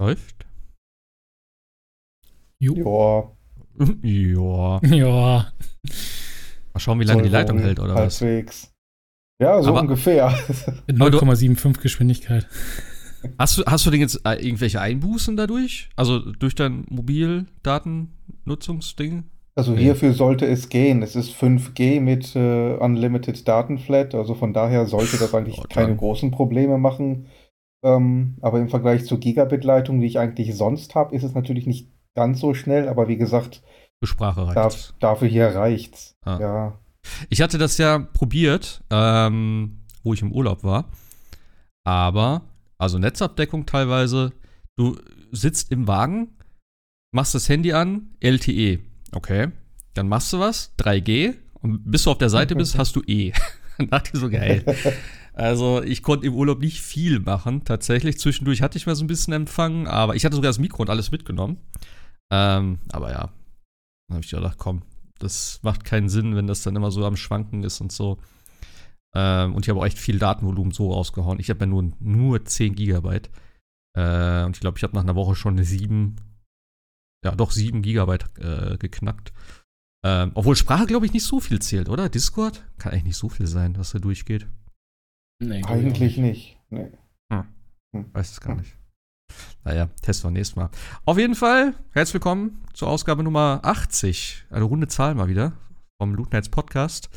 Läuft? 0.00 0.46
Jo. 2.58 3.36
Ja. 4.02 4.80
Ja. 4.82 5.52
Mal 6.74 6.80
schauen, 6.80 7.00
wie 7.00 7.04
lange 7.04 7.22
die 7.22 7.28
Leitung 7.30 7.58
hält, 7.60 7.78
oder 7.80 7.94
was? 7.94 8.20
halbwegs. 8.20 8.70
Ja, 9.40 9.62
so 9.62 9.70
Aber- 9.70 9.80
ungefähr. 9.80 10.34
Mit 10.86 11.00
Aber 11.00 11.10
du- 11.10 11.18
0,75 11.18 11.80
Geschwindigkeit. 11.80 12.46
Hast 13.38 13.56
du, 13.58 13.64
hast 13.64 13.86
du 13.86 13.90
denn 13.90 14.00
jetzt 14.00 14.20
äh, 14.26 14.34
irgendwelche 14.34 14.80
Einbußen 14.82 15.34
dadurch? 15.36 15.88
Also 15.96 16.18
durch 16.18 16.54
dein 16.54 16.84
Mobildatennutzungsding? 16.90 19.24
Also 19.54 19.74
hierfür 19.76 20.12
sollte 20.12 20.46
es 20.46 20.68
gehen. 20.68 21.02
Es 21.02 21.16
ist 21.16 21.30
5G 21.32 22.00
mit 22.00 22.36
äh, 22.36 22.74
Unlimited 22.74 23.46
Datenflat, 23.48 24.14
also 24.14 24.34
von 24.34 24.52
daher 24.52 24.86
sollte 24.86 25.16
das 25.18 25.34
eigentlich 25.34 25.56
dann. 25.56 25.68
keine 25.68 25.96
großen 25.96 26.30
Probleme 26.30 26.76
machen. 26.78 27.26
Ähm, 27.82 28.36
aber 28.40 28.60
im 28.60 28.68
Vergleich 28.68 29.06
zur 29.06 29.18
Gigabit-Leitung, 29.18 30.00
die 30.00 30.06
ich 30.06 30.18
eigentlich 30.18 30.54
sonst 30.54 30.94
habe, 30.94 31.14
ist 31.14 31.22
es 31.22 31.34
natürlich 31.34 31.66
nicht 31.66 31.90
ganz 32.14 32.40
so 32.40 32.54
schnell. 32.54 32.88
Aber 32.88 33.08
wie 33.08 33.16
gesagt, 33.16 33.62
Für 34.02 34.08
Sprache 34.08 34.46
reicht 34.46 34.56
darf, 34.56 34.94
dafür 35.00 35.28
hier 35.28 35.46
reicht's. 35.48 36.16
Ah. 36.24 36.38
Ja. 36.40 36.78
Ich 37.30 37.40
hatte 37.40 37.58
das 37.58 37.78
ja 37.78 37.98
probiert, 37.98 38.82
ähm, 38.90 39.80
wo 40.02 40.12
ich 40.12 40.22
im 40.22 40.32
Urlaub 40.32 40.62
war. 40.62 40.90
Aber, 41.84 42.42
also 42.78 42.98
Netzabdeckung 42.98 43.64
teilweise, 43.66 44.32
du 44.76 44.98
sitzt 45.32 45.72
im 45.72 45.86
Wagen, 45.86 46.36
machst 47.12 47.34
das 47.34 47.48
Handy 47.48 47.72
an, 47.72 48.10
LTE. 48.20 48.80
Okay. 49.12 49.48
Dann 49.94 50.08
machst 50.08 50.32
du 50.32 50.38
was, 50.38 50.74
3G. 50.78 51.34
Und 51.54 51.90
bis 51.90 52.04
du 52.04 52.10
auf 52.10 52.18
der 52.18 52.30
Seite 52.30 52.54
bist, 52.54 52.78
hast 52.78 52.96
du 52.96 53.02
E. 53.06 53.32
Dann 53.78 53.88
dachte 53.88 54.10
ich 54.12 54.20
so, 54.20 54.28
geil. 54.28 54.64
Also, 55.40 55.82
ich 55.82 56.02
konnte 56.02 56.26
im 56.26 56.34
Urlaub 56.34 56.60
nicht 56.60 56.82
viel 56.82 57.18
machen, 57.18 57.64
tatsächlich. 57.64 58.18
Zwischendurch 58.18 58.60
hatte 58.60 58.76
ich 58.76 58.86
mal 58.86 58.94
so 58.94 59.02
ein 59.02 59.06
bisschen 59.06 59.32
Empfang, 59.32 59.86
aber 59.86 60.14
ich 60.14 60.26
hatte 60.26 60.36
sogar 60.36 60.50
das 60.50 60.58
Mikro 60.58 60.82
und 60.82 60.90
alles 60.90 61.12
mitgenommen. 61.12 61.56
Ähm, 62.30 62.78
aber 62.92 63.10
ja, 63.10 63.32
dann 64.06 64.16
habe 64.16 64.22
ich 64.22 64.30
gedacht, 64.30 64.58
komm, 64.58 64.82
das 65.18 65.58
macht 65.62 65.84
keinen 65.84 66.10
Sinn, 66.10 66.36
wenn 66.36 66.46
das 66.46 66.62
dann 66.62 66.76
immer 66.76 66.90
so 66.90 67.06
am 67.06 67.16
Schwanken 67.16 67.62
ist 67.62 67.80
und 67.80 67.90
so. 67.90 68.18
Ähm, 69.16 69.54
und 69.54 69.64
ich 69.64 69.70
habe 69.70 69.80
auch 69.80 69.86
echt 69.86 69.98
viel 69.98 70.18
Datenvolumen 70.18 70.72
so 70.72 70.92
rausgehauen. 70.92 71.40
Ich 71.40 71.48
habe 71.48 71.60
ja 71.60 71.66
nur, 71.66 71.90
nur 72.00 72.44
10 72.44 72.74
Gigabyte. 72.74 73.30
Äh, 73.96 74.44
und 74.44 74.56
ich 74.56 74.60
glaube, 74.60 74.76
ich 74.76 74.82
habe 74.82 74.94
nach 74.94 75.04
einer 75.04 75.16
Woche 75.16 75.36
schon 75.36 75.54
eine 75.54 75.64
7, 75.64 76.16
ja 77.24 77.34
doch 77.34 77.50
7 77.50 77.80
Gigabyte 77.80 78.26
äh, 78.38 78.76
geknackt. 78.76 79.32
Ähm, 80.04 80.32
obwohl 80.34 80.54
Sprache, 80.54 80.84
glaube 80.84 81.06
ich, 81.06 81.14
nicht 81.14 81.24
so 81.24 81.40
viel 81.40 81.60
zählt, 81.60 81.88
oder? 81.88 82.10
Discord? 82.10 82.62
Kann 82.76 82.92
eigentlich 82.92 83.04
nicht 83.04 83.16
so 83.16 83.30
viel 83.30 83.46
sein, 83.46 83.78
was 83.78 83.92
da 83.92 83.98
durchgeht. 83.98 84.46
Nee, 85.42 85.64
Eigentlich 85.64 86.18
nicht. 86.18 86.58
Nee. 86.68 86.90
Weiß 87.92 88.30
es 88.32 88.40
gar 88.42 88.54
nicht. 88.56 88.76
Naja, 89.64 89.88
testen 90.02 90.28
wir 90.28 90.32
nächstes 90.32 90.54
Mal. 90.54 90.68
Auf 91.06 91.16
jeden 91.16 91.34
Fall, 91.34 91.74
herzlich 91.92 92.14
willkommen 92.14 92.62
zur 92.74 92.88
Ausgabe 92.88 93.22
Nummer 93.22 93.60
80. 93.62 94.44
Eine 94.50 94.64
runde 94.64 94.86
Zahl 94.86 95.14
mal 95.14 95.28
wieder 95.28 95.54
vom 95.98 96.14
Loot 96.14 96.32
Nights 96.32 96.50
Podcast. 96.50 97.08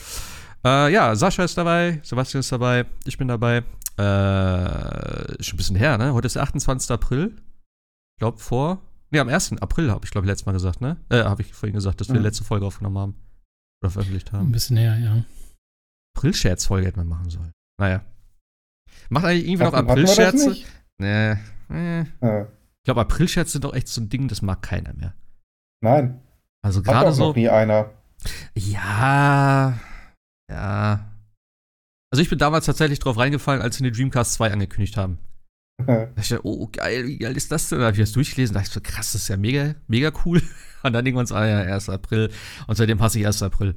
Äh, 0.66 0.94
ja, 0.94 1.14
Sascha 1.16 1.44
ist 1.44 1.58
dabei, 1.58 2.00
Sebastian 2.04 2.40
ist 2.40 2.52
dabei, 2.52 2.86
ich 3.06 3.18
bin 3.18 3.28
dabei. 3.28 3.64
Äh, 4.00 5.36
ist 5.38 5.48
schon 5.48 5.56
ein 5.56 5.58
bisschen 5.58 5.76
her, 5.76 5.98
ne? 5.98 6.14
Heute 6.14 6.28
ist 6.28 6.38
der 6.38 6.44
28. 6.44 6.92
April. 6.92 7.36
Ich 7.36 8.20
glaube, 8.20 8.38
vor. 8.38 8.82
Ne, 9.12 9.20
am 9.20 9.28
1. 9.28 9.62
April 9.62 9.92
habe 9.92 10.06
ich, 10.06 10.12
glaube 10.12 10.26
ich, 10.26 10.30
letztes 10.30 10.46
Mal 10.46 10.54
gesagt, 10.54 10.80
ne? 10.80 10.96
Äh, 11.10 11.24
habe 11.24 11.42
ich 11.42 11.54
vorhin 11.54 11.76
gesagt, 11.76 12.00
dass 12.00 12.08
wir 12.08 12.16
die 12.16 12.22
letzte 12.24 12.46
Folge 12.46 12.66
aufgenommen 12.66 12.98
haben. 12.98 13.16
Oder 13.84 13.92
veröffentlicht 13.92 14.34
Ein 14.34 14.40
haben. 14.40 14.52
bisschen 14.54 14.78
her, 14.78 14.98
ja. 14.98 15.24
April-Scherz-Folge 16.16 16.88
hätte 16.88 16.98
man 17.00 17.10
machen 17.10 17.30
sollen. 17.30 17.52
Naja. 17.78 18.02
Macht 19.14 19.26
eigentlich 19.26 19.48
irgendwie 19.48 19.64
noch 19.64 19.74
April-Scherze? 19.74 20.56
Nee. 20.98 21.36
äh. 21.70 22.02
Äh, 22.02 22.42
Ich 22.82 22.86
glaube, 22.86 23.02
Aprilscherz 23.02 23.52
sind 23.52 23.64
doch 23.64 23.74
echt 23.74 23.88
so 23.88 24.02
ein 24.02 24.10
Ding, 24.10 24.28
das 24.28 24.42
mag 24.42 24.62
keiner 24.62 24.94
mehr. 24.94 25.14
nein, 25.82 26.20
Also 26.64 26.82
gerade 26.82 27.12
so. 27.14 27.28
noch 27.28 27.36
nie 27.36 27.48
einer. 27.50 27.92
Ja. 28.58 29.78
Ja. 30.50 31.10
Also 32.12 32.22
ich 32.22 32.30
bin 32.30 32.40
damals 32.40 32.66
tatsächlich 32.66 33.00
drauf 33.00 33.18
reingefallen, 33.18 33.62
als 33.62 33.78
sie 33.78 33.84
die 33.84 33.92
Dreamcast 33.92 34.34
2 34.34 34.52
angekündigt 34.54 34.98
haben. 34.98 35.20
Da 35.86 36.08
ich, 36.18 36.30
dachte, 36.30 36.46
oh 36.46 36.70
geil, 36.72 37.06
wie 37.08 37.18
geil 37.18 37.36
ist 37.36 37.52
das 37.52 37.70
denn? 37.70 37.80
Da 37.80 37.86
habe 37.86 37.96
ich 37.96 38.00
das 38.02 38.12
durchgelesen, 38.14 38.54
da 38.54 38.60
dachte 38.60 38.70
ich 38.70 38.74
so, 38.74 38.82
krass, 38.82 39.12
das 39.14 39.24
ist 39.24 39.28
ja 39.28 39.38
mega, 39.38 39.74
mega 39.88 40.12
cool. 40.24 40.42
Und 40.84 40.94
dann 40.94 41.06
irgendwann 41.06 41.26
so, 41.26 41.36
ah 41.36 41.46
ja, 41.48 41.60
1. 41.60 41.90
April. 41.90 42.30
Und 42.68 42.76
seitdem 42.76 43.02
hasse 43.02 43.20
ich 43.20 43.26
1. 43.26 43.42
April. 43.42 43.76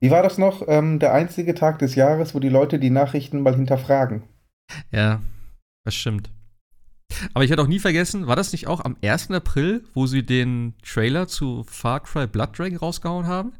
Wie 0.00 0.10
war 0.10 0.22
das 0.22 0.38
noch? 0.38 0.62
Ähm, 0.68 0.98
der 0.98 1.12
einzige 1.12 1.54
Tag 1.54 1.78
des 1.80 1.94
Jahres, 1.94 2.34
wo 2.34 2.38
die 2.40 2.48
Leute 2.48 2.78
die 2.78 2.90
Nachrichten 2.90 3.40
mal 3.42 3.54
hinterfragen. 3.56 4.22
Ja, 4.92 5.20
das 5.84 5.94
stimmt. 5.94 6.30
Aber 7.34 7.42
ich 7.42 7.50
werde 7.50 7.62
auch 7.62 7.66
nie 7.68 7.78
vergessen, 7.80 8.26
war 8.26 8.36
das 8.36 8.52
nicht 8.52 8.66
auch 8.66 8.84
am 8.84 8.96
1. 9.02 9.30
April, 9.30 9.82
wo 9.94 10.06
sie 10.06 10.24
den 10.24 10.74
Trailer 10.82 11.26
zu 11.26 11.64
Far 11.64 12.00
Cry 12.00 12.26
Blood 12.26 12.56
Dragon 12.58 12.76
rausgehauen 12.76 13.26
haben? 13.26 13.52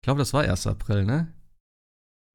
Ich 0.00 0.04
glaube, 0.06 0.18
das 0.18 0.32
war 0.34 0.42
1. 0.42 0.66
April, 0.66 1.04
ne? 1.04 1.28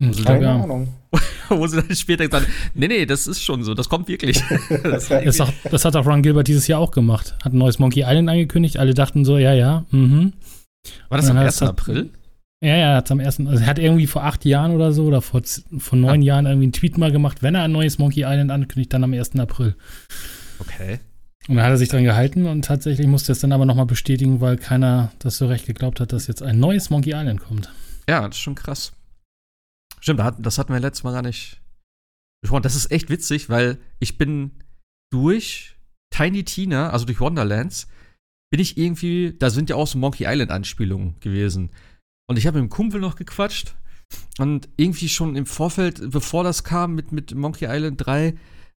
Hm, 0.01 0.09
Also 0.09 0.23
Keine. 0.23 0.49
Ahnung. 0.49 0.93
wo 1.49 1.67
sie 1.67 1.81
dann 1.81 1.95
später 1.95 2.25
gesagt 2.25 2.45
haben, 2.47 2.53
nee, 2.73 2.87
nee, 2.87 3.05
das 3.05 3.27
ist 3.27 3.41
schon 3.43 3.63
so, 3.63 3.73
das 3.73 3.87
kommt 3.89 4.07
wirklich. 4.07 4.41
das, 4.83 5.07
Das, 5.09 5.39
hat- 5.39 5.53
das 5.69 5.85
hat 5.85 5.95
auch 5.95 6.05
Ron 6.05 6.21
Gilbert 6.23 6.47
dieses 6.47 6.67
Jahr 6.67 6.79
auch 6.79 6.91
gemacht. 6.91 7.35
Hat 7.43 7.53
ein 7.53 7.57
neues 7.57 7.77
Monkey 7.79 8.01
Island 8.01 8.29
angekündigt. 8.29 8.77
Alle 8.77 8.93
dachten 8.93 9.25
so, 9.25 9.37
ja, 9.37 9.53
ja, 9.53 9.85
mhm. 9.91 10.33
war 11.09 11.17
das 11.17 11.29
am 11.29 11.35
dann 11.35 11.45
1. 11.45 11.61
hat- 11.61 11.69
April? 11.69 12.09
Ja, 12.63 12.75
ja, 12.75 12.95
hat 12.95 13.11
am 13.11 13.19
ersten, 13.19 13.47
also 13.47 13.63
er 13.63 13.69
hat 13.69 13.77
irgendwie 13.77 14.07
vor 14.07 14.23
acht 14.23 14.43
Jahren 14.43 14.71
oder 14.71 14.91
so 14.91 15.05
oder 15.05 15.21
vor, 15.21 15.41
vor 15.77 15.97
neun 15.97 16.23
Jahren 16.23 16.47
irgendwie 16.47 16.65
einen 16.65 16.73
Tweet 16.73 16.97
mal 16.97 17.11
gemacht, 17.11 17.43
wenn 17.43 17.53
er 17.53 17.63
ein 17.63 17.71
neues 17.71 17.99
Monkey 17.99 18.21
Island 18.21 18.49
ankündigt, 18.49 18.91
dann 18.93 19.03
am 19.03 19.13
1. 19.13 19.35
April. 19.35 19.75
Okay. 20.59 20.99
Und 21.47 21.55
dann 21.55 21.65
hat 21.65 21.71
er 21.71 21.77
sich 21.77 21.89
dran 21.89 22.03
gehalten 22.03 22.47
und 22.47 22.65
tatsächlich 22.65 23.05
musste 23.07 23.31
es 23.31 23.39
dann 23.39 23.51
aber 23.51 23.65
nochmal 23.65 23.85
bestätigen, 23.85 24.41
weil 24.41 24.57
keiner 24.57 25.11
das 25.19 25.37
so 25.37 25.47
recht 25.47 25.67
geglaubt 25.67 25.99
hat, 25.99 26.11
dass 26.11 26.27
jetzt 26.27 26.41
ein 26.41 26.59
neues 26.59 26.89
Monkey 26.89 27.11
Island 27.11 27.41
kommt. 27.41 27.71
Ja, 28.09 28.27
das 28.27 28.37
ist 28.37 28.41
schon 28.41 28.55
krass. 28.55 28.91
Stimmt, 29.99 30.21
das 30.39 30.57
hatten 30.57 30.73
wir 30.73 30.79
letztes 30.79 31.03
Mal 31.03 31.13
gar 31.13 31.21
nicht 31.21 31.61
besprochen. 32.41 32.63
Das 32.63 32.75
ist 32.75 32.91
echt 32.91 33.09
witzig, 33.09 33.49
weil 33.49 33.77
ich 33.99 34.17
bin 34.17 34.51
durch 35.11 35.75
Tiny 36.09 36.43
Tina, 36.43 36.89
also 36.89 37.05
durch 37.05 37.19
Wonderlands, 37.19 37.87
bin 38.49 38.59
ich 38.59 38.77
irgendwie, 38.77 39.35
da 39.37 39.49
sind 39.49 39.69
ja 39.69 39.75
auch 39.75 39.87
so 39.87 39.97
Monkey 39.97 40.25
Island 40.27 40.51
Anspielungen 40.51 41.19
gewesen. 41.19 41.69
Und 42.27 42.37
ich 42.37 42.45
habe 42.45 42.57
mit 42.57 42.63
einem 42.63 42.69
Kumpel 42.69 42.99
noch 42.99 43.15
gequatscht 43.15 43.75
und 44.37 44.69
irgendwie 44.75 45.09
schon 45.09 45.35
im 45.35 45.45
Vorfeld, 45.45 46.11
bevor 46.11 46.43
das 46.43 46.63
kam 46.63 46.93
mit, 46.93 47.11
mit 47.11 47.33
Monkey 47.33 47.65
Island 47.65 48.05
3, 48.05 48.35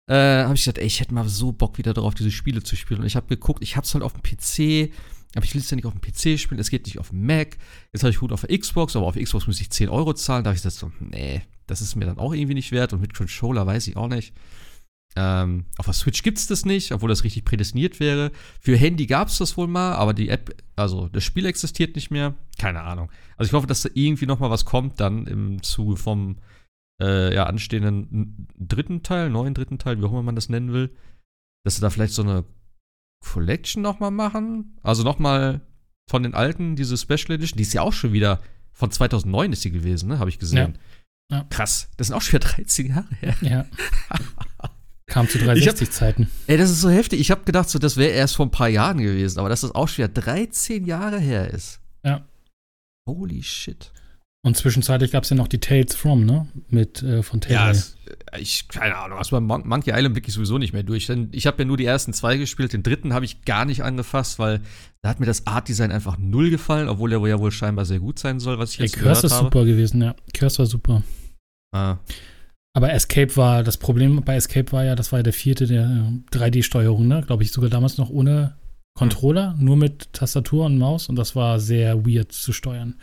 äh, 0.07 0.13
habe 0.43 0.53
ich 0.53 0.61
gesagt, 0.61 0.77
ey, 0.77 0.85
ich 0.85 0.99
hätte 0.99 1.13
mal 1.13 1.27
so 1.27 1.51
Bock 1.51 1.77
wieder 1.77 1.93
darauf, 1.93 2.13
diese 2.13 2.31
Spiele 2.31 2.63
zu 2.63 2.75
spielen. 2.75 3.01
Und 3.01 3.07
ich 3.07 3.15
habe 3.15 3.27
geguckt, 3.27 3.63
ich 3.63 3.75
habe 3.75 3.85
es 3.85 3.93
halt 3.93 4.03
auf 4.03 4.13
dem 4.13 4.21
PC, 4.21 4.91
aber 5.35 5.45
ich 5.45 5.53
will 5.53 5.61
es 5.61 5.69
ja 5.69 5.75
nicht 5.75 5.85
auf 5.85 5.93
dem 5.93 6.01
PC 6.01 6.39
spielen, 6.39 6.59
es 6.59 6.69
geht 6.69 6.85
nicht 6.85 6.99
auf 6.99 7.09
dem 7.09 7.25
Mac. 7.25 7.57
Jetzt 7.91 8.03
habe 8.03 8.11
ich 8.11 8.19
gut 8.19 8.31
auf 8.31 8.41
der 8.41 8.57
Xbox, 8.57 8.95
aber 8.95 9.07
auf 9.07 9.15
der 9.15 9.23
Xbox 9.23 9.47
muss 9.47 9.61
ich 9.61 9.69
10 9.71 9.89
Euro 9.89 10.13
zahlen. 10.13 10.43
Da 10.43 10.49
habe 10.49 10.55
ich 10.55 10.63
gesagt, 10.63 10.79
so, 10.79 10.91
nee, 10.99 11.41
das 11.67 11.81
ist 11.81 11.95
mir 11.95 12.05
dann 12.05 12.19
auch 12.19 12.33
irgendwie 12.33 12.55
nicht 12.55 12.71
wert. 12.71 12.93
Und 12.93 13.01
mit 13.01 13.15
Controller 13.15 13.65
weiß 13.65 13.87
ich 13.87 13.97
auch 13.97 14.07
nicht. 14.07 14.33
Ähm, 15.15 15.65
auf 15.77 15.85
der 15.85 15.93
Switch 15.93 16.21
gibt 16.21 16.37
es 16.37 16.47
das 16.47 16.65
nicht, 16.65 16.91
obwohl 16.91 17.09
das 17.09 17.23
richtig 17.23 17.43
prädestiniert 17.43 17.99
wäre. 17.99 18.31
Für 18.59 18.77
Handy 18.77 19.07
gab 19.07 19.27
es 19.27 19.37
das 19.37 19.57
wohl 19.57 19.67
mal, 19.67 19.93
aber 19.93 20.13
die 20.13 20.29
App, 20.29 20.55
also 20.75 21.07
das 21.09 21.23
Spiel 21.23 21.45
existiert 21.45 21.95
nicht 21.95 22.11
mehr. 22.11 22.35
Keine 22.57 22.81
Ahnung. 22.81 23.11
Also 23.35 23.49
ich 23.49 23.53
hoffe, 23.53 23.67
dass 23.67 23.81
da 23.81 23.89
irgendwie 23.93 24.27
noch 24.27 24.39
mal 24.39 24.51
was 24.51 24.65
kommt 24.65 24.99
dann 24.99 25.25
im 25.25 25.63
Zuge 25.63 25.97
vom 25.97 26.37
äh, 27.01 27.33
ja, 27.33 27.45
anstehenden 27.45 28.47
dritten 28.57 29.03
Teil, 29.03 29.29
neuen 29.29 29.53
dritten 29.53 29.79
Teil, 29.79 29.99
wie 29.99 30.05
auch 30.05 30.11
immer 30.11 30.23
man 30.23 30.35
das 30.35 30.49
nennen 30.49 30.73
will. 30.73 30.95
Dass 31.63 31.75
sie 31.75 31.81
da 31.81 31.89
vielleicht 31.89 32.13
so 32.13 32.21
eine 32.21 32.45
Collection 33.25 33.81
noch 33.81 33.99
mal 33.99 34.11
machen. 34.11 34.77
Also 34.83 35.03
noch 35.03 35.19
mal 35.19 35.61
von 36.09 36.23
den 36.23 36.33
alten, 36.33 36.75
diese 36.75 36.97
Special 36.97 37.31
Edition, 37.31 37.57
die 37.57 37.63
ist 37.63 37.73
ja 37.73 37.81
auch 37.81 37.93
schon 37.93 38.13
wieder 38.13 38.41
von 38.71 38.91
2009 38.91 39.51
ist 39.53 39.65
die 39.65 39.71
gewesen, 39.71 40.07
ne? 40.07 40.19
Habe 40.19 40.29
ich 40.29 40.39
gesehen. 40.39 40.77
Ja. 41.31 41.37
Ja. 41.37 41.43
Krass. 41.49 41.89
Das 41.97 42.07
sind 42.07 42.15
auch 42.15 42.21
schon 42.21 42.39
wieder 42.39 42.47
13 42.47 42.87
Jahre 42.87 43.15
her. 43.19 43.35
Ja. 43.41 43.65
Kam 45.09 45.27
zu 45.27 45.37
360-Zeiten. 45.39 46.29
Ey, 46.47 46.57
das 46.57 46.69
ist 46.69 46.81
so 46.81 46.89
heftig. 46.89 47.19
Ich 47.19 47.31
habe 47.31 47.43
gedacht, 47.43 47.69
so, 47.69 47.79
das 47.79 47.97
wäre 47.97 48.11
erst 48.11 48.35
vor 48.35 48.45
ein 48.45 48.51
paar 48.51 48.69
Jahren 48.69 48.99
gewesen, 48.99 49.39
aber 49.39 49.49
dass 49.49 49.61
das 49.61 49.75
auch 49.75 49.87
schon 49.87 50.03
wieder 50.05 50.21
13 50.21 50.85
Jahre 50.85 51.19
her 51.19 51.49
ist. 51.51 51.79
Ja. 52.03 52.25
Holy 53.07 53.43
shit. 53.43 53.91
Und 54.41 54.55
zwischenzeitlich 54.55 55.11
gab 55.11 55.25
es 55.25 55.29
ja 55.31 55.35
noch 55.35 55.49
die 55.49 55.59
Tales 55.59 55.95
from, 55.95 56.23
ne? 56.25 56.47
Mit 56.69 57.03
äh, 57.03 57.23
von 57.23 57.41
Telltale. 57.41 57.71
es- 57.71 57.97
ich, 58.39 58.67
keine 58.69 58.95
Ahnung, 58.95 59.17
also 59.17 59.35
bei 59.35 59.39
Mon 59.41 59.67
Monkey 59.67 59.91
Island 59.91 60.13
blick 60.13 60.27
ich 60.27 60.33
sowieso 60.33 60.57
nicht 60.57 60.71
mehr 60.71 60.83
durch. 60.83 61.07
Denn 61.07 61.27
ich 61.33 61.45
habe 61.45 61.57
ja 61.59 61.65
nur 61.65 61.75
die 61.75 61.83
ersten 61.85 62.13
zwei 62.13 62.37
gespielt, 62.37 62.71
den 62.71 62.81
dritten 62.83 63.13
habe 63.13 63.25
ich 63.25 63.41
gar 63.43 63.65
nicht 63.65 63.83
angefasst, 63.83 64.39
weil 64.39 64.61
da 65.01 65.09
hat 65.09 65.19
mir 65.19 65.25
das 65.25 65.45
Art-Design 65.45 65.91
einfach 65.91 66.17
null 66.17 66.49
gefallen, 66.51 66.87
obwohl 66.87 67.11
er 67.11 67.27
ja 67.27 67.37
wohl 67.39 67.51
scheinbar 67.51 67.85
sehr 67.85 67.99
gut 67.99 68.17
sein 68.19 68.39
soll, 68.39 68.57
was 68.59 68.71
ich 68.71 68.77
Der 68.77 68.85
jetzt 68.85 68.93
Curse 68.93 69.03
gehört 69.03 69.23
ist 69.25 69.31
habe. 69.33 69.43
super 69.45 69.65
gewesen, 69.65 70.01
ja. 70.01 70.15
Curse 70.33 70.59
war 70.59 70.65
super. 70.67 71.03
Ah, 71.75 71.97
Aber 72.79 72.93
Escape 72.93 73.35
war, 73.35 73.61
das 73.61 73.75
Problem 73.75 74.21
bei 74.23 74.37
Escape 74.37 74.71
war 74.71 74.85
ja, 74.85 74.95
das 74.95 75.11
war 75.11 75.19
ja 75.19 75.23
der 75.23 75.33
vierte 75.33 75.67
der 75.67 75.83
äh, 75.83 76.33
3D-Steuerung, 76.37 77.09
ne? 77.09 77.21
Glaube 77.27 77.43
ich 77.43 77.51
sogar 77.51 77.69
damals 77.69 77.97
noch 77.97 78.09
ohne 78.09 78.55
Controller, 78.97 79.53
nur 79.59 79.75
mit 79.75 80.13
Tastatur 80.13 80.65
und 80.65 80.77
Maus 80.77 81.09
und 81.09 81.17
das 81.17 81.35
war 81.35 81.59
sehr 81.59 82.05
weird 82.05 82.31
zu 82.31 82.53
steuern. 82.53 82.95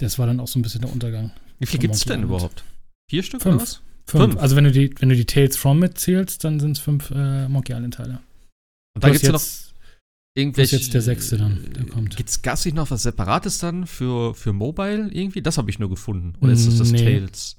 Das 0.00 0.18
war 0.18 0.26
dann 0.26 0.40
auch 0.40 0.48
so 0.48 0.58
ein 0.58 0.62
bisschen 0.62 0.80
der 0.80 0.90
Untergang. 0.90 1.30
wie 1.60 1.66
viel 1.66 1.78
Von 1.78 1.80
gibt 1.80 1.94
es 1.94 2.00
Monkey 2.06 2.18
denn 2.18 2.28
überhaupt? 2.28 2.64
Vier 3.08 3.22
Stück 3.22 3.42
Fünf. 3.42 3.54
oder 3.54 3.62
was? 3.62 3.82
Fünf. 4.08 4.24
Fünf. 4.24 4.36
Also 4.42 4.56
wenn 4.56 4.64
du 4.64 4.72
die, 4.72 4.92
wenn 4.98 5.10
du 5.10 5.14
die 5.14 5.26
Tales 5.26 5.56
from 5.56 5.78
mitzählst, 5.78 6.42
dann 6.42 6.58
sind 6.58 6.72
es 6.72 6.80
fünf 6.80 7.12
äh, 7.12 7.46
Monkey 7.48 7.72
Island-Teile. 7.72 8.18
Und 8.96 9.04
da 9.04 9.10
gibt 9.10 9.22
es 9.22 9.30
noch 9.30 9.42
irgendwelche. 10.34 10.74
jetzt 10.74 10.92
der 10.92 11.02
sechste 11.02 11.36
dann, 11.38 11.72
der 11.72 11.86
kommt. 11.86 12.16
Gibt 12.16 12.30
es 12.30 12.42
gar 12.42 12.54
nicht 12.64 12.74
noch 12.74 12.90
was 12.90 13.04
Separates 13.04 13.58
dann 13.58 13.86
für, 13.86 14.34
für 14.34 14.52
Mobile 14.52 15.08
irgendwie? 15.12 15.40
Das 15.40 15.56
habe 15.56 15.70
ich 15.70 15.78
nur 15.78 15.88
gefunden. 15.88 16.34
Oder 16.40 16.50
ist 16.50 16.66
das 16.66 16.78
das 16.78 16.90
Nee. 16.90 17.04
Tales? 17.04 17.56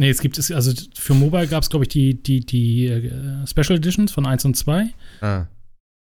Nee, 0.00 0.08
es 0.08 0.22
gibt 0.22 0.38
es, 0.38 0.50
also 0.50 0.72
für 0.94 1.12
Mobile 1.12 1.46
gab 1.46 1.62
es, 1.62 1.68
glaube 1.68 1.84
ich, 1.84 1.90
die, 1.90 2.22
die, 2.22 2.40
die 2.40 2.86
äh, 2.86 3.46
Special 3.46 3.76
Editions 3.76 4.10
von 4.10 4.24
1 4.24 4.46
und 4.46 4.56
2. 4.56 4.94
Ah. 5.20 5.46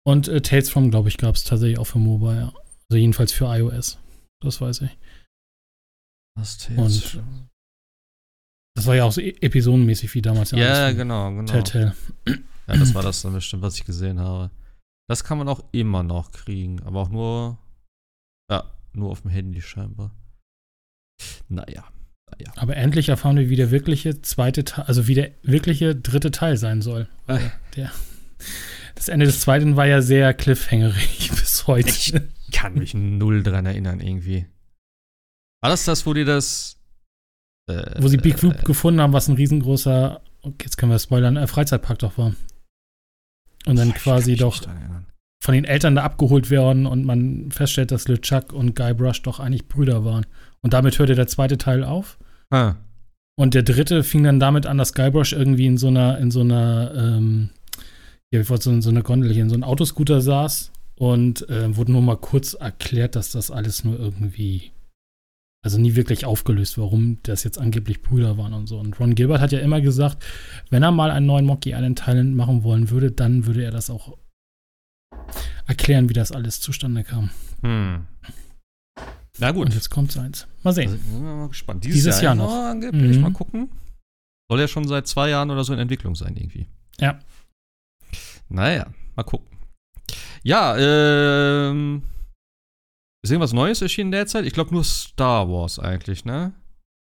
Und 0.04 0.28
äh, 0.28 0.42
Tales 0.42 0.72
from, 0.72 0.90
glaube 0.90 1.10
ich, 1.10 1.18
gab 1.18 1.36
es 1.36 1.44
tatsächlich 1.44 1.78
auch 1.78 1.86
für 1.86 2.00
Mobile. 2.00 2.36
ja. 2.36 2.54
Also 2.90 2.98
jedenfalls 2.98 3.31
für 3.31 3.45
iOS. 3.45 4.00
Das 4.42 4.60
weiß 4.60 4.81
ich. 4.81 4.98
Das 6.36 6.57
Tales. 6.57 7.13
Und 7.13 7.48
das 8.75 8.88
war 8.88 8.95
ja 8.95 9.04
auch 9.04 9.12
so 9.12 9.22
e- 9.22 9.38
episodenmäßig 9.42 10.12
wie 10.16 10.24
damals. 10.24 10.50
ja, 10.50 10.88
von 10.88 10.98
genau, 10.98 11.30
genau. 11.30 11.51
Telltale. 11.51 11.96
Ja, 12.25 12.78
das 12.78 12.96
war 12.96 13.04
das 13.04 13.22
dann 13.22 13.34
bestimmt, 13.34 13.62
was 13.62 13.75
ich 13.75 13.86
gesehen 13.86 14.19
habe. 14.19 14.50
Das 15.07 15.24
kann 15.24 15.38
man 15.38 15.48
auch 15.48 15.63
immer 15.72 16.01
noch 16.01 16.31
kriegen, 16.31 16.81
aber 16.81 17.01
auch 17.01 17.10
nur, 17.10 17.60
ja, 18.50 18.74
nur 18.94 19.12
auf 19.12 19.22
dem 19.22 19.30
Handy 19.30 19.62
scheinbar. 19.62 20.16
Naja, 21.48 21.86
naja. 22.38 22.52
Aber 22.56 22.76
endlich 22.76 23.10
erfahren 23.10 23.38
wir, 23.38 23.50
wie 23.50 23.56
der 23.56 23.72
wirkliche 23.72 24.22
zweite 24.22 24.64
Teil, 24.64 24.86
also 24.86 25.08
wie 25.08 25.16
der 25.16 25.32
wirkliche 25.42 25.96
dritte 25.96 26.32
Teil 26.32 26.58
sein 26.58 26.82
soll. 26.82 27.08
Äh. 27.28 27.40
Der, 27.76 27.92
das 28.96 29.08
Ende 29.08 29.26
des 29.26 29.42
zweiten 29.42 29.76
war 29.76 29.88
ja 29.88 30.02
sehr 30.02 30.34
cliffhangerig 30.34 31.30
bis 31.36 31.68
heute. 31.68 31.90
Ich 31.90 32.14
kann 32.52 32.76
mich 32.76 32.94
null 32.94 33.44
dran 33.44 33.66
erinnern 33.66 34.00
irgendwie. 34.00 34.46
War 35.62 35.70
das 35.70 35.86
das, 35.86 36.06
wo 36.06 36.14
die 36.14 36.26
das 36.26 36.78
äh, 37.68 38.02
Wo 38.02 38.08
sie 38.08 38.18
Big 38.18 38.38
äh, 38.38 38.46
Loop 38.46 38.66
gefunden 38.66 39.02
haben, 39.02 39.14
was 39.14 39.28
ein 39.28 39.36
riesengroßer, 39.36 40.22
okay, 40.42 40.66
jetzt 40.66 40.78
können 40.78 40.92
wir 40.92 41.00
spoilern, 41.00 41.38
äh, 41.38 41.48
Freizeitpark 41.48 42.00
doch 42.00 42.18
war. 42.18 42.34
Und 43.66 43.78
dann 43.78 43.94
quasi 43.94 44.36
doch 44.36 44.60
dran. 44.60 44.93
Von 45.44 45.54
den 45.54 45.66
Eltern 45.66 45.95
da 45.95 46.04
abgeholt 46.04 46.50
werden 46.50 46.86
und 46.86 47.04
man 47.04 47.51
feststellt, 47.51 47.92
dass 47.92 48.07
LeChuck 48.07 48.54
und 48.54 48.78
Guybrush 48.78 49.24
doch 49.24 49.42
eigentlich 49.42 49.68
Brüder 49.68 50.06
waren. 50.06 50.25
Und 50.62 50.72
damit 50.72 50.98
hörte 50.98 51.16
der 51.16 51.28
zweite 51.28 51.57
Teil 51.57 51.84
auf. 51.84 52.18
Ah, 52.50 52.75
Und 53.36 53.54
der 53.54 53.63
dritte 53.63 54.04
fing 54.04 54.24
dann 54.24 54.40
damit 54.40 54.66
an, 54.66 54.78
dass 54.78 54.94
Guybrush 54.94 55.34
irgendwie 55.34 55.66
in 55.66 55.78
so 55.78 55.90
einer, 55.90 56.18
in 56.18 56.31
so 56.31 56.40
einer, 56.40 56.94
ähm, 56.95 57.50
ja, 58.31 58.40
wie 58.40 58.57
so 58.57 58.72
in 58.72 58.81
so 58.81 58.90
einer 58.90 59.01
Gondel 59.01 59.34
hier, 59.34 59.44
in 59.44 59.50
so 59.50 59.56
einem 59.56 59.66
Autoscooter 59.66 60.22
saß 60.22 60.72
und 60.95 61.50
äh, 61.50 61.75
wurde 61.75 61.92
nur 61.92 62.01
mal 62.01 62.16
kurz 62.16 62.54
erklärt, 62.54 63.18
dass 63.18 63.31
das 63.31 63.51
alles 63.51 63.84
nur 63.84 64.00
irgendwie, 64.00 64.72
also 65.62 65.78
nie 65.78 65.96
wirklich 65.96 66.24
aufgelöst, 66.24 66.78
warum 66.78 67.18
das 67.24 67.44
jetzt 67.44 67.60
angeblich 67.60 68.01
Brüder 68.01 68.38
waren 68.38 68.54
und 68.54 68.68
so. 68.68 68.80
Und 68.80 68.98
Ron 68.98 69.16
Gilbert 69.16 69.42
hat 69.42 69.51
ja 69.51 69.60
immer 69.60 69.81
gesagt, 69.81 70.24
wenn 70.69 70.84
er 70.84 70.92
mal 70.92 71.12
einen 71.12 71.25
neuen 71.25 71.46
Monkey 71.46 71.74
Island 71.74 72.00
Teil 72.00 72.24
machen 72.24 72.63
wollen 72.63 72.89
würde, 72.92 73.12
dann 73.12 73.46
würde 73.46 73.66
er 73.66 73.72
das 73.72 73.89
auch 73.89 74.16
erklären, 75.68 76.10
wie 76.10 76.14
das 76.14 76.31
alles 76.31 76.60
zustande 76.62 77.04
kam. 77.04 77.30
hm. 77.62 78.08
Na 79.40 79.52
gut. 79.52 79.66
Und 79.66 79.74
jetzt 79.74 79.90
kommt 79.90 80.16
eins. 80.18 80.48
Mal 80.62 80.74
sehen. 80.74 80.92
Also, 80.92 81.04
sind 81.04 81.24
wir 81.24 81.34
mal 81.36 81.50
gespannt. 81.50 81.84
Dieses 81.84 82.22
Jahr 82.22 82.36
noch. 82.36 82.50
Oh, 82.50 82.66
angeblich. 82.70 83.18
Mhm. 83.18 83.24
Mal 83.24 83.31
gucken. 83.31 83.72
Soll 84.50 84.60
ja 84.60 84.68
schon 84.68 84.88
seit 84.88 85.08
zwei 85.08 85.30
Jahren 85.30 85.50
oder 85.50 85.64
so 85.64 85.74
in 85.74 85.80
Entwicklung 85.80 86.14
sein, 86.16 86.36
irgendwie. 86.38 86.68
Ja. 87.00 87.20
Naja, 88.50 88.86
mal 89.16 89.24
gucken. 89.24 89.58
Ja, 90.44 90.78
ähm. 90.78 92.04
Ist 93.24 93.31
irgendwas 93.31 93.54
Neues 93.54 93.81
erschienen 93.81 94.12
derzeit? 94.12 94.46
Ich 94.46 94.54
glaube 94.54 94.72
nur 94.72 94.84
Star 94.84 95.50
Wars 95.50 95.80
eigentlich, 95.80 96.25
ne? 96.25 96.54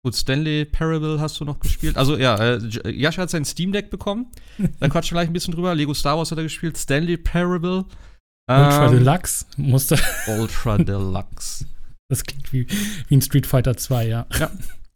Gut, 0.04 0.14
Stanley 0.14 0.64
Parable 0.64 1.20
hast 1.20 1.40
du 1.40 1.44
noch 1.44 1.60
gespielt. 1.60 1.96
Also 1.96 2.16
ja, 2.16 2.36
äh, 2.36 2.90
Jascha 2.90 3.22
hat 3.22 3.30
sein 3.30 3.44
Steam 3.44 3.72
Deck 3.72 3.88
bekommen. 3.88 4.26
Da 4.80 4.88
quatschen 4.88 5.14
wir 5.14 5.20
gleich 5.20 5.30
ein 5.30 5.32
bisschen 5.32 5.54
drüber. 5.54 5.74
Lego 5.74 5.94
Star 5.94 6.18
Wars 6.18 6.30
hat 6.30 6.38
er 6.38 6.44
gespielt. 6.44 6.76
Stanley 6.76 7.16
Parable. 7.16 7.84
Ultra 8.48 8.86
Ähm, 8.86 8.92
Deluxe 8.92 9.44
musste. 9.56 9.98
Ultra 10.26 10.78
Deluxe. 10.78 11.66
Das 12.10 12.24
klingt 12.24 12.54
wie, 12.54 12.66
wie 13.08 13.16
ein 13.16 13.20
Street 13.20 13.46
Fighter 13.46 13.76
2, 13.76 14.06
ja. 14.06 14.26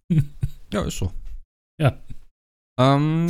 Ja, 0.72 0.80
ist 0.80 0.96
so. 0.96 1.12
Ja. 1.78 1.98
Ähm, 2.80 3.28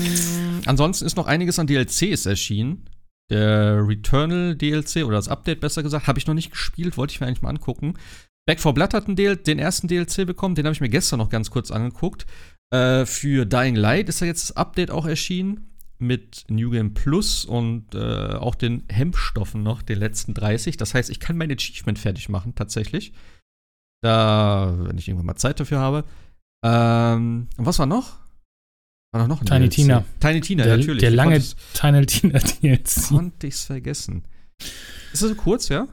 ansonsten 0.67 1.05
ist 1.05 1.17
noch 1.17 1.27
einiges 1.27 1.59
an 1.59 1.67
DLCs 1.67 2.27
erschienen. 2.27 2.89
Der 3.29 3.85
Returnal 3.85 4.55
DLC 4.55 5.05
oder 5.05 5.17
das 5.17 5.27
Update 5.27 5.61
besser 5.61 5.83
gesagt, 5.83 6.07
habe 6.07 6.21
ich 6.21 6.29
noch 6.29 6.35
nicht 6.35 6.53
gespielt, 6.53 6.97
wollte 6.97 7.13
ich 7.13 7.21
mir 7.21 7.27
eigentlich 7.27 7.43
mal 7.43 7.49
angucken. 7.49 7.95
Back 8.47 8.61
4 8.61 8.73
Blood 8.73 8.95
hat 8.95 9.07
DL 9.09 9.37
den 9.37 9.59
ersten 9.59 9.89
DLC 9.89 10.27
bekommen, 10.27 10.55
den 10.55 10.67
habe 10.67 10.75
ich 10.75 10.81
mir 10.81 10.89
gestern 10.89 11.19
noch 11.19 11.31
ganz 11.31 11.51
kurz 11.51 11.73
angeguckt. 11.73 12.25
Äh, 12.73 13.05
für 13.05 13.47
Dying 13.47 13.75
Light 13.75 14.09
ist 14.09 14.21
ja 14.21 14.29
jetzt 14.29 14.51
das 14.51 14.57
Update 14.57 14.93
auch 14.93 15.07
erschienen 15.07 15.72
mit 16.03 16.45
New 16.49 16.71
Game 16.71 16.93
Plus 16.95 17.45
und 17.45 17.95
äh, 17.95 18.35
auch 18.35 18.55
den 18.55 18.85
Hemmstoffen 18.89 19.63
noch, 19.63 19.83
den 19.83 19.99
letzten 19.99 20.35
30. 20.35 20.77
Das 20.77 20.95
heißt, 20.95 21.09
ich 21.11 21.21
kann 21.21 21.37
mein 21.39 21.51
Achievement 21.51 21.99
fertig 21.99 22.29
machen, 22.29 22.55
tatsächlich. 22.55 23.13
Da, 24.03 24.75
wenn 24.79 24.99
ich 24.99 25.09
irgendwann 25.09 25.27
mal 25.27 25.37
Zeit 25.37 25.61
dafür 25.61 25.79
habe. 25.79 26.05
Ähm, 26.65 27.49
und 27.57 27.67
was 27.67 27.79
war 27.79 27.87
noch? 27.87 28.19
War 29.15 29.29
noch 29.29 29.41
ein 29.41 29.47
Tiny 29.47 29.69
DLC. 29.69 29.75
Tina. 29.75 30.05
Tiny 30.21 30.41
Tina, 30.41 30.65
Der, 30.65 30.77
natürlich. 30.79 31.01
der 31.01 31.11
lange 31.11 31.41
Tiny 31.75 32.07
Tina 32.07 32.39
DLC. 32.39 33.09
Konnte 33.09 33.47
ich's 33.47 33.65
vergessen. 33.65 34.25
Ist 35.13 35.23
das 35.23 35.31
so 35.31 35.35
kurz, 35.35 35.69
ja? 35.69 35.87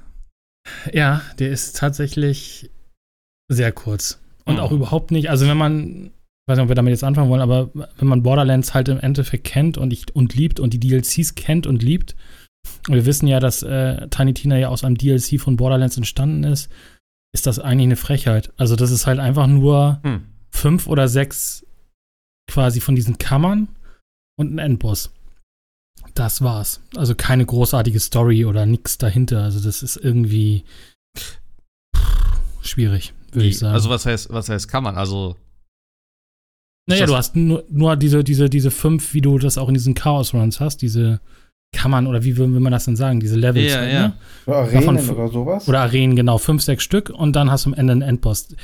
Ja, 0.94 1.22
der 1.38 1.50
ist 1.52 1.76
tatsächlich 1.78 2.70
sehr 3.50 3.72
kurz. 3.72 4.20
Und 4.46 4.56
Hm. 4.56 4.62
auch 4.62 4.72
überhaupt 4.72 5.12
nicht, 5.12 5.30
also 5.30 5.48
wenn 5.48 5.58
man, 5.58 6.12
weiß 6.50 6.57
nicht, 6.57 6.63
ob 6.63 6.69
wir 6.69 6.75
damit 6.75 6.92
jetzt 6.92 7.04
anfangen 7.04 7.30
wollen, 7.30 7.42
aber 7.42 7.69
wenn 7.74 8.07
man 8.07 8.24
Borderlands 8.24 8.74
halt 8.74 8.90
im 8.90 9.00
Endeffekt 9.00 9.46
kennt 9.46 9.78
und, 9.78 9.94
ich, 9.94 10.13
und 10.16 10.36
liebt 10.36 10.60
und 10.60 10.74
die 10.74 10.80
DLCs 10.80 11.36
kennt 11.36 11.68
und 11.68 11.81
liebt, 11.84 12.16
und 12.88 12.96
wir 12.96 13.06
wissen 13.06 13.28
ja, 13.28 13.40
dass 13.40 13.63
äh, 13.63 14.07
Tiny 14.10 14.34
Tina 14.34 14.57
ja 14.57 14.68
aus 14.69 14.84
einem 14.84 14.98
DLC 14.98 15.40
von 15.40 15.56
Borderlands 15.56 15.96
entstanden 15.98 16.44
ist, 16.44 16.69
ist 17.34 17.48
das 17.48 17.60
eigentlich 17.60 17.86
eine 17.88 17.96
Frechheit. 17.96 18.51
Also 18.57 18.75
das 18.75 18.92
ist 18.92 19.07
halt 19.07 19.19
einfach 19.19 19.48
nur 19.48 20.00
Hm. 20.04 20.24
fünf 20.51 20.88
oder 20.88 21.07
sechs 21.07 21.66
quasi 22.51 22.81
von 22.81 22.96
diesen 22.96 23.18
Kammern 23.18 23.69
und 24.38 24.54
ein 24.54 24.60
Endboss. 24.60 25.12
Das 26.16 26.42
war's. 26.42 26.81
Also 26.96 27.16
keine 27.16 27.46
großartige 27.46 28.00
Story 28.00 28.46
oder 28.46 28.66
nix 28.66 28.98
dahinter. 28.98 29.44
Also 29.44 29.60
das 29.60 29.84
ist 29.84 29.96
irgendwie 29.96 30.63
schwierig, 32.62 33.13
würde 33.31 33.48
ich 33.48 33.60
sagen. 33.60 33.74
Also 33.74 33.90
was 33.90 34.06
heißt, 34.06 34.31
was 34.31 34.50
heißt 34.50 34.72
man? 34.74 34.98
Also 34.98 35.36
naja, 36.89 37.06
du 37.06 37.15
hast 37.15 37.36
nur, 37.36 37.63
nur 37.69 37.95
diese, 37.95 38.24
diese, 38.24 38.50
diese 38.50 38.71
fünf, 38.71 39.13
wie 39.13 39.21
du 39.21 39.38
das 39.39 39.57
auch 39.57 39.68
in 39.68 39.74
diesen 39.75 39.94
Chaos 39.94 40.33
Runs 40.33 40.59
hast, 40.59 40.81
diese 40.81 41.19
Kammern 41.71 42.07
oder 42.07 42.24
wie 42.24 42.36
will, 42.38 42.47
man 42.47 42.71
das 42.71 42.86
denn 42.86 42.95
sagen? 42.95 43.19
Diese 43.19 43.36
Levels. 43.36 43.71
Ja, 43.71 43.80
halt, 43.80 43.94
ja. 43.94 44.08
Ne? 44.10 44.13
Oder 44.48 44.63
Davon 44.72 44.77
Arenen 44.98 44.98
f- 44.98 45.12
oder 45.12 45.27
sowas. 45.29 45.67
Oder 45.69 45.81
Arenen, 45.81 46.15
genau, 46.15 46.38
fünf, 46.39 46.62
sechs 46.63 46.84
Stück 46.84 47.10
und 47.10 47.36
dann 47.36 47.51
hast 47.51 47.65
du 47.65 47.69
am 47.69 47.74
Ende 47.75 47.91
einen 47.93 48.01
Endboss. 48.01 48.55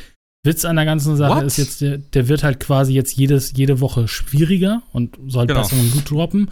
Witz 0.43 0.65
an 0.65 0.75
der 0.75 0.85
ganzen 0.85 1.15
Sache 1.15 1.37
What? 1.37 1.43
ist 1.45 1.57
jetzt, 1.57 1.81
der, 1.81 1.97
der 1.97 2.27
wird 2.27 2.43
halt 2.43 2.59
quasi 2.59 2.93
jetzt 2.93 3.15
jedes, 3.17 3.53
jede 3.55 3.79
Woche 3.81 4.07
schwieriger 4.07 4.83
und 4.91 5.17
soll 5.27 5.47
Genau. 5.47 5.61
besseren 5.61 5.91
Loot 5.93 6.09
droppen. 6.09 6.49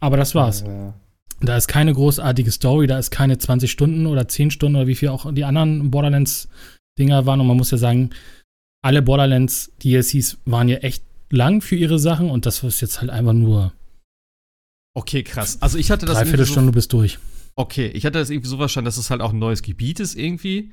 Aber 0.00 0.16
das 0.16 0.34
war's. 0.34 0.62
Äh, 0.62 0.92
Da 1.40 1.56
ist 1.56 1.66
keine 1.68 1.92
großartige 1.94 2.50
Story, 2.52 2.86
da 2.86 2.98
ist 2.98 3.10
keine 3.10 3.38
20 3.38 3.70
Stunden 3.70 4.06
oder 4.06 4.28
10 4.28 4.50
Stunden 4.50 4.76
oder 4.76 4.86
wie 4.86 4.94
viel 4.94 5.08
auch 5.08 5.32
die 5.32 5.44
anderen 5.44 5.90
Borderlands-Dinger 5.90 7.26
waren. 7.26 7.40
Und 7.40 7.46
man 7.46 7.56
muss 7.56 7.70
ja 7.70 7.78
sagen, 7.78 8.10
alle 8.82 9.00
Borderlands-DLCs 9.00 10.38
waren 10.44 10.68
ja 10.68 10.78
echt 10.78 11.04
lang 11.30 11.62
für 11.62 11.76
ihre 11.76 11.98
Sachen 11.98 12.30
und 12.30 12.44
das 12.44 12.62
ist 12.62 12.80
jetzt 12.80 13.00
halt 13.00 13.10
einfach 13.10 13.32
nur 13.32 13.72
okay, 14.94 15.22
krass. 15.22 15.58
Also 15.60 15.78
ich 15.78 15.90
hatte 15.90 16.04
das 16.04 16.16
dreiviertel 16.16 16.40
irgendwie 16.40 16.48
so, 16.48 16.52
Stunde 16.52 16.72
bis 16.72 16.88
durch. 16.88 17.18
Okay, 17.54 17.86
ich 17.88 18.04
hatte 18.04 18.18
das 18.18 18.30
irgendwie 18.30 18.48
so 18.48 18.56
verstanden, 18.56 18.86
dass 18.86 18.98
es 18.98 19.10
halt 19.10 19.20
auch 19.20 19.32
ein 19.32 19.38
neues 19.38 19.62
Gebiet 19.62 20.00
ist 20.00 20.14
irgendwie. 20.14 20.70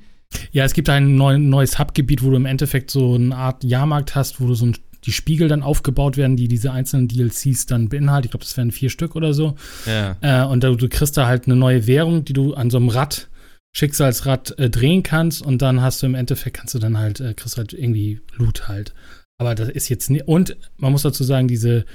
Ja, 0.52 0.64
es 0.64 0.74
gibt 0.74 0.88
ein 0.88 1.16
neu, 1.16 1.38
neues 1.38 1.78
Hubgebiet, 1.78 2.22
wo 2.22 2.30
du 2.30 2.36
im 2.36 2.46
Endeffekt 2.46 2.90
so 2.90 3.14
eine 3.14 3.34
Art 3.34 3.64
Jahrmarkt 3.64 4.14
hast, 4.14 4.40
wo 4.40 4.46
du 4.46 4.54
so 4.54 4.66
ein, 4.66 4.76
die 5.04 5.12
Spiegel 5.12 5.48
dann 5.48 5.62
aufgebaut 5.62 6.16
werden, 6.16 6.36
die 6.36 6.48
diese 6.48 6.72
einzelnen 6.72 7.08
DLCs 7.08 7.66
dann 7.66 7.88
beinhalten. 7.88 8.26
Ich 8.26 8.30
glaube, 8.30 8.44
das 8.44 8.56
wären 8.56 8.70
vier 8.70 8.90
Stück 8.90 9.16
oder 9.16 9.34
so. 9.34 9.56
Ja. 9.86 10.16
Äh, 10.20 10.46
und 10.46 10.62
da, 10.62 10.70
du 10.70 10.88
kriegst 10.88 11.16
da 11.16 11.26
halt 11.26 11.46
eine 11.46 11.56
neue 11.56 11.86
Währung, 11.86 12.24
die 12.24 12.32
du 12.32 12.54
an 12.54 12.70
so 12.70 12.76
einem 12.76 12.88
Rad, 12.88 13.28
Schicksalsrad, 13.72 14.58
äh, 14.58 14.70
drehen 14.70 15.02
kannst. 15.02 15.42
Und 15.42 15.62
dann 15.62 15.80
hast 15.80 16.02
du 16.02 16.06
im 16.06 16.14
Endeffekt, 16.14 16.56
kannst 16.56 16.74
du 16.74 16.78
dann 16.78 16.98
halt, 16.98 17.20
äh, 17.20 17.34
kriegst 17.34 17.56
halt 17.56 17.72
irgendwie 17.72 18.20
Loot 18.34 18.68
halt. 18.68 18.94
Aber 19.38 19.54
das 19.54 19.68
ist 19.68 19.88
jetzt 19.88 20.10
nicht. 20.10 20.28
Und 20.28 20.56
man 20.76 20.92
muss 20.92 21.02
dazu 21.02 21.24
sagen, 21.24 21.48
diese, 21.48 21.86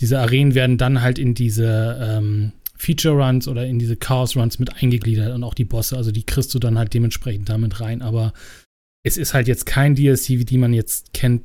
diese 0.00 0.18
Arenen 0.18 0.54
werden 0.54 0.78
dann 0.78 1.02
halt 1.02 1.18
in 1.18 1.34
diese 1.34 1.98
ähm, 2.00 2.52
Feature 2.76 3.14
Runs 3.14 3.46
oder 3.46 3.66
in 3.66 3.78
diese 3.78 3.96
Chaos 3.96 4.36
Runs 4.36 4.58
mit 4.58 4.82
eingegliedert 4.82 5.34
und 5.34 5.44
auch 5.44 5.54
die 5.54 5.66
Bosse. 5.66 5.96
Also 5.96 6.10
die 6.10 6.24
kriegst 6.24 6.54
du 6.54 6.58
dann 6.58 6.78
halt 6.78 6.94
dementsprechend 6.94 7.48
damit 7.48 7.80
rein. 7.80 8.02
Aber 8.02 8.32
es 9.02 9.16
ist 9.16 9.34
halt 9.34 9.48
jetzt 9.48 9.66
kein 9.66 9.94
DLC, 9.94 10.30
wie 10.30 10.44
die 10.44 10.58
man 10.58 10.72
jetzt 10.72 11.12
kennt 11.12 11.42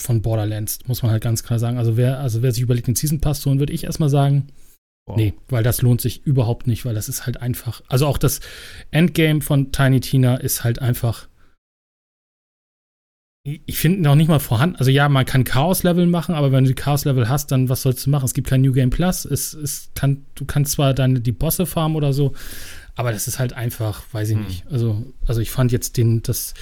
von 0.00 0.22
Borderlands, 0.22 0.78
muss 0.86 1.02
man 1.02 1.10
halt 1.10 1.22
ganz 1.22 1.42
klar 1.42 1.58
sagen. 1.58 1.78
Also 1.78 1.96
wer, 1.96 2.20
also 2.20 2.42
wer 2.42 2.52
sich 2.52 2.62
überlegt, 2.62 2.86
den 2.86 2.94
Season 2.94 3.20
Pass 3.20 3.40
zu 3.40 3.50
holen, 3.50 3.58
würde 3.58 3.72
ich 3.72 3.84
erstmal 3.84 4.08
sagen, 4.08 4.46
Wow. 5.08 5.16
Nee, 5.16 5.34
weil 5.48 5.62
das 5.62 5.80
lohnt 5.82 6.00
sich 6.00 6.24
überhaupt 6.26 6.66
nicht, 6.66 6.84
weil 6.84 6.94
das 6.94 7.08
ist 7.08 7.24
halt 7.24 7.40
einfach. 7.40 7.82
Also 7.88 8.06
auch 8.06 8.18
das 8.18 8.40
Endgame 8.90 9.40
von 9.40 9.72
Tiny 9.72 10.00
Tina 10.00 10.36
ist 10.36 10.64
halt 10.64 10.80
einfach 10.80 11.28
ich 13.64 13.78
finde 13.78 14.02
noch 14.02 14.14
nicht 14.14 14.28
mal 14.28 14.40
vorhanden. 14.40 14.76
Also 14.76 14.90
ja, 14.90 15.08
man 15.08 15.24
kann 15.24 15.44
Chaos-Level 15.44 16.06
machen, 16.06 16.34
aber 16.34 16.52
wenn 16.52 16.64
du 16.64 16.74
Chaos-Level 16.74 17.28
hast, 17.28 17.50
dann 17.50 17.68
was 17.70 17.82
sollst 17.82 18.04
du 18.04 18.10
machen? 18.10 18.26
Es 18.26 18.34
gibt 18.34 18.48
kein 18.48 18.60
New 18.60 18.72
Game 18.72 18.90
Plus. 18.90 19.24
Es, 19.24 19.54
es 19.54 19.90
kann, 19.94 20.26
du 20.34 20.44
kannst 20.44 20.72
zwar 20.72 20.92
deine 20.92 21.20
die 21.20 21.32
Bosse 21.32 21.64
farmen 21.64 21.96
oder 21.96 22.12
so, 22.12 22.34
aber 22.94 23.12
das 23.12 23.28
ist 23.28 23.38
halt 23.38 23.52
einfach, 23.52 24.02
weiß 24.12 24.30
ich 24.30 24.36
hm. 24.36 24.44
nicht. 24.44 24.66
Also, 24.70 25.02
also 25.26 25.40
ich 25.40 25.50
fand 25.50 25.72
jetzt 25.72 25.96
den, 25.96 26.22
das, 26.22 26.52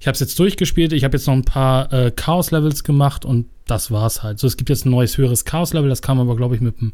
ich 0.00 0.06
habe 0.06 0.14
es 0.14 0.20
jetzt 0.20 0.38
durchgespielt. 0.38 0.92
Ich 0.92 1.04
habe 1.04 1.16
jetzt 1.16 1.26
noch 1.26 1.34
ein 1.34 1.44
paar 1.44 1.92
äh, 1.92 2.10
Chaos-Levels 2.10 2.82
gemacht 2.82 3.24
und 3.24 3.46
das 3.66 3.90
war's 3.90 4.22
halt. 4.22 4.38
So, 4.38 4.46
es 4.46 4.56
gibt 4.56 4.70
jetzt 4.70 4.84
ein 4.84 4.90
neues 4.90 5.16
höheres 5.18 5.44
Chaos-Level. 5.44 5.88
Das 5.88 6.02
kam 6.02 6.18
aber, 6.18 6.34
glaube 6.36 6.54
ich, 6.54 6.60
mit 6.60 6.80
dem, 6.80 6.92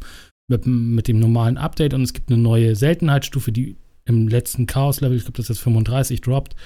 mit, 0.48 0.66
mit 0.66 1.08
dem 1.08 1.20
normalen 1.20 1.56
Update 1.56 1.94
und 1.94 2.02
es 2.02 2.12
gibt 2.12 2.30
eine 2.30 2.40
neue 2.40 2.74
Seltenheitsstufe, 2.74 3.52
die 3.52 3.76
im 4.04 4.26
letzten 4.26 4.66
Chaos-Level, 4.66 5.16
ich 5.16 5.24
glaube, 5.24 5.36
das 5.36 5.44
ist 5.44 5.56
jetzt 5.56 5.62
35, 5.62 6.22
droppt. 6.22 6.56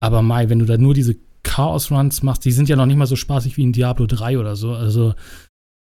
Aber 0.00 0.20
Mai, 0.22 0.50
wenn 0.50 0.58
du 0.58 0.66
da 0.66 0.76
nur 0.76 0.92
diese 0.92 1.16
Chaos-Runs 1.42 2.22
machst, 2.22 2.44
die 2.44 2.52
sind 2.52 2.68
ja 2.68 2.76
noch 2.76 2.86
nicht 2.86 2.98
mal 2.98 3.06
so 3.06 3.16
spaßig 3.16 3.56
wie 3.56 3.62
in 3.62 3.72
Diablo 3.72 4.06
3 4.06 4.38
oder 4.38 4.56
so. 4.56 4.72
Also, 4.72 5.14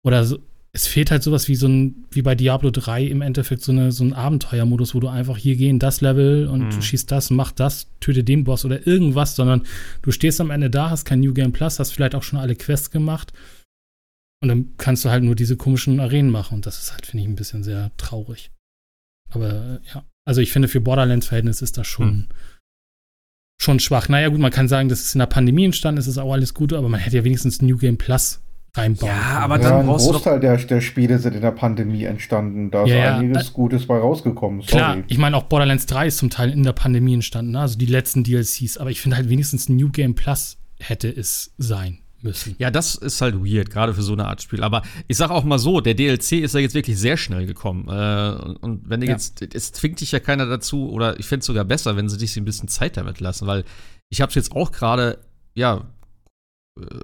oder 0.05 0.23
so, 0.23 0.39
es 0.71 0.87
fehlt 0.87 1.11
halt 1.11 1.23
sowas 1.23 1.49
wie 1.49 1.55
so 1.55 1.67
ein, 1.67 2.05
wie 2.11 2.21
bei 2.21 2.35
Diablo 2.35 2.71
3 2.71 3.03
im 3.03 3.21
Endeffekt 3.21 3.63
so, 3.63 3.73
eine, 3.73 3.91
so 3.91 4.05
ein 4.05 4.13
Abenteuermodus, 4.13 4.95
wo 4.95 5.01
du 5.01 5.09
einfach 5.09 5.37
hier 5.37 5.57
gehen, 5.57 5.79
das 5.79 5.99
Level 5.99 6.47
und 6.47 6.65
mhm. 6.65 6.69
du 6.69 6.81
schießt 6.81 7.11
das, 7.11 7.31
mach 7.31 7.51
das, 7.51 7.87
töte 7.99 8.23
den 8.23 8.45
Boss 8.45 8.63
oder 8.63 8.87
irgendwas, 8.87 9.35
sondern 9.35 9.63
du 10.03 10.11
stehst 10.11 10.39
am 10.39 10.51
Ende 10.51 10.69
da, 10.69 10.89
hast 10.89 11.03
kein 11.03 11.19
New 11.19 11.33
Game 11.33 11.51
Plus, 11.51 11.79
hast 11.79 11.91
vielleicht 11.91 12.15
auch 12.15 12.23
schon 12.23 12.39
alle 12.39 12.55
Quests 12.55 12.91
gemacht 12.91 13.33
und 14.41 14.49
dann 14.49 14.77
kannst 14.77 15.05
du 15.05 15.09
halt 15.09 15.23
nur 15.23 15.35
diese 15.35 15.57
komischen 15.57 15.99
Arenen 15.99 16.31
machen 16.31 16.55
und 16.55 16.65
das 16.65 16.79
ist 16.79 16.91
halt, 16.91 17.05
finde 17.05 17.23
ich, 17.23 17.29
ein 17.29 17.35
bisschen 17.35 17.63
sehr 17.63 17.91
traurig. 17.97 18.51
Aber 19.29 19.81
ja, 19.93 20.05
also 20.25 20.41
ich 20.41 20.51
finde, 20.51 20.67
für 20.67 20.81
Borderlands-Verhältnis 20.81 21.61
ist 21.61 21.77
das 21.77 21.87
schon, 21.87 22.07
mhm 22.07 22.27
schon 23.61 23.79
schwach. 23.79 24.09
Naja, 24.09 24.29
gut, 24.29 24.39
man 24.39 24.51
kann 24.51 24.67
sagen, 24.67 24.89
das 24.89 25.01
ist 25.01 25.15
in 25.15 25.19
der 25.19 25.25
Pandemie 25.25 25.65
entstanden, 25.65 25.99
es 25.99 26.07
ist 26.07 26.17
auch 26.17 26.31
alles 26.31 26.53
gut, 26.53 26.73
aber 26.73 26.89
man 26.89 26.99
hätte 26.99 27.17
ja 27.17 27.23
wenigstens 27.23 27.61
New 27.61 27.77
Game 27.77 27.97
Plus 27.97 28.41
reinbauen. 28.75 29.11
Ja, 29.11 29.39
aber 29.39 29.57
dann 29.57 29.71
ja, 29.71 29.79
ein 29.79 29.87
Großteil 29.87 30.39
der, 30.39 30.57
der 30.57 30.81
Spiele 30.81 31.17
sind 31.17 31.35
in 31.35 31.41
der 31.41 31.51
Pandemie 31.51 32.03
entstanden. 32.03 32.69
Da 32.69 32.83
ist 32.83 32.91
ja, 32.91 33.17
einiges 33.17 33.49
äh, 33.49 33.53
Gutes 33.53 33.87
bei 33.87 33.97
rausgekommen. 33.97 34.61
Sorry. 34.61 34.71
Klar, 34.71 34.97
ich 35.07 35.17
meine, 35.17 35.35
auch 35.35 35.43
Borderlands 35.43 35.87
3 35.87 36.07
ist 36.07 36.17
zum 36.17 36.29
Teil 36.29 36.51
in 36.51 36.63
der 36.63 36.73
Pandemie 36.73 37.15
entstanden, 37.15 37.51
ne? 37.51 37.61
also 37.61 37.77
die 37.77 37.87
letzten 37.87 38.23
DLCs. 38.23 38.77
Aber 38.77 38.91
ich 38.91 39.01
finde 39.01 39.17
halt 39.17 39.29
wenigstens 39.29 39.69
New 39.69 39.89
Game 39.89 40.15
Plus 40.15 40.57
hätte 40.79 41.09
es 41.09 41.53
sein 41.57 41.99
müssen. 42.23 42.55
Ja, 42.59 42.71
das 42.71 42.95
ist 42.95 43.21
halt 43.21 43.35
weird, 43.35 43.69
gerade 43.69 43.93
für 43.93 44.01
so 44.01 44.13
eine 44.13 44.27
Art 44.27 44.41
Spiel. 44.41 44.63
Aber 44.63 44.81
ich 45.07 45.17
sag 45.17 45.29
auch 45.29 45.43
mal 45.43 45.59
so, 45.59 45.81
der 45.81 45.93
DLC 45.93 46.33
ist 46.33 46.53
ja 46.53 46.59
jetzt 46.59 46.75
wirklich 46.75 46.97
sehr 46.97 47.17
schnell 47.17 47.45
gekommen. 47.45 47.87
Äh, 47.87 48.55
und 48.61 48.89
wenn 48.89 49.01
du 49.01 49.07
ja. 49.07 49.13
jetzt, 49.13 49.41
es 49.53 49.71
zwingt 49.71 50.01
dich 50.01 50.11
ja 50.11 50.19
keiner 50.19 50.45
dazu, 50.45 50.89
oder 50.89 51.19
ich 51.19 51.25
fände 51.25 51.41
es 51.41 51.45
sogar 51.45 51.65
besser, 51.65 51.95
wenn 51.95 52.09
sie 52.09 52.17
dich 52.17 52.35
ein 52.37 52.45
bisschen 52.45 52.69
Zeit 52.69 52.97
damit 52.97 53.19
lassen, 53.19 53.47
weil 53.47 53.63
ich 54.09 54.21
habe 54.21 54.29
es 54.29 54.35
jetzt 54.35 54.51
auch 54.51 54.71
gerade, 54.71 55.19
ja, 55.55 55.87
äh, 56.79 56.99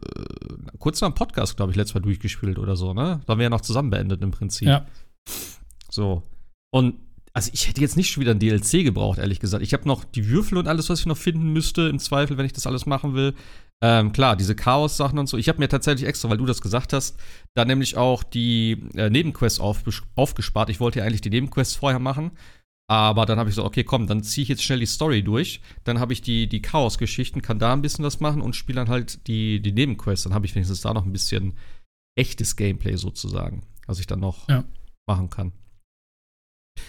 kurz 0.80 1.02
nach 1.02 1.10
dem 1.10 1.16
Podcast, 1.16 1.58
glaube 1.58 1.72
ich, 1.72 1.78
letztes 1.78 1.96
Mal 1.96 2.02
durchgespielt 2.02 2.60
oder 2.60 2.76
so, 2.76 2.94
ne? 2.94 3.22
Da 3.26 3.32
haben 3.32 3.40
wir 3.40 3.44
ja 3.44 3.50
noch 3.50 3.62
zusammen 3.62 3.90
beendet 3.90 4.22
im 4.22 4.32
Prinzip. 4.32 4.68
Ja. 4.68 4.86
So. 5.90 6.24
Und 6.72 6.96
also 7.34 7.50
ich 7.52 7.68
hätte 7.68 7.82
jetzt 7.82 7.98
nicht 7.98 8.12
schon 8.12 8.22
wieder 8.22 8.32
ein 8.32 8.40
DLC 8.40 8.84
gebraucht, 8.84 9.18
ehrlich 9.18 9.40
gesagt. 9.40 9.64
Ich 9.64 9.74
habe 9.74 9.88
noch 9.88 10.04
die 10.04 10.30
Würfel 10.30 10.58
und 10.60 10.68
alles, 10.68 10.90
was 10.90 11.00
ich 11.00 11.06
noch 11.08 11.18
finden 11.18 11.52
müsste, 11.52 11.84
im 11.84 11.98
Zweifel, 11.98 12.38
wenn 12.38 12.46
ich 12.46 12.54
das 12.54 12.68
alles 12.68 12.86
machen 12.86 13.16
will. 13.16 13.34
Ähm, 13.86 14.14
klar, 14.14 14.38
diese 14.38 14.56
Chaos-Sachen 14.56 15.20
und 15.20 15.28
so. 15.28 15.38
Ich 15.38 15.50
habe 15.50 15.60
mir 15.60 15.68
tatsächlich 15.68 16.08
extra, 16.08 16.30
weil 16.30 16.38
du 16.38 16.46
das 16.46 16.62
gesagt 16.62 16.94
hast, 16.94 17.20
da 17.54 17.66
nämlich 17.66 17.98
auch 17.98 18.24
die 18.24 18.82
äh, 18.96 19.10
Nebenquests 19.10 19.60
auf, 19.60 19.84
aufgespart. 20.16 20.70
Ich 20.70 20.80
wollte 20.80 21.00
ja 21.00 21.06
eigentlich 21.06 21.20
die 21.20 21.30
Nebenquests 21.30 21.76
vorher 21.76 22.00
machen. 22.00 22.32
Aber 22.88 23.26
dann 23.26 23.40
habe 23.40 23.50
ich 23.50 23.56
so, 23.56 23.66
okay, 23.66 23.84
komm, 23.84 24.08
dann 24.08 24.24
ziehe 24.24 24.44
ich 24.44 24.50
jetzt 24.50 24.64
schnell 24.64 24.80
die 24.80 24.86
Story 24.86 25.22
durch. 25.22 25.60
Dann 25.84 26.00
habe 26.00 26.14
ich 26.14 26.22
die, 26.22 26.48
die 26.48 26.62
Chaos-Geschichten, 26.62 27.42
kann 27.42 27.60
da 27.60 27.74
ein 27.74 27.82
bisschen 27.82 28.06
was 28.06 28.22
machen 28.22 28.42
und 28.42 28.56
spiele 28.56 28.78
dann 28.78 28.90
halt 28.90 29.28
die, 29.28 29.62
die 29.62 29.74
Nebenquests. 29.74 30.24
Dann 30.24 30.34
habe 30.34 30.46
ich 30.46 30.56
wenigstens 30.56 30.80
da 30.80 30.94
noch 30.94 31.06
ein 31.06 31.12
bisschen 31.12 31.58
echtes 32.16 32.56
Gameplay 32.56 32.96
sozusagen, 32.96 33.64
was 33.86 34.00
ich 34.00 34.08
dann 34.08 34.22
noch 34.22 34.48
ja. 34.48 34.64
machen 35.08 35.30
kann. 35.30 35.52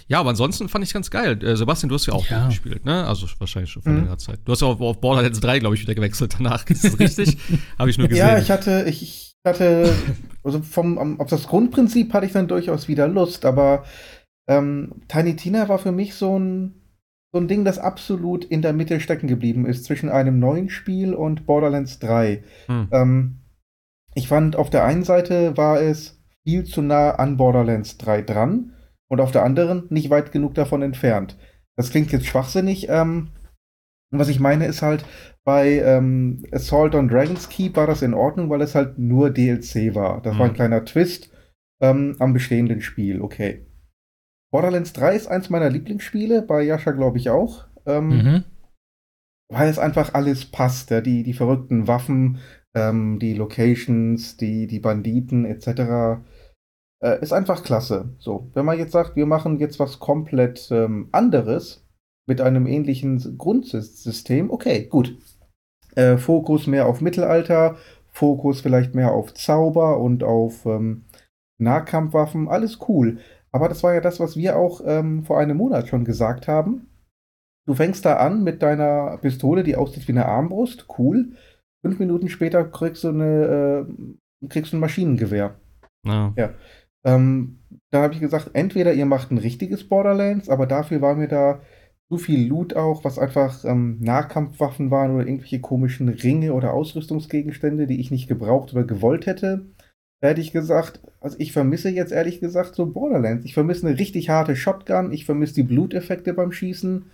Ja, 0.06 0.20
aber 0.20 0.30
ansonsten 0.30 0.68
fand 0.68 0.84
ich 0.84 0.92
ganz 0.92 1.10
geil. 1.10 1.42
Äh, 1.42 1.56
Sebastian, 1.56 1.88
du 1.88 1.94
hast 1.94 2.06
ja 2.06 2.14
auch 2.14 2.26
ja. 2.28 2.46
gespielt, 2.46 2.84
ne? 2.84 3.06
Also 3.06 3.26
wahrscheinlich 3.38 3.70
schon 3.70 3.82
vor 3.82 3.92
mhm. 3.92 3.98
längerer 3.98 4.18
Zeit. 4.18 4.40
Du 4.44 4.52
hast 4.52 4.60
ja 4.60 4.68
auf, 4.68 4.80
auf 4.80 5.00
Borderlands 5.00 5.40
3, 5.40 5.60
glaube 5.60 5.74
ich, 5.74 5.82
wieder 5.82 5.94
gewechselt 5.94 6.34
danach. 6.38 6.66
Ist 6.68 6.84
das 6.84 6.98
richtig? 6.98 7.38
Habe 7.78 7.90
ich 7.90 7.98
nur 7.98 8.08
gesehen. 8.08 8.26
Ja, 8.26 8.38
ich 8.38 8.50
hatte, 8.50 8.84
ich 8.88 9.34
hatte, 9.46 9.94
also 10.42 10.60
vom, 10.60 11.20
auf 11.20 11.28
das 11.28 11.46
Grundprinzip 11.46 12.12
hatte 12.12 12.26
ich 12.26 12.32
dann 12.32 12.48
durchaus 12.48 12.88
wieder 12.88 13.08
Lust, 13.08 13.44
aber 13.44 13.84
ähm, 14.48 15.02
Tiny 15.08 15.36
Tina 15.36 15.68
war 15.68 15.78
für 15.78 15.92
mich 15.92 16.14
so 16.14 16.38
ein, 16.38 16.74
so 17.32 17.40
ein 17.40 17.48
Ding, 17.48 17.64
das 17.64 17.78
absolut 17.78 18.44
in 18.44 18.62
der 18.62 18.72
Mitte 18.72 19.00
stecken 19.00 19.26
geblieben 19.26 19.66
ist, 19.66 19.84
zwischen 19.84 20.08
einem 20.08 20.38
neuen 20.38 20.68
Spiel 20.70 21.14
und 21.14 21.46
Borderlands 21.46 21.98
3. 21.98 22.42
Mhm. 22.68 22.88
Ähm, 22.90 23.38
ich 24.14 24.28
fand, 24.28 24.56
auf 24.56 24.70
der 24.70 24.84
einen 24.84 25.02
Seite 25.02 25.56
war 25.56 25.80
es 25.80 26.22
viel 26.46 26.64
zu 26.64 26.82
nah 26.82 27.12
an 27.12 27.36
Borderlands 27.36 27.98
3 27.98 28.22
dran 28.22 28.74
und 29.10 29.20
auf 29.20 29.32
der 29.32 29.44
anderen 29.44 29.86
nicht 29.90 30.10
weit 30.10 30.32
genug 30.32 30.54
davon 30.54 30.82
entfernt. 30.82 31.38
Das 31.76 31.90
klingt 31.90 32.12
jetzt 32.12 32.26
schwachsinnig. 32.26 32.88
Ähm, 32.88 33.30
was 34.10 34.28
ich 34.28 34.40
meine 34.40 34.66
ist 34.66 34.82
halt, 34.82 35.04
bei 35.44 35.80
ähm, 35.80 36.44
Assault 36.52 36.94
on 36.94 37.08
Dragon's 37.08 37.48
Keep 37.48 37.76
war 37.76 37.86
das 37.86 38.02
in 38.02 38.14
Ordnung, 38.14 38.48
weil 38.48 38.62
es 38.62 38.74
halt 38.74 38.98
nur 38.98 39.30
DLC 39.30 39.94
war. 39.94 40.22
Das 40.22 40.34
mhm. 40.34 40.38
war 40.38 40.46
ein 40.46 40.52
mhm. 40.52 40.56
kleiner 40.56 40.84
Twist 40.84 41.30
ähm, 41.82 42.16
am 42.18 42.32
bestehenden 42.32 42.80
Spiel, 42.80 43.20
okay. 43.20 43.66
Borderlands 44.52 44.92
3 44.92 45.16
ist 45.16 45.26
eins 45.26 45.50
meiner 45.50 45.68
Lieblingsspiele, 45.68 46.42
bei 46.42 46.62
Yasha 46.62 46.92
glaube 46.92 47.18
ich 47.18 47.28
auch. 47.28 47.66
Ähm, 47.86 48.08
mhm. 48.08 48.44
Weil 49.50 49.68
es 49.68 49.78
einfach 49.78 50.14
alles 50.14 50.46
passt. 50.46 50.90
Ja? 50.90 51.00
Die, 51.00 51.24
die 51.24 51.34
verrückten 51.34 51.88
Waffen, 51.88 52.38
ähm, 52.74 53.18
die 53.18 53.34
Locations, 53.34 54.36
die, 54.36 54.68
die 54.68 54.78
Banditen 54.78 55.44
etc. 55.44 56.22
Äh, 57.02 57.20
ist 57.20 57.32
einfach 57.32 57.62
klasse. 57.62 58.14
So, 58.18 58.50
wenn 58.54 58.64
man 58.64 58.78
jetzt 58.78 58.92
sagt, 58.92 59.16
wir 59.16 59.26
machen 59.26 59.58
jetzt 59.58 59.78
was 59.78 59.98
komplett 59.98 60.68
ähm, 60.70 61.08
anderes 61.12 61.86
mit 62.26 62.40
einem 62.40 62.66
ähnlichen 62.66 63.38
Grundsystem, 63.38 64.50
okay, 64.50 64.86
gut. 64.86 65.16
Äh, 65.94 66.16
Fokus 66.16 66.66
mehr 66.66 66.86
auf 66.86 67.00
Mittelalter, 67.00 67.76
Fokus 68.10 68.60
vielleicht 68.60 68.94
mehr 68.94 69.12
auf 69.12 69.34
Zauber 69.34 70.00
und 70.00 70.24
auf 70.24 70.66
ähm, 70.66 71.04
Nahkampfwaffen, 71.58 72.48
alles 72.48 72.78
cool. 72.88 73.18
Aber 73.52 73.68
das 73.68 73.82
war 73.82 73.94
ja 73.94 74.00
das, 74.00 74.18
was 74.18 74.36
wir 74.36 74.56
auch 74.56 74.80
ähm, 74.84 75.24
vor 75.24 75.38
einem 75.38 75.56
Monat 75.56 75.88
schon 75.88 76.04
gesagt 76.04 76.48
haben. 76.48 76.88
Du 77.66 77.74
fängst 77.74 78.04
da 78.04 78.16
an 78.16 78.42
mit 78.42 78.62
deiner 78.62 79.18
Pistole, 79.18 79.62
die 79.62 79.76
aussieht 79.76 80.06
wie 80.08 80.12
eine 80.12 80.26
Armbrust, 80.26 80.86
cool. 80.98 81.36
Fünf 81.84 81.98
Minuten 81.98 82.28
später 82.28 82.64
kriegst 82.64 83.04
du 83.04 83.08
eine, 83.08 83.86
äh, 84.42 84.48
kriegst 84.48 84.72
du 84.72 84.76
ein 84.76 84.80
Maschinengewehr. 84.80 85.60
Ja. 86.04 86.32
ja. 86.36 86.54
Ähm, 87.04 87.60
da 87.90 88.02
habe 88.02 88.14
ich 88.14 88.20
gesagt, 88.20 88.50
entweder 88.54 88.94
ihr 88.94 89.06
macht 89.06 89.30
ein 89.30 89.38
richtiges 89.38 89.88
Borderlands, 89.88 90.48
aber 90.48 90.66
dafür 90.66 91.00
war 91.00 91.14
mir 91.14 91.28
da 91.28 91.60
zu 92.10 92.18
viel 92.18 92.46
Loot 92.48 92.74
auch, 92.74 93.04
was 93.04 93.18
einfach 93.18 93.64
ähm, 93.64 93.98
Nahkampfwaffen 94.00 94.90
waren 94.90 95.14
oder 95.14 95.26
irgendwelche 95.26 95.60
komischen 95.60 96.08
Ringe 96.08 96.52
oder 96.52 96.74
Ausrüstungsgegenstände, 96.74 97.86
die 97.86 98.00
ich 98.00 98.10
nicht 98.10 98.28
gebraucht 98.28 98.72
oder 98.72 98.84
gewollt 98.84 99.26
hätte. 99.26 99.66
Da 100.20 100.28
hätte 100.28 100.40
ich 100.40 100.52
gesagt, 100.52 101.00
also 101.20 101.36
ich 101.38 101.52
vermisse 101.52 101.90
jetzt 101.90 102.12
ehrlich 102.12 102.40
gesagt 102.40 102.74
so 102.74 102.86
Borderlands. 102.86 103.44
Ich 103.44 103.54
vermisse 103.54 103.86
eine 103.86 103.98
richtig 103.98 104.28
harte 104.28 104.56
Shotgun, 104.56 105.12
ich 105.12 105.24
vermisse 105.24 105.54
die 105.54 105.62
Bluteffekte 105.62 106.34
beim 106.34 106.52
Schießen. 106.52 107.10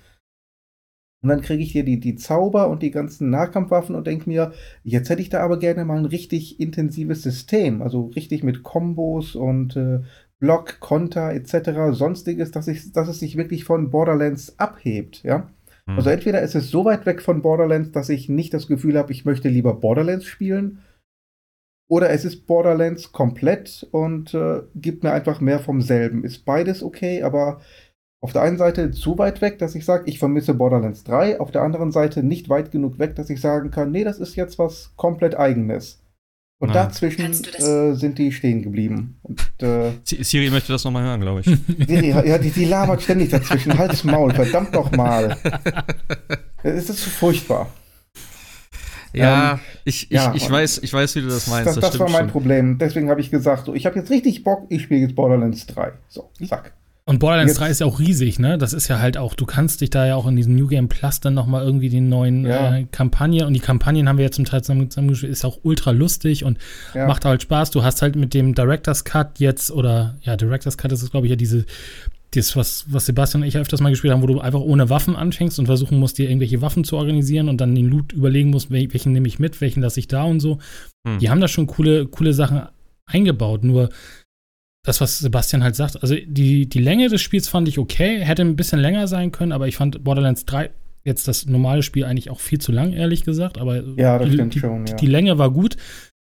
Und 1.22 1.28
dann 1.28 1.42
kriege 1.42 1.62
ich 1.62 1.72
hier 1.72 1.84
die, 1.84 2.00
die 2.00 2.16
Zauber 2.16 2.68
und 2.68 2.82
die 2.82 2.90
ganzen 2.90 3.28
Nahkampfwaffen 3.28 3.94
und 3.94 4.06
denke 4.06 4.28
mir, 4.28 4.52
jetzt 4.84 5.10
hätte 5.10 5.20
ich 5.20 5.28
da 5.28 5.40
aber 5.40 5.58
gerne 5.58 5.84
mal 5.84 5.98
ein 5.98 6.06
richtig 6.06 6.60
intensives 6.60 7.22
System. 7.22 7.82
Also 7.82 8.06
richtig 8.06 8.42
mit 8.42 8.62
Kombos 8.62 9.34
und 9.34 9.76
äh, 9.76 10.00
Block, 10.38 10.80
Konter 10.80 11.32
etc. 11.34 11.92
sonstiges, 11.92 12.50
dass, 12.50 12.66
ich, 12.66 12.92
dass 12.92 13.08
es 13.08 13.20
sich 13.20 13.36
wirklich 13.36 13.64
von 13.64 13.90
Borderlands 13.90 14.58
abhebt, 14.58 15.22
ja. 15.22 15.50
Hm. 15.86 15.96
Also 15.96 16.08
entweder 16.08 16.40
ist 16.40 16.54
es 16.54 16.70
so 16.70 16.86
weit 16.86 17.04
weg 17.04 17.20
von 17.20 17.42
Borderlands, 17.42 17.92
dass 17.92 18.08
ich 18.08 18.30
nicht 18.30 18.54
das 18.54 18.66
Gefühl 18.66 18.96
habe, 18.96 19.12
ich 19.12 19.26
möchte 19.26 19.50
lieber 19.50 19.74
Borderlands 19.74 20.24
spielen, 20.24 20.80
oder 21.90 22.10
es 22.10 22.24
ist 22.24 22.46
Borderlands 22.46 23.10
komplett 23.10 23.86
und 23.90 24.32
äh, 24.32 24.62
gibt 24.76 25.02
mir 25.02 25.10
einfach 25.10 25.40
mehr 25.40 25.58
vom 25.58 25.82
selben. 25.82 26.22
Ist 26.22 26.44
beides 26.44 26.84
okay, 26.84 27.24
aber 27.24 27.60
auf 28.20 28.32
der 28.32 28.42
einen 28.42 28.58
Seite 28.58 28.90
zu 28.90 29.16
weit 29.18 29.40
weg, 29.40 29.58
dass 29.58 29.74
ich 29.74 29.84
sage, 29.84 30.04
ich 30.06 30.18
vermisse 30.18 30.54
Borderlands 30.54 31.04
3, 31.04 31.40
auf 31.40 31.50
der 31.50 31.62
anderen 31.62 31.90
Seite 31.90 32.22
nicht 32.22 32.48
weit 32.48 32.70
genug 32.70 32.98
weg, 32.98 33.16
dass 33.16 33.30
ich 33.30 33.40
sagen 33.40 33.70
kann, 33.70 33.90
nee, 33.90 34.04
das 34.04 34.18
ist 34.18 34.36
jetzt 34.36 34.58
was 34.58 34.92
komplett 34.96 35.38
eigenes. 35.38 36.02
Und 36.58 36.68
ja. 36.68 36.84
dazwischen 36.84 37.32
äh, 37.32 37.94
sind 37.94 38.18
die 38.18 38.32
stehen 38.32 38.60
geblieben. 38.60 39.18
Und, 39.22 39.40
äh, 39.62 39.92
Siri 40.04 40.50
möchte 40.50 40.72
das 40.72 40.84
nochmal 40.84 41.04
hören, 41.04 41.22
glaube 41.22 41.40
ich. 41.40 41.46
Siri, 41.88 42.10
ja, 42.10 42.36
die, 42.36 42.50
die 42.50 42.66
labert 42.66 43.00
ständig 43.00 43.30
dazwischen. 43.30 43.78
Halt's 43.78 44.04
Maul, 44.04 44.32
verdammt 44.32 44.72
nochmal. 44.72 45.36
Es 46.62 46.90
ist 46.90 46.98
so 46.98 47.08
furchtbar. 47.08 47.70
Ja, 49.14 49.52
ähm, 49.52 49.60
ich, 49.86 50.02
ich, 50.02 50.10
ja, 50.10 50.34
ich, 50.34 50.50
weiß, 50.50 50.80
ich 50.82 50.92
weiß, 50.92 51.16
wie 51.16 51.22
du 51.22 51.28
das 51.28 51.46
meinst. 51.46 51.68
Das, 51.68 51.76
das, 51.76 51.92
das 51.92 51.98
war 51.98 52.10
mein 52.10 52.24
schon. 52.24 52.30
Problem. 52.32 52.76
Deswegen 52.76 53.08
habe 53.08 53.22
ich 53.22 53.30
gesagt, 53.30 53.64
so, 53.64 53.74
ich 53.74 53.86
habe 53.86 53.98
jetzt 53.98 54.10
richtig 54.10 54.44
Bock, 54.44 54.66
ich 54.68 54.82
spiele 54.82 55.00
jetzt 55.00 55.14
Borderlands 55.14 55.64
3. 55.64 55.92
So, 56.08 56.30
zack. 56.46 56.74
Und 57.10 57.18
Borderlands 57.18 57.54
Jetzt. 57.54 57.60
3 57.60 57.70
ist 57.70 57.80
ja 57.80 57.86
auch 57.86 57.98
riesig, 57.98 58.38
ne? 58.38 58.56
Das 58.56 58.72
ist 58.72 58.86
ja 58.86 59.00
halt 59.00 59.16
auch, 59.16 59.34
du 59.34 59.44
kannst 59.44 59.80
dich 59.80 59.90
da 59.90 60.06
ja 60.06 60.14
auch 60.14 60.28
in 60.28 60.36
diesem 60.36 60.54
New 60.54 60.68
Game 60.68 60.88
Plus 60.88 61.18
dann 61.18 61.34
nochmal 61.34 61.64
irgendwie 61.64 61.88
die 61.88 62.00
neuen 62.00 62.46
ja. 62.46 62.76
äh, 62.76 62.86
Kampagne 62.92 63.48
und 63.48 63.52
die 63.52 63.58
Kampagnen 63.58 64.08
haben 64.08 64.16
wir 64.16 64.26
ja 64.26 64.30
zum 64.30 64.44
Teil 64.44 64.62
zusammengespielt, 64.62 65.32
ist 65.32 65.44
auch 65.44 65.58
ultra 65.64 65.90
lustig 65.90 66.44
und 66.44 66.58
ja. 66.94 67.08
macht 67.08 67.24
halt 67.24 67.42
Spaß. 67.42 67.72
Du 67.72 67.82
hast 67.82 68.00
halt 68.00 68.14
mit 68.14 68.32
dem 68.32 68.54
Director's 68.54 69.02
Cut 69.02 69.40
jetzt, 69.40 69.72
oder 69.72 70.18
ja, 70.22 70.36
Director's 70.36 70.78
Cut 70.78 70.92
ist 70.92 71.02
es, 71.02 71.10
glaube 71.10 71.26
ich, 71.26 71.30
ja 71.30 71.36
diese, 71.36 71.66
das, 72.30 72.54
was, 72.54 72.84
was 72.86 73.06
Sebastian 73.06 73.42
und 73.42 73.48
ich 73.48 73.58
öfters 73.58 73.80
mal 73.80 73.90
gespielt 73.90 74.12
haben, 74.12 74.22
wo 74.22 74.28
du 74.28 74.38
einfach 74.38 74.60
ohne 74.60 74.88
Waffen 74.88 75.16
anfängst 75.16 75.58
und 75.58 75.66
versuchen 75.66 75.98
musst, 75.98 76.16
dir 76.16 76.28
irgendwelche 76.28 76.62
Waffen 76.62 76.84
zu 76.84 76.96
organisieren 76.96 77.48
und 77.48 77.60
dann 77.60 77.74
den 77.74 77.88
Loot 77.88 78.12
überlegen 78.12 78.50
musst, 78.50 78.70
welchen 78.70 79.12
nehme 79.12 79.26
ich 79.26 79.40
mit, 79.40 79.60
welchen 79.60 79.82
lasse 79.82 79.98
ich 79.98 80.06
da 80.06 80.22
und 80.22 80.38
so. 80.38 80.58
Hm. 81.04 81.18
Die 81.18 81.28
haben 81.28 81.40
da 81.40 81.48
schon 81.48 81.66
coole, 81.66 82.06
coole 82.06 82.34
Sachen 82.34 82.62
eingebaut, 83.06 83.64
nur 83.64 83.88
das, 84.82 85.00
was 85.00 85.18
Sebastian 85.18 85.62
halt 85.62 85.76
sagt, 85.76 86.02
also 86.02 86.14
die, 86.14 86.68
die 86.68 86.78
Länge 86.78 87.08
des 87.08 87.20
Spiels 87.20 87.48
fand 87.48 87.68
ich 87.68 87.78
okay, 87.78 88.20
hätte 88.20 88.42
ein 88.42 88.56
bisschen 88.56 88.80
länger 88.80 89.06
sein 89.08 89.30
können, 89.32 89.52
aber 89.52 89.68
ich 89.68 89.76
fand 89.76 90.02
Borderlands 90.02 90.46
3 90.46 90.70
jetzt 91.04 91.28
das 91.28 91.46
normale 91.46 91.82
Spiel 91.82 92.04
eigentlich 92.04 92.30
auch 92.30 92.40
viel 92.40 92.60
zu 92.60 92.72
lang, 92.72 92.92
ehrlich 92.92 93.24
gesagt. 93.24 93.58
Aber 93.58 93.82
ja, 93.96 94.18
das 94.18 94.30
die, 94.30 94.48
die, 94.48 94.58
schon, 94.58 94.86
ja. 94.86 94.96
die 94.96 95.06
Länge 95.06 95.38
war 95.38 95.50
gut, 95.50 95.76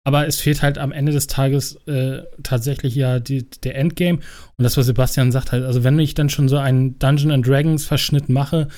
aber 0.05 0.27
es 0.27 0.41
fehlt 0.41 0.63
halt 0.63 0.79
am 0.79 0.93
Ende 0.93 1.13
des 1.13 1.29
Tages 1.29 1.77
äh, 1.87 2.23
tatsächlich 2.43 2.95
ja 2.95 3.21
die, 3.21 3.49
der 3.49 3.77
Endgame. 3.77 4.19
Und 4.19 4.65
das, 4.65 4.77
was 4.77 4.87
Sebastian 4.87 5.31
sagt, 5.31 5.53
halt, 5.53 5.65
also 5.65 5.85
wenn 5.85 5.99
ich 5.99 6.15
dann 6.15 6.29
schon 6.29 6.49
so 6.49 6.59
einen 6.59 6.99
Dungeon 6.99 7.31
and 7.31 7.47
Dragons 7.47 7.87
Verschnitt 7.87 8.29
mache 8.29 8.69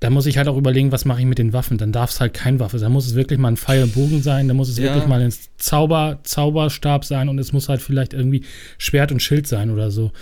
da 0.00 0.10
muss 0.10 0.26
ich 0.26 0.36
halt 0.36 0.48
auch 0.48 0.56
überlegen, 0.56 0.92
was 0.92 1.04
mache 1.04 1.20
ich 1.20 1.26
mit 1.26 1.38
den 1.38 1.52
Waffen. 1.52 1.78
Dann 1.78 1.92
darf 1.92 2.10
es 2.10 2.20
halt 2.20 2.34
kein 2.34 2.60
Waffe 2.60 2.78
sein. 2.78 2.90
Da 2.90 2.92
muss 2.92 3.06
es 3.06 3.14
wirklich 3.14 3.38
mal 3.38 3.48
ein 3.48 3.56
Pfeil 3.56 3.82
und 3.82 3.94
Bogen 3.94 4.22
sein. 4.22 4.48
Da 4.48 4.54
muss 4.54 4.68
es 4.68 4.78
ja. 4.78 4.84
wirklich 4.84 5.06
mal 5.06 5.22
ein 5.22 5.32
Zauber, 5.56 6.20
Zauberstab 6.22 7.04
sein 7.04 7.28
und 7.28 7.38
es 7.38 7.52
muss 7.52 7.68
halt 7.68 7.80
vielleicht 7.80 8.12
irgendwie 8.12 8.44
Schwert 8.78 9.12
und 9.12 9.20
Schild 9.20 9.46
sein 9.46 9.70
oder 9.70 9.90
so. 9.90 10.12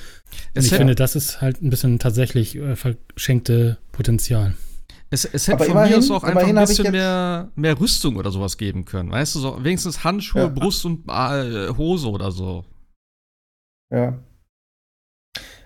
Und 0.54 0.64
ich 0.64 0.72
finde, 0.72 0.94
das 0.94 1.16
ist 1.16 1.40
halt 1.40 1.62
ein 1.62 1.70
bisschen 1.70 1.98
tatsächlich 1.98 2.56
äh, 2.56 2.76
verschenkte 2.76 3.78
Potenzial. 3.92 4.54
Es, 5.10 5.24
es 5.24 5.46
hätte 5.46 5.56
aber 5.56 5.64
von 5.64 5.72
immerhin, 5.72 5.92
mir 5.92 5.98
aus 5.98 6.10
auch 6.10 6.24
einfach 6.24 6.46
ein 6.46 6.54
bisschen 6.56 6.90
mehr, 6.90 7.50
mehr 7.54 7.78
Rüstung 7.78 8.16
oder 8.16 8.30
sowas 8.30 8.58
geben 8.58 8.84
können. 8.84 9.10
Weißt 9.10 9.34
du, 9.34 9.38
so 9.40 9.62
wenigstens 9.62 10.02
Handschuhe, 10.02 10.42
ja. 10.42 10.48
Brust 10.48 10.84
und 10.84 11.08
äh, 11.08 11.68
Hose 11.76 12.08
oder 12.08 12.32
so. 12.32 12.64
Ja. 13.92 14.18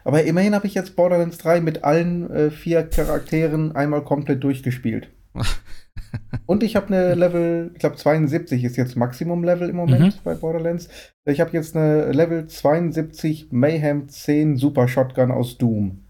Aber 0.09 0.23
immerhin 0.23 0.55
habe 0.55 0.67
ich 0.67 0.73
jetzt 0.73 0.97
Borderlands 0.97 1.37
3 1.37 1.61
mit 1.61 1.85
allen 1.85 2.31
äh, 2.31 2.51
vier 2.51 2.83
Charakteren 2.85 3.77
einmal 3.77 4.03
komplett 4.03 4.43
durchgespielt. 4.43 5.11
Und 6.47 6.63
ich 6.63 6.77
habe 6.77 6.87
eine 6.87 7.15
Level, 7.15 7.73
ich 7.75 7.81
glaube 7.81 7.97
72 7.97 8.65
ist 8.65 8.79
jetzt 8.79 8.97
Maximum-Level 8.97 9.69
im 9.69 9.77
Moment 9.77 10.17
mhm. 10.17 10.21
bei 10.25 10.35
Borderlands. 10.35 10.89
Ich 11.27 11.41
habe 11.41 11.51
jetzt 11.53 11.77
eine 11.77 12.11
Level 12.13 12.47
72 12.47 13.49
Mayhem 13.51 14.09
10 14.09 14.57
Super 14.57 14.89
Shotgun 14.89 15.31
aus 15.31 15.59
Doom. 15.59 16.07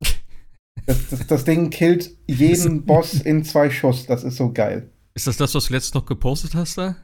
Das, 0.86 1.08
das, 1.08 1.26
das 1.26 1.44
Ding 1.44 1.70
killt 1.70 2.10
jeden 2.26 2.86
Boss 2.86 3.14
in 3.14 3.44
zwei 3.44 3.68
Schuss. 3.68 4.06
Das 4.06 4.24
ist 4.24 4.36
so 4.36 4.52
geil. 4.52 4.90
Ist 5.14 5.26
das 5.26 5.36
das, 5.36 5.54
was 5.54 5.66
du 5.66 5.74
letztens 5.74 5.94
noch 5.94 6.06
gepostet 6.06 6.54
hast 6.54 6.78
da? 6.78 6.96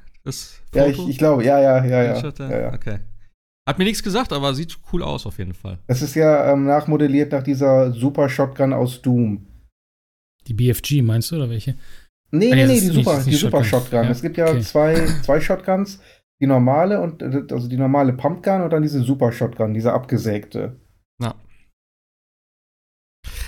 ja, 0.74 0.86
ich, 0.86 1.08
ich 1.08 1.18
glaube, 1.18 1.44
ja, 1.44 1.60
ja, 1.60 1.84
ja, 1.84 2.02
ja. 2.02 2.32
ja, 2.38 2.60
ja. 2.60 2.72
Okay. 2.72 3.00
Hat 3.66 3.78
mir 3.78 3.84
nichts 3.84 4.02
gesagt, 4.02 4.32
aber 4.32 4.54
sieht 4.54 4.78
cool 4.92 5.02
aus 5.02 5.26
auf 5.26 5.38
jeden 5.38 5.54
Fall. 5.54 5.78
Es 5.88 6.00
ist 6.00 6.14
ja 6.14 6.52
ähm, 6.52 6.66
nachmodelliert 6.66 7.32
nach 7.32 7.42
dieser 7.42 7.92
Super 7.92 8.28
Shotgun 8.28 8.72
aus 8.72 9.02
Doom. 9.02 9.44
Die 10.46 10.54
BFG 10.54 11.02
meinst 11.02 11.32
du 11.32 11.36
oder 11.36 11.50
welche? 11.50 11.74
Nee, 12.30 12.52
ah, 12.52 12.56
nee, 12.56 12.66
nee, 12.66 12.80
die 12.80 12.86
Super, 12.86 13.22
die 13.24 13.34
Super 13.34 13.64
Shotgun. 13.64 13.80
Shotgun. 13.80 14.04
Ja, 14.04 14.10
es 14.10 14.22
gibt 14.22 14.36
ja 14.36 14.48
okay. 14.48 14.60
zwei, 14.60 15.06
zwei 15.22 15.40
Shotguns. 15.40 16.00
Die 16.40 16.46
normale 16.46 17.00
und 17.00 17.22
also 17.22 17.66
die 17.66 17.78
normale 17.78 18.12
Pumpgun 18.12 18.60
und 18.60 18.70
dann 18.70 18.82
diese 18.82 19.02
Super 19.02 19.32
Shotgun, 19.32 19.72
diese 19.72 19.92
abgesägte. 19.92 20.78
Ja. 21.20 21.34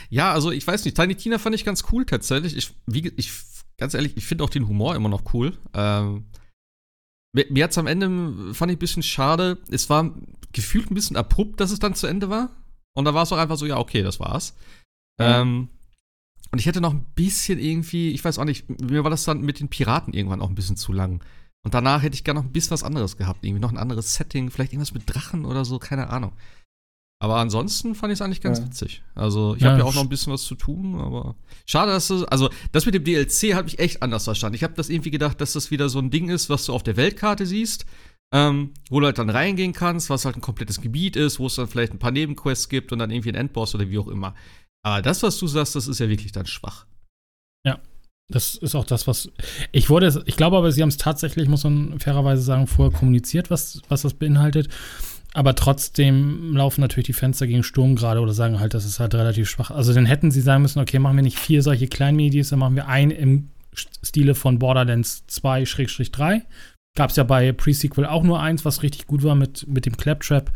Ja, 0.09 0.33
also 0.33 0.51
ich 0.51 0.67
weiß 0.67 0.85
nicht, 0.85 0.97
Tiny 0.97 1.15
Tina 1.15 1.39
fand 1.39 1.55
ich 1.55 1.67
ganz 1.67 1.85
cool 1.93 2.07
tatsächlich. 2.07 2.57
Ich, 2.57 2.75
wie, 2.87 3.13
ich 3.17 3.31
ganz 3.77 3.93
ehrlich, 3.93 4.17
ich 4.17 4.27
finde 4.27 4.45
auch 4.45 4.51
den 4.51 4.67
Humor 4.67 4.97
immer 4.97 5.11
noch 5.11 5.35
cool. 5.35 5.53
Ähm, 5.75 6.25
mir, 7.33 7.65
hat 7.65 7.73
es 7.73 7.79
am 7.79 7.87
Ende, 7.87 8.55
fand 8.55 8.73
ich 8.73 8.77
ein 8.77 8.81
bisschen 8.81 9.03
schade. 9.03 9.59
Es 9.71 9.91
war 9.91 10.15
gefühlt 10.53 10.91
ein 10.91 10.95
bisschen 10.95 11.17
abrupt, 11.17 11.61
dass 11.61 11.71
es 11.71 11.79
dann 11.79 11.95
zu 11.95 12.07
Ende 12.07 12.31
war. 12.31 12.51
Und 12.95 13.05
da 13.05 13.15
war 13.15 13.23
es 13.23 13.33
auch 13.33 13.39
einfach 13.39 13.57
so, 13.57 13.67
ja, 13.67 13.79
okay, 13.79 14.03
das 14.03 14.19
war's. 14.19 14.55
Ja. 15.21 15.41
Ähm, 15.41 15.69
und 16.51 16.59
ich 16.59 16.67
hätte 16.67 16.81
noch 16.81 16.95
ein 16.95 17.05
bisschen 17.15 17.59
irgendwie, 17.59 18.11
ich 18.13 18.25
weiß 18.25 18.39
auch 18.39 18.45
nicht, 18.45 18.81
mir 18.81 19.05
war 19.05 19.11
das 19.11 19.25
dann 19.25 19.43
mit 19.43 19.61
den 19.61 19.69
Piraten 19.69 20.15
irgendwann 20.15 20.41
auch 20.41 20.49
ein 20.49 20.55
bisschen 20.55 20.77
zu 20.77 20.93
lang. 20.93 21.23
Und 21.63 21.75
danach 21.75 22.03
hätte 22.03 22.15
ich 22.15 22.25
gerne 22.25 22.41
noch 22.41 22.47
ein 22.47 22.53
bisschen 22.53 22.71
was 22.71 22.85
anderes 22.85 23.17
gehabt. 23.17 23.45
Irgendwie 23.45 23.61
noch 23.61 23.73
ein 23.73 23.79
anderes 23.79 24.15
Setting, 24.15 24.51
vielleicht 24.51 24.73
irgendwas 24.73 24.95
mit 24.95 25.03
Drachen 25.07 25.45
oder 25.45 25.65
so, 25.65 25.79
keine 25.79 26.09
Ahnung. 26.09 26.33
Aber 27.21 27.37
ansonsten 27.37 27.95
fand 27.97 28.13
ich 28.13 28.19
es 28.19 28.23
eigentlich 28.23 28.41
ganz 28.41 28.59
ja. 28.59 28.67
witzig. 28.67 29.03
Also, 29.15 29.57
ich 29.57 29.63
ja, 29.63 29.71
habe 29.71 29.81
ja 29.81 29.85
auch 29.85 29.95
noch 29.95 30.03
ein 30.03 30.09
bisschen 30.09 30.33
was 30.33 30.45
zu 30.45 30.55
tun, 30.55 31.01
aber 31.01 31.35
schade, 31.67 31.91
dass 31.91 32.11
es, 32.11 32.23
also, 32.25 32.49
das 32.71 32.87
mit 32.87 32.95
dem 32.95 33.03
DLC 33.03 33.55
habe 33.55 33.67
ich 33.67 33.81
echt 33.81 34.03
anders 34.03 34.25
verstanden. 34.25 34.55
Ich 34.55 34.63
habe 34.63 34.75
das 34.75 34.89
irgendwie 34.89 35.11
gedacht, 35.11 35.41
dass 35.41 35.53
das 35.53 35.73
wieder 35.73 35.89
so 35.89 35.99
ein 35.99 36.11
Ding 36.11 36.29
ist, 36.29 36.49
was 36.49 36.67
du 36.67 36.73
auf 36.73 36.85
der 36.85 36.97
Weltkarte 36.97 37.45
siehst, 37.45 37.87
ähm, 38.33 38.73
wo 38.89 39.01
du 39.01 39.07
halt 39.07 39.19
dann 39.19 39.31
reingehen 39.31 39.73
kannst, 39.73 40.11
was 40.11 40.25
halt 40.25 40.37
ein 40.37 40.43
komplettes 40.43 40.81
Gebiet 40.81 41.17
ist, 41.17 41.41
wo 41.41 41.47
es 41.47 41.57
dann 41.57 41.67
vielleicht 41.67 41.93
ein 41.93 41.99
paar 41.99 42.13
Nebenquests 42.13 42.69
gibt 42.69 42.93
und 42.93 43.01
dann 43.01 43.11
irgendwie 43.11 43.31
ein 43.31 43.35
Endboss 43.35 43.75
oder 43.75 43.89
wie 43.91 43.99
auch 43.99 44.09
immer. 44.09 44.35
Aber 44.85 45.03
das, 45.03 45.23
was 45.25 45.39
du 45.39 45.49
sagst, 45.49 45.75
das 45.75 45.89
ist 45.89 45.99
ja 45.99 46.09
wirklich 46.09 46.31
dann 46.31 46.47
schwach. 46.47 46.87
Ja. 47.67 47.81
Das 48.31 48.55
ist 48.57 48.75
auch 48.75 48.85
das, 48.85 49.07
was. 49.07 49.31
Ich 49.73 49.89
wurde, 49.89 50.23
ich 50.27 50.37
glaube 50.37 50.59
aber, 50.59 50.71
sie 50.71 50.83
haben 50.83 50.91
es 50.91 50.99
tatsächlich, 50.99 51.49
muss 51.49 51.65
man 51.65 51.99
fairerweise 51.99 52.43
sagen, 52.43 52.67
vorher 52.67 52.97
kommuniziert, 52.97 53.51
was, 53.51 53.81
was 53.89 54.03
das 54.03 54.13
beinhaltet. 54.13 54.69
Aber 55.35 55.55
trotzdem 55.55 56.57
laufen 56.57 56.81
natürlich 56.81 57.07
die 57.07 57.13
Fenster 57.13 57.47
gegen 57.47 57.63
Sturm 57.63 57.97
gerade 57.97 58.21
oder 58.21 58.33
sagen 58.33 58.61
halt, 58.61 58.75
das 58.75 58.85
ist 58.85 58.99
halt 58.99 59.15
relativ 59.15 59.49
schwach. 59.49 59.71
Also 59.71 59.93
dann 59.93 60.07
hätten 60.07 60.31
sie 60.31 60.41
sagen 60.41 60.63
müssen, 60.63 60.81
okay, 60.81 60.99
machen 60.99 61.17
wir 61.17 61.23
nicht 61.23 61.39
vier 61.39 61.63
solche 61.63 61.87
kleinen 61.87 62.17
Medis, 62.17 62.49
dann 62.49 62.59
machen 62.59 62.77
wir 62.77 62.89
einen 62.89 63.11
im 63.11 63.51
Stile 63.75 64.35
von 64.35 64.59
Borderlands 64.59 65.25
2-3. 65.31 66.43
Gab 66.97 67.11
es 67.11 67.17
ja 67.17 67.25
bei 67.25 67.53
Pre-Sequel 67.53 68.07
auch 68.07 68.23
nur 68.23 68.41
eins, 68.41 68.65
was 68.65 68.83
richtig 68.83 69.07
gut 69.07 69.23
war 69.23 69.35
mit, 69.35 69.67
mit 69.69 69.87
dem 69.87 69.97
Claptrap 69.97 70.51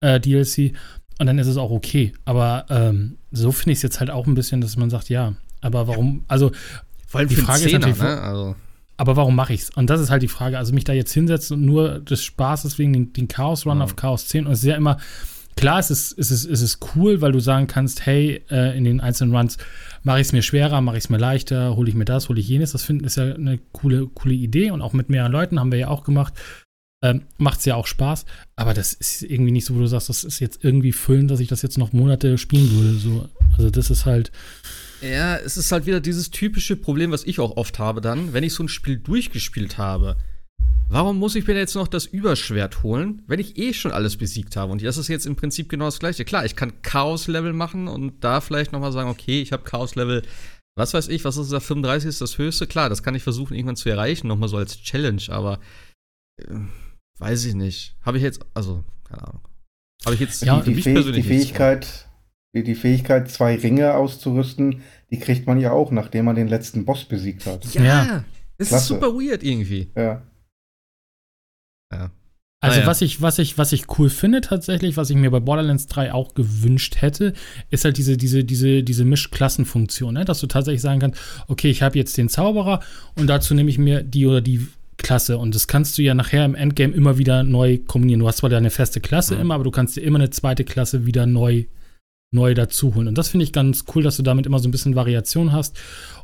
äh, 0.00 0.18
DLC. 0.18 0.72
Und 1.18 1.26
dann 1.26 1.38
ist 1.38 1.46
es 1.46 1.56
auch 1.56 1.70
okay. 1.70 2.12
Aber 2.24 2.66
ähm, 2.70 3.18
so 3.30 3.52
finde 3.52 3.72
ich 3.72 3.78
es 3.78 3.82
jetzt 3.82 4.00
halt 4.00 4.10
auch 4.10 4.26
ein 4.26 4.34
bisschen, 4.34 4.60
dass 4.60 4.76
man 4.76 4.90
sagt, 4.90 5.08
ja, 5.08 5.34
aber 5.60 5.86
warum, 5.86 6.24
also 6.28 6.50
Vor 7.06 7.20
allem 7.20 7.28
die 7.28 7.36
Frage 7.36 7.64
Zehner, 7.64 7.88
ist 7.88 7.98
natürlich, 7.98 8.02
ne? 8.02 8.20
also. 8.20 8.56
Aber 8.98 9.16
warum 9.16 9.36
mache 9.36 9.54
ich 9.54 9.62
es? 9.62 9.70
Und 9.70 9.88
das 9.90 10.00
ist 10.00 10.10
halt 10.10 10.22
die 10.22 10.28
Frage. 10.28 10.58
Also 10.58 10.74
mich 10.74 10.84
da 10.84 10.92
jetzt 10.92 11.12
hinsetzen 11.12 11.56
und 11.56 11.64
nur 11.64 12.00
des 12.00 12.22
Spaßes 12.24 12.78
wegen 12.78 12.92
den, 12.92 13.12
den 13.12 13.28
Chaos 13.28 13.64
Run 13.64 13.78
ja. 13.78 13.84
auf 13.84 13.94
Chaos 13.94 14.26
10. 14.26 14.46
Und 14.46 14.52
es 14.52 14.58
ist 14.58 14.64
ja 14.66 14.74
immer, 14.74 14.98
klar, 15.54 15.78
es 15.78 15.90
ist, 15.90 16.18
es 16.18 16.32
ist, 16.32 16.44
es 16.44 16.60
ist 16.60 16.80
cool, 16.94 17.20
weil 17.20 17.30
du 17.30 17.38
sagen 17.38 17.68
kannst, 17.68 18.06
hey, 18.06 18.42
äh, 18.50 18.76
in 18.76 18.82
den 18.82 19.00
einzelnen 19.00 19.34
Runs 19.34 19.56
mache 20.02 20.20
ich 20.20 20.26
es 20.26 20.32
mir 20.32 20.42
schwerer, 20.42 20.80
mache 20.80 20.98
ich 20.98 21.04
es 21.04 21.10
mir 21.10 21.16
leichter, 21.16 21.76
hole 21.76 21.88
ich 21.88 21.94
mir 21.94 22.04
das, 22.04 22.28
hole 22.28 22.40
ich 22.40 22.48
jenes. 22.48 22.72
Das 22.72 22.82
finden 22.82 23.04
ist 23.04 23.16
ja 23.16 23.34
eine 23.34 23.58
coole, 23.70 24.08
coole 24.08 24.34
Idee. 24.34 24.72
Und 24.72 24.82
auch 24.82 24.92
mit 24.92 25.10
mehreren 25.10 25.30
Leuten 25.32 25.60
haben 25.60 25.70
wir 25.70 25.78
ja 25.78 25.88
auch 25.88 26.02
gemacht. 26.02 26.34
Ähm, 27.00 27.22
Macht 27.36 27.60
es 27.60 27.64
ja 27.64 27.76
auch 27.76 27.86
Spaß, 27.86 28.24
aber 28.56 28.74
das 28.74 28.92
ist 28.92 29.22
irgendwie 29.22 29.52
nicht 29.52 29.66
so, 29.66 29.76
wo 29.76 29.78
du 29.78 29.86
sagst, 29.86 30.08
das 30.08 30.24
ist 30.24 30.40
jetzt 30.40 30.64
irgendwie 30.64 30.90
füllend, 30.90 31.30
dass 31.30 31.38
ich 31.38 31.46
das 31.46 31.62
jetzt 31.62 31.78
noch 31.78 31.92
Monate 31.92 32.38
spielen 32.38 32.68
würde. 32.72 32.98
So. 32.98 33.28
Also, 33.56 33.70
das 33.70 33.90
ist 33.90 34.04
halt. 34.04 34.32
Ja, 35.00 35.36
es 35.36 35.56
ist 35.56 35.70
halt 35.70 35.86
wieder 35.86 36.00
dieses 36.00 36.30
typische 36.30 36.76
Problem, 36.76 37.10
was 37.10 37.24
ich 37.24 37.38
auch 37.40 37.56
oft 37.56 37.78
habe 37.78 38.00
dann, 38.00 38.32
wenn 38.32 38.44
ich 38.44 38.54
so 38.54 38.64
ein 38.64 38.68
Spiel 38.68 38.98
durchgespielt 38.98 39.78
habe. 39.78 40.16
Warum 40.90 41.18
muss 41.18 41.34
ich 41.34 41.46
mir 41.46 41.54
jetzt 41.54 41.74
noch 41.74 41.86
das 41.86 42.06
Überschwert 42.06 42.82
holen, 42.82 43.22
wenn 43.26 43.40
ich 43.40 43.58
eh 43.58 43.74
schon 43.74 43.92
alles 43.92 44.16
besiegt 44.16 44.56
habe? 44.56 44.72
Und 44.72 44.82
das 44.82 44.96
ist 44.96 45.08
jetzt 45.08 45.26
im 45.26 45.36
Prinzip 45.36 45.68
genau 45.68 45.84
das 45.84 45.98
Gleiche. 45.98 46.24
Klar, 46.24 46.46
ich 46.46 46.56
kann 46.56 46.80
Chaos-Level 46.80 47.52
machen 47.52 47.88
und 47.88 48.24
da 48.24 48.40
vielleicht 48.40 48.72
noch 48.72 48.80
mal 48.80 48.92
sagen, 48.92 49.10
okay, 49.10 49.42
ich 49.42 49.52
habe 49.52 49.64
Chaos-Level, 49.64 50.22
was 50.76 50.94
weiß 50.94 51.08
ich, 51.08 51.24
was 51.24 51.36
ist 51.36 51.52
das, 51.52 51.64
35 51.64 52.08
ist 52.08 52.20
das 52.22 52.38
höchste? 52.38 52.66
Klar, 52.66 52.88
das 52.88 53.02
kann 53.02 53.14
ich 53.14 53.22
versuchen 53.22 53.54
irgendwann 53.54 53.76
zu 53.76 53.90
erreichen, 53.90 54.28
noch 54.28 54.38
mal 54.38 54.48
so 54.48 54.56
als 54.56 54.80
Challenge, 54.80 55.22
aber 55.28 55.60
äh, 56.40 56.54
weiß 57.18 57.44
ich 57.44 57.54
nicht. 57.54 57.96
Habe 58.02 58.16
ich 58.16 58.22
jetzt, 58.22 58.40
also, 58.54 58.82
keine 59.04 59.28
Ahnung. 59.28 59.42
Habe 60.06 60.14
ich 60.14 60.20
jetzt 60.20 60.42
ja, 60.42 60.60
die, 60.60 60.72
die, 60.72 60.82
Fäh 60.82 61.02
die 61.02 61.22
Fähigkeit, 61.22 62.07
die, 62.54 62.62
die 62.62 62.74
Fähigkeit, 62.74 63.30
zwei 63.30 63.56
Ringe 63.56 63.94
auszurüsten, 63.94 64.82
die 65.10 65.18
kriegt 65.18 65.46
man 65.46 65.60
ja 65.60 65.72
auch, 65.72 65.90
nachdem 65.90 66.26
man 66.26 66.36
den 66.36 66.48
letzten 66.48 66.84
Boss 66.84 67.04
besiegt 67.04 67.46
hat. 67.46 67.64
Ja, 67.74 67.82
ja. 67.82 68.24
das 68.56 68.72
ist 68.72 68.86
super 68.86 69.12
weird 69.14 69.42
irgendwie. 69.42 69.90
Ja. 69.96 70.22
Ja. 71.92 72.10
Also, 72.60 72.78
naja. 72.78 72.88
was, 72.88 73.02
ich, 73.02 73.22
was, 73.22 73.38
ich, 73.38 73.56
was 73.56 73.72
ich 73.72 73.84
cool 73.98 74.10
finde 74.10 74.40
tatsächlich, 74.40 74.96
was 74.96 75.10
ich 75.10 75.16
mir 75.16 75.30
bei 75.30 75.38
Borderlands 75.38 75.86
3 75.86 76.12
auch 76.12 76.34
gewünscht 76.34 76.96
hätte, 77.00 77.32
ist 77.70 77.84
halt 77.84 77.98
diese, 77.98 78.16
diese, 78.16 78.42
diese, 78.42 78.82
diese 78.82 79.04
Mischklassenfunktion, 79.04 80.14
ne? 80.14 80.24
dass 80.24 80.40
du 80.40 80.48
tatsächlich 80.48 80.82
sagen 80.82 80.98
kannst, 80.98 81.20
okay, 81.46 81.70
ich 81.70 81.82
habe 81.82 81.96
jetzt 81.96 82.16
den 82.18 82.28
Zauberer 82.28 82.80
und 83.14 83.28
dazu 83.28 83.54
nehme 83.54 83.70
ich 83.70 83.78
mir 83.78 84.02
die 84.02 84.26
oder 84.26 84.40
die 84.40 84.66
Klasse. 84.96 85.38
Und 85.38 85.54
das 85.54 85.68
kannst 85.68 85.96
du 85.96 86.02
ja 86.02 86.14
nachher 86.14 86.44
im 86.44 86.56
Endgame 86.56 86.92
immer 86.92 87.16
wieder 87.16 87.44
neu 87.44 87.78
kombinieren. 87.78 88.20
Du 88.20 88.26
hast 88.26 88.38
zwar 88.38 88.50
deine 88.50 88.70
feste 88.70 89.00
Klasse 89.00 89.36
mhm. 89.36 89.42
immer, 89.42 89.54
aber 89.54 89.64
du 89.64 89.70
kannst 89.70 89.96
dir 89.96 90.00
immer 90.00 90.18
eine 90.18 90.30
zweite 90.30 90.64
Klasse 90.64 91.06
wieder 91.06 91.26
neu 91.26 91.66
neu 92.30 92.54
dazu 92.54 92.94
holen. 92.94 93.08
Und 93.08 93.16
das 93.16 93.28
finde 93.28 93.44
ich 93.44 93.52
ganz 93.52 93.84
cool, 93.94 94.02
dass 94.02 94.16
du 94.16 94.22
damit 94.22 94.46
immer 94.46 94.58
so 94.58 94.68
ein 94.68 94.70
bisschen 94.70 94.94
Variation 94.94 95.52
hast 95.52 95.78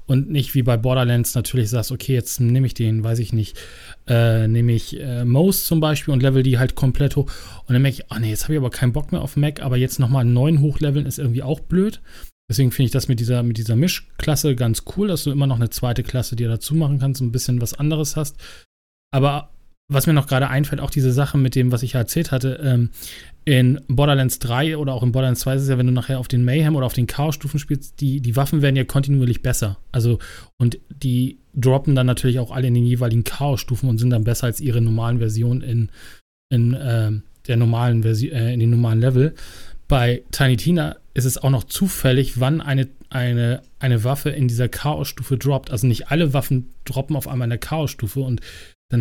und 0.07 0.31
nicht 0.31 0.55
wie 0.55 0.63
bei 0.63 0.77
Borderlands 0.77 1.35
natürlich 1.35 1.71
sagst, 1.71 1.91
okay, 1.91 2.13
jetzt 2.13 2.41
nehme 2.41 2.67
ich 2.67 2.75
den, 2.75 3.03
weiß 3.03 3.19
ich 3.21 3.33
nicht, 3.33 3.59
äh, 4.07 4.47
nehme 4.47 4.73
ich 4.73 5.01
äh, 5.01 5.25
Most 5.25 5.67
zum 5.67 5.81
Beispiel 5.81 6.13
und 6.13 6.23
level 6.23 6.43
die 6.43 6.59
halt 6.59 6.75
komplett 6.75 7.17
hoch. 7.17 7.31
Und 7.67 7.73
dann 7.73 7.81
merke 7.81 7.99
ich, 7.99 8.11
ach 8.11 8.19
nee, 8.19 8.31
jetzt 8.31 8.45
habe 8.45 8.55
ich 8.55 8.59
aber 8.59 8.71
keinen 8.71 8.93
Bock 8.93 9.13
mehr 9.13 9.23
auf 9.23 9.37
Mac, 9.37 9.63
aber 9.63 9.79
jetzt 9.79 9.99
nochmal 9.99 10.23
einen 10.23 10.35
neuen 10.35 10.61
hochleveln 10.61 11.07
ist 11.07 11.19
irgendwie 11.19 11.43
auch 11.43 11.61
blöd. 11.61 12.03
Deswegen 12.51 12.71
finde 12.71 12.87
ich 12.87 12.93
das 12.93 13.09
mit 13.09 13.21
dieser, 13.21 13.43
mit 13.43 13.57
dieser 13.57 13.77
Mischklasse 13.77 14.55
ganz 14.55 14.83
cool, 14.97 15.09
dass 15.09 15.25
du 15.25 15.31
immer 15.31 15.47
noch 15.47 15.57
eine 15.57 15.71
zweite 15.71 16.03
Klasse 16.03 16.37
dir 16.37 16.49
dazu 16.49 16.75
machen 16.75 16.99
kannst, 16.99 17.23
und 17.23 17.29
ein 17.29 17.33
bisschen 17.33 17.63
was 17.63 17.73
anderes 17.73 18.17
hast. 18.17 18.37
Aber 19.11 19.54
was 19.89 20.07
mir 20.07 20.15
noch 20.15 20.27
gerade 20.27 20.49
einfällt, 20.49 20.81
auch 20.81 20.91
diese 20.91 21.13
Sache 21.13 21.37
mit 21.37 21.55
dem, 21.55 21.71
was 21.71 21.83
ich 21.83 21.93
ja 21.93 22.01
erzählt 22.01 22.33
hatte, 22.33 22.61
ähm, 22.63 22.91
in 23.45 23.81
Borderlands 23.89 24.39
3 24.39 24.79
oder 24.79 24.95
auch 24.95 25.03
in 25.03 25.13
Borderlands 25.13 25.41
2 25.41 25.57
ist 25.57 25.63
es 25.63 25.69
ja, 25.69 25.77
wenn 25.77 25.87
du 25.87 25.93
nachher 25.93 26.19
auf 26.19 26.29
den 26.29 26.45
Mayhem 26.45 26.77
oder 26.77 26.87
auf 26.87 26.95
den 26.95 27.07
Chaos-Stufen 27.07 27.61
spielst, 27.61 28.01
die, 28.01 28.21
die 28.21 28.37
Waffen 28.37 28.63
werden 28.63 28.77
ja 28.77 28.85
kontinuierlich 28.85 29.43
besser. 29.43 29.77
Also, 29.93 30.19
und 30.57 30.79
die 30.89 31.39
droppen 31.55 31.95
dann 31.95 32.07
natürlich 32.07 32.39
auch 32.39 32.51
alle 32.51 32.69
in 32.69 32.75
den 32.75 32.87
jeweiligen 32.87 33.25
Chaos-Stufen 33.25 33.89
und 33.89 33.99
sind 33.99 34.11
dann 34.11 34.25
besser 34.25 34.47
als 34.47 34.61
ihre 34.61 34.81
normalen 34.81 35.19
Versionen 35.19 35.61
in, 35.61 35.91
in 36.49 36.73
äh, 36.73 37.13
der 37.47 37.57
normalen 37.59 38.03
Version, 38.03 38.33
äh, 38.33 38.55
in 38.55 38.61
den 38.61 38.71
normalen 38.71 39.01
Level. 39.01 39.35
Bei 39.89 40.23
Tiny 40.31 40.57
Tina 40.57 40.97
ist 41.13 41.27
es 41.27 41.37
auch 41.37 41.51
noch 41.51 41.65
zufällig, 41.65 42.41
wann 42.41 42.63
eine, 42.63 42.89
eine, 43.11 43.61
eine 43.79 44.03
Waffe 44.05 44.31
in 44.31 44.49
dieser 44.49 44.69
Chaos-Stufe 44.69 45.37
droppt. 45.37 45.71
Also 45.71 45.87
nicht 45.87 46.11
alle 46.11 46.33
Waffen 46.33 46.71
droppen 46.87 47.15
auf 47.15 47.29
einmal 47.29 47.47
in 47.47 47.51
der 47.51 47.59
Chaos-Stufe 47.59 48.21
und 48.21 48.41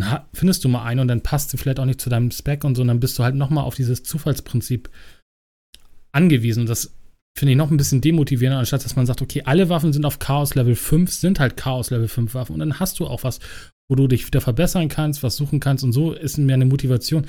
dann 0.02 0.22
findest 0.34 0.64
du 0.64 0.70
mal 0.70 0.84
eine 0.84 1.02
und 1.02 1.08
dann 1.08 1.22
passt 1.22 1.50
sie 1.50 1.58
vielleicht 1.58 1.80
auch 1.80 1.86
nicht 1.86 2.02
zu 2.02 2.10
deinem 2.10 2.32
Spec 2.32 2.64
und 2.64 2.76
so, 2.76 2.82
und 2.82 2.88
dann 2.88 3.00
bist 3.00 3.18
du 3.18 3.24
halt 3.24 3.36
nochmal 3.36 3.64
auf 3.64 3.76
dieses 3.76 4.04
Zufallsprinzip 4.04 4.90
angewiesen. 6.12 6.62
Und 6.62 6.70
das 6.70 6.96
finde 7.38 7.52
ich 7.54 7.58
noch 7.58 7.72
ein 7.72 7.78
bisschen 7.78 8.02
demotivierender, 8.02 8.60
anstatt 8.60 8.86
dass 8.86 8.96
man 8.96 9.06
sagt, 9.06 9.22
okay, 9.22 9.44
alle 9.46 9.70
Waffen 9.70 9.94
sind 9.94 10.06
auf 10.06 10.20
Chaos 10.20 10.56
Level 10.56 10.76
5, 10.76 11.12
sind 11.12 11.40
halt 11.40 11.58
Chaos 11.58 11.90
Level 11.90 12.08
5 12.08 12.34
Waffen 12.34 12.54
und 12.54 12.60
dann 12.60 12.80
hast 12.80 13.00
du 13.00 13.08
auch 13.08 13.24
was, 13.24 13.40
wo 13.90 13.96
du 13.96 14.08
dich 14.08 14.26
wieder 14.28 14.42
verbessern 14.42 14.88
kannst, 14.88 15.24
was 15.24 15.36
suchen 15.36 15.60
kannst 15.60 15.84
und 15.84 15.94
so 15.94 16.14
ist 16.14 16.38
mir 16.38 16.54
eine 16.54 16.66
Motivation. 16.66 17.26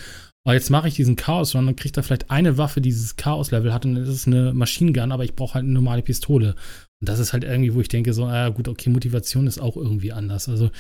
Aber 0.47 0.53
oh, 0.53 0.55
jetzt 0.55 0.69
mache 0.69 0.89
ich 0.89 0.95
diesen 0.95 1.17
Chaos 1.17 1.55
und 1.55 1.65
dann 1.65 1.75
kriegt 1.75 1.97
er 1.97 2.03
vielleicht 2.03 2.31
eine 2.31 2.59
Waffe, 2.59 2.83
die 2.83 2.91
dieses 2.91 3.17
Chaos-Level 3.17 3.73
hat 3.73 3.87
und 3.87 3.95
das 3.95 4.11
ist 4.11 4.27
eine 4.27 4.53
Machine 4.53 4.93
Gun, 4.93 5.11
aber 5.11 5.25
ich 5.25 5.35
brauche 5.35 5.55
halt 5.55 5.65
eine 5.65 5.73
normale 5.73 6.03
Pistole. 6.03 6.55
Und 7.01 7.09
das 7.09 7.19
ist 7.19 7.33
halt 7.33 7.45
irgendwie, 7.45 7.73
wo 7.73 7.81
ich 7.81 7.89
denke, 7.89 8.13
so, 8.13 8.27
ah, 8.27 8.51
gut, 8.51 8.69
okay, 8.69 8.91
Motivation 8.91 9.47
ist 9.47 9.59
auch 9.59 9.79
irgendwie 9.79 10.13
anders. 10.13 10.51
Also 10.51 10.71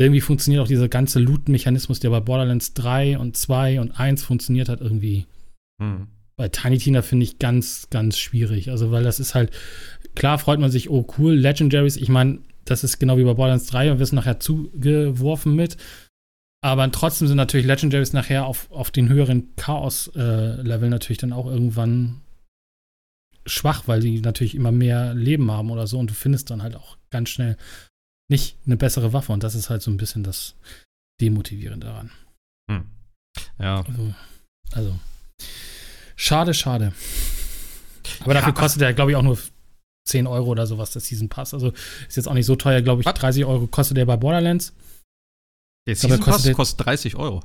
irgendwie 0.00 0.22
funktioniert 0.22 0.62
auch 0.62 0.68
dieser 0.68 0.88
ganze 0.88 1.18
Loot-Mechanismus, 1.18 2.00
der 2.00 2.10
bei 2.10 2.20
Borderlands 2.20 2.72
3 2.74 3.18
und 3.18 3.36
2 3.36 3.80
und 3.80 3.92
1 3.92 4.22
funktioniert 4.22 4.68
hat, 4.68 4.80
irgendwie. 4.80 5.26
Hm. 5.80 6.08
Bei 6.36 6.48
Tiny 6.48 6.78
Tina 6.78 7.02
finde 7.02 7.24
ich 7.24 7.38
ganz, 7.38 7.88
ganz 7.90 8.18
schwierig. 8.18 8.70
Also, 8.70 8.90
weil 8.90 9.04
das 9.04 9.20
ist 9.20 9.34
halt, 9.34 9.50
klar 10.14 10.38
freut 10.38 10.58
man 10.58 10.70
sich, 10.70 10.88
oh 10.88 11.06
cool, 11.18 11.34
Legendaries, 11.34 11.96
ich 11.96 12.08
meine, 12.08 12.38
das 12.64 12.82
ist 12.82 12.98
genau 12.98 13.18
wie 13.18 13.24
bei 13.24 13.34
Borderlands 13.34 13.66
3 13.66 13.92
und 13.92 13.98
wirst 13.98 14.14
nachher 14.14 14.40
zugeworfen 14.40 15.54
mit. 15.54 15.76
Aber 16.62 16.90
trotzdem 16.92 17.28
sind 17.28 17.36
natürlich 17.36 17.66
Legendaries 17.66 18.14
nachher 18.14 18.46
auf, 18.46 18.70
auf 18.70 18.90
den 18.90 19.10
höheren 19.10 19.54
Chaos-Level 19.56 20.86
äh, 20.86 20.90
natürlich 20.90 21.18
dann 21.18 21.34
auch 21.34 21.46
irgendwann 21.46 22.22
schwach, 23.44 23.82
weil 23.86 24.00
die 24.00 24.20
natürlich 24.20 24.54
immer 24.54 24.72
mehr 24.72 25.14
Leben 25.14 25.50
haben 25.50 25.70
oder 25.70 25.86
so 25.86 25.98
und 25.98 26.08
du 26.08 26.14
findest 26.14 26.50
dann 26.50 26.62
halt 26.62 26.76
auch 26.76 26.96
ganz 27.10 27.30
schnell 27.30 27.56
nicht 28.30 28.56
eine 28.64 28.76
bessere 28.76 29.12
Waffe. 29.12 29.32
Und 29.32 29.42
das 29.42 29.54
ist 29.54 29.70
halt 29.70 29.82
so 29.82 29.90
ein 29.90 29.96
bisschen 29.96 30.22
das 30.22 30.54
Demotivierende 31.20 31.86
daran. 31.86 32.10
Hm. 32.70 32.86
Ja. 33.58 33.84
Also, 33.84 34.14
also, 34.72 34.98
schade, 36.16 36.54
schade. 36.54 36.92
Aber 38.20 38.34
dafür 38.34 38.54
ja. 38.54 38.54
kostet 38.54 38.82
er, 38.82 38.94
glaube 38.94 39.10
ich, 39.10 39.16
auch 39.16 39.22
nur 39.22 39.38
10 40.06 40.26
Euro 40.26 40.48
oder 40.50 40.66
sowas, 40.66 40.92
das 40.92 41.06
Season 41.06 41.28
Pass. 41.28 41.54
Also 41.54 41.72
ist 42.08 42.16
jetzt 42.16 42.28
auch 42.28 42.34
nicht 42.34 42.46
so 42.46 42.56
teuer, 42.56 42.82
glaube 42.82 43.02
ich. 43.02 43.06
Was? 43.06 43.14
30 43.14 43.44
Euro 43.44 43.66
kostet 43.66 43.96
der 43.96 44.06
bei 44.06 44.16
Borderlands. 44.16 44.72
Der 45.86 45.96
Season 45.96 46.20
glaube, 46.20 46.32
Pass 46.32 46.52
kostet 46.52 46.86
30 46.86 47.16
Euro. 47.16 47.42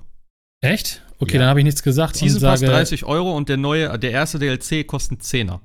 Echt? 0.61 1.03
Okay, 1.19 1.33
ja. 1.33 1.39
dann 1.39 1.49
habe 1.49 1.59
ich 1.59 1.65
nichts 1.65 1.83
gesagt. 1.83 2.15
Season 2.15 2.41
Pass 2.41 2.61
30 2.61 3.05
Euro 3.05 3.35
und 3.35 3.49
der 3.49 3.57
neue, 3.57 3.97
der 3.99 4.11
erste 4.11 4.39
DLC 4.39 4.87
kostet 4.87 5.21
10er. 5.21 5.59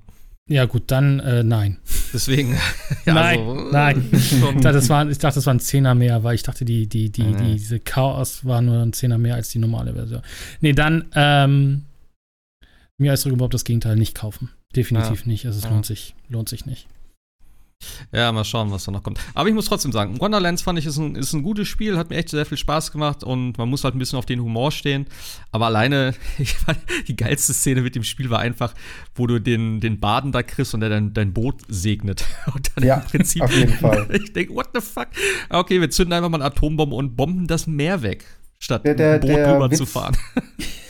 Ja, 0.50 0.64
gut, 0.64 0.82
dann 0.88 1.20
äh, 1.20 1.44
nein. 1.44 1.78
Deswegen. 2.12 2.58
ja, 3.06 3.14
nein, 3.14 3.38
so, 3.38 3.54
nein. 3.70 4.08
Ich 4.12 4.40
dachte, 4.40 4.72
das 4.72 4.88
waren, 4.88 5.08
ich 5.08 5.18
dachte, 5.18 5.36
das 5.36 5.46
waren 5.46 5.60
Zehner 5.60 5.94
mehr, 5.94 6.24
weil 6.24 6.34
ich 6.34 6.42
dachte, 6.42 6.64
die, 6.64 6.88
die, 6.88 7.10
die, 7.10 7.22
mhm. 7.22 7.54
diese 7.54 7.78
Chaos 7.78 8.44
war 8.44 8.60
nur 8.60 8.82
ein 8.82 8.92
Zehner 8.92 9.16
mehr 9.16 9.36
als 9.36 9.50
die 9.50 9.60
normale 9.60 9.94
Version. 9.94 10.22
Nee, 10.60 10.72
dann, 10.72 11.04
ähm, 11.14 11.84
mir 12.98 13.12
als 13.12 13.24
überhaupt 13.24 13.54
das 13.54 13.64
Gegenteil 13.64 13.94
nicht 13.94 14.16
kaufen. 14.16 14.50
Definitiv 14.74 15.20
ja. 15.20 15.28
nicht. 15.28 15.46
Also 15.46 15.58
es 15.58 15.64
ja. 15.64 15.70
lohnt 15.70 15.86
sich, 15.86 16.16
lohnt 16.28 16.48
sich 16.48 16.66
nicht. 16.66 16.88
Ja, 18.12 18.32
mal 18.32 18.44
schauen, 18.44 18.70
was 18.70 18.84
da 18.84 18.92
noch 18.92 19.02
kommt. 19.02 19.20
Aber 19.34 19.48
ich 19.48 19.54
muss 19.54 19.66
trotzdem 19.66 19.92
sagen, 19.92 20.20
Wonderlands 20.20 20.62
fand 20.62 20.78
ich 20.78 20.86
ist 20.86 20.98
ein, 20.98 21.14
ist 21.14 21.32
ein 21.32 21.42
gutes 21.42 21.68
Spiel, 21.68 21.96
hat 21.96 22.10
mir 22.10 22.16
echt 22.16 22.28
sehr 22.28 22.44
viel 22.44 22.58
Spaß 22.58 22.92
gemacht 22.92 23.22
und 23.24 23.56
man 23.56 23.68
muss 23.68 23.84
halt 23.84 23.94
ein 23.94 23.98
bisschen 23.98 24.18
auf 24.18 24.26
den 24.26 24.40
Humor 24.40 24.72
stehen. 24.72 25.06
Aber 25.52 25.66
alleine, 25.66 26.14
ich 26.38 26.54
fand, 26.54 26.78
die 27.08 27.16
geilste 27.16 27.52
Szene 27.52 27.82
mit 27.82 27.94
dem 27.94 28.02
Spiel 28.02 28.30
war 28.30 28.40
einfach, 28.40 28.74
wo 29.14 29.26
du 29.26 29.38
den, 29.38 29.80
den 29.80 30.00
Baden 30.00 30.32
da 30.32 30.42
kriegst 30.42 30.74
und 30.74 30.80
der 30.80 30.90
dein, 30.90 31.14
dein 31.14 31.32
Boot 31.32 31.56
segnet. 31.68 32.24
Und 32.54 32.70
dann 32.74 32.84
ja, 32.84 32.96
im 32.96 33.02
Prinzip, 33.02 33.42
auf 33.42 33.56
jeden 33.56 33.72
Fall. 33.72 34.08
Ich 34.20 34.32
denke, 34.32 34.54
what 34.54 34.68
the 34.74 34.80
fuck? 34.80 35.08
Okay, 35.48 35.80
wir 35.80 35.90
zünden 35.90 36.12
einfach 36.12 36.28
mal 36.28 36.38
eine 36.38 36.46
Atombombe 36.46 36.96
und 36.96 37.16
bomben 37.16 37.46
das 37.46 37.66
Meer 37.66 38.02
weg, 38.02 38.24
statt 38.58 38.84
der, 38.84 38.94
der, 38.94 39.14
ein 39.14 39.20
Boot 39.20 39.30
rüber 39.30 39.70
zu 39.70 39.86
fahren. 39.86 40.16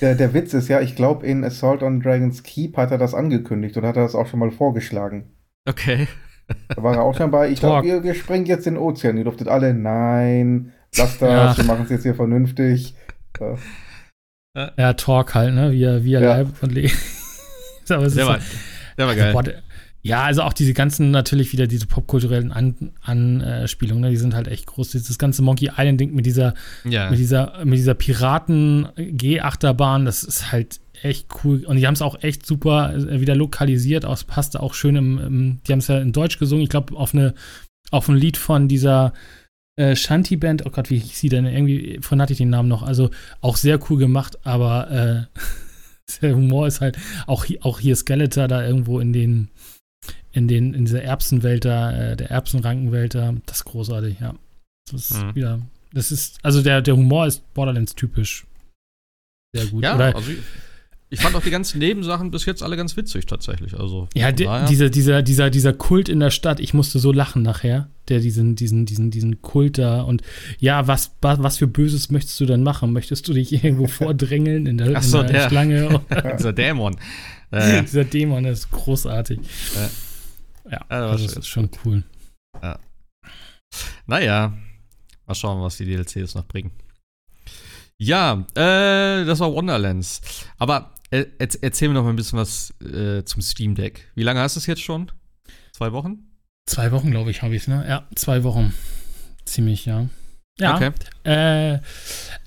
Der, 0.01 0.15
der 0.15 0.33
Witz 0.33 0.55
ist 0.55 0.69
ja, 0.69 0.81
ich 0.81 0.97
glaube, 0.97 1.27
in 1.27 1.45
Assault 1.45 1.83
on 1.83 2.01
Dragon's 2.01 2.43
Keep 2.43 2.77
hat 2.77 2.91
er 2.91 2.99
das 2.99 3.15
angekündigt 3.15 3.77
und 3.77 3.85
hat 3.85 3.97
er 3.97 4.05
das 4.05 4.15
auch 4.15 4.27
schon 4.27 4.41
mal 4.41 4.51
vorgeschlagen. 4.51 5.31
Okay. 5.69 6.09
Da 6.69 6.83
war 6.83 6.95
er 6.95 7.03
auch 7.03 7.17
schon 7.17 7.31
bei. 7.31 7.51
Ich 7.51 7.61
glaube, 7.61 7.87
wir, 7.87 8.03
wir 8.03 8.15
sprengen 8.15 8.47
jetzt 8.47 8.67
den 8.67 8.77
Ozean. 8.77 9.17
Ihr 9.17 9.25
durftet 9.25 9.49
alle, 9.49 9.75
nein, 9.75 10.73
lass 10.97 11.19
das, 11.19 11.57
ja. 11.57 11.57
wir 11.57 11.65
machen 11.65 11.85
es 11.85 11.91
jetzt 11.91 12.03
hier 12.03 12.15
vernünftig. 12.15 12.95
Ja. 14.57 14.73
ja, 14.77 14.93
Talk 14.95 15.35
halt, 15.35 15.55
ne? 15.55 15.73
Wie 15.73 15.85
er, 15.85 16.05
wie 16.05 16.15
er 16.15 16.21
ja. 16.21 16.37
live 16.37 16.63
und 16.63 16.75
der, 17.89 17.99
war, 17.99 18.39
der 18.99 19.07
war 19.07 19.15
geil. 19.15 19.37
Also, 19.37 19.53
ja, 20.03 20.23
also 20.23 20.43
auch 20.43 20.55
diese 20.55 20.73
ganzen, 20.73 21.11
natürlich 21.11 21.53
wieder 21.53 21.67
diese 21.67 21.87
popkulturellen 21.87 22.53
Anspielungen, 22.53 24.03
ne, 24.03 24.11
die 24.11 24.17
sind 24.17 24.35
halt 24.35 24.49
echt 24.49 24.65
groß. 24.67 24.93
Dieses 24.93 25.19
ganze 25.19 25.43
Monkey 25.43 25.73
Island-Ding 25.77 26.15
mit 26.15 26.25
dieser, 26.25 26.55
ja. 26.85 27.11
mit 27.11 27.19
dieser, 27.19 27.63
mit 27.65 27.79
dieser 27.79 27.93
Piraten-G-Achterbahn, 27.95 30.07
das 30.07 30.23
ist 30.23 30.53
halt 30.53 30.81
echt 31.03 31.27
cool. 31.45 31.65
Und 31.67 31.77
die 31.77 31.87
haben 31.87 31.95
es 31.95 32.03
auch 32.03 32.23
echt 32.23 32.47
super 32.47 32.95
äh, 32.95 33.21
wieder 33.21 33.35
lokalisiert. 33.35 34.05
Es 34.05 34.25
passte 34.25 34.63
auch 34.63 34.73
schön 34.73 34.97
im, 34.97 35.19
im 35.19 35.61
die 35.67 35.73
haben 35.73 35.81
es 35.81 35.89
ja 35.89 35.99
in 35.99 36.13
Deutsch 36.13 36.39
gesungen. 36.39 36.63
Ich 36.63 36.71
glaube, 36.71 36.97
auf 36.97 37.15
eine, 37.15 37.35
auf 37.91 38.09
ein 38.09 38.17
Lied 38.17 38.39
von 38.39 38.69
dieser 38.69 39.13
äh, 39.77 39.95
Shanty-Band. 39.95 40.65
Oh 40.65 40.71
Gott, 40.71 40.89
wie 40.89 40.99
hieß 40.99 41.19
sie 41.19 41.29
denn? 41.29 41.45
Irgendwie, 41.45 41.99
von 42.01 42.23
hatte 42.23 42.33
ich 42.33 42.39
den 42.39 42.51
Namen 42.51 42.71
noch. 42.71 42.83
Also 42.83 43.11
auch 43.43 43.57
sehr 43.57 43.79
cool 43.91 43.99
gemacht, 43.99 44.39
aber 44.45 44.91
äh, 44.91 45.25
der 46.23 46.35
Humor 46.35 46.67
ist 46.67 46.81
halt, 46.81 46.97
auch, 47.27 47.45
auch 47.61 47.81
hier 47.81 47.97
Skeletor 47.97 48.49
da 48.49 48.67
irgendwo 48.67 48.99
in 48.99 49.13
den, 49.13 49.51
in 50.33 50.49
den, 50.49 50.75
in 50.75 50.85
dieser 50.85 51.03
Erbsenwelt 51.03 51.65
da, 51.65 51.93
äh, 51.93 52.17
der 52.17 52.31
Erbsenrankenwelt 52.31 53.15
da, 53.15 53.35
das 53.47 53.59
ist 53.59 53.65
großartig, 53.65 54.21
ja. 54.21 54.35
Das 54.91 55.11
ist 55.11 55.23
mhm. 55.23 55.35
wieder, 55.35 55.61
das 55.93 56.13
ist, 56.13 56.39
also 56.43 56.63
der, 56.63 56.83
der 56.83 56.97
Humor 56.97 57.27
ist 57.27 57.53
Borderlands 57.55 57.95
typisch. 57.95 58.47
Sehr 59.53 59.67
gut. 59.67 59.83
Ja, 59.83 59.97
Oder, 59.97 60.15
also 60.15 60.31
ich 61.13 61.21
fand 61.21 61.35
auch 61.35 61.43
die 61.43 61.51
ganzen 61.51 61.81
Nebensachen 61.81 62.31
bis 62.31 62.47
jetzt 62.47 62.63
alle 62.63 62.77
ganz 62.77 62.97
witzig 62.97 63.27
tatsächlich. 63.27 63.77
Also, 63.77 64.09
ja, 64.15 64.31
dieser, 64.31 64.91
dieser, 64.91 65.23
dieser, 65.23 65.51
dieser 65.51 65.73
Kult 65.73 66.09
in 66.09 66.21
der 66.21 66.31
Stadt, 66.31 66.61
ich 66.61 66.73
musste 66.73 67.01
so 67.01 67.11
lachen 67.11 67.43
nachher, 67.43 67.89
der 68.09 68.21
diesen, 68.21 68.55
diesen, 68.55 68.87
diesen, 68.87 69.11
diesen 69.11 69.43
Kult 69.43 69.79
da 69.79 70.03
und 70.03 70.23
ja, 70.61 70.87
was, 70.87 71.17
was 71.21 71.59
für 71.59 71.67
Böses 71.67 72.11
möchtest 72.11 72.39
du 72.39 72.47
denn 72.47 72.63
machen? 72.63 72.93
Möchtest 72.93 73.27
du 73.27 73.33
dich 73.33 73.53
irgendwo 73.53 73.87
vordrängeln 73.89 74.67
in 74.67 74.79
der, 74.79 75.03
so, 75.03 75.21
in 75.21 75.27
der, 75.27 75.33
der 75.33 75.49
Schlange? 75.49 76.01
dieser 76.39 76.53
Dämon. 76.53 76.97
Äh, 77.51 77.83
dieser 77.83 78.05
Dämon 78.05 78.45
ist 78.45 78.71
großartig. 78.71 79.41
Ja, 80.71 80.85
also 80.89 81.25
das 81.25 81.37
ist 81.37 81.49
schon 81.49 81.71
cool. 81.85 82.05
Ja. 82.63 82.79
Naja, 84.07 84.57
mal 85.27 85.35
schauen, 85.35 85.63
was 85.63 85.77
die 85.77 85.85
DLCs 85.85 86.35
noch 86.35 86.47
bringen. 86.47 86.73
Ja, 87.99 88.47
äh, 88.55 89.25
das 89.25 89.41
war 89.41 89.53
Wonderlands. 89.53 90.23
Aber 90.59 90.95
äh, 91.11 91.27
erzähl 91.39 91.89
mir 91.89 91.95
noch 91.95 92.05
mal 92.05 92.11
ein 92.11 92.17
bisschen 92.17 92.39
was 92.39 92.73
äh, 92.81 93.25
zum 93.25 93.43
Steam 93.43 93.75
Deck. 93.75 94.11
Wie 94.15 94.23
lange 94.23 94.41
hast 94.41 94.57
du 94.57 94.61
es 94.61 94.67
jetzt 94.67 94.83
schon? 94.83 95.11
Zwei 95.73 95.93
Wochen? 95.93 96.31
Zwei 96.67 96.93
Wochen, 96.93 97.11
glaube 97.11 97.31
ich, 97.31 97.43
habe 97.43 97.55
ich 97.55 97.63
es, 97.63 97.69
ne? 97.69 97.85
Ja, 97.89 98.09
zwei 98.15 98.45
Wochen. 98.45 98.73
Ziemlich, 99.45 99.87
ja. 99.87 100.09
Ja. 100.59 100.77
Okay. 100.77 100.93
Äh, 101.25 101.81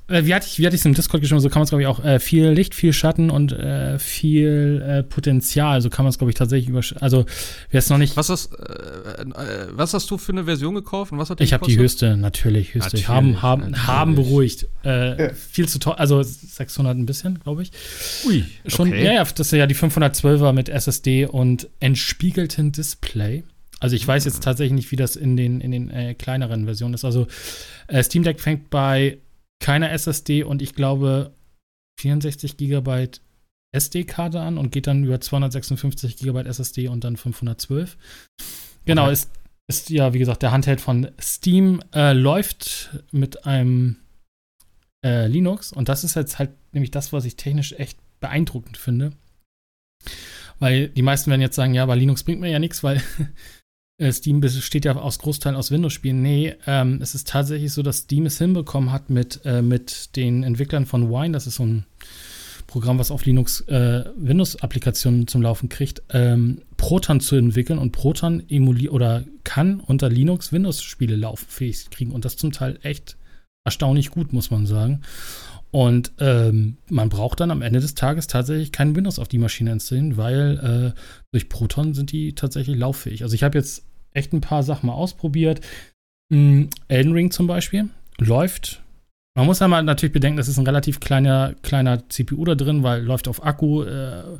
wie 0.08 0.36
hatte 0.36 0.48
ich, 0.48 0.60
wie 0.60 0.66
hatte 0.66 0.76
ich 0.76 0.82
es 0.82 0.86
im 0.86 0.94
Discord 0.94 1.22
geschrieben, 1.22 1.39
so 1.39 1.50
kann 1.50 1.60
man 1.60 1.63
es, 1.63 1.70
glaube 1.70 1.82
ich, 1.82 1.88
auch 1.88 2.04
äh, 2.04 2.20
viel 2.20 2.50
Licht, 2.50 2.76
viel 2.76 2.92
Schatten 2.92 3.30
und 3.30 3.54
äh, 3.54 3.98
viel 4.00 4.84
äh, 4.86 5.04
Potenzial, 5.04 5.82
so 5.82 5.89
kann 5.89 6.04
man 6.04 6.10
es, 6.10 6.18
glaube 6.18 6.32
ich, 6.32 6.36
tatsächlich 6.36 6.70
über. 6.70 6.82
Also, 7.00 7.26
wer 7.72 7.80
es 7.80 7.89
noch 7.89 7.98
nicht. 7.98 8.18
Was 8.18 8.30
hast, 8.30 8.54
äh, 8.54 9.22
äh, 9.22 9.68
was 9.72 9.94
hast 9.94 10.12
du 10.12 10.18
für 10.18 10.34
eine 10.34 10.44
Version 10.44 10.76
gekauft 10.76 11.13
und 11.13 11.20
was 11.20 11.30
hat 11.30 11.39
die 11.39 11.44
Ich 11.46 11.54
habe 11.54 11.66
die 11.66 11.78
höchste, 11.78 12.18
natürlich, 12.18 12.74
höchste. 12.74 12.98
Natürlich, 12.98 13.08
haben, 13.08 13.42
haben, 13.42 13.62
natürlich. 13.62 13.88
haben 13.88 14.16
beruhigt. 14.16 14.68
Äh, 14.84 15.28
ja. 15.28 15.34
Viel 15.34 15.70
zu 15.70 15.80
teuer, 15.80 16.00
also 16.00 16.22
600 16.22 16.98
ein 16.98 17.06
bisschen, 17.06 17.39
glaube 17.39 17.63
ich. 17.63 17.72
Ui. 18.28 18.44
Schon, 18.68 18.89
okay. 18.89 19.06
ja, 19.06 19.13
ja, 19.13 19.24
das 19.24 19.48
ist 19.48 19.52
ja 19.54 19.68
die 19.68 19.76
512er 19.76 20.52
mit 20.52 20.68
SSD 20.68 21.28
und 21.28 21.70
entspiegelten 21.80 22.74
Display. 22.74 23.44
Also 23.80 23.96
ich 23.96 24.08
weiß 24.08 24.26
jetzt 24.26 24.38
mhm. 24.38 24.44
tatsächlich 24.44 24.74
nicht, 24.74 24.92
wie 24.92 24.96
das 24.96 25.16
in 25.16 25.36
den, 25.38 25.62
in 25.62 25.72
den 25.72 25.89
äh, 25.89 26.13
kleineren 26.13 26.66
Versionen 26.66 26.94
ist. 26.94 27.06
Also 27.06 27.28
äh, 27.88 28.04
Steam 28.04 28.24
Deck 28.24 28.39
fängt 28.39 28.70
bei 28.70 29.18
keiner 29.60 29.92
SSD 29.92 30.44
und 30.44 30.62
ich 30.62 30.76
glaube 30.76 31.34
64 32.00 32.58
GB 32.58 33.10
SD-Karte 33.74 34.39
an 34.39 34.58
und 34.58 34.72
geht 34.72 34.88
dann 34.88 35.04
über 35.04 35.20
256 35.20 36.18
GB 36.18 36.42
SSD 36.42 36.88
und 36.88 37.04
dann 37.04 37.18
512. 37.18 37.98
Genau, 38.86 39.04
okay. 39.04 39.13
ist, 39.13 39.32
ist 39.68 39.89
ja, 39.89 40.13
wie 40.13 40.20
gesagt, 40.20 40.44
der 40.44 40.52
Handheld 40.52 40.82
von 40.82 41.10
Steam 41.20 41.82
äh, 41.94 42.13
läuft 42.13 43.04
mit 43.12 43.46
einem 43.46 43.98
äh, 45.04 45.28
Linux 45.28 45.74
und 45.74 45.89
das 45.89 46.04
ist 46.04 46.16
jetzt 46.16 46.39
halt 46.39 46.52
nämlich 46.72 46.92
das, 46.92 47.13
was 47.13 47.26
ich 47.26 47.36
technisch 47.36 47.74
echt 47.74 47.98
beeindruckend 48.20 48.78
finde. 48.78 49.13
Weil 50.60 50.89
die 50.89 51.02
meisten 51.02 51.30
werden 51.30 51.42
jetzt 51.42 51.56
sagen, 51.56 51.74
ja, 51.74 51.84
aber 51.84 51.96
Linux 51.96 52.24
bringt 52.24 52.42
mir 52.42 52.52
ja 52.52 52.60
nichts, 52.60 52.84
weil 52.84 53.02
Steam 54.12 54.41
besteht 54.41 54.86
ja 54.86 54.95
aus 54.95 55.19
Großteilen 55.19 55.56
aus 55.56 55.71
Windows-Spielen. 55.71 56.21
Nee, 56.21 56.56
ähm, 56.65 56.99
es 57.01 57.15
ist 57.15 57.27
tatsächlich 57.27 57.71
so, 57.71 57.84
dass 57.84 57.99
Steam 57.99 58.25
es 58.25 58.38
hinbekommen 58.38 58.91
hat 58.91 59.10
mit, 59.10 59.41
äh, 59.45 59.62
mit 59.62 60.15
den 60.15 60.43
Entwicklern 60.43 60.86
von 60.86 61.10
Wine, 61.10 61.32
das 61.32 61.47
ist 61.47 61.56
so 61.56 61.65
ein 61.65 61.86
Programm, 62.65 62.97
was 62.97 63.12
auf 63.12 63.25
Linux 63.25 63.62
äh, 63.62 64.03
Windows-Applikationen 64.17 65.27
zum 65.27 65.41
Laufen 65.41 65.69
kriegt, 65.69 66.01
ähm, 66.10 66.62
Proton 66.77 67.19
zu 67.19 67.36
entwickeln 67.36 67.77
und 67.77 67.91
Proton 67.91 68.41
emuliert 68.49 68.93
oder 68.93 69.23
kann 69.43 69.79
unter 69.79 70.10
Linux 70.10 70.51
Windows-Spiele 70.51 71.15
laufen, 71.15 71.45
fähig 71.47 71.89
kriegen 71.91 72.12
und 72.12 72.25
das 72.25 72.36
zum 72.36 72.51
Teil 72.51 72.79
echt 72.82 73.17
erstaunlich 73.65 74.10
gut, 74.10 74.34
muss 74.34 74.49
man 74.49 74.65
sagen. 74.65 75.01
Und 75.74 76.12
ähm, 76.20 76.78
man 76.88 77.10
braucht 77.10 77.40
dann 77.40 77.50
am 77.50 77.64
Ende 77.64 77.80
des 77.80 77.96
Tages 77.96 78.28
tatsächlich 78.28 78.72
kein 78.72 78.96
Windows 78.96 79.18
auf 79.18 79.28
die 79.28 79.40
Maschine 79.40 79.72
installieren, 79.72 80.18
weil 80.18 80.94
äh, 80.96 81.00
durch 81.32 81.50
Proton 81.50 81.96
sind 81.96 82.12
die 82.12 82.36
tatsächlich 82.36 82.78
lauffähig. 82.78 83.24
Also 83.24 83.34
ich 83.34 83.42
habe 83.42 83.58
jetzt 83.58 83.84
echt 84.14 84.34
ein 84.34 84.42
paar 84.42 84.62
Sachen 84.62 84.86
mal 84.86 84.94
ausprobiert. 84.94 85.62
Ähm, 86.32 86.70
Elden 86.90 87.14
Ring 87.14 87.32
zum 87.32 87.48
Beispiel 87.48 87.90
läuft. 88.20 88.84
Man 89.36 89.48
muss 89.48 89.62
ja 89.62 89.68
mal 89.68 89.82
natürlich 89.82 90.14
bedenken, 90.14 90.38
das 90.38 90.48
ist 90.48 90.60
ein 90.60 90.68
relativ 90.68 91.00
kleiner, 91.00 91.56
kleiner 91.64 92.08
CPU 92.08 92.46
da 92.46 92.54
drin, 92.54 92.84
weil 92.84 93.02
läuft 93.02 93.28
auf 93.28 93.44
Akku. 93.44 93.82
Äh, 93.82 94.38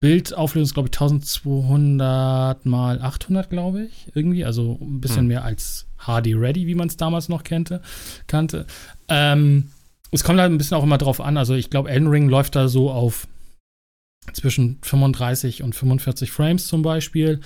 Bildauflösung 0.00 0.64
ist, 0.64 0.72
glaube 0.72 0.88
ich, 0.90 0.96
1200 0.96 2.64
mal 2.64 3.02
800, 3.02 3.50
glaube 3.50 3.82
ich. 3.82 4.06
Irgendwie. 4.14 4.46
Also 4.46 4.78
ein 4.80 5.02
bisschen 5.02 5.20
hm. 5.20 5.26
mehr 5.26 5.44
als 5.44 5.86
HD 5.98 6.28
Ready, 6.34 6.66
wie 6.66 6.74
man 6.74 6.88
es 6.88 6.96
damals 6.96 7.28
noch 7.28 7.44
kannte. 7.44 7.82
kannte. 8.26 8.64
Ähm, 9.08 9.68
es 10.12 10.24
kommt 10.24 10.40
halt 10.40 10.50
ein 10.50 10.58
bisschen 10.58 10.76
auch 10.76 10.84
immer 10.84 10.98
drauf 10.98 11.20
an. 11.20 11.36
Also 11.36 11.54
ich 11.54 11.70
glaube, 11.70 11.90
Elden 11.90 12.08
Ring 12.08 12.28
läuft 12.28 12.56
da 12.56 12.68
so 12.68 12.90
auf 12.90 13.26
zwischen 14.32 14.78
35 14.82 15.62
und 15.62 15.74
45 15.74 16.30
Frames 16.30 16.66
zum 16.66 16.82
Beispiel. 16.82 17.40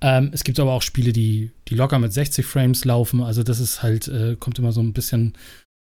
Ähm, 0.00 0.30
es 0.32 0.44
gibt 0.44 0.58
aber 0.60 0.72
auch 0.72 0.82
Spiele, 0.82 1.12
die, 1.12 1.50
die 1.68 1.74
locker 1.74 1.98
mit 1.98 2.12
60 2.12 2.44
Frames 2.44 2.84
laufen. 2.84 3.22
Also 3.22 3.42
das 3.42 3.60
ist 3.60 3.82
halt, 3.82 4.08
äh, 4.08 4.36
kommt 4.38 4.58
immer 4.58 4.72
so 4.72 4.80
ein 4.80 4.92
bisschen, 4.92 5.34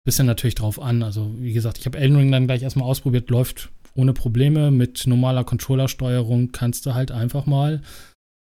bisschen 0.06 0.26
natürlich 0.26 0.56
drauf 0.56 0.82
an. 0.82 1.04
Also 1.04 1.36
wie 1.40 1.54
gesagt, 1.54 1.78
ich 1.78 1.86
habe 1.86 1.98
Elden 1.98 2.18
Ring 2.18 2.32
dann 2.32 2.48
gleich 2.48 2.64
erstmal 2.64 2.88
ausprobiert, 2.88 3.30
läuft 3.30 3.70
ohne 3.96 4.14
Probleme. 4.14 4.72
Mit 4.72 5.06
normaler 5.06 5.44
Controllersteuerung 5.44 6.52
kannst 6.52 6.86
du 6.86 6.94
halt 6.94 7.12
einfach 7.12 7.46
mal 7.46 7.82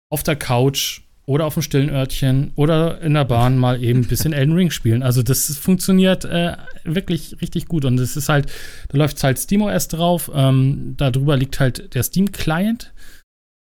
auf 0.10 0.24
der 0.24 0.36
Couch 0.36 1.03
oder 1.26 1.46
auf 1.46 1.54
dem 1.54 1.64
stillen 1.64 1.90
Örtchen 1.90 2.52
oder 2.56 3.02
in 3.02 3.14
der 3.14 3.26
Bahn 3.26 3.58
mal 3.58 3.82
eben 3.82 4.02
ein 4.02 4.08
bisschen 4.08 4.34
Elden 4.34 4.54
Ring 4.54 4.72
spielen. 4.72 5.04
Also 5.04 5.24
das 5.24 5.56
funktioniert 5.58 6.26
äh, 6.26 6.58
wirklich 6.84 7.38
richtig 7.42 7.68
gut 7.68 7.86
und 7.86 8.00
es 8.00 8.18
ist 8.18 8.30
halt, 8.30 8.52
da 8.90 8.98
läuft 8.98 9.24
halt 9.24 9.40
SteamOS 9.40 9.88
drauf, 9.88 10.30
ähm, 10.34 10.96
darüber 10.98 11.38
liegt 11.38 11.60
halt 11.60 11.96
der 11.96 12.04
Steam 12.04 12.32
Client 12.32 12.94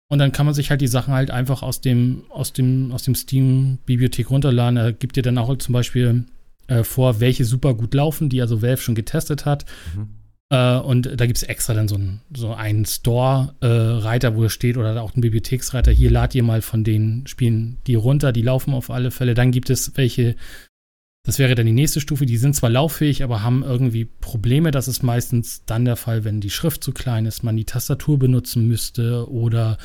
und 0.09 0.19
dann 0.19 0.31
kann 0.31 0.45
man 0.45 0.55
sich 0.55 0.71
halt 0.71 0.81
die 0.81 0.87
Sachen 0.87 1.13
halt 1.13 1.29
einfach 1.29 1.61
aus 1.61 1.81
dem 1.81 2.23
aus 2.29 2.51
dem 2.51 2.91
aus 2.91 3.03
dem 3.03 3.15
Steam 3.15 3.77
Bibliothek 3.85 4.29
runterladen. 4.29 4.77
Er 4.77 4.91
gibt 4.91 5.15
dir 5.15 5.23
dann 5.23 5.37
auch 5.37 5.55
zum 5.57 5.73
Beispiel 5.73 6.25
äh, 6.67 6.83
vor, 6.83 7.19
welche 7.19 7.45
super 7.45 7.75
gut 7.75 7.93
laufen, 7.93 8.29
die 8.29 8.41
also 8.41 8.61
Valve 8.61 8.81
schon 8.81 8.95
getestet 8.95 9.45
hat. 9.45 9.65
Mhm. 9.95 10.20
Äh, 10.51 10.77
und 10.79 11.09
da 11.19 11.25
gibt 11.25 11.37
es 11.37 11.43
extra 11.43 11.73
dann 11.73 11.87
so, 11.87 11.95
ein, 11.95 12.21
so 12.35 12.53
einen 12.53 12.85
Store-Reiter, 12.85 14.35
wo 14.35 14.43
es 14.43 14.53
steht, 14.53 14.77
oder 14.77 15.01
auch 15.01 15.15
einen 15.15 15.21
Bibliotheksreiter. 15.21 15.91
Hier 15.91 16.11
lad 16.11 16.35
ihr 16.35 16.43
mal 16.43 16.61
von 16.61 16.83
den 16.83 17.25
Spielen 17.25 17.77
die 17.87 17.95
runter, 17.95 18.31
die 18.31 18.41
laufen 18.43 18.73
auf 18.73 18.91
alle 18.91 19.11
Fälle. 19.11 19.33
Dann 19.33 19.51
gibt 19.51 19.69
es 19.69 19.95
welche, 19.95 20.35
das 21.25 21.39
wäre 21.39 21.55
dann 21.55 21.65
die 21.65 21.71
nächste 21.71 22.01
Stufe, 22.01 22.25
die 22.25 22.37
sind 22.37 22.55
zwar 22.55 22.69
lauffähig, 22.69 23.23
aber 23.23 23.41
haben 23.43 23.63
irgendwie 23.63 24.05
Probleme. 24.05 24.71
Das 24.71 24.89
ist 24.89 25.03
meistens 25.03 25.63
dann 25.65 25.85
der 25.85 25.95
Fall, 25.95 26.25
wenn 26.25 26.41
die 26.41 26.49
Schrift 26.49 26.83
zu 26.83 26.91
klein 26.91 27.25
ist, 27.25 27.43
man 27.43 27.55
die 27.55 27.65
Tastatur 27.65 28.19
benutzen 28.19 28.67
müsste 28.67 29.31
oder 29.31 29.77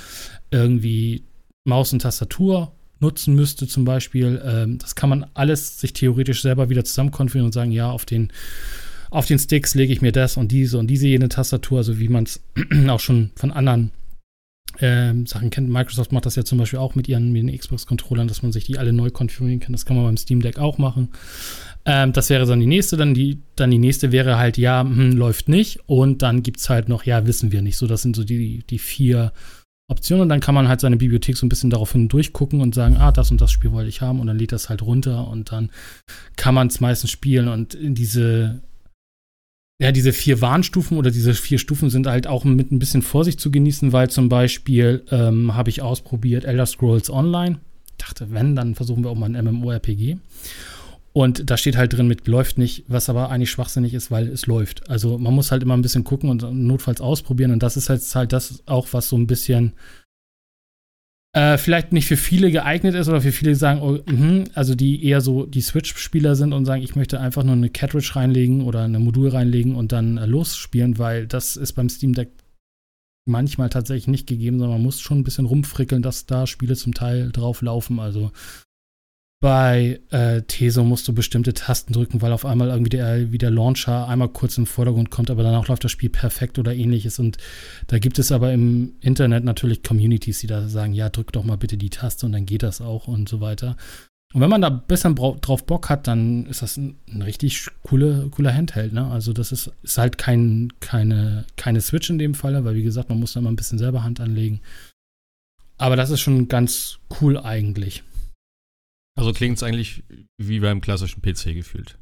irgendwie 0.51 1.23
Maus 1.65 1.93
und 1.93 2.03
Tastatur 2.03 2.73
nutzen 2.99 3.35
müsste 3.35 3.69
zum 3.69 3.85
Beispiel. 3.85 4.43
Ähm, 4.45 4.79
das 4.79 4.97
kann 4.97 5.11
man 5.11 5.27
alles 5.35 5.79
sich 5.79 5.93
theoretisch 5.93 6.43
selber 6.43 6.71
wieder 6.71 6.85
zusammenkonfigurieren 6.85 7.47
und 7.47 7.53
sagen, 7.53 7.71
ja, 7.71 7.89
auf 7.89 8.05
den 8.05 8.33
auf 9.11 9.27
den 9.27 9.39
Sticks 9.39 9.75
lege 9.75 9.93
ich 9.93 10.03
mir 10.03 10.13
das 10.13 10.37
und 10.37 10.53
diese 10.53 10.79
und 10.79 10.89
diese 10.89 11.07
jene 11.07 11.29
Tastatur, 11.29 11.79
also 11.79 11.99
wie 11.99 12.09
man 12.09 12.25
es 12.25 12.41
auch 12.89 13.01
schon 13.01 13.31
von 13.37 13.51
anderen 13.51 13.91
ähm, 14.81 15.27
Sachen 15.27 15.51
kennt. 15.51 15.69
Microsoft 15.69 16.13
macht 16.13 16.27
das 16.27 16.37
ja 16.37 16.45
zum 16.45 16.59
Beispiel 16.59 16.79
auch 16.79 16.95
mit 16.95 17.09
ihren, 17.09 17.33
mit 17.33 17.59
Xbox-Controllern, 17.59 18.29
dass 18.29 18.43
man 18.43 18.53
sich 18.53 18.65
die 18.65 18.79
alle 18.79 18.93
neu 18.93 19.11
konfigurieren 19.11 19.61
kann. 19.61 19.73
Das 19.73 19.87
kann 19.87 19.97
man 19.97 20.05
beim 20.05 20.17
Steam 20.17 20.41
Deck 20.41 20.59
auch 20.59 20.79
machen. 20.79 21.09
Ähm, 21.85 22.13
das 22.13 22.31
wäre 22.31 22.47
dann 22.47 22.61
die 22.61 22.67
nächste. 22.67 22.97
Dann 22.97 23.15
die, 23.15 23.41
dann 23.55 23.71
die 23.71 23.79
nächste 23.79 24.13
wäre 24.13 24.39
halt, 24.39 24.59
ja, 24.59 24.83
hm, 24.83 25.13
läuft 25.13 25.49
nicht. 25.49 25.81
Und 25.87 26.23
dann 26.23 26.43
gibt 26.43 26.61
es 26.61 26.69
halt 26.69 26.89
noch, 26.89 27.05
ja, 27.05 27.27
wissen 27.27 27.53
wir 27.53 27.63
nicht. 27.63 27.77
So, 27.77 27.87
das 27.87 28.03
sind 28.03 28.17
so 28.17 28.25
die, 28.25 28.65
die 28.69 28.79
vier 28.79 29.33
Optionen. 29.89 30.23
Und 30.23 30.29
dann 30.29 30.41
kann 30.41 30.55
man 30.55 30.69
halt 30.69 30.81
seine 30.81 30.97
Bibliothek 30.97 31.37
so 31.37 31.47
ein 31.47 31.49
bisschen 31.49 31.71
daraufhin 31.71 32.09
durchgucken 32.09 32.61
und 32.61 32.75
sagen, 32.75 32.97
ah, 32.97 33.13
das 33.13 33.31
und 33.31 33.41
das 33.41 33.53
Spiel 33.53 33.73
wollte 33.73 33.89
ich 33.89 34.01
haben. 34.01 34.21
Und 34.21 34.27
dann 34.27 34.39
lädt 34.39 34.53
das 34.53 34.69
halt 34.69 34.83
runter 34.83 35.29
und 35.29 35.53
dann 35.53 35.71
kann 36.37 36.55
man 36.55 36.67
es 36.67 36.81
meistens 36.81 37.11
spielen. 37.11 37.49
Und 37.49 37.77
diese 37.81 38.61
ja, 39.79 39.93
diese 39.93 40.13
vier 40.13 40.41
Warnstufen 40.41 40.97
oder 40.97 41.11
diese 41.11 41.35
vier 41.35 41.59
Stufen 41.59 41.91
sind 41.91 42.07
halt 42.07 42.27
auch 42.27 42.45
mit 42.45 42.73
ein 42.73 42.79
bisschen 42.79 43.03
Vorsicht 43.03 43.41
zu 43.41 43.51
genießen, 43.51 43.93
weil 43.93 44.09
zum 44.09 44.29
Beispiel 44.29 45.05
ähm, 45.11 45.55
habe 45.55 45.69
ich 45.69 45.83
ausprobiert 45.83 46.45
Elder 46.45 46.67
Scrolls 46.67 47.11
Online. 47.11 47.59
Dachte, 47.99 48.29
wenn, 48.31 48.57
dann 48.57 48.75
versuchen 48.75 49.05
wir 49.05 49.11
auch 49.11 49.17
mal 49.17 49.35
ein 49.35 49.45
MMORPG. 49.45 50.17
Und 51.13 51.49
da 51.49 51.57
steht 51.57 51.77
halt 51.77 51.95
drin 51.95 52.09
mit 52.09 52.27
läuft 52.27 52.59
nicht, 52.59 52.85
was 52.89 53.09
aber 53.09 53.31
eigentlich 53.31 53.51
schwachsinnig 53.51 53.95
ist, 53.95 54.11
weil 54.11 54.29
es 54.29 54.47
läuft. 54.47 54.89
Also 54.91 55.17
man 55.17 55.35
muss 55.35 55.51
halt 55.51 55.63
immer 55.63 55.75
ein 55.75 55.83
bisschen 55.83 56.05
gucken 56.05 56.29
und 56.29 56.43
notfalls 56.53 57.01
ausprobieren. 57.01 57.53
Und 57.53 57.63
das 57.63 57.79
ist 57.79 57.89
halt, 57.89 58.03
halt 58.15 58.33
das 58.33 58.63
auch, 58.67 58.89
was 58.93 59.09
so 59.09 59.17
ein 59.17 59.27
bisschen 59.27 59.73
äh, 61.37 61.59
vielleicht 61.59 61.93
nicht 61.93 62.07
für 62.07 62.17
viele 62.17 62.51
geeignet 62.51 62.95
ist 62.95 63.11
oder 63.11 63.21
für 63.21 63.31
viele 63.31 63.55
sagen, 63.55 63.83
oh, 63.83 63.99
mh, 64.11 64.45
also 64.55 64.75
die 64.75 65.05
eher 65.05 65.21
so 65.21 65.45
die 65.45 65.61
Switch-Spieler 65.61 66.35
sind 66.35 66.55
und 66.55 66.65
sagen, 66.65 66.83
ich 66.83 66.97
möchte 66.97 67.21
einfach 67.21 67.45
nur 67.45 67.55
eine 67.55 67.69
Cartridge 67.69 68.13
reinlegen 68.17 68.63
oder 68.63 68.85
eine 68.85 68.99
Modul 68.99 69.29
reinlegen 69.29 69.75
und 69.75 69.93
dann 69.93 70.17
äh, 70.17 70.25
losspielen, 70.25 70.97
weil 70.97 71.27
das 71.27 71.57
ist 71.57 71.75
beim 71.75 71.91
Steam 71.91 72.15
Deck 72.15 72.31
manchmal 73.29 73.69
tatsächlich 73.69 74.09
nicht 74.09 74.27
gegeben, 74.27 74.59
sondern 74.59 74.79
man 74.79 74.85
muss 74.85 75.01
schon 75.03 75.19
ein 75.19 75.25
bisschen 75.25 75.45
rumfrickeln, 75.45 76.01
dass 76.01 76.25
da 76.25 76.47
Spiele 76.47 76.75
zum 76.75 76.95
Teil 76.95 77.31
drauf 77.33 77.61
laufen. 77.61 78.01
Also 78.01 78.33
bei 79.41 80.01
äh, 80.11 80.43
Teso 80.43 80.83
musst 80.83 81.07
du 81.09 81.13
bestimmte 81.13 81.53
Tasten 81.53 81.93
drücken, 81.93 82.23
weil 82.23 82.33
auf 82.33 82.47
einmal 82.47 82.69
irgendwie 82.69 82.89
der, 82.89 83.33
wie 83.33 83.39
der 83.39 83.51
Launcher 83.51 84.09
einmal 84.09 84.29
kurz 84.29 84.57
im 84.57 84.67
Vordergrund 84.67 85.11
kommt, 85.11 85.31
aber 85.31 85.43
danach 85.43 85.69
läuft 85.69 85.85
das 85.85 85.93
Spiel 85.93 86.09
perfekt 86.09 86.59
oder 86.59 86.75
ähnliches. 86.75 87.19
Und 87.19 87.37
da 87.87 87.99
gibt 87.99 88.19
es 88.19 88.33
aber 88.33 88.53
im 88.53 88.95
Internet 89.01 89.45
natürlich 89.45 89.83
Communities, 89.83 90.41
die 90.41 90.47
da 90.47 90.69
sagen, 90.69 90.95
ja, 90.95 91.11
drück 91.11 91.33
doch 91.33 91.45
mal 91.45 91.59
bitte 91.59 91.77
die 91.77 91.91
Taste 91.91 92.25
und 92.25 92.33
dann 92.33 92.47
geht 92.47 92.63
das 92.63 92.81
auch 92.81 93.09
und 93.09 93.29
so 93.29 93.41
weiter. 93.41 93.77
Und 94.33 94.41
wenn 94.41 94.51
man 94.51 94.63
da 94.63 94.71
bisschen 94.71 95.15
drauf 95.15 95.65
Bock 95.65 95.89
hat, 95.89 96.07
dann 96.07 96.47
ist 96.47 96.63
das 96.63 96.77
ein, 96.77 96.97
ein 97.09 97.23
richtig 97.23 97.69
coole, 97.83 98.29
cooler 98.31 98.53
Handheld. 98.53 98.93
Ne? 98.93 99.07
Also 99.07 99.33
das 99.33 99.53
ist, 99.53 99.71
ist 99.83 99.99
halt 99.99 100.19
kein, 100.19 100.73
keine, 100.81 101.45
keine 101.57 101.81
Switch 101.81 102.11
in 102.11 102.19
dem 102.19 102.35
Fall, 102.35 102.65
weil 102.65 102.75
wie 102.75 102.83
gesagt, 102.83 103.09
man 103.09 103.21
muss 103.21 103.35
da 103.35 103.41
mal 103.41 103.51
ein 103.51 103.57
bisschen 103.57 103.79
selber 103.79 104.03
Hand 104.03 104.21
anlegen. 104.21 104.61
Aber 105.79 105.97
das 105.97 106.11
ist 106.11 106.21
schon 106.21 106.49
ganz 106.49 106.99
cool 107.21 107.39
eigentlich. 107.39 108.03
Also 109.17 109.33
klingt 109.33 109.57
es 109.57 109.63
eigentlich 109.63 110.05
wie 110.39 110.61
beim 110.61 110.81
klassischen 110.81 111.23
PC 111.23 111.55
gefühlt. 111.55 111.99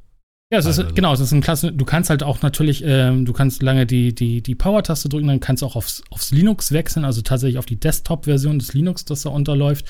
Ja, 0.53 0.59
es 0.59 0.67
ist, 0.67 0.95
genau, 0.95 1.13
es 1.13 1.21
ist 1.21 1.33
ein 1.33 1.41
klasse. 1.41 1.73
Du 1.73 1.85
kannst 1.85 2.11
halt 2.11 2.23
auch 2.23 2.43
natürlich, 2.43 2.83
ähm, 2.85 3.25
du 3.25 3.33
kannst 3.33 3.63
lange 3.63 3.87
die, 3.87 4.15
die, 4.15 4.43
die 4.43 4.55
Power-Taste 4.55 5.09
drücken, 5.09 5.27
dann 5.27 5.41
kannst 5.41 5.63
du 5.63 5.67
auch 5.67 5.75
aufs, 5.75 6.03
aufs 6.11 6.31
Linux 6.31 6.71
wechseln, 6.71 7.05
also 7.05 7.23
tatsächlich 7.23 7.59
auf 7.59 7.67
die 7.67 7.81
Desktop-Version 7.81 8.59
des 8.59 8.75
Linux, 8.75 9.05
das 9.05 9.23
da 9.23 9.31
unterläuft. 9.31 9.87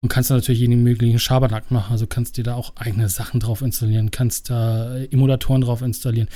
Und 0.00 0.08
kannst 0.08 0.30
da 0.30 0.36
natürlich 0.36 0.60
jeden 0.60 0.84
möglichen 0.84 1.18
Schabernack 1.18 1.72
machen. 1.72 1.90
Also 1.90 2.06
kannst 2.06 2.36
dir 2.36 2.44
da 2.44 2.54
auch 2.54 2.76
eigene 2.76 3.08
Sachen 3.08 3.40
drauf 3.40 3.62
installieren, 3.62 4.12
kannst 4.12 4.48
da 4.48 4.96
äh, 4.96 5.06
Emulatoren 5.06 5.62
drauf 5.62 5.82
installieren. 5.82 6.28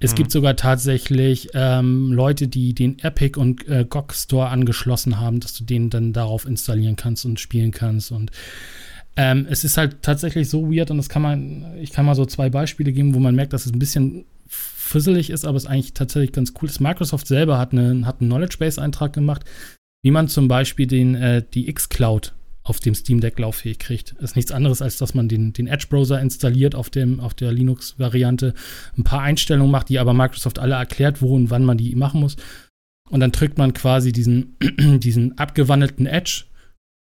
Es 0.00 0.12
mhm. 0.12 0.16
gibt 0.16 0.32
sogar 0.32 0.56
tatsächlich 0.56 1.50
ähm, 1.52 2.12
Leute, 2.12 2.48
die 2.48 2.72
den 2.74 2.98
Epic 3.00 3.38
und 3.38 3.68
äh, 3.68 3.84
GOG 3.86 4.14
Store 4.14 4.48
angeschlossen 4.48 5.20
haben, 5.20 5.40
dass 5.40 5.52
du 5.52 5.64
den 5.64 5.90
dann 5.90 6.14
darauf 6.14 6.46
installieren 6.46 6.96
kannst 6.96 7.26
und 7.26 7.38
spielen 7.38 7.72
kannst. 7.72 8.10
Und 8.10 8.30
ähm, 9.20 9.46
es 9.50 9.64
ist 9.64 9.76
halt 9.76 10.00
tatsächlich 10.00 10.48
so 10.48 10.72
weird 10.72 10.90
und 10.90 10.96
das 10.96 11.10
kann 11.10 11.20
man, 11.20 11.76
ich 11.78 11.92
kann 11.92 12.06
mal 12.06 12.14
so 12.14 12.24
zwei 12.24 12.48
Beispiele 12.48 12.90
geben, 12.90 13.14
wo 13.14 13.18
man 13.18 13.34
merkt, 13.34 13.52
dass 13.52 13.66
es 13.66 13.72
ein 13.72 13.78
bisschen 13.78 14.24
fusselig 14.46 15.28
ist, 15.28 15.44
aber 15.44 15.58
es 15.58 15.66
eigentlich 15.66 15.92
tatsächlich 15.92 16.32
ganz 16.32 16.54
cool 16.60 16.70
ist. 16.70 16.80
Microsoft 16.80 17.26
selber 17.26 17.58
hat, 17.58 17.72
eine, 17.72 18.06
hat 18.06 18.22
einen 18.22 18.30
Knowledge 18.30 18.56
Base 18.58 18.80
Eintrag 18.80 19.12
gemacht, 19.12 19.44
wie 20.02 20.10
man 20.10 20.28
zum 20.28 20.48
Beispiel 20.48 20.86
den, 20.86 21.16
äh, 21.16 21.44
die 21.52 21.68
X-Cloud 21.68 22.32
auf 22.62 22.80
dem 22.80 22.94
Steam 22.94 23.20
Deck 23.20 23.38
lauffähig 23.38 23.78
kriegt. 23.78 24.14
Das 24.20 24.30
ist 24.30 24.36
nichts 24.36 24.52
anderes, 24.52 24.80
als 24.80 24.96
dass 24.96 25.12
man 25.12 25.28
den, 25.28 25.52
den 25.52 25.66
Edge-Browser 25.66 26.18
installiert 26.18 26.74
auf, 26.74 26.88
dem, 26.88 27.20
auf 27.20 27.34
der 27.34 27.52
Linux-Variante, 27.52 28.54
ein 28.96 29.04
paar 29.04 29.20
Einstellungen 29.20 29.70
macht, 29.70 29.90
die 29.90 29.98
aber 29.98 30.14
Microsoft 30.14 30.58
alle 30.58 30.76
erklärt, 30.76 31.20
wo 31.20 31.36
und 31.36 31.50
wann 31.50 31.66
man 31.66 31.76
die 31.76 31.94
machen 31.94 32.20
muss. 32.20 32.36
Und 33.10 33.20
dann 33.20 33.32
drückt 33.32 33.58
man 33.58 33.74
quasi 33.74 34.12
diesen, 34.12 34.56
diesen 34.78 35.36
abgewandelten 35.36 36.06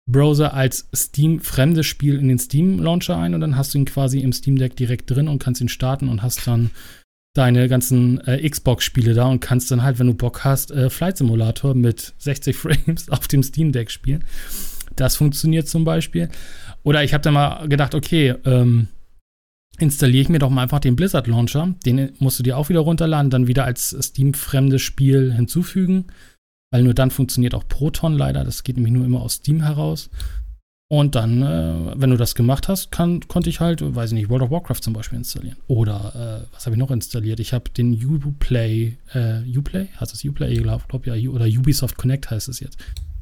Edge-Browser 0.10 0.54
als 0.54 0.90
Steam-fremdes 0.94 1.86
Spiel 1.86 2.18
in 2.18 2.28
den 2.28 2.40
Steam-Launcher 2.40 3.18
ein 3.18 3.34
und 3.34 3.42
dann 3.42 3.56
hast 3.56 3.74
du 3.74 3.78
ihn 3.78 3.86
quasi 3.86 4.20
im 4.20 4.34
Steam 4.34 4.58
Deck 4.58 4.76
direkt 4.76 5.10
drin 5.10 5.28
und 5.28 5.40
kannst 5.40 5.62
ihn 5.62 5.70
starten 5.70 6.10
und 6.10 6.24
hast 6.24 6.48
dann 6.48 6.72
deine 7.36 7.70
ganzen 7.70 8.20
äh, 8.22 8.48
Xbox-Spiele 8.48 9.14
da 9.14 9.28
und 9.28 9.40
kannst 9.40 9.70
dann 9.72 9.84
halt, 9.84 10.00
wenn 10.00 10.08
du 10.08 10.14
Bock 10.16 10.44
hast, 10.44 10.72
äh, 10.72 10.90
Flight 10.90 11.18
Simulator 11.18 11.76
mit 11.76 12.14
60 12.18 12.56
Frames 12.56 13.10
auf 13.10 13.28
dem 13.28 13.44
Steam 13.44 13.72
Deck 13.72 13.92
spielen. 13.92 14.24
Das 14.96 15.16
funktioniert 15.16 15.68
zum 15.68 15.86
Beispiel. 15.86 16.30
Oder 16.84 17.04
ich 17.04 17.14
habe 17.14 17.22
dann 17.22 17.36
mal 17.36 17.68
gedacht, 17.68 17.94
okay, 17.94 18.36
ähm, 18.46 18.88
installiere 19.78 20.24
ich 20.24 20.30
mir 20.30 20.40
doch 20.40 20.50
mal 20.50 20.64
einfach 20.64 20.80
den 20.80 20.96
Blizzard 20.96 21.28
Launcher. 21.28 21.76
Den 21.86 22.12
musst 22.20 22.40
du 22.40 22.44
dir 22.44 22.58
auch 22.58 22.70
wieder 22.70 22.82
runterladen, 22.82 23.30
dann 23.30 23.48
wieder 23.48 23.64
als 23.64 23.96
Steam-fremdes 24.02 24.82
Spiel 24.82 25.32
hinzufügen. 25.32 26.08
Weil 26.72 26.84
nur 26.84 26.94
dann 26.94 27.12
funktioniert 27.12 27.56
auch 27.56 27.68
Proton 27.68 28.14
leider. 28.14 28.44
Das 28.44 28.64
geht 28.64 28.76
nämlich 28.76 28.94
nur 28.94 29.06
immer 29.06 29.22
aus 29.22 29.36
Steam 29.36 29.62
heraus. 29.62 30.10
Und 30.92 31.14
dann, 31.14 31.44
äh, 31.44 31.94
wenn 32.02 32.10
du 32.10 32.18
das 32.18 32.34
gemacht 32.34 32.68
hast, 32.68 32.92
kann, 32.92 33.22
konnte 33.28 33.50
ich 33.50 33.60
halt, 33.60 33.82
weiß 33.84 34.12
ich 34.12 34.16
nicht, 34.16 34.30
World 34.30 34.44
of 34.44 34.52
Warcraft 34.52 34.82
zum 34.82 34.94
Beispiel 34.94 35.20
installieren. 35.20 35.58
Oder 35.68 36.48
äh, 36.48 36.54
was 36.54 36.66
habe 36.66 36.76
ich 36.76 36.80
noch 36.80 36.90
installiert? 36.90 37.40
Ich 37.40 37.54
habe 37.54 37.70
den 37.70 37.94
Uplay, 38.04 38.98
äh, 39.14 39.42
Uplay? 39.56 39.88
Heißt 40.00 40.12
das 40.12 40.24
Uplay? 40.26 40.52
Ich 40.52 40.64
glaube, 40.64 40.84
glaub, 40.88 41.06
ja, 41.06 41.14
oder 41.30 41.46
Ubisoft 41.46 41.98
Connect 41.98 42.32
heißt 42.32 42.50
es 42.50 42.60
jetzt 42.60 42.80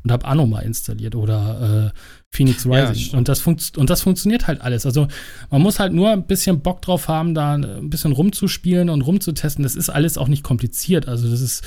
und 0.07 0.11
habe 0.13 0.25
Anno 0.25 0.45
mal 0.45 0.61
installiert 0.61 1.15
oder 1.15 1.91
äh, 1.93 1.99
Phoenix 2.31 2.65
Rising. 2.65 3.11
Ja, 3.11 3.17
und, 3.17 3.27
das 3.27 3.45
und 3.45 3.89
das 3.89 4.01
funktioniert 4.01 4.47
halt 4.47 4.61
alles. 4.61 4.85
Also 4.85 5.07
man 5.51 5.61
muss 5.61 5.79
halt 5.79 5.91
nur 5.91 6.11
ein 6.11 6.25
bisschen 6.25 6.61
Bock 6.61 6.81
drauf 6.81 7.09
haben, 7.09 7.33
da 7.33 7.55
ein 7.55 7.89
bisschen 7.89 8.13
rumzuspielen 8.13 8.89
und 8.89 9.01
rumzutesten. 9.01 9.63
Das 9.63 9.75
ist 9.75 9.89
alles 9.89 10.17
auch 10.17 10.29
nicht 10.29 10.43
kompliziert. 10.43 11.09
Also 11.09 11.29
das 11.29 11.41
ist 11.41 11.65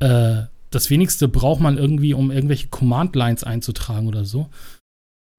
äh, 0.00 0.42
das 0.76 0.90
wenigste 0.90 1.28
braucht 1.28 1.60
man 1.60 1.78
irgendwie, 1.78 2.14
um 2.14 2.30
irgendwelche 2.30 2.68
Command-Lines 2.68 3.44
einzutragen 3.44 4.06
oder 4.06 4.24
so. 4.24 4.48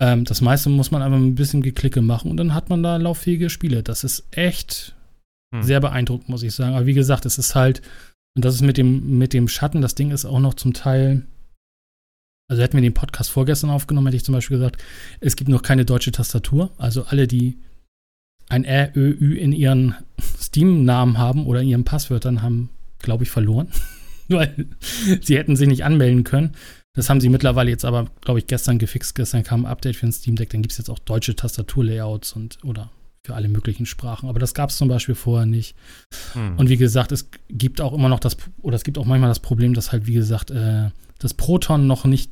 Ähm, 0.01 0.25
das 0.25 0.41
meiste 0.41 0.69
muss 0.69 0.91
man 0.91 1.01
einfach 1.01 1.17
ein 1.17 1.35
bisschen 1.35 1.61
Geklicke 1.61 2.01
machen 2.01 2.29
und 2.31 2.37
dann 2.37 2.53
hat 2.53 2.69
man 2.69 2.83
da 2.83 2.97
lauffähige 2.97 3.49
Spiele. 3.49 3.83
Das 3.83 4.03
ist 4.03 4.27
echt 4.31 4.95
hm. 5.53 5.63
sehr 5.63 5.79
beeindruckend, 5.79 6.29
muss 6.29 6.43
ich 6.43 6.53
sagen. 6.53 6.75
Aber 6.75 6.85
wie 6.85 6.93
gesagt, 6.93 7.25
es 7.25 7.37
ist 7.37 7.55
halt, 7.55 7.81
und 8.35 8.45
das 8.45 8.55
ist 8.55 8.61
mit 8.61 8.77
dem, 8.77 9.17
mit 9.17 9.33
dem 9.33 9.47
Schatten, 9.47 9.81
das 9.81 9.95
Ding 9.95 10.11
ist 10.11 10.25
auch 10.25 10.39
noch 10.39 10.53
zum 10.53 10.73
Teil 10.73 11.25
also 12.49 12.63
hätten 12.63 12.77
wir 12.77 12.81
den 12.81 12.93
Podcast 12.93 13.29
vorgestern 13.29 13.69
aufgenommen, 13.69 14.07
hätte 14.07 14.17
ich 14.17 14.23
zum 14.23 14.33
Beispiel 14.33 14.57
gesagt, 14.57 14.81
es 15.19 15.35
gibt 15.35 15.49
noch 15.49 15.61
keine 15.61 15.83
deutsche 15.83 16.13
Tastatur. 16.13 16.71
Also 16.77 17.03
alle, 17.03 17.27
die 17.27 17.57
ein 18.47 18.63
R, 18.63 18.95
Ö, 18.95 19.09
Ü 19.19 19.35
in 19.35 19.51
ihren 19.51 19.95
Steam-Namen 20.39 21.17
haben 21.17 21.45
oder 21.45 21.61
in 21.61 21.67
ihren 21.67 21.83
Passwörtern, 21.83 22.41
haben, 22.41 22.69
glaube 22.99 23.25
ich, 23.25 23.29
verloren. 23.29 23.67
Weil 24.35 24.67
sie 25.21 25.37
hätten 25.37 25.55
sich 25.55 25.67
nicht 25.67 25.83
anmelden 25.83 26.23
können. 26.23 26.51
Das 26.93 27.09
haben 27.09 27.21
sie 27.21 27.29
mittlerweile 27.29 27.69
jetzt 27.69 27.85
aber, 27.85 28.07
glaube 28.21 28.39
ich, 28.39 28.47
gestern 28.47 28.79
gefixt. 28.79 29.15
Gestern 29.15 29.43
kam 29.43 29.65
ein 29.65 29.71
Update 29.71 29.95
für 29.95 30.07
ein 30.07 30.11
Steam 30.11 30.35
Deck. 30.35 30.49
Dann 30.49 30.61
gibt 30.61 30.71
es 30.71 30.77
jetzt 30.79 30.89
auch 30.89 30.99
deutsche 30.99 31.35
Tastaturlayouts 31.35 32.33
und 32.33 32.57
oder 32.63 32.89
für 33.23 33.35
alle 33.35 33.49
möglichen 33.49 33.85
Sprachen. 33.85 34.29
Aber 34.29 34.39
das 34.39 34.53
gab 34.53 34.69
es 34.69 34.77
zum 34.77 34.87
Beispiel 34.87 35.13
vorher 35.13 35.45
nicht. 35.45 35.75
Hm. 36.33 36.57
Und 36.57 36.69
wie 36.69 36.77
gesagt, 36.77 37.11
es 37.11 37.29
gibt 37.49 37.81
auch 37.81 37.93
immer 37.93 38.09
noch 38.09 38.19
das, 38.19 38.37
oder 38.61 38.75
es 38.75 38.83
gibt 38.83 38.97
auch 38.97 39.05
manchmal 39.05 39.29
das 39.29 39.41
Problem, 39.41 39.73
dass 39.73 39.91
halt, 39.91 40.07
wie 40.07 40.13
gesagt, 40.13 40.49
äh, 40.49 40.89
das 41.19 41.33
Proton 41.33 41.87
noch 41.87 42.05
nicht 42.05 42.31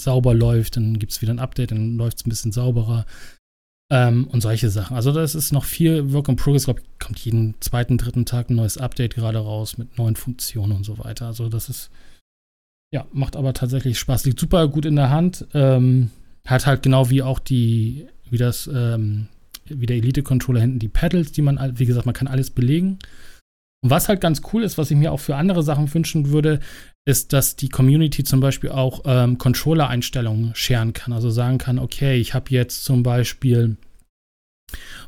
sauber 0.00 0.34
läuft, 0.34 0.76
dann 0.76 0.98
gibt 0.98 1.12
es 1.12 1.22
wieder 1.22 1.32
ein 1.32 1.38
Update, 1.38 1.70
dann 1.72 1.96
läuft 1.96 2.18
es 2.18 2.26
ein 2.26 2.30
bisschen 2.30 2.52
sauberer. 2.52 3.04
Ähm, 3.90 4.26
und 4.26 4.42
solche 4.42 4.68
Sachen. 4.68 4.96
Also 4.96 5.12
das 5.12 5.34
ist 5.34 5.52
noch 5.52 5.64
viel 5.64 6.12
Work 6.12 6.28
in 6.28 6.36
Progress. 6.36 6.62
Ich 6.62 6.66
glaube, 6.66 6.82
kommt 6.98 7.18
jeden 7.20 7.54
zweiten, 7.60 7.96
dritten 7.96 8.26
Tag 8.26 8.50
ein 8.50 8.56
neues 8.56 8.76
Update 8.76 9.14
gerade 9.14 9.38
raus 9.38 9.78
mit 9.78 9.96
neuen 9.96 10.16
Funktionen 10.16 10.72
und 10.72 10.84
so 10.84 10.98
weiter. 10.98 11.26
Also 11.26 11.48
das 11.48 11.70
ist, 11.70 11.90
ja, 12.92 13.06
macht 13.12 13.34
aber 13.34 13.54
tatsächlich 13.54 13.98
Spaß. 13.98 14.26
Liegt 14.26 14.40
super 14.40 14.68
gut 14.68 14.84
in 14.84 14.96
der 14.96 15.08
Hand. 15.08 15.46
Ähm, 15.54 16.10
hat 16.44 16.66
halt 16.66 16.82
genau 16.82 17.08
wie 17.08 17.22
auch 17.22 17.38
die, 17.38 18.06
wie 18.28 18.36
das, 18.36 18.68
ähm, 18.72 19.28
wie 19.64 19.86
der 19.86 19.96
Elite-Controller 19.96 20.60
hinten 20.60 20.78
die 20.78 20.88
Pedals, 20.88 21.32
die 21.32 21.42
man, 21.42 21.78
wie 21.78 21.86
gesagt, 21.86 22.06
man 22.06 22.14
kann 22.14 22.28
alles 22.28 22.50
belegen. 22.50 22.98
Und 23.80 23.90
was 23.90 24.08
halt 24.08 24.20
ganz 24.20 24.42
cool 24.52 24.64
ist, 24.64 24.76
was 24.76 24.90
ich 24.90 24.96
mir 24.96 25.12
auch 25.12 25.20
für 25.20 25.36
andere 25.36 25.62
Sachen 25.62 25.92
wünschen 25.92 26.30
würde, 26.30 26.60
ist, 27.04 27.32
dass 27.32 27.56
die 27.56 27.68
Community 27.68 28.24
zum 28.24 28.40
Beispiel 28.40 28.70
auch 28.70 29.02
ähm, 29.04 29.38
Controller-Einstellungen 29.38 30.54
scheren 30.54 30.92
kann. 30.92 31.12
Also 31.12 31.30
sagen 31.30 31.58
kann, 31.58 31.78
okay, 31.78 32.16
ich 32.16 32.34
habe 32.34 32.50
jetzt 32.50 32.84
zum 32.84 33.02
Beispiel, 33.02 33.76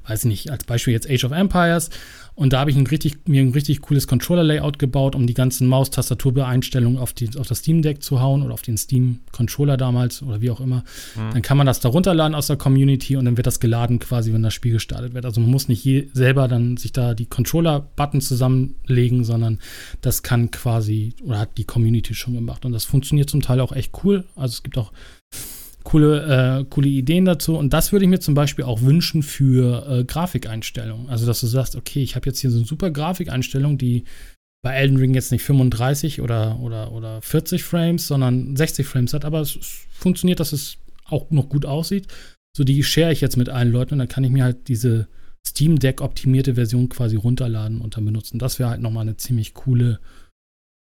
weiß 0.06 0.24
ich 0.24 0.28
nicht, 0.28 0.50
als 0.50 0.64
Beispiel 0.64 0.92
jetzt 0.92 1.08
Age 1.08 1.24
of 1.24 1.32
Empires 1.32 1.90
und 2.40 2.54
da 2.54 2.60
habe 2.60 2.70
ich 2.70 2.76
ein 2.78 2.86
richtig, 2.86 3.28
mir 3.28 3.42
ein 3.42 3.52
richtig 3.52 3.82
cooles 3.82 4.06
Controller-Layout 4.06 4.78
gebaut, 4.78 5.14
um 5.14 5.26
die 5.26 5.34
ganzen 5.34 5.66
Maus-Tastatur-Beeinstellungen 5.66 6.98
auf, 6.98 7.12
auf 7.38 7.46
das 7.46 7.58
Steam 7.58 7.82
Deck 7.82 8.02
zu 8.02 8.22
hauen 8.22 8.42
oder 8.42 8.54
auf 8.54 8.62
den 8.62 8.78
Steam-Controller 8.78 9.76
damals 9.76 10.22
oder 10.22 10.40
wie 10.40 10.50
auch 10.50 10.60
immer. 10.60 10.82
Mhm. 11.16 11.32
Dann 11.34 11.42
kann 11.42 11.58
man 11.58 11.66
das 11.66 11.80
da 11.80 11.90
runterladen 11.90 12.34
aus 12.34 12.46
der 12.46 12.56
Community 12.56 13.16
und 13.16 13.26
dann 13.26 13.36
wird 13.36 13.46
das 13.46 13.60
geladen 13.60 13.98
quasi, 13.98 14.32
wenn 14.32 14.42
das 14.42 14.54
Spiel 14.54 14.72
gestartet 14.72 15.12
wird. 15.12 15.26
Also 15.26 15.42
man 15.42 15.50
muss 15.50 15.68
nicht 15.68 15.84
je, 15.84 16.08
selber 16.14 16.48
dann 16.48 16.78
sich 16.78 16.92
da 16.92 17.12
die 17.12 17.26
Controller-Button 17.26 18.22
zusammenlegen, 18.22 19.22
sondern 19.22 19.58
das 20.00 20.22
kann 20.22 20.50
quasi 20.50 21.12
oder 21.22 21.40
hat 21.40 21.58
die 21.58 21.64
Community 21.64 22.14
schon 22.14 22.32
gemacht. 22.32 22.64
Und 22.64 22.72
das 22.72 22.86
funktioniert 22.86 23.28
zum 23.28 23.42
Teil 23.42 23.60
auch 23.60 23.72
echt 23.72 23.92
cool. 24.02 24.24
Also 24.34 24.54
es 24.54 24.62
gibt 24.62 24.78
auch 24.78 24.92
coole, 25.84 26.60
äh, 26.60 26.64
coole 26.68 26.88
Ideen 26.88 27.24
dazu. 27.24 27.56
Und 27.56 27.72
das 27.72 27.92
würde 27.92 28.04
ich 28.04 28.10
mir 28.10 28.20
zum 28.20 28.34
Beispiel 28.34 28.64
auch 28.64 28.82
wünschen 28.82 29.22
für 29.22 29.86
äh, 29.88 30.04
Grafikeinstellungen. 30.04 31.08
Also, 31.08 31.26
dass 31.26 31.40
du 31.40 31.46
sagst, 31.46 31.76
okay, 31.76 32.02
ich 32.02 32.16
habe 32.16 32.26
jetzt 32.26 32.40
hier 32.40 32.50
so 32.50 32.58
eine 32.58 32.66
super 32.66 32.90
Grafikeinstellung, 32.90 33.78
die 33.78 34.04
bei 34.62 34.74
Elden 34.74 34.98
Ring 34.98 35.14
jetzt 35.14 35.32
nicht 35.32 35.42
35 35.42 36.20
oder, 36.20 36.60
oder, 36.60 36.92
oder 36.92 37.22
40 37.22 37.64
Frames, 37.64 38.06
sondern 38.06 38.56
60 38.56 38.86
Frames 38.86 39.14
hat, 39.14 39.24
aber 39.24 39.40
es, 39.40 39.56
es 39.56 39.86
funktioniert, 39.90 40.38
dass 40.38 40.52
es 40.52 40.76
auch 41.06 41.30
noch 41.30 41.48
gut 41.48 41.64
aussieht. 41.64 42.06
So, 42.56 42.64
die 42.64 42.82
share 42.82 43.12
ich 43.12 43.20
jetzt 43.20 43.36
mit 43.36 43.48
allen 43.48 43.72
Leuten 43.72 43.94
und 43.94 43.98
dann 44.00 44.08
kann 44.08 44.24
ich 44.24 44.30
mir 44.30 44.44
halt 44.44 44.68
diese 44.68 45.08
Steam 45.46 45.78
Deck 45.78 46.00
optimierte 46.00 46.54
Version 46.54 46.88
quasi 46.88 47.16
runterladen 47.16 47.80
und 47.80 47.96
dann 47.96 48.04
benutzen. 48.04 48.38
Das 48.38 48.58
wäre 48.58 48.70
halt 48.70 48.82
nochmal 48.82 49.02
eine 49.02 49.16
ziemlich 49.16 49.54
coole 49.54 49.98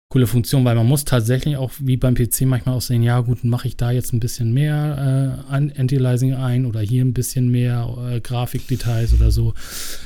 coole 0.09 0.27
Funktion, 0.27 0.63
weil 0.63 0.75
man 0.75 0.87
muss 0.87 1.03
tatsächlich 1.03 1.57
auch 1.57 1.71
wie 1.79 1.97
beim 1.97 2.15
PC 2.15 2.41
manchmal 2.41 2.75
auch 2.75 2.81
sehen, 2.81 3.03
ja 3.03 3.19
gut, 3.19 3.43
mache 3.43 3.67
ich 3.67 3.75
da 3.75 3.91
jetzt 3.91 4.13
ein 4.13 4.19
bisschen 4.21 4.53
mehr 4.53 5.43
äh, 5.49 5.53
Anti-Aliasing 5.53 6.33
ein 6.33 6.65
oder 6.65 6.79
hier 6.79 7.03
ein 7.03 7.13
bisschen 7.13 7.49
mehr 7.49 7.93
äh, 8.09 8.21
Grafikdetails 8.21 9.13
oder 9.13 9.31
so, 9.31 9.53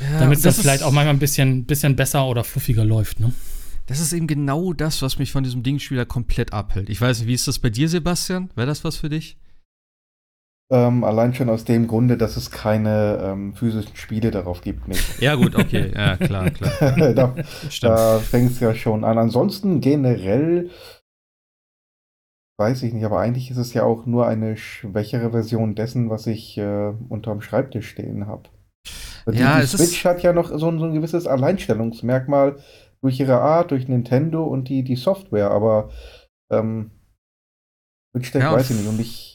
ja, 0.01 0.19
damit 0.19 0.37
es 0.37 0.43
dann 0.43 0.53
vielleicht 0.53 0.83
auch 0.83 0.91
manchmal 0.91 1.13
ein 1.13 1.19
bisschen, 1.19 1.65
bisschen 1.65 1.95
besser 1.95 2.25
oder 2.25 2.43
fluffiger 2.43 2.83
läuft, 2.83 3.19
ne? 3.19 3.31
Das 3.87 3.99
ist 3.99 4.13
eben 4.13 4.27
genau 4.27 4.73
das, 4.73 5.01
was 5.01 5.19
mich 5.19 5.31
von 5.31 5.43
diesem 5.43 5.63
Ding 5.63 5.77
wieder 5.89 6.05
komplett 6.05 6.53
abhält. 6.53 6.89
Ich 6.89 7.01
weiß 7.01 7.19
nicht, 7.19 7.27
wie 7.27 7.33
ist 7.33 7.47
das 7.47 7.59
bei 7.59 7.69
dir, 7.69 7.89
Sebastian? 7.89 8.49
Wäre 8.55 8.67
das 8.67 8.83
was 8.83 8.95
für 8.95 9.09
dich? 9.09 9.37
Ähm, 10.73 11.03
allein 11.03 11.33
schon 11.33 11.49
aus 11.49 11.65
dem 11.65 11.85
Grunde, 11.87 12.15
dass 12.15 12.37
es 12.37 12.49
keine 12.49 13.19
ähm, 13.21 13.53
physischen 13.53 13.95
Spiele 13.97 14.31
darauf 14.31 14.61
gibt. 14.61 14.87
Nicht. 14.87 15.01
Ja, 15.21 15.35
gut, 15.35 15.55
okay, 15.55 15.91
ja, 15.93 16.15
klar, 16.15 16.49
klar. 16.49 17.13
da 17.13 17.35
da 17.81 18.19
fängt 18.19 18.51
es 18.51 18.59
ja 18.61 18.73
schon 18.73 19.03
an. 19.03 19.17
Ansonsten 19.17 19.81
generell 19.81 20.69
weiß 22.57 22.83
ich 22.83 22.93
nicht, 22.93 23.03
aber 23.03 23.19
eigentlich 23.19 23.51
ist 23.51 23.57
es 23.57 23.73
ja 23.73 23.83
auch 23.83 24.05
nur 24.05 24.27
eine 24.27 24.55
schwächere 24.55 25.31
Version 25.31 25.75
dessen, 25.75 26.09
was 26.09 26.27
ich 26.27 26.57
äh, 26.57 26.93
unterm 27.09 27.41
Schreibtisch 27.41 27.89
stehen 27.89 28.27
habe. 28.27 28.43
Die, 29.27 29.37
ja, 29.37 29.59
die 29.59 29.67
Switch 29.67 30.05
hat 30.05 30.23
ja 30.23 30.31
noch 30.31 30.49
so, 30.49 30.57
so, 30.57 30.67
ein 30.67 30.93
gewisses 30.93 31.27
Alleinstellungsmerkmal 31.27 32.57
durch 33.01 33.19
ihre 33.19 33.39
Art, 33.39 33.71
durch 33.71 33.87
Nintendo 33.87 34.45
und 34.45 34.69
die, 34.69 34.83
die 34.83 34.95
Software, 34.95 35.51
aber 35.51 35.89
ähm, 36.51 36.91
Switch 38.11 38.31
Deck 38.31 38.43
ja, 38.43 38.53
weiß 38.53 38.69
ich 38.69 38.77
nicht. 38.77 38.89
Und 38.89 38.99
ich 38.99 39.30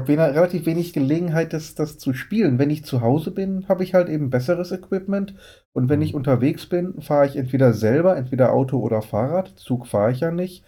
habe 0.00 0.34
relativ 0.34 0.66
wenig 0.66 0.92
Gelegenheit, 0.92 1.52
das, 1.52 1.74
das 1.74 1.98
zu 1.98 2.12
spielen. 2.12 2.58
Wenn 2.58 2.70
ich 2.70 2.84
zu 2.84 3.00
Hause 3.00 3.30
bin, 3.30 3.68
habe 3.68 3.84
ich 3.84 3.94
halt 3.94 4.08
eben 4.08 4.30
besseres 4.30 4.72
Equipment. 4.72 5.34
Und 5.72 5.88
wenn 5.88 6.02
ich 6.02 6.12
mhm. 6.12 6.18
unterwegs 6.18 6.66
bin, 6.66 7.00
fahre 7.00 7.26
ich 7.26 7.36
entweder 7.36 7.72
selber, 7.72 8.16
entweder 8.16 8.52
Auto 8.52 8.78
oder 8.78 9.02
Fahrrad. 9.02 9.58
Zug 9.58 9.86
fahre 9.86 10.12
ich 10.12 10.20
ja 10.20 10.30
nicht. 10.30 10.64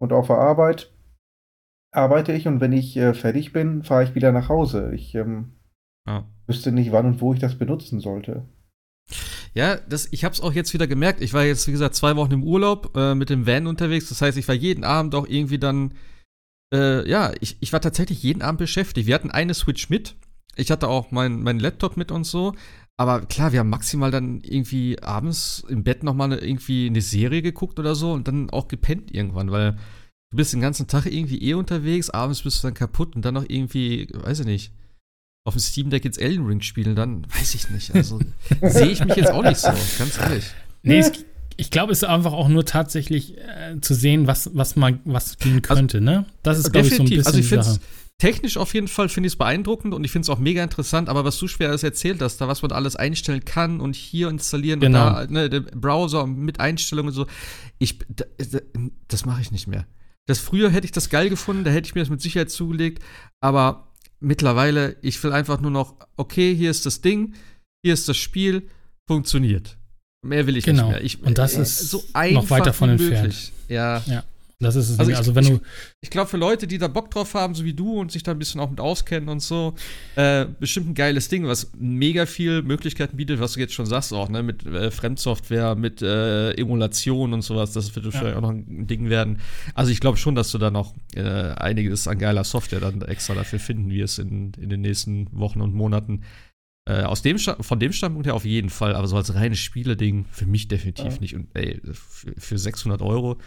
Und 0.00 0.12
auf 0.12 0.28
der 0.28 0.38
Arbeit 0.38 0.92
arbeite 1.92 2.32
ich 2.32 2.46
und 2.46 2.60
wenn 2.60 2.72
ich 2.72 2.96
äh, 2.96 3.14
fertig 3.14 3.52
bin, 3.52 3.82
fahre 3.82 4.04
ich 4.04 4.14
wieder 4.14 4.32
nach 4.32 4.48
Hause. 4.48 4.92
Ich 4.94 5.14
ähm, 5.14 5.52
ja. 6.06 6.24
wüsste 6.46 6.72
nicht, 6.72 6.92
wann 6.92 7.06
und 7.06 7.20
wo 7.20 7.34
ich 7.34 7.40
das 7.40 7.56
benutzen 7.56 8.00
sollte. 8.00 8.46
Ja, 9.52 9.76
das, 9.76 10.08
ich 10.12 10.24
habe 10.24 10.32
es 10.32 10.40
auch 10.40 10.52
jetzt 10.52 10.72
wieder 10.74 10.86
gemerkt. 10.86 11.20
Ich 11.20 11.34
war 11.34 11.44
jetzt, 11.44 11.66
wie 11.66 11.72
gesagt, 11.72 11.96
zwei 11.96 12.14
Wochen 12.16 12.32
im 12.32 12.44
Urlaub 12.44 12.96
äh, 12.96 13.14
mit 13.14 13.30
dem 13.30 13.46
Van 13.46 13.66
unterwegs. 13.66 14.08
Das 14.08 14.22
heißt, 14.22 14.38
ich 14.38 14.46
war 14.46 14.54
jeden 14.54 14.84
Abend 14.84 15.14
auch 15.14 15.26
irgendwie 15.26 15.58
dann, 15.58 15.94
äh, 16.72 17.08
ja, 17.08 17.32
ich, 17.40 17.56
ich 17.60 17.72
war 17.72 17.80
tatsächlich 17.80 18.22
jeden 18.22 18.42
Abend 18.42 18.58
beschäftigt. 18.58 19.06
Wir 19.06 19.14
hatten 19.14 19.30
eine 19.30 19.54
Switch 19.54 19.90
mit. 19.90 20.16
Ich 20.56 20.70
hatte 20.70 20.88
auch 20.88 21.10
meinen 21.10 21.42
mein 21.42 21.58
Laptop 21.58 21.96
mit 21.96 22.10
und 22.10 22.24
so. 22.24 22.54
Aber 22.96 23.22
klar, 23.22 23.52
wir 23.52 23.60
haben 23.60 23.70
maximal 23.70 24.10
dann 24.10 24.40
irgendwie 24.42 25.02
abends 25.02 25.64
im 25.68 25.84
Bett 25.84 26.02
nochmal 26.02 26.32
irgendwie 26.34 26.86
eine 26.86 27.00
Serie 27.00 27.40
geguckt 27.40 27.78
oder 27.78 27.94
so 27.94 28.12
und 28.12 28.28
dann 28.28 28.50
auch 28.50 28.68
gepennt 28.68 29.10
irgendwann, 29.14 29.50
weil 29.50 29.72
du 30.30 30.36
bist 30.36 30.52
den 30.52 30.60
ganzen 30.60 30.86
Tag 30.86 31.06
irgendwie 31.06 31.42
eh 31.42 31.54
unterwegs, 31.54 32.10
abends 32.10 32.42
bist 32.42 32.62
du 32.62 32.66
dann 32.66 32.74
kaputt 32.74 33.16
und 33.16 33.24
dann 33.24 33.32
noch 33.34 33.46
irgendwie, 33.48 34.06
weiß 34.12 34.40
ich 34.40 34.46
nicht, 34.46 34.72
auf 35.46 35.54
dem 35.54 35.60
Steam 35.60 35.88
Deck 35.88 36.04
jetzt 36.04 36.20
Elden 36.20 36.44
Ring 36.44 36.60
spielen, 36.60 36.94
dann 36.94 37.26
weiß 37.34 37.54
ich 37.54 37.70
nicht. 37.70 37.94
Also 37.94 38.20
sehe 38.60 38.88
ich 38.88 39.02
mich 39.02 39.16
jetzt 39.16 39.30
auch 39.30 39.44
nicht 39.44 39.56
so, 39.56 39.68
ganz 39.98 40.18
ehrlich. 40.20 40.44
Nee, 40.82 40.98
es, 40.98 41.24
ich 41.56 41.70
glaube, 41.70 41.92
es 41.92 42.02
ist 42.02 42.08
einfach 42.08 42.32
auch 42.32 42.48
nur 42.48 42.64
tatsächlich 42.64 43.36
äh, 43.38 43.80
zu 43.80 43.94
sehen, 43.94 44.26
was, 44.26 44.50
was 44.54 44.76
man, 44.76 45.00
was 45.04 45.38
gehen 45.38 45.62
also 45.66 45.74
könnte, 45.74 45.98
also, 45.98 46.10
ne? 46.10 46.26
Das 46.42 46.58
ist, 46.58 46.72
glaube 46.72 46.88
ich, 46.88 46.96
so 46.96 47.02
ein 47.02 47.08
bisschen 47.08 47.26
also 47.26 47.38
ich 47.38 47.48
Sache. 47.48 47.80
Technisch 48.18 48.58
auf 48.58 48.74
jeden 48.74 48.88
Fall 48.88 49.08
finde 49.08 49.28
ich 49.28 49.32
es 49.32 49.38
beeindruckend 49.38 49.94
und 49.94 50.04
ich 50.04 50.10
finde 50.10 50.24
es 50.24 50.28
auch 50.28 50.38
mega 50.38 50.62
interessant, 50.62 51.08
aber 51.08 51.24
was 51.24 51.38
du 51.38 51.48
schwer 51.48 51.70
alles 51.70 51.82
erzählt 51.82 52.20
hast, 52.20 52.38
da 52.38 52.48
was 52.48 52.60
man 52.60 52.70
alles 52.70 52.94
einstellen 52.94 53.46
kann 53.46 53.80
und 53.80 53.96
hier 53.96 54.28
installieren 54.28 54.78
genau. 54.78 55.08
und 55.08 55.14
da, 55.14 55.26
ne, 55.26 55.48
der 55.48 55.60
Browser 55.60 56.26
mit 56.26 56.60
Einstellungen 56.60 57.08
und 57.08 57.14
so, 57.14 57.26
ich, 57.78 57.98
das 59.08 59.24
mache 59.24 59.40
ich 59.40 59.52
nicht 59.52 59.68
mehr. 59.68 59.86
Das 60.26 60.38
früher 60.38 60.68
hätte 60.68 60.84
ich 60.84 60.92
das 60.92 61.08
geil 61.08 61.30
gefunden, 61.30 61.64
da 61.64 61.70
hätte 61.70 61.86
ich 61.86 61.94
mir 61.94 62.02
das 62.02 62.10
mit 62.10 62.20
Sicherheit 62.20 62.50
zugelegt, 62.50 63.02
aber 63.40 63.88
mittlerweile, 64.20 64.96
ich 65.00 65.22
will 65.24 65.32
einfach 65.32 65.62
nur 65.62 65.70
noch, 65.70 65.96
okay, 66.18 66.54
hier 66.54 66.70
ist 66.70 66.84
das 66.84 67.00
Ding, 67.00 67.34
hier 67.82 67.94
ist 67.94 68.06
das 68.06 68.18
Spiel, 68.18 68.68
funktioniert. 69.08 69.78
Mehr 70.22 70.46
will 70.46 70.56
ich 70.56 70.64
genau. 70.64 70.88
nicht 70.88 70.92
mehr. 70.92 71.04
Ich, 71.04 71.22
und 71.22 71.38
das 71.38 71.56
äh, 71.56 71.62
ist 71.62 71.78
so 71.90 72.02
noch 72.32 72.50
weiter 72.50 72.72
von 72.72 72.90
entfernt. 72.90 73.52
Ja. 73.68 74.02
ja. 74.06 74.24
Das 74.62 74.76
ist 74.76 74.90
es. 74.90 74.98
Also, 74.98 75.10
ich, 75.10 75.16
also 75.16 75.34
wenn 75.34 75.44
du. 75.46 75.60
Ich, 76.02 76.10
glaube, 76.10 76.28
für 76.28 76.36
Leute, 76.36 76.66
die 76.66 76.76
da 76.76 76.86
Bock 76.86 77.10
drauf 77.10 77.32
haben, 77.32 77.54
so 77.54 77.64
wie 77.64 77.72
du 77.72 77.98
und 77.98 78.12
sich 78.12 78.22
da 78.22 78.32
ein 78.32 78.38
bisschen 78.38 78.60
auch 78.60 78.68
mit 78.68 78.78
auskennen 78.78 79.30
und 79.30 79.40
so, 79.40 79.74
äh, 80.16 80.44
bestimmt 80.60 80.90
ein 80.90 80.94
geiles 80.94 81.28
Ding, 81.28 81.46
was 81.46 81.70
mega 81.78 82.26
viel 82.26 82.60
Möglichkeiten 82.60 83.16
bietet, 83.16 83.40
was 83.40 83.54
du 83.54 83.60
jetzt 83.60 83.72
schon 83.72 83.86
sagst, 83.86 84.12
auch, 84.12 84.28
ne, 84.28 84.42
mit 84.42 84.66
äh, 84.66 84.90
Fremdsoftware, 84.90 85.76
mit 85.76 86.02
äh, 86.02 86.52
Emulation 86.52 87.32
und 87.32 87.40
sowas. 87.40 87.72
Das 87.72 87.94
wird 87.96 88.04
wahrscheinlich 88.04 88.32
ja. 88.32 88.36
auch 88.36 88.42
noch 88.42 88.50
ein 88.50 88.86
Ding 88.86 89.08
werden. 89.08 89.40
Also 89.74 89.92
ich 89.92 90.00
glaube 90.00 90.18
schon, 90.18 90.34
dass 90.34 90.50
du 90.50 90.58
da 90.58 90.70
noch 90.70 90.94
äh, 91.14 91.22
einiges 91.22 92.06
an 92.06 92.18
geiler 92.18 92.44
Software 92.44 92.80
dann 92.80 93.00
extra 93.00 93.32
dafür 93.32 93.60
finden 93.60 93.90
wirst 93.90 94.18
in, 94.18 94.52
in 94.60 94.68
den 94.68 94.82
nächsten 94.82 95.28
Wochen 95.32 95.62
und 95.62 95.74
Monaten. 95.74 96.20
Äh, 96.88 97.02
aus 97.02 97.22
dem 97.22 97.38
von 97.38 97.78
dem 97.78 97.92
Standpunkt 97.92 98.26
her 98.26 98.34
auf 98.34 98.44
jeden 98.44 98.70
Fall, 98.70 98.94
aber 98.94 99.06
so 99.06 99.16
als 99.16 99.34
reines 99.34 99.58
Spiele-Ding 99.58 100.24
für 100.30 100.46
mich 100.46 100.68
definitiv 100.68 101.14
ja. 101.14 101.20
nicht. 101.20 101.34
Und 101.34 101.48
ey, 101.54 101.80
für, 101.92 102.34
für 102.38 102.58
600 102.58 103.02
Euro 103.02 103.38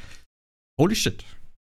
Holy 0.79 0.95
shit. 0.95 1.23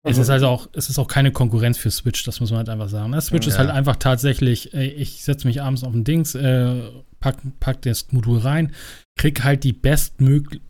Es 0.05 0.18
ist 0.18 0.30
also 0.30 0.47
auch, 0.47 0.68
es 0.74 0.89
ist 0.89 0.99
auch 0.99 1.07
keine 1.07 1.32
Konkurrenz 1.32 1.78
für 1.78 1.89
Switch, 1.89 2.24
das 2.26 2.41
muss 2.41 2.51
man 2.51 2.57
halt 2.57 2.70
einfach 2.70 2.89
sagen. 2.89 3.11
Ne? 3.11 3.22
Switch 3.22 3.47
ja. 3.47 3.53
ist 3.53 3.59
halt 3.59 3.70
einfach 3.70 3.95
tatsächlich, 3.95 4.74
ich 4.74 5.24
setze 5.24 5.47
mich 5.47 5.61
abends 5.61 5.84
auf 5.84 5.93
ein 5.93 6.03
Dings, 6.03 6.36
äh, 6.36 6.82
pack, 7.22 7.38
pack 7.61 7.82
das 7.84 8.11
Modul 8.11 8.39
rein, 8.39 8.74
krieg 9.16 9.45
halt 9.45 9.64
die 9.64 9.72
bestmögliche, 9.72 10.61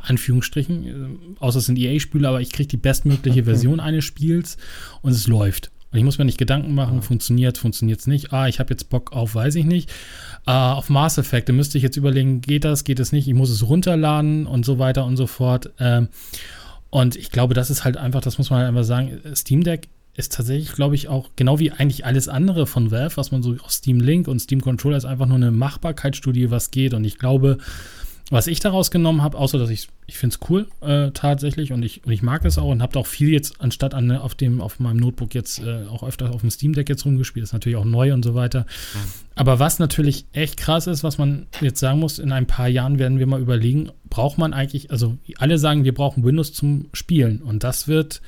Anführungsstrichen, 0.00 0.86
äh, 0.86 1.36
außer 1.38 1.60
es 1.60 1.66
sind 1.66 1.78
EA-Spiele, 1.78 2.26
aber 2.26 2.40
ich 2.40 2.50
krieg 2.50 2.68
die 2.68 2.76
bestmögliche 2.76 3.44
Version 3.44 3.78
eines 3.78 4.04
Spiels 4.04 4.56
und 5.00 5.12
es 5.12 5.28
läuft. 5.28 5.70
Und 5.92 5.98
ich 5.98 6.04
muss 6.04 6.18
mir 6.18 6.24
nicht 6.24 6.38
Gedanken 6.38 6.74
machen, 6.74 6.96
ja. 6.96 7.00
funktioniert, 7.02 7.58
funktioniert 7.58 8.00
es 8.00 8.06
nicht. 8.06 8.32
Ah, 8.32 8.48
ich 8.48 8.58
habe 8.60 8.70
jetzt 8.70 8.88
Bock 8.88 9.12
auf, 9.12 9.34
weiß 9.34 9.54
ich 9.56 9.66
nicht. 9.66 9.90
Uh, 10.46 10.50
auf 10.50 10.88
Mass 10.88 11.18
Effect, 11.18 11.48
da 11.48 11.52
müsste 11.52 11.76
ich 11.76 11.84
jetzt 11.84 11.96
überlegen, 11.96 12.40
geht 12.40 12.64
das, 12.64 12.84
geht 12.84 12.98
es 12.98 13.12
nicht, 13.12 13.28
ich 13.28 13.34
muss 13.34 13.50
es 13.50 13.68
runterladen 13.68 14.46
und 14.46 14.64
so 14.64 14.78
weiter 14.78 15.04
und 15.04 15.16
so 15.16 15.26
fort. 15.26 15.70
Ähm, 15.78 16.08
und 16.90 17.16
ich 17.16 17.30
glaube, 17.30 17.54
das 17.54 17.70
ist 17.70 17.84
halt 17.84 17.96
einfach, 17.96 18.22
das 18.22 18.38
muss 18.38 18.50
man 18.50 18.60
halt 18.60 18.68
einfach 18.68 18.84
sagen, 18.84 19.20
Steam 19.34 19.62
Deck 19.62 19.88
ist 20.14 20.34
tatsächlich, 20.34 20.72
glaube 20.72 20.94
ich, 20.94 21.08
auch 21.08 21.30
genau 21.36 21.58
wie 21.58 21.70
eigentlich 21.70 22.04
alles 22.04 22.28
andere 22.28 22.66
von 22.66 22.90
Valve, 22.90 23.16
was 23.16 23.30
man 23.30 23.42
so 23.42 23.56
auf 23.62 23.70
Steam 23.70 24.00
Link 24.00 24.28
und 24.28 24.40
Steam 24.40 24.60
Controller 24.60 24.96
ist 24.96 25.04
einfach 25.04 25.26
nur 25.26 25.36
eine 25.36 25.50
Machbarkeitsstudie, 25.50 26.50
was 26.50 26.70
geht. 26.70 26.92
Und 26.92 27.04
ich 27.04 27.18
glaube, 27.18 27.58
was 28.32 28.46
ich 28.46 28.60
daraus 28.60 28.90
genommen 28.90 29.22
habe, 29.22 29.36
außer 29.36 29.58
dass 29.58 29.68
ich 29.68 29.88
ich 30.06 30.16
finde 30.16 30.34
es 30.34 30.50
cool 30.50 30.66
äh, 30.80 31.10
tatsächlich 31.12 31.72
und 31.72 31.82
ich, 31.82 32.04
und 32.04 32.12
ich 32.12 32.22
mag 32.22 32.44
es 32.44 32.58
auch 32.58 32.70
und 32.70 32.82
habe 32.82 32.98
auch 32.98 33.06
viel 33.06 33.30
jetzt 33.30 33.60
anstatt 33.60 33.94
an 33.94 34.10
auf 34.10 34.34
dem 34.34 34.60
auf 34.60 34.80
meinem 34.80 34.96
Notebook 34.96 35.34
jetzt 35.34 35.60
äh, 35.60 35.84
auch 35.86 36.02
öfter 36.02 36.30
auf 36.30 36.40
dem 36.40 36.50
Steam 36.50 36.72
Deck 36.72 36.88
jetzt 36.88 37.04
rumgespielt, 37.04 37.44
ist 37.44 37.52
natürlich 37.52 37.76
auch 37.76 37.84
neu 37.84 38.12
und 38.12 38.24
so 38.24 38.34
weiter. 38.34 38.60
Mhm. 38.60 38.98
Aber 39.34 39.58
was 39.58 39.78
natürlich 39.78 40.24
echt 40.32 40.56
krass 40.56 40.86
ist, 40.86 41.04
was 41.04 41.18
man 41.18 41.46
jetzt 41.60 41.78
sagen 41.78 42.00
muss, 42.00 42.18
in 42.18 42.32
ein 42.32 42.46
paar 42.46 42.68
Jahren 42.68 42.98
werden 42.98 43.18
wir 43.18 43.26
mal 43.26 43.40
überlegen, 43.40 43.90
braucht 44.08 44.38
man 44.38 44.54
eigentlich, 44.54 44.90
also 44.90 45.18
alle 45.36 45.58
sagen, 45.58 45.84
wir 45.84 45.94
brauchen 45.94 46.24
Windows 46.24 46.54
zum 46.54 46.88
Spielen 46.94 47.42
und 47.42 47.64
das 47.64 47.86
wird 47.86 48.22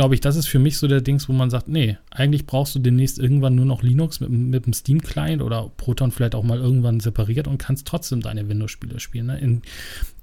glaube 0.00 0.14
ich, 0.14 0.22
das 0.22 0.36
ist 0.36 0.46
für 0.46 0.58
mich 0.58 0.78
so 0.78 0.88
der 0.88 1.02
Dings, 1.02 1.28
wo 1.28 1.34
man 1.34 1.50
sagt, 1.50 1.68
nee, 1.68 1.98
eigentlich 2.10 2.46
brauchst 2.46 2.74
du 2.74 2.78
demnächst 2.78 3.18
irgendwann 3.18 3.54
nur 3.54 3.66
noch 3.66 3.82
Linux 3.82 4.20
mit, 4.20 4.30
mit 4.30 4.64
dem 4.64 4.72
Steam-Client 4.72 5.42
oder 5.42 5.70
Proton 5.76 6.10
vielleicht 6.10 6.34
auch 6.34 6.42
mal 6.42 6.58
irgendwann 6.58 7.00
separiert 7.00 7.46
und 7.46 7.58
kannst 7.58 7.86
trotzdem 7.86 8.22
deine 8.22 8.48
Windows-Spiele 8.48 8.98
spielen. 8.98 9.26
Ne? 9.26 9.38
In 9.40 9.60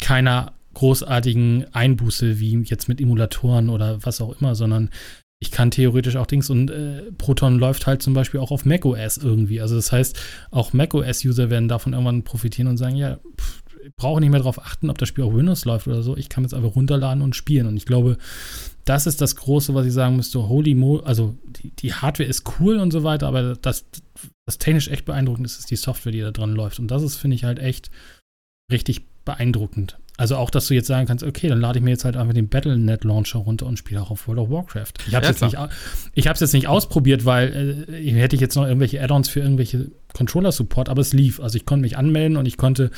keiner 0.02 0.54
großartigen 0.74 1.68
Einbuße 1.74 2.40
wie 2.40 2.60
jetzt 2.64 2.90
mit 2.90 3.00
Emulatoren 3.00 3.70
oder 3.70 4.04
was 4.04 4.20
auch 4.20 4.42
immer, 4.42 4.56
sondern 4.56 4.90
ich 5.38 5.52
kann 5.52 5.70
theoretisch 5.70 6.16
auch 6.16 6.26
Dings 6.26 6.50
und 6.50 6.72
äh, 6.72 7.12
Proton 7.16 7.60
läuft 7.60 7.86
halt 7.86 8.02
zum 8.02 8.16
Beispiel 8.16 8.40
auch 8.40 8.50
auf 8.50 8.66
macOS 8.66 9.18
irgendwie. 9.18 9.62
Also 9.62 9.76
das 9.76 9.92
heißt, 9.92 10.20
auch 10.50 10.74
macOS-User 10.74 11.52
werden 11.52 11.68
davon 11.68 11.94
irgendwann 11.94 12.24
profitieren 12.24 12.68
und 12.68 12.78
sagen, 12.78 12.96
ja, 12.96 13.20
pff, 13.40 13.62
ich 13.84 13.96
brauche 13.96 14.22
nicht 14.22 14.32
mehr 14.32 14.40
darauf 14.40 14.60
achten, 14.60 14.90
ob 14.90 14.98
das 14.98 15.08
Spiel 15.08 15.24
auf 15.24 15.36
Windows 15.36 15.66
läuft 15.66 15.88
oder 15.88 16.02
so. 16.02 16.18
Ich 16.18 16.30
kann 16.30 16.44
es 16.44 16.56
einfach 16.56 16.76
runterladen 16.76 17.22
und 17.22 17.36
spielen. 17.36 17.68
Und 17.68 17.78
ich 17.78 17.86
glaube, 17.86 18.18
das 18.88 19.06
ist 19.06 19.20
das 19.20 19.36
Große, 19.36 19.74
was 19.74 19.86
ich 19.86 19.94
sagen 19.94 20.16
müsste. 20.16 20.48
Holy 20.48 20.74
Mo, 20.74 21.00
also 21.00 21.36
die, 21.46 21.72
die, 21.72 21.94
Hardware 21.94 22.30
ist 22.30 22.44
cool 22.60 22.78
und 22.78 22.92
so 22.92 23.04
weiter, 23.04 23.28
aber 23.28 23.56
das, 23.56 23.86
das 24.46 24.58
technisch 24.58 24.88
echt 24.88 25.06
beeindruckend 25.06 25.46
ist, 25.46 25.60
ist 25.60 25.70
die 25.70 25.76
Software, 25.76 26.14
die 26.14 26.22
da 26.22 26.32
dran 26.32 26.54
läuft. 26.54 26.80
Und 26.80 26.90
das 26.90 27.04
ist, 27.04 27.18
finde 27.18 27.36
ich, 27.36 27.44
halt 27.44 27.60
echt 27.60 27.92
richtig 28.72 29.06
beeindruckend. 29.26 29.98
Also 30.16 30.38
auch, 30.38 30.50
dass 30.50 30.68
du 30.68 30.74
jetzt 30.74 30.88
sagen 30.88 31.06
kannst, 31.06 31.24
okay, 31.24 31.48
dann 31.48 31.60
lade 31.60 31.78
ich 31.78 31.84
mir 31.84 31.92
jetzt 31.92 32.06
halt 32.06 32.16
einfach 32.16 32.34
den 32.34 32.48
Battle.net 32.48 33.04
Launcher 33.04 33.40
runter 33.40 33.68
und 33.68 33.78
spiele 33.78 34.02
auch 34.02 34.10
auf 34.10 34.28
World 34.28 34.40
of 34.40 34.50
Warcraft. 34.50 34.94
Ich 35.06 35.14
habe 35.14 35.28
es 35.28 35.40
ja, 35.42 35.48
jetzt, 35.48 36.16
nicht, 36.16 36.26
jetzt 36.26 36.54
nicht 36.54 36.68
ausprobiert, 36.68 37.26
weil 37.26 37.86
äh, 37.88 38.14
hätte 38.14 38.36
ich 38.36 38.42
jetzt 38.42 38.56
noch 38.56 38.66
irgendwelche 38.66 39.04
Add-ons 39.04 39.30
für 39.30 39.42
irgendwelche 39.42 39.92
Controller-Support, 40.14 40.90
aber 40.90 41.02
es 41.02 41.14
lief. 41.14 41.40
Also 41.40 41.58
ich 41.58 41.66
konnte 41.66 41.82
mich 41.82 41.98
anmelden 41.98 42.38
und 42.38 42.48
ich 42.48 42.58
konnte 42.58 42.90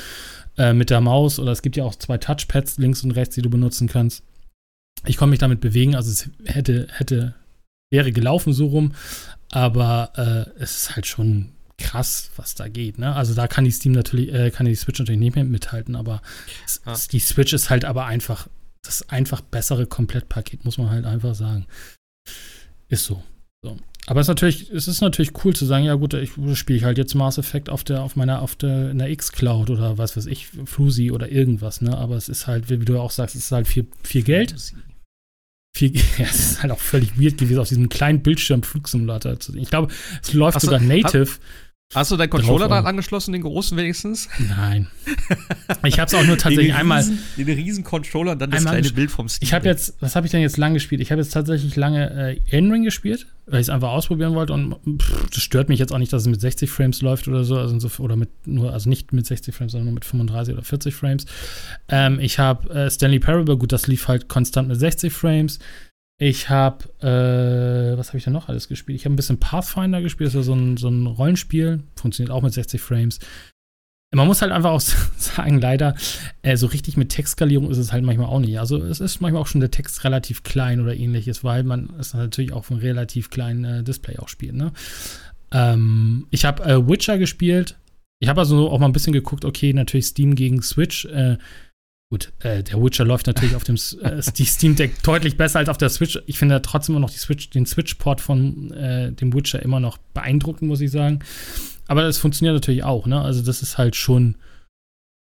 äh, 0.57 0.71
mit 0.71 0.91
der 0.91 1.01
Maus 1.01 1.39
oder 1.39 1.51
es 1.51 1.61
gibt 1.61 1.75
ja 1.75 1.83
auch 1.83 1.95
zwei 1.95 2.17
Touchpads 2.17 2.77
links 2.77 3.03
und 3.03 3.11
rechts, 3.11 3.35
die 3.35 3.41
du 3.41 3.49
benutzen 3.49 3.89
kannst 3.89 4.23
ich 5.05 5.17
konnte 5.17 5.31
mich 5.31 5.39
damit 5.39 5.61
bewegen, 5.61 5.95
also 5.95 6.11
es 6.11 6.29
hätte, 6.45 6.87
hätte, 6.91 7.35
wäre 7.91 8.11
gelaufen 8.11 8.53
so 8.53 8.67
rum, 8.67 8.93
aber 9.51 10.11
äh, 10.57 10.61
es 10.61 10.77
ist 10.77 10.95
halt 10.95 11.07
schon 11.07 11.51
krass, 11.77 12.31
was 12.35 12.55
da 12.55 12.67
geht. 12.67 12.99
Ne? 12.99 13.15
Also 13.15 13.33
da 13.33 13.47
kann 13.47 13.63
die 13.63 13.71
Steam 13.71 13.93
natürlich, 13.93 14.33
äh, 14.33 14.51
kann 14.51 14.65
die 14.65 14.75
Switch 14.75 14.99
natürlich 14.99 15.19
nicht 15.19 15.35
mehr 15.35 15.45
mithalten, 15.45 15.95
aber 15.95 16.21
ah. 16.85 16.95
die 17.11 17.19
Switch 17.19 17.53
ist 17.53 17.69
halt 17.69 17.85
aber 17.85 18.05
einfach 18.05 18.47
das 18.83 19.09
einfach 19.09 19.41
bessere 19.41 19.85
Komplettpaket, 19.85 20.65
muss 20.65 20.77
man 20.77 20.89
halt 20.89 21.05
einfach 21.05 21.35
sagen. 21.35 21.65
Ist 22.87 23.05
so. 23.05 23.23
so. 23.63 23.77
Aber 24.07 24.21
es 24.21 24.25
ist 24.25 24.29
natürlich, 24.29 24.69
es 24.71 24.87
ist 24.87 25.01
natürlich 25.01 25.31
cool 25.43 25.55
zu 25.55 25.65
sagen, 25.65 25.85
ja 25.85 25.93
gut, 25.95 26.13
ich 26.13 26.31
spiele 26.55 26.77
ich 26.77 26.83
halt 26.83 26.97
jetzt 26.97 27.13
Mass 27.13 27.37
Effect 27.37 27.69
auf 27.69 27.83
der, 27.83 28.01
auf 28.01 28.15
meiner, 28.15 28.41
auf 28.41 28.55
der, 28.55 28.91
in 28.91 28.97
der 28.97 29.09
X-Cloud 29.09 29.69
oder 29.69 29.97
was 29.97 30.17
weiß 30.17 30.25
ich, 30.25 30.47
Flusi 30.65 31.11
oder 31.11 31.31
irgendwas, 31.31 31.81
ne? 31.81 31.95
Aber 31.97 32.15
es 32.15 32.29
ist 32.29 32.47
halt, 32.47 32.69
wie 32.69 32.77
du 32.77 32.99
auch 32.99 33.11
sagst, 33.11 33.35
es 33.35 33.45
ist 33.45 33.51
halt 33.51 33.67
viel, 33.67 33.87
viel 34.03 34.23
Geld 34.23 34.55
viel, 35.79 35.95
ja, 36.17 36.25
es 36.25 36.39
ist 36.51 36.61
halt 36.61 36.71
auch 36.71 36.79
völlig 36.79 37.19
weird 37.19 37.37
gewesen, 37.37 37.59
auf 37.59 37.69
diesem 37.69 37.89
kleinen 37.89 38.21
Bildschirm 38.21 38.63
Flugsimulator 38.63 39.39
zu 39.39 39.53
sehen. 39.53 39.61
Ich 39.61 39.69
glaube, 39.69 39.91
es 40.21 40.33
läuft 40.33 40.57
Achso, 40.57 40.67
sogar 40.67 40.81
native. 40.81 41.29
Hast 41.95 42.11
du 42.11 42.17
deinen 42.17 42.29
Controller 42.29 42.67
dann 42.67 42.85
angeschlossen, 42.85 43.31
den 43.31 43.41
großen 43.41 43.75
wenigstens? 43.75 44.29
Nein. 44.47 44.87
Ich 45.85 45.99
habe 45.99 46.07
es 46.07 46.13
auch 46.13 46.25
nur 46.25 46.37
tatsächlich 46.37 46.67
den 46.67 46.75
einmal. 46.75 46.99
Riesen, 46.99 47.19
den 47.37 47.47
riesen 47.47 47.83
Controller 47.83 48.33
und 48.33 48.39
dann 48.39 48.51
das 48.51 48.63
kleine 48.63 48.89
Bild 48.89 49.11
vom 49.11 49.29
Steam. 49.29 49.45
Ich 49.45 49.53
habe 49.53 49.65
jetzt, 49.67 49.95
was 49.99 50.15
habe 50.15 50.25
ich 50.25 50.31
denn 50.31 50.41
jetzt 50.41 50.57
lange 50.57 50.73
gespielt? 50.73 50.99
Ich 50.99 51.11
habe 51.11 51.21
jetzt 51.21 51.31
tatsächlich 51.31 51.75
lange 51.75 52.37
äh, 52.49 52.57
N-Ring 52.57 52.83
gespielt, 52.83 53.27
weil 53.45 53.61
ich 53.61 53.65
es 53.65 53.69
einfach 53.69 53.89
ausprobieren 53.89 54.33
wollte 54.33 54.53
und 54.53 54.75
pff, 55.01 55.29
das 55.29 55.41
stört 55.41 55.69
mich 55.69 55.79
jetzt 55.79 55.93
auch 55.93 55.99
nicht, 55.99 56.11
dass 56.11 56.23
es 56.23 56.27
mit 56.27 56.41
60 56.41 56.69
Frames 56.69 57.01
läuft 57.01 57.27
oder 57.27 57.43
so, 57.43 57.57
also 57.57 57.79
so, 57.79 58.03
oder 58.03 58.15
mit 58.15 58.29
nur, 58.45 58.73
also 58.73 58.89
nicht 58.89 59.13
mit 59.13 59.25
60 59.25 59.55
Frames, 59.55 59.71
sondern 59.71 59.85
nur 59.85 59.93
mit 59.93 60.05
35 60.05 60.55
oder 60.55 60.63
40 60.63 60.93
Frames. 60.93 61.25
Ähm, 61.87 62.19
ich 62.19 62.39
habe 62.39 62.69
äh, 62.73 62.89
Stanley 62.89 63.19
Parable, 63.19 63.57
gut, 63.57 63.71
das 63.71 63.87
lief 63.87 64.07
halt 64.07 64.27
konstant 64.27 64.67
mit 64.67 64.79
60 64.79 65.13
Frames. 65.13 65.59
Ich 66.21 66.49
habe, 66.49 66.83
äh, 66.99 67.97
was 67.97 68.09
habe 68.09 68.17
ich 68.17 68.25
denn 68.25 68.33
noch 68.33 68.49
alles 68.49 68.67
gespielt? 68.67 68.97
Ich 68.97 69.05
habe 69.05 69.13
ein 69.13 69.15
bisschen 69.15 69.39
Pathfinder 69.39 70.01
gespielt, 70.01 70.27
das 70.27 70.35
ist 70.35 70.47
so 70.47 70.53
ein, 70.53 70.75
so 70.75 70.89
ein 70.89 71.07
Rollenspiel, 71.07 71.81
funktioniert 71.95 72.29
auch 72.29 72.41
mit 72.41 72.53
60 72.53 72.81
Frames. 72.81 73.19
Man 74.13 74.27
muss 74.27 74.41
halt 74.41 74.51
einfach 74.51 74.71
auch 74.71 74.81
sagen, 75.17 75.61
leider, 75.61 75.95
äh, 76.41 76.57
so 76.57 76.67
richtig 76.67 76.97
mit 76.97 77.07
Textskalierung 77.07 77.71
ist 77.71 77.77
es 77.77 77.93
halt 77.93 78.03
manchmal 78.03 78.27
auch 78.27 78.41
nicht. 78.41 78.59
Also 78.59 78.83
es 78.83 78.99
ist 78.99 79.21
manchmal 79.21 79.41
auch 79.41 79.47
schon 79.47 79.61
der 79.61 79.71
Text 79.71 80.03
relativ 80.03 80.43
klein 80.43 80.81
oder 80.81 80.93
ähnliches, 80.93 81.45
weil 81.45 81.63
man 81.63 81.89
es 81.97 82.13
natürlich 82.13 82.51
auch 82.51 82.65
von 82.65 82.79
relativ 82.79 83.29
kleinen 83.29 83.63
äh, 83.63 83.83
Display 83.83 84.17
auch 84.17 84.27
spielt. 84.27 84.55
Ne? 84.55 84.73
Ähm, 85.53 86.27
ich 86.31 86.43
habe 86.43 86.63
äh, 86.65 86.85
Witcher 86.85 87.17
gespielt. 87.17 87.77
Ich 88.19 88.27
habe 88.27 88.41
also 88.41 88.69
auch 88.69 88.79
mal 88.79 88.87
ein 88.87 88.93
bisschen 88.93 89.13
geguckt, 89.13 89.45
okay, 89.45 89.71
natürlich 89.71 90.07
Steam 90.07 90.35
gegen 90.35 90.61
Switch. 90.61 91.07
Gut, 92.11 92.33
äh, 92.39 92.63
der 92.63 92.81
Witcher 92.81 93.05
läuft 93.05 93.27
natürlich 93.27 93.55
auf 93.55 93.63
dem 93.63 93.75
äh, 93.75 94.21
Steam 94.45 94.75
Deck 94.75 95.03
deutlich 95.03 95.37
besser 95.37 95.59
als 95.59 95.69
auf 95.69 95.77
der 95.77 95.89
Switch. 95.89 96.19
Ich 96.25 96.39
finde 96.39 96.59
trotzdem 96.63 96.95
immer 96.95 97.01
noch 97.01 97.11
die 97.11 97.19
Switch, 97.19 97.51
den 97.51 97.67
Switch-Port 97.67 98.19
von 98.19 98.71
äh, 98.71 99.11
dem 99.11 99.31
Witcher 99.31 99.61
immer 99.61 99.79
noch 99.79 99.99
beeindruckend, 100.15 100.67
muss 100.67 100.81
ich 100.81 100.89
sagen. 100.89 101.19
Aber 101.87 102.01
das 102.01 102.17
funktioniert 102.17 102.55
natürlich 102.55 102.83
auch, 102.83 103.05
ne? 103.05 103.21
Also 103.21 103.43
das 103.43 103.61
ist 103.61 103.77
halt 103.77 103.95
schon, 103.95 104.35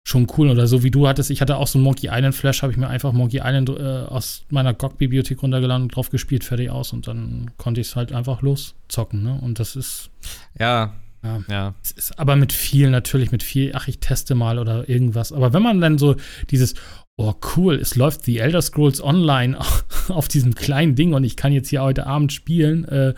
schon 0.06 0.28
cool. 0.38 0.48
Oder 0.48 0.68
so 0.68 0.84
wie 0.84 0.92
du 0.92 1.08
hattest, 1.08 1.30
ich 1.30 1.40
hatte 1.40 1.56
auch 1.56 1.66
so 1.66 1.80
ein 1.80 1.82
Monkey 1.82 2.06
Island 2.06 2.36
Flash, 2.36 2.62
habe 2.62 2.70
ich 2.70 2.78
mir 2.78 2.88
einfach 2.88 3.12
Monkey 3.12 3.38
Island 3.38 3.68
äh, 3.70 4.04
aus 4.06 4.44
meiner 4.50 4.72
GOG-Bibliothek 4.72 5.42
runtergeladen 5.42 5.82
und 5.82 5.96
drauf 5.96 6.10
gespielt, 6.10 6.44
fertig 6.44 6.70
aus. 6.70 6.92
Und 6.92 7.08
dann 7.08 7.50
konnte 7.56 7.80
ich 7.80 7.88
es 7.88 7.96
halt 7.96 8.12
einfach 8.12 8.42
loszocken, 8.42 9.24
ne? 9.24 9.36
Und 9.42 9.58
das 9.58 9.74
ist. 9.74 10.10
Ja. 10.56 10.94
Ja. 11.26 11.40
ja. 11.48 11.74
Ist 11.82 12.18
aber 12.18 12.36
mit 12.36 12.52
viel, 12.52 12.90
natürlich 12.90 13.32
mit 13.32 13.42
viel, 13.42 13.72
ach, 13.74 13.88
ich 13.88 13.98
teste 13.98 14.34
mal 14.34 14.58
oder 14.58 14.88
irgendwas. 14.88 15.32
Aber 15.32 15.52
wenn 15.52 15.62
man 15.62 15.80
dann 15.80 15.98
so 15.98 16.16
dieses, 16.50 16.74
oh 17.16 17.34
cool, 17.56 17.76
es 17.76 17.96
läuft 17.96 18.24
The 18.24 18.38
Elder 18.38 18.62
Scrolls 18.62 19.02
Online 19.02 19.58
auf 20.08 20.28
diesem 20.28 20.54
kleinen 20.54 20.94
Ding 20.94 21.14
und 21.14 21.24
ich 21.24 21.36
kann 21.36 21.52
jetzt 21.52 21.68
hier 21.68 21.82
heute 21.82 22.06
Abend 22.06 22.32
spielen, 22.32 22.84
äh, 22.84 23.14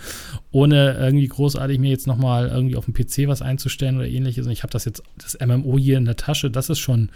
ohne 0.50 0.94
irgendwie 0.94 1.28
großartig 1.28 1.78
mir 1.78 1.90
jetzt 1.90 2.06
noch 2.06 2.16
mal 2.16 2.48
irgendwie 2.48 2.76
auf 2.76 2.86
dem 2.86 2.94
PC 2.94 3.28
was 3.28 3.42
einzustellen 3.42 3.96
oder 3.96 4.06
ähnliches. 4.06 4.46
Und 4.46 4.52
ich 4.52 4.62
habe 4.62 4.72
das 4.72 4.84
jetzt, 4.84 5.02
das 5.18 5.36
MMO 5.44 5.78
hier 5.78 5.98
in 5.98 6.04
der 6.04 6.16
Tasche, 6.16 6.50
das 6.50 6.70
ist 6.70 6.78
schon, 6.78 7.11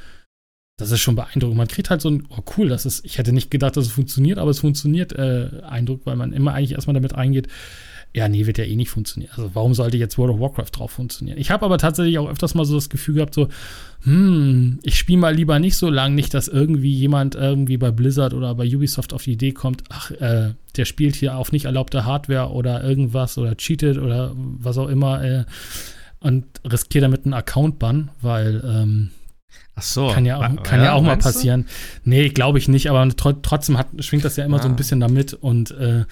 das 0.78 0.90
ist 0.90 1.00
schon 1.00 1.14
beeindruckend. 1.14 1.56
Man 1.56 1.68
kriegt 1.68 1.90
halt 1.90 2.00
so 2.00 2.10
ein, 2.10 2.26
oh 2.28 2.42
cool, 2.56 2.68
das 2.68 2.84
ist, 2.84 3.04
ich 3.04 3.18
hätte 3.18 3.32
nicht 3.32 3.50
gedacht, 3.50 3.76
dass 3.76 3.86
es 3.86 3.92
funktioniert, 3.92 4.38
aber 4.38 4.50
es 4.50 4.60
funktioniert 4.60 5.12
äh, 5.12 5.62
Eindruck, 5.62 6.04
weil 6.04 6.16
man 6.16 6.32
immer 6.32 6.52
eigentlich 6.52 6.72
erstmal 6.72 6.94
damit 6.94 7.14
reingeht, 7.14 7.48
ja, 8.14 8.28
nee, 8.28 8.46
wird 8.46 8.58
ja 8.58 8.64
eh 8.64 8.76
nicht 8.76 8.90
funktionieren. 8.90 9.32
Also 9.34 9.50
warum 9.54 9.72
sollte 9.72 9.96
jetzt 9.96 10.18
World 10.18 10.34
of 10.34 10.40
Warcraft 10.40 10.70
drauf 10.72 10.90
funktionieren? 10.90 11.38
Ich 11.38 11.50
habe 11.50 11.64
aber 11.64 11.78
tatsächlich 11.78 12.18
auch 12.18 12.28
öfters 12.28 12.54
mal 12.54 12.66
so 12.66 12.74
das 12.74 12.90
Gefühl 12.90 13.14
gehabt, 13.14 13.32
so, 13.32 13.48
hm, 14.02 14.80
ich 14.82 14.98
spiele 14.98 15.18
mal 15.18 15.34
lieber 15.34 15.58
nicht 15.58 15.76
so 15.76 15.88
lang, 15.88 16.14
nicht, 16.14 16.34
dass 16.34 16.46
irgendwie 16.46 16.92
jemand 16.92 17.34
irgendwie 17.34 17.78
bei 17.78 17.90
Blizzard 17.90 18.34
oder 18.34 18.54
bei 18.54 18.66
Ubisoft 18.66 19.14
auf 19.14 19.22
die 19.22 19.32
Idee 19.32 19.52
kommt, 19.52 19.84
ach, 19.88 20.10
äh, 20.10 20.50
der 20.76 20.84
spielt 20.84 21.16
hier 21.16 21.36
auf 21.36 21.52
nicht 21.52 21.64
erlaubte 21.64 22.04
Hardware 22.04 22.50
oder 22.50 22.84
irgendwas 22.84 23.38
oder 23.38 23.56
cheatet 23.56 23.96
oder 23.96 24.32
was 24.34 24.76
auch 24.76 24.88
immer 24.88 25.24
äh, 25.24 25.44
und 26.20 26.44
riskiert 26.70 27.04
damit 27.04 27.24
einen 27.24 27.34
Account-Ban, 27.34 28.10
weil, 28.20 28.62
ähm, 28.64 29.10
Ach 29.74 29.82
so. 29.82 30.08
Kann 30.08 30.26
ja, 30.26 30.36
auch, 30.36 30.62
kann 30.62 30.80
ja, 30.80 30.86
ja 30.86 30.92
auch 30.92 31.02
mal 31.02 31.16
passieren. 31.16 31.64
Du? 32.04 32.10
Nee, 32.10 32.28
glaube 32.28 32.58
ich 32.58 32.68
nicht, 32.68 32.90
aber 32.90 33.08
tr 33.16 33.40
trotzdem 33.40 33.78
hat, 33.78 33.86
schwingt 34.00 34.24
das 34.24 34.36
ja 34.36 34.44
immer 34.44 34.58
ah. 34.58 34.62
so 34.62 34.68
ein 34.68 34.76
bisschen 34.76 35.00
damit 35.00 35.32
und 35.32 35.70
äh, 35.70 36.04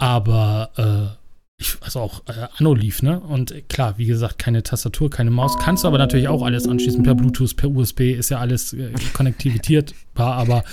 aber 0.00 0.70
äh, 0.76 1.16
ich, 1.60 1.76
also 1.82 2.00
auch 2.00 2.22
äh, 2.26 2.48
Anno 2.56 2.74
lief, 2.74 3.02
ne? 3.02 3.20
Und 3.20 3.68
klar, 3.68 3.98
wie 3.98 4.06
gesagt, 4.06 4.38
keine 4.38 4.62
Tastatur, 4.62 5.10
keine 5.10 5.30
Maus. 5.30 5.58
Kannst 5.58 5.84
du 5.84 5.88
aber 5.88 5.98
natürlich 5.98 6.26
auch 6.26 6.42
alles 6.42 6.66
anschließen 6.66 7.02
per 7.02 7.14
Bluetooth, 7.14 7.54
per 7.54 7.70
USB, 7.70 8.00
ist 8.12 8.30
ja 8.30 8.38
alles 8.38 8.72
äh, 8.72 8.92
konnektivitierbar, 9.12 9.92
aber 10.16 10.64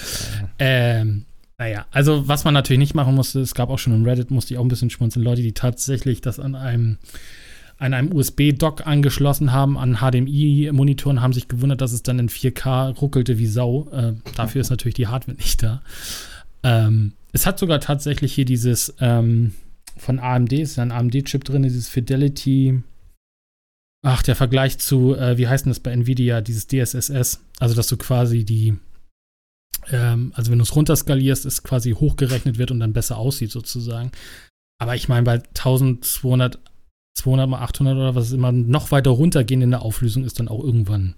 ähm, 0.60 1.26
naja, 1.58 1.86
also 1.92 2.28
was 2.28 2.46
man 2.46 2.54
natürlich 2.54 2.80
nicht 2.80 2.96
machen 2.96 3.16
musste, 3.16 3.42
es 3.42 3.54
gab 3.54 3.70
auch 3.70 3.80
schon 3.80 3.94
im 3.94 4.06
Reddit, 4.06 4.32
musste 4.32 4.54
ich 4.54 4.60
auch 4.60 4.64
ein 4.64 4.70
bisschen 4.70 4.90
schmunzeln, 4.90 5.26
Leute, 5.26 5.42
die 5.42 5.54
tatsächlich 5.54 6.22
das 6.22 6.40
an 6.40 6.56
einem 6.56 6.98
an 7.80 7.94
einem 7.94 8.12
USB-Dock 8.12 8.88
angeschlossen 8.88 9.52
haben, 9.52 9.78
an 9.78 9.98
HDMI-Monitoren, 9.98 11.22
haben 11.22 11.34
sich 11.34 11.48
gewundert, 11.48 11.80
dass 11.82 11.92
es 11.92 12.02
dann 12.02 12.18
in 12.18 12.28
4K 12.28 12.98
ruckelte 12.98 13.38
wie 13.38 13.46
Sau. 13.46 13.88
Äh, 13.92 14.14
dafür 14.36 14.62
ist 14.62 14.72
natürlich 14.72 14.96
die 14.96 15.06
Hardware 15.06 15.38
nicht 15.38 15.62
da. 15.62 15.84
Ähm, 16.64 17.14
es 17.38 17.46
hat 17.46 17.60
sogar 17.60 17.80
tatsächlich 17.80 18.34
hier 18.34 18.46
dieses 18.46 18.96
ähm, 19.00 19.54
von 19.96 20.20
AMD, 20.20 20.54
ist 20.54 20.80
ein 20.80 20.92
AMD-Chip 20.92 21.44
drin, 21.44 21.62
dieses 21.62 21.88
Fidelity. 21.88 22.82
Ach, 24.04 24.24
der 24.24 24.36
Vergleich 24.36 24.80
zu, 24.80 25.16
äh, 25.16 25.38
wie 25.38 25.48
heißt 25.48 25.66
denn 25.66 25.70
das 25.70 25.80
bei 25.80 25.92
Nvidia, 25.92 26.42
dieses 26.42 26.66
DSSS? 26.66 27.44
Also, 27.60 27.76
dass 27.76 27.88
du 27.88 27.98
quasi 27.98 28.44
die, 28.44 28.76
ähm, 29.92 30.32
also 30.34 30.52
wenn 30.52 30.58
du 30.58 30.64
es 30.64 30.76
runterskalierst, 30.76 31.46
es 31.46 31.62
quasi 31.62 31.92
hochgerechnet 31.92 32.58
wird 32.58 32.72
und 32.72 32.80
dann 32.80 32.94
besser 32.94 33.18
aussieht 33.18 33.52
sozusagen. 33.52 34.12
Aber 34.82 34.96
ich 34.96 35.08
meine, 35.08 35.24
bei 35.24 35.34
1200, 35.34 36.60
200 37.20 37.48
mal 37.48 37.62
800 37.62 37.96
oder 37.96 38.16
was 38.16 38.32
immer 38.32 38.52
noch 38.52 38.90
weiter 38.90 39.12
runtergehen 39.12 39.62
in 39.62 39.72
der 39.72 39.84
Auflösung 39.84 40.24
ist 40.24 40.40
dann 40.40 40.48
auch 40.48 40.64
irgendwann 40.64 41.14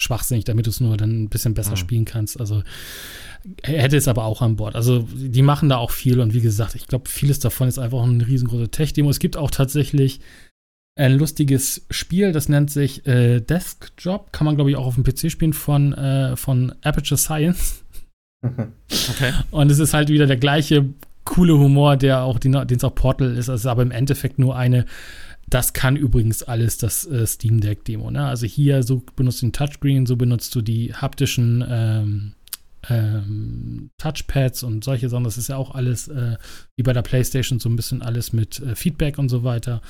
schwachsinnig, 0.00 0.44
damit 0.44 0.64
du 0.64 0.70
es 0.70 0.80
nur 0.80 0.96
dann 0.96 1.24
ein 1.24 1.28
bisschen 1.28 1.52
besser 1.52 1.72
mhm. 1.72 1.76
spielen 1.76 2.04
kannst. 2.06 2.40
Also 2.40 2.62
hätte 3.62 3.96
es 3.96 4.08
aber 4.08 4.24
auch 4.24 4.42
an 4.42 4.56
Bord. 4.56 4.74
Also 4.74 5.06
die 5.14 5.42
machen 5.42 5.68
da 5.68 5.76
auch 5.76 5.90
viel 5.90 6.20
und 6.20 6.34
wie 6.34 6.40
gesagt, 6.40 6.74
ich 6.74 6.86
glaube, 6.86 7.08
vieles 7.08 7.38
davon 7.38 7.68
ist 7.68 7.78
einfach 7.78 8.02
eine 8.02 8.26
riesengroße 8.26 8.70
Tech-Demo. 8.70 9.10
Es 9.10 9.18
gibt 9.18 9.36
auch 9.36 9.50
tatsächlich 9.50 10.20
ein 10.96 11.16
lustiges 11.16 11.86
Spiel, 11.90 12.32
das 12.32 12.48
nennt 12.48 12.70
sich 12.70 13.06
äh, 13.06 13.40
Desk 13.40 13.92
Job. 13.98 14.32
Kann 14.32 14.44
man, 14.44 14.56
glaube 14.56 14.70
ich, 14.70 14.76
auch 14.76 14.86
auf 14.86 14.96
dem 14.96 15.04
PC 15.04 15.30
spielen 15.30 15.52
von, 15.52 15.92
äh, 15.94 16.36
von 16.36 16.74
Aperture 16.82 17.18
Science. 17.18 17.84
Okay. 19.10 19.32
Und 19.50 19.70
es 19.70 19.80
ist 19.80 19.94
halt 19.94 20.10
wieder 20.10 20.26
der 20.26 20.36
gleiche 20.36 20.86
coole 21.24 21.58
Humor, 21.58 21.96
der 21.96 22.22
auch, 22.22 22.38
den 22.38 22.54
es 22.54 22.84
auch 22.84 22.94
Portal 22.94 23.36
ist. 23.36 23.48
Es 23.48 23.60
ist 23.60 23.66
aber 23.66 23.82
im 23.82 23.90
Endeffekt 23.90 24.38
nur 24.38 24.56
eine 24.56 24.86
das 25.50 25.72
kann 25.72 25.96
übrigens 25.96 26.42
alles 26.42 26.78
das 26.78 27.06
äh, 27.06 27.26
Steam 27.26 27.60
Deck 27.60 27.84
Demo. 27.84 28.10
Ne? 28.10 28.26
Also 28.26 28.46
hier 28.46 28.82
so 28.82 29.02
benutzt 29.16 29.42
du 29.42 29.46
den 29.46 29.52
Touchscreen, 29.52 30.06
so 30.06 30.16
benutzt 30.16 30.54
du 30.54 30.60
die 30.60 30.94
haptischen 30.94 31.64
ähm, 31.68 32.34
ähm, 32.88 33.90
Touchpads 33.98 34.62
und 34.62 34.84
solche 34.84 35.08
Sachen. 35.08 35.24
Das 35.24 35.38
ist 35.38 35.48
ja 35.48 35.56
auch 35.56 35.74
alles 35.74 36.08
äh, 36.08 36.36
wie 36.76 36.82
bei 36.82 36.92
der 36.92 37.02
PlayStation 37.02 37.58
so 37.58 37.68
ein 37.68 37.76
bisschen 37.76 38.02
alles 38.02 38.32
mit 38.32 38.60
äh, 38.60 38.74
Feedback 38.74 39.18
und 39.18 39.28
so 39.28 39.44
weiter. 39.44 39.80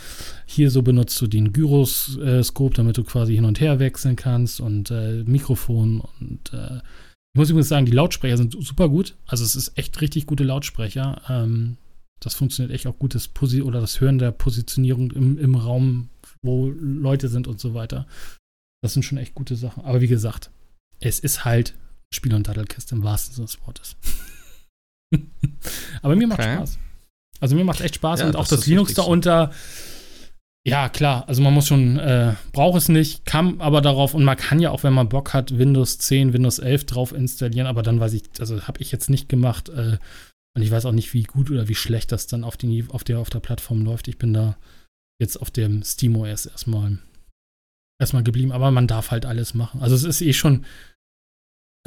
Hier 0.47 0.71
so 0.71 0.83
benutzt 0.83 1.21
du 1.21 1.27
den 1.27 1.53
Gyroskop, 1.53 2.75
damit 2.75 2.97
du 2.97 3.05
quasi 3.05 3.35
hin 3.35 3.45
und 3.45 3.61
her 3.61 3.79
wechseln 3.79 4.17
kannst 4.17 4.61
und 4.61 4.91
äh, 4.91 5.25
Mikrofon 5.25 6.03
und 6.21 6.53
äh, 6.53 6.81
ich 7.35 7.39
muss 7.39 7.51
übrigens 7.51 7.69
sagen, 7.69 7.87
die 7.87 7.93
Lautsprecher 7.93 8.37
sind 8.37 8.57
super 8.65 8.89
gut. 8.89 9.15
Also 9.27 9.45
es 9.45 9.55
ist 9.55 9.77
echt 9.79 10.01
richtig 10.01 10.27
gute 10.27 10.45
Lautsprecher. 10.45 11.23
Ähm, 11.29 11.77
das 12.21 12.35
funktioniert 12.35 12.75
echt 12.75 12.87
auch 12.87 12.99
gut, 12.99 13.15
das 13.15 13.29
Posi 13.29 13.63
oder 13.63 13.81
das 13.81 14.01
Hören 14.01 14.19
der 14.19 14.33
Positionierung 14.33 15.13
im, 15.13 15.39
im 15.39 15.55
Raum, 15.55 16.09
wo 16.43 16.69
Leute 16.69 17.29
sind 17.29 17.47
und 17.47 17.61
so 17.61 17.75
weiter. 17.75 18.07
Das 18.83 18.93
sind 18.93 19.05
schon 19.05 19.19
echt 19.19 19.35
gute 19.35 19.57
Sachen. 19.57 19.85
Aber 19.85 20.01
wie 20.01 20.09
gesagt, 20.09 20.51
es 21.01 21.21
ist 21.21 21.45
halt 21.45 21.75
Spiel- 22.13 22.35
und 22.35 22.49
Dattelkiste 22.49 22.95
im 22.95 23.05
wahrsten 23.05 23.35
Sinne 23.35 23.47
des 23.47 23.61
Wortes. 23.67 23.97
Aber 26.03 26.17
mir 26.17 26.27
macht 26.27 26.43
Spaß. 26.43 26.79
Also 27.41 27.55
mir 27.55 27.65
macht 27.65 27.81
echt 27.81 27.97
Spaß 27.97 28.21
ja, 28.21 28.27
und 28.27 28.37
auch 28.37 28.49
das, 28.49 28.61
das 28.61 28.67
Linux 28.67 28.95
da 28.95 29.03
unter. 29.03 29.53
Ja, 30.67 30.89
klar, 30.89 31.27
also 31.29 31.41
man 31.41 31.55
muss 31.55 31.67
schon, 31.67 31.99
äh, 31.99 32.35
braucht 32.53 32.77
es 32.77 32.89
nicht, 32.89 33.25
kann 33.25 33.61
aber 33.61 33.81
darauf 33.81 34.13
und 34.13 34.25
man 34.25 34.37
kann 34.37 34.61
ja 34.61 34.71
auch, 34.71 34.83
wenn 34.83 34.93
man 34.93 35.09
Bock 35.09 35.33
hat, 35.33 35.57
Windows 35.57 35.99
10, 35.99 36.33
Windows 36.33 36.59
11 36.59 36.85
drauf 36.85 37.13
installieren, 37.13 37.67
aber 37.67 37.83
dann 37.83 38.01
weiß 38.01 38.13
ich, 38.13 38.25
also 38.39 38.61
habe 38.67 38.83
ich 38.83 38.93
jetzt 38.93 39.09
nicht 39.09 39.29
gemacht 39.29 39.71
äh, 39.71 39.97
und 40.55 40.63
ich 40.63 40.71
weiß 40.71 40.85
auch 40.85 40.93
nicht, 40.93 41.15
wie 41.15 41.23
gut 41.23 41.51
oder 41.51 41.69
wie 41.69 41.75
schlecht 41.75 42.13
das 42.13 42.27
dann 42.27 42.45
auf, 42.45 42.57
die, 42.57 42.85
auf, 42.89 43.05
der, 43.05 43.21
auf 43.21 43.31
der 43.31 43.41
Plattform 43.41 43.83
läuft. 43.83 44.09
Ich 44.09 44.19
bin 44.19 44.35
da 44.35 44.59
jetzt 45.21 45.41
auf 45.41 45.51
dem 45.51 45.83
SteamOS 45.83 46.47
erstmal, 46.47 46.99
erstmal 48.01 48.25
geblieben, 48.25 48.53
aber 48.53 48.71
man 48.71 48.89
darf 48.89 49.11
halt 49.11 49.25
alles 49.25 49.55
machen. 49.55 49.81
Also 49.81 49.95
es 49.95 50.05
ist 50.05 50.21
eh 50.21 50.33
schon, 50.33 50.67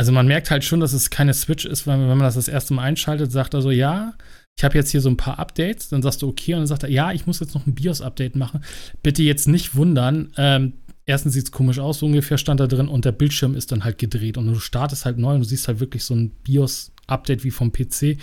also 0.01 0.11
man 0.11 0.25
merkt 0.25 0.49
halt 0.49 0.63
schon, 0.63 0.79
dass 0.79 0.93
es 0.93 1.11
keine 1.11 1.31
Switch 1.35 1.63
ist, 1.63 1.85
weil 1.85 1.99
wenn 1.99 2.07
man 2.07 2.21
das 2.21 2.33
das 2.33 2.47
erste 2.47 2.73
Mal 2.73 2.85
einschaltet, 2.85 3.31
sagt 3.31 3.53
er 3.53 3.61
so, 3.61 3.69
ja, 3.69 4.15
ich 4.57 4.63
habe 4.63 4.75
jetzt 4.75 4.89
hier 4.89 4.99
so 4.99 5.09
ein 5.09 5.15
paar 5.15 5.37
Updates, 5.37 5.89
dann 5.89 6.01
sagst 6.01 6.23
du 6.23 6.27
okay 6.27 6.55
und 6.55 6.61
dann 6.61 6.67
sagt 6.67 6.81
er, 6.81 6.89
ja, 6.89 7.11
ich 7.11 7.27
muss 7.27 7.39
jetzt 7.39 7.53
noch 7.53 7.67
ein 7.67 7.75
BIOS-Update 7.75 8.35
machen. 8.35 8.65
Bitte 9.03 9.21
jetzt 9.21 9.47
nicht 9.47 9.75
wundern. 9.75 10.31
Ähm, 10.37 10.73
erstens 11.05 11.33
sieht 11.33 11.43
es 11.43 11.51
komisch 11.51 11.77
aus, 11.77 11.99
so 11.99 12.07
ungefähr 12.07 12.39
stand 12.39 12.59
da 12.59 12.65
drin 12.65 12.87
und 12.87 13.05
der 13.05 13.11
Bildschirm 13.11 13.53
ist 13.53 13.71
dann 13.71 13.83
halt 13.83 13.99
gedreht 13.99 14.39
und 14.39 14.47
du 14.47 14.55
startest 14.55 15.05
halt 15.05 15.19
neu 15.19 15.35
und 15.35 15.41
du 15.41 15.45
siehst 15.45 15.67
halt 15.67 15.79
wirklich 15.79 16.03
so 16.03 16.15
ein 16.15 16.31
BIOS-Update 16.31 17.43
wie 17.43 17.51
vom 17.51 17.71
PC, 17.71 18.17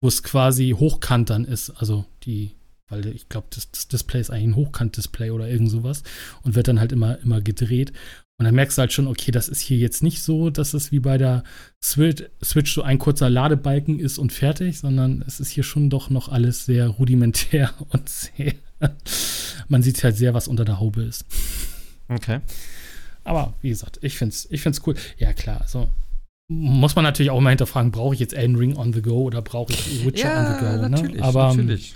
wo 0.00 0.08
es 0.08 0.22
quasi 0.22 0.74
hochkant 0.78 1.28
dann 1.28 1.44
ist, 1.44 1.68
also 1.72 2.06
die 2.22 2.52
weil 2.90 3.06
ich 3.08 3.28
glaube, 3.28 3.48
das, 3.50 3.70
das, 3.70 3.88
Display 3.88 4.22
ist 4.22 4.30
eigentlich 4.30 4.46
ein 4.46 4.56
Hochkant-Display 4.56 5.30
oder 5.30 5.46
irgend 5.46 5.70
sowas 5.70 6.04
und 6.42 6.54
wird 6.54 6.68
dann 6.68 6.80
halt 6.80 6.90
immer, 6.90 7.18
immer 7.18 7.42
gedreht. 7.42 7.92
Und 8.38 8.44
dann 8.44 8.54
merkst 8.54 8.78
du 8.78 8.80
halt 8.80 8.92
schon, 8.92 9.08
okay, 9.08 9.32
das 9.32 9.48
ist 9.48 9.60
hier 9.60 9.78
jetzt 9.78 10.00
nicht 10.00 10.22
so, 10.22 10.48
dass 10.50 10.72
es 10.72 10.92
wie 10.92 11.00
bei 11.00 11.18
der 11.18 11.42
Switch, 11.82 12.22
Switch 12.42 12.72
so 12.72 12.82
ein 12.82 13.00
kurzer 13.00 13.28
Ladebalken 13.28 13.98
ist 13.98 14.16
und 14.16 14.32
fertig, 14.32 14.78
sondern 14.78 15.24
es 15.26 15.40
ist 15.40 15.50
hier 15.50 15.64
schon 15.64 15.90
doch 15.90 16.08
noch 16.08 16.28
alles 16.28 16.64
sehr 16.64 16.86
rudimentär 16.86 17.74
und 17.88 18.08
sehr. 18.08 18.54
man 19.68 19.82
sieht 19.82 20.02
halt 20.04 20.16
sehr, 20.16 20.34
was 20.34 20.46
unter 20.46 20.64
der 20.64 20.78
Haube 20.78 21.02
ist. 21.02 21.24
Okay. 22.08 22.38
Aber 23.24 23.54
wie 23.60 23.70
gesagt, 23.70 23.98
ich 24.02 24.16
finde 24.16 24.32
es 24.32 24.46
ich 24.50 24.60
find's 24.60 24.80
cool. 24.86 24.94
Ja, 25.18 25.32
klar, 25.32 25.60
also 25.60 25.88
muss 26.48 26.94
man 26.94 27.02
natürlich 27.02 27.30
auch 27.30 27.40
mal 27.40 27.50
hinterfragen, 27.50 27.90
brauche 27.90 28.14
ich 28.14 28.20
jetzt 28.20 28.34
Elden 28.34 28.56
Ring 28.56 28.76
on 28.76 28.92
the 28.92 29.02
go 29.02 29.22
oder 29.22 29.42
brauche 29.42 29.72
ich 29.72 30.06
Witcher 30.06 30.28
ja, 30.28 30.40
on 30.40 30.54
the 30.54 30.60
go? 30.60 30.82
Ne? 30.82 30.90
Natürlich? 30.90 31.22
Aber, 31.22 31.48
natürlich. 31.48 31.94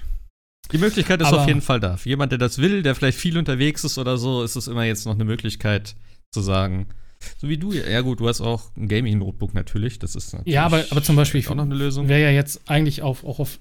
Die 0.72 0.78
Möglichkeit 0.78 1.20
ist 1.20 1.28
aber, 1.28 1.42
auf 1.42 1.48
jeden 1.48 1.62
Fall 1.62 1.80
da. 1.80 1.96
Für 1.96 2.08
jemand, 2.08 2.32
der 2.32 2.38
das 2.38 2.58
will, 2.58 2.82
der 2.82 2.94
vielleicht 2.94 3.18
viel 3.18 3.38
unterwegs 3.38 3.84
ist 3.84 3.96
oder 3.96 4.18
so, 4.18 4.42
ist 4.42 4.56
es 4.56 4.68
immer 4.68 4.84
jetzt 4.84 5.06
noch 5.06 5.14
eine 5.14 5.24
Möglichkeit, 5.24 5.94
sozusagen. 6.34 6.86
So 7.38 7.48
wie 7.48 7.56
du. 7.56 7.72
Ja, 7.72 8.00
gut, 8.00 8.18
du 8.18 8.28
hast 8.28 8.40
auch 8.40 8.62
ein 8.76 8.88
Gaming-Notebook 8.88 9.54
natürlich. 9.54 10.00
Das 10.00 10.16
ist 10.16 10.32
natürlich 10.32 10.54
Ja, 10.54 10.66
aber, 10.66 10.84
aber 10.90 11.04
zum 11.04 11.14
Beispiel, 11.14 11.46
auch 11.46 11.54
noch 11.54 11.62
eine 11.64 11.76
Lösung. 11.76 12.08
wäre 12.08 12.20
ja 12.20 12.30
jetzt 12.30 12.62
eigentlich 12.68 13.02
auf, 13.02 13.22
auch 13.22 13.38
auf. 13.38 13.60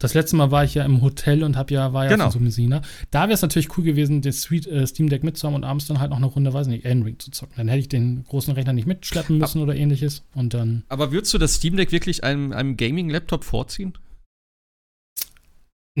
Das 0.00 0.14
letzte 0.14 0.34
Mal 0.34 0.50
war 0.50 0.64
ich 0.64 0.74
ja 0.74 0.84
im 0.84 1.00
Hotel 1.02 1.44
und 1.44 1.56
hab 1.56 1.70
ja, 1.70 1.92
war 1.92 2.06
ja 2.06 2.10
Genau. 2.10 2.26
auf 2.26 2.32
Sumesina. 2.32 2.82
Da 3.12 3.22
wäre 3.24 3.34
es 3.34 3.42
natürlich 3.42 3.76
cool 3.78 3.84
gewesen, 3.84 4.22
das 4.22 4.40
Sweet, 4.40 4.66
äh, 4.66 4.84
Steam 4.88 5.08
Deck 5.08 5.22
mitzuhaben 5.22 5.54
und 5.54 5.62
abends 5.62 5.86
dann 5.86 6.00
halt 6.00 6.10
noch 6.10 6.16
eine 6.16 6.26
Runde, 6.26 6.52
weiß 6.52 6.66
nicht, 6.66 6.84
Elden 6.84 7.04
Ring 7.04 7.16
zu 7.20 7.30
zocken. 7.30 7.54
Dann 7.58 7.68
hätte 7.68 7.78
ich 7.80 7.88
den 7.88 8.24
großen 8.24 8.54
Rechner 8.54 8.72
nicht 8.72 8.88
mitschleppen 8.88 9.38
müssen 9.38 9.62
oder 9.62 9.76
ähnliches. 9.76 10.24
Und 10.34 10.52
dann. 10.54 10.82
Aber 10.88 11.12
würdest 11.12 11.32
du 11.32 11.38
das 11.38 11.54
Steam 11.54 11.76
Deck 11.76 11.92
wirklich 11.92 12.24
einem, 12.24 12.52
einem 12.52 12.76
Gaming-Laptop 12.76 13.44
vorziehen? 13.44 13.92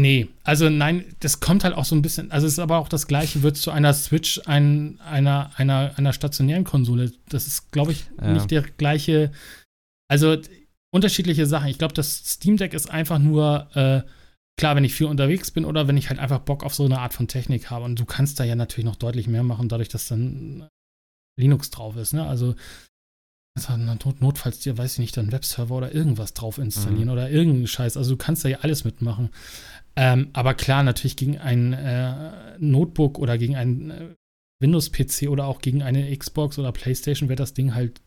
Nee, 0.00 0.28
also 0.44 0.68
nein, 0.70 1.04
das 1.20 1.40
kommt 1.40 1.64
halt 1.64 1.74
auch 1.74 1.84
so 1.84 1.94
ein 1.94 2.02
bisschen, 2.02 2.30
also 2.30 2.46
es 2.46 2.54
ist 2.54 2.58
aber 2.58 2.78
auch 2.78 2.88
das 2.88 3.06
gleiche, 3.06 3.42
wird 3.42 3.56
zu 3.56 3.70
einer 3.70 3.92
Switch 3.92 4.40
ein, 4.46 4.98
einer, 5.00 5.50
einer, 5.56 5.92
einer 5.96 6.12
stationären 6.12 6.64
Konsole. 6.64 7.12
Das 7.28 7.46
ist, 7.46 7.70
glaube 7.72 7.92
ich, 7.92 8.04
Ja. 8.20 8.32
nicht 8.32 8.50
der 8.50 8.62
gleiche, 8.62 9.30
also 10.08 10.36
unterschiedliche 10.92 11.46
Sachen. 11.46 11.68
Ich 11.68 11.78
glaube, 11.78 11.94
das 11.94 12.16
Steam 12.16 12.56
Deck 12.56 12.72
ist 12.72 12.90
einfach 12.90 13.18
nur, 13.18 13.68
äh, 13.76 14.02
klar, 14.58 14.76
wenn 14.76 14.84
ich 14.84 14.94
viel 14.94 15.06
unterwegs 15.06 15.50
bin 15.50 15.64
oder 15.64 15.86
wenn 15.88 15.96
ich 15.96 16.08
halt 16.08 16.18
einfach 16.18 16.40
Bock 16.40 16.64
auf 16.64 16.74
so 16.74 16.84
eine 16.84 16.98
Art 16.98 17.14
von 17.14 17.28
Technik 17.28 17.70
habe. 17.70 17.84
Und 17.84 17.98
du 17.98 18.04
kannst 18.04 18.40
da 18.40 18.44
ja 18.44 18.54
natürlich 18.56 18.84
noch 18.86 18.96
deutlich 18.96 19.26
mehr 19.26 19.42
machen, 19.42 19.68
dadurch, 19.68 19.88
dass 19.88 20.08
dann 20.08 20.68
Linux 21.38 21.70
drauf 21.70 21.96
ist, 21.96 22.12
ne? 22.12 22.26
Also 22.26 22.54
also 23.58 23.76
not, 23.76 24.20
notfalls 24.20 24.60
dir, 24.60 24.78
weiß 24.78 24.92
ich 24.94 24.98
nicht, 25.00 25.16
dann 25.16 25.32
Webserver 25.32 25.74
oder 25.74 25.92
irgendwas 25.92 26.34
drauf 26.34 26.58
installieren 26.58 27.06
Mhm. 27.06 27.12
oder 27.12 27.30
irgendeinen 27.30 27.66
Scheiß. 27.66 27.96
Also 27.96 28.12
du 28.12 28.16
kannst 28.16 28.44
da 28.44 28.48
ja 28.48 28.58
alles 28.60 28.84
mitmachen. 28.84 29.30
Ähm, 29.96 30.28
aber 30.32 30.54
klar, 30.54 30.82
natürlich 30.82 31.16
gegen 31.16 31.38
ein 31.38 31.72
äh, 31.72 32.56
Notebook 32.58 33.18
oder 33.18 33.36
gegen 33.38 33.56
ein 33.56 33.90
äh, 33.90 34.08
Windows-PC 34.62 35.28
oder 35.28 35.46
auch 35.46 35.60
gegen 35.60 35.82
eine 35.82 36.16
Xbox 36.16 36.58
oder 36.58 36.72
Playstation 36.72 37.28
wäre 37.28 37.36
das 37.36 37.54
Ding 37.54 37.74
halt. 37.74 38.00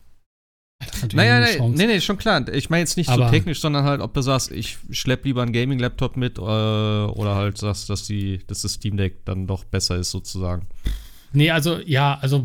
Das 0.80 1.12
Naja, 1.12 1.40
nee, 1.40 1.68
nee, 1.68 1.86
nee, 1.86 2.00
schon 2.00 2.18
klar. 2.18 2.46
Ich 2.52 2.68
meine 2.68 2.80
jetzt 2.80 2.96
nicht 2.96 3.08
Aber- 3.08 3.26
so 3.26 3.30
technisch, 3.30 3.60
sondern 3.60 3.84
halt, 3.84 4.00
ob 4.00 4.12
du 4.14 4.22
sagst, 4.22 4.50
ich 4.50 4.78
schlepp 4.90 5.24
lieber 5.24 5.42
einen 5.42 5.52
Gaming-Laptop 5.52 6.16
mit 6.16 6.38
äh, 6.38 6.40
oder 6.40 7.34
halt 7.36 7.58
sagst, 7.58 7.88
dass, 7.90 8.06
die, 8.06 8.40
dass 8.46 8.62
das 8.62 8.74
Steam 8.74 8.96
Deck 8.96 9.24
dann 9.24 9.46
doch 9.46 9.64
besser 9.64 9.96
ist, 9.96 10.10
sozusagen. 10.10 10.66
Nee, 11.32 11.50
also 11.50 11.78
ja, 11.80 12.18
also 12.20 12.44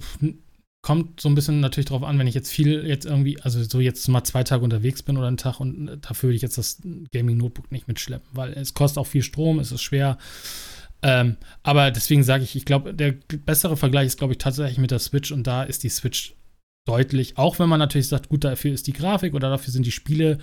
kommt 0.89 1.21
so 1.21 1.29
ein 1.29 1.35
bisschen 1.35 1.59
natürlich 1.59 1.85
drauf 1.85 2.01
an, 2.01 2.17
wenn 2.17 2.25
ich 2.25 2.33
jetzt 2.33 2.51
viel 2.51 2.83
jetzt 2.87 3.05
irgendwie, 3.05 3.39
also 3.41 3.61
so 3.61 3.79
jetzt 3.79 4.07
mal 4.07 4.23
zwei 4.23 4.43
Tage 4.43 4.63
unterwegs 4.63 5.03
bin 5.03 5.17
oder 5.17 5.27
einen 5.27 5.37
Tag 5.37 5.59
und 5.59 5.87
äh, 5.87 5.97
dafür 5.99 6.29
will 6.29 6.35
ich 6.35 6.41
jetzt 6.41 6.57
das 6.57 6.81
Gaming-Notebook 7.11 7.71
nicht 7.71 7.87
mitschleppen, 7.87 8.27
weil 8.33 8.53
es 8.53 8.73
kostet 8.73 8.97
auch 8.97 9.05
viel 9.05 9.21
Strom, 9.21 9.59
es 9.59 9.71
ist 9.71 9.83
schwer. 9.83 10.17
Ähm, 11.03 11.37
aber 11.61 11.91
deswegen 11.91 12.23
sage 12.23 12.43
ich, 12.43 12.55
ich 12.55 12.65
glaube, 12.65 12.95
der 12.95 13.11
bessere 13.45 13.77
Vergleich 13.77 14.07
ist, 14.07 14.17
glaube 14.17 14.33
ich, 14.33 14.39
tatsächlich 14.39 14.79
mit 14.79 14.89
der 14.89 14.97
Switch 14.97 15.31
und 15.31 15.45
da 15.45 15.61
ist 15.61 15.83
die 15.83 15.89
Switch 15.89 16.33
deutlich, 16.87 17.37
auch 17.37 17.59
wenn 17.59 17.69
man 17.69 17.77
natürlich 17.77 18.07
sagt, 18.07 18.29
gut, 18.29 18.43
dafür 18.43 18.73
ist 18.73 18.87
die 18.87 18.93
Grafik 18.93 19.35
oder 19.35 19.51
dafür 19.51 19.71
sind 19.71 19.85
die 19.85 19.91
Spiele 19.91 20.39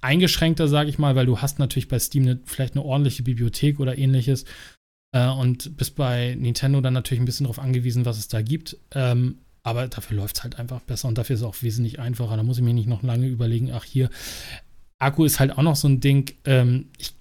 eingeschränkter, 0.00 0.66
sage 0.66 0.90
ich 0.90 0.98
mal, 0.98 1.14
weil 1.14 1.26
du 1.26 1.38
hast 1.38 1.60
natürlich 1.60 1.86
bei 1.86 2.00
Steam 2.00 2.24
eine, 2.24 2.40
vielleicht 2.44 2.74
eine 2.74 2.84
ordentliche 2.84 3.22
Bibliothek 3.22 3.78
oder 3.78 3.96
ähnliches 3.96 4.46
äh, 5.14 5.28
und 5.28 5.76
bist 5.76 5.94
bei 5.94 6.34
Nintendo 6.34 6.80
dann 6.80 6.94
natürlich 6.94 7.22
ein 7.22 7.26
bisschen 7.26 7.44
darauf 7.44 7.60
angewiesen, 7.60 8.04
was 8.04 8.18
es 8.18 8.26
da 8.26 8.42
gibt. 8.42 8.76
Ähm, 8.96 9.38
aber 9.62 9.88
dafür 9.88 10.16
läuft 10.16 10.36
es 10.36 10.42
halt 10.42 10.58
einfach 10.58 10.80
besser 10.80 11.08
und 11.08 11.18
dafür 11.18 11.34
ist 11.34 11.40
es 11.40 11.46
auch 11.46 11.62
wesentlich 11.62 11.98
einfacher. 11.98 12.36
Da 12.36 12.42
muss 12.42 12.58
ich 12.58 12.64
mir 12.64 12.74
nicht 12.74 12.88
noch 12.88 13.02
lange 13.02 13.26
überlegen, 13.26 13.70
ach 13.72 13.84
hier, 13.84 14.10
Akku 14.98 15.24
ist 15.24 15.40
halt 15.40 15.56
auch 15.56 15.62
noch 15.62 15.76
so 15.76 15.88
ein 15.88 16.00
Ding. 16.00 16.32
Ähm, 16.44 16.90
ich 16.98 17.14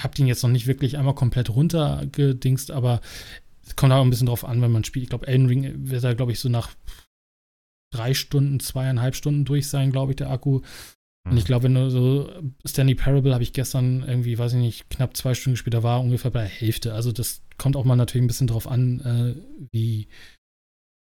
habe 0.00 0.14
den 0.14 0.26
jetzt 0.26 0.42
noch 0.42 0.50
nicht 0.50 0.66
wirklich 0.66 0.98
einmal 0.98 1.14
komplett 1.14 1.50
runtergedingst, 1.50 2.70
aber 2.70 3.00
es 3.64 3.76
kommt 3.76 3.92
auch 3.92 4.02
ein 4.02 4.10
bisschen 4.10 4.26
drauf 4.26 4.44
an, 4.44 4.60
wenn 4.60 4.72
man 4.72 4.84
spielt. 4.84 5.04
Ich 5.04 5.10
glaube, 5.10 5.26
Elden 5.26 5.46
Ring 5.46 5.90
wird 5.90 6.02
da, 6.02 6.14
glaube 6.14 6.32
ich, 6.32 6.40
so 6.40 6.48
nach 6.48 6.70
drei 7.92 8.14
Stunden, 8.14 8.58
zweieinhalb 8.58 9.14
Stunden 9.14 9.44
durch 9.44 9.68
sein, 9.68 9.92
glaube 9.92 10.12
ich, 10.12 10.16
der 10.16 10.30
Akku. 10.30 10.62
Und 11.24 11.36
ich 11.36 11.44
glaube, 11.44 11.64
wenn 11.64 11.74
du 11.74 11.88
so 11.88 12.28
Stanley 12.66 12.96
Parable 12.96 13.32
habe 13.32 13.44
ich 13.44 13.52
gestern 13.52 14.02
irgendwie, 14.02 14.38
weiß 14.38 14.54
ich 14.54 14.58
nicht, 14.58 14.90
knapp 14.90 15.16
zwei 15.16 15.34
Stunden 15.34 15.54
gespielt, 15.54 15.74
da 15.74 15.84
war 15.84 16.00
ungefähr 16.00 16.32
bei 16.32 16.40
der 16.40 16.48
Hälfte. 16.48 16.94
Also 16.94 17.12
das 17.12 17.42
kommt 17.58 17.76
auch 17.76 17.84
mal 17.84 17.94
natürlich 17.94 18.24
ein 18.24 18.28
bisschen 18.28 18.48
drauf 18.48 18.66
an, 18.66 19.00
äh, 19.00 19.68
wie 19.70 20.08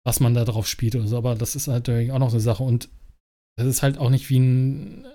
was 0.03 0.19
man 0.19 0.33
da 0.33 0.45
drauf 0.45 0.67
spielt 0.67 0.95
oder 0.95 1.07
so. 1.07 1.17
Aber 1.17 1.35
das 1.35 1.55
ist 1.55 1.67
halt 1.67 1.87
natürlich 1.87 2.11
auch 2.11 2.19
noch 2.19 2.31
eine 2.31 2.39
Sache. 2.39 2.63
Und 2.63 2.89
das 3.57 3.67
ist 3.67 3.83
halt 3.83 3.97
auch 3.97 4.09
nicht 4.09 4.29
wie 4.29 4.39
ein. 4.39 5.05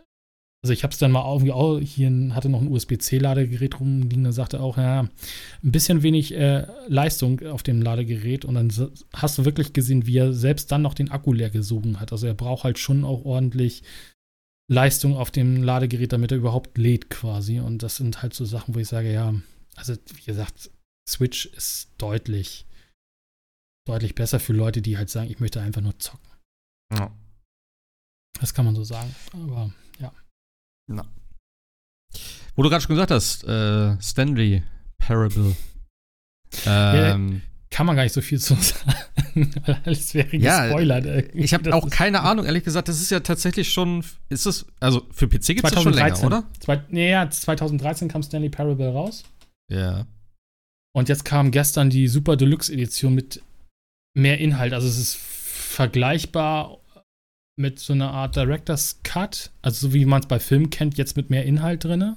Also 0.62 0.72
ich 0.72 0.82
habe 0.82 0.92
es 0.92 0.98
dann 0.98 1.12
mal 1.12 1.30
irgendwie 1.30 1.52
auch 1.52 1.78
hier 1.78 2.10
hatte 2.34 2.48
noch 2.48 2.60
ein 2.60 2.72
USB-C-Ladegerät 2.72 3.78
rumliegen, 3.78 4.24
da 4.24 4.32
sagte 4.32 4.58
auch, 4.60 4.78
ja, 4.78 5.02
ein 5.02 5.10
bisschen 5.62 6.02
wenig 6.02 6.34
äh, 6.34 6.66
Leistung 6.88 7.40
auf 7.46 7.62
dem 7.62 7.82
Ladegerät 7.82 8.44
und 8.44 8.54
dann 8.54 8.72
hast 9.12 9.38
du 9.38 9.44
wirklich 9.44 9.74
gesehen, 9.74 10.06
wie 10.06 10.16
er 10.16 10.32
selbst 10.32 10.72
dann 10.72 10.82
noch 10.82 10.94
den 10.94 11.10
Akku 11.10 11.32
leer 11.32 11.50
gesogen 11.50 12.00
hat. 12.00 12.10
Also 12.10 12.26
er 12.26 12.34
braucht 12.34 12.64
halt 12.64 12.80
schon 12.80 13.04
auch 13.04 13.24
ordentlich 13.24 13.84
Leistung 14.68 15.16
auf 15.16 15.30
dem 15.30 15.62
Ladegerät, 15.62 16.12
damit 16.12 16.32
er 16.32 16.38
überhaupt 16.38 16.78
lädt 16.78 17.10
quasi. 17.10 17.60
Und 17.60 17.82
das 17.82 17.96
sind 17.96 18.22
halt 18.22 18.34
so 18.34 18.44
Sachen, 18.44 18.74
wo 18.74 18.78
ich 18.80 18.88
sage, 18.88 19.12
ja, 19.12 19.34
also 19.76 19.94
wie 20.14 20.24
gesagt, 20.24 20.70
Switch 21.08 21.46
ist 21.46 21.90
deutlich, 21.98 22.66
deutlich 23.86 24.14
besser 24.14 24.38
für 24.40 24.52
Leute, 24.52 24.82
die 24.82 24.98
halt 24.98 25.08
sagen, 25.08 25.30
ich 25.30 25.40
möchte 25.40 25.60
einfach 25.62 25.80
nur 25.80 25.98
zocken. 25.98 26.28
Ja. 26.92 27.10
Das 28.40 28.52
kann 28.52 28.64
man 28.66 28.74
so 28.74 28.84
sagen. 28.84 29.14
Aber 29.32 29.70
ja. 29.98 30.12
Wo 32.54 32.62
du 32.62 32.68
gerade 32.70 32.82
schon 32.82 32.94
gesagt 32.94 33.10
hast, 33.10 33.44
äh, 33.44 34.00
Stanley 34.00 34.62
Parable. 34.98 35.56
Ja, 36.64 37.14
Ähm, 37.14 37.42
Kann 37.70 37.86
man 37.86 37.96
gar 37.96 38.04
nicht 38.04 38.12
so 38.12 38.20
viel 38.20 38.38
zu 38.40 38.54
sagen, 38.54 39.52
alles 39.84 40.14
wäre 40.14 40.34
Ja, 40.36 40.66
gespoilert. 40.66 41.34
ich 41.34 41.52
habe 41.52 41.64
Das 41.64 41.72
auch 41.74 41.90
keine 41.90 42.20
Ahnung, 42.22 42.46
ehrlich 42.46 42.62
gesagt, 42.62 42.88
das 42.88 43.00
ist 43.00 43.10
ja 43.10 43.18
tatsächlich 43.20 43.70
schon, 43.72 44.04
ist 44.28 44.46
es, 44.46 44.64
also 44.78 45.06
für 45.10 45.26
PC 45.26 45.46
gibt 45.48 45.64
es 45.66 45.72
das 45.72 45.82
schon 45.82 45.92
länger, 45.92 46.14
2013. 46.14 46.26
oder? 46.26 46.44
Zwei, 46.60 46.82
nee, 46.88 47.10
ja, 47.10 47.28
2013 47.28 48.06
kam 48.08 48.22
Stanley 48.22 48.48
Parable 48.48 48.90
raus. 48.92 49.24
Ja. 49.70 50.06
Und 50.94 51.08
jetzt 51.08 51.24
kam 51.24 51.50
gestern 51.50 51.90
die 51.90 52.06
Super 52.06 52.36
Deluxe 52.36 52.72
Edition 52.72 53.12
mit 53.14 53.42
mehr 54.16 54.38
Inhalt. 54.38 54.72
Also 54.72 54.88
es 54.88 54.98
ist 54.98 55.16
vergleichbar 55.16 56.78
mit 57.58 57.78
so 57.78 57.92
einer 57.92 58.10
Art 58.10 58.36
Director's 58.36 59.00
Cut, 59.02 59.50
also 59.62 59.88
so 59.88 59.94
wie 59.94 60.04
man 60.04 60.20
es 60.20 60.28
bei 60.28 60.38
Filmen 60.38 60.70
kennt, 60.70 60.98
jetzt 60.98 61.16
mit 61.16 61.30
mehr 61.30 61.44
Inhalt 61.44 61.84
drin. 61.84 62.16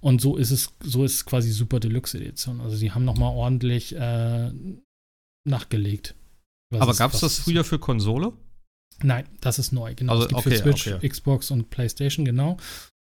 Und 0.00 0.20
so 0.20 0.36
ist 0.36 0.50
es, 0.50 0.74
so 0.82 1.04
ist 1.04 1.24
quasi 1.24 1.50
Super 1.50 1.80
Deluxe 1.80 2.18
Edition. 2.18 2.60
Also 2.60 2.76
sie 2.76 2.90
haben 2.90 3.04
noch 3.04 3.16
mal 3.16 3.28
ordentlich 3.28 3.94
äh, 3.94 4.50
nachgelegt. 5.48 6.14
Aber 6.74 6.94
gab 6.94 7.12
es 7.12 7.20
das 7.20 7.38
früher 7.38 7.64
für 7.64 7.78
Konsole? 7.78 8.32
Nein, 9.02 9.26
das 9.40 9.58
ist 9.58 9.72
neu, 9.72 9.94
genau. 9.94 10.12
Also, 10.12 10.24
es 10.24 10.28
gibt 10.28 10.38
okay, 10.40 10.50
für 10.50 10.62
Switch, 10.62 10.92
okay. 10.92 11.08
Xbox 11.08 11.50
und 11.50 11.70
PlayStation, 11.70 12.24
genau. 12.24 12.56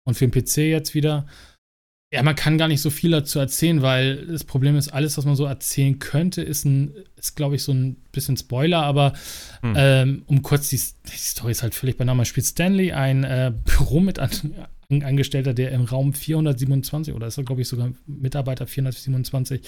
Und 0.07 0.15
für 0.15 0.29
den 0.29 0.31
PC 0.31 0.59
jetzt 0.59 0.95
wieder. 0.95 1.27
Ja, 2.13 2.23
man 2.23 2.37
kann 2.37 2.57
gar 2.57 2.69
nicht 2.69 2.83
so 2.83 2.91
viel 2.91 3.11
dazu 3.11 3.41
erzählen, 3.41 3.83
weil 3.83 4.27
das 4.27 4.45
Problem 4.45 4.77
ist, 4.77 4.89
alles, 4.89 5.19
was 5.19 5.25
man 5.25 5.35
so 5.35 5.45
erzählen 5.45 5.99
könnte, 5.99 6.41
ist 6.41 6.65
ein, 6.65 6.95
ist, 7.17 7.35
glaube 7.35 7.57
ich, 7.57 7.65
so 7.65 7.73
ein 7.73 7.97
bisschen 8.13 8.37
Spoiler, 8.37 8.83
aber 8.83 9.13
Hm. 9.63 9.75
ähm, 9.77 10.23
um 10.27 10.43
kurz, 10.43 10.69
die, 10.69 10.77
die 10.77 11.17
Story 11.17 11.51
ist 11.51 11.63
halt 11.63 11.75
völlig 11.75 11.97
banal. 11.97 12.15
Man 12.15 12.25
spielt 12.25 12.47
Stanley, 12.47 12.93
ein 12.93 13.25
äh, 13.25 13.53
Büromitangestellter, 13.65 15.53
der 15.53 15.73
im 15.73 15.83
Raum 15.83 16.13
427, 16.15 17.13
oder 17.13 17.27
ist 17.27 17.39
er, 17.39 17.45
glaube 17.45 17.63
ich, 17.63 17.69
sogar 17.69 17.91
Mitarbeiter 18.07 18.69
427, 18.69 19.63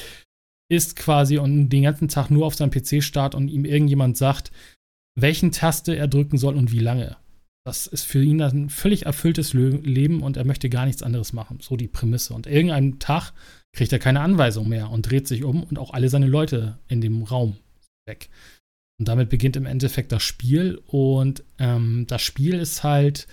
ist 0.71 0.95
quasi 0.95 1.39
und 1.39 1.71
den 1.71 1.83
ganzen 1.83 2.09
Tag 2.09 2.31
nur 2.31 2.47
auf 2.47 2.55
seinem 2.55 2.71
PC 2.71 3.03
starrt 3.03 3.35
und 3.35 3.49
ihm 3.49 3.65
irgendjemand 3.65 4.17
sagt, 4.17 4.53
welchen 5.19 5.51
Taste 5.51 5.97
er 5.97 6.07
drücken 6.07 6.39
soll 6.39 6.55
und 6.55 6.71
wie 6.71 6.79
lange. 6.79 7.17
Das 7.69 7.87
ist 7.87 8.05
für 8.05 8.23
ihn 8.23 8.41
ein 8.41 8.71
völlig 8.71 9.05
erfülltes 9.05 9.53
Leben 9.53 10.23
und 10.23 10.39
er 10.39 10.47
möchte 10.47 10.71
gar 10.71 10.87
nichts 10.87 11.03
anderes 11.03 11.35
machen. 11.35 11.59
So 11.61 11.77
die 11.77 11.87
Prämisse. 11.87 12.33
Und 12.33 12.47
irgendeinem 12.47 12.99
Tag 12.99 13.33
kriegt 13.77 13.93
er 13.93 13.99
keine 13.99 14.21
Anweisung 14.21 14.71
mehr 14.71 14.89
und 14.89 15.03
dreht 15.03 15.29
sich 15.29 15.45
um 15.45 15.65
und 15.65 15.79
auch 15.79 15.93
alle 15.93 16.09
seine 16.09 16.29
Leute 16.29 16.79
in 16.89 17.03
dem 17.03 17.25
Raum 17.25 17.59
weg. 18.07 18.31
Und 18.99 19.07
damit 19.07 19.29
beginnt 19.29 19.57
im 19.57 19.67
Endeffekt 19.67 20.13
das 20.13 20.23
Spiel. 20.23 20.81
Und 20.87 21.45
ähm, 21.59 22.07
das 22.09 22.23
Spiel 22.23 22.55
ist 22.55 22.85
halt, 22.85 23.29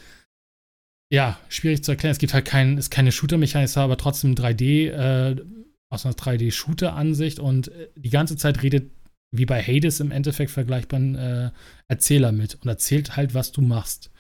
ja, 1.10 1.40
schwierig 1.48 1.86
zu 1.86 1.92
erklären. 1.92 2.12
Es 2.12 2.20
gibt 2.20 2.34
halt 2.34 2.44
kein, 2.44 2.78
ist 2.78 2.92
keine 2.92 3.14
Shooter-Mechanik, 3.14 3.78
aber 3.78 3.96
trotzdem 3.96 4.36
3D, 4.36 4.90
äh, 4.90 5.42
aus 5.90 6.06
einer 6.06 6.16
3D-Shooter-Ansicht 6.16 7.40
und 7.40 7.70
äh, 7.70 7.88
die 7.96 8.10
ganze 8.10 8.36
Zeit 8.36 8.64
redet, 8.64 8.92
wie 9.32 9.46
bei 9.46 9.64
Hades 9.64 10.02
im 10.02 10.12
Endeffekt 10.12 10.52
vergleichbaren 10.52 11.16
äh, 11.16 11.52
Erzähler 11.88 12.34
mit 12.34 12.56
und 12.56 12.68
erzählt 12.68 13.16
halt, 13.16 13.34
was 13.34 13.54
du 13.54 13.62
machst. 13.62 14.12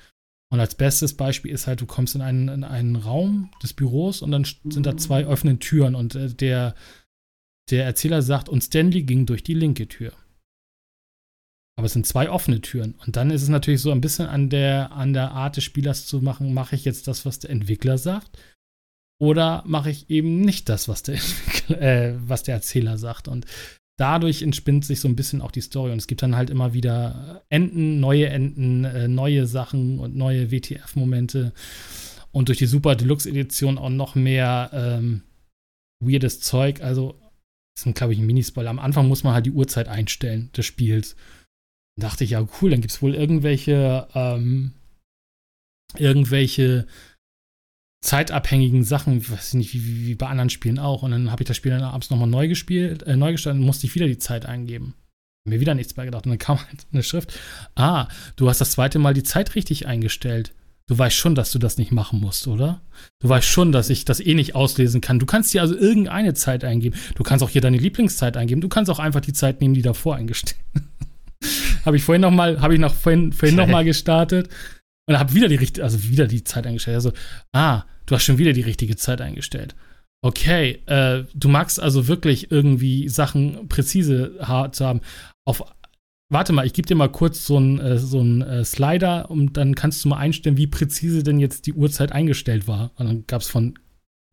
Und 0.56 0.62
als 0.62 0.76
bestes 0.76 1.18
Beispiel 1.18 1.51
ist 1.51 1.68
halt, 1.68 1.82
du 1.82 1.86
kommst 1.86 2.16
in 2.16 2.22
einen, 2.22 2.47
in 2.47 2.64
einen 2.64 2.95
Raum 2.95 3.51
des 3.62 3.74
Büros 3.74 4.22
und 4.22 4.32
dann 4.32 4.45
sind 4.45 4.86
da 4.86 4.95
zwei 4.95 5.28
offene 5.28 5.60
Türen 5.60 5.95
und 5.95 6.16
äh, 6.16 6.34
der, 6.34 6.76
der 7.70 7.84
Erzähler 7.84 8.22
sagt, 8.22 8.47
und 8.47 8.62
Stanley 8.64 9.03
ging 9.03 9.26
durch 9.26 9.43
die 9.43 9.53
linke 9.53 9.89
Tür. 9.89 10.14
Aber 11.78 11.88
es 11.88 11.91
sind 11.91 12.08
zwei 12.08 12.30
offene 12.30 12.62
Türen. 12.62 12.95
Und 13.06 13.18
dann 13.18 13.32
ist 13.32 13.41
es 13.41 13.49
natürlich 13.49 13.82
so 13.82 13.91
ein 13.91 13.99
bisschen 13.99 14.28
an 14.28 14.49
der, 14.49 14.93
an 14.93 15.12
der 15.12 15.32
Art 15.32 15.58
des 15.58 15.66
Spielers 15.66 16.06
zu 16.06 16.22
machen, 16.22 16.53
mache 16.53 16.78
ich 16.78 16.86
jetzt 16.86 17.10
das, 17.10 17.26
was 17.26 17.39
der 17.39 17.49
Entwickler 17.49 17.97
sagt? 17.97 18.39
Oder 19.20 19.62
mache 19.68 19.89
ich 19.89 20.10
eben 20.10 20.39
nicht 20.39 20.70
das, 20.70 20.88
was 20.88 21.03
der, 21.03 21.16
äh, 21.68 22.14
was 22.16 22.43
der 22.43 22.56
Erzähler 22.56 22.97
sagt? 22.97 23.28
Und 23.28 23.45
dadurch 23.98 24.41
entspinnt 24.41 24.86
sich 24.86 25.00
so 25.00 25.08
ein 25.08 25.16
bisschen 25.16 25.41
auch 25.41 25.52
die 25.52 25.62
Story 25.62 25.91
und 25.91 25.98
es 25.98 26.08
gibt 26.08 26.22
dann 26.22 26.36
halt 26.36 26.50
immer 26.50 26.74
wieder 26.74 27.43
Enden, 27.50 28.00
neue 28.00 28.28
Enden, 28.28 28.84
äh, 28.84 29.08
neue 29.08 29.48
Sachen 29.48 30.00
und 30.00 30.16
neue 30.16 30.52
WTF-Momente 30.52 31.54
und 32.32 32.50
durch 32.50 32.58
die 32.58 32.66
Super 32.66 32.96
Deluxe 32.96 33.30
Edition 33.30 33.78
auch 33.78 33.89
noch 33.89 34.16
mehr 34.16 34.70
ähm, 34.74 35.22
weirdes 36.04 36.41
Zeug. 36.41 36.82
Also, 36.82 37.18
das 37.76 37.86
ist, 37.86 37.96
glaube 37.96 38.14
ich, 38.14 38.20
ein 38.20 38.26
Minispoiler. 38.26 38.70
Am 38.70 38.80
Anfang 38.80 39.08
muss 39.08 39.24
man 39.24 39.34
halt 39.34 39.46
die 39.46 39.52
Uhrzeit 39.52 39.88
einstellen 39.88 40.50
des 40.56 40.66
Spiels. 40.66 41.16
Dann 41.96 42.10
dachte 42.10 42.26
ich, 42.26 42.32
ja, 42.32 42.46
cool, 42.62 42.72
dann 42.72 42.82
gibt 42.82 42.91
es 42.91 43.02
wohl 43.02 43.16
irgendwelche, 43.16 44.08
ähm, 44.14 44.74
irgendwelche 45.98 46.88
zeitabhängigen 48.06 48.84
Sachen, 48.84 49.28
weiß 49.30 49.49
ich 49.49 49.53
nicht, 49.56 49.74
wie, 49.74 50.08
wie 50.08 50.16
bei 50.16 50.28
anderen 50.28 50.49
Spielen 50.49 50.80
auch. 50.80 51.03
Und 51.03 51.12
dann 51.12 51.32
habe 51.32 51.43
ich 51.43 51.47
das 51.47 51.58
Spiel 51.58 51.72
dann 51.72 51.84
abends 51.84 52.10
nochmal 52.10 52.28
neu 52.28 52.47
gespielt, 52.47 53.03
äh, 53.03 53.16
neu 53.16 53.34
gestartet 53.34 53.60
und 53.60 53.66
musste 53.66 53.88
ich 53.88 53.95
wieder 53.95 54.08
die 54.08 54.18
Zeit 54.18 54.45
eingeben. 54.45 54.93
Mir 55.47 55.60
wieder 55.60 55.76
nichts 55.76 55.95
mehr 55.95 56.06
gedacht. 56.06 56.26
Und 56.26 56.32
dann 56.32 56.39
kam 56.39 56.60
halt 56.60 56.88
eine 56.91 57.03
Schrift. 57.03 57.38
Ah, 57.76 58.08
du 58.36 58.49
hast 58.49 58.62
das 58.62 58.72
zweite 58.72 58.99
Mal 58.99 59.14
die 59.14 59.24
Zeit 59.24 59.56
richtig 59.56 59.88
eingestellt. 59.88 60.53
Du 60.88 60.97
weißt 60.97 61.16
schon, 61.16 61.34
dass 61.34 61.51
du 61.51 61.58
das 61.58 61.78
nicht 61.78 61.91
machen 61.91 62.20
musst, 62.20 62.47
oder? 62.47 62.82
Du 63.20 63.30
weißt 63.30 63.47
schon, 63.47 63.72
dass 63.72 63.89
ich 63.89 64.06
das 64.06 64.20
eh 64.20 64.36
nicht 64.36 64.53
auslesen 64.53 65.01
kann. 65.01 65.18
Du 65.18 65.26
kannst 65.26 65.53
dir 65.53 65.62
also 65.62 65.76
irgendeine 65.76 66.36
Zeit 66.36 66.64
eingeben. 66.64 66.95
Du 67.16 67.24
kannst 67.24 67.43
auch 67.43 67.49
hier 67.49 67.62
deine 67.62 67.78
Lieblingszeit 67.78 68.38
eingeben. 68.38 68.62
Du 68.62 68.70
kannst 68.70 68.91
auch 68.91 68.99
einfach 68.99 69.22
die 69.22 69.34
Zeit 69.34 69.62
nehmen, 69.62 69.74
die 69.74 69.82
davor 69.82 70.16
eingestellt. 70.16 70.60
habe 71.86 71.97
ich 71.97 72.03
vorhin 72.03 72.22
noch 72.22 72.32
mal, 72.32 72.62
habe 72.62 72.76
ich 72.76 72.80
noch 72.80 72.93
vorhin, 72.93 73.34
vorhin 73.34 73.56
noch 73.56 73.68
mal 73.76 73.84
gestartet 73.84 74.49
und 75.08 75.20
habe 75.20 75.34
wieder 75.34 75.47
die 75.47 75.56
richtige, 75.56 75.84
also 75.84 76.03
wieder 76.03 76.28
die 76.28 76.43
Zeit 76.43 76.66
eingestellt. 76.66 76.95
Also, 76.95 77.12
ah, 77.53 77.84
du 78.06 78.16
hast 78.16 78.24
schon 78.24 78.38
wieder 78.38 78.53
die 78.53 78.62
richtige 78.62 78.95
Zeit 78.95 79.22
eingestellt. 79.22 79.76
Okay, 80.24 80.82
äh, 80.88 81.24
du 81.36 81.49
magst 81.49 81.80
also 81.80 82.08
wirklich 82.08 82.51
irgendwie 82.51 83.10
Sachen 83.10 83.68
präzise 83.68 84.34
zu 84.72 84.86
haben. 84.86 85.01
Auf, 85.45 85.64
warte 86.32 86.51
mal, 86.51 86.66
ich 86.66 86.74
gebe 86.74 86.88
dir 86.88 86.95
mal 86.95 87.12
kurz 87.12 87.45
so 87.45 87.58
einen 87.58 87.80
äh, 87.80 87.99
so 87.99 88.24
äh, 88.24 88.66
Slider 88.66 89.30
und 89.30 89.58
dann 89.58 89.76
kannst 89.76 90.03
du 90.03 90.10
mal 90.10 90.18
einstellen, 90.18 90.58
wie 90.58 90.68
präzise 90.68 91.22
denn 91.22 91.39
jetzt 91.39 91.68
die 91.68 91.74
Uhrzeit 91.74 92.12
eingestellt 92.12 92.68
war. 92.68 92.91
Und 92.95 93.06
dann 93.06 93.28
gab 93.28 93.41
es 93.41 93.49
von 93.49 93.78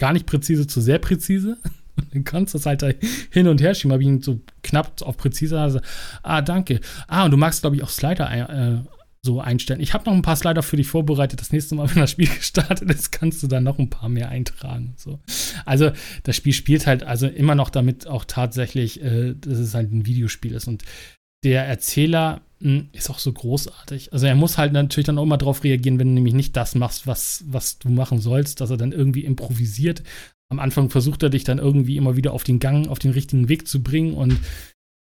gar 0.01 0.15
nicht 0.15 0.27
präzise 0.27 0.67
zu 0.67 0.81
sehr 0.81 0.99
präzise. 0.99 1.59
Und 1.95 2.15
dann 2.15 2.25
kannst 2.25 2.55
du 2.55 2.59
das 2.59 2.65
halt 2.65 2.81
da 2.81 2.89
hin 3.31 3.47
und 3.49 3.61
her 3.61 3.75
schieben. 3.75 3.93
Habe 3.93 4.03
ich 4.03 4.09
ihn 4.09 4.23
so 4.23 4.41
knapp 4.63 5.03
auf 5.03 5.19
präzise. 5.19 5.61
Also, 5.61 5.79
ah, 6.23 6.41
danke. 6.41 6.81
Ah, 7.07 7.27
und 7.27 7.33
du 7.33 7.37
magst, 7.37 7.61
glaube 7.61 7.77
ich, 7.77 7.83
auch 7.83 7.91
Slider 7.91 8.31
äh, 8.33 8.79
so 9.25 9.41
einstellen. 9.41 9.81
Ich 9.81 9.95
habe 9.95 10.05
noch 10.05 10.13
ein 10.13 10.23
paar 10.23 10.37
Slider 10.37 10.63
für 10.63 10.77
dich 10.77 10.89
vorbereitet. 10.89 11.41
Das 11.41 11.53
nächste 11.53 11.75
Mal, 11.75 11.89
wenn 11.95 12.01
das 12.01 12.11
Spiel 12.11 12.29
gestartet 12.29 12.91
ist, 12.91 13.13
kannst 13.13 13.43
du 13.43 13.47
dann 13.47 13.65
noch 13.65 13.79
ein 13.79 13.91
paar 13.91 14.09
mehr 14.09 14.29
eintragen. 14.29 14.95
So. 14.97 15.21
Also 15.65 15.93
das 16.25 16.37
Spiel 16.37 16.53
spielt 16.53 16.87
halt 16.87 17.05
also 17.05 17.29
immer 17.29 17.55
noch 17.55 17.71
damit 17.71 18.07
auch 18.07 18.25
tatsächlich, 18.25 19.03
äh, 19.03 19.35
dass 19.35 19.59
es 19.59 19.75
halt 19.75 19.93
ein 19.93 20.07
Videospiel 20.07 20.53
ist. 20.53 20.67
Und 20.67 20.85
der 21.45 21.67
Erzähler 21.67 22.43
mh, 22.61 22.81
hm, 22.81 22.89
ist 22.93 23.11
auch 23.11 23.19
so 23.21 23.33
großartig. 23.33 24.13
Also 24.13 24.27
er 24.27 24.35
muss 24.35 24.59
halt 24.59 24.73
natürlich 24.73 25.07
dann 25.07 25.19
auch 25.19 25.27
mal 25.27 25.37
drauf 25.37 25.63
reagieren, 25.63 25.99
wenn 26.01 26.09
du 26.09 26.15
nämlich 26.15 26.35
nicht 26.35 26.57
das 26.57 26.75
machst, 26.75 27.07
was, 27.07 27.45
was 27.47 27.79
du 27.79 27.91
machen 27.91 28.19
sollst, 28.19 28.61
dass 28.61 28.71
er 28.71 28.77
dann 28.77 28.93
irgendwie 28.93 29.25
improvisiert. 29.25 30.03
Am 30.51 30.59
Anfang 30.59 30.91
versucht 30.91 31.23
er 31.23 31.31
dich 31.31 31.45
dann 31.45 31.59
irgendwie 31.59 31.97
immer 31.97 32.17
wieder 32.17 32.33
auf 32.33 32.45
den 32.45 32.59
Gang, 32.59 32.89
auf 32.89 32.99
den 32.99 33.13
richtigen 33.13 33.49
Weg 33.49 33.67
zu 33.69 33.83
bringen 33.83 34.15
und 34.15 34.39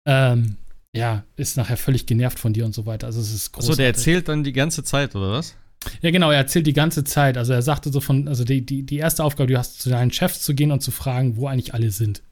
ähm, 0.07 0.57
ja, 0.95 1.25
ist 1.37 1.57
nachher 1.57 1.77
völlig 1.77 2.07
genervt 2.07 2.39
von 2.39 2.53
dir 2.53 2.65
und 2.65 2.75
so 2.75 2.87
weiter. 2.87 3.07
Also 3.07 3.21
es 3.21 3.33
ist 3.33 3.53
großartig. 3.53 3.71
Achso, 3.71 3.77
der 3.77 3.87
erzählt 3.87 4.29
dann 4.29 4.45
die 4.45 4.53
ganze 4.53 4.85
Zeit, 4.85 5.15
oder 5.15 5.33
was? 5.33 5.57
Ja, 6.01 6.11
genau, 6.11 6.31
er 6.31 6.39
erzählt 6.39 6.67
die 6.67 6.75
ganze 6.75 7.03
Zeit. 7.05 7.37
Also 7.37 7.53
er 7.53 7.63
sagte 7.63 7.91
so 7.91 8.01
von, 8.01 8.29
also 8.29 8.45
die, 8.45 8.65
die, 8.65 8.83
die 8.83 8.99
erste 8.99 9.25
Aufgabe, 9.25 9.53
du 9.53 9.59
hast 9.59 9.81
zu 9.81 9.91
deinen 9.91 10.13
Chefs 10.13 10.43
zu 10.43 10.55
gehen 10.55 10.71
und 10.71 10.81
zu 10.81 10.91
fragen, 10.91 11.37
wo 11.37 11.47
eigentlich 11.47 11.75
alle 11.75 11.91
sind. 11.91 12.23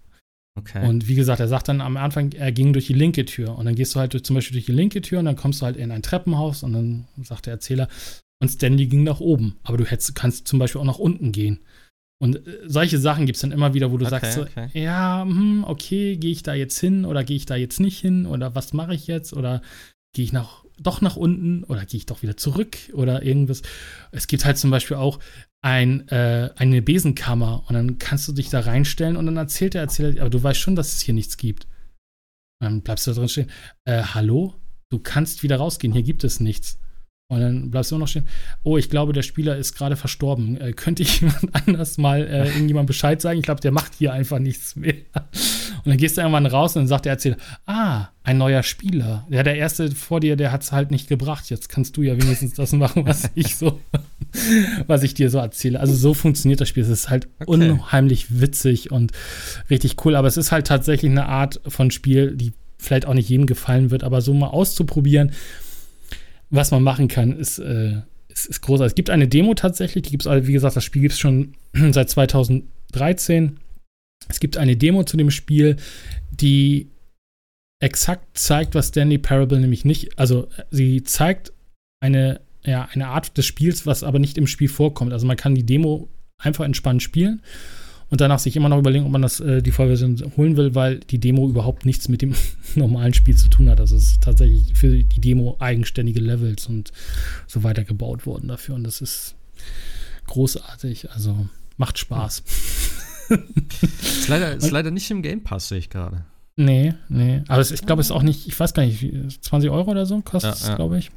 Okay. 0.59 0.87
Und 0.87 1.09
wie 1.09 1.15
gesagt, 1.15 1.41
er 1.41 1.49
sagt 1.49 1.69
dann 1.69 1.81
am 1.81 1.97
Anfang, 1.97 2.33
er 2.33 2.53
ging 2.53 2.73
durch 2.73 2.87
die 2.87 2.93
linke 2.93 3.25
Tür. 3.25 3.57
Und 3.57 3.65
dann 3.65 3.75
gehst 3.75 3.95
du 3.95 4.01
halt 4.01 4.13
durch, 4.13 4.25
zum 4.25 4.35
Beispiel 4.35 4.55
durch 4.55 4.67
die 4.67 4.73
linke 4.73 5.01
Tür 5.01 5.21
und 5.21 5.25
dann 5.25 5.37
kommst 5.37 5.63
du 5.63 5.67
halt 5.67 5.77
in 5.77 5.91
ein 5.91 6.03
Treppenhaus 6.03 6.63
und 6.63 6.73
dann 6.73 7.09
sagt 7.23 7.47
der 7.47 7.55
Erzähler, 7.55 7.89
und 8.43 8.49
Stanley 8.49 8.87
ging 8.87 9.05
nach 9.05 9.21
oben. 9.21 9.57
Aber 9.63 9.77
du 9.77 9.85
hättest, 9.85 10.15
kannst 10.15 10.49
zum 10.49 10.59
Beispiel 10.59 10.81
auch 10.81 10.87
nach 10.87 10.99
unten 10.99 11.33
gehen. 11.33 11.61
Und 12.23 12.47
äh, 12.47 12.59
solche 12.66 12.99
Sachen 12.99 13.27
gibt 13.27 13.37
es 13.37 13.43
dann 13.43 13.53
immer 13.53 13.75
wieder, 13.75 13.91
wo 13.91 13.97
du 13.97 14.05
okay, 14.05 14.11
sagst, 14.11 14.33
so, 14.35 14.43
okay. 14.43 14.68
ja, 14.75 15.23
hm, 15.23 15.64
okay, 15.64 16.16
gehe 16.16 16.33
ich 16.33 16.43
da 16.43 16.55
jetzt 16.55 16.79
hin 16.79 17.05
oder 17.05 17.25
gehe 17.25 17.37
ich 17.37 17.47
da 17.47 17.57
jetzt 17.57 17.81
nicht 17.81 17.99
hin 17.99 18.27
oder 18.27 18.55
was 18.55 18.73
mache 18.73 18.95
ich 18.95 19.07
jetzt 19.07 19.33
oder 19.33 19.62
gehe 20.14 20.25
ich 20.25 20.33
nach, 20.33 20.64
doch 20.79 21.01
nach 21.01 21.16
unten 21.16 21.64
oder 21.64 21.85
gehe 21.87 21.99
ich 21.99 22.07
doch 22.07 22.23
wieder 22.23 22.37
zurück 22.37 22.77
oder 22.93 23.23
irgendwas. 23.23 23.62
Es 24.12 24.27
gibt 24.27 24.45
halt 24.45 24.59
zum 24.59 24.71
Beispiel 24.71 24.99
auch 24.99 25.18
ein, 25.62 26.09
äh, 26.09 26.51
eine 26.57 26.83
Besenkammer 26.83 27.64
und 27.68 27.75
dann 27.75 27.99
kannst 27.99 28.29
du 28.29 28.33
dich 28.33 28.51
da 28.51 28.61
reinstellen 28.61 29.16
und 29.16 29.27
dann 29.27 29.37
erzählt 29.37 29.75
der 29.75 29.83
Erzähler, 29.83 30.21
aber 30.21 30.31
du 30.31 30.43
weißt 30.43 30.61
schon, 30.61 30.77
dass 30.77 30.95
es 30.95 31.01
hier 31.01 31.14
nichts 31.14 31.39
gibt. 31.39 31.64
Und 32.61 32.66
dann 32.66 32.83
bleibst 32.83 33.07
du 33.07 33.12
da 33.12 33.16
drin 33.16 33.29
stehen. 33.29 33.51
Äh, 33.85 34.03
hallo? 34.03 34.55
Du 34.91 34.99
kannst 34.99 35.43
wieder 35.43 35.57
rausgehen, 35.57 35.93
hier 35.93 36.03
gibt 36.03 36.25
es 36.25 36.41
nichts. 36.41 36.79
Und 37.31 37.41
dann 37.41 37.70
bleibst 37.70 37.93
du 37.93 37.95
immer 37.95 38.03
noch 38.03 38.09
stehen. 38.09 38.26
Oh, 38.64 38.76
ich 38.76 38.91
glaube, 38.91 39.12
der 39.12 39.22
Spieler 39.22 39.57
ist 39.57 39.76
gerade 39.76 39.95
verstorben. 39.95 40.61
Äh, 40.61 40.72
könnte 40.72 41.05
ich 41.05 41.20
jemand 41.20 41.55
anders 41.55 41.97
mal 41.97 42.26
äh, 42.26 42.49
irgendjemand 42.55 42.89
Bescheid 42.89 43.22
sagen? 43.22 43.39
Ich 43.39 43.45
glaube, 43.45 43.61
der 43.61 43.70
macht 43.70 43.93
hier 43.97 44.12
einfach 44.12 44.41
nichts 44.41 44.74
mehr. 44.74 44.95
Und 44.95 45.87
dann 45.87 45.97
gehst 45.97 46.16
du 46.16 46.22
irgendwann 46.22 46.47
raus 46.47 46.74
und 46.74 46.83
dann 46.83 46.89
sagt 46.89 47.05
der 47.05 47.12
Erzähler, 47.12 47.37
ah, 47.66 48.09
ein 48.24 48.37
neuer 48.37 48.64
Spieler. 48.64 49.28
Ja, 49.31 49.45
der 49.45 49.55
erste 49.55 49.93
vor 49.93 50.18
dir, 50.18 50.35
der 50.35 50.51
hat 50.51 50.62
es 50.62 50.72
halt 50.72 50.91
nicht 50.91 51.09
gebracht. 51.09 51.49
Jetzt 51.51 51.68
kannst 51.68 51.97
du 51.97 52.03
ja 52.03 52.20
wenigstens 52.20 52.55
das 52.55 52.72
machen, 52.72 53.07
was 53.07 53.31
ich 53.37 53.55
so, 53.55 53.81
was 54.89 55.05
ich 55.05 55.14
dir 55.14 55.31
so 55.31 55.39
erzähle. 55.39 55.78
Also 55.78 55.95
so 55.95 56.14
funktioniert 56.14 56.61
das 56.61 56.68
Spiel. 56.68 56.83
Es 56.83 56.89
ist 56.89 57.11
halt 57.11 57.28
okay. 57.39 57.49
unheimlich 57.49 58.41
witzig 58.41 58.91
und 58.91 59.12
richtig 59.70 60.05
cool. 60.05 60.16
Aber 60.16 60.26
es 60.26 60.37
ist 60.37 60.51
halt 60.51 60.66
tatsächlich 60.66 61.12
eine 61.12 61.26
Art 61.26 61.61
von 61.68 61.93
Spiel, 61.93 62.35
die 62.35 62.55
vielleicht 62.76 63.07
auch 63.07 63.14
nicht 63.14 63.28
jedem 63.28 63.47
gefallen 63.47 63.93
wird, 63.93 64.03
aber 64.03 64.20
so 64.20 64.35
mal 64.35 64.49
auszuprobieren 64.49 65.31
was 66.51 66.70
man 66.70 66.82
machen 66.82 67.09
kann, 67.09 67.36
ist, 67.36 67.59
äh, 67.59 68.03
ist, 68.28 68.46
ist 68.46 68.61
großartig. 68.61 68.92
Es 68.92 68.96
gibt 68.96 69.11
eine 69.11 69.28
Demo 69.28 69.55
tatsächlich, 69.55 70.03
die 70.03 70.11
gibt 70.11 70.26
es, 70.26 70.46
wie 70.46 70.53
gesagt, 70.53 70.76
das 70.76 70.84
Spiel 70.84 71.03
gibt 71.03 71.14
es 71.14 71.20
schon 71.20 71.55
seit 71.92 72.11
2013. 72.11 73.59
Es 74.28 74.40
gibt 74.40 74.57
eine 74.57 74.76
Demo 74.76 75.05
zu 75.05 75.16
dem 75.16 75.30
Spiel, 75.30 75.76
die 76.30 76.88
exakt 77.82 78.36
zeigt, 78.36 78.74
was 78.74 78.88
Stanley 78.88 79.18
Parable 79.18 79.59
nämlich 79.59 79.84
nicht, 79.84 80.18
also 80.18 80.48
sie 80.70 81.03
zeigt 81.03 81.53
eine, 82.03 82.40
ja, 82.62 82.88
eine 82.92 83.07
Art 83.07 83.38
des 83.38 83.46
Spiels, 83.46 83.86
was 83.86 84.03
aber 84.03 84.18
nicht 84.18 84.36
im 84.36 84.46
Spiel 84.46 84.68
vorkommt. 84.68 85.12
Also 85.12 85.26
man 85.26 85.36
kann 85.36 85.55
die 85.55 85.64
Demo 85.64 86.09
einfach 86.38 86.64
entspannt 86.64 87.03
spielen 87.03 87.40
und 88.11 88.21
danach 88.21 88.41
sich 88.41 88.57
immer 88.57 88.69
noch 88.69 88.79
überlegen, 88.79 89.07
ob 89.07 89.13
man 89.13 89.23
das, 89.23 89.41
äh, 89.41 89.63
die 89.63 89.71
Vollversion 89.71 90.33
holen 90.37 90.57
will, 90.57 90.75
weil 90.75 90.99
die 90.99 91.19
Demo 91.19 91.49
überhaupt 91.49 91.87
nichts 91.87 92.09
mit 92.09 92.23
dem 92.23 92.35
normalen 92.75 93.15
Spiel 93.15 93.37
zu 93.37 93.49
tun 93.49 93.71
hat. 93.71 93.81
Also 93.81 93.97
es 93.97 94.13
ist 94.13 94.23
tatsächlich 94.23 94.77
für 94.77 95.03
die 95.03 95.21
Demo 95.21 95.57
eigenständige 95.61 96.21
Levels 96.21 96.67
und 96.67 96.93
so 97.47 97.63
weiter 97.63 97.85
gebaut 97.85 98.27
worden 98.27 98.49
dafür. 98.49 98.75
Und 98.75 98.85
das 98.85 99.01
ist 99.01 99.37
großartig. 100.27 101.13
Also 101.13 101.47
macht 101.77 101.99
Spaß. 101.99 102.43
ist, 103.31 104.29
leider, 104.29 104.55
ist 104.55 104.71
leider 104.71 104.91
nicht 104.91 105.09
im 105.11 105.23
Game 105.23 105.43
Pass, 105.43 105.69
sehe 105.69 105.79
ich 105.79 105.89
gerade. 105.89 106.25
Nee, 106.57 106.95
nee. 107.09 107.43
Aber 107.49 107.61
es, 107.61 107.71
ich 107.71 107.87
glaube, 107.87 108.01
es 108.01 108.09
ist 108.09 108.13
auch 108.13 108.23
nicht, 108.23 108.47
ich 108.47 108.59
weiß 108.59 108.75
gar 108.75 108.85
nicht, 108.85 109.09
20 109.45 109.71
Euro 109.71 109.93
oder 109.93 110.05
so 110.05 110.21
kostet 110.21 110.55
es, 110.55 110.63
ja, 110.65 110.71
ja. 110.71 110.75
glaube 110.75 110.99
ich. 110.99 111.11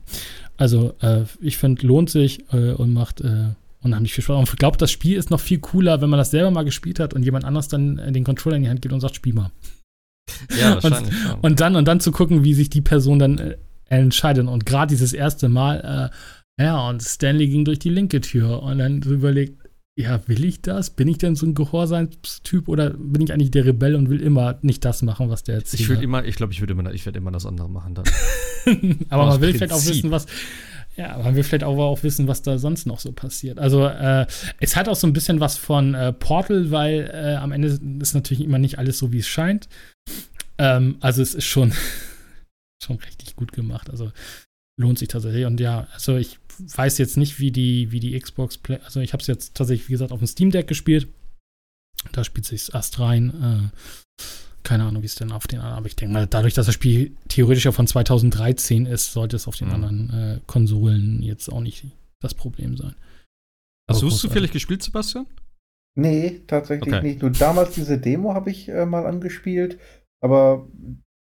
Also, 0.58 0.94
äh, 1.02 1.24
ich 1.41 1.58
finde, 1.58 1.86
lohnt 1.86 2.10
sich 2.12 2.46
äh, 2.54 2.72
und 2.72 2.94
macht 2.94 3.20
äh, 3.22 3.50
unheimlich 3.84 4.13
viel 4.13 4.23
Spaß. 4.23 4.38
Und 4.38 4.49
ich 4.49 4.55
glaube, 4.57 4.77
das 4.77 4.91
Spiel 4.91 5.17
ist 5.17 5.29
noch 5.29 5.39
viel 5.39 5.59
cooler, 5.59 6.01
wenn 6.01 6.09
man 6.09 6.17
das 6.17 6.31
selber 6.31 6.51
mal 6.51 6.63
gespielt 6.63 6.99
hat 6.99 7.13
und 7.13 7.23
jemand 7.23 7.45
anders 7.45 7.67
dann 7.67 7.97
den 8.13 8.23
Controller 8.23 8.57
in 8.57 8.63
die 8.63 8.69
Hand 8.69 8.81
gibt 8.81 8.93
und 8.93 8.99
sagt, 8.99 9.15
spiel 9.15 9.34
mal. 9.34 9.51
Ja, 10.59 10.75
wahrscheinlich. 10.84 11.13
und, 11.34 11.43
und, 11.43 11.59
dann, 11.59 11.75
und 11.75 11.88
dann 11.88 11.99
zu 11.99 12.11
gucken, 12.11 12.43
wie 12.43 12.53
sich 12.53 12.69
die 12.69 12.81
Person 12.81 13.19
dann 13.19 13.38
äh, 13.38 13.57
entscheidet. 13.86 14.47
Und 14.47 14.65
gerade 14.65 14.89
dieses 14.89 15.13
erste 15.13 15.49
Mal, 15.49 16.11
äh, 16.57 16.63
ja, 16.63 16.88
und 16.89 17.01
Stanley 17.01 17.47
ging 17.47 17.65
durch 17.65 17.79
die 17.79 17.89
linke 17.89 18.21
Tür 18.21 18.63
und 18.63 18.77
dann 18.77 19.01
so 19.01 19.13
überlegt, 19.13 19.63
ja, 19.95 20.27
will 20.27 20.43
ich 20.43 20.61
das? 20.61 20.89
Bin 20.89 21.07
ich 21.07 21.19
denn 21.19 21.36
so 21.36 21.45
ein 21.45 21.53
Gehorsamstyp 21.53 22.67
oder 22.67 22.91
bin 22.91 23.21
ich 23.21 23.31
eigentlich 23.31 23.51
der 23.51 23.65
Rebell 23.65 23.95
und 23.95 24.09
will 24.09 24.21
immer 24.21 24.57
nicht 24.63 24.84
das 24.86 25.03
machen, 25.03 25.29
was 25.29 25.43
der 25.43 25.55
erzählt? 25.55 25.81
Ich 25.81 25.89
würde 25.89 26.03
immer, 26.03 26.25
ich 26.25 26.36
glaube, 26.36 26.51
ich 26.51 26.61
würde 26.61 26.73
immer, 26.73 26.91
ich 26.91 27.05
werde 27.05 27.19
immer 27.19 27.31
das 27.31 27.45
andere 27.45 27.69
machen 27.69 27.93
dann. 27.93 28.05
Aber 29.09 29.27
man 29.27 29.41
will 29.41 29.53
vielleicht 29.53 29.73
auch 29.73 29.86
wissen, 29.86 30.09
was, 30.09 30.25
ja, 30.96 31.16
aber 31.16 31.36
wir 31.36 31.44
vielleicht 31.44 31.64
auch, 31.64 31.78
auch 31.78 32.04
wissen, 32.04 32.28
was 32.28 32.44
da 32.44 32.58
sonst 32.58 32.86
noch 32.86 33.00
so 33.00 33.12
passiert. 33.12 33.58
Also 33.58 33.88
äh, 33.88 34.28
es 34.60 34.76
hat 34.76 34.88
auch 34.88 34.96
so 34.96 35.08
ein 35.08 35.14
bisschen 35.14 35.39
was 35.39 35.58
von 35.58 35.96
äh, 35.96 36.14
Portal, 36.14 36.70
weil 36.72 37.10
äh, 37.12 37.36
am 37.36 37.52
Ende 37.52 37.80
ist 38.00 38.14
natürlich 38.14 38.44
immer 38.44 38.60
nicht 38.60 38.78
alles 38.78 39.00
so, 39.00 39.12
wie 39.12 39.20
es 39.20 39.28
scheint. 39.28 39.68
Ähm, 40.60 40.98
also 41.00 41.22
es 41.22 41.34
ist 41.34 41.46
schon, 41.46 41.74
schon 42.84 42.98
richtig 42.98 43.36
gut 43.36 43.54
gemacht. 43.54 43.89
Also 43.89 44.12
lohnt 44.80 45.00
sich 45.00 45.08
tatsächlich. 45.08 45.46
Und 45.46 45.60
ja, 45.60 45.88
also 45.94 46.18
ich 46.18 46.38
weiß 46.60 47.00
jetzt 47.00 47.18
nicht, 47.18 47.39
wie 47.39 47.52
die, 47.52 47.91
wie 47.91 48.00
die 48.00 48.20
Xbox 48.20 48.60
Play. 48.60 48.80
Also 48.84 49.00
ich 49.00 49.14
habe 49.14 49.22
es 49.22 49.28
jetzt 49.28 49.56
tatsächlich, 49.56 49.88
wie 49.88 49.94
gesagt, 49.94 50.12
auf 50.12 50.20
dem 50.20 50.28
Steam 50.28 50.52
Deck 50.52 50.68
gespielt. 50.68 51.08
Da 52.12 52.24
spielt 52.24 52.46
sich 52.46 52.72
erst 52.74 53.00
rein. 53.00 53.72
Äh, 53.74 53.78
keine 54.64 54.86
Ahnung, 54.86 55.01
wie 55.01 55.07
es 55.07 55.16
denn 55.16 55.32
auf 55.32 55.47
den 55.47 55.59
anderen, 55.59 55.78
aber 55.78 55.88
ich 55.88 55.95
denke 55.95 56.14
mal, 56.14 56.28
dadurch, 56.28 56.53
dass 56.53 56.66
das 56.66 56.76
Spiel 56.76 57.16
theoretisch 57.28 57.66
ja 57.66 57.72
von 57.72 57.88
2013 57.88 58.86
ist, 58.86 59.14
sollte 59.14 59.36
es 59.36 59.47
auf 59.47 59.55
den 59.55 59.68
mhm. 59.68 59.74
anderen 59.74 60.09
äh, 60.09 60.39
Konsolen 60.47 61.22
jetzt 61.22 61.49
auch 61.49 61.61
nicht 61.61 61.86
das 62.22 62.34
Problem 62.34 62.78
sein. 62.78 62.95
Hast 63.89 64.01
du 64.01 64.07
es 64.07 64.18
zufällig 64.18 64.51
gespielt, 64.51 64.82
Sebastian? 64.82 65.28
Nee, 65.95 66.41
tatsächlich 66.47 66.93
okay. 66.93 67.03
nicht. 67.05 67.22
Nur 67.22 67.32
damals 67.32 67.76
diese 67.76 67.99
Demo 67.99 68.34
habe 68.34 68.49
ich 68.49 68.70
äh, 68.70 68.86
mal 68.86 69.05
angespielt. 69.05 69.78
Aber 70.22 70.68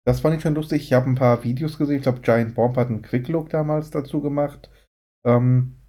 das 0.06 0.22
fand 0.22 0.36
ich 0.38 0.42
schon 0.42 0.56
lustig. 0.56 0.84
Ich 0.84 0.94
habe 0.94 1.10
ein 1.10 1.16
paar 1.16 1.44
Videos 1.44 1.78
gesehen. 1.78 1.98
Ich 1.98 2.04
glaube, 2.04 2.22
Giant 2.22 2.56
Bomb 2.56 2.78
hat 2.78 2.90
einen 2.90 3.02
Quick 3.02 3.28
Look 3.28 3.50
damals 3.50 3.90
dazu 3.90 4.22
gemacht. 4.22 4.70
Ähm, 5.26 5.80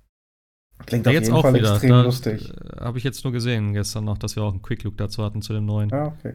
klingt 0.86 1.07
Ja, 1.07 1.11
auf 1.11 1.14
jetzt 1.14 1.26
jeden 1.26 1.36
auch 1.36 1.42
Fall 1.42 1.55
wieder. 1.55 1.72
extrem 1.72 1.90
Da, 1.90 2.03
lustig. 2.03 2.51
äh, 2.51 2.80
Habe 2.80 2.99
ich 2.99 3.05
jetzt 3.05 3.22
nur 3.24 3.32
gesehen 3.32 3.74
gestern 3.74 4.05
noch, 4.05 4.18
dass 4.18 4.36
wir 4.36 4.42
auch 4.42 4.53
einen 4.53 4.62
Quick 4.62 4.82
Look 4.84 4.97
dazu 4.97 5.22
hatten 5.22 5.42
zu 5.42 5.53
dem 5.53 5.66
neuen. 5.66 5.90
Ja, 5.90 6.07
okay. 6.07 6.34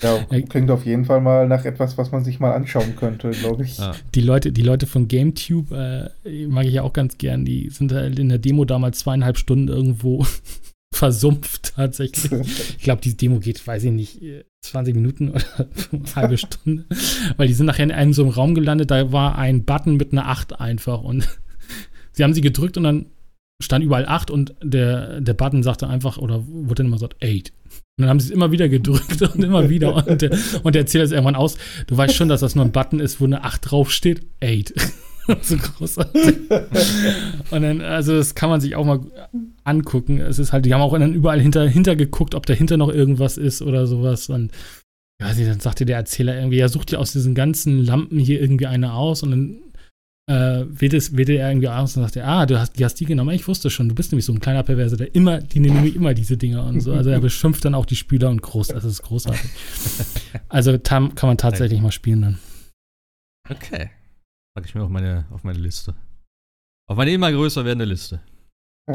Ja, 0.00 0.24
Ey. 0.30 0.42
klingt 0.42 0.70
auf 0.70 0.86
jeden 0.86 1.04
Fall 1.04 1.20
mal 1.20 1.48
nach 1.48 1.64
etwas, 1.64 1.98
was 1.98 2.12
man 2.12 2.22
sich 2.22 2.38
mal 2.38 2.52
anschauen 2.52 2.94
könnte, 2.94 3.30
glaube 3.30 3.64
ich. 3.64 3.78
Ja. 3.78 3.94
Die 4.14 4.20
Leute, 4.20 4.52
die 4.52 4.62
Leute 4.62 4.86
von 4.86 5.08
GameTube 5.08 5.72
äh, 5.72 6.46
mag 6.46 6.66
ich 6.66 6.74
ja 6.74 6.82
auch 6.82 6.92
ganz 6.92 7.18
gern. 7.18 7.44
Die 7.44 7.68
sind 7.70 7.92
halt 7.92 8.16
in 8.18 8.28
der 8.28 8.38
Demo 8.38 8.64
damals 8.64 9.00
zweieinhalb 9.00 9.38
Stunden 9.38 9.66
irgendwo 9.66 10.24
versumpft 10.94 11.74
tatsächlich. 11.74 12.30
Ich 12.78 12.84
glaube, 12.84 13.02
die 13.02 13.16
Demo 13.16 13.40
geht, 13.40 13.66
weiß 13.66 13.84
ich 13.84 13.92
nicht, 13.92 14.22
äh, 14.22 14.44
20 14.62 14.94
Minuten 14.94 15.30
oder 15.30 15.42
eine 15.90 16.14
halbe 16.14 16.38
Stunde. 16.38 16.84
Weil 17.36 17.48
die 17.48 17.54
sind 17.54 17.66
nachher 17.66 17.84
in 17.84 17.92
einem 17.92 18.12
so 18.12 18.22
einem 18.22 18.30
Raum 18.30 18.54
gelandet, 18.54 18.92
da 18.92 19.10
war 19.10 19.36
ein 19.36 19.64
Button 19.64 19.96
mit 19.96 20.12
einer 20.12 20.28
8 20.28 20.60
einfach 20.60 21.02
und 21.02 21.28
sie 22.12 22.22
haben 22.22 22.34
sie 22.34 22.40
gedrückt 22.40 22.76
und 22.76 22.84
dann 22.84 23.06
stand 23.62 23.84
überall 23.84 24.06
8 24.06 24.30
und 24.30 24.54
der, 24.62 25.20
der 25.20 25.34
Button 25.34 25.62
sagte 25.62 25.88
einfach, 25.88 26.18
oder 26.18 26.46
wurde 26.46 26.76
dann 26.76 26.86
immer 26.86 26.96
gesagt, 26.96 27.16
8. 27.22 27.52
Und 27.98 28.02
dann 28.02 28.08
haben 28.08 28.20
sie 28.20 28.28
es 28.28 28.30
immer 28.32 28.52
wieder 28.52 28.68
gedrückt 28.68 29.20
und 29.34 29.42
immer 29.42 29.68
wieder. 29.68 30.06
Und 30.06 30.22
der, 30.22 30.30
und 30.62 30.74
der 30.74 30.82
erzählt 30.82 31.04
es 31.04 31.12
irgendwann 31.12 31.34
aus. 31.34 31.58
Du 31.86 31.96
weißt 31.96 32.14
schon, 32.14 32.28
dass 32.28 32.40
das 32.40 32.54
nur 32.54 32.64
ein 32.64 32.72
Button 32.72 33.00
ist, 33.00 33.20
wo 33.20 33.24
eine 33.24 33.44
8 33.44 33.70
draufsteht. 33.70 34.24
8. 34.42 34.72
so 35.42 35.56
großartig. 35.56 36.36
Und 37.50 37.62
dann, 37.62 37.80
also 37.80 38.16
das 38.16 38.34
kann 38.34 38.48
man 38.48 38.60
sich 38.60 38.76
auch 38.76 38.84
mal 38.84 39.00
angucken. 39.64 40.20
Es 40.20 40.38
ist 40.38 40.52
halt, 40.52 40.64
die 40.64 40.72
haben 40.72 40.80
auch 40.80 40.96
dann 40.96 41.12
überall 41.12 41.40
hinter, 41.40 41.68
hinter 41.68 41.96
geguckt, 41.96 42.34
ob 42.34 42.46
dahinter 42.46 42.76
noch 42.76 42.88
irgendwas 42.88 43.36
ist 43.36 43.60
oder 43.60 43.86
sowas. 43.86 44.28
Und 44.28 44.52
ja, 45.20 45.32
dann 45.34 45.60
sagte 45.60 45.84
der 45.84 45.96
Erzähler 45.96 46.36
irgendwie, 46.36 46.58
ja, 46.58 46.68
such 46.68 46.84
dir 46.84 47.00
aus 47.00 47.12
diesen 47.12 47.34
ganzen 47.34 47.84
Lampen 47.84 48.20
hier 48.20 48.40
irgendwie 48.40 48.66
eine 48.66 48.94
aus 48.94 49.22
und 49.24 49.30
dann 49.32 49.58
äh, 50.28 50.64
wählte, 50.68 50.96
es- 50.98 51.16
wählte 51.16 51.32
er 51.32 51.48
irgendwie 51.48 51.68
aus 51.68 51.96
und 51.96 52.02
sagte, 52.04 52.24
ah, 52.24 52.46
du 52.46 52.58
hast, 52.60 52.78
die 52.78 52.84
hast 52.84 52.94
die 53.00 53.06
genommen. 53.06 53.30
Ich 53.34 53.48
wusste 53.48 53.70
schon, 53.70 53.88
du 53.88 53.94
bist 53.94 54.12
nämlich 54.12 54.24
so 54.26 54.32
ein 54.32 54.40
kleiner 54.40 54.62
Perverse, 54.62 54.96
der 54.96 55.14
immer, 55.14 55.38
die 55.40 55.58
nehmen 55.58 55.76
nämlich 55.76 55.96
immer 55.96 56.14
diese 56.14 56.36
Dinger 56.36 56.64
und 56.66 56.80
so. 56.80 56.92
Also 56.92 57.10
er 57.10 57.20
beschimpft 57.28 57.64
dann 57.64 57.74
auch 57.74 57.86
die 57.86 57.96
Spieler 57.96 58.28
und 58.30 58.42
groß, 58.42 58.68
das 58.68 58.84
ist 58.84 59.02
großartig. 59.02 59.50
Also 60.48 60.76
tam, 60.78 61.14
kann 61.14 61.28
man 61.30 61.38
tatsächlich 61.38 61.80
mal 61.80 61.92
spielen 61.92 62.22
dann. 62.22 62.38
Okay. 63.50 63.90
Packe 64.54 64.66
ich 64.68 64.74
mir 64.74 64.82
auf 64.82 64.90
meine, 64.90 65.24
auf 65.30 65.44
meine 65.44 65.58
Liste. 65.58 65.94
Auf 66.90 66.96
meine 66.96 67.10
immer 67.12 67.32
größer 67.32 67.64
werdende 67.64 67.86
Liste. 67.86 68.20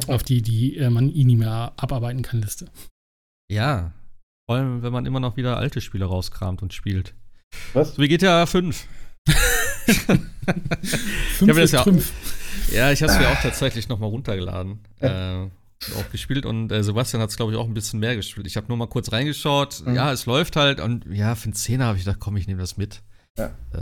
Auf 0.08 0.24
die, 0.24 0.42
die 0.42 0.78
äh, 0.78 0.90
man 0.90 1.10
eh 1.10 1.24
nie 1.24 1.36
mehr 1.36 1.74
abarbeiten 1.78 2.22
kann, 2.24 2.42
Liste. 2.42 2.68
Ja. 3.52 3.92
Vor 4.48 4.58
allem, 4.58 4.82
wenn 4.84 4.92
man 4.94 5.06
immer 5.06 5.20
noch 5.20 5.38
wieder 5.38 5.58
alte 5.58 5.82
Spiele 5.82 6.06
rauskramt 6.06 6.62
und 6.62 6.74
spielt. 6.74 7.14
Was? 7.74 7.96
So 7.96 8.02
wie 8.02 8.08
GTA 8.08 8.46
5. 8.46 8.88
Fünf 11.38 11.54
mir 11.56 11.62
das 11.62 11.72
ja- 11.72 11.84
Trümpf. 11.84 12.12
Ja, 12.72 12.92
ich 12.92 13.02
habe 13.04 13.12
es 13.12 13.20
mir 13.20 13.28
auch 13.30 13.42
tatsächlich 13.42 13.90
noch 13.90 14.00
mal 14.00 14.08
runtergeladen. 14.08 14.80
Äh, 15.00 15.10
auch 15.98 16.10
gespielt 16.12 16.46
und 16.46 16.72
äh, 16.72 16.82
Sebastian 16.84 17.22
hat 17.22 17.30
es, 17.30 17.36
glaube 17.36 17.52
ich, 17.52 17.58
auch 17.58 17.68
ein 17.68 17.74
bisschen 17.74 18.00
mehr 18.00 18.16
gespielt. 18.16 18.48
Ich 18.48 18.56
habe 18.56 18.68
nur 18.70 18.78
mal 18.78 18.88
kurz 18.88 19.12
reingeschaut. 19.12 19.84
Mhm. 19.86 19.96
Ja, 19.96 20.12
es 20.14 20.26
läuft 20.26 20.56
halt 20.56 20.80
und 20.80 21.06
ja, 21.12 21.36
für 21.36 21.46
einen 21.46 21.54
Zehner 21.54 21.88
habe 21.88 21.98
ich 21.98 22.06
gedacht, 22.06 22.20
komm, 22.22 22.38
ich 22.38 22.48
nehme 22.48 22.62
das 22.62 22.78
mit. 22.78 23.02
Ja. 23.38 23.48
Äh, 23.74 23.80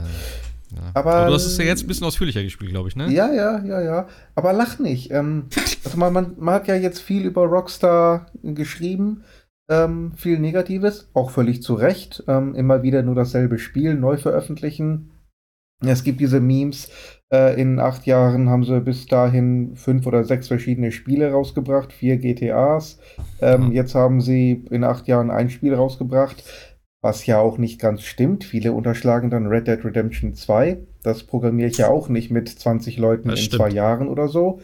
ja. 0.74 0.90
Aber- 0.94 1.26
du 1.26 1.32
hast 1.34 1.44
es 1.46 1.56
ja 1.58 1.64
jetzt 1.64 1.84
ein 1.84 1.86
bisschen 1.86 2.06
ausführlicher 2.06 2.42
gespielt, 2.42 2.70
glaube 2.72 2.88
ich, 2.88 2.96
ne? 2.96 3.08
Ja, 3.12 3.32
ja, 3.32 3.62
ja, 3.64 3.80
ja. 3.80 4.08
Aber 4.34 4.52
lach 4.52 4.78
nicht. 4.80 5.10
Ähm, 5.12 5.46
also 5.84 5.96
man, 5.96 6.12
man, 6.12 6.34
man 6.38 6.54
hat 6.54 6.66
ja 6.66 6.74
jetzt 6.74 7.00
viel 7.00 7.24
über 7.24 7.42
Rockstar 7.42 8.26
geschrieben. 8.42 9.22
Ähm, 9.70 10.12
viel 10.16 10.40
Negatives, 10.40 11.08
auch 11.14 11.30
völlig 11.30 11.62
zu 11.62 11.74
Recht. 11.74 12.24
Ähm, 12.26 12.54
immer 12.56 12.82
wieder 12.82 13.02
nur 13.02 13.14
dasselbe 13.14 13.58
Spiel 13.58 13.94
neu 13.94 14.16
veröffentlichen. 14.16 15.11
Es 15.86 16.04
gibt 16.04 16.20
diese 16.20 16.40
Memes. 16.40 16.88
Äh, 17.32 17.60
in 17.60 17.78
acht 17.80 18.06
Jahren 18.06 18.50
haben 18.50 18.64
sie 18.64 18.80
bis 18.80 19.06
dahin 19.06 19.74
fünf 19.76 20.06
oder 20.06 20.22
sechs 20.24 20.48
verschiedene 20.48 20.92
Spiele 20.92 21.32
rausgebracht, 21.32 21.92
vier 21.92 22.18
GTAs. 22.18 22.98
Ähm, 23.40 23.66
Mhm. 23.68 23.72
Jetzt 23.72 23.94
haben 23.94 24.20
sie 24.20 24.64
in 24.70 24.84
acht 24.84 25.08
Jahren 25.08 25.30
ein 25.30 25.48
Spiel 25.50 25.74
rausgebracht, 25.74 26.44
was 27.00 27.24
ja 27.26 27.38
auch 27.40 27.56
nicht 27.58 27.80
ganz 27.80 28.02
stimmt. 28.02 28.44
Viele 28.44 28.72
unterschlagen 28.72 29.30
dann 29.30 29.46
Red 29.46 29.66
Dead 29.66 29.84
Redemption 29.84 30.34
2. 30.34 30.78
Das 31.02 31.24
programmiere 31.24 31.68
ich 31.70 31.78
ja 31.78 31.88
auch 31.88 32.08
nicht 32.08 32.30
mit 32.30 32.48
20 32.48 32.98
Leuten 32.98 33.28
Das 33.30 33.38
in 33.40 33.44
stimmt. 33.46 33.62
zwei 33.62 33.70
Jahren 33.70 34.08
oder 34.08 34.28
so. 34.28 34.60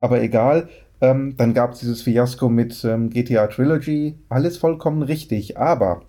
Aber 0.00 0.20
egal. 0.22 0.68
Ähm, 1.00 1.36
dann 1.36 1.54
gab 1.54 1.72
es 1.74 1.78
dieses 1.78 2.02
Fiasko 2.02 2.48
mit 2.48 2.84
ähm, 2.84 3.10
GTA 3.10 3.46
Trilogy. 3.46 4.18
Alles 4.28 4.56
vollkommen 4.58 5.02
richtig. 5.02 5.56
Aber 5.56 6.02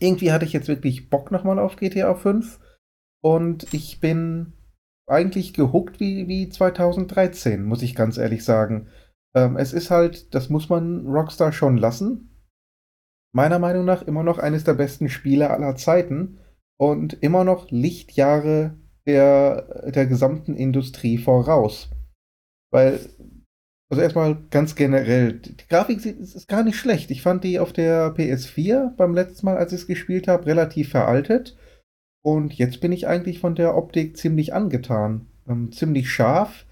irgendwie 0.00 0.32
hatte 0.32 0.46
ich 0.46 0.54
jetzt 0.54 0.68
wirklich 0.68 1.10
Bock 1.10 1.30
nochmal 1.30 1.58
auf 1.58 1.76
GTA 1.76 2.14
5. 2.14 2.58
Und 3.24 3.72
ich 3.72 4.00
bin 4.00 4.52
eigentlich 5.08 5.54
gehuckt 5.54 5.98
wie, 5.98 6.28
wie 6.28 6.50
2013, 6.50 7.64
muss 7.64 7.80
ich 7.80 7.94
ganz 7.94 8.18
ehrlich 8.18 8.44
sagen. 8.44 8.88
Ähm, 9.34 9.56
es 9.56 9.72
ist 9.72 9.90
halt, 9.90 10.34
das 10.34 10.50
muss 10.50 10.68
man 10.68 11.06
Rockstar 11.06 11.52
schon 11.52 11.78
lassen. 11.78 12.44
Meiner 13.34 13.58
Meinung 13.58 13.86
nach 13.86 14.02
immer 14.02 14.22
noch 14.22 14.38
eines 14.38 14.64
der 14.64 14.74
besten 14.74 15.08
Spiele 15.08 15.50
aller 15.50 15.74
Zeiten 15.76 16.38
und 16.78 17.14
immer 17.22 17.44
noch 17.44 17.70
Lichtjahre 17.70 18.76
der, 19.06 19.90
der 19.90 20.06
gesamten 20.06 20.54
Industrie 20.54 21.16
voraus. 21.16 21.90
Weil, 22.70 23.00
also 23.90 24.02
erstmal 24.02 24.36
ganz 24.50 24.74
generell, 24.74 25.40
die 25.40 25.56
Grafik 25.68 26.04
ist 26.04 26.46
gar 26.46 26.62
nicht 26.62 26.76
schlecht. 26.76 27.10
Ich 27.10 27.22
fand 27.22 27.42
die 27.42 27.58
auf 27.58 27.72
der 27.72 28.14
PS4 28.14 28.94
beim 28.96 29.14
letzten 29.14 29.46
Mal, 29.46 29.56
als 29.56 29.72
ich 29.72 29.80
es 29.80 29.86
gespielt 29.86 30.28
habe, 30.28 30.44
relativ 30.44 30.90
veraltet. 30.90 31.56
Und 32.24 32.54
jetzt 32.54 32.80
bin 32.80 32.90
ich 32.90 33.06
eigentlich 33.06 33.38
von 33.38 33.54
der 33.54 33.76
Optik 33.76 34.16
ziemlich 34.16 34.54
angetan. 34.54 35.26
Ähm, 35.46 35.72
ziemlich 35.72 36.10
scharf, 36.10 36.64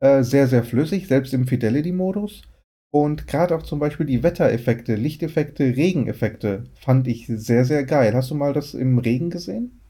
äh, 0.00 0.22
sehr, 0.22 0.48
sehr 0.48 0.64
flüssig, 0.64 1.08
selbst 1.08 1.34
im 1.34 1.46
Fidelity-Modus. 1.46 2.42
Und 2.90 3.26
gerade 3.26 3.54
auch 3.54 3.62
zum 3.64 3.80
Beispiel 3.80 4.06
die 4.06 4.22
Wettereffekte, 4.22 4.94
Lichteffekte, 4.94 5.64
Regeneffekte 5.64 6.64
fand 6.74 7.06
ich 7.08 7.26
sehr, 7.26 7.64
sehr 7.64 7.84
geil. 7.84 8.14
Hast 8.14 8.30
du 8.30 8.34
mal 8.34 8.52
das 8.52 8.72
im 8.72 8.98
Regen 8.98 9.30
gesehen? 9.30 9.80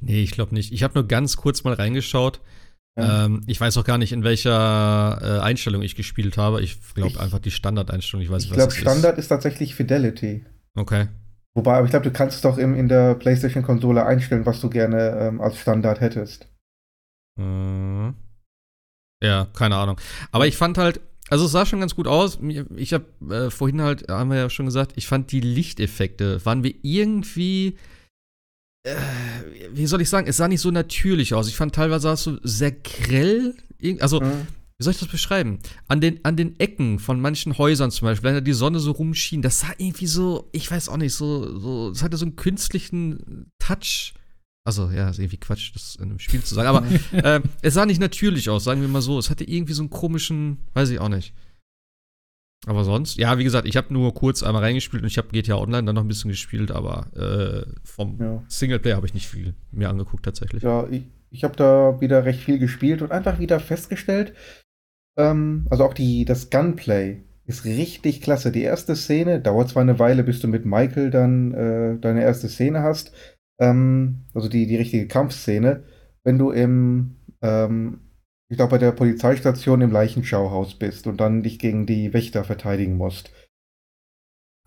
Nee, 0.00 0.22
ich 0.22 0.32
glaube 0.32 0.54
nicht. 0.54 0.72
Ich 0.72 0.82
habe 0.82 0.94
nur 0.94 1.06
ganz 1.06 1.36
kurz 1.36 1.62
mal 1.62 1.74
reingeschaut. 1.74 2.40
Ja. 2.96 3.26
Ähm, 3.26 3.42
ich 3.46 3.60
weiß 3.60 3.76
auch 3.76 3.84
gar 3.84 3.98
nicht, 3.98 4.12
in 4.12 4.24
welcher 4.24 5.18
äh, 5.20 5.40
Einstellung 5.40 5.82
ich 5.82 5.94
gespielt 5.94 6.36
habe. 6.36 6.62
Ich 6.62 6.78
glaube 6.94 7.20
einfach 7.20 7.38
die 7.38 7.50
Standardeinstellung. 7.50 8.24
Ich 8.24 8.30
weiß 8.30 8.44
Ich 8.44 8.50
glaube, 8.50 8.72
das 8.72 8.76
Standard 8.76 9.18
ist 9.18 9.28
tatsächlich 9.28 9.74
Fidelity. 9.74 10.44
Okay. 10.74 11.08
Wobei, 11.56 11.76
aber 11.76 11.84
ich 11.84 11.90
glaube, 11.90 12.04
du 12.04 12.12
kannst 12.12 12.36
es 12.36 12.42
doch 12.42 12.58
im, 12.58 12.74
in 12.74 12.88
der 12.88 13.14
PlayStation-Konsole 13.14 14.04
einstellen, 14.04 14.44
was 14.44 14.60
du 14.60 14.68
gerne 14.68 15.16
ähm, 15.20 15.40
als 15.40 15.56
Standard 15.58 16.00
hättest. 16.00 16.48
Äh, 17.38 18.12
ja, 19.24 19.46
keine 19.54 19.76
Ahnung. 19.76 20.00
Aber 20.32 20.46
ich 20.46 20.56
fand 20.56 20.78
halt, 20.78 21.00
also 21.30 21.46
es 21.46 21.52
sah 21.52 21.64
schon 21.64 21.80
ganz 21.80 21.94
gut 21.94 22.06
aus. 22.08 22.38
Ich 22.76 22.92
habe 22.92 23.06
äh, 23.30 23.50
vorhin 23.50 23.80
halt, 23.82 24.08
haben 24.08 24.30
wir 24.30 24.36
ja 24.36 24.50
schon 24.50 24.66
gesagt, 24.66 24.92
ich 24.96 25.06
fand 25.06 25.30
die 25.32 25.40
Lichteffekte, 25.40 26.44
waren 26.44 26.64
wir 26.64 26.74
irgendwie, 26.82 27.78
äh, 28.86 28.96
wie 29.70 29.86
soll 29.86 30.00
ich 30.00 30.10
sagen, 30.10 30.26
es 30.26 30.36
sah 30.36 30.48
nicht 30.48 30.60
so 30.60 30.72
natürlich 30.72 31.34
aus. 31.34 31.48
Ich 31.48 31.56
fand 31.56 31.74
teilweise 31.74 32.02
sah 32.02 32.12
es 32.14 32.24
so 32.24 32.38
sehr 32.42 32.72
grell, 32.72 33.54
also 34.00 34.20
Mhm. 34.20 34.48
Wie 34.78 34.84
soll 34.84 34.92
ich 34.92 34.98
das 34.98 35.08
beschreiben? 35.08 35.60
An 35.86 36.00
den, 36.00 36.24
an 36.24 36.36
den 36.36 36.58
Ecken 36.58 36.98
von 36.98 37.20
manchen 37.20 37.56
Häusern 37.58 37.90
zum 37.90 38.06
Beispiel, 38.06 38.28
wenn 38.28 38.34
da 38.34 38.40
die 38.40 38.52
Sonne 38.52 38.80
so 38.80 38.90
rumschien, 38.90 39.40
das 39.40 39.60
sah 39.60 39.72
irgendwie 39.78 40.06
so, 40.06 40.48
ich 40.52 40.70
weiß 40.70 40.88
auch 40.88 40.96
nicht, 40.96 41.14
so, 41.14 41.58
so, 41.58 41.90
es 41.90 42.02
hatte 42.02 42.16
so 42.16 42.24
einen 42.24 42.36
künstlichen 42.36 43.50
Touch. 43.58 44.14
Also, 44.66 44.90
ja, 44.90 45.10
ist 45.10 45.18
irgendwie 45.18 45.36
Quatsch, 45.36 45.72
das 45.74 45.96
in 45.96 46.04
einem 46.04 46.18
Spiel 46.18 46.42
zu 46.42 46.54
sagen. 46.54 46.68
Aber 46.68 46.86
äh, 47.12 47.40
es 47.62 47.74
sah 47.74 47.86
nicht 47.86 48.00
natürlich 48.00 48.48
aus, 48.50 48.64
sagen 48.64 48.80
wir 48.80 48.88
mal 48.88 49.02
so. 49.02 49.18
Es 49.18 49.30
hatte 49.30 49.44
irgendwie 49.44 49.74
so 49.74 49.82
einen 49.82 49.90
komischen, 49.90 50.58
weiß 50.72 50.90
ich 50.90 50.98
auch 50.98 51.10
nicht. 51.10 51.34
Aber 52.66 52.82
sonst, 52.82 53.18
ja, 53.18 53.36
wie 53.38 53.44
gesagt, 53.44 53.68
ich 53.68 53.76
habe 53.76 53.92
nur 53.92 54.14
kurz 54.14 54.42
einmal 54.42 54.62
reingespielt 54.62 55.02
und 55.02 55.06
ich 55.06 55.18
habe 55.18 55.28
GTA 55.28 55.56
Online 55.56 55.84
dann 55.84 55.94
noch 55.94 56.02
ein 56.02 56.08
bisschen 56.08 56.30
gespielt, 56.30 56.70
aber 56.70 57.12
äh, 57.14 57.66
vom 57.84 58.18
Ja. 58.18 58.42
Singleplayer 58.48 58.96
habe 58.96 59.06
ich 59.06 59.14
nicht 59.14 59.28
viel 59.28 59.54
mir 59.70 59.90
angeguckt 59.90 60.24
tatsächlich. 60.24 60.62
Ja, 60.62 60.88
ich, 60.90 61.02
ich 61.30 61.44
habe 61.44 61.56
da 61.56 62.00
wieder 62.00 62.24
recht 62.24 62.40
viel 62.40 62.58
gespielt 62.58 63.02
und 63.02 63.12
einfach 63.12 63.38
wieder 63.38 63.60
festgestellt, 63.60 64.32
ähm, 65.16 65.66
also 65.70 65.84
auch 65.84 65.94
die, 65.94 66.24
das 66.24 66.50
Gunplay 66.50 67.22
ist 67.46 67.64
richtig 67.64 68.20
klasse. 68.20 68.52
Die 68.52 68.62
erste 68.62 68.96
Szene 68.96 69.40
dauert 69.40 69.68
zwar 69.70 69.82
eine 69.82 69.98
Weile, 69.98 70.24
bis 70.24 70.40
du 70.40 70.48
mit 70.48 70.64
Michael 70.64 71.10
dann 71.10 71.52
äh, 71.52 71.98
deine 71.98 72.22
erste 72.22 72.48
Szene 72.48 72.82
hast, 72.82 73.12
ähm, 73.58 74.24
also 74.34 74.48
die, 74.48 74.66
die 74.66 74.76
richtige 74.76 75.06
Kampfszene, 75.06 75.84
wenn 76.24 76.38
du 76.38 76.50
im, 76.50 77.16
ähm, 77.42 78.00
ich 78.48 78.56
glaube, 78.56 78.72
bei 78.72 78.78
der 78.78 78.92
Polizeistation 78.92 79.80
im 79.80 79.90
Leichenschauhaus 79.90 80.78
bist 80.78 81.06
und 81.06 81.20
dann 81.20 81.42
dich 81.42 81.58
gegen 81.58 81.86
die 81.86 82.12
Wächter 82.12 82.44
verteidigen 82.44 82.96
musst. 82.96 83.30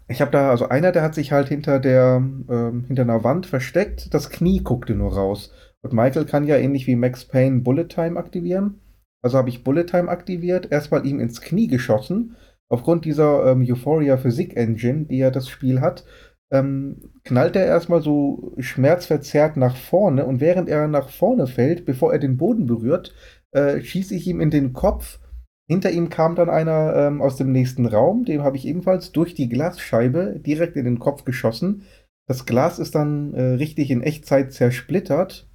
Ich 0.09 0.21
habe 0.21 0.31
da, 0.31 0.49
also 0.51 0.69
einer, 0.69 0.93
der 0.93 1.03
hat 1.03 1.15
sich 1.15 1.31
halt 1.33 1.49
hinter 1.49 1.79
der, 1.79 2.23
ähm, 2.49 2.85
hinter 2.87 3.01
einer 3.01 3.23
Wand 3.23 3.45
versteckt, 3.45 4.13
das 4.13 4.29
Knie 4.29 4.61
guckte 4.63 4.95
nur 4.95 5.13
raus. 5.13 5.51
Und 5.81 5.93
Michael 5.93 6.25
kann 6.25 6.45
ja 6.45 6.57
ähnlich 6.57 6.87
wie 6.87 6.95
Max 6.95 7.25
Payne 7.25 7.61
Bullet 7.61 7.85
Time 7.85 8.17
aktivieren. 8.17 8.79
Also 9.27 9.39
habe 9.39 9.49
ich 9.49 9.65
Bullet 9.65 9.83
Time 9.83 10.07
aktiviert, 10.07 10.71
erstmal 10.71 11.05
ihm 11.05 11.19
ins 11.19 11.41
Knie 11.41 11.67
geschossen. 11.67 12.37
Aufgrund 12.69 13.03
dieser 13.03 13.51
ähm, 13.51 13.61
Euphoria 13.61 14.15
Physik 14.15 14.55
Engine, 14.55 15.03
die 15.03 15.17
ja 15.17 15.31
das 15.31 15.49
Spiel 15.49 15.81
hat, 15.81 16.05
ähm, 16.49 17.11
knallt 17.25 17.57
er 17.57 17.65
erstmal 17.65 18.01
so 18.01 18.55
schmerzverzerrt 18.57 19.57
nach 19.57 19.75
vorne 19.75 20.25
und 20.25 20.39
während 20.39 20.69
er 20.69 20.87
nach 20.87 21.09
vorne 21.09 21.45
fällt, 21.45 21.83
bevor 21.83 22.13
er 22.13 22.19
den 22.19 22.37
Boden 22.37 22.67
berührt, 22.67 23.13
äh, 23.51 23.81
schieße 23.81 24.15
ich 24.15 24.27
ihm 24.27 24.39
in 24.39 24.49
den 24.49 24.71
Kopf. 24.71 25.19
Hinter 25.67 25.91
ihm 25.91 26.07
kam 26.07 26.35
dann 26.35 26.49
einer 26.49 26.95
ähm, 26.95 27.21
aus 27.21 27.35
dem 27.35 27.51
nächsten 27.51 27.85
Raum, 27.85 28.23
dem 28.23 28.43
habe 28.43 28.55
ich 28.55 28.65
ebenfalls 28.65 29.11
durch 29.11 29.33
die 29.33 29.49
Glasscheibe 29.49 30.39
direkt 30.39 30.77
in 30.77 30.85
den 30.85 30.99
Kopf 30.99 31.25
geschossen. 31.25 31.83
Das 32.29 32.45
Glas 32.45 32.79
ist 32.79 32.95
dann 32.95 33.33
äh, 33.33 33.55
richtig 33.55 33.91
in 33.91 34.03
Echtzeit 34.03 34.53
zersplittert. 34.53 35.49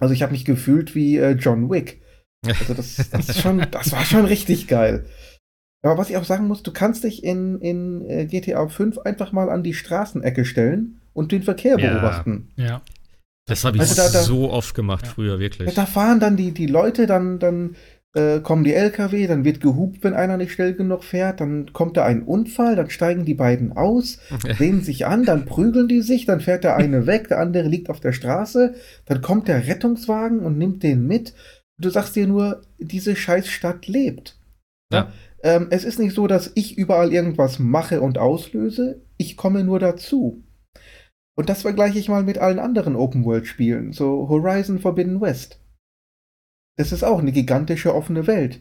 Also 0.00 0.12
ich 0.12 0.22
habe 0.22 0.32
mich 0.32 0.44
gefühlt 0.44 0.96
wie 0.96 1.18
äh, 1.18 1.34
John 1.34 1.70
Wick. 1.70 2.02
Also 2.46 2.74
das, 2.74 2.96
das, 3.10 3.38
schon, 3.38 3.64
das 3.70 3.92
war 3.92 4.04
schon 4.04 4.24
richtig 4.24 4.66
geil. 4.66 5.04
Aber 5.82 5.98
was 5.98 6.10
ich 6.10 6.16
auch 6.16 6.24
sagen 6.24 6.46
muss, 6.48 6.62
du 6.62 6.72
kannst 6.72 7.04
dich 7.04 7.22
in, 7.24 7.58
in 7.60 8.04
äh, 8.08 8.26
GTA 8.26 8.68
5 8.68 8.98
einfach 8.98 9.32
mal 9.32 9.50
an 9.50 9.62
die 9.62 9.74
Straßenecke 9.74 10.44
stellen 10.44 11.00
und 11.12 11.32
den 11.32 11.42
Verkehr 11.42 11.78
Ja. 11.78 11.92
beobachten. 11.94 12.50
Ja. 12.56 12.82
Das 13.46 13.64
habe 13.64 13.76
ich 13.76 13.82
Also 13.82 13.94
da- 13.96 14.08
da- 14.10 14.22
so 14.22 14.50
oft 14.50 14.74
gemacht 14.74 15.06
Ja. 15.06 15.12
früher, 15.12 15.34
Ja, 15.34 15.40
wirklich. 15.40 15.74
da 15.74 15.86
fahren 15.86 16.20
dann 16.20 16.36
die, 16.36 16.52
die 16.52 16.66
Leute, 16.66 17.06
dann, 17.06 17.38
dann 17.38 17.76
äh, 18.14 18.40
kommen 18.40 18.64
die 18.64 18.74
LKW, 18.74 19.26
dann 19.26 19.44
wird 19.44 19.60
gehupt, 19.60 20.02
wenn 20.02 20.14
einer 20.14 20.36
nicht 20.36 20.52
schnell 20.52 20.74
genug 20.74 21.04
fährt, 21.04 21.40
dann 21.40 21.72
kommt 21.72 21.96
da 21.96 22.04
ein 22.04 22.22
Unfall, 22.22 22.74
dann 22.74 22.90
steigen 22.90 23.24
die 23.24 23.34
beiden 23.34 23.72
aus, 23.76 24.18
sehen 24.58 24.82
sich 24.82 25.06
an, 25.06 25.24
dann 25.24 25.44
prügeln 25.46 25.88
die 25.88 26.02
sich, 26.02 26.26
dann 26.26 26.40
fährt 26.40 26.64
der 26.64 26.76
eine 26.76 27.06
weg, 27.06 27.28
der 27.28 27.38
andere 27.38 27.68
liegt 27.68 27.88
auf 27.88 28.00
der 28.00 28.12
Straße, 28.12 28.74
dann 29.06 29.22
kommt 29.22 29.46
der 29.48 29.66
Rettungswagen 29.66 30.40
und 30.40 30.58
nimmt 30.58 30.82
den 30.82 31.06
mit. 31.06 31.34
Du 31.80 31.88
sagst 31.90 32.14
dir 32.16 32.26
nur, 32.26 32.62
diese 32.78 33.16
Scheißstadt 33.16 33.86
lebt. 33.86 34.38
Ja. 34.92 35.12
Ähm, 35.42 35.68
es 35.70 35.84
ist 35.84 35.98
nicht 35.98 36.14
so, 36.14 36.26
dass 36.26 36.52
ich 36.54 36.76
überall 36.76 37.12
irgendwas 37.12 37.58
mache 37.58 38.00
und 38.02 38.18
auslöse, 38.18 39.00
ich 39.16 39.36
komme 39.36 39.64
nur 39.64 39.78
dazu. 39.78 40.44
Und 41.38 41.48
das 41.48 41.62
vergleiche 41.62 41.98
ich 41.98 42.08
mal 42.08 42.22
mit 42.22 42.36
allen 42.38 42.58
anderen 42.58 42.96
Open-World-Spielen, 42.96 43.92
so 43.92 44.28
Horizon 44.28 44.78
Forbidden 44.78 45.20
West. 45.22 45.60
Das 46.76 46.92
ist 46.92 47.02
auch 47.04 47.20
eine 47.20 47.32
gigantische 47.32 47.94
offene 47.94 48.26
Welt. 48.26 48.60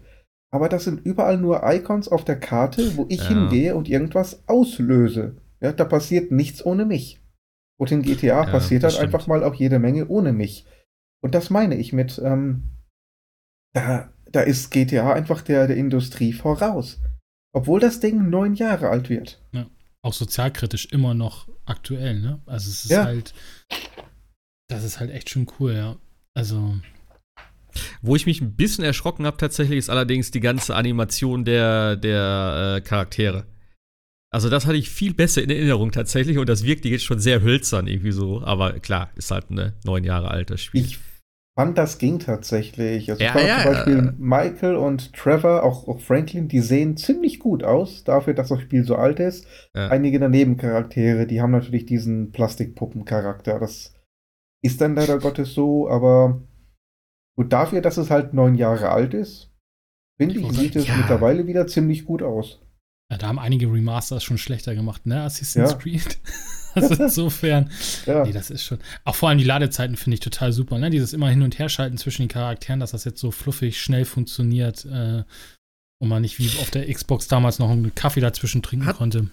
Aber 0.51 0.69
das 0.69 0.85
sind 0.85 1.05
überall 1.05 1.37
nur 1.37 1.61
Icons 1.63 2.07
auf 2.07 2.23
der 2.23 2.39
Karte, 2.39 2.95
wo 2.95 3.05
ich 3.09 3.19
Ja. 3.19 3.27
hingehe 3.27 3.75
und 3.75 3.89
irgendwas 3.89 4.47
auslöse. 4.47 5.35
Ja, 5.61 5.73
da 5.73 5.83
passiert 5.83 6.31
nichts 6.31 6.65
ohne 6.65 6.85
mich. 6.85 7.21
Und 7.77 7.91
in 7.91 8.01
GTA 8.01 8.45
Ja, 8.45 8.45
passiert 8.45 8.83
dann 8.83 8.95
einfach 8.95 9.21
stimmt. 9.21 9.27
mal 9.27 9.43
auch 9.43 9.55
jede 9.55 9.79
Menge 9.79 10.07
ohne 10.07 10.31
mich. 10.33 10.65
Und 11.21 11.35
das 11.35 11.49
meine 11.49 11.75
ich 11.75 11.91
mit, 11.93 12.19
ähm, 12.23 12.63
da, 13.73 14.11
da 14.31 14.41
ist 14.41 14.71
GTA 14.71 15.13
einfach 15.13 15.41
der, 15.41 15.67
der 15.67 15.77
Industrie 15.77 16.33
voraus. 16.33 16.99
Obwohl 17.53 17.79
das 17.79 17.99
Ding 17.99 18.29
neun 18.29 18.53
Jahre 18.55 18.89
alt 18.89 19.09
wird. 19.09 19.41
Auch 20.01 20.13
sozialkritisch 20.13 20.85
immer 20.91 21.13
noch 21.13 21.49
aktuell, 21.65 22.19
ne? 22.19 22.41
Also 22.45 22.69
es 22.69 22.85
ist 22.85 22.91
Ja. 22.91 23.03
halt, 23.05 23.33
das 24.69 24.83
ist 24.83 24.99
halt 24.99 25.11
echt 25.11 25.29
schon 25.29 25.47
cool, 25.59 25.73
ja. 25.73 25.97
Also, 26.35 26.79
Wo 28.01 28.15
ich 28.15 28.25
mich 28.25 28.39
ein 28.39 28.55
bisschen 28.55 28.83
erschrocken 28.83 29.25
habe 29.25 29.37
tatsächlich, 29.37 29.77
ist 29.77 29.89
allerdings 29.89 30.31
die 30.31 30.39
ganze 30.39 30.75
Animation 30.75 31.43
der, 31.43 31.95
der 31.95 32.75
äh, 32.77 32.81
Charaktere. 32.81 33.45
Also 34.31 34.49
das 34.49 34.67
hatte 34.67 34.77
ich 34.77 34.89
viel 34.89 35.13
besser 35.15 35.41
in 35.41 35.49
Erinnerung 35.49 35.91
tatsächlich 35.91 36.37
und 36.37 36.47
das 36.47 36.63
wirkte 36.63 36.87
jetzt 36.87 37.03
schon 37.03 37.19
sehr 37.19 37.41
hölzern 37.41 37.87
irgendwie 37.87 38.11
so. 38.11 38.41
Aber 38.43 38.79
klar, 38.79 39.09
ist 39.15 39.31
halt 39.31 39.49
ein 39.49 39.73
neun 39.83 40.03
Jahre 40.03 40.29
altes 40.29 40.61
Spiel. 40.61 40.81
Ich 40.85 40.99
fand, 41.59 41.77
das 41.77 41.97
ging 41.97 42.19
tatsächlich. 42.19 43.09
Also 43.11 43.21
Ja, 43.21 43.27
ich 43.27 43.33
fand 43.33 43.47
ja, 43.47 43.61
zum 43.61 43.71
Beispiel 43.73 43.97
äh. 43.97 44.13
Michael 44.17 44.75
und 44.75 45.13
Trevor, 45.13 45.63
auch, 45.63 45.89
auch 45.89 45.99
Franklin, 45.99 46.47
die 46.47 46.61
sehen 46.61 46.95
ziemlich 46.95 47.39
gut 47.39 47.63
aus, 47.63 48.05
dafür, 48.05 48.33
dass 48.33 48.47
das 48.47 48.61
Spiel 48.61 48.85
so 48.85 48.95
alt 48.95 49.19
ist. 49.19 49.45
Ja. 49.75 49.89
Einige 49.89 50.19
der 50.19 50.29
Nebencharaktere, 50.29 51.27
die 51.27 51.41
haben 51.41 51.51
natürlich 51.51 51.85
diesen 51.85 52.31
Plastikpuppencharakter. 52.31 53.59
Das 53.59 53.93
ist 54.63 54.79
dann 54.79 54.95
leider 54.95 55.19
Gottes 55.19 55.53
so, 55.53 55.89
aber 55.89 56.41
gut, 57.37 57.51
dafür, 57.51 57.81
dass 57.81 57.97
es 57.97 58.09
halt 58.09 58.33
neun 58.33 58.55
Jahre 58.55 58.89
alt 58.89 59.13
ist, 59.13 59.51
finde 60.17 60.39
ich, 60.39 60.51
sieht 60.53 60.77
es 60.77 60.87
ja. 60.87 60.95
mittlerweile 60.95 61.45
wieder 61.45 61.67
ziemlich 61.67 62.05
gut 62.05 62.23
aus. 62.23 62.61
ja, 63.11 63.17
da 63.17 63.27
haben 63.27 63.39
einige 63.39 63.67
Remasters 63.71 64.23
schon 64.23 64.37
schlechter 64.37 64.75
gemacht, 64.75 65.05
ne? 65.05 65.23
Assassin's 65.23 65.71
Ja. 65.71 65.77
Creed. 65.77 66.19
also 66.75 67.03
insofern, 67.03 67.69
Ja. 68.05 68.23
nee, 68.25 68.31
das 68.33 68.49
ist 68.49 68.63
schon. 68.63 68.79
Auch 69.05 69.15
vor 69.15 69.29
allem 69.29 69.37
die 69.37 69.43
Ladezeiten 69.43 69.95
finde 69.95 70.15
ich 70.15 70.19
total 70.19 70.51
super, 70.53 70.77
ne? 70.77 70.89
Dieses 70.89 71.13
immer 71.13 71.29
hin 71.29 71.41
und 71.41 71.57
her 71.59 71.69
schalten 71.69 71.97
zwischen 71.97 72.23
den 72.23 72.29
Charakteren, 72.29 72.79
dass 72.79 72.91
das 72.91 73.03
jetzt 73.05 73.19
so 73.19 73.31
fluffig, 73.31 73.81
schnell 73.81 74.05
funktioniert. 74.05 74.85
Äh, 74.85 75.23
und 76.01 76.07
man 76.07 76.21
nicht 76.21 76.39
wie 76.39 76.47
auf 76.61 76.69
der 76.71 76.91
Xbox 76.93 77.27
damals 77.27 77.59
noch 77.59 77.69
einen 77.69 77.93
Kaffee 77.93 78.21
dazwischen 78.21 78.61
trinken 78.61 78.85
Hat- 78.85 78.97
konnte. 78.97 79.29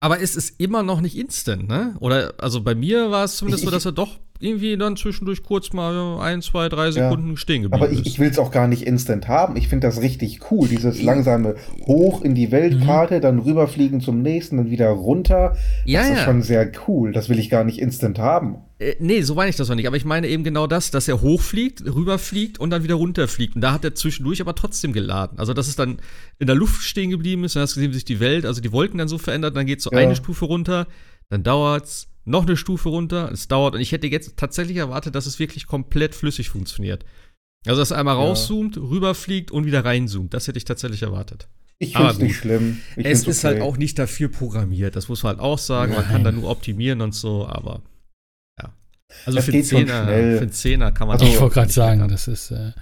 Aber 0.00 0.20
es 0.20 0.36
ist 0.36 0.60
immer 0.60 0.82
noch 0.84 1.00
nicht 1.00 1.16
instant, 1.16 1.68
ne? 1.68 1.96
Oder, 2.00 2.34
also 2.38 2.60
bei 2.60 2.74
mir 2.76 3.10
war 3.10 3.24
es 3.24 3.36
zumindest 3.36 3.64
Ich- 3.64 3.68
so, 3.68 3.70
dass 3.74 3.84
er 3.84 3.92
doch 3.92 4.18
irgendwie 4.40 4.76
dann 4.76 4.96
zwischendurch 4.96 5.42
kurz 5.42 5.72
mal 5.72 6.18
ein, 6.20 6.42
zwei, 6.42 6.68
drei 6.68 6.90
Sekunden 6.90 7.36
stehen 7.36 7.62
geblieben 7.62 7.82
Aber 7.82 7.92
ich, 7.92 8.06
ich 8.06 8.18
will 8.18 8.28
es 8.30 8.38
auch 8.38 8.50
gar 8.50 8.68
nicht 8.68 8.82
instant 8.86 9.28
haben. 9.28 9.56
Ich 9.56 9.68
finde 9.68 9.86
das 9.86 10.00
richtig 10.00 10.40
cool. 10.50 10.68
Dieses 10.68 11.02
langsame 11.02 11.56
Hoch 11.86 12.22
in 12.22 12.34
die 12.34 12.50
Weltkarte, 12.52 13.20
dann 13.20 13.38
rüberfliegen 13.40 14.00
zum 14.00 14.22
nächsten, 14.22 14.56
dann 14.58 14.70
wieder 14.70 14.90
runter. 14.90 15.56
ja, 15.84 16.00
das 16.00 16.10
ist 16.10 16.16
ja. 16.18 16.24
schon 16.24 16.42
sehr 16.42 16.70
cool. 16.86 17.12
Das 17.12 17.28
will 17.28 17.38
ich 17.38 17.50
gar 17.50 17.64
nicht 17.64 17.78
instant 17.80 18.18
haben. 18.18 18.58
Äh, 18.78 18.94
nee, 19.00 19.22
so 19.22 19.34
meine 19.34 19.50
ich 19.50 19.56
das 19.56 19.68
noch 19.68 19.74
nicht. 19.76 19.86
Aber 19.88 19.96
ich 19.96 20.04
meine 20.04 20.28
eben 20.28 20.44
genau 20.44 20.66
das, 20.66 20.90
dass 20.90 21.08
er 21.08 21.20
hochfliegt, 21.20 21.84
rüberfliegt 21.84 22.60
und 22.60 22.70
dann 22.70 22.84
wieder 22.84 22.94
runterfliegt. 22.94 23.56
Und 23.56 23.60
da 23.60 23.72
hat 23.72 23.84
er 23.84 23.94
zwischendurch 23.94 24.40
aber 24.40 24.54
trotzdem 24.54 24.92
geladen. 24.92 25.38
Also, 25.38 25.52
dass 25.52 25.66
es 25.66 25.74
dann 25.76 25.98
in 26.38 26.46
der 26.46 26.56
Luft 26.56 26.82
stehen 26.82 27.10
geblieben 27.10 27.42
ist, 27.44 27.56
dann 27.56 27.62
hast 27.62 27.72
du 27.72 27.80
gesehen, 27.80 27.90
wie 27.90 27.94
sich 27.96 28.04
die 28.04 28.20
Welt, 28.20 28.46
also 28.46 28.60
die 28.60 28.70
Wolken 28.72 28.98
dann 28.98 29.08
so 29.08 29.18
verändert, 29.18 29.56
dann 29.56 29.66
geht 29.66 29.80
so 29.80 29.90
Ja. 29.90 29.98
eine 29.98 30.14
Stufe 30.14 30.44
runter, 30.44 30.86
dann 31.28 31.42
dauert's, 31.42 32.06
noch 32.28 32.46
eine 32.46 32.56
Stufe 32.56 32.88
runter, 32.88 33.30
es 33.32 33.48
dauert. 33.48 33.74
Und 33.74 33.80
ich 33.80 33.92
hätte 33.92 34.06
jetzt 34.06 34.36
tatsächlich 34.36 34.76
erwartet, 34.76 35.14
dass 35.14 35.26
es 35.26 35.38
wirklich 35.38 35.66
komplett 35.66 36.14
flüssig 36.14 36.50
funktioniert. 36.50 37.04
Also, 37.66 37.80
dass 37.80 37.90
er 37.90 37.98
einmal 37.98 38.14
Ja. 38.16 38.22
rauszoomt, 38.22 38.76
rüberfliegt 38.76 39.50
und 39.50 39.66
wieder 39.66 39.84
reinzoomt. 39.84 40.32
Das 40.34 40.46
hätte 40.46 40.58
ich 40.58 40.64
tatsächlich 40.64 41.02
erwartet. 41.02 41.48
Ich 41.80 41.96
Aber 41.96 42.10
finde 42.10 42.24
es 42.24 42.28
nicht 42.28 42.36
schlimm. 42.38 42.80
Ich 42.96 43.06
es 43.06 43.26
ist 43.26 43.44
halt 43.44 43.58
okay. 43.60 43.68
auch 43.68 43.76
nicht 43.76 43.98
dafür 43.98 44.28
programmiert, 44.28 44.96
das 44.96 45.08
muss 45.08 45.22
man 45.22 45.34
halt 45.34 45.40
auch 45.40 45.58
sagen. 45.58 45.92
Man 45.92 46.02
Nein. 46.02 46.10
kann 46.10 46.24
da 46.24 46.32
nur 46.32 46.50
optimieren 46.50 47.00
und 47.00 47.14
so, 47.14 47.46
aber 47.46 47.82
ja. 48.60 48.72
Also 49.26 49.38
Es 49.38 49.44
für 49.44 49.52
einen, 49.52 49.62
Zehner, 49.64 50.02
schnell. 50.04 50.36
für 50.38 50.42
einen 50.42 50.52
Zehner 50.52 50.92
kann 50.92 51.06
man 51.08 51.14
Also, 51.14 51.26
auch 51.26 51.34
ich 51.34 51.40
wollte 51.40 51.54
gerade 51.54 51.70
sagen, 51.72 52.00
meckern. 52.00 52.10
das 52.10 52.26
ist 52.28 52.50
äh, 52.50 52.72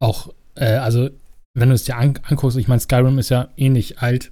auch, 0.00 0.32
äh, 0.54 0.66
also 0.76 1.10
wenn 1.54 1.68
du 1.68 1.74
es 1.74 1.84
dir 1.84 1.96
an 1.96 2.18
anguckst, 2.22 2.56
ich 2.58 2.68
meine, 2.68 2.80
Skyrim 2.80 3.18
ist 3.18 3.28
ja 3.30 3.48
ähnlich 3.56 3.98
alt, 3.98 4.30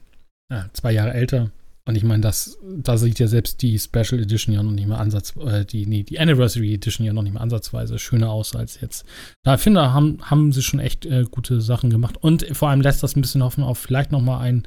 äh, 0.53 0.63
zwei 0.73 0.93
Jahre 0.93 1.13
älter. 1.13 1.51
Und 1.87 1.97
ich 1.97 2.05
meine, 2.05 2.21
das, 2.21 2.59
da 2.63 2.97
sieht 2.99 3.19
ja 3.19 3.27
selbst 3.27 3.63
die 3.63 3.79
Special 3.79 4.21
Edition 4.21 4.55
ja 4.55 4.63
noch 4.63 4.71
nicht 4.71 4.87
mehr 4.87 4.99
ansatz, 5.01 5.35
äh, 5.37 5.65
die, 5.65 5.87
nee, 5.87 6.03
die 6.03 6.21
Anniversary 6.21 6.75
Edition 6.75 7.07
ja 7.07 7.13
noch 7.13 7.23
nicht 7.23 7.33
mehr 7.33 7.43
ansatzweise 7.43 7.99
schöner 7.99 8.31
aus 8.31 8.55
als 8.55 8.81
jetzt. 8.81 9.05
Da 9.45 9.57
finde 9.57 9.81
ich, 9.81 9.87
haben, 9.87 10.19
haben 10.23 10.53
sie 10.53 10.63
schon 10.63 10.79
echt 10.79 11.07
äh, 11.07 11.25
gute 11.31 11.61
Sachen 11.61 11.91
gemacht. 11.91 12.17
Und 12.19 12.47
vor 12.53 12.69
allem 12.69 12.81
lässt 12.83 13.03
das 13.03 13.17
ein 13.17 13.23
bisschen 13.23 13.43
hoffen 13.43 13.65
auf 13.65 13.79
vielleicht 13.79 14.13
noch 14.13 14.21
mal 14.21 14.39
ein 14.41 14.67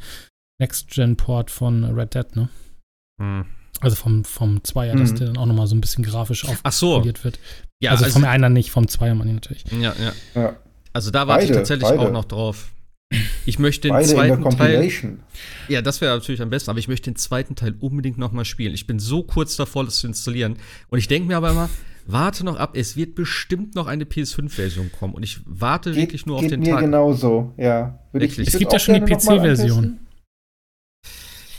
Next-Gen-Port 0.59 1.51
von 1.51 1.84
Red 1.86 2.16
Dead, 2.16 2.36
ne? 2.36 2.49
Hm. 3.22 3.45
Also 3.82 3.95
vom, 3.95 4.24
vom 4.24 4.64
Zweier, 4.64 4.95
dass 4.95 5.11
Mhm. 5.11 5.16
der 5.18 5.28
dann 5.28 5.38
auch 5.38 5.45
noch 5.45 5.55
mal 5.55 5.68
so 5.68 5.76
ein 5.76 5.82
bisschen 5.82 6.03
grafisch 6.03 6.45
Ach 6.64 6.72
so, 6.72 6.95
aufpoliert 6.95 7.24
wird. 7.24 7.39
ja, 7.82 7.91
also, 7.91 8.05
also, 8.05 8.14
vom 8.20 8.24
einer 8.26 8.49
nicht, 8.49 8.72
vom 8.72 8.88
Zweier 8.88 9.14
meine 9.16 9.32
ich 9.32 9.36
natürlich. 9.36 9.64
ja, 9.72 9.93
ja. 9.99 10.14
Ja, 10.36 10.55
also 10.93 11.11
da 11.11 11.28
warte 11.28 11.43
ich 11.43 11.49
Beide, 11.49 11.59
tatsächlich 11.59 11.89
beide. 11.89 12.01
auch 12.01 12.11
noch 12.11 12.26
drauf. 12.26 12.72
Ich 13.45 13.59
möchte 13.59 13.88
den 13.88 13.91
beide 13.93 14.09
in 14.11 14.16
der 14.18 14.28
zweiten 14.39 14.49
Teil. 14.57 14.91
Ja, 15.68 15.82
das 15.82 16.01
wäre 16.01 16.16
natürlich 16.16 16.41
am 16.41 16.49
besten, 16.49 16.70
aber 16.70 16.80
ich 16.80 16.88
möchte 16.88 17.09
den 17.11 17.16
zweiten 17.16 17.55
Teil 17.55 17.76
unbedingt 17.80 18.18
noch 18.18 18.32
mal 18.32 18.45
spielen. 18.45 18.74
Ich 18.74 18.88
bin 18.88 18.99
so 18.99 19.24
kurz 19.24 19.55
davor, 19.55 19.86
das 19.86 19.97
zu 19.97 20.07
installieren. 20.07 20.57
Und 20.89 20.99
ich 20.99 21.07
denke 21.07 21.28
mir 21.28 21.38
aber 21.38 21.51
immer, 21.51 21.70
warte 22.05 22.43
noch 22.45 22.57
ab, 22.57 22.76
es 22.76 22.95
wird 22.95 23.16
bestimmt 23.16 23.76
noch 23.76 23.88
eine 23.88 24.05
PS5-Version 24.05 24.91
kommen. 24.97 25.14
Und 25.14 25.24
ich 25.24 25.39
warte 25.45 25.91
Geht, 25.91 26.01
wirklich 26.01 26.26
nur 26.26 26.38
auf 26.38 26.41
geht 26.41 26.51
den 26.51 26.59
mir 26.61 26.72
Tag. 26.72 26.82
genauso, 26.82 27.53
ja. 27.57 27.99
Wirklich. 28.11 28.47
Es 28.47 28.57
gibt 28.57 28.74
ja 28.74 28.80
schon 28.80 28.95
die 28.95 29.01
PC-Version. 29.01 29.99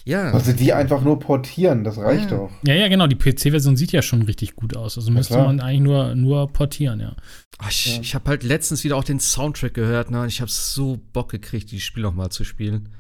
Ja. 0.07 0.33
Also 0.33 0.53
die 0.53 0.73
einfach 0.73 1.03
nur 1.03 1.19
portieren, 1.19 1.83
das 1.83 1.97
reicht 1.97 2.31
Ja. 2.31 2.37
doch. 2.37 2.51
Ja, 2.67 2.75
ja, 2.75 2.89
genau. 2.89 3.07
Die 3.07 3.17
PC-Version 3.17 3.77
sieht 3.77 3.93
ja 3.93 4.03
schon 4.03 4.23
richtig 4.23 4.55
gut 4.55 4.77
aus. 4.77 4.99
Also 4.99 5.11
müsste 5.11 5.35
klar. 5.35 5.47
man 5.47 5.61
eigentlich 5.61 5.81
nur, 5.81 6.15
nur 6.15 6.53
portieren, 6.53 7.01
ja. 7.01 7.17
Oh, 7.63 7.67
ich 7.71 7.97
Ja. 7.97 8.03
ich 8.03 8.15
habe 8.15 8.29
halt 8.29 8.43
letztens 8.43 8.85
wieder 8.85 8.97
auch 8.97 9.05
den 9.05 9.19
Soundtrack 9.21 9.73
gehört, 9.75 10.11
ne? 10.11 10.21
und 10.23 10.29
ich 10.29 10.41
habe 10.41 10.51
so 10.51 11.01
Bock 11.13 11.31
gekriegt, 11.31 11.71
dieses 11.71 11.85
Spiel 11.85 12.03
noch 12.03 12.15
mal 12.15 12.29
zu 12.31 12.45
spielen. 12.45 12.91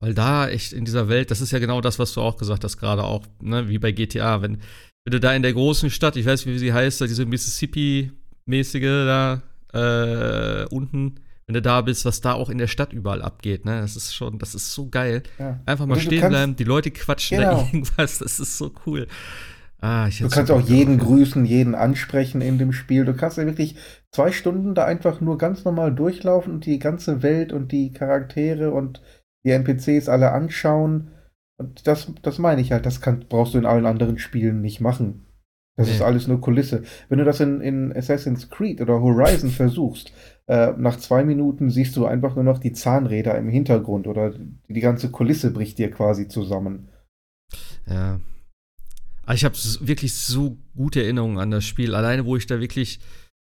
Weil 0.00 0.14
da 0.14 0.48
echt 0.48 0.72
in 0.72 0.84
dieser 0.84 1.08
Welt, 1.08 1.30
das 1.30 1.40
ist 1.40 1.50
ja 1.50 1.58
genau 1.58 1.80
das, 1.80 1.98
was 1.98 2.12
du 2.12 2.20
auch 2.20 2.36
gesagt 2.36 2.62
hast, 2.62 2.76
gerade 2.76 3.04
auch, 3.04 3.24
ne, 3.40 3.68
wie 3.68 3.78
bei 3.78 3.90
GTA, 3.90 4.42
wenn, 4.42 4.58
wenn 5.04 5.12
du 5.12 5.18
da 5.18 5.34
in 5.34 5.42
der 5.42 5.52
großen 5.54 5.88
Stadt, 5.90 6.16
ich 6.16 6.26
weiß 6.26 6.44
nicht, 6.44 6.54
wie 6.54 6.58
sie 6.58 6.72
heißt, 6.74 7.00
da 7.00 7.06
diese 7.06 7.24
Mississippi-mäßige 7.26 8.82
da 8.82 9.42
äh, 9.72 10.66
unten, 10.66 11.16
wenn 11.46 11.54
du 11.54 11.62
da 11.62 11.80
bist, 11.82 12.04
was 12.04 12.20
da 12.20 12.32
auch 12.34 12.48
in 12.50 12.58
der 12.58 12.66
Stadt 12.66 12.92
überall 12.92 13.22
abgeht, 13.22 13.64
ne? 13.64 13.80
Das 13.80 13.96
ist 13.96 14.14
schon, 14.14 14.38
das 14.38 14.54
ist 14.54 14.72
so 14.72 14.88
geil. 14.88 15.22
Ja. 15.38 15.60
Einfach 15.66 15.86
mal 15.86 15.98
stehen 16.00 16.28
bleiben, 16.28 16.56
die 16.56 16.64
Leute 16.64 16.90
quatschen 16.90 17.40
da 17.40 17.50
Genau. 17.50 17.62
irgendwas, 17.72 18.18
das 18.18 18.40
ist 18.40 18.56
so 18.58 18.72
cool. 18.86 19.06
Ah, 19.80 20.06
ich 20.08 20.18
Du 20.18 20.28
kannst 20.30 20.50
auch 20.50 20.62
jeden 20.62 20.98
drauf. 20.98 21.08
grüßen, 21.08 21.44
jeden 21.44 21.74
ansprechen 21.74 22.40
in 22.40 22.56
dem 22.56 22.72
Spiel. 22.72 23.04
Du 23.04 23.14
kannst 23.14 23.36
ja 23.36 23.44
wirklich 23.44 23.76
zwei 24.12 24.32
Stunden 24.32 24.74
da 24.74 24.86
einfach 24.86 25.20
nur 25.20 25.36
ganz 25.36 25.64
normal 25.64 25.94
durchlaufen 25.94 26.54
und 26.54 26.64
die 26.66 26.78
ganze 26.78 27.22
Welt 27.22 27.52
und 27.52 27.70
die 27.70 27.92
Charaktere 27.92 28.70
und 28.70 29.02
die 29.44 29.50
NPCs 29.50 30.08
alle 30.08 30.32
anschauen. 30.32 31.10
Und 31.58 31.86
das, 31.86 32.10
das 32.22 32.38
meine 32.38 32.62
ich 32.62 32.72
halt, 32.72 32.86
das 32.86 33.02
kann, 33.02 33.26
brauchst 33.28 33.52
du 33.52 33.58
in 33.58 33.66
allen 33.66 33.84
anderen 33.84 34.18
Spielen 34.18 34.62
nicht 34.62 34.80
machen. 34.80 35.26
Das 35.76 35.88
Nee. 35.88 35.94
ist 35.94 36.02
alles 36.02 36.28
nur 36.28 36.40
Kulisse. 36.40 36.84
Wenn 37.10 37.18
du 37.18 37.24
das 37.24 37.40
in, 37.40 37.60
in 37.60 37.94
Assassin's 37.94 38.48
Creed 38.48 38.80
oder 38.80 39.00
Horizon 39.02 39.50
versuchst, 39.50 40.12
äh, 40.46 40.72
nach 40.76 40.98
zwei 40.98 41.24
Minuten 41.24 41.70
siehst 41.70 41.96
du 41.96 42.06
einfach 42.06 42.34
nur 42.34 42.44
noch 42.44 42.58
die 42.58 42.72
Zahnräder 42.72 43.36
im 43.38 43.48
Hintergrund 43.48 44.06
oder 44.06 44.34
die, 44.68 44.80
ganze 44.80 45.10
Kulisse 45.10 45.50
bricht 45.50 45.78
dir 45.78 45.90
quasi 45.90 46.28
zusammen. 46.28 46.88
Ja. 47.86 48.20
Aber 49.22 49.34
ich 49.34 49.44
habe 49.44 49.56
wirklich 49.80 50.14
so 50.14 50.58
gute 50.76 51.02
Erinnerungen 51.02 51.38
an 51.38 51.50
das 51.50 51.64
Spiel. 51.64 51.94
Alleine, 51.94 52.26
wo 52.26 52.36
ich 52.36 52.46
da 52.46 52.60
wirklich 52.60 53.00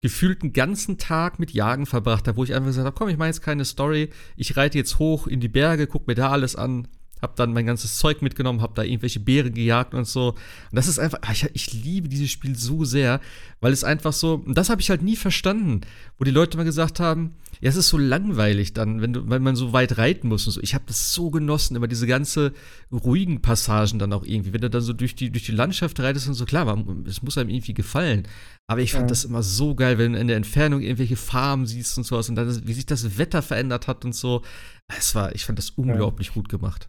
gefühlt 0.03 0.43
einen 0.43 0.53
ganzen 0.53 0.99
Tag 0.99 1.39
mit 1.39 1.53
Jagen 1.53 1.87
verbracht 1.87 2.29
habe, 2.29 2.37
wo 2.37 2.45
ich 2.45 2.55
einfach 2.55 2.69
gesagt 2.69 2.87
habe, 2.87 2.97
komm, 2.97 3.09
ich 3.09 3.17
mache 3.17 3.29
jetzt 3.29 3.43
keine 3.43 3.65
Story, 3.65 4.11
ich 4.37 4.57
reite 4.57 4.79
jetzt 4.79 4.99
hoch 4.99 5.27
in 5.27 5.41
die 5.41 5.49
Berge, 5.49 5.87
guck 5.87 6.07
mir 6.07 6.15
da 6.15 6.31
alles 6.31 6.55
an, 6.55 6.87
hab 7.25 7.37
dann 7.37 7.53
mein 7.53 7.67
ganzes 7.67 7.99
Zeug 7.99 8.23
mitgenommen, 8.23 8.61
hab 8.63 8.75
da 8.77 8.83
irgendwelche 8.85 9.19
Beeren 9.19 9.55
gejagt 9.55 9.95
und 9.95 10.07
so. 10.07 10.29
Und 10.31 10.37
das 10.77 10.87
ist 10.87 10.99
einfach, 11.01 11.19
ah, 11.23 11.33
ich, 11.33 11.49
ich 11.55 11.73
liebe 11.73 12.09
dieses 12.09 12.31
Spiel 12.31 12.55
so 12.57 12.85
sehr, 12.85 13.21
weil 13.61 13.73
es 13.73 13.83
einfach 13.83 14.13
so, 14.13 14.43
und 14.47 14.57
das 14.57 14.71
habe 14.71 14.81
ich 14.81 14.91
halt 14.91 15.03
nie 15.03 15.17
verstanden, 15.17 15.81
wo 16.19 16.25
die 16.25 16.31
Leute 16.31 16.57
mal 16.57 16.65
gesagt 16.65 17.01
haben, 17.01 17.35
ja, 17.61 17.71
es 17.71 17.77
ist 17.77 17.89
so 17.89 17.99
langweilig 17.99 18.75
dann, 18.75 19.01
wenn 19.01 19.13
du, 19.13 19.29
wenn 19.31 19.43
man 19.43 19.57
so 19.57 19.73
weit 19.73 19.97
reiten 19.97 20.29
muss 20.29 20.47
und 20.47 20.53
so. 20.53 20.61
Ich 20.61 20.75
habe 20.75 20.85
das 20.87 21.15
so 21.15 21.31
genossen, 21.31 21.77
immer 21.77 21.87
diese 21.89 22.07
ganze 22.07 22.53
ruhigen 22.93 23.41
Passagen 23.41 23.99
dann 23.99 24.13
auch 24.13 24.25
irgendwie, 24.25 24.53
wenn 24.53 24.61
du 24.61 24.69
dann 24.69 24.83
so 24.83 24.93
durch 24.93 25.15
die, 25.15 25.31
durch 25.31 25.47
die 25.47 25.53
Landschaft 25.53 25.99
reitest 26.01 26.29
und 26.29 26.35
so, 26.35 26.45
klar, 26.45 26.85
es 27.07 27.23
muss 27.23 27.39
einem 27.39 27.49
irgendwie 27.51 27.73
gefallen. 27.75 28.25
Aber 28.67 28.81
ich 28.81 28.93
fand 28.93 29.05
Ja. 29.05 29.09
das 29.09 29.25
immer 29.25 29.43
so 29.43 29.75
geil, 29.75 29.99
wenn 29.99 30.13
du 30.13 30.19
in 30.19 30.29
der 30.29 30.37
Entfernung 30.37 30.81
irgendwelche 30.83 31.17
Farben 31.17 31.67
siehst 31.67 31.97
und 31.97 32.05
sowas 32.05 32.29
und 32.29 32.35
dann, 32.35 32.67
wie 32.67 32.73
sich 32.75 32.87
das 32.87 33.19
Wetter 33.19 33.41
verändert 33.41 33.89
hat 33.89 34.05
und 34.05 34.15
so. 34.15 34.43
Es 34.89 35.15
war, 35.15 35.35
ich 35.35 35.45
fand 35.47 35.59
das 35.59 35.71
unglaublich 35.71 36.33
gut 36.35 36.49
gemacht. 36.49 36.89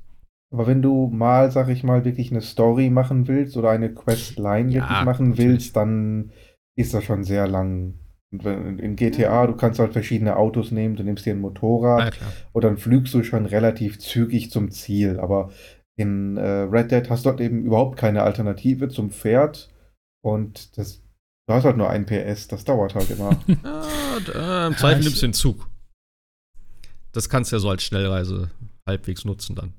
Aber 0.55 0.67
wenn 0.67 0.81
du 0.81 1.09
mal, 1.09 1.51
sag 1.51 1.67
ich 1.67 1.83
mal, 1.83 2.05
wirklich 2.05 2.31
eine 2.31 2.39
Story 2.41 2.89
machen 2.89 3.27
willst 3.27 3.57
oder 3.57 3.71
eine 3.71 3.93
Questline 3.93 4.69
Ja, 4.71 4.75
wirklich 4.81 5.03
machen 5.03 5.29
natürlich. 5.31 5.49
willst, 5.51 5.75
dann 5.75 6.31
ist 6.77 6.93
das 6.93 7.03
schon 7.03 7.25
sehr 7.25 7.45
lang. 7.45 7.95
Und 8.31 8.45
wenn- 8.45 8.79
In 8.79 8.95
GTA, 8.95 9.47
du 9.47 9.55
kannst 9.57 9.79
halt 9.79 9.91
verschiedene 9.91 10.37
Autos 10.37 10.71
nehmen, 10.71 10.95
du 10.95 11.03
nimmst 11.03 11.25
dir 11.25 11.33
ein 11.33 11.41
Motorrad 11.41 12.05
und 12.53 12.63
dann 12.63 12.77
flügst 12.77 13.13
du 13.13 13.23
schon 13.23 13.45
relativ 13.45 13.99
zügig 13.99 14.49
zum 14.49 14.71
Ziel. 14.71 15.19
Aber 15.19 15.51
in 15.97 16.37
äh, 16.37 16.41
Red 16.61 16.91
Dead 16.91 17.09
hast 17.09 17.25
du 17.25 17.29
dort 17.31 17.41
eben 17.41 17.63
überhaupt 17.65 17.97
keine 17.97 18.23
Alternative 18.23 18.87
zum 18.87 19.09
Pferd 19.11 19.69
und 20.23 20.77
das, 20.77 21.01
du 21.47 21.53
hast 21.53 21.65
halt 21.65 21.75
nur 21.77 21.89
ein 21.89 22.05
PS, 22.05 22.47
das 22.47 22.63
dauert 22.63 22.95
halt 22.95 23.09
immer. 23.11 23.37
Ja, 24.33 24.63
äh, 24.63 24.67
Im 24.67 24.77
Zweifel 24.77 25.03
nimmst 25.03 25.21
du 25.21 25.27
den 25.27 25.33
Zug. 25.33 25.67
Das 27.11 27.27
kannst 27.29 27.51
du 27.51 27.57
ja 27.57 27.59
so 27.59 27.69
als 27.69 27.83
Schnellreise 27.83 28.49
halbwegs 28.87 29.25
nutzen 29.25 29.55
dann. 29.55 29.73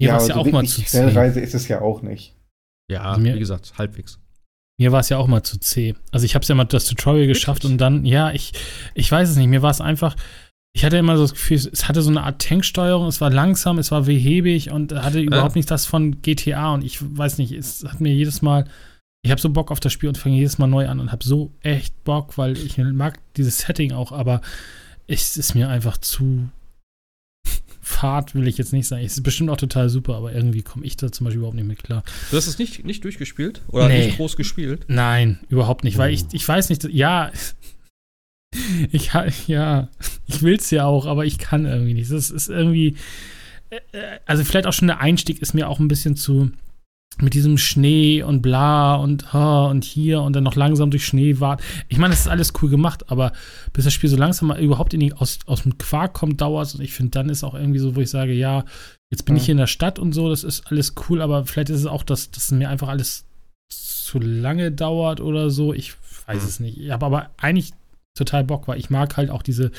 Mir 0.00 0.08
war 0.12 0.16
es 0.22 0.28
ja 0.28 0.34
so 0.34 0.40
auch 0.40 0.46
mal 0.46 0.64
zu 0.66 0.82
zäh. 0.82 0.86
Schnellreise 0.88 1.40
ist 1.40 1.54
es 1.54 1.68
ja 1.68 1.80
auch 1.80 2.02
nicht. 2.02 2.34
Ja, 2.90 3.02
Also 3.02 3.20
mir- 3.20 3.34
wie 3.34 3.38
gesagt, 3.38 3.72
halbwegs. 3.78 4.18
Mir 4.78 4.92
war 4.92 5.00
es 5.00 5.10
ja 5.10 5.18
auch 5.18 5.26
mal 5.26 5.42
zu 5.42 5.58
zäh. 5.60 5.94
Also 6.10 6.24
ich 6.24 6.34
habe 6.34 6.42
es 6.42 6.48
ja 6.48 6.54
mal 6.54 6.64
das 6.64 6.86
Tutorial 6.86 7.26
geschafft 7.26 7.64
und 7.66 7.76
dann, 7.78 8.06
ja, 8.06 8.32
ich, 8.32 8.52
ich 8.94 9.12
weiß 9.12 9.28
es 9.28 9.36
nicht, 9.36 9.48
mir 9.48 9.60
war 9.62 9.70
es 9.70 9.80
einfach, 9.82 10.16
ich 10.72 10.84
hatte 10.84 10.96
immer 10.96 11.16
so 11.16 11.24
das 11.24 11.32
Gefühl, 11.32 11.56
es 11.70 11.86
hatte 11.86 12.00
so 12.00 12.08
eine 12.10 12.22
Art 12.22 12.40
Tanksteuerung, 12.40 13.06
es 13.06 13.20
war 13.20 13.28
langsam, 13.30 13.78
es 13.78 13.90
war 13.90 14.02
behäbig 14.02 14.70
und 14.70 14.92
hatte 14.94 15.20
überhaupt 15.20 15.54
nicht 15.56 15.70
das 15.70 15.84
von 15.84 16.22
GTA 16.22 16.72
und 16.72 16.82
ich 16.84 16.98
weiß 17.02 17.36
nicht, 17.38 17.52
es 17.52 17.84
hat 17.86 18.00
mir 18.00 18.14
jedes 18.14 18.40
Mal, 18.40 18.64
ich 19.22 19.30
habe 19.30 19.40
so 19.40 19.50
Bock 19.50 19.70
auf 19.70 19.80
das 19.80 19.92
Spiel 19.92 20.08
und 20.08 20.16
fange 20.16 20.36
jedes 20.36 20.56
Mal 20.56 20.66
neu 20.68 20.88
an 20.88 20.98
und 20.98 21.12
habe 21.12 21.22
so 21.24 21.52
echt 21.60 22.02
Bock, 22.04 22.38
weil 22.38 22.56
ich 22.56 22.78
mag 22.78 23.18
dieses 23.36 23.58
Setting 23.58 23.92
auch, 23.92 24.12
aber 24.12 24.40
es 25.06 25.36
ist 25.36 25.54
mir 25.54 25.68
einfach 25.68 25.98
zu 25.98 26.48
fad, 27.90 28.34
will 28.34 28.46
ich 28.48 28.56
jetzt 28.58 28.72
nicht 28.72 28.86
sagen. 28.86 29.04
Es 29.04 29.12
ist 29.14 29.22
bestimmt 29.22 29.50
auch 29.50 29.56
total 29.56 29.88
super, 29.90 30.14
aber 30.16 30.32
irgendwie 30.32 30.62
komme 30.62 30.84
ich 30.86 30.96
da 30.96 31.10
zum 31.12 31.24
Beispiel 31.24 31.38
überhaupt 31.38 31.56
nicht 31.56 31.66
mit 31.66 31.82
klar. 31.82 32.02
Du 32.30 32.36
hast 32.36 32.46
es 32.46 32.58
nicht, 32.58 32.84
nicht 32.84 33.04
durchgespielt? 33.04 33.60
Oder 33.68 33.88
Nee. 33.88 34.06
nicht 34.06 34.16
groß 34.16 34.36
gespielt? 34.36 34.84
Nein, 34.88 35.38
überhaupt 35.48 35.84
nicht, 35.84 35.98
weil 35.98 36.10
Oh. 36.10 36.14
ich, 36.14 36.24
ich 36.32 36.46
weiß 36.48 36.68
nicht, 36.70 36.84
ja, 36.84 37.30
ich, 38.92 39.10
ja, 39.46 39.88
ich 40.26 40.42
will 40.42 40.54
es 40.56 40.70
ja 40.70 40.84
auch, 40.86 41.06
aber 41.06 41.24
ich 41.24 41.38
kann 41.38 41.66
irgendwie 41.66 41.94
nicht. 41.94 42.10
Das 42.10 42.30
ist 42.30 42.48
irgendwie, 42.48 42.96
äh, 43.70 43.76
äh, 43.92 44.18
also 44.26 44.44
vielleicht 44.44 44.66
auch 44.66 44.72
schon 44.72 44.88
der 44.88 45.00
Einstieg 45.00 45.40
ist 45.42 45.54
mir 45.54 45.68
auch 45.68 45.78
ein 45.78 45.88
bisschen 45.88 46.16
zu, 46.16 46.50
mit 47.18 47.34
diesem 47.34 47.58
Schnee 47.58 48.22
und 48.22 48.40
bla 48.40 48.94
und 48.94 49.32
ha 49.32 49.66
und 49.66 49.84
hier 49.84 50.22
und 50.22 50.34
dann 50.34 50.44
noch 50.44 50.54
langsam 50.56 50.90
durch 50.90 51.04
Schnee 51.04 51.38
warten. 51.40 51.62
Ich 51.88 51.98
meine, 51.98 52.12
das 52.12 52.20
ist 52.20 52.28
alles 52.28 52.52
cool 52.62 52.70
gemacht, 52.70 53.10
aber 53.10 53.32
bis 53.72 53.84
das 53.84 53.92
Spiel 53.92 54.08
so 54.08 54.16
langsam 54.16 54.48
mal 54.48 54.60
überhaupt 54.60 54.94
in 54.94 55.00
die, 55.00 55.12
aus, 55.12 55.38
aus 55.46 55.62
dem 55.64 55.76
Quark 55.76 56.14
kommt, 56.14 56.40
dauert 56.40 56.68
es. 56.68 56.74
Und 56.76 56.80
ich 56.82 56.92
finde, 56.94 57.10
dann 57.10 57.28
ist 57.28 57.44
auch 57.44 57.54
irgendwie 57.54 57.78
so, 57.78 57.94
wo 57.94 58.00
ich 58.00 58.08
sage, 58.10 58.32
ja, 58.32 58.64
jetzt 59.10 59.24
bin 59.26 59.34
Ja. 59.36 59.40
ich 59.40 59.46
hier 59.46 59.52
in 59.52 59.58
der 59.58 59.66
Stadt 59.66 59.98
und 59.98 60.12
so, 60.14 60.30
das 60.30 60.44
ist 60.44 60.66
alles 60.68 60.94
cool, 61.08 61.20
aber 61.20 61.44
vielleicht 61.44 61.68
ist 61.70 61.80
es 61.80 61.86
auch, 61.86 62.04
dass, 62.04 62.30
dass 62.30 62.50
mir 62.52 62.70
einfach 62.70 62.88
alles 62.88 63.24
zu 63.68 64.18
lange 64.18 64.72
dauert 64.72 65.20
oder 65.20 65.50
so. 65.50 65.74
Ich 65.74 65.94
weiß 66.26 66.42
Hm. 66.42 66.48
es 66.48 66.60
nicht. 66.60 66.78
Ich 66.78 66.90
habe 66.90 67.04
aber 67.06 67.30
eigentlich 67.36 67.72
total 68.16 68.44
Bock, 68.44 68.66
weil 68.66 68.78
ich 68.78 68.88
mag 68.88 69.16
halt 69.16 69.30
auch 69.30 69.42
diese, 69.42 69.72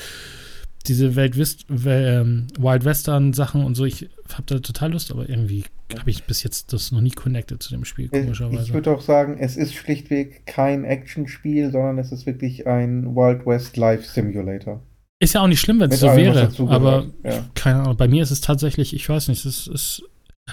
diese 0.88 1.16
Welt 1.16 1.38
West, 1.38 1.66
ähm, 1.86 2.46
Wild 2.58 2.84
Western 2.84 3.32
Sachen 3.32 3.64
und 3.64 3.74
so. 3.74 3.84
Ich 3.84 4.08
habe 4.32 4.44
da 4.46 4.58
total 4.58 4.92
Lust, 4.92 5.10
aber 5.10 5.28
irgendwie 5.28 5.64
habe 5.98 6.10
ich 6.10 6.24
bis 6.24 6.42
jetzt 6.42 6.72
das 6.72 6.90
noch 6.92 7.00
nie 7.00 7.10
connected 7.10 7.62
zu 7.62 7.70
dem 7.70 7.84
Spiel, 7.84 8.08
Äh, 8.12 8.18
Ich 8.18 8.24
komischerweise. 8.24 8.72
würde 8.72 8.90
auch 8.92 9.00
sagen, 9.02 9.36
es 9.38 9.56
ist 9.56 9.74
schlichtweg 9.74 10.46
kein 10.46 10.84
Actionspiel, 10.84 11.70
sondern 11.70 11.98
es 11.98 12.12
ist 12.12 12.26
wirklich 12.26 12.66
ein 12.66 13.14
Wild 13.14 13.44
West 13.46 13.76
Life 13.76 14.04
Simulator. 14.08 14.82
Ist 15.20 15.34
ja 15.34 15.42
auch 15.42 15.46
nicht 15.46 15.60
schlimm, 15.60 15.78
wenn 15.80 15.90
es 15.90 16.00
so 16.00 16.08
wäre, 16.16 16.50
aber 16.68 17.06
ja. 17.22 17.44
keine 17.54 17.80
Ahnung. 17.82 17.96
Bei 17.96 18.08
mir 18.08 18.22
ist 18.22 18.30
es 18.32 18.40
tatsächlich, 18.40 18.94
ich 18.94 19.08
weiß 19.08 19.28
nicht, 19.28 19.44
es 19.44 19.66
ist. 19.68 20.02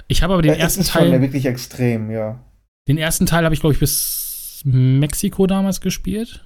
Ich 0.07 0.21
habe 0.21 0.34
aber 0.34 0.43
den 0.43 0.51
Ja, 0.53 0.57
ersten 0.59 0.82
ist 0.82 0.91
schon 0.91 1.09
Teil, 1.09 1.21
wirklich 1.21 1.45
extrem, 1.47 2.11
ja. 2.11 2.43
den 2.88 2.97
ersten 2.99 3.25
Teil 3.25 3.43
habe 3.45 3.55
ich 3.55 3.61
glaube 3.61 3.73
ich 3.73 3.80
bis 3.80 4.61
Mexiko 4.65 5.47
damals 5.47 5.82
gespielt. 5.82 6.45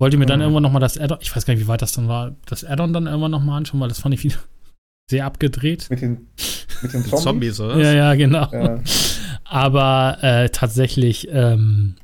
Wollte 0.00 0.16
mir 0.16 0.26
dann 0.26 0.38
Mhm. 0.38 0.44
irgendwann 0.44 0.62
nochmal 0.62 0.80
das 0.80 0.96
Add-on, 0.98 1.18
ich 1.20 1.34
weiß 1.34 1.44
gar 1.44 1.54
nicht, 1.54 1.62
wie 1.62 1.68
weit 1.68 1.82
das 1.82 1.92
dann 1.92 2.08
war, 2.08 2.36
das 2.46 2.64
Add-on 2.64 2.92
dann 2.92 3.06
irgendwann 3.06 3.30
nochmal 3.32 3.58
anschauen, 3.58 3.80
weil 3.80 3.88
das 3.88 4.00
fand 4.00 4.14
ich 4.14 4.22
wieder 4.24 4.36
sehr 5.10 5.24
abgedreht. 5.26 5.88
Mit 5.90 6.00
den, 6.02 6.28
mit 6.82 6.92
den 6.92 7.02
Zombies. 7.04 7.22
Zombies, 7.22 7.60
oder? 7.60 7.78
Ja, 7.78 7.92
ja, 7.92 8.14
genau. 8.14 8.48
Ja. 8.52 8.80
Aber 9.44 10.18
äh, 10.22 10.50
tatsächlich, 10.50 11.28
ähm, 11.30 11.96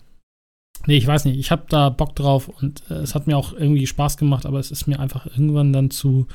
nee, 0.87 0.97
ich 0.97 1.07
weiß 1.07 1.25
nicht, 1.27 1.39
ich 1.39 1.51
habe 1.51 1.65
da 1.69 1.91
Bock 1.91 2.17
drauf 2.17 2.49
und 2.49 2.83
äh, 2.91 2.95
es 2.95 3.15
hat 3.15 3.27
mir 3.27 3.37
auch 3.37 3.53
irgendwie 3.53 3.87
Spaß 3.87 4.17
gemacht, 4.17 4.47
aber 4.47 4.59
es 4.61 4.71
ist 4.71 4.87
mir 4.87 4.99
einfach 4.99 5.27
irgendwann 5.27 5.73
dann 5.75 5.91
zu, 5.91 6.27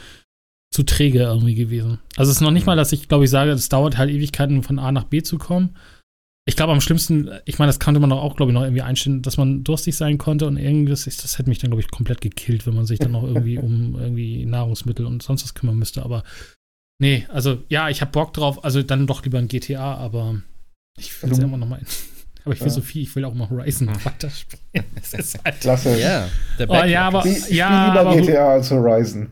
zu 0.72 0.84
träge 0.84 1.24
irgendwie 1.24 1.56
gewesen. 1.56 1.98
Also 2.16 2.30
es 2.30 2.38
ist 2.38 2.42
noch 2.42 2.52
nicht 2.52 2.68
mal, 2.68 2.76
dass 2.76 2.92
ich, 2.92 3.08
glaube 3.10 3.24
ich, 3.24 3.32
sage, 3.32 3.50
es 3.52 3.70
dauert 3.70 3.98
halt 3.98 4.12
Ewigkeiten, 4.12 4.58
um 4.58 4.64
von 4.64 4.78
A 4.78 4.92
nach 4.92 5.06
B 5.06 5.24
zu 5.24 5.40
kommen. 5.40 5.76
Ich 6.46 6.56
glaube, 6.56 6.72
am 6.74 6.82
schlimmsten, 6.82 7.30
ich 7.46 7.60
meine, 7.60 7.70
das 7.70 7.80
konnte 7.80 8.00
man 8.00 8.10
doch 8.10 8.22
auch, 8.22 8.36
glaube 8.36 8.52
ich, 8.52 8.54
noch 8.56 8.64
irgendwie 8.64 8.82
einstellen, 8.82 9.22
dass 9.22 9.38
man 9.38 9.64
durstig 9.64 9.96
sein 9.96 10.18
konnte 10.18 10.48
und 10.48 10.58
irgendwas, 10.58 11.06
ist- 11.06 11.24
das 11.24 11.38
hätte 11.38 11.50
mich 11.50 11.60
dann, 11.60 11.70
glaube 11.70 11.82
ich, 11.82 11.92
komplett 11.92 12.22
gekillt, 12.22 12.66
wenn 12.66 12.74
man 12.76 12.86
sich 12.88 12.98
dann 12.98 13.12
noch 13.12 13.24
irgendwie 13.24 13.58
um 13.60 13.96
irgendwie 14.00 14.46
Nahrungsmittel 14.46 15.06
und 15.06 15.22
sonst 15.22 15.44
was 15.44 15.54
kümmern 15.54 15.78
müsste. 15.78 16.02
Aber 16.04 16.24
nee, 17.00 17.28
also 17.30 17.62
ja, 17.70 17.90
ich 17.90 18.02
habe 18.02 18.12
Bock 18.12 18.34
drauf, 18.34 18.64
also 18.64 18.82
dann 18.82 19.06
doch 19.06 19.24
lieber 19.24 19.38
ein 19.38 19.48
GTA, 19.48 19.94
aber 19.96 20.42
ich 20.98 21.22
will 21.22 21.32
es 21.32 21.38
ja 21.38 21.44
immer 21.44 21.58
noch 21.58 21.68
mal. 21.68 21.82
Aber 22.46 22.54
ich 22.54 22.62
will 22.62 22.68
Ja. 22.70 22.74
so 22.74 22.82
viel, 22.82 23.02
ich 23.04 23.14
will 23.18 23.26
auch 23.26 23.34
mal 23.34 23.50
Horizon 23.50 23.90
Hm. 23.90 24.06
weiterspielen. 24.06 24.86
Das 24.96 25.14
ist 25.14 25.44
halt. 25.44 25.60
Klasse. 25.60 26.00
Ja, 26.00 26.28
der 26.58 26.70
Oh, 26.70 26.84
ja, 26.86 27.06
aber- 27.08 27.26
Ich, 27.26 27.38
ich 27.38 27.50
Ja, 27.58 27.68
spiele 27.68 27.88
lieber 27.88 28.10
aber- 28.12 28.22
GTA 28.22 28.54
als 28.54 28.72
Horizon. 28.72 29.28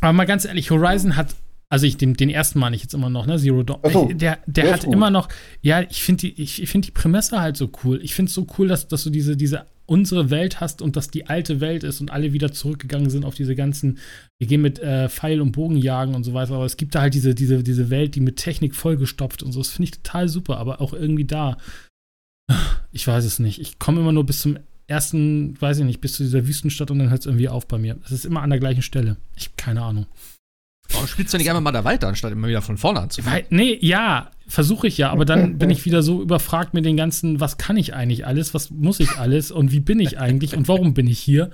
Aber 0.00 0.12
mal 0.14 0.24
ganz 0.24 0.46
ehrlich, 0.46 0.70
Horizon 0.70 1.14
hat, 1.14 1.34
also 1.70 1.86
ich 1.86 1.96
den, 1.96 2.14
den 2.14 2.30
ersten 2.30 2.58
meine 2.58 2.76
ich 2.76 2.82
jetzt 2.82 2.94
immer 2.94 3.10
noch, 3.10 3.26
ne? 3.26 3.38
Zero 3.38 3.62
Dawn. 3.62 3.80
So, 3.92 4.06
der 4.06 4.38
der 4.46 4.64
der 4.64 4.72
hat 4.72 4.84
gut. 4.84 4.94
immer 4.94 5.10
noch, 5.10 5.28
ja, 5.60 5.82
ich 5.82 6.02
finde 6.02 6.22
die, 6.22 6.42
ich, 6.42 6.62
ich 6.62 6.68
finde 6.68 6.86
die 6.86 6.92
Prämisse 6.92 7.40
halt 7.40 7.56
so 7.56 7.70
cool. 7.84 8.00
Ich 8.02 8.14
finde 8.14 8.30
es 8.30 8.34
so 8.34 8.46
cool, 8.58 8.68
dass, 8.68 8.88
dass 8.88 9.04
du 9.04 9.10
diese, 9.10 9.36
diese 9.36 9.66
unsere 9.84 10.28
Welt 10.28 10.60
hast 10.60 10.82
und 10.82 10.96
dass 10.96 11.08
die 11.08 11.26
alte 11.26 11.60
Welt 11.60 11.82
ist 11.82 12.02
und 12.02 12.10
alle 12.10 12.34
wieder 12.34 12.52
zurückgegangen 12.52 13.08
sind 13.08 13.24
auf 13.24 13.34
diese 13.34 13.54
ganzen, 13.54 13.98
wir 14.38 14.46
gehen 14.46 14.60
mit 14.60 14.78
äh, 14.80 15.08
Pfeil 15.08 15.40
und 15.40 15.52
Bogen 15.52 15.78
jagen 15.78 16.14
und 16.14 16.24
so 16.24 16.34
weiter. 16.34 16.54
Aber 16.54 16.66
es 16.66 16.76
gibt 16.76 16.94
da 16.94 17.00
halt 17.00 17.14
diese, 17.14 17.34
diese, 17.34 17.62
diese 17.62 17.88
Welt, 17.88 18.14
die 18.14 18.20
mit 18.20 18.36
Technik 18.36 18.74
vollgestopft 18.74 19.42
und 19.42 19.52
so. 19.52 19.60
Das 19.60 19.70
finde 19.70 19.84
ich 19.84 20.02
total 20.02 20.28
super, 20.28 20.58
aber 20.58 20.82
auch 20.82 20.92
irgendwie 20.92 21.24
da. 21.24 21.56
Ich 22.92 23.06
weiß 23.06 23.24
es 23.24 23.38
nicht. 23.38 23.60
Ich 23.60 23.78
komme 23.78 24.00
immer 24.00 24.12
nur 24.12 24.24
bis 24.24 24.40
zum 24.40 24.58
ersten, 24.86 25.60
weiß 25.60 25.78
ich 25.78 25.84
nicht, 25.84 26.00
bis 26.00 26.14
zu 26.14 26.22
dieser 26.22 26.46
Wüstenstadt 26.46 26.90
und 26.90 26.98
dann 26.98 27.10
hört 27.10 27.20
es 27.20 27.26
irgendwie 27.26 27.48
auf 27.48 27.66
bei 27.66 27.78
mir. 27.78 27.98
Es 28.04 28.12
ist 28.12 28.24
immer 28.26 28.42
an 28.42 28.50
der 28.50 28.58
gleichen 28.58 28.82
Stelle. 28.82 29.16
Ich 29.36 29.44
habe 29.44 29.54
keine 29.56 29.82
Ahnung. 29.82 30.06
Warum 30.92 31.06
spielst 31.06 31.34
du 31.34 31.38
nicht 31.38 31.48
einfach 31.50 31.60
mal 31.62 31.72
da 31.72 31.84
weiter, 31.84 32.08
anstatt 32.08 32.32
immer 32.32 32.48
wieder 32.48 32.62
von 32.62 32.78
vorne 32.78 33.00
anzufangen? 33.00 33.40
Weil, 33.40 33.46
nee, 33.50 33.78
ja, 33.80 34.30
versuche 34.46 34.86
ich 34.86 34.96
ja, 34.96 35.10
aber 35.10 35.26
dann 35.26 35.58
bin 35.58 35.68
ich 35.68 35.84
wieder 35.84 36.02
so 36.02 36.22
überfragt 36.22 36.72
mit 36.72 36.86
den 36.86 36.96
ganzen, 36.96 37.40
was 37.40 37.58
kann 37.58 37.76
ich 37.76 37.94
eigentlich 37.94 38.26
alles, 38.26 38.54
was 38.54 38.70
muss 38.70 38.98
ich 38.98 39.10
alles 39.18 39.50
und 39.50 39.70
wie 39.70 39.80
bin 39.80 40.00
ich 40.00 40.18
eigentlich 40.18 40.56
und 40.56 40.66
warum 40.66 40.94
bin 40.94 41.06
ich 41.06 41.18
hier? 41.18 41.50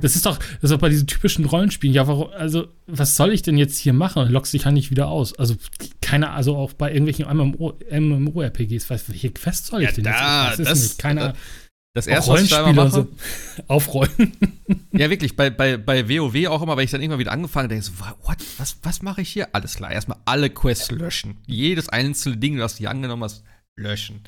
Das 0.00 0.16
ist 0.16 0.26
doch, 0.26 0.38
das 0.38 0.64
ist 0.64 0.70
doch 0.72 0.78
bei 0.80 0.88
diesen 0.88 1.06
typischen 1.06 1.44
Rollenspielen, 1.44 1.94
ja, 1.94 2.08
warum, 2.08 2.28
also, 2.36 2.66
was 2.88 3.14
soll 3.16 3.32
ich 3.32 3.42
denn 3.42 3.56
jetzt 3.56 3.78
hier 3.78 3.92
machen? 3.92 4.28
Lockst 4.30 4.52
dich 4.52 4.64
halt 4.64 4.74
nicht 4.74 4.90
wieder 4.90 5.06
aus. 5.06 5.38
Also, 5.38 5.54
keine, 6.00 6.30
also 6.32 6.56
auch 6.56 6.72
bei 6.72 6.92
irgendwelchen 6.92 7.26
MMO, 7.32 7.74
MMORPGs, 7.90 8.90
was, 8.90 9.08
welche 9.08 9.30
Quest 9.30 9.66
soll 9.66 9.82
ich 9.82 9.90
Ja, 9.90 9.94
denn 9.94 10.04
da, 10.04 10.48
jetzt? 10.48 10.58
Weiß 10.58 10.58
es 10.58 10.68
das- 10.68 10.82
nicht, 10.82 10.98
keine 10.98 11.20
Ahnung. 11.22 11.36
Das 11.94 12.08
erste, 12.08 12.32
was 12.32 12.42
ich 12.42 12.50
da 12.50 12.68
immer 12.68 12.84
mache, 12.84 12.90
so. 12.90 13.08
Aufrollen. 13.68 14.32
ja 14.92 15.08
wirklich, 15.10 15.36
bei, 15.36 15.48
bei, 15.50 15.76
bei 15.76 16.08
WoW 16.08 16.48
auch 16.48 16.60
immer, 16.60 16.76
weil 16.76 16.84
ich 16.84 16.90
dann 16.90 17.00
irgendwann 17.00 17.20
wieder 17.20 17.30
angefangen 17.32 17.68
denke, 17.68 17.84
so, 17.84 17.92
what, 18.24 18.36
was, 18.58 18.76
was 18.82 19.00
mache 19.00 19.22
ich 19.22 19.28
hier? 19.28 19.48
Alles 19.54 19.76
klar, 19.76 19.92
erstmal 19.92 20.18
alle 20.24 20.50
Quests 20.50 20.90
löschen. 20.90 21.36
Jedes 21.46 21.88
einzelne 21.88 22.36
Ding, 22.36 22.58
was 22.58 22.72
du 22.74 22.78
hier 22.78 22.90
angenommen 22.90 23.22
hast, 23.22 23.44
löschen. 23.76 24.22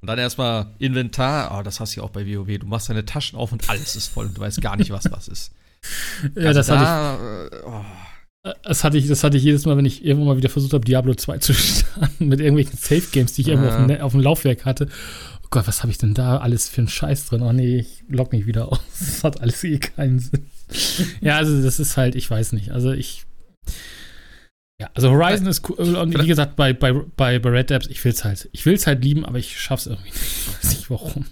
Und 0.00 0.06
dann 0.08 0.18
erstmal 0.18 0.68
Inventar, 0.78 1.58
oh, 1.58 1.62
das 1.62 1.80
hast 1.80 1.94
du 1.96 2.00
ja 2.00 2.06
auch 2.06 2.10
bei 2.10 2.24
WoW. 2.26 2.58
Du 2.58 2.66
machst 2.66 2.88
deine 2.88 3.04
Taschen 3.04 3.36
auf 3.38 3.50
und 3.52 3.68
alles 3.68 3.96
ist 3.96 4.06
voll 4.06 4.26
und 4.26 4.36
du 4.38 4.40
weißt 4.40 4.60
gar 4.62 4.76
nicht, 4.76 4.90
was 4.90 5.10
was 5.10 5.28
ist. 5.28 5.52
Ja, 6.36 6.48
Also 6.48 6.60
das 6.60 6.68
hatte 6.70 6.82
ich. 6.82 6.88
da, 6.88 7.46
äh, 7.46 7.62
oh. 7.66 7.84
Das 8.62 8.84
hatte 8.84 8.96
ich, 8.98 9.08
das 9.08 9.24
hatte 9.24 9.36
ich 9.36 9.42
jedes 9.42 9.66
Mal, 9.66 9.76
wenn 9.76 9.84
ich 9.84 10.04
irgendwann 10.04 10.28
mal 10.28 10.36
wieder 10.36 10.48
versucht 10.48 10.72
habe, 10.74 10.84
Diablo 10.84 11.14
2 11.14 11.38
zu 11.38 11.52
starten, 11.54 12.28
mit 12.28 12.38
irgendwelchen 12.40 12.78
Safe 12.78 13.02
Games, 13.12 13.32
die 13.34 13.42
ich 13.42 13.48
irgendwo 13.48 13.68
Ja. 13.68 13.78
auf, 13.80 13.86
dem, 13.86 14.00
auf 14.00 14.12
dem 14.12 14.20
Laufwerk 14.20 14.64
hatte. 14.64 14.88
Oh 15.52 15.58
Gott, 15.58 15.66
was 15.66 15.82
habe 15.82 15.90
ich 15.90 15.98
denn 15.98 16.14
da 16.14 16.38
alles 16.38 16.68
für 16.68 16.82
einen 16.82 16.88
Scheiß 16.88 17.26
drin? 17.26 17.42
Oh 17.42 17.52
nee, 17.52 17.78
ich 17.78 18.04
log 18.06 18.30
mich 18.30 18.46
wieder 18.46 18.70
aus. 18.70 18.80
Das 19.00 19.24
hat 19.24 19.40
alles 19.40 19.64
eh 19.64 19.78
keinen 19.78 20.20
Sinn. 20.20 20.46
ja, 21.20 21.38
also 21.38 21.60
das 21.60 21.80
ist 21.80 21.96
halt, 21.96 22.14
ich 22.14 22.30
weiß 22.30 22.52
nicht. 22.52 22.70
Also 22.70 22.92
ich. 22.92 23.24
Ja, 24.80 24.90
also 24.94 25.10
Horizon 25.10 25.48
ist 25.48 25.68
cool. 25.68 25.96
Und 25.96 26.16
wie 26.22 26.26
gesagt, 26.28 26.54
bei, 26.54 26.72
bei, 26.72 26.92
bei, 26.92 27.40
bei 27.40 27.50
Red 27.50 27.70
Dead, 27.70 27.84
ich 27.88 28.04
will's 28.04 28.22
halt. 28.22 28.48
Ich 28.52 28.64
will's 28.64 28.86
halt 28.86 29.02
lieben, 29.02 29.24
aber 29.24 29.38
ich 29.38 29.58
schaff's 29.58 29.86
irgendwie 29.86 30.10
nicht. 30.10 30.22
Ich 30.22 30.54
weiß 30.54 30.70
nicht 30.70 30.90
warum. 30.90 31.26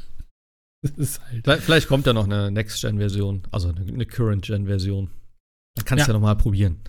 Das 0.82 0.90
ist 0.98 1.20
halt. 1.22 1.44
Vielleicht, 1.44 1.62
vielleicht 1.62 1.88
kommt 1.88 2.06
ja 2.06 2.12
noch 2.12 2.24
eine 2.24 2.50
Next-Gen-Version, 2.50 3.44
also 3.52 3.68
eine, 3.68 3.80
eine 3.80 4.04
Current-Gen-Version. 4.04 5.10
Dann 5.76 5.84
kannst 5.84 6.06
du 6.06 6.10
Ja. 6.10 6.14
ja, 6.14 6.20
noch 6.20 6.26
mal 6.26 6.34
probieren. 6.34 6.80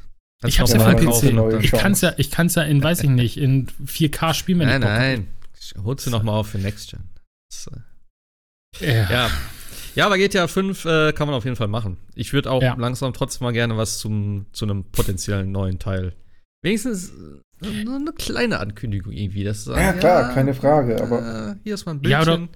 Kannst 0.41 0.55
Ich 0.55 0.59
hab's 0.59 0.73
ja 0.73 0.79
für 0.79 0.95
PC. 0.95 1.63
Ich 1.63 1.71
kann's 1.71 2.01
ja, 2.01 2.13
ich 2.17 2.31
kann's 2.31 2.55
ja 2.55 2.63
in, 2.63 2.81
weiß 2.81 3.03
ich 3.03 3.09
nicht, 3.09 3.37
in 3.37 3.67
4K 3.85 4.33
spielen, 4.33 4.59
Nein, 4.59 4.81
nein. 4.81 5.27
Holst 5.83 6.07
du 6.07 6.09
noch 6.09 6.23
mal 6.23 6.33
auf 6.33 6.49
für 6.49 6.57
Next-Gen. 6.57 7.01
Das, 7.13 7.18
äh, 8.81 8.85
Ja. 9.03 9.09
Ja. 9.09 9.31
Ja, 9.95 10.05
aber 10.05 10.17
GTA 10.17 10.47
5 10.47 10.85
äh, 10.85 11.13
kann 11.13 11.27
man 11.27 11.35
auf 11.35 11.43
jeden 11.43 11.55
Fall 11.55 11.67
machen. 11.67 11.97
Ich 12.15 12.31
würde 12.31 12.51
auch 12.51 12.61
Ja. 12.61 12.75
langsam 12.77 13.11
trotzdem 13.11 13.45
mal 13.45 13.51
gerne 13.51 13.75
was 13.75 13.97
zum, 13.97 14.45
zu 14.53 14.65
einem 14.65 14.83
potenziellen 14.85 15.51
neuen 15.51 15.79
Teil. 15.79 16.13
Wenigstens 16.61 17.09
äh, 17.61 17.83
nur 17.83 17.95
eine 17.97 18.11
kleine 18.13 18.59
Ankündigung 18.59 19.11
irgendwie. 19.11 19.43
Das 19.43 19.65
sagen, 19.65 19.81
Ja, 19.81 19.93
klar, 19.93 20.33
keine 20.33 20.53
Frage, 20.53 21.01
aber- 21.01 21.51
Äh, 21.51 21.55
hier 21.63 21.73
ist 21.73 21.85
mal 21.85 21.93
ein 21.95 22.01
Ja, 22.03 22.23
Bildchen. 22.23 22.43
oder- 22.43 22.51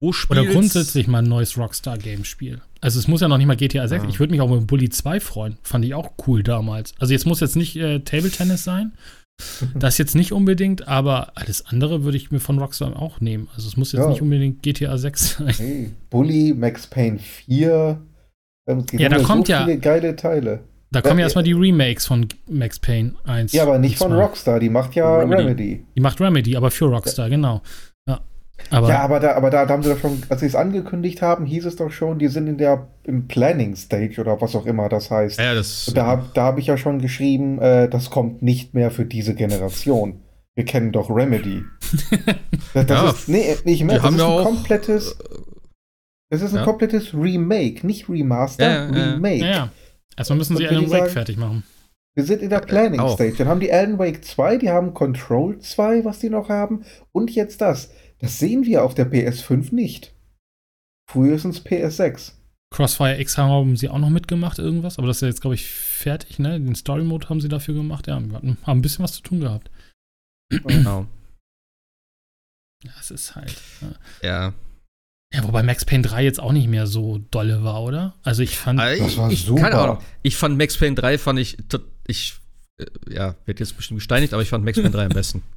wo 0.00 0.12
Oder 0.28 0.44
grundsätzlich 0.44 1.06
mal 1.08 1.18
ein 1.22 1.28
neues 1.28 1.56
Rockstar-Game-Spiel. 1.56 2.60
Also 2.82 2.98
es 2.98 3.08
muss 3.08 3.22
ja 3.22 3.28
noch 3.28 3.38
nicht 3.38 3.46
mal 3.46 3.56
GTA 3.56 3.88
6. 3.88 4.04
Ah. 4.04 4.08
Ich 4.10 4.20
würde 4.20 4.30
mich 4.30 4.42
auch 4.42 4.50
mit 4.50 4.66
Bully 4.66 4.90
2 4.90 5.20
freuen. 5.20 5.56
Fand 5.62 5.86
ich 5.86 5.94
auch 5.94 6.12
cool 6.26 6.42
damals. 6.42 6.92
Also 6.98 7.14
jetzt 7.14 7.24
muss 7.26 7.40
jetzt 7.40 7.56
nicht 7.56 7.76
äh, 7.76 8.00
Table 8.00 8.30
Tennis 8.30 8.62
sein. 8.62 8.92
Das 9.74 9.98
jetzt 9.98 10.14
nicht 10.14 10.32
unbedingt, 10.32 10.86
aber 10.88 11.32
alles 11.34 11.66
andere 11.66 12.04
würde 12.04 12.16
ich 12.16 12.30
mir 12.30 12.40
von 12.40 12.58
Rockstar 12.58 13.00
auch 13.00 13.20
nehmen. 13.20 13.48
Also 13.54 13.68
es 13.68 13.76
muss 13.76 13.92
jetzt 13.92 14.02
Ja. 14.02 14.08
nicht 14.08 14.22
unbedingt 14.22 14.62
GTA 14.62 14.96
6 14.98 15.36
sein. 15.38 15.54
Hey, 15.56 15.90
Bully, 16.10 16.54
Max 16.56 16.86
Payne 16.86 17.18
4. 17.18 18.00
Ähm, 18.68 18.84
Ja, 18.92 19.08
da 19.08 19.18
so 19.20 19.24
kommt 19.24 19.48
ja- 19.48 19.64
viele 19.64 19.78
geile 19.78 20.16
Teile. 20.16 20.60
Da 20.92 21.02
kommen 21.02 21.14
Ja, 21.18 21.22
ja 21.22 21.26
erstmal 21.26 21.44
die 21.44 21.52
Remakes 21.52 22.06
von 22.06 22.26
Max 22.48 22.78
Payne 22.78 23.14
1. 23.24 23.52
Ja, 23.52 23.64
aber 23.64 23.78
nicht 23.78 23.98
von 23.98 24.08
2. 24.12 24.22
Rockstar, 24.22 24.60
die 24.60 24.70
macht 24.70 24.94
ja 24.94 25.18
Remedy. 25.18 25.42
Remedy. 25.42 25.84
Die 25.96 26.00
macht 26.00 26.20
Remedy, 26.20 26.56
aber 26.56 26.70
für 26.70 26.86
Rockstar, 26.86 27.28
genau. 27.28 27.60
Ja, 28.70 28.78
aber, 28.78 28.88
ja, 28.88 29.02
aber 29.02 29.20
da, 29.20 29.32
aber 29.34 29.50
da, 29.50 29.64
da 29.66 29.74
haben 29.74 29.82
sie 29.82 29.90
doch 29.90 29.98
schon, 29.98 30.22
als 30.28 30.40
sie 30.40 30.46
es 30.46 30.54
angekündigt 30.56 31.22
haben, 31.22 31.46
hieß 31.46 31.66
es 31.66 31.76
doch 31.76 31.90
schon, 31.90 32.18
die 32.18 32.28
sind 32.28 32.46
in 32.48 32.58
der 32.58 32.88
im 33.04 33.28
Planning 33.28 33.76
Stage 33.76 34.20
oder 34.20 34.40
was 34.40 34.56
auch 34.56 34.66
immer 34.66 34.88
das 34.88 35.10
heißt. 35.10 35.38
Ja, 35.38 35.54
das. 35.54 35.88
Und 35.88 35.96
da 35.96 36.06
habe 36.06 36.24
da 36.34 36.44
hab 36.46 36.58
ich 36.58 36.66
ja 36.66 36.76
schon 36.76 36.98
geschrieben, 37.00 37.60
äh, 37.60 37.88
das 37.88 38.10
kommt 38.10 38.42
nicht 38.42 38.74
mehr 38.74 38.90
für 38.90 39.04
diese 39.04 39.34
Generation. 39.34 40.20
Wir 40.56 40.64
kennen 40.64 40.90
doch 40.92 41.10
Remedy. 41.10 41.62
Das, 42.74 42.86
das 42.86 43.02
Ja, 43.02 43.10
ist, 43.10 43.28
nee, 43.28 43.56
nicht 43.64 43.84
mehr. 43.84 43.98
Das 44.00 44.10
ist 44.12 44.20
ein 44.20 44.44
komplettes, 44.44 45.16
das 46.30 46.42
ist 46.42 46.52
ein 46.52 46.58
Ja. 46.58 46.64
komplettes 46.64 47.14
Remake, 47.14 47.86
nicht 47.86 48.08
Remaster, 48.08 48.68
Ja. 48.68 49.12
Remake. 49.14 49.38
ja, 49.44 49.50
ja. 49.50 49.68
Erstmal 50.16 50.38
müssen 50.38 50.56
sie 50.56 50.64
Und 50.64 50.70
will 50.70 50.76
Alan 50.78 50.90
Wake 50.90 51.00
sagen- 51.00 51.12
fertig 51.12 51.36
machen. 51.38 51.62
Wir 52.14 52.24
sind 52.24 52.40
in 52.42 52.48
der 52.50 52.60
Planning 52.60 53.00
auch. 53.00 53.14
Stage. 53.14 53.34
Dann 53.38 53.48
haben 53.48 53.60
die 53.60 53.70
Alan 53.72 53.98
Wake 53.98 54.24
2, 54.24 54.56
die 54.56 54.70
haben 54.70 54.94
Control 54.94 55.58
2, 55.58 56.04
was 56.04 56.18
die 56.18 56.30
noch 56.30 56.48
haben. 56.48 56.84
Und 57.12 57.30
jetzt 57.30 57.60
das. 57.60 57.90
Das 58.18 58.38
sehen 58.38 58.64
wir 58.64 58.84
auf 58.84 58.94
der 58.94 59.10
PS5 59.10 59.74
nicht. 59.74 60.14
Frühestens 61.10 61.64
PS6. 61.64 62.32
Crossfire 62.74 63.20
X 63.20 63.38
haben 63.38 63.76
sie 63.76 63.88
auch 63.88 63.98
noch 63.98 64.10
mitgemacht, 64.10 64.58
irgendwas, 64.58 64.98
aber 64.98 65.06
das 65.06 65.18
ist 65.18 65.22
ja 65.22 65.28
jetzt, 65.28 65.40
glaube 65.40 65.54
ich, 65.54 65.66
fertig, 65.66 66.38
ne? 66.38 66.60
Den 66.60 66.74
Story 66.74 67.04
Mode 67.04 67.28
haben 67.28 67.40
sie 67.40 67.48
dafür 67.48 67.74
gemacht. 67.74 68.06
Ja, 68.06 68.20
wir 68.20 68.34
hatten, 68.34 68.58
haben 68.64 68.78
ein 68.78 68.82
bisschen 68.82 69.04
was 69.04 69.12
zu 69.12 69.22
tun 69.22 69.40
gehabt. 69.40 69.70
Genau. 70.50 71.06
Ja, 72.84 72.92
es 73.00 73.10
ist 73.10 73.34
halt. 73.34 73.54
Ja. 74.22 74.52
Ja, 75.32 75.44
wobei 75.44 75.62
Max 75.62 75.84
Payne 75.84 76.02
3 76.02 76.24
jetzt 76.24 76.40
auch 76.40 76.52
nicht 76.52 76.68
mehr 76.68 76.86
so 76.86 77.18
dolle 77.18 77.64
war, 77.64 77.82
oder? 77.82 78.14
Also 78.22 78.42
ich 78.42 78.58
fand. 78.58 78.78
Also 78.78 79.04
Das 79.04 79.16
war 79.16 79.30
ich, 79.30 79.44
super. 79.44 79.62
Keine 79.62 79.78
Ahnung. 79.78 79.98
Ich 80.22 80.36
fand 80.36 80.56
Max 80.56 80.76
Payne 80.76 80.94
3 80.94 81.18
fand 81.18 81.38
ich, 81.38 81.56
ich, 82.06 82.36
äh, 82.78 82.86
ja, 83.12 83.34
wird 83.44 83.60
jetzt 83.60 83.76
bestimmt 83.76 83.98
gesteinigt, 83.98 84.32
aber 84.32 84.42
ich 84.42 84.50
fand 84.50 84.64
Max 84.64 84.76
Payne 84.76 84.90
3 84.90 85.06
am 85.06 85.12
besten. 85.12 85.42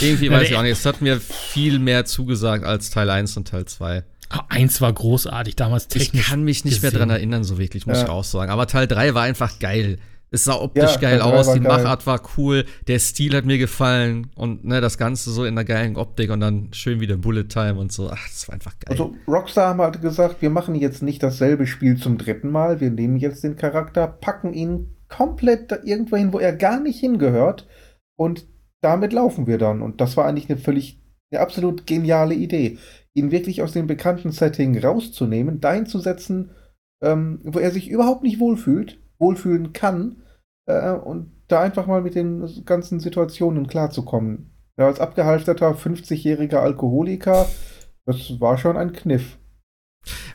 Irgendwie 0.00 0.26
Ja, 0.26 0.32
weiß 0.32 0.48
ich 0.50 0.56
auch 0.56 0.62
nicht. 0.62 0.72
Es 0.72 0.84
hat 0.86 1.00
mir 1.00 1.20
viel 1.20 1.78
mehr 1.78 2.04
zugesagt 2.04 2.64
als 2.64 2.90
Teil 2.90 3.08
1 3.10 3.36
und 3.36 3.48
Teil 3.48 3.64
2. 3.64 4.04
Ah, 4.30 4.44
eins 4.50 4.80
war 4.80 4.92
großartig, 4.92 5.56
damals 5.56 5.84
Ich 5.84 5.88
technisch. 6.10 6.28
kann 6.28 6.42
mich 6.44 6.64
nicht 6.64 6.82
mehr 6.82 6.90
gesehen. 6.90 6.98
dran 7.08 7.10
erinnern, 7.10 7.44
so 7.44 7.58
wirklich, 7.58 7.86
muss 7.86 7.98
Ja. 7.98 8.04
ich 8.04 8.10
auch 8.10 8.24
sagen. 8.24 8.50
Aber 8.50 8.66
Teil 8.66 8.86
3 8.86 9.14
war 9.14 9.22
einfach 9.22 9.58
geil. 9.58 9.98
Es 10.30 10.44
sah 10.44 10.56
optisch 10.56 10.82
Ja, 10.82 10.96
geil 11.00 11.18
Teil 11.20 11.30
3 11.30 11.38
aus, 11.38 11.52
die 11.54 11.60
geil. 11.60 11.72
Machart 11.78 12.06
war 12.06 12.20
cool, 12.36 12.66
der 12.86 12.98
Stil 12.98 13.34
hat 13.34 13.46
mir 13.46 13.56
gefallen 13.56 14.26
und 14.34 14.62
ne, 14.66 14.82
das 14.82 14.98
Ganze 14.98 15.30
so 15.30 15.46
in 15.46 15.54
der 15.54 15.64
geilen 15.64 15.96
Optik 15.96 16.30
und 16.30 16.40
dann 16.40 16.68
schön 16.74 17.00
wieder 17.00 17.16
Bullet 17.16 17.44
Time 17.44 17.76
und 17.76 17.90
so. 17.92 18.10
Ach, 18.12 18.28
das 18.28 18.46
war 18.46 18.54
einfach 18.54 18.72
geil. 18.78 18.90
Also 18.90 19.14
Rockstar 19.26 19.68
haben 19.70 19.80
halt 19.80 20.02
gesagt, 20.02 20.42
wir 20.42 20.50
machen 20.50 20.74
jetzt 20.74 21.02
nicht 21.02 21.22
dasselbe 21.22 21.66
Spiel 21.66 21.96
zum 21.96 22.18
dritten 22.18 22.50
Mal. 22.50 22.80
Wir 22.80 22.90
nehmen 22.90 23.16
jetzt 23.16 23.42
den 23.42 23.56
Charakter, 23.56 24.06
packen 24.06 24.52
ihn 24.52 24.94
komplett 25.08 25.72
irgendwo 25.84 26.16
hin, 26.18 26.34
wo 26.34 26.38
er 26.38 26.52
gar 26.52 26.78
nicht 26.78 27.00
hingehört. 27.00 27.66
Und 28.16 28.44
damit 28.80 29.12
laufen 29.12 29.46
wir 29.46 29.58
dann. 29.58 29.82
Und 29.82 30.00
das 30.00 30.16
war 30.16 30.26
eigentlich 30.26 30.48
eine 30.50 30.58
völlig, 30.58 31.02
eine 31.30 31.40
absolut 31.40 31.86
geniale 31.86 32.34
Idee. 32.34 32.78
Ihn 33.14 33.30
wirklich 33.30 33.62
aus 33.62 33.72
dem 33.72 33.86
bekannten 33.86 34.32
Setting 34.32 34.78
rauszunehmen, 34.78 35.60
dahin 35.60 35.86
zu 35.86 35.98
setzen, 35.98 36.50
ähm, 37.02 37.40
wo 37.44 37.58
er 37.58 37.70
sich 37.70 37.88
überhaupt 37.88 38.22
nicht 38.22 38.40
wohlfühlt, 38.40 39.00
wohlfühlen 39.18 39.72
kann. 39.72 40.22
Äh, 40.66 40.92
und 40.92 41.32
da 41.48 41.62
einfach 41.62 41.86
mal 41.86 42.02
mit 42.02 42.14
den 42.14 42.64
ganzen 42.64 43.00
Situationen 43.00 43.66
klarzukommen. 43.66 44.50
Ja, 44.78 44.86
als 44.86 45.00
abgehalfterter 45.00 45.72
50-jähriger 45.72 46.58
Alkoholiker, 46.58 47.46
das 48.06 48.40
war 48.40 48.58
schon 48.58 48.76
ein 48.76 48.92
Kniff. 48.92 49.38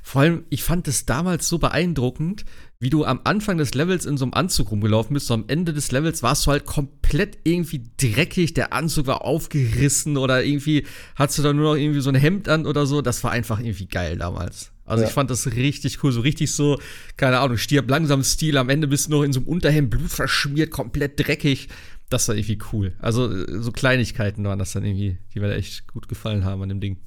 Vor 0.02 0.22
allem, 0.22 0.46
ich 0.50 0.64
fand 0.64 0.88
es 0.88 1.06
damals 1.06 1.48
so 1.48 1.58
beeindruckend, 1.60 2.46
wie 2.80 2.90
du 2.90 3.06
am 3.06 3.22
Anfang 3.24 3.58
des 3.58 3.74
Levels 3.74 4.06
in 4.06 4.18
so 4.18 4.26
einem 4.26 4.34
Anzug 4.34 4.72
rumgelaufen 4.72 5.14
bist. 5.14 5.28
So 5.28 5.34
am 5.34 5.46
Ende 5.48 5.74
des 5.74 5.92
Levels 5.92 6.22
warst 6.24 6.46
du 6.46 6.52
halt 6.52 6.66
komplett 6.66 7.38
irgendwie 7.44 7.84
dreckig. 7.98 8.54
Der 8.54 8.74
Anzug 8.74 9.08
war 9.08 9.24
aufgerissen 9.24 10.18
oder 10.18 10.44
irgendwie 10.44 10.86
hattest 11.16 11.40
du 11.40 11.44
da 11.44 11.54
nur 11.54 11.74
noch 11.74 11.80
irgendwie 11.82 12.02
so 12.02 12.10
ein 12.10 12.16
Hemd 12.16 12.50
an 12.50 12.66
oder 12.66 12.86
so. 12.86 13.02
Das 13.02 13.24
war 13.24 13.32
einfach 13.32 13.60
irgendwie 13.60 13.88
geil 13.88 14.18
damals. 14.18 14.72
Also 14.86 15.04
Ja. 15.04 15.08
ich 15.08 15.14
fand 15.14 15.30
das 15.30 15.48
richtig 15.56 16.04
cool. 16.04 16.12
So 16.12 16.20
richtig 16.22 16.52
so, 16.52 16.78
keine 17.16 17.40
Ahnung, 17.40 17.56
stirb 17.58 17.90
langsam 17.90 18.22
Stil. 18.24 18.58
Am 18.58 18.68
Ende 18.70 18.88
bist 18.88 19.08
du 19.08 19.12
noch 19.12 19.24
in 19.24 19.32
so 19.32 19.40
einem 19.40 19.48
Unterhemd, 19.48 19.90
Blut 19.92 20.10
verschmiert, 20.10 20.72
komplett 20.72 21.18
dreckig. 21.26 21.70
Das 22.10 22.28
war 22.28 22.36
irgendwie 22.36 22.60
cool. 22.74 22.94
Also 23.00 23.32
äh, 23.32 23.62
so 23.62 23.72
Kleinigkeiten 23.72 24.44
waren 24.44 24.60
das 24.60 24.74
dann 24.74 24.84
irgendwie, 24.84 25.18
die 25.34 25.40
mir 25.40 25.48
da 25.48 25.56
echt 25.56 25.88
gut 25.88 26.10
gefallen 26.10 26.44
haben 26.44 26.62
an 26.62 26.70
dem 26.70 26.82
Ding. 26.82 26.98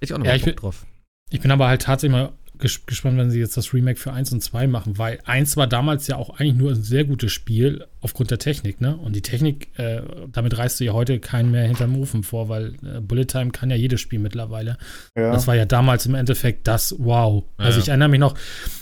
Ich 0.00 0.14
auch 0.14 0.18
noch 0.18 0.24
Ja, 0.26 0.38
Bock 0.38 0.56
drauf. 0.56 0.86
Ich 1.30 1.40
bin 1.40 1.50
aber 1.50 1.68
halt 1.68 1.82
tatsächlich 1.82 2.12
mal 2.12 2.32
ges 2.58 2.84
gespannt, 2.86 3.16
wenn 3.18 3.30
sie 3.30 3.38
jetzt 3.38 3.56
das 3.56 3.72
Remake 3.72 4.00
für 4.00 4.12
1 4.12 4.32
und 4.32 4.42
2 4.42 4.66
machen, 4.66 4.98
weil 4.98 5.20
1 5.24 5.56
war 5.56 5.68
damals 5.68 6.08
ja 6.08 6.16
auch 6.16 6.30
eigentlich 6.40 6.54
nur 6.56 6.72
ein 6.72 6.82
sehr 6.82 7.04
gutes 7.04 7.30
Spiel 7.30 7.84
aufgrund 8.00 8.32
der 8.32 8.38
Technik, 8.40 8.80
ne? 8.80 8.96
Und 8.96 9.14
die 9.14 9.22
Technik, 9.22 9.68
äh, 9.78 10.02
damit 10.32 10.58
reißt 10.58 10.80
du 10.80 10.84
ja 10.84 10.92
heute 10.92 11.20
keinen 11.20 11.52
mehr 11.52 11.64
hinterm 11.66 11.96
Ofen 11.96 12.24
vor, 12.24 12.48
weil 12.48 12.74
äh, 12.84 13.00
Bullet 13.00 13.26
Time 13.26 13.50
kann 13.52 13.70
ja 13.70 13.76
jedes 13.76 14.00
Spiel 14.00 14.18
mittlerweile. 14.18 14.76
Ja. 15.16 15.30
Das 15.30 15.46
war 15.46 15.54
ja 15.54 15.66
damals 15.66 16.06
im 16.06 16.16
Endeffekt 16.16 16.66
das 16.66 16.96
Wow. 16.98 17.44
Also 17.58 17.78
Ja. 17.78 17.82
ich 17.84 17.88
erinnere 17.90 18.08
mich 18.08 18.18
noch, 18.20 18.34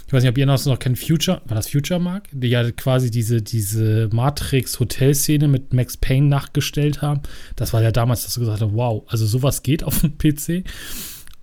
ich 0.07 0.13
weiß 0.13 0.23
nicht, 0.23 0.31
ob 0.31 0.39
ihr 0.39 0.47
noch, 0.47 0.65
noch 0.65 0.79
kennt, 0.79 0.99
Future, 0.99 1.43
war 1.45 1.55
das 1.55 1.69
Future 1.69 2.01
Mark? 2.01 2.29
Die 2.33 2.49
ja 2.49 2.71
quasi 2.71 3.11
diese, 3.11 3.43
diese 3.43 4.09
Matrix-Hotelszene 4.11 5.49
mit 5.49 5.75
Max 5.75 5.97
Payne 5.99 6.29
nachgestellt 6.29 7.03
haben. 7.03 7.21
Das 7.57 7.73
war 7.75 7.83
ja 7.83 7.93
damals, 7.93 8.25
dass 8.25 8.35
du 8.35 8.41
gesagt 8.41 8.63
hast, 8.63 8.73
wow, 8.73 9.03
also 9.09 9.27
sowas 9.27 9.63
geht 9.63 9.85
auf 9.85 10.01
dem 10.01 10.17
PC. 10.17 10.65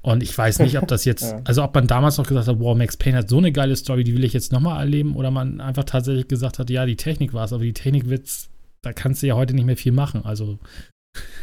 Und 0.03 0.21
ich 0.21 0.37
weiß 0.37 0.59
nicht, 0.59 0.77
ob 0.77 0.87
das 0.87 1.05
jetzt, 1.05 1.23
Ja. 1.31 1.41
also 1.45 1.63
ob 1.63 1.73
man 1.73 1.87
damals 1.87 2.17
noch 2.19 2.27
gesagt 2.27 2.47
hat, 2.47 2.59
wow, 2.59 2.77
Max 2.77 2.95
Payne 2.97 3.17
hat 3.17 3.29
so 3.29 3.37
eine 3.39 3.51
geile 3.51 3.75
Story, 3.75 4.03
die 4.03 4.13
will 4.13 4.23
ich 4.23 4.33
jetzt 4.33 4.51
nochmal 4.51 4.79
erleben, 4.81 5.15
oder 5.15 5.31
man 5.31 5.59
einfach 5.61 5.85
tatsächlich 5.85 6.27
gesagt 6.27 6.59
hat, 6.59 6.69
ja, 6.69 6.85
die 6.85 6.97
Technik 6.97 7.33
war 7.33 7.45
es, 7.45 7.53
aber 7.53 7.63
die 7.63 7.73
Technik 7.73 8.09
wird's, 8.09 8.49
da 8.81 8.93
kannst 8.93 9.23
du 9.23 9.27
ja 9.27 9.35
heute 9.35 9.55
nicht 9.55 9.65
mehr 9.65 9.77
viel 9.77 9.93
machen. 9.93 10.21
Also 10.25 10.59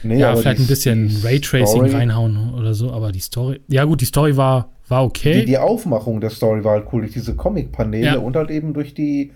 Nee, 0.03 0.19
ja, 0.19 0.35
vielleicht 0.37 0.59
die- 0.59 0.65
ein 0.65 0.69
bisschen 0.69 1.17
Raytracing 1.23 1.67
Story- 1.87 1.91
reinhauen 1.93 2.55
oder 2.55 2.75
so, 2.75 2.93
aber 2.93 3.13
die 3.13 3.21
Story, 3.21 3.61
ja 3.69 3.85
gut, 3.85 4.01
die 4.01 4.05
Story 4.07 4.37
war, 4.37 4.71
war 4.89 5.05
okay. 5.05 5.41
Die, 5.41 5.47
die 5.47 5.59
Aufmachung 5.59 6.21
der 6.21 6.31
Story 6.31 6.63
war 6.65 6.73
halt 6.73 6.87
cool, 6.93 7.03
durch 7.03 7.13
diese 7.13 7.35
Comic-Paneele 7.37 8.05
Ja. 8.07 8.19
und 8.19 8.37
halt 8.37 8.51
eben 8.51 8.75
durch 8.75 8.95
die, 8.95 9.31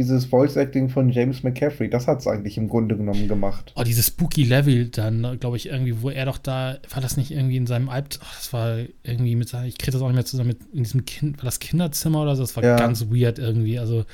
dieses 0.00 0.24
Voice-Acting 0.24 0.88
von 0.88 1.10
James 1.10 1.42
McCaffrey. 1.42 1.88
Das 1.88 2.06
hat 2.08 2.18
es 2.20 2.26
eigentlich 2.26 2.56
im 2.56 2.68
Grunde 2.68 2.96
genommen 2.96 3.28
gemacht. 3.28 3.72
Oh, 3.76 3.82
dieses 3.84 4.06
Spooky 4.08 4.42
Level 4.44 4.88
dann, 4.88 5.38
glaube 5.38 5.56
ich, 5.56 5.66
irgendwie, 5.66 6.02
wo 6.02 6.10
er 6.10 6.24
doch 6.24 6.38
da, 6.38 6.78
war 6.90 7.00
das 7.00 7.16
nicht 7.16 7.30
irgendwie 7.30 7.56
in 7.56 7.66
seinem 7.66 7.88
Albt, 7.88 8.18
ach, 8.22 8.34
das 8.36 8.52
war 8.52 8.78
irgendwie 9.04 9.36
mit 9.36 9.48
seinem, 9.48 9.66
ich 9.68 9.78
kriege 9.78 9.92
das 9.92 10.00
auch 10.02 10.06
nicht 10.08 10.16
mehr 10.16 10.24
zusammen, 10.24 10.48
mit 10.48 10.58
in 10.72 10.82
diesem 10.82 11.04
Kind, 11.04 11.36
war 11.38 11.44
das 11.44 11.60
Kinderzimmer 11.60 12.22
oder 12.22 12.34
so? 12.34 12.42
Das 12.42 12.56
war 12.56 12.64
Ja. 12.64 12.76
ganz 12.76 13.06
weird 13.10 13.38
irgendwie. 13.38 13.78
Also, 13.78 14.04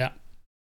ja, 0.00 0.12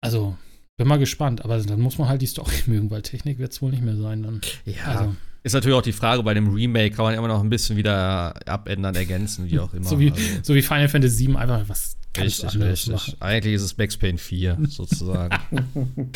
also, 0.03 0.35
bin 0.77 0.87
mal 0.87 0.99
gespannt, 0.99 1.43
aber 1.43 1.57
dann 1.57 1.79
muss 1.79 1.97
man 1.97 2.07
halt 2.07 2.21
die 2.21 2.27
Story 2.27 2.53
mögen, 2.67 2.91
weil 2.91 3.01
Technik 3.01 3.39
wird 3.39 3.51
es 3.51 3.61
wohl 3.61 3.71
nicht 3.71 3.83
mehr 3.83 3.95
sein 3.95 4.23
dann. 4.23 4.41
Ja. 4.65 4.83
Also, 4.85 5.15
Ist 5.43 5.53
natürlich 5.53 5.77
auch 5.77 5.81
die 5.81 5.93
Frage, 5.93 6.23
bei 6.23 6.33
dem 6.33 6.53
Remake 6.53 6.95
kann 6.95 7.05
man 7.05 7.15
immer 7.15 7.27
noch 7.27 7.41
ein 7.41 7.49
bisschen 7.49 7.77
wieder 7.77 8.35
abändern, 8.47 8.95
ergänzen, 8.95 9.49
wie 9.49 9.59
auch 9.59 9.73
immer. 9.73 9.85
so, 9.85 9.99
wie, 9.99 10.11
Also, 10.11 10.23
so 10.43 10.55
wie 10.55 10.61
Final 10.61 10.89
Fantasy 10.89 11.27
VII 11.27 11.35
einfach 11.37 11.67
was 11.69 11.96
richtig, 12.17 12.59
richtig. 12.59 12.93
machen. 12.93 13.15
Eigentlich 13.19 13.53
ist 13.55 13.61
es 13.63 13.77
Max 13.77 13.97
Payne 13.97 14.17
4, 14.17 14.57
sozusagen. 14.69 15.35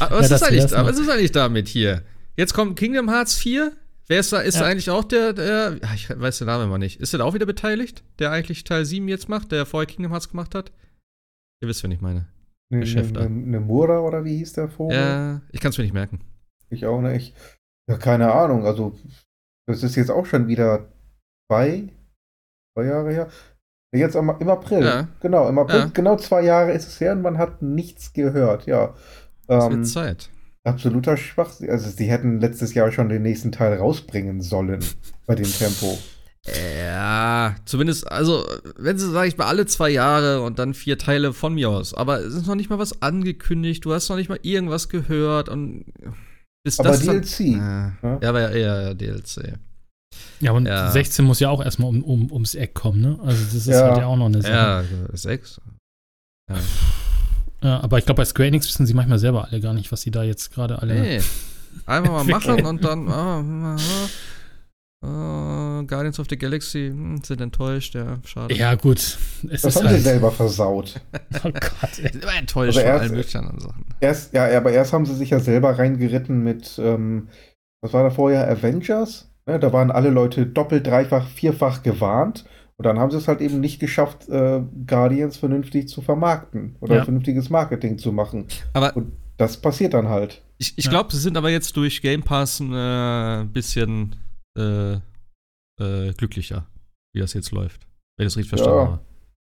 aber 0.00 0.14
Ja, 0.14 0.20
was, 0.20 0.28
das 0.28 0.42
ist 0.42 0.48
eigentlich, 0.48 0.72
was 0.72 0.98
ist 0.98 1.08
eigentlich 1.10 1.32
damit 1.32 1.68
hier? 1.68 2.02
Jetzt 2.36 2.54
kommt 2.54 2.78
Kingdom 2.78 3.08
Hearts 3.10 3.34
4. 3.34 3.72
Wer 4.06 4.20
ist 4.20 4.32
da? 4.32 4.40
Ist 4.40 4.56
Ja. 4.56 4.62
da 4.62 4.66
eigentlich 4.68 4.90
auch 4.90 5.04
der, 5.04 5.32
der. 5.32 5.78
ah, 5.82 5.94
Ich 5.94 6.10
weiß 6.10 6.38
den 6.38 6.46
Namen 6.46 6.64
immer 6.64 6.78
nicht. 6.78 7.00
Ist 7.00 7.12
der 7.12 7.18
da 7.18 7.24
auch 7.24 7.34
wieder 7.34 7.46
beteiligt? 7.46 8.02
Der 8.18 8.30
eigentlich 8.30 8.64
Teil 8.64 8.84
7 8.84 9.08
jetzt 9.08 9.28
macht, 9.28 9.50
der 9.52 9.64
vorher 9.66 9.86
Kingdom 9.86 10.12
Hearts 10.12 10.28
gemacht 10.28 10.54
hat? 10.54 10.72
Ihr 11.62 11.68
wisst, 11.68 11.82
wen 11.84 11.90
ich 11.92 12.00
meine. 12.02 12.26
Ne, 12.70 12.80
Geschäfte. 12.80 13.20
ne, 13.20 13.30
ne 13.30 13.60
Mura 13.60 14.00
oder 14.00 14.24
wie 14.24 14.36
hieß 14.38 14.54
der 14.54 14.68
Vogel? 14.68 14.96
Ja, 14.96 15.42
ich 15.52 15.60
kann 15.60 15.70
es 15.70 15.78
mir 15.78 15.84
nicht 15.84 15.94
merken. 15.94 16.20
Ich 16.70 16.84
auch 16.86 17.00
nicht. 17.00 17.34
Ja, 17.88 17.96
keine 17.96 18.32
Ahnung. 18.32 18.66
Also, 18.66 18.98
das 19.66 19.82
ist 19.82 19.96
jetzt 19.96 20.10
auch 20.10 20.26
schon 20.26 20.48
wieder 20.48 20.92
zwei, 21.50 21.88
zwei 22.76 22.84
Jahre 22.86 23.12
her. 23.12 23.30
Jetzt 23.94 24.16
am, 24.16 24.34
im 24.38 24.48
April. 24.48 24.84
Ja. 24.84 25.08
Genau, 25.20 25.48
im 25.48 25.58
April. 25.58 25.78
Ja. 25.80 25.90
Genau 25.94 26.16
zwei 26.16 26.42
Jahre 26.42 26.72
ist 26.72 26.88
es 26.88 27.00
her 27.00 27.12
und 27.12 27.22
man 27.22 27.38
hat 27.38 27.62
nichts 27.62 28.12
gehört. 28.12 28.66
Ja. 28.66 28.94
Ähm, 29.48 29.70
wird 29.70 29.86
Zeit. 29.86 30.30
absoluter 30.64 31.16
Schwachsinn. 31.16 31.70
Also, 31.70 31.88
sie 31.90 32.06
hätten 32.06 32.40
letztes 32.40 32.74
Jahr 32.74 32.90
schon 32.92 33.08
den 33.08 33.22
nächsten 33.22 33.52
Teil 33.52 33.74
rausbringen 33.78 34.40
sollen 34.40 34.80
bei 35.26 35.34
dem 35.34 35.50
Tempo. 35.50 35.98
Ja, 36.76 37.54
zumindest, 37.64 38.10
also, 38.10 38.44
wenn 38.76 38.98
sie, 38.98 39.10
sag 39.10 39.26
ich 39.26 39.36
mal, 39.38 39.46
alle 39.46 39.64
zwei 39.66 39.88
Jahre 39.90 40.42
und 40.42 40.58
dann 40.58 40.74
vier 40.74 40.98
Teile 40.98 41.32
von 41.32 41.54
mir 41.54 41.70
aus. 41.70 41.94
Aber 41.94 42.20
es 42.20 42.34
ist 42.34 42.46
noch 42.46 42.54
nicht 42.54 42.68
mal 42.70 42.78
was 42.78 43.00
angekündigt, 43.02 43.84
du 43.84 43.92
hast 43.94 44.08
noch 44.08 44.16
nicht 44.16 44.28
mal 44.28 44.38
irgendwas 44.42 44.88
gehört 44.88 45.48
und 45.48 45.86
bis 46.62 46.78
Aber 46.80 46.90
das 46.90 47.04
dann- 47.04 47.20
DLC, 47.22 47.40
Äh, 47.40 47.56
ne? 47.56 48.18
ja, 48.22 48.28
aber 48.28 48.40
ja, 48.40 48.50
eher 48.50 48.94
DLC. 48.94 49.54
Ja, 50.40 50.52
und 50.52 50.66
Ja. 50.66 50.90
16 50.90 51.24
muss 51.24 51.40
ja 51.40 51.48
auch 51.50 51.62
erstmal 51.64 51.88
um, 51.88 52.02
um, 52.02 52.30
ums 52.32 52.54
Eck 52.54 52.74
kommen, 52.74 53.00
ne? 53.00 53.18
Also, 53.24 53.44
das 53.44 53.54
ist 53.54 53.66
Ja. 53.66 53.88
halt 53.88 53.98
ja 53.98 54.06
auch 54.06 54.16
noch 54.16 54.26
eine 54.26 54.42
Sache. 54.42 54.52
Ja, 54.52 54.84
sechs. 55.16 55.60
Ja. 56.50 56.56
Ja, 57.62 57.80
aber 57.80 57.96
ich 57.98 58.04
glaube, 58.04 58.18
bei 58.20 58.24
Square 58.26 58.48
Enix 58.48 58.68
wissen 58.68 58.84
sie 58.86 58.92
manchmal 58.94 59.18
selber 59.18 59.46
alle 59.48 59.60
gar 59.60 59.72
nicht, 59.72 59.90
was 59.90 60.02
sie 60.02 60.10
da 60.10 60.22
jetzt 60.22 60.52
gerade 60.52 60.80
alle. 60.82 61.00
Nee. 61.00 61.20
Einfach 61.86 62.12
mal 62.12 62.24
machen 62.24 62.64
und 62.66 62.84
dann, 62.84 63.08
ah, 63.08 63.76
ah, 65.02 65.06
ah, 65.06 65.82
Guardians 65.86 66.18
of 66.20 66.26
the 66.28 66.36
Galaxy 66.36 66.88
hm, 66.88 67.22
sind 67.24 67.40
enttäuscht, 67.40 67.94
ja, 67.94 68.18
schade. 68.24 68.54
Ja, 68.54 68.74
gut. 68.74 68.98
Es 68.98 69.18
Das 69.42 69.64
ist 69.64 69.76
haben 69.76 69.88
sie 69.88 69.94
halt. 69.94 70.02
selber 70.02 70.30
versaut. 70.30 71.00
Oh 71.44 71.50
Gott, 71.50 71.98
ey. 72.02 72.12
Sind 72.12 72.22
immer 72.22 72.34
enttäuscht 72.36 72.78
Aber 72.78 72.86
von 72.86 72.92
erst- 72.94 73.02
allen 73.02 73.12
möglichen 73.14 73.38
anderen 73.38 73.60
Sachen. 73.60 73.84
Erst, 74.00 74.32
ja, 74.34 74.56
aber 74.56 74.72
erst 74.72 74.92
haben 74.92 75.04
sie 75.06 75.14
sich 75.14 75.30
ja 75.30 75.40
selber 75.40 75.78
reingeritten 75.78 76.42
mit, 76.42 76.78
ähm, 76.78 77.28
was 77.82 77.92
war 77.92 78.02
da 78.04 78.10
vorher, 78.10 78.48
Avengers? 78.48 79.30
Ne, 79.46 79.58
da 79.60 79.72
waren 79.72 79.90
alle 79.90 80.10
Leute 80.10 80.46
doppelt, 80.46 80.86
dreifach, 80.86 81.28
vierfach 81.28 81.82
gewarnt. 81.82 82.44
Und 82.76 82.86
dann 82.86 82.98
haben 82.98 83.10
sie 83.10 83.18
es 83.18 83.28
halt 83.28 83.40
eben 83.40 83.60
nicht 83.60 83.78
geschafft, 83.78 84.28
äh, 84.28 84.62
Guardians 84.86 85.36
vernünftig 85.36 85.88
zu 85.88 86.00
vermarkten 86.02 86.76
oder 86.80 86.96
Ja. 86.96 87.04
vernünftiges 87.04 87.50
Marketing 87.50 87.98
zu 87.98 88.10
machen. 88.10 88.46
Aber 88.72 88.96
Und 88.96 89.12
das 89.36 89.56
passiert 89.58 89.94
dann 89.94 90.08
halt. 90.08 90.42
Ich, 90.58 90.76
ich 90.78 90.86
Ja. 90.86 90.90
glaube, 90.90 91.12
sie 91.12 91.20
sind 91.20 91.36
aber 91.36 91.50
jetzt 91.50 91.76
durch 91.76 92.00
Game 92.02 92.22
Pass 92.22 92.58
ein 92.60 92.72
äh, 92.72 93.44
bisschen 93.52 94.16
äh, 94.58 94.94
äh, 95.80 96.12
glücklicher, 96.16 96.66
wie 97.12 97.20
das 97.20 97.34
jetzt 97.34 97.50
läuft. 97.52 97.86
Wenn 98.16 98.26
ich 98.26 98.32
das 98.32 98.36
richtig 98.38 98.50
verstanden 98.50 98.78
Ja. 98.78 98.86
habe. 98.86 99.00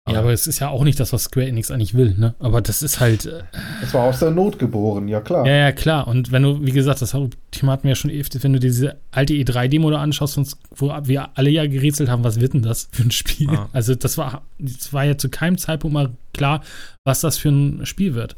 Ja, 0.09 0.21
aber 0.21 0.33
es 0.33 0.47
ist 0.47 0.61
ja 0.61 0.69
auch 0.69 0.85
nicht 0.85 1.01
das, 1.01 1.13
was 1.13 1.25
Square 1.25 1.49
Enix 1.49 1.71
eigentlich 1.73 1.95
will, 1.95 2.15
ne? 2.17 2.35
Aber 2.39 2.61
das 2.61 2.81
ist 2.83 3.01
halt. 3.01 3.27
Äh, 3.27 3.43
Es 3.83 3.93
war 3.93 4.05
aus 4.05 4.21
der 4.21 4.31
Not 4.31 4.57
geboren, 4.59 5.09
ja 5.09 5.21
klar. 5.21 5.45
ja, 5.47 5.55
ja, 5.57 5.73
klar. 5.73 6.07
Und 6.07 6.31
wenn 6.31 6.45
du, 6.45 6.65
wie 6.65 6.71
gesagt, 6.71 7.03
das 7.03 7.15
Thema 7.51 7.73
hatten 7.73 7.83
wir 7.85 7.91
ja 7.91 7.97
schon 7.97 8.11
wenn 8.45 8.53
du 8.53 8.61
diese 8.61 8.97
alte 9.11 9.35
E3-Demo 9.35 9.91
da 9.91 10.01
anschaust, 10.01 10.57
wo 10.71 10.93
wir 11.05 11.37
alle 11.37 11.51
ja 11.51 11.67
gerätselt 11.67 12.09
haben, 12.09 12.23
was 12.23 12.39
wird 12.41 12.55
denn 12.55 12.63
das 12.63 12.89
für 12.93 13.03
ein 13.03 13.11
Spiel? 13.11 13.51
Ja. 13.53 13.69
Also, 13.73 13.97
das 13.97 14.17
war, 14.17 14.43
das 14.61 14.93
war 14.93 15.05
ja 15.05 15.19
zu 15.19 15.29
keinem 15.29 15.59
Zeitpunkt 15.59 15.93
mal 15.95 16.11
klar, 16.33 16.63
was 17.05 17.21
das 17.21 17.37
für 17.37 17.49
ein 17.49 17.85
Spiel 17.85 18.15
wird. 18.15 18.37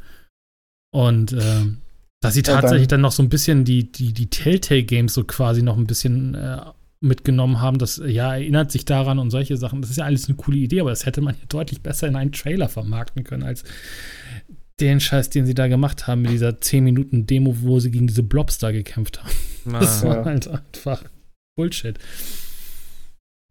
Und 0.90 1.32
ähm, 1.35 1.78
dass 2.23 2.32
sie 2.35 2.40
Ja, 2.40 2.45
dann- 2.55 2.61
tatsächlich 2.62 2.89
dann 2.89 3.03
noch 3.03 3.12
so 3.12 3.23
ein 3.23 3.28
bisschen 3.28 3.65
die, 3.65 3.93
die, 3.93 4.12
die 4.15 4.31
Telltale-Games 4.31 5.12
so 5.12 5.23
quasi 5.24 5.62
noch 5.62 5.77
ein 5.77 5.86
bisschen 5.86 6.35
äh, 6.35 6.61
mitgenommen 7.01 7.61
haben, 7.61 7.79
das 7.79 8.01
ja 8.05 8.35
erinnert 8.35 8.73
sich 8.73 8.85
daran 8.85 9.19
und 9.19 9.31
solche 9.31 9.57
Sachen. 9.57 9.81
Das 9.83 9.91
ist 9.91 9.97
ja 9.99 10.05
alles 10.05 10.27
eine 10.29 10.37
coole 10.37 10.59
Idee, 10.59 10.81
aber 10.81 10.91
das 10.91 11.07
hätte 11.07 11.20
man 11.20 11.35
ja 11.35 11.45
deutlich 11.49 11.81
besser 11.83 12.09
in 12.09 12.16
einen 12.16 12.33
Trailer 12.33 12.69
vermarkten 12.69 13.25
können, 13.25 13.43
als 13.45 13.62
den 14.81 15.01
Scheiß, 15.01 15.31
den 15.31 15.45
sie 15.47 15.55
da 15.55 15.66
gemacht 15.69 16.07
haben 16.07 16.23
mit 16.23 16.31
dieser 16.33 16.51
10-Minuten-Demo, 16.51 17.62
wo 17.62 17.81
sie 17.81 17.91
gegen 17.91 18.07
diese 18.07 18.23
Blobs 18.23 18.59
da 18.59 18.70
gekämpft 18.73 19.23
haben. 19.23 19.33
Na, 19.65 19.81
Das 19.81 20.03
Ja. 20.03 20.09
war 20.09 20.25
halt 20.25 20.49
einfach 20.49 21.05
Bullshit. 21.57 21.99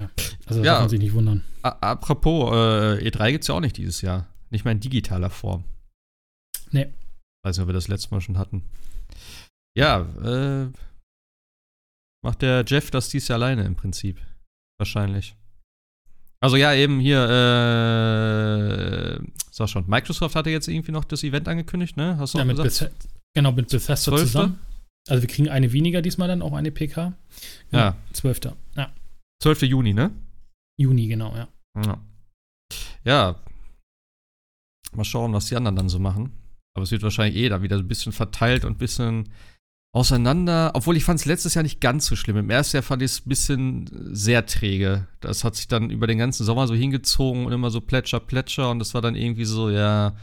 Ja, 0.02 0.10
also 0.46 0.60
Ja. 0.62 0.66
darf 0.74 0.80
man 0.82 0.90
sich 0.90 1.00
nicht 1.00 1.14
wundern. 1.14 1.44
apropos, 1.64 2.52
äh, 2.54 3.08
E3 3.10 3.32
gibt 3.32 3.44
es 3.44 3.48
ja 3.50 3.56
auch 3.56 3.60
nicht 3.60 3.76
dieses 3.78 4.02
Jahr. 4.02 4.28
Nicht 4.50 4.64
mal 4.64 4.72
in 4.72 4.80
digitaler 4.80 5.30
Form. 5.30 5.66
Nee. 6.72 6.88
Weiß 7.44 7.58
nicht, 7.58 7.64
ob 7.64 7.68
wir 7.70 7.74
das 7.74 7.88
letzte 7.90 8.12
Mal 8.12 8.22
schon 8.22 8.38
hatten. 8.38 8.64
Ja, 9.78 10.02
äh, 10.24 10.68
macht 12.24 12.42
der 12.42 12.64
Jeff 12.68 12.92
das 12.92 13.10
dies 13.10 13.28
Jahr 13.28 13.38
alleine 13.40 13.66
im 13.66 13.76
Prinzip. 13.76 14.20
Wahrscheinlich. 14.80 15.36
Also 16.40 16.56
ja, 16.56 16.74
eben 16.74 17.00
hier, 17.00 17.24
äh, 17.28 19.20
sag 19.52 19.70
schon, 19.70 19.88
Microsoft 19.88 20.36
hatte 20.36 20.50
jetzt 20.50 20.68
irgendwie 20.68 20.92
noch 20.92 21.04
das 21.04 21.24
Event 21.24 21.48
angekündigt, 21.48 21.98
ne? 21.98 22.18
Hast 22.18 22.34
du 22.36 22.38
Ja, 22.38 22.46
mit 22.46 22.58
gesagt? 22.58 23.00
Beth 23.00 23.12
genau, 23.34 23.52
mit 23.52 23.70
Bethesda 23.70 23.96
12.? 23.96 24.22
zusammen. 24.22 24.60
Also 25.10 25.24
wir 25.24 25.30
kriegen 25.30 25.50
eine 25.50 25.72
weniger 25.74 26.02
diesmal 26.02 26.28
dann, 26.28 26.42
auch 26.42 26.54
eine 26.54 26.72
PK. 26.72 27.14
Ja. 27.72 27.96
12. 28.14 28.42
Ja, 28.76 28.92
12. 29.42 29.64
Juni, 29.64 29.94
ne? 29.94 30.12
Juni, 30.80 31.08
genau, 31.08 31.36
ja. 31.36 31.48
Ja. 31.84 32.02
Ja. 33.04 33.36
Mal 34.94 35.06
schauen, 35.06 35.34
was 35.34 35.48
die 35.48 35.56
anderen 35.56 35.76
dann 35.76 35.90
so 35.90 35.98
machen. 36.00 36.32
Aber 36.76 36.84
es 36.84 36.92
wird 36.92 37.02
wahrscheinlich 37.04 37.38
eh 37.42 37.50
da 37.50 37.62
wieder 37.64 37.78
ein 37.78 37.88
bisschen 37.88 38.12
verteilt 38.12 38.64
und 38.64 38.74
ein 38.74 38.78
bisschen 38.78 39.30
auseinander. 39.94 40.72
Obwohl 40.74 40.98
ich 40.98 41.04
fand 41.04 41.20
es 41.20 41.26
letztes 41.26 41.54
Jahr 41.54 41.64
nicht 41.64 41.82
ganz 41.82 42.06
so 42.06 42.16
schlimm. 42.16 42.38
Im 42.38 42.50
ersten 42.50 42.78
Jahr 42.78 42.84
fand 42.84 43.02
ich 43.02 43.12
es 43.12 43.20
ein 43.26 43.30
bisschen 43.30 43.90
sehr 44.14 44.46
träge. 44.46 45.08
Das 45.20 45.44
hat 45.44 45.56
sich 45.56 45.68
dann 45.68 45.90
über 45.90 46.08
den 46.08 46.18
ganzen 46.18 46.44
Sommer 46.46 46.68
so 46.68 46.76
hingezogen 46.76 47.46
und 47.46 47.54
immer 47.54 47.70
so 47.70 47.82
Plätscher, 47.82 48.20
Plätscher. 48.20 48.70
Und 48.70 48.80
das 48.80 48.94
war 48.94 49.02
dann 49.02 49.16
irgendwie 49.16 49.46
so, 49.46 49.70
ja. 49.70 50.16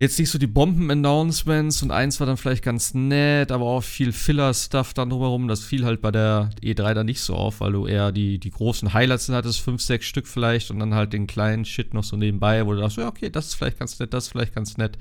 Jetzt 0.00 0.18
nicht 0.18 0.28
so 0.28 0.38
die 0.38 0.48
Bomben-Announcements 0.48 1.82
und 1.84 1.92
eins 1.92 2.18
war 2.18 2.26
dann 2.26 2.36
vielleicht 2.36 2.64
ganz 2.64 2.94
nett, 2.94 3.52
aber 3.52 3.64
auch 3.64 3.80
viel 3.82 4.12
Filler-Stuff 4.12 4.92
dann 4.92 5.08
drumherum. 5.08 5.46
Das 5.46 5.62
fiel 5.62 5.84
halt 5.84 6.02
bei 6.02 6.10
der 6.10 6.50
E3 6.60 6.94
dann 6.94 7.06
nicht 7.06 7.20
so 7.20 7.36
auf, 7.36 7.60
weil 7.60 7.72
du 7.72 7.86
eher 7.86 8.10
die, 8.10 8.38
die 8.40 8.50
großen 8.50 8.92
Highlights 8.92 9.26
dann 9.26 9.36
hattest, 9.36 9.60
fünf, 9.60 9.80
sechs 9.80 10.06
Stück 10.06 10.26
vielleicht 10.26 10.72
und 10.72 10.80
dann 10.80 10.94
halt 10.94 11.12
den 11.12 11.28
kleinen 11.28 11.64
Shit 11.64 11.94
noch 11.94 12.02
so 12.02 12.16
nebenbei, 12.16 12.66
wo 12.66 12.72
du 12.72 12.80
dachtest, 12.80 12.98
ja, 12.98 13.08
okay, 13.08 13.30
das 13.30 13.46
ist 13.46 13.54
vielleicht 13.54 13.78
ganz 13.78 13.98
nett, 14.00 14.12
das 14.12 14.24
ist 14.24 14.32
vielleicht 14.32 14.54
ganz 14.54 14.76
nett. 14.76 14.98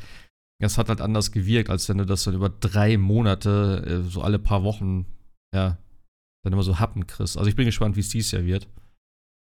Das 0.60 0.78
hat 0.78 0.90
halt 0.90 1.02
anders 1.02 1.32
gewirkt, 1.32 1.70
als 1.70 1.90
wenn 1.90 1.98
du 1.98 2.06
das 2.06 2.24
dann 2.24 2.36
über 2.36 2.50
drei 2.50 2.98
Monate, 2.98 3.84
äh, 4.06 4.10
so 4.10 4.22
alle 4.22 4.40
paar 4.40 4.64
Wochen, 4.64 5.06
ja, 5.54 5.78
dann 6.44 6.54
immer 6.54 6.64
so 6.64 6.80
Happen 6.80 7.06
kriegst. 7.08 7.38
Also 7.38 7.50
ich 7.50 7.56
bin 7.56 7.66
gespannt, 7.66 7.96
wie 7.96 8.00
es 8.02 8.10
dieses 8.10 8.32
Jahr 8.32 8.44
wird. 8.46 8.68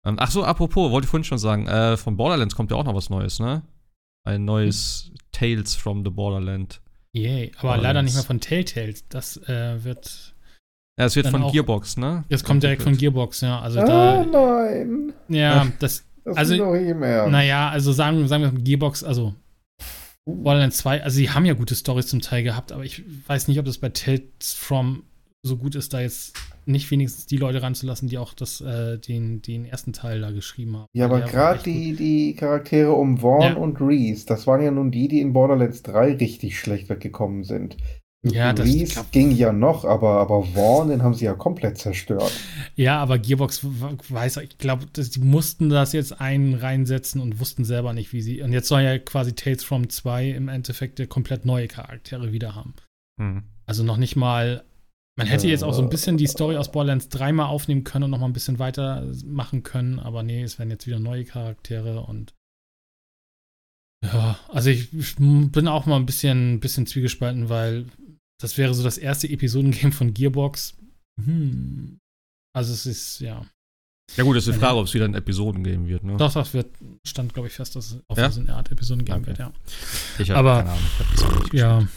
Ähm, 0.06 0.16
ach 0.20 0.32
so, 0.32 0.44
apropos, 0.44 0.92
wollte 0.92 1.06
ich 1.06 1.10
vorhin 1.10 1.24
schon 1.24 1.38
sagen, 1.40 1.68
äh, 1.68 1.98
von 1.98 2.16
Borderlands 2.18 2.56
kommt 2.56 2.72
ja 2.72 2.78
auch 2.78 2.84
noch 2.86 2.96
was 2.96 3.10
Neues, 3.10 3.40
ne? 3.40 3.64
Ein 4.26 4.46
neues 4.46 5.12
Tales 5.32 5.76
from 5.76 6.04
the 6.04 6.12
Borderland. 6.12 6.82
Yay. 7.14 7.52
Aber 7.58 7.78
leider 7.78 8.02
nicht 8.04 8.14
mehr 8.14 8.24
von 8.24 8.40
Telltale. 8.40 8.94
Das 9.10 9.38
äh, 9.48 9.84
wird. 9.84 10.36
Ja, 11.00 11.06
es 11.06 11.16
wird 11.16 11.28
von 11.28 11.42
auch- 11.44 11.52
Gearbox, 11.52 11.98
ne? 11.98 12.24
Das 12.30 12.44
kommt 12.44 12.62
direkt 12.62 12.84
von. 12.84 12.96
Gearbox, 12.96 13.42
ja. 13.42 13.60
Also 13.62 13.80
Ah, 13.80 13.86
da. 13.86 14.26
nein. 14.26 15.14
Ja, 15.28 15.68
das. 15.80 16.06
Das 16.24 16.38
Also, 16.38 16.54
ihm 16.76 17.02
ernst. 17.02 17.32
Naja, 17.32 17.70
also 17.70 17.92
sagen, 17.94 18.28
sagen 18.28 18.44
wir 18.44 18.52
Gearbox, 18.52 19.04
also 19.04 19.34
Borderlands 20.36 20.78
2, 20.78 21.04
also 21.04 21.16
sie 21.16 21.30
haben 21.30 21.46
ja 21.46 21.54
gute 21.54 21.76
Stories 21.76 22.08
zum 22.08 22.22
Teil 22.22 22.44
gehabt, 22.44 22.72
aber 22.72 22.84
ich 22.84 23.04
weiß 23.28 23.48
nicht, 23.48 23.60
ob 23.60 23.66
das 23.66 23.78
bei 23.78 23.90
Tales 23.90 24.54
from 24.56 25.04
so 25.42 25.56
gut 25.56 25.76
ist, 25.76 25.94
da 25.94 26.02
jetzt 26.02 26.36
nicht 26.66 26.92
wenigstens 26.92 27.26
die 27.26 27.38
Leute 27.38 27.62
ranzulassen, 27.62 28.10
die 28.10 28.18
auch 28.18 28.34
das, 28.34 28.60
äh, 28.62 28.98
den, 29.00 29.42
den 29.42 29.66
ersten 29.66 29.94
Teil 29.94 30.20
da 30.22 30.32
geschrieben 30.32 30.76
haben. 30.78 30.86
Ja, 30.94 31.06
aber 31.06 31.22
gerade 31.22 31.58
gut. 31.60 31.66
die, 31.66 31.94
die 31.96 32.36
Charaktere 32.36 32.92
um 32.92 33.18
Vaughn 33.20 33.42
Ja. 33.42 33.54
und 33.56 33.80
Reese, 33.80 34.26
das 34.26 34.46
waren 34.48 34.62
ja 34.62 34.70
nun 34.70 34.92
die, 34.92 35.08
die 35.08 35.22
in 35.22 35.34
Borderlands 35.34 35.82
3 35.84 36.16
richtig 36.16 36.60
schlecht 36.60 36.90
weggekommen 36.90 37.44
sind. 37.44 37.78
Ja, 38.24 38.52
das 38.52 38.66
Reese 38.68 38.94
glaub- 38.94 39.12
ging 39.12 39.32
ja 39.32 39.54
noch, 39.54 39.86
aber, 39.86 40.20
aber 40.20 40.44
Vaughn, 40.44 40.90
den 40.90 41.04
haben 41.04 41.14
sie 41.14 41.24
ja 41.24 41.34
komplett 41.34 41.78
zerstört. 41.78 42.32
Ja, 42.76 42.98
aber 43.00 43.18
Gearbox 43.18 43.62
weiß, 43.64 44.38
ich 44.38 44.58
glaube, 44.58 44.88
die 44.88 45.20
mussten 45.22 45.70
das 45.70 45.94
jetzt 45.94 46.20
einen 46.20 46.56
reinsetzen 46.56 47.22
und 47.22 47.40
wussten 47.40 47.64
selber 47.64 47.94
nicht, 47.94 48.12
wie 48.12 48.22
sie. 48.22 48.42
Und 48.42 48.52
jetzt 48.52 48.68
soll 48.68 48.82
ja 48.82 48.98
quasi 49.00 49.34
Tales 49.36 49.64
from 49.64 49.90
2 49.90 50.32
im 50.32 50.50
Endeffekt 50.50 51.08
komplett 51.10 51.46
neue 51.46 51.70
Charaktere 51.70 52.34
wieder 52.34 52.56
haben. 52.56 52.74
Hm. 53.22 53.44
Also 53.66 53.84
noch 53.84 53.98
nicht 53.98 54.18
mal. 54.18 54.66
Man 55.18 55.28
hätte 55.28 55.48
jetzt 55.48 55.64
auch 55.64 55.74
so 55.74 55.82
ein 55.82 55.90
bisschen 55.90 56.18
die 56.18 56.26
Äh. 56.26 56.30
Story 56.30 56.58
aus 56.58 56.72
Borderlands 56.72 57.08
3 57.10 57.32
mal 57.32 57.46
aufnehmen 57.46 57.84
können 57.86 58.06
und 58.06 58.12
noch 58.12 58.20
mal 58.20 58.26
ein 58.26 58.34
bisschen 58.34 58.60
weiter 58.60 59.06
machen 59.26 59.64
können, 59.64 60.00
aber 60.00 60.24
nee, 60.24 60.44
es 60.44 60.60
werden 60.60 60.72
jetzt 60.72 60.88
wieder 60.88 61.00
neue 61.00 61.24
Charaktere 61.26 62.02
und 62.02 62.34
ja, 64.02 64.40
also 64.48 64.70
ich 64.70 64.94
ich 64.94 65.16
bin 65.18 65.68
auch 65.68 65.86
mal 65.86 65.98
ein 65.98 66.06
bisschen, 66.06 66.62
bisschen 66.62 66.88
zwiegespalten, 66.88 67.50
weil 67.50 67.86
das 68.40 68.58
wäre 68.58 68.74
so 68.74 68.84
das 68.84 68.98
erste 68.98 69.30
Episodengame 69.30 69.92
von 69.92 70.14
Gearbox. 70.14 70.76
Hm. 71.24 72.00
Also 72.56 72.74
es 72.74 72.86
ist, 72.86 73.20
ja. 73.20 73.46
Ja 74.18 74.24
gut, 74.24 74.36
das 74.38 74.48
ist 74.48 74.56
die 74.56 74.60
Frage, 74.60 74.78
ob 74.78 74.86
es 74.88 74.94
wieder 74.96 75.06
in 75.06 75.14
Episoden 75.14 75.64
geben 75.64 75.88
wird. 75.88 76.04
Ne? 76.04 76.18
Doch, 76.18 76.34
das 76.34 76.54
wird, 76.56 76.68
stand, 77.06 77.34
glaube 77.36 77.48
ich, 77.48 77.54
fest, 77.54 77.76
dass 77.76 77.92
es 77.92 78.00
auf 78.08 78.18
Ja? 78.18 78.32
so 78.32 78.42
eine 78.42 78.56
Art 78.56 78.72
Episoden 78.72 79.06
geben 79.06 79.20
Okay. 79.20 79.28
wird, 79.28 79.38
ja. 79.40 79.52
Ich 80.18 80.32
hab 80.32 80.38
aber- 80.38 80.58
keine 80.64 80.70
Ahnung. 80.72 80.84
Ich 81.14 81.24
hab 81.24 81.54
Ja. 81.54 81.88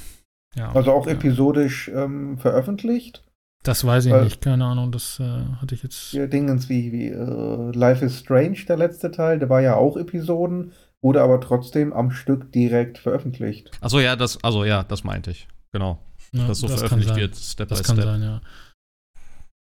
ja. 0.54 0.72
Also 0.72 0.92
auch 0.92 1.06
ja. 1.06 1.12
episodisch 1.12 1.88
ähm, 1.88 2.36
veröffentlicht. 2.38 3.24
Das 3.62 3.84
weiß 3.86 4.06
ich 4.06 4.12
Weil- 4.12 4.24
nicht, 4.24 4.40
keine 4.42 4.64
Ahnung, 4.66 4.92
das 4.92 5.20
äh, 5.20 5.44
hatte 5.60 5.74
ich 5.74 5.82
jetzt. 5.84 6.12
Dingens 6.12 6.68
wie, 6.68 6.92
wie 6.92 7.06
äh, 7.08 7.70
Life 7.78 8.04
is 8.04 8.18
Strange, 8.18 8.58
der 8.68 8.76
letzte 8.76 9.10
Teil, 9.10 9.38
der 9.38 9.48
war 9.48 9.62
ja 9.62 9.76
auch 9.76 9.96
Episoden, 9.96 10.72
wurde 11.00 11.22
aber 11.22 11.40
trotzdem 11.40 11.92
am 11.94 12.10
Stück 12.10 12.52
direkt 12.52 12.98
veröffentlicht. 12.98 13.70
Achso, 13.80 14.00
ja, 14.00 14.16
das, 14.16 14.42
also 14.44 14.64
ja, 14.64 14.82
das 14.82 15.02
meinte 15.04 15.30
ich. 15.30 15.48
Genau. 15.72 15.98
Ja, 16.34 16.46
dass 16.48 16.58
so 16.60 16.66
das 16.68 16.80
kann 16.80 16.88
veröffentlicht 16.88 17.08
sein. 17.10 17.20
wird, 17.20 17.36
Step 17.36 17.68
Das 17.68 17.78
by 17.80 17.84
kann 17.84 17.96
Step. 17.96 18.04
sein, 18.06 18.22
ja. 18.22 18.40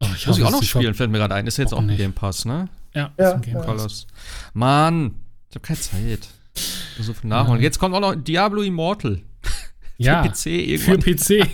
Oh, 0.03 0.07
Muss 0.27 0.39
ich 0.39 0.45
auch 0.45 0.51
noch 0.51 0.63
spielen, 0.63 0.95
fällt 0.95 1.11
mir 1.11 1.19
gerade 1.19 1.35
ein. 1.35 1.47
Ist 1.47 1.57
ja 1.59 1.65
jetzt 1.65 1.73
auch 1.73 1.81
ein? 1.81 1.97
Game 1.97 2.13
Pass, 2.13 2.45
ne? 2.45 2.69
Ja, 2.95 3.11
Ja, 3.19 3.29
ist 3.31 3.35
ein 3.35 3.43
Game 3.43 3.55
ja. 3.55 3.61
Pass. 3.63 4.07
Mann, 4.55 5.15
ich 5.51 5.55
habe 5.57 5.67
keine 5.67 5.79
Zeit. 5.81 6.29
Ich 6.55 7.05
So 7.05 7.15
viel 7.15 7.29
nachholen. 7.31 7.61
Ja. 7.61 7.65
Jetzt 7.65 7.79
kommt 7.79 7.95
auch 7.95 8.01
noch 8.01 8.15
Diablo 8.15 8.63
Immortal. 8.63 9.21
Ja, 10.01 10.23
Für 10.23 10.29
PC 10.31 10.39
für 10.79 10.93
irgendwann. 10.95 11.01
PC. 11.01 11.49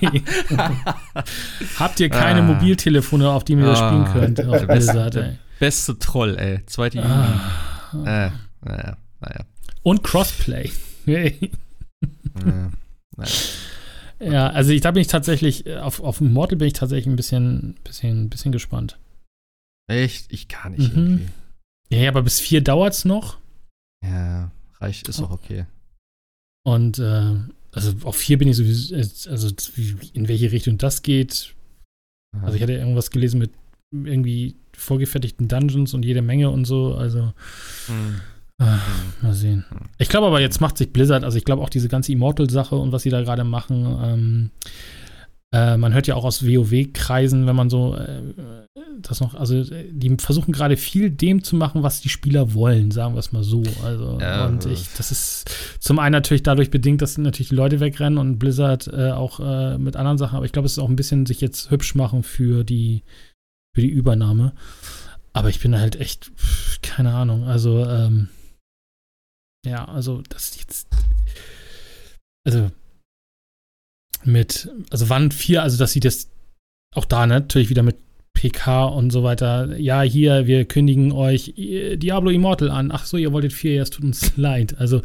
Habt 1.79 1.99
ihr 2.01 2.11
keine 2.11 2.41
Ah. 2.41 2.43
Mobiltelefone, 2.43 3.31
auf 3.31 3.43
die 3.45 3.55
ihr 3.55 3.65
das 3.65 3.81
Ah. 3.81 3.89
spielen 3.89 4.35
könnt? 4.37 4.41
Auf 4.49 4.59
Der 4.59 4.67
beste, 4.67 5.23
ey. 5.23 5.39
beste 5.59 5.99
Troll, 5.99 6.37
ey. 6.39 6.61
Zweite 6.67 6.99
Juni. 6.99 7.09
Ah. 7.09 7.91
Äh, 8.27 8.31
naja, 8.61 8.97
naja. 9.21 9.45
Und 9.83 10.03
Crossplay. 10.03 10.71
Hey. 11.07 11.51
Äh, 12.37 12.69
naja. 13.17 13.31
Ja, 14.33 14.49
also 14.49 14.73
ich, 14.73 14.81
da 14.81 14.91
bin 14.91 15.01
ich 15.03 15.09
tatsächlich, 15.09 15.67
äh, 15.67 15.77
auf, 15.77 16.01
auf 16.01 16.21
Mortal 16.21 16.57
bin 16.59 16.67
ich 16.69 16.75
tatsächlich 16.75 17.07
ein 17.07 17.17
bisschen, 17.17 17.75
bisschen, 17.85 18.29
bisschen 18.31 18.53
gespannt. 18.53 18.99
Echt? 19.89 20.33
Ich 20.33 20.49
kann 20.49 20.73
nicht 20.73 20.95
Mhm. 20.95 21.03
irgendwie. 21.03 21.29
Ja, 21.91 22.09
aber 22.09 22.23
bis 22.23 22.41
vier 22.41 22.63
dauert's 22.63 23.05
noch. 23.05 23.39
Ja, 24.05 24.51
reich 24.79 25.03
ist 25.07 25.21
auch 25.21 25.31
okay. 25.31 25.67
Und 26.67 26.99
äh, 26.99 27.35
also 27.73 27.93
auf 28.05 28.17
vier 28.17 28.39
bin 28.39 28.49
ich 28.49 28.57
sowieso, 28.57 28.95
äh, 28.95 29.07
also 29.31 29.49
in 30.13 30.29
welche 30.29 30.51
Richtung 30.53 30.79
das 30.79 31.03
geht. 31.03 31.55
Also 32.43 32.57
ich 32.57 32.63
hatte 32.63 32.73
irgendwas 32.73 33.11
gelesen 33.11 33.39
mit 33.39 33.53
irgendwie 33.93 34.57
vorgefertigten 34.77 35.47
Dungeons 35.47 35.95
und 35.95 36.05
jede 36.05 36.23
Menge 36.23 36.51
und 36.51 36.65
so. 36.65 36.95
Also 36.95 37.33
Hm. 37.87 38.21
Ah, 38.61 38.79
mal 39.23 39.35
sehen. 39.35 39.65
Ich 39.99 40.09
glaube 40.09 40.27
aber 40.27 40.41
jetzt 40.41 40.61
macht 40.61 40.79
sich 40.79 40.93
Blizzard, 40.93 41.25
also 41.25 41.39
ich 41.39 41.45
glaube 41.45 41.63
auch 41.63 41.71
diese 41.71 41.89
ganze 41.89 42.13
Immortal-Sache 42.13 42.77
und 42.77 42.93
was 42.93 43.03
sie 43.03 43.11
da 43.11 43.23
gerade 43.23 43.45
machen. 43.45 43.99
Ähm, 44.03 44.51
äh, 45.53 45.77
man 45.77 45.95
hört 45.95 46.09
ja 46.09 46.17
auch 46.17 46.25
aus 46.25 46.45
WoW-Kreisen, 46.45 47.47
wenn 47.47 47.55
man 47.55 47.71
so 47.71 47.95
äh, 47.95 48.23
das 49.01 49.21
noch, 49.21 49.35
also 49.35 49.57
äh, 49.57 49.89
die 49.91 50.17
versuchen 50.19 50.53
gerade 50.53 50.77
viel 50.77 51.11
dem 51.11 51.45
zu 51.45 51.55
machen, 51.55 51.85
was 51.85 52.01
die 52.01 52.09
Spieler 52.09 52.55
wollen, 52.55 52.91
sagen 52.91 53.15
wir 53.15 53.21
es 53.21 53.31
mal 53.31 53.45
so. 53.45 53.63
Also 53.85 54.19
Ja, 54.21 54.47
und 54.47 54.67
ich, 54.67 54.89
das 54.97 55.13
ist 55.13 55.51
zum 55.79 56.01
einen 56.01 56.13
natürlich 56.13 56.43
dadurch 56.43 56.71
bedingt, 56.71 57.03
dass 57.03 57.19
natürlich 57.19 57.51
die 57.51 57.55
Leute 57.55 57.79
wegrennen 57.79 58.19
und 58.19 58.39
Blizzard 58.39 58.89
äh, 58.89 59.13
auch 59.13 59.39
äh, 59.39 59.79
mit 59.79 59.95
anderen 59.95 60.19
Sachen, 60.19 60.37
aber 60.37 60.47
ich 60.47 60.53
glaube, 60.53 60.67
es 60.67 60.73
ist 60.73 60.79
auch 60.79 60.89
ein 60.89 60.97
bisschen 60.97 61.25
sich 61.25 61.41
jetzt 61.41 61.71
hübsch 61.71 61.95
machen 61.95 62.25
für 62.25 62.65
die 62.65 63.05
für 63.75 63.81
die 63.81 63.89
Übernahme. 63.89 64.55
Aber 65.33 65.49
ich 65.49 65.61
bin 65.61 65.79
halt 65.79 65.97
echt, 65.97 66.33
keine 66.83 67.13
Ahnung, 67.13 67.45
also 67.45 67.85
ähm, 67.85 68.29
ja, 69.65 69.85
also 69.87 70.23
das 70.29 70.57
jetzt, 70.57 70.89
also 72.47 72.71
mit, 74.23 74.71
also 74.91 75.09
wann 75.09 75.31
vier, 75.31 75.63
also 75.63 75.77
dass 75.79 75.93
sie 75.93 76.01
das 76.01 76.29
auch 76.95 77.05
da 77.05 77.27
ne, 77.27 77.41
natürlich 77.41 77.71
wieder 77.71 77.83
mit 77.83 77.97
PK 78.49 78.85
und 78.87 79.11
so 79.11 79.23
weiter. 79.23 79.77
Ja, 79.79 80.03
hier, 80.03 80.47
wir 80.47 80.67
kündigen 80.67 81.13
euch 81.13 81.55
äh, 81.57 81.97
Diablo 81.97 82.31
Immortal 82.31 82.71
an. 82.71 82.91
Ach 82.93 83.07
so, 83.07 83.17
ihr 83.17 83.33
wolltet 83.33 83.53
vier, 83.53 83.75
ja, 83.75 83.83
es 83.83 83.91
tut 83.91 84.05
uns 84.05 84.33
leid. 84.37 84.77
Also, 84.79 85.01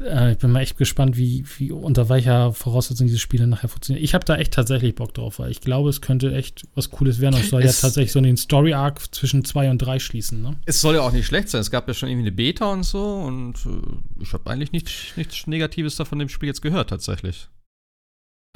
äh, 0.00 0.32
ich 0.32 0.38
bin 0.38 0.50
mal 0.50 0.60
echt 0.60 0.78
gespannt, 0.78 1.16
wie, 1.18 1.44
wie 1.58 1.70
unter 1.70 2.08
welcher 2.08 2.52
Voraussetzung 2.54 3.06
diese 3.06 3.18
Spiele 3.18 3.46
nachher 3.46 3.68
funktionieren. 3.68 4.02
Ich 4.02 4.14
habe 4.14 4.24
da 4.24 4.36
echt 4.36 4.54
tatsächlich 4.54 4.94
Bock 4.94 5.12
drauf, 5.12 5.38
weil 5.38 5.50
ich 5.50 5.60
glaube, 5.60 5.90
es 5.90 6.00
könnte 6.00 6.34
echt 6.34 6.62
was 6.74 6.90
Cooles 6.90 7.20
werden. 7.20 7.34
Und 7.34 7.42
es 7.42 7.50
soll 7.50 7.60
ja 7.62 7.68
Es- 7.68 7.80
tatsächlich 7.82 8.12
so 8.12 8.20
den 8.20 8.36
Story-Arc 8.38 9.14
zwischen 9.14 9.44
zwei 9.44 9.70
und 9.70 9.78
drei 9.78 9.98
schließen, 9.98 10.40
ne? 10.40 10.56
Es 10.64 10.80
soll 10.80 10.94
ja 10.94 11.02
auch 11.02 11.12
nicht 11.12 11.26
schlecht 11.26 11.50
sein. 11.50 11.60
Es 11.60 11.70
gab 11.70 11.86
ja 11.88 11.94
schon 11.94 12.08
irgendwie 12.08 12.28
eine 12.28 12.36
Beta 12.36 12.72
und 12.72 12.84
so 12.84 13.02
und 13.02 13.54
äh, 13.66 14.22
ich 14.22 14.32
habe 14.32 14.48
eigentlich 14.50 14.72
nichts, 14.72 14.92
nichts 15.16 15.46
Negatives 15.46 15.96
davon 15.96 16.18
dem 16.18 16.28
Spiel 16.30 16.48
jetzt 16.48 16.62
gehört, 16.62 16.88
tatsächlich. 16.90 17.48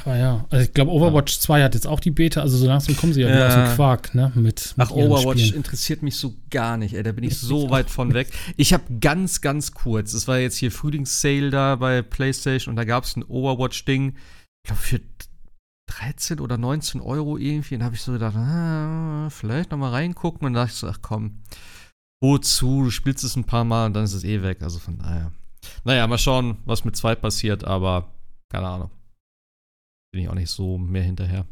Aber 0.04 0.16
ja, 0.16 0.44
also 0.50 0.64
ich 0.64 0.72
glaube, 0.72 0.92
Overwatch 0.92 1.38
2 1.40 1.62
hat 1.64 1.74
jetzt 1.74 1.86
auch 1.86 1.98
die 2.00 2.10
Beta, 2.12 2.40
also 2.40 2.56
so 2.58 2.66
langsam 2.66 2.96
kommen 2.96 3.12
sie 3.12 3.22
ja, 3.22 3.28
wieder 3.28 3.38
Ja. 3.40 3.46
aus 3.48 3.54
dem 3.70 3.74
Quark, 3.76 4.14
ne? 4.14 4.30
Mit, 4.34 4.74
Ach, 4.76 4.90
Overwatch 4.90 5.40
Spielen. 5.40 5.56
interessiert 5.56 6.02
mich 6.02 6.16
so 6.16 6.34
gar 6.50 6.76
nicht, 6.76 6.94
ey. 6.94 7.02
Da 7.02 7.12
bin 7.12 7.24
ich 7.24 7.38
so 7.38 7.70
weit 7.70 7.90
von 7.90 8.14
weg. 8.14 8.28
Ich 8.56 8.72
habe 8.72 8.84
ganz, 9.00 9.40
ganz 9.40 9.72
kurz, 9.72 10.12
es 10.12 10.28
war 10.28 10.38
jetzt 10.38 10.56
hier 10.58 10.70
Frühlingssale 10.70 11.50
da 11.50 11.76
bei 11.76 12.02
PlayStation 12.02 12.70
und 12.72 12.76
da 12.76 12.84
gab 12.84 13.04
es 13.04 13.16
ein 13.16 13.24
Overwatch-Ding, 13.24 14.10
ich 14.10 14.68
glaube 14.68 14.80
für 14.82 15.00
13 15.88 16.40
oder 16.40 16.58
19 16.58 17.00
Euro 17.00 17.36
irgendwie. 17.38 17.74
Und 17.74 17.80
da 17.80 17.86
habe 17.86 17.94
ich 17.96 18.02
so 18.02 18.12
gedacht, 18.12 18.36
ah, 18.36 19.28
vielleicht 19.30 19.70
noch 19.70 19.78
mal 19.78 19.90
reingucken. 19.90 20.46
Und 20.46 20.54
da 20.54 20.60
dachte 20.62 20.72
ich 20.72 20.78
so, 20.78 20.88
ach 20.88 20.98
komm, 21.00 21.42
wozu? 22.20 22.84
Du 22.84 22.90
spielst 22.90 23.24
es 23.24 23.34
ein 23.36 23.44
paar 23.44 23.64
Mal 23.64 23.86
und 23.86 23.94
dann 23.94 24.04
ist 24.04 24.12
es 24.12 24.24
eh 24.24 24.42
weg. 24.42 24.62
Also 24.62 24.78
von 24.78 24.98
daher. 24.98 25.32
Naja, 25.84 26.06
mal 26.06 26.18
schauen, 26.18 26.58
was 26.64 26.84
mit 26.84 26.96
2 26.96 27.14
passiert, 27.14 27.64
aber 27.64 28.12
keine 28.52 28.66
Ahnung. 28.68 28.90
Bin 30.16 30.24
ich 30.24 30.30
auch 30.30 30.34
nicht 30.34 30.48
so 30.48 30.78
mehr 30.78 31.02
hinterher. 31.02 31.44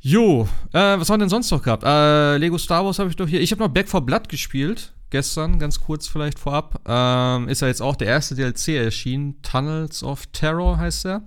Jo, 0.00 0.48
äh, 0.72 0.98
was 0.98 1.08
haben 1.08 1.20
wir 1.20 1.26
denn 1.26 1.28
sonst 1.28 1.48
noch 1.52 1.62
gehabt? 1.62 1.84
Äh, 1.86 2.38
Lego 2.38 2.58
Star 2.58 2.84
Wars 2.84 2.98
habe 2.98 3.08
ich 3.08 3.14
doch 3.14 3.28
hier. 3.28 3.40
Ich 3.40 3.52
habe 3.52 3.62
noch 3.62 3.68
Back 3.68 3.88
4 3.88 4.00
Blood 4.00 4.28
gespielt. 4.28 4.92
Gestern, 5.10 5.60
ganz 5.60 5.78
kurz 5.78 6.08
vielleicht 6.08 6.40
vorab. 6.40 6.80
Ähm, 6.88 7.46
ist 7.46 7.62
ja 7.62 7.68
jetzt 7.68 7.82
auch 7.82 7.94
der 7.94 8.08
erste 8.08 8.34
DLC 8.34 8.70
erschienen. 8.70 9.40
Tunnels 9.42 10.02
of 10.02 10.26
Terror 10.32 10.76
heißt 10.76 11.06
er. 11.06 11.22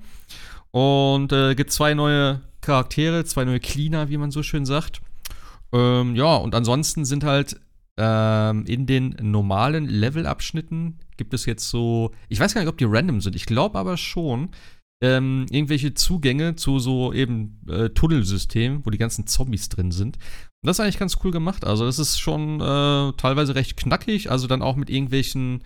Und 0.72 1.32
äh, 1.32 1.56
gibt 1.56 1.72
zwei 1.72 1.94
neue 1.94 2.42
Charaktere, 2.60 3.24
zwei 3.24 3.46
neue 3.46 3.62
Cleaner, 3.62 4.10
wie 4.10 4.18
man 4.18 4.32
so 4.32 4.44
schön 4.44 4.66
sagt. 4.66 5.00
Ähm, 5.72 6.18
ja, 6.18 6.36
und 6.36 6.54
ansonsten 6.54 7.06
sind 7.06 7.24
halt 7.24 7.62
ähm, 7.96 8.66
in 8.66 8.88
den 8.88 9.16
normalen 9.22 9.86
Levelabschnitten 9.86 11.00
gibt 11.18 11.34
es 11.34 11.46
jetzt 11.46 11.70
so, 11.70 12.12
ich 12.30 12.40
weiß 12.40 12.54
gar 12.54 12.62
nicht, 12.62 12.70
ob 12.70 12.78
die 12.78 12.86
random 12.88 13.22
sind. 13.22 13.36
Ich 13.36 13.46
glaube 13.46 13.78
aber 13.78 13.98
schon, 13.98 14.50
ähm, 15.02 15.46
irgendwelche 15.52 15.94
Zugänge 15.94 16.56
zu 16.56 16.80
so 16.80 17.14
eben 17.14 17.62
äh, 17.70 17.90
Tunnelsystemen, 17.90 18.86
wo 18.86 18.90
die 18.90 18.98
ganzen 18.98 19.28
Zombies 19.28 19.70
drin 19.70 19.92
sind. 19.92 20.18
Und 20.18 20.68
das 20.68 20.78
ist 20.78 20.80
eigentlich 20.80 21.00
ganz 21.00 21.18
cool 21.24 21.32
gemacht. 21.32 21.66
Also, 21.66 21.86
das 21.86 22.00
ist 22.00 22.18
schon 22.20 22.60
äh, 22.60 23.14
teilweise 23.14 23.56
recht 23.56 23.78
knackig. 23.78 24.32
Also, 24.32 24.48
dann 24.48 24.64
auch 24.64 24.76
mit 24.76 24.90
irgendwelchen, 24.90 25.64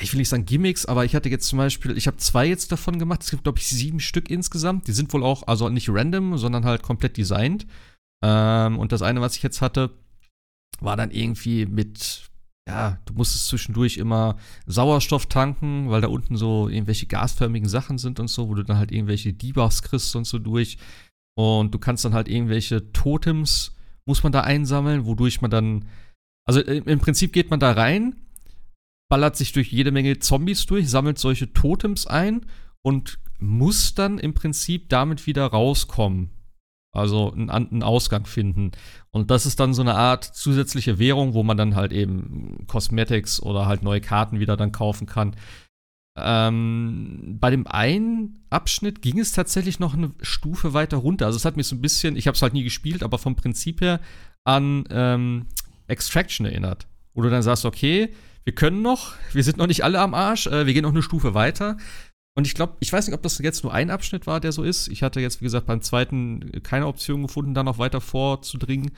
ich 0.00 0.12
will 0.12 0.18
nicht 0.18 0.28
sagen 0.28 0.44
Gimmicks, 0.44 0.86
aber 0.86 1.04
ich 1.04 1.14
hatte 1.14 1.28
jetzt 1.28 1.46
zum 1.46 1.58
Beispiel, 1.58 1.96
ich 1.96 2.08
habe 2.08 2.16
zwei 2.16 2.46
jetzt 2.46 2.72
davon 2.72 2.98
gemacht. 2.98 3.22
Es 3.22 3.30
gibt, 3.30 3.44
glaube 3.44 3.58
ich, 3.58 3.66
sieben 3.68 4.00
Stück 4.00 4.28
insgesamt. 4.28 4.88
Die 4.88 4.92
sind 4.92 5.12
wohl 5.12 5.22
auch, 5.22 5.46
also 5.46 5.68
nicht 5.68 5.88
random, 5.88 6.36
sondern 6.36 6.64
halt 6.64 6.82
komplett 6.82 7.16
designt. 7.16 7.66
Ähm, 8.24 8.78
und 8.78 8.90
das 8.90 9.02
eine, 9.02 9.20
was 9.20 9.36
ich 9.36 9.42
jetzt 9.44 9.60
hatte, 9.60 9.90
war 10.80 10.96
dann 10.96 11.12
irgendwie 11.12 11.64
mit, 11.66 12.28
ja, 12.68 12.98
du 13.04 13.14
musstest 13.14 13.46
zwischendurch 13.46 13.96
immer 13.96 14.36
Sauerstoff 14.66 15.26
tanken, 15.26 15.88
weil 15.88 16.00
da 16.00 16.08
unten 16.08 16.36
so 16.36 16.68
irgendwelche 16.68 17.06
gasförmigen 17.06 17.68
Sachen 17.68 17.98
sind 17.98 18.18
und 18.18 18.28
so, 18.28 18.48
wo 18.48 18.54
du 18.54 18.64
dann 18.64 18.78
halt 18.78 18.90
irgendwelche 18.90 19.32
Debuffs 19.32 19.82
kriegst 19.82 20.16
und 20.16 20.26
so 20.26 20.38
durch. 20.38 20.78
Und 21.38 21.72
du 21.72 21.78
kannst 21.78 22.04
dann 22.04 22.14
halt 22.14 22.28
irgendwelche 22.28 22.92
Totems, 22.92 23.76
muss 24.04 24.22
man 24.22 24.32
da 24.32 24.40
einsammeln, 24.40 25.06
wodurch 25.06 25.40
man 25.40 25.50
dann, 25.50 25.84
also 26.46 26.60
im 26.60 26.98
Prinzip 26.98 27.32
geht 27.32 27.50
man 27.50 27.60
da 27.60 27.72
rein, 27.72 28.16
ballert 29.08 29.36
sich 29.36 29.52
durch 29.52 29.70
jede 29.70 29.92
Menge 29.92 30.18
Zombies 30.18 30.66
durch, 30.66 30.90
sammelt 30.90 31.18
solche 31.18 31.52
Totems 31.52 32.06
ein 32.06 32.46
und 32.82 33.18
muss 33.38 33.94
dann 33.94 34.18
im 34.18 34.34
Prinzip 34.34 34.88
damit 34.88 35.26
wieder 35.26 35.46
rauskommen. 35.46 36.30
Also 36.96 37.32
einen, 37.32 37.50
einen 37.50 37.82
Ausgang 37.82 38.26
finden. 38.26 38.72
Und 39.10 39.30
das 39.30 39.46
ist 39.46 39.60
dann 39.60 39.74
so 39.74 39.82
eine 39.82 39.94
Art 39.94 40.24
zusätzliche 40.24 40.98
Währung, 40.98 41.34
wo 41.34 41.42
man 41.42 41.56
dann 41.56 41.74
halt 41.76 41.92
eben 41.92 42.64
Cosmetics 42.66 43.40
oder 43.40 43.66
halt 43.66 43.82
neue 43.82 44.00
Karten 44.00 44.40
wieder 44.40 44.56
dann 44.56 44.72
kaufen 44.72 45.06
kann. 45.06 45.36
Ähm, 46.18 47.36
bei 47.38 47.50
dem 47.50 47.66
einen 47.66 48.38
Abschnitt 48.48 49.02
ging 49.02 49.18
es 49.18 49.32
tatsächlich 49.32 49.78
noch 49.78 49.94
eine 49.94 50.12
Stufe 50.22 50.72
weiter 50.72 50.96
runter. 50.96 51.26
Also 51.26 51.36
es 51.36 51.44
hat 51.44 51.56
mich 51.56 51.66
so 51.66 51.76
ein 51.76 51.82
bisschen, 51.82 52.16
ich 52.16 52.26
habe 52.26 52.34
es 52.34 52.42
halt 52.42 52.54
nie 52.54 52.64
gespielt, 52.64 53.02
aber 53.02 53.18
vom 53.18 53.36
Prinzip 53.36 53.82
her 53.82 54.00
an 54.44 54.84
ähm, 54.90 55.46
Extraction 55.88 56.46
erinnert. 56.46 56.86
Wo 57.12 57.22
du 57.22 57.30
dann 57.30 57.42
sagst, 57.42 57.64
okay, 57.64 58.14
wir 58.44 58.54
können 58.54 58.80
noch, 58.80 59.14
wir 59.32 59.44
sind 59.44 59.58
noch 59.58 59.66
nicht 59.66 59.84
alle 59.84 60.00
am 60.00 60.14
Arsch, 60.14 60.46
äh, 60.46 60.66
wir 60.66 60.72
gehen 60.72 60.84
noch 60.84 60.92
eine 60.92 61.02
Stufe 61.02 61.34
weiter. 61.34 61.76
Und 62.36 62.46
ich 62.46 62.54
glaube, 62.54 62.76
ich 62.80 62.92
weiß 62.92 63.06
nicht, 63.06 63.14
ob 63.14 63.22
das 63.22 63.38
jetzt 63.38 63.64
nur 63.64 63.72
ein 63.72 63.90
Abschnitt 63.90 64.26
war, 64.26 64.40
der 64.40 64.52
so 64.52 64.62
ist. 64.62 64.88
Ich 64.88 65.02
hatte 65.02 65.20
jetzt, 65.20 65.40
wie 65.40 65.46
gesagt, 65.46 65.66
beim 65.66 65.80
zweiten 65.80 66.52
keine 66.62 66.86
Option 66.86 67.22
gefunden, 67.22 67.54
da 67.54 67.62
noch 67.62 67.78
weiter 67.78 68.02
vorzudringen. 68.02 68.90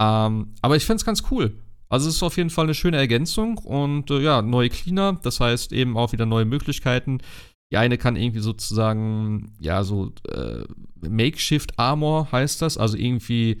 Ähm, 0.00 0.54
aber 0.60 0.76
ich 0.76 0.84
fände 0.84 1.00
es 1.00 1.06
ganz 1.06 1.22
cool. 1.30 1.58
Also 1.88 2.08
es 2.08 2.16
ist 2.16 2.22
auf 2.22 2.36
jeden 2.36 2.50
Fall 2.50 2.64
eine 2.64 2.74
schöne 2.74 2.98
Ergänzung 2.98 3.58
und 3.58 4.10
äh, 4.10 4.20
ja, 4.20 4.42
neue 4.42 4.68
Cleaner, 4.68 5.18
das 5.22 5.40
heißt 5.40 5.72
eben 5.72 5.96
auch 5.96 6.12
wieder 6.12 6.26
neue 6.26 6.44
Möglichkeiten. 6.44 7.18
Die 7.72 7.78
eine 7.78 7.96
kann 7.96 8.16
irgendwie 8.16 8.40
sozusagen, 8.40 9.54
ja, 9.60 9.82
so 9.82 10.12
äh, 10.28 10.64
Makeshift 11.00 11.78
Armor 11.78 12.30
heißt 12.30 12.60
das, 12.60 12.76
also 12.76 12.96
irgendwie, 12.96 13.58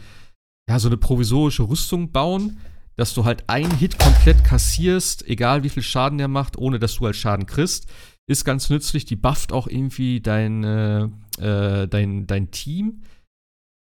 ja, 0.68 0.78
so 0.78 0.88
eine 0.88 0.96
provisorische 0.96 1.62
Rüstung 1.62 2.12
bauen, 2.12 2.58
dass 2.96 3.14
du 3.14 3.24
halt 3.24 3.48
einen 3.48 3.76
Hit 3.76 3.98
komplett 3.98 4.44
kassierst, 4.44 5.26
egal 5.26 5.62
wie 5.62 5.68
viel 5.68 5.82
Schaden 5.82 6.18
der 6.18 6.28
macht, 6.28 6.58
ohne 6.58 6.78
dass 6.78 6.96
du 6.96 7.06
halt 7.06 7.16
Schaden 7.16 7.46
kriegst. 7.46 7.88
Ist 8.28 8.44
ganz 8.44 8.70
nützlich, 8.70 9.04
die 9.04 9.16
bufft 9.16 9.52
auch 9.52 9.68
irgendwie 9.68 10.20
dein, 10.20 10.64
äh, 10.64 11.08
äh 11.38 11.86
dein, 11.86 12.26
dein 12.26 12.50
Team. 12.50 13.02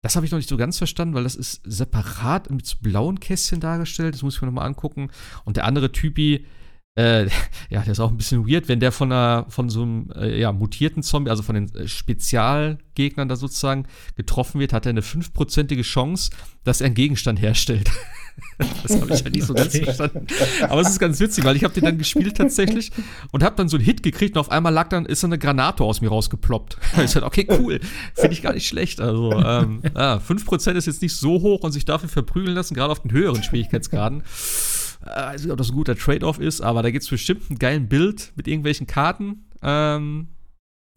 Das 0.02 0.16
habe 0.16 0.26
ich 0.26 0.32
noch 0.32 0.38
nicht 0.38 0.48
so 0.48 0.56
ganz 0.56 0.78
verstanden, 0.78 1.14
weil 1.14 1.22
das 1.24 1.36
ist 1.36 1.60
separat 1.64 2.50
mit 2.50 2.66
so 2.66 2.76
blauen 2.80 3.20
Kästchen 3.20 3.60
dargestellt. 3.60 4.14
Das 4.14 4.22
muss 4.22 4.34
ich 4.34 4.42
mir 4.42 4.46
nochmal 4.46 4.66
angucken. 4.66 5.10
Und 5.44 5.56
der 5.56 5.64
andere 5.64 5.92
Typi, 5.92 6.46
äh, 6.98 7.26
ja, 7.70 7.82
der 7.82 7.92
ist 7.92 8.00
auch 8.00 8.10
ein 8.10 8.16
bisschen 8.16 8.48
weird, 8.48 8.68
wenn 8.68 8.80
der 8.80 8.90
von, 8.90 9.12
einer, 9.12 9.46
von 9.48 9.70
so 9.70 9.82
einem 9.82 10.10
äh, 10.16 10.40
ja, 10.40 10.50
mutierten 10.52 11.02
Zombie, 11.02 11.30
also 11.30 11.42
von 11.42 11.54
den 11.54 11.74
äh, 11.74 11.86
Spezialgegnern 11.86 13.28
da 13.28 13.36
sozusagen 13.36 13.86
getroffen 14.16 14.60
wird, 14.60 14.72
hat 14.72 14.86
er 14.86 14.90
eine 14.90 15.02
fünfprozentige 15.02 15.82
Chance, 15.82 16.30
dass 16.64 16.80
er 16.80 16.86
einen 16.86 16.94
Gegenstand 16.96 17.40
herstellt. 17.40 17.90
das 18.82 19.00
habe 19.00 19.12
ich 19.12 19.20
ja 19.20 19.30
nicht 19.30 19.44
so 19.44 19.54
ganz 19.54 19.76
verstanden. 19.76 20.26
Aber 20.68 20.80
es 20.80 20.90
ist 20.90 20.98
ganz 20.98 21.20
witzig, 21.20 21.44
weil 21.44 21.56
ich 21.56 21.64
habe 21.64 21.74
den 21.74 21.84
dann 21.84 21.98
gespielt 21.98 22.36
tatsächlich 22.36 22.90
und 23.30 23.42
habe 23.42 23.56
dann 23.56 23.68
so 23.68 23.76
einen 23.76 23.84
Hit 23.84 24.02
gekriegt 24.02 24.36
und 24.36 24.40
auf 24.40 24.50
einmal 24.50 24.72
lag 24.72 24.88
dann, 24.88 25.06
ist 25.06 25.22
dann 25.22 25.32
eine 25.32 25.38
Granate 25.38 25.84
aus 25.84 26.00
mir 26.00 26.08
rausgeploppt. 26.08 26.78
ich 27.04 27.12
dachte, 27.12 27.26
okay, 27.26 27.46
cool, 27.50 27.80
finde 28.14 28.32
ich 28.32 28.42
gar 28.42 28.52
nicht 28.52 28.66
schlecht. 28.66 29.00
Also 29.00 29.32
ähm, 29.32 29.82
ja, 29.94 30.16
5% 30.16 30.72
ist 30.72 30.86
jetzt 30.86 31.02
nicht 31.02 31.16
so 31.16 31.40
hoch 31.40 31.60
und 31.62 31.72
sich 31.72 31.84
dafür 31.84 32.08
verprügeln 32.08 32.54
lassen, 32.54 32.74
gerade 32.74 32.92
auf 32.92 33.00
den 33.00 33.12
höheren 33.12 33.42
Schwierigkeitsgraden. 33.42 34.22
Äh, 35.04 35.06
weiß 35.06 35.42
nicht, 35.42 35.50
ob 35.50 35.58
das 35.58 35.70
ein 35.70 35.74
guter 35.74 35.96
Trade-off 35.96 36.38
ist, 36.38 36.60
aber 36.60 36.82
da 36.82 36.90
gibt 36.90 37.04
es 37.04 37.10
bestimmt 37.10 37.42
einen 37.50 37.58
geilen 37.58 37.88
Bild 37.88 38.32
mit 38.36 38.46
irgendwelchen 38.46 38.86
Karten. 38.86 39.44
Ähm, 39.62 40.28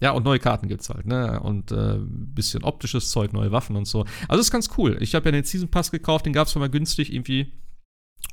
ja, 0.01 0.11
und 0.11 0.23
neue 0.23 0.39
Karten 0.39 0.67
gibt's 0.67 0.89
halt, 0.89 1.05
ne? 1.05 1.39
Und 1.39 1.71
äh, 1.71 1.97
bisschen 1.99 2.63
optisches 2.63 3.11
Zeug, 3.11 3.31
neue 3.31 3.51
Waffen 3.51 3.75
und 3.75 3.85
so. 3.85 4.05
Also 4.27 4.41
ist 4.41 4.51
ganz 4.51 4.69
cool. 4.77 4.97
Ich 4.99 5.15
habe 5.15 5.25
ja 5.25 5.31
den 5.31 5.45
Season 5.45 5.69
Pass 5.69 5.91
gekauft, 5.91 6.25
den 6.25 6.33
gab's 6.33 6.51
schon 6.51 6.59
mal 6.59 6.69
günstig 6.69 7.13
irgendwie. 7.13 7.53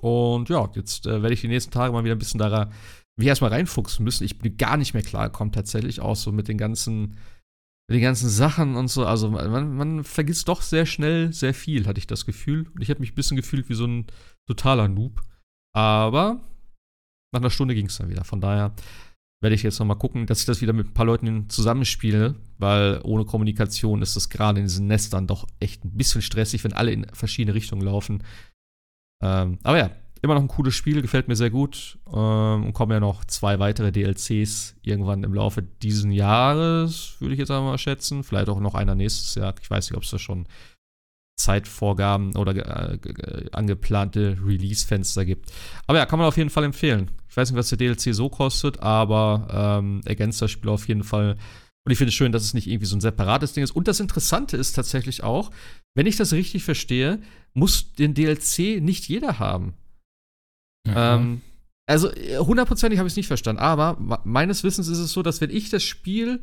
Und 0.01 0.49
ja, 0.49 0.69
jetzt 0.75 1.07
äh, 1.07 1.23
werde 1.23 1.35
ich 1.35 1.41
die 1.41 1.49
nächsten 1.49 1.71
Tage 1.71 1.93
mal 1.93 2.05
wieder 2.05 2.17
ein 2.17 2.19
bisschen 2.19 2.39
da 2.39 2.71
wie 3.17 3.27
erstmal 3.27 3.51
reinfuchsen 3.51 4.05
müssen. 4.05 4.25
Ich 4.25 4.39
bin 4.39 4.57
gar 4.57 4.77
nicht 4.77 4.95
mehr 4.95 5.03
klar 5.03 5.29
gekommen, 5.29 5.53
tatsächlich 5.53 6.01
auch 6.01 6.17
so 6.17 6.33
mit 6.33 6.49
den 6.49 6.59
ganzen, 6.59 7.19
mit 7.89 7.97
den 7.97 8.03
ganzen 8.03 8.29
Sachen 8.29 8.75
und 8.75 8.89
so. 8.89 9.07
Also 9.07 9.31
man, 9.31 9.77
man 9.77 10.05
vergisst 10.05 10.49
doch 10.49 10.63
sehr 10.63 10.87
schnell 10.87 11.33
sehr 11.33 11.55
viel, 11.55 11.87
hatte 11.87 11.99
ich 11.99 12.07
das 12.07 12.27
Gefühl. 12.27 12.67
Und 12.75 12.83
ich 12.83 12.91
habe 12.91 13.01
mich 13.01 13.13
ein 13.13 13.17
bisschen 13.17 13.37
gefühlt 13.37 13.69
wie 13.69 13.75
so 13.75 13.87
ein 13.87 14.07
totaler 14.49 14.89
Noob. 14.89 15.23
Aber 15.75 16.41
nach 17.33 17.41
einer 17.41 17.51
Stunde 17.51 17.75
ging 17.75 17.87
es 17.87 17.99
dann 17.99 18.09
wieder. 18.09 18.25
Von 18.25 18.41
daher 18.41 18.75
werde 19.43 19.55
ich 19.55 19.63
jetzt 19.63 19.79
noch 19.81 19.87
mal 19.87 19.97
gucken, 19.97 20.27
dass 20.27 20.41
ich 20.41 20.47
das 20.47 20.63
wieder 20.63 20.73
mit 20.73 20.89
ein 20.89 20.95
paar 20.95 21.05
Leuten 21.05 21.49
zusammenspiele, 21.49 22.37
weil 22.59 23.01
ohne 23.03 23.25
Kommunikation 23.25 24.01
ist 24.01 24.17
das 24.17 24.31
gerade 24.31 24.61
in 24.61 24.67
diesen 24.67 24.87
Nestern 24.87 25.27
doch 25.27 25.47
echt 25.59 25.85
ein 25.85 25.91
bisschen 25.91 26.23
stressig, 26.23 26.63
wenn 26.65 26.73
alle 26.73 26.93
in 26.93 27.07
verschiedene 27.13 27.55
Richtungen 27.55 27.83
laufen. 27.83 28.23
Ähm, 29.21 29.59
aber 29.65 29.79
ja, 29.79 29.91
immer 30.23 30.35
noch 30.35 30.43
ein 30.43 30.49
cooles 30.49 30.75
Spiel, 30.75 31.03
gefällt 31.03 31.27
mir 31.27 31.35
sehr 31.35 31.51
gut. 31.51 31.99
Ähm, 32.07 32.67
und 32.67 32.73
kommen 32.73 32.93
ja 32.93 33.01
noch 33.01 33.25
zwei 33.25 33.59
weitere 33.59 33.91
DLCs 33.91 34.77
irgendwann 34.83 35.25
im 35.25 35.35
Laufe 35.35 35.63
dieses 35.63 36.07
Jahres, 36.15 37.17
würde 37.19 37.35
ich 37.35 37.41
jetzt 37.41 37.51
einmal 37.51 37.79
schätzen. 37.79 38.23
Vielleicht 38.23 38.49
auch 38.49 38.61
noch 38.61 38.77
einer 38.77 38.95
nächstes 38.95 39.35
Jahr. 39.35 39.55
Ich 39.61 39.69
weiß 39.69 39.91
nicht, 39.91 39.97
ob 39.97 40.05
es 40.05 40.11
da 40.11 40.19
schon 40.19 40.47
Zeitvorgaben 41.43 42.37
oder 42.37 42.55
äh, 42.55 42.99
angeplante 43.53 44.39
Release-Fenster 44.45 45.25
gibt. 45.25 45.53
Aber 45.87 45.99
ja, 45.99 46.07
kann 46.07 46.19
man 46.19 46.29
auf 46.29 46.37
jeden 46.37 46.51
Fall 46.51 46.65
empfehlen. 46.65 47.11
Ich 47.29 47.37
weiß 47.37 47.51
nicht, 47.51 47.59
was 47.59 47.69
der 47.69 47.79
DLC 47.79 48.15
so 48.15 48.29
kostet, 48.29 48.81
aber 48.81 49.81
ähm, 49.81 50.01
ergänzt 50.05 50.41
das 50.41 50.51
Spiel 50.51 50.71
auf 50.71 50.89
jeden 50.89 51.05
Fall. 51.05 51.37
Und 51.85 51.91
ich 51.91 51.99
finde 51.99 52.11
es 52.11 52.15
schön, 52.15 52.33
dass 52.33 52.45
es 52.45 52.55
nicht 52.55 52.69
irgendwie 52.69 52.87
so 52.87 52.97
ein 52.97 53.01
separates 53.01 53.53
Ding 53.53 53.65
ist. 53.65 53.73
Und 53.73 53.89
das 53.89 54.01
Interessante 54.01 54.57
ist 54.57 54.73
tatsächlich 54.73 55.25
auch, 55.25 55.51
wenn 55.95 56.07
ich 56.07 56.17
das 56.17 56.33
richtig 56.33 56.65
verstehe, 56.65 57.21
muss 57.55 57.93
den 57.93 58.15
DLC 58.15 58.81
nicht 58.81 59.09
jeder 59.09 59.39
haben. 59.39 59.75
Mhm. 60.87 60.95
Ähm, 60.97 61.41
also 61.87 62.11
hundertprozentig 62.11 62.99
habe 62.99 63.09
ich 63.09 63.13
es 63.13 63.17
nicht 63.17 63.27
verstanden, 63.27 63.61
aber 63.61 64.21
meines 64.25 64.63
Wissens 64.63 64.89
ist 64.89 64.99
es 64.99 65.13
so, 65.13 65.23
dass 65.23 65.41
wenn 65.41 65.51
ich 65.51 65.71
das 65.71 65.83
Spiel 65.83 66.41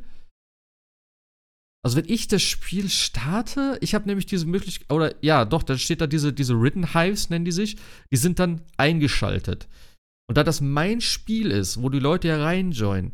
also 1.84 1.97
wenn 1.97 2.10
ich 2.10 2.27
das 2.27 2.41
Spiel 2.41 2.89
starte, 2.89 3.77
ich 3.81 3.95
habe 3.95 4.07
nämlich 4.07 4.26
diese 4.26 4.45
Möglichkeit, 4.45 4.91
oder 4.91 5.15
ja, 5.22 5.45
doch, 5.45 5.64
da 5.64 5.77
steht 5.77 6.01
da 6.01 6.07
diese, 6.07 6.34
diese 6.34 6.53
Ridden 6.53 6.93
Hives, 6.93 7.30
nennen 7.30 7.45
die 7.45 7.51
sich, 7.51 7.77
die 8.11 8.18
sind 8.18 8.39
dann 8.39 8.61
eingeschaltet. 8.77 9.68
Und 10.27 10.38
da 10.38 10.43
das 10.43 10.61
mein 10.61 11.01
Spiel 11.01 11.51
ist, 11.51 11.81
wo 11.81 11.89
die 11.89 11.99
Leute 11.99 12.27
ja 12.27 12.41
reinjoinen, 12.41 13.14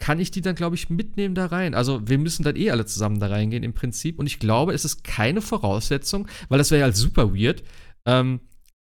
kann 0.00 0.18
ich 0.18 0.30
die 0.30 0.40
dann, 0.40 0.54
glaube 0.54 0.76
ich, 0.76 0.90
mitnehmen 0.90 1.34
da 1.34 1.46
rein. 1.46 1.74
Also 1.74 2.08
wir 2.08 2.18
müssen 2.18 2.42
dann 2.42 2.56
eh 2.56 2.70
alle 2.70 2.86
zusammen 2.86 3.20
da 3.20 3.28
reingehen 3.28 3.62
im 3.62 3.74
Prinzip. 3.74 4.18
Und 4.18 4.26
ich 4.26 4.38
glaube, 4.38 4.72
es 4.72 4.84
ist 4.84 5.04
keine 5.04 5.42
Voraussetzung, 5.42 6.26
weil 6.48 6.58
das 6.58 6.70
wäre 6.70 6.80
ja 6.80 6.84
halt 6.86 6.96
super 6.96 7.34
weird, 7.34 7.62
ähm, 8.06 8.40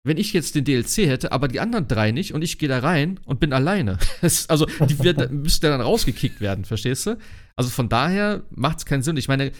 wenn 0.05 0.19
ich 0.19 0.33
jetzt 0.35 0.55
den 0.55 0.65
DLC 0.65 1.09
hätte, 1.09 1.33
aber 1.33 1.49
die 1.49 1.61
anderen 1.61 1.89
drei 1.89 2.11
nicht 2.13 2.35
und 2.35 2.43
ich 2.43 2.59
gehe 2.59 2.69
da 2.69 2.81
rein 2.81 3.19
und 3.25 3.41
bin 3.41 3.53
alleine. 3.53 3.99
also 4.49 4.67
die 4.67 4.99
werden, 5.03 5.43
müssten 5.43 5.67
dann 5.67 5.81
rausgekickt 5.81 6.41
werden, 6.41 6.65
verstehst 6.65 7.07
du? 7.07 7.19
Also 7.57 7.71
von 7.71 7.89
daher 7.89 8.43
macht 8.51 8.79
es 8.79 8.87
keinen 8.87 9.03
Sinn. 9.03 9.17
Ich 9.17 9.29
meine, 9.29 9.53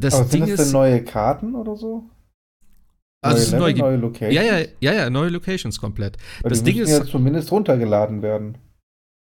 das 0.00 0.14
aber 0.14 0.28
Ding 0.30 0.44
ist. 0.44 0.58
Denn 0.58 0.72
neue 0.72 1.04
Karten 1.04 1.54
oder 1.54 1.76
so? 1.76 2.08
Also 3.22 3.56
neue, 3.56 3.72
Level, 3.72 3.82
neue, 3.82 3.96
Locations? 3.96 4.34
Ja, 4.34 4.42
ja, 4.42 4.66
ja, 4.80 4.92
ja, 4.92 5.10
neue 5.10 5.30
Locations 5.30 5.78
komplett. 5.78 6.16
Weil 6.42 6.50
das 6.50 6.62
die 6.62 6.72
Ding 6.72 6.82
ist 6.82 6.90
ja 6.90 7.04
zumindest 7.04 7.50
runtergeladen 7.52 8.22
werden. 8.22 8.58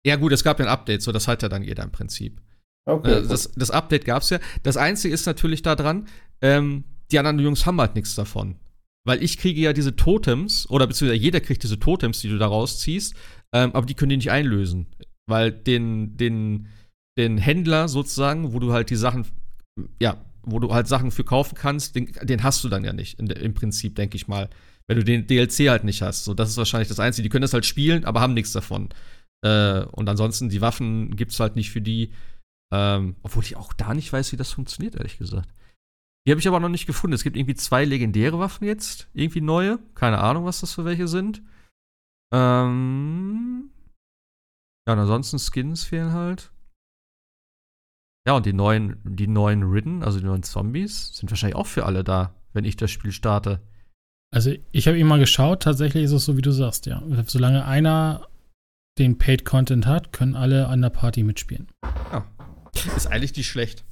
Ja, 0.07 0.17
gut, 0.17 0.33
es 0.33 0.45
gab 0.45 0.61
ja 0.61 0.67
ein 0.67 0.71
Update, 0.71 1.03
so 1.03 1.11
das 1.11 1.27
hat 1.27 1.43
ja 1.43 1.49
dann 1.49 1.63
jeder 1.63 1.83
im 1.83 1.91
Prinzip. 1.91 2.41
Okay. 2.85 3.11
Äh, 3.11 3.27
das, 3.27 3.51
das, 3.57 3.71
Update 3.73 4.05
gab 4.05 4.23
es 4.23 4.31
ja. 4.31 4.39
Das 4.63 4.77
Einzige 4.77 5.13
ist 5.13 5.27
natürlich 5.27 5.63
da 5.63 5.75
dran, 5.75 6.07
ähm, 6.43 6.85
die 7.11 7.19
anderen 7.19 7.39
Jungs 7.41 7.67
haben 7.67 7.81
halt 7.81 7.97
nichts 7.97 8.15
davon. 8.15 8.57
Weil 9.07 9.23
ich 9.23 9.39
kriege 9.39 9.61
ja 9.61 9.73
diese 9.73 9.95
Totems, 9.95 10.69
oder 10.69 10.87
beziehungsweise 10.87 11.23
jeder 11.23 11.41
kriegt 11.41 11.63
diese 11.63 11.79
Totems, 11.79 12.21
die 12.21 12.29
du 12.29 12.39
da 12.39 12.49
rausziehst, 12.49 13.15
ähm, 13.55 13.71
aber 13.73 13.87
die 13.87 13.95
können 13.95 14.11
die 14.11 14.17
nicht 14.17 14.33
einlösen. 14.33 14.89
Weil 15.29 15.53
den, 15.53 16.17
den, 16.17 16.67
den 17.17 17.39
Händler 17.39 17.87
sozusagen, 17.87 18.53
wo 18.53 18.59
du 18.59 18.73
halt 18.73 18.91
die 18.91 18.97
Sachen, 18.97 19.25
ja, 20.01 20.25
wo 20.43 20.59
du 20.59 20.75
halt 20.75 20.89
Sachen 20.89 21.13
für 21.13 21.23
kaufen 21.23 21.55
kannst, 21.55 21.95
den, 21.95 22.13
den 22.23 22.43
hast 22.43 22.65
du 22.65 22.69
dann 22.69 22.83
ja 22.83 22.93
nicht, 22.93 23.21
in, 23.21 23.29
im 23.29 23.55
Prinzip, 23.55 23.95
denke 23.95 24.17
ich 24.17 24.27
mal. 24.27 24.51
Wenn 24.89 24.99
du 24.99 25.05
den 25.05 25.27
DLC 25.27 25.69
halt 25.69 25.85
nicht 25.85 26.03
hast. 26.03 26.25
So, 26.25 26.35
das 26.35 26.51
ist 26.51 26.57
wahrscheinlich 26.57 26.89
das 26.89 27.01
Einzige. 27.01 27.25
Die 27.25 27.29
können 27.29 27.43
das 27.43 27.53
halt 27.53 27.67
spielen, 27.67 28.05
aber 28.05 28.21
haben 28.21 28.35
nichts 28.35 28.53
davon. 28.53 28.89
Äh, 29.45 29.83
und 29.83 30.09
ansonsten, 30.09 30.49
die 30.49 30.61
Waffen 30.61 31.15
gibt 31.15 31.33
es 31.33 31.41
halt 31.41 31.55
nicht 31.55 31.71
für 31.71 31.81
die. 31.81 32.13
Ähm, 32.73 33.15
obwohl 33.23 33.45
ich 33.45 33.57
auch 33.57 33.73
da 33.73 33.95
nicht 33.95 34.13
weiß, 34.13 34.33
wie 34.33 34.37
das 34.37 34.51
funktioniert, 34.51 34.97
ehrlich 34.97 35.19
gesagt. 35.19 35.49
Die 36.27 36.33
habe 36.33 36.41
ich 36.41 36.49
aber 36.49 36.59
noch 36.59 36.69
nicht 36.69 36.87
gefunden. 36.87 37.15
Es 37.15 37.23
gibt 37.23 37.37
irgendwie 37.37 37.55
zwei 37.55 37.85
legendäre 37.85 38.39
Waffen 38.39 38.65
jetzt, 38.65 39.09
irgendwie 39.15 39.41
neue. 39.41 39.79
Keine 39.95 40.19
Ahnung, 40.19 40.45
was 40.45 40.61
das 40.61 40.73
für 40.73 40.85
welche 40.85 41.07
sind. 41.07 41.41
Ähm 42.35 43.71
ja, 44.87 44.95
und 44.95 44.99
ansonsten 44.99 45.39
Skins 45.39 45.85
fehlen 45.85 46.13
halt. 46.13 46.51
Ja, 48.27 48.35
und 48.35 48.45
die 48.45 48.53
neuen, 48.53 48.99
die 49.05 49.29
neuen 49.29 49.63
Ridden, 49.63 50.03
also 50.03 50.19
die 50.19 50.27
neuen 50.27 50.43
Zombies, 50.43 51.17
sind 51.17 51.31
wahrscheinlich 51.31 51.55
auch 51.55 51.69
für 51.69 51.87
alle 51.87 52.03
da, 52.03 52.35
wenn 52.53 52.65
ich 52.65 52.77
das 52.77 52.91
Spiel 52.91 53.13
starte. 53.13 53.61
Also 54.35 54.53
ich 54.73 54.89
habe 54.89 54.99
eben 54.99 55.09
mal 55.09 55.21
geschaut, 55.21 55.63
tatsächlich 55.63 56.03
ist 56.03 56.13
es 56.13 56.25
so, 56.25 56.37
wie 56.37 56.43
du 56.43 56.51
sagst, 56.51 56.87
ja. 56.87 57.03
Solange 57.27 57.65
einer 57.65 58.27
den 58.99 59.17
Paid 59.19 59.45
Content 59.45 59.87
hat, 59.87 60.13
können 60.13 60.35
alle 60.35 60.67
an 60.67 60.83
der 60.83 60.91
Party 60.91 61.23
mitspielen. 61.23 61.69
Ja. 62.11 62.27
Ist 62.97 63.07
eigentlich 63.07 63.37
nicht 63.37 63.49
schlecht. 63.49 63.85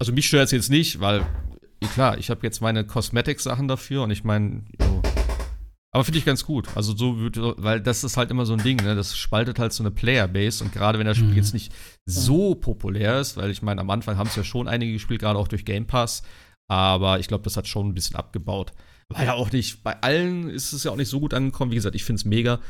Also 0.00 0.12
mich 0.12 0.26
stört 0.26 0.46
es 0.46 0.50
jetzt 0.50 0.70
nicht, 0.70 0.98
weil 1.00 1.24
klar, 1.88 2.18
ich 2.18 2.30
habe 2.30 2.40
jetzt 2.42 2.60
meine 2.60 2.84
Cosmetic-Sachen 2.84 3.68
dafür 3.68 4.02
und 4.02 4.10
ich 4.10 4.24
meine, 4.24 4.64
aber 5.92 6.04
finde 6.04 6.18
ich 6.18 6.24
ganz 6.24 6.44
gut. 6.44 6.68
Also 6.76 6.96
so 6.96 7.18
würde, 7.18 7.54
weil 7.58 7.80
das 7.80 8.04
ist 8.04 8.16
halt 8.16 8.30
immer 8.30 8.46
so 8.46 8.52
ein 8.52 8.62
Ding, 8.62 8.76
ne? 8.76 8.94
Das 8.94 9.16
spaltet 9.16 9.58
halt 9.58 9.72
so 9.72 9.82
eine 9.82 9.90
Playerbase 9.90 10.62
und 10.62 10.72
gerade 10.72 10.98
wenn 10.98 11.06
das 11.06 11.16
Spiel 11.16 11.30
mhm. 11.30 11.36
jetzt 11.36 11.52
nicht 11.52 11.72
so 12.06 12.54
populär 12.54 13.20
ist, 13.20 13.36
weil 13.36 13.50
ich 13.50 13.62
meine, 13.62 13.80
am 13.80 13.90
Anfang 13.90 14.16
haben 14.16 14.28
es 14.28 14.36
ja 14.36 14.44
schon 14.44 14.68
einige 14.68 14.92
gespielt, 14.92 15.20
gerade 15.20 15.38
auch 15.38 15.48
durch 15.48 15.64
Game 15.64 15.86
Pass. 15.86 16.22
Aber 16.68 17.18
ich 17.18 17.26
glaube, 17.26 17.42
das 17.42 17.56
hat 17.56 17.66
schon 17.66 17.88
ein 17.88 17.94
bisschen 17.94 18.14
abgebaut. 18.14 18.72
Weil 19.08 19.26
ja 19.26 19.34
auch 19.34 19.50
nicht, 19.50 19.82
bei 19.82 20.00
allen 20.02 20.48
ist 20.48 20.72
es 20.72 20.84
ja 20.84 20.92
auch 20.92 20.96
nicht 20.96 21.08
so 21.08 21.18
gut 21.18 21.34
angekommen. 21.34 21.72
Wie 21.72 21.76
gesagt, 21.76 21.96
ich 21.96 22.04
finde 22.04 22.20
es 22.20 22.24
mega. 22.24 22.60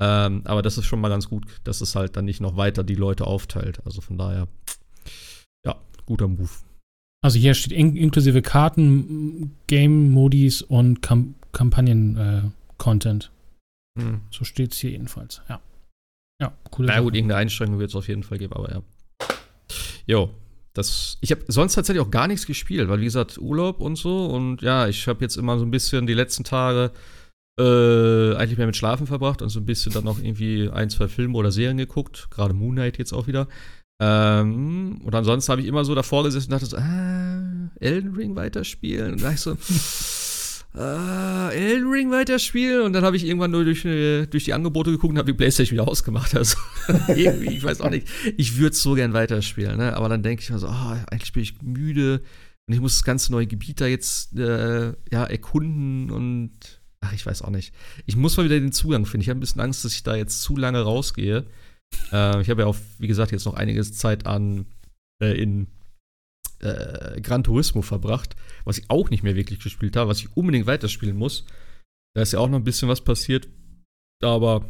Ähm, 0.00 0.40
aber 0.46 0.62
das 0.62 0.78
ist 0.78 0.86
schon 0.86 1.02
mal 1.02 1.10
ganz 1.10 1.28
gut, 1.28 1.44
dass 1.64 1.82
es 1.82 1.94
halt 1.94 2.16
dann 2.16 2.24
nicht 2.24 2.40
noch 2.40 2.56
weiter 2.56 2.82
die 2.82 2.94
Leute 2.94 3.26
aufteilt. 3.26 3.84
Also 3.84 4.00
von 4.00 4.16
daher, 4.16 4.48
ja, 5.66 5.76
guter 6.06 6.26
Move. 6.26 6.48
Also 7.22 7.38
hier 7.38 7.54
steht 7.54 7.72
in 7.72 7.96
inklusive 7.96 8.42
Karten, 8.42 9.56
Game-Modis 9.66 10.62
und 10.62 11.02
Kam 11.02 11.34
Kampagnen-Content. 11.52 13.30
Äh, 13.98 14.00
hm. 14.00 14.20
So 14.30 14.44
steht 14.44 14.72
es 14.72 14.78
hier 14.78 14.90
jedenfalls, 14.90 15.42
ja. 15.48 15.60
Ja, 16.40 16.52
cool. 16.78 16.86
Na 16.86 17.00
gut, 17.00 17.14
irgendeine 17.14 17.40
Einschränkung 17.40 17.78
wird 17.78 17.90
es 17.90 17.96
auf 17.96 18.08
jeden 18.08 18.22
Fall 18.22 18.38
geben, 18.38 18.54
aber 18.54 18.70
ja. 18.72 18.82
Jo, 20.06 20.30
das, 20.72 21.18
ich 21.20 21.32
habe 21.32 21.42
sonst 21.48 21.74
tatsächlich 21.74 22.04
auch 22.04 22.10
gar 22.10 22.28
nichts 22.28 22.46
gespielt, 22.46 22.88
weil 22.88 23.00
wie 23.00 23.04
gesagt, 23.04 23.38
Urlaub 23.38 23.80
und 23.80 23.96
so 23.96 24.26
und 24.26 24.62
ja, 24.62 24.88
ich 24.88 25.06
habe 25.08 25.20
jetzt 25.22 25.36
immer 25.36 25.58
so 25.58 25.64
ein 25.64 25.70
bisschen 25.70 26.06
die 26.06 26.14
letzten 26.14 26.44
Tage 26.44 26.92
äh, 27.58 28.34
eigentlich 28.36 28.56
mehr 28.56 28.66
mit 28.66 28.76
Schlafen 28.76 29.06
verbracht 29.06 29.42
und 29.42 29.50
so 29.50 29.60
ein 29.60 29.66
bisschen 29.66 29.92
dann 29.92 30.04
noch 30.04 30.18
irgendwie 30.18 30.70
ein, 30.70 30.88
zwei 30.88 31.08
Filme 31.08 31.36
oder 31.36 31.52
Serien 31.52 31.76
geguckt, 31.76 32.28
gerade 32.30 32.54
Moon 32.54 32.76
Knight 32.76 32.98
jetzt 32.98 33.12
auch 33.12 33.26
wieder. 33.26 33.48
Ähm, 34.00 35.00
und 35.04 35.14
ansonsten 35.14 35.52
habe 35.52 35.60
ich 35.60 35.68
immer 35.68 35.84
so 35.84 35.94
davor 35.94 36.24
gesessen 36.24 36.50
und 36.50 36.52
dachte 36.52 36.66
so, 36.66 36.78
ah, 36.78 37.70
Elden 37.78 38.14
Ring 38.14 38.34
weiterspielen. 38.34 39.12
Und 39.12 39.22
da 39.22 39.32
ich 39.32 39.40
so, 39.40 39.56
äh, 40.74 41.54
Elden 41.54 41.90
Ring 41.90 42.10
weiterspielen 42.10 42.82
und 42.82 42.92
dann 42.92 43.04
habe 43.04 43.16
ich 43.16 43.26
irgendwann 43.26 43.50
nur 43.50 43.64
durch, 43.64 43.84
äh, 43.84 44.26
durch 44.26 44.44
die 44.44 44.54
Angebote 44.54 44.90
geguckt 44.90 45.12
und 45.12 45.18
habe 45.18 45.32
die 45.32 45.36
Playstation 45.36 45.78
wieder 45.78 45.88
ausgemacht. 45.88 46.34
Also 46.34 46.56
irgendwie, 47.08 47.56
ich 47.56 47.64
weiß 47.64 47.80
auch 47.82 47.90
nicht. 47.90 48.08
Ich 48.36 48.56
würde 48.56 48.74
so 48.74 48.94
gern 48.94 49.12
weiterspielen, 49.12 49.76
ne? 49.76 49.96
aber 49.96 50.08
dann 50.08 50.22
denke 50.22 50.42
ich 50.42 50.50
mir 50.50 50.58
so, 50.58 50.68
oh, 50.68 50.96
eigentlich 51.10 51.32
bin 51.32 51.42
ich 51.42 51.60
müde 51.60 52.22
und 52.66 52.74
ich 52.74 52.80
muss 52.80 52.94
das 52.94 53.04
ganze 53.04 53.32
neue 53.32 53.46
Gebiet 53.46 53.80
da 53.80 53.86
jetzt 53.86 54.38
äh, 54.38 54.94
ja, 55.10 55.24
erkunden 55.24 56.10
und 56.10 56.52
ach, 57.00 57.12
ich 57.12 57.26
weiß 57.26 57.42
auch 57.42 57.50
nicht. 57.50 57.74
Ich 58.06 58.16
muss 58.16 58.36
mal 58.36 58.44
wieder 58.44 58.60
den 58.60 58.72
Zugang 58.72 59.06
finden. 59.06 59.22
Ich 59.22 59.28
habe 59.28 59.38
ein 59.38 59.40
bisschen 59.40 59.60
Angst, 59.60 59.84
dass 59.84 59.92
ich 59.92 60.04
da 60.04 60.14
jetzt 60.14 60.42
zu 60.42 60.56
lange 60.56 60.80
rausgehe. 60.80 61.46
Äh, 62.12 62.40
ich 62.40 62.50
habe 62.50 62.62
ja 62.62 62.66
auch, 62.66 62.76
wie 62.98 63.08
gesagt, 63.08 63.32
jetzt 63.32 63.44
noch 63.44 63.54
einiges 63.54 63.94
Zeit 63.94 64.26
an 64.26 64.66
äh, 65.22 65.40
in 65.40 65.68
äh, 66.60 67.20
Gran 67.20 67.44
Turismo 67.44 67.82
verbracht, 67.82 68.36
was 68.64 68.78
ich 68.78 68.90
auch 68.90 69.10
nicht 69.10 69.22
mehr 69.22 69.36
wirklich 69.36 69.60
gespielt 69.60 69.96
habe, 69.96 70.10
was 70.10 70.20
ich 70.20 70.36
unbedingt 70.36 70.66
weiterspielen 70.66 71.16
muss. 71.16 71.44
Da 72.14 72.22
ist 72.22 72.32
ja 72.32 72.38
auch 72.38 72.48
noch 72.48 72.58
ein 72.58 72.64
bisschen 72.64 72.88
was 72.88 73.02
passiert. 73.02 73.48
Aber 74.22 74.68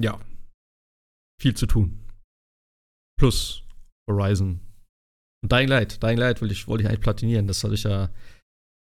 ja, 0.00 0.20
viel 1.40 1.54
zu 1.54 1.66
tun. 1.66 1.98
Plus 3.18 3.62
Horizon. 4.08 4.60
Und 5.42 5.52
Dying 5.52 5.68
Light. 5.68 6.02
Dying 6.02 6.18
Light 6.18 6.40
wollte 6.40 6.54
ich, 6.54 6.68
wollte 6.68 6.82
ich 6.82 6.88
eigentlich 6.88 7.00
platinieren. 7.00 7.46
Das 7.46 7.62
hatte 7.64 7.74
ich 7.74 7.84
ja, 7.84 8.10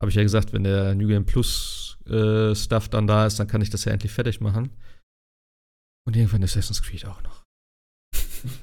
habe 0.00 0.10
ich 0.10 0.14
ja 0.14 0.22
gesagt, 0.22 0.52
wenn 0.52 0.64
der 0.64 0.94
New 0.94 1.08
Game 1.08 1.26
Plus 1.26 1.98
äh, 2.06 2.54
Stuff 2.54 2.88
dann 2.88 3.06
da 3.06 3.26
ist, 3.26 3.38
dann 3.38 3.48
kann 3.48 3.62
ich 3.62 3.70
das 3.70 3.84
ja 3.84 3.92
endlich 3.92 4.12
fertig 4.12 4.40
machen. 4.40 4.70
Und 6.06 6.16
irgendwann 6.16 6.42
Assassin's 6.44 6.82
Creed 6.82 7.04
auch 7.04 7.22
noch. 7.22 7.42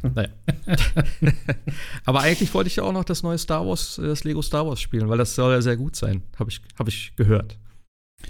naja. 0.16 0.30
Aber 2.06 2.22
eigentlich 2.22 2.54
wollte 2.54 2.70
ich 2.70 2.78
ja 2.78 2.84
auch 2.84 2.94
noch 2.94 3.04
das 3.04 3.22
neue 3.22 3.38
Star 3.38 3.68
Wars, 3.68 3.98
äh, 3.98 4.08
das 4.08 4.24
Lego 4.24 4.42
Star 4.42 4.66
Wars 4.66 4.80
spielen, 4.80 5.10
weil 5.10 5.18
das 5.18 5.36
soll 5.36 5.52
ja 5.52 5.62
sehr 5.62 5.78
gut 5.78 5.96
sein. 5.96 6.24
Habe 6.40 6.50
ich, 6.50 6.62
hab 6.78 6.88
ich 6.88 7.14
gehört. 7.16 7.58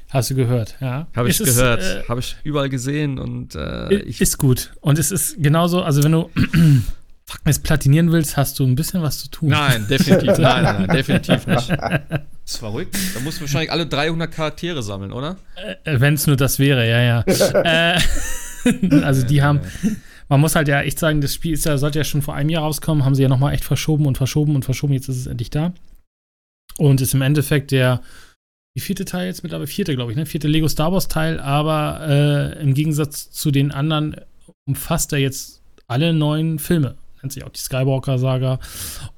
Hast 0.09 0.31
du 0.31 0.35
gehört, 0.35 0.75
ja. 0.79 1.07
Habe 1.15 1.29
ich 1.29 1.39
ist 1.39 1.45
gehört. 1.45 1.81
Äh, 1.81 2.03
Habe 2.07 2.19
ich 2.19 2.35
überall 2.43 2.69
gesehen 2.69 3.19
und 3.19 3.53
äh, 3.53 3.93
ich 3.99 4.21
Ist 4.21 4.39
gut. 4.39 4.73
Und 4.81 4.97
es 4.97 5.11
ist 5.11 5.41
genauso, 5.41 5.83
also 5.83 6.03
wenn 6.03 6.13
du 6.13 6.29
es 7.45 7.59
platinieren 7.59 8.11
willst, 8.11 8.35
hast 8.35 8.57
du 8.57 8.65
ein 8.65 8.75
bisschen 8.75 9.03
was 9.03 9.19
zu 9.19 9.29
tun. 9.29 9.49
Nein, 9.49 9.85
definitiv, 9.87 10.37
nein, 10.37 10.63
nein, 10.63 10.85
nein, 10.85 10.87
definitiv 10.95 11.45
nicht. 11.45 11.69
Das 11.69 11.99
ist 12.45 12.57
verrückt. 12.57 12.97
Da 13.13 13.19
musst 13.19 13.37
du 13.37 13.41
wahrscheinlich 13.41 13.71
alle 13.71 13.85
300 13.85 14.31
Charaktere 14.31 14.81
sammeln, 14.81 15.11
oder? 15.11 15.37
Äh, 15.83 15.99
wenn 15.99 16.15
es 16.15 16.25
nur 16.25 16.37
das 16.37 16.57
wäre, 16.57 16.89
ja, 16.89 17.01
ja. 17.01 17.21
äh, 17.21 17.99
also 19.03 19.25
die 19.25 19.41
haben, 19.41 19.61
man 20.29 20.39
muss 20.39 20.55
halt 20.55 20.67
ja 20.67 20.81
echt 20.81 20.99
sagen, 20.99 21.21
das 21.21 21.33
Spiel 21.33 21.53
ist 21.53 21.65
ja, 21.65 21.77
sollte 21.77 21.99
ja 21.99 22.03
schon 22.03 22.21
vor 22.21 22.35
einem 22.35 22.49
Jahr 22.49 22.63
rauskommen, 22.63 23.05
haben 23.05 23.15
sie 23.15 23.23
ja 23.23 23.29
nochmal 23.29 23.53
echt 23.53 23.65
verschoben 23.65 24.05
und 24.05 24.17
verschoben 24.17 24.55
und 24.55 24.65
verschoben, 24.65 24.93
jetzt 24.93 25.09
ist 25.09 25.17
es 25.17 25.27
endlich 25.27 25.49
da. 25.49 25.73
Und 26.77 27.01
ist 27.01 27.13
im 27.13 27.21
Endeffekt 27.21 27.71
der, 27.71 28.01
die 28.75 28.81
vierte 28.81 29.05
Teil 29.05 29.27
jetzt 29.27 29.43
mittlerweile, 29.43 29.67
vierte, 29.67 29.95
glaube 29.95 30.11
ich, 30.11 30.17
ne? 30.17 30.25
Vierte 30.25 30.47
Lego 30.47 30.67
Star 30.67 30.91
Wars 30.91 31.07
Teil, 31.07 31.39
aber 31.39 32.01
äh, 32.57 32.61
im 32.61 32.73
Gegensatz 32.73 33.31
zu 33.31 33.51
den 33.51 33.71
anderen 33.71 34.15
umfasst 34.65 35.13
er 35.13 35.19
jetzt 35.19 35.61
alle 35.87 36.13
neuen 36.13 36.57
Filme. 36.57 36.95
Nennt 37.21 37.33
sich 37.33 37.43
auch 37.43 37.49
die 37.49 37.59
Skywalker-Saga. 37.59 38.59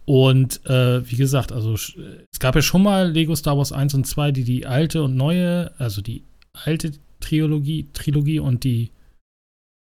Und 0.05 0.65
äh, 0.65 1.09
wie 1.09 1.15
gesagt, 1.15 1.51
also 1.51 1.73
es 1.73 2.39
gab 2.39 2.55
ja 2.55 2.61
schon 2.61 2.83
mal 2.83 3.11
Lego 3.11 3.35
Star 3.35 3.57
Wars 3.57 3.71
1 3.71 3.93
und 3.93 4.05
2, 4.05 4.31
die 4.31 4.43
die 4.43 4.65
alte 4.65 5.01
und 5.03 5.15
neue, 5.15 5.71
also 5.77 6.01
die 6.01 6.23
alte 6.53 6.91
Trilogie, 7.19 7.87
Trilogie 7.93 8.39
und 8.39 8.63
die 8.63 8.91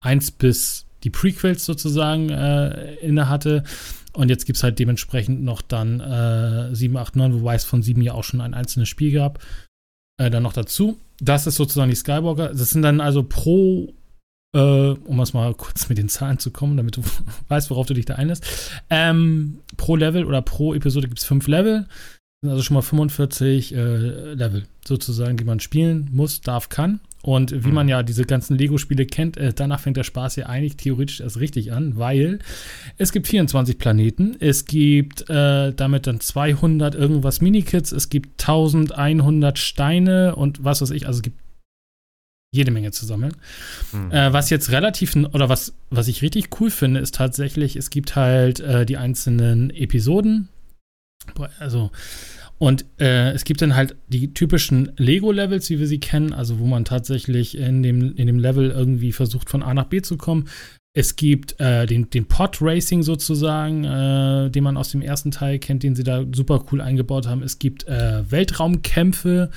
1 0.02 0.32
bis 0.32 0.86
die 1.04 1.10
Prequels 1.10 1.66
sozusagen 1.66 2.30
äh, 2.30 2.96
inne 2.96 3.30
hatte. 3.30 3.64
Und 4.14 4.30
jetzt 4.30 4.46
gibt 4.46 4.58
es 4.58 4.64
halt 4.64 4.78
dementsprechend 4.78 5.44
noch 5.44 5.62
dann 5.62 6.00
äh, 6.00 6.76
7, 6.76 6.98
8, 6.98 7.16
9, 7.16 7.34
wobei 7.34 7.56
es 7.56 7.64
von 7.64 7.82
7 7.82 8.02
ja 8.02 8.14
auch 8.14 8.24
schon 8.24 8.42
ein 8.42 8.54
einzelnes 8.54 8.90
Spiel 8.90 9.14
gab. 9.14 9.40
Äh, 10.18 10.30
dann 10.30 10.44
noch 10.44 10.54
dazu. 10.54 10.98
Das 11.20 11.48
ist 11.48 11.56
sozusagen 11.56 11.90
die 11.90 11.96
Skywalker. 11.96 12.50
Das 12.50 12.72
sind 12.72 12.82
dann 12.82 13.00
also 13.00 13.24
pro, 13.24 13.94
äh, 14.54 14.60
um 14.60 15.20
es 15.22 15.34
mal 15.34 15.54
kurz 15.54 15.88
mit 15.88 15.98
den 15.98 16.10
Zahlen 16.10 16.40
zu 16.40 16.52
kommen, 16.52 16.78
damit 16.78 16.98
du 16.98 17.04
weißt, 17.48 17.70
worauf 17.70 17.88
du 17.88 17.94
dich 17.94 18.06
da 18.06 18.16
einlässt. 18.16 18.46
Ähm, 18.90 19.60
pro 19.78 19.96
Level 19.96 20.26
oder 20.26 20.42
pro 20.42 20.74
Episode 20.74 21.08
gibt 21.08 21.20
es 21.20 21.26
fünf 21.26 21.48
Level. 21.48 21.86
Das 21.88 22.48
sind 22.48 22.50
also 22.52 22.64
schon 22.64 22.76
mal 22.76 22.82
45 22.82 23.74
äh, 23.74 24.34
Level 24.34 24.66
sozusagen, 24.86 25.38
die 25.38 25.46
man 25.46 25.60
spielen 25.60 26.10
muss, 26.12 26.42
darf, 26.42 26.70
kann. 26.70 27.00
Und 27.24 27.64
wie 27.64 27.72
man 27.72 27.86
mhm. 27.86 27.92
ja 27.92 28.04
diese 28.04 28.26
ganzen 28.26 28.58
Lego-Spiele 28.58 29.06
kennt, 29.06 29.38
äh, 29.38 29.54
danach 29.54 29.80
fängt 29.80 29.98
der 29.98 30.04
Spaß 30.04 30.38
ja 30.38 30.48
eigentlich 30.48 30.78
theoretisch 30.78 31.22
erst 31.22 31.40
richtig 31.40 31.72
an, 31.72 31.98
weil 31.98 32.40
es 32.98 33.12
gibt 33.12 33.28
24 33.28 33.78
Planeten, 33.78 34.36
es 34.40 34.66
gibt 34.66 35.30
äh, 35.30 35.72
damit 35.74 36.08
dann 36.08 36.20
200 36.20 36.96
irgendwas 36.96 37.42
Minikits, 37.42 37.92
es 37.92 38.10
gibt 38.10 38.42
1100 38.42 39.60
Steine 39.60 40.36
und 40.36 40.64
was 40.64 40.82
weiß 40.82 40.90
ich, 40.92 41.06
also 41.06 41.20
es 41.20 41.24
gibt 41.24 41.40
jede 42.54 42.72
Menge 42.72 42.92
zu 42.92 43.06
sammeln. 43.06 43.34
Mhm. 43.92 44.12
Äh, 44.12 44.34
was 44.34 44.50
jetzt 44.50 44.72
relativ, 44.72 45.16
oder 45.16 45.48
was, 45.48 45.74
was 45.90 46.08
ich 46.08 46.22
richtig 46.22 46.50
cool 46.60 46.70
finde, 46.70 47.00
ist 47.00 47.16
tatsächlich, 47.16 47.76
es 47.76 47.90
gibt 47.90 48.16
halt 48.16 48.60
äh, 48.60 48.86
die 48.86 48.98
einzelnen 48.98 49.70
Episoden. 49.70 50.50
Also 51.60 51.92
und 52.62 52.86
äh, 53.00 53.32
es 53.32 53.44
gibt 53.44 53.64
dann 53.64 53.76
halt 53.76 53.96
die 54.08 54.36
typischen 54.36 54.92
Lego-Levels, 54.98 55.72
wie 55.72 55.80
wir 55.80 55.88
sie 55.88 56.00
kennen, 56.00 56.32
also 56.32 56.60
wo 56.60 56.68
man 56.68 56.86
tatsächlich 56.86 57.58
in 57.58 57.82
dem, 57.82 58.16
in 58.16 58.28
dem 58.28 58.38
Level 58.38 58.70
irgendwie 58.70 59.14
versucht, 59.14 59.50
von 59.50 59.64
A 59.64 59.74
nach 59.74 59.86
B 59.86 60.04
zu 60.04 60.16
kommen. 60.16 60.48
Es 60.94 61.16
gibt 61.16 61.60
äh, 61.60 61.88
den, 61.88 62.12
den 62.12 62.28
Pod 62.28 62.60
Racing 62.62 63.02
sozusagen, 63.02 63.84
äh, 63.84 64.52
den 64.52 64.64
man 64.64 64.78
aus 64.78 64.92
dem 64.92 65.02
ersten 65.02 65.32
Teil 65.32 65.58
kennt, 65.58 65.82
den 65.82 65.96
sie 65.96 66.04
da 66.04 66.24
super 66.36 66.64
cool 66.72 66.82
eingebaut 66.82 67.26
haben. 67.26 67.42
Es 67.42 67.58
gibt 67.58 67.88
äh, 67.88 68.30
Weltraumkämpfe. 68.30 69.50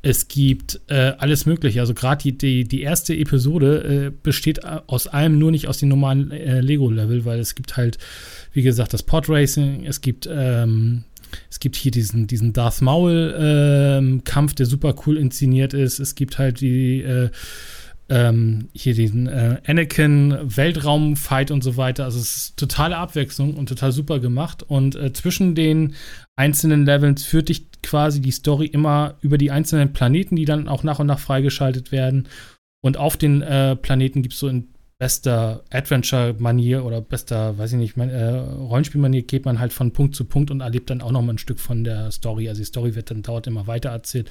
Es 0.00 0.28
gibt 0.28 0.80
äh, 0.86 1.12
alles 1.18 1.44
Mögliche. 1.44 1.80
Also 1.80 1.92
gerade 1.92 2.22
die, 2.22 2.38
die, 2.38 2.64
die, 2.64 2.80
erste 2.80 3.14
Episode 3.14 4.06
äh, 4.06 4.10
besteht 4.22 4.64
aus 4.64 5.06
allem, 5.06 5.38
nur 5.38 5.50
nicht 5.50 5.68
aus 5.68 5.76
den 5.76 5.90
normalen 5.90 6.30
Lego-Level, 6.30 7.26
weil 7.26 7.40
es 7.40 7.54
gibt 7.54 7.76
halt, 7.76 7.98
wie 8.54 8.62
gesagt, 8.62 8.94
das 8.94 9.02
Pod 9.02 9.28
Racing, 9.28 9.84
es 9.84 10.00
gibt 10.00 10.26
ähm, 10.32 11.04
es 11.50 11.60
gibt 11.60 11.76
hier 11.76 11.90
diesen, 11.90 12.26
diesen 12.26 12.52
Darth 12.52 12.80
Maul-Kampf, 12.82 14.52
ähm, 14.52 14.56
der 14.56 14.66
super 14.66 14.94
cool 15.06 15.16
inszeniert 15.16 15.74
ist. 15.74 15.98
Es 15.98 16.14
gibt 16.14 16.38
halt 16.38 16.60
die, 16.60 17.02
äh, 17.02 17.30
ähm, 18.10 18.68
hier 18.72 18.94
diesen 18.94 19.26
äh, 19.26 19.60
Anakin-Weltraum-Fight 19.66 21.50
und 21.50 21.62
so 21.62 21.76
weiter. 21.76 22.04
Also 22.04 22.18
es 22.18 22.36
ist 22.36 22.56
totale 22.56 22.96
Abwechslung 22.96 23.54
und 23.54 23.68
total 23.68 23.92
super 23.92 24.18
gemacht. 24.18 24.62
Und 24.62 24.96
äh, 24.96 25.12
zwischen 25.12 25.54
den 25.54 25.94
einzelnen 26.36 26.86
Levels 26.86 27.24
führt 27.24 27.50
dich 27.50 27.70
quasi 27.82 28.20
die 28.20 28.30
Story 28.30 28.66
immer 28.66 29.16
über 29.20 29.36
die 29.38 29.50
einzelnen 29.50 29.92
Planeten, 29.92 30.36
die 30.36 30.46
dann 30.46 30.68
auch 30.68 30.82
nach 30.82 30.98
und 30.98 31.06
nach 31.06 31.18
freigeschaltet 31.18 31.92
werden. 31.92 32.28
Und 32.80 32.96
auf 32.96 33.16
den 33.16 33.42
äh, 33.42 33.76
Planeten 33.76 34.22
gibt 34.22 34.34
es 34.34 34.40
so 34.40 34.48
in 34.48 34.68
bester 34.98 35.62
Adventure-Manier 35.70 36.84
oder 36.84 37.00
bester, 37.00 37.56
weiß 37.56 37.72
ich 37.72 37.78
nicht, 37.78 37.96
äh, 37.96 38.28
Rollenspielmanier 38.30 39.22
geht 39.22 39.44
man 39.44 39.60
halt 39.60 39.72
von 39.72 39.92
Punkt 39.92 40.16
zu 40.16 40.24
Punkt 40.24 40.50
und 40.50 40.60
erlebt 40.60 40.90
dann 40.90 41.02
auch 41.02 41.12
noch 41.12 41.22
mal 41.22 41.34
ein 41.34 41.38
Stück 41.38 41.60
von 41.60 41.84
der 41.84 42.10
Story. 42.10 42.48
Also 42.48 42.60
die 42.60 42.66
Story 42.66 42.96
wird 42.96 43.10
dann 43.10 43.22
dauert 43.22 43.46
immer 43.46 43.68
weiter 43.68 43.90
erzählt 43.90 44.28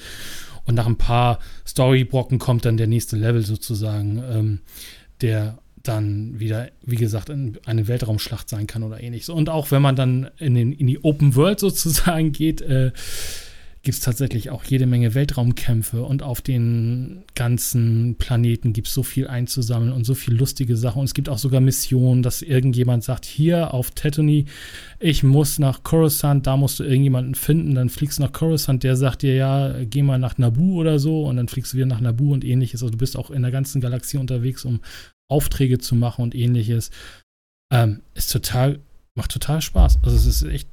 und 0.65 0.75
nach 0.75 0.85
ein 0.85 0.97
paar 0.97 1.39
Storybrocken 1.65 2.37
kommt 2.37 2.65
dann 2.65 2.75
der 2.75 2.87
nächste 2.87 3.15
Level 3.15 3.41
sozusagen, 3.43 4.21
ähm, 4.29 4.59
der 5.21 5.59
dann 5.83 6.37
wieder, 6.37 6.69
wie 6.83 6.97
gesagt, 6.97 7.29
eine 7.29 7.87
Weltraumschlacht 7.87 8.49
sein 8.49 8.67
kann 8.67 8.83
oder 8.83 9.01
ähnliches. 9.01 9.29
Und 9.29 9.49
auch 9.49 9.71
wenn 9.71 9.81
man 9.81 9.95
dann 9.95 10.29
in, 10.37 10.53
den, 10.53 10.73
in 10.73 10.87
die 10.87 11.01
Open 11.01 11.35
World 11.35 11.59
sozusagen 11.61 12.33
geht, 12.33 12.61
äh, 12.61 12.91
gibt 13.87 13.99
es 13.99 14.03
tatsächlich 14.03 14.49
auch 14.49 14.65
jede 14.65 14.85
Menge 14.85 15.15
Weltraumkämpfe 15.15 16.03
und 16.03 16.21
auf 16.21 16.41
den 16.41 17.23
ganzen 17.35 18.17
Planeten 18.17 18.73
gibt 18.73 18.89
es 18.89 18.93
so 18.93 19.01
viel 19.01 19.29
einzusammeln 19.29 19.93
und 19.93 20.03
so 20.03 20.13
viel 20.13 20.33
lustige 20.33 20.75
Sachen. 20.75 20.99
Und 20.99 21.05
es 21.05 21.13
gibt 21.13 21.29
auch 21.29 21.37
sogar 21.37 21.61
Missionen, 21.61 22.21
dass 22.21 22.41
irgendjemand 22.41 23.05
sagt, 23.05 23.23
hier 23.23 23.73
auf 23.73 23.91
Tatooine, 23.91 24.43
ich 24.99 25.23
muss 25.23 25.57
nach 25.57 25.83
Coruscant, 25.83 26.45
da 26.47 26.57
musst 26.57 26.81
du 26.81 26.83
irgendjemanden 26.83 27.33
finden, 27.33 27.75
dann 27.75 27.87
fliegst 27.87 28.19
du 28.19 28.23
nach 28.23 28.33
Coruscant, 28.33 28.83
der 28.83 28.97
sagt 28.97 29.21
dir, 29.21 29.35
ja, 29.35 29.85
geh 29.85 30.01
mal 30.01 30.19
nach 30.19 30.37
Naboo 30.37 30.81
oder 30.81 30.99
so 30.99 31.23
und 31.23 31.37
dann 31.37 31.47
fliegst 31.47 31.71
du 31.71 31.77
wieder 31.77 31.85
nach 31.85 32.01
Naboo 32.01 32.33
und 32.33 32.43
ähnliches. 32.43 32.83
Also 32.83 32.91
du 32.91 32.97
bist 32.97 33.15
auch 33.15 33.31
in 33.31 33.41
der 33.41 33.51
ganzen 33.51 33.79
Galaxie 33.79 34.17
unterwegs, 34.17 34.65
um 34.65 34.81
Aufträge 35.31 35.77
zu 35.77 35.95
machen 35.95 36.23
und 36.23 36.35
ähnliches. 36.35 36.91
Ähm, 37.71 38.01
ist 38.15 38.33
total, 38.33 38.79
macht 39.15 39.31
total 39.31 39.61
Spaß. 39.61 39.99
Also 40.03 40.17
es 40.17 40.25
ist 40.25 40.43
echt 40.43 40.67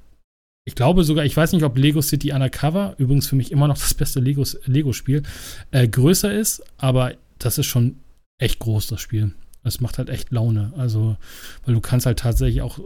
ich 0.66 0.74
glaube 0.74 1.04
sogar, 1.04 1.24
ich 1.24 1.36
weiß 1.36 1.52
nicht, 1.52 1.62
ob 1.62 1.76
Lego 1.76 2.00
City 2.00 2.32
Undercover, 2.32 2.94
übrigens 2.98 3.26
für 3.26 3.36
mich 3.36 3.52
immer 3.52 3.68
noch 3.68 3.78
das 3.78 3.94
beste 3.94 4.20
Lego-Spiel, 4.20 5.22
äh, 5.70 5.86
größer 5.86 6.32
ist, 6.32 6.62
aber 6.78 7.14
das 7.38 7.58
ist 7.58 7.66
schon 7.66 7.96
echt 8.38 8.60
groß, 8.60 8.86
das 8.86 9.00
Spiel. 9.00 9.32
Es 9.62 9.80
macht 9.80 9.98
halt 9.98 10.08
echt 10.08 10.30
Laune. 10.30 10.72
Also, 10.76 11.16
weil 11.64 11.74
du 11.74 11.80
kannst 11.80 12.06
halt 12.06 12.18
tatsächlich 12.18 12.62
auch 12.62 12.78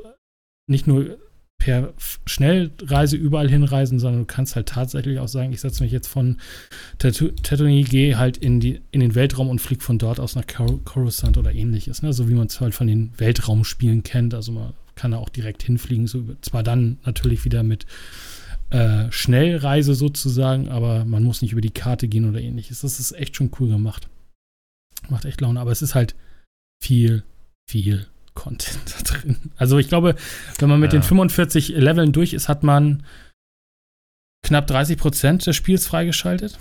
nicht 0.69 0.87
nur 0.87 1.19
per 1.59 1.93
Schnellreise 2.27 3.17
überall 3.17 3.49
hinreisen, 3.49 3.99
sondern 3.99 4.23
du 4.23 4.27
kannst 4.27 4.55
halt 4.55 4.69
tatsächlich 4.69 5.19
auch 5.19 5.27
sagen, 5.27 5.53
ich 5.53 5.61
setze 5.61 5.83
mich 5.83 5.91
jetzt 5.93 6.07
von 6.07 6.39
Tatooine, 6.99 7.83
gehe 7.83 8.17
halt 8.17 8.37
in, 8.37 8.61
die, 8.61 8.81
in 8.93 9.01
den 9.01 9.17
Weltraum 9.17 9.49
und 9.49 9.61
fliege 9.61 9.83
von 9.83 9.99
dort 9.99 10.21
aus 10.21 10.37
nach 10.37 10.45
Coruscant 10.47 11.37
oder 11.37 11.53
ähnliches. 11.53 12.03
Ne? 12.03 12.13
So 12.13 12.29
wie 12.29 12.35
man 12.35 12.47
es 12.47 12.61
halt 12.61 12.75
von 12.75 12.87
den 12.87 13.13
Weltraumspielen 13.19 14.05
kennt. 14.05 14.35
Also 14.35 14.53
man 14.53 14.73
kann 14.99 15.13
er 15.13 15.21
auch 15.21 15.29
direkt 15.29 15.63
hinfliegen. 15.63 16.07
So, 16.07 16.25
zwar 16.43 16.63
dann 16.63 16.99
natürlich 17.05 17.45
wieder 17.45 17.63
mit 17.63 17.87
äh, 18.71 19.11
Schnellreise 19.11 19.95
sozusagen, 19.95 20.69
aber 20.69 21.05
man 21.05 21.23
muss 21.23 21.41
nicht 21.41 21.53
über 21.53 21.61
die 21.61 21.71
Karte 21.71 22.09
gehen 22.09 22.29
oder 22.29 22.41
ähnliches. 22.41 22.81
Das 22.81 22.99
ist 22.99 23.13
echt 23.13 23.37
schon 23.37 23.51
cool 23.59 23.69
gemacht. 23.69 24.09
Macht 25.09 25.25
echt 25.25 25.41
Laune, 25.41 25.61
aber 25.61 25.71
es 25.71 25.83
ist 25.83 25.95
halt 25.95 26.17
viel, 26.83 27.23
viel 27.71 28.07
Content 28.35 28.79
da 28.87 29.03
drin. 29.03 29.37
Also 29.57 29.79
ich 29.79 29.89
glaube, 29.89 30.17
wenn 30.59 30.69
man 30.69 30.81
mit 30.81 30.93
ja. 30.93 30.99
den 30.99 31.05
45 31.05 31.69
Leveln 31.69 32.13
durch 32.13 32.33
ist, 32.33 32.49
hat 32.49 32.63
man 32.63 33.05
knapp 34.45 34.67
30 34.67 34.99
Prozent 34.99 35.47
des 35.47 35.57
Spiels 35.57 35.87
freigeschaltet. 35.87 36.59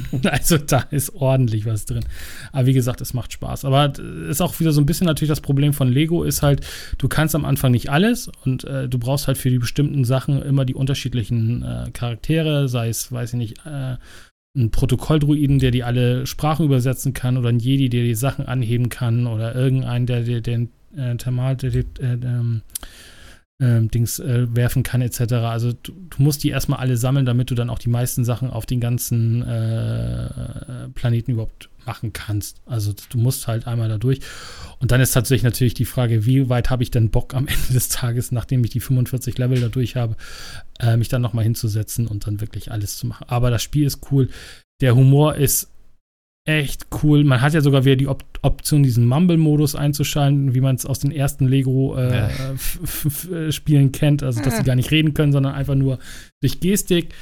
also 0.24 0.58
da 0.58 0.80
ist 0.90 1.14
ordentlich 1.14 1.66
was 1.66 1.86
drin. 1.86 2.04
Aber 2.52 2.66
wie 2.66 2.72
gesagt, 2.72 3.00
es 3.00 3.14
macht 3.14 3.32
Spaß. 3.32 3.64
Aber 3.64 3.92
ist 4.28 4.40
auch 4.40 4.58
wieder 4.60 4.72
so 4.72 4.80
ein 4.80 4.86
bisschen 4.86 5.06
natürlich 5.06 5.28
das 5.28 5.40
Problem 5.40 5.72
von 5.72 5.88
Lego, 5.88 6.22
ist 6.22 6.42
halt, 6.42 6.66
du 6.98 7.08
kannst 7.08 7.34
am 7.34 7.44
Anfang 7.44 7.72
nicht 7.72 7.90
alles 7.90 8.30
und 8.44 8.64
äh, 8.64 8.88
du 8.88 8.98
brauchst 8.98 9.26
halt 9.26 9.38
für 9.38 9.50
die 9.50 9.58
bestimmten 9.58 10.04
Sachen 10.04 10.40
immer 10.42 10.64
die 10.64 10.74
unterschiedlichen 10.74 11.62
äh, 11.62 11.90
Charaktere, 11.92 12.68
sei 12.68 12.88
es, 12.88 13.10
weiß 13.10 13.34
ich 13.34 13.38
nicht, 13.38 13.66
äh, 13.66 13.96
ein 14.56 14.70
Protokolldruiden, 14.70 15.58
der 15.58 15.70
die 15.70 15.84
alle 15.84 16.26
Sprachen 16.26 16.66
übersetzen 16.66 17.14
kann 17.14 17.36
oder 17.36 17.50
ein 17.50 17.60
Jedi, 17.60 17.88
der 17.88 18.02
die 18.02 18.14
Sachen 18.14 18.46
anheben 18.46 18.88
kann 18.88 19.26
oder 19.26 19.54
irgendein, 19.54 20.06
der, 20.06 20.22
der 20.22 20.40
den 20.40 20.70
äh, 20.96 21.16
Thermal, 21.16 21.56
der, 21.56 21.70
der, 21.70 21.84
äh, 22.00 22.12
ähm, 22.14 22.62
ähm, 23.60 23.90
Dings 23.90 24.18
äh, 24.20 24.46
werfen 24.54 24.82
kann, 24.82 25.02
etc. 25.02 25.34
Also 25.34 25.72
du, 25.72 25.92
du, 25.92 26.22
musst 26.22 26.44
die 26.44 26.50
erstmal 26.50 26.78
alle 26.78 26.96
sammeln, 26.96 27.26
damit 27.26 27.50
du 27.50 27.54
dann 27.54 27.70
auch 27.70 27.78
die 27.78 27.88
meisten 27.88 28.24
Sachen 28.24 28.50
auf 28.50 28.66
den 28.66 28.80
ganzen 28.80 29.42
äh, 29.42 30.88
Planeten 30.94 31.32
überhaupt 31.32 31.68
machen 31.84 32.12
kannst. 32.12 32.60
Also 32.66 32.92
du 33.08 33.18
musst 33.18 33.48
halt 33.48 33.66
einmal 33.66 33.88
da 33.88 33.98
durch. 33.98 34.20
Und 34.78 34.92
dann 34.92 35.00
ist 35.00 35.12
tatsächlich 35.12 35.42
natürlich 35.42 35.74
die 35.74 35.86
Frage, 35.86 36.24
wie 36.24 36.48
weit 36.48 36.70
habe 36.70 36.84
ich 36.84 36.90
denn 36.90 37.10
Bock 37.10 37.34
am 37.34 37.46
Ende 37.48 37.72
des 37.72 37.88
Tages, 37.88 38.30
nachdem 38.30 38.62
ich 38.62 38.70
die 38.70 38.80
45 38.80 39.36
Level 39.38 39.60
da 39.60 39.68
durch 39.68 39.96
habe, 39.96 40.16
äh, 40.78 40.96
mich 40.96 41.08
dann 41.08 41.22
nochmal 41.22 41.44
hinzusetzen 41.44 42.06
und 42.06 42.26
dann 42.26 42.40
wirklich 42.40 42.70
alles 42.70 42.96
zu 42.96 43.06
machen. 43.06 43.26
Aber 43.28 43.50
das 43.50 43.62
Spiel 43.62 43.86
ist 43.86 44.12
cool. 44.12 44.28
Der 44.80 44.94
Humor 44.94 45.34
ist 45.34 45.72
echt 46.48 46.86
cool. 47.02 47.24
Man 47.24 47.42
hat 47.42 47.54
ja 47.54 47.60
sogar 47.60 47.84
wieder 47.84 47.96
die 47.96 48.06
Op 48.08 48.24
Option, 48.40 48.84
diesen 48.84 49.04
Mumble-Modus 49.06 49.74
einzuschalten, 49.74 50.54
wie 50.54 50.60
man 50.60 50.76
es 50.76 50.86
aus 50.86 51.00
den 51.00 51.10
ersten 51.10 51.48
Lego-Spielen 51.48 53.88
äh, 53.88 53.90
kennt. 53.90 54.22
Also, 54.22 54.40
dass 54.40 54.56
sie 54.56 54.62
gar 54.62 54.76
nicht 54.76 54.92
reden 54.92 55.12
können, 55.12 55.32
sondern 55.32 55.54
einfach 55.54 55.74
nur 55.74 55.98
durch 56.40 56.60
Gestik. 56.60 57.12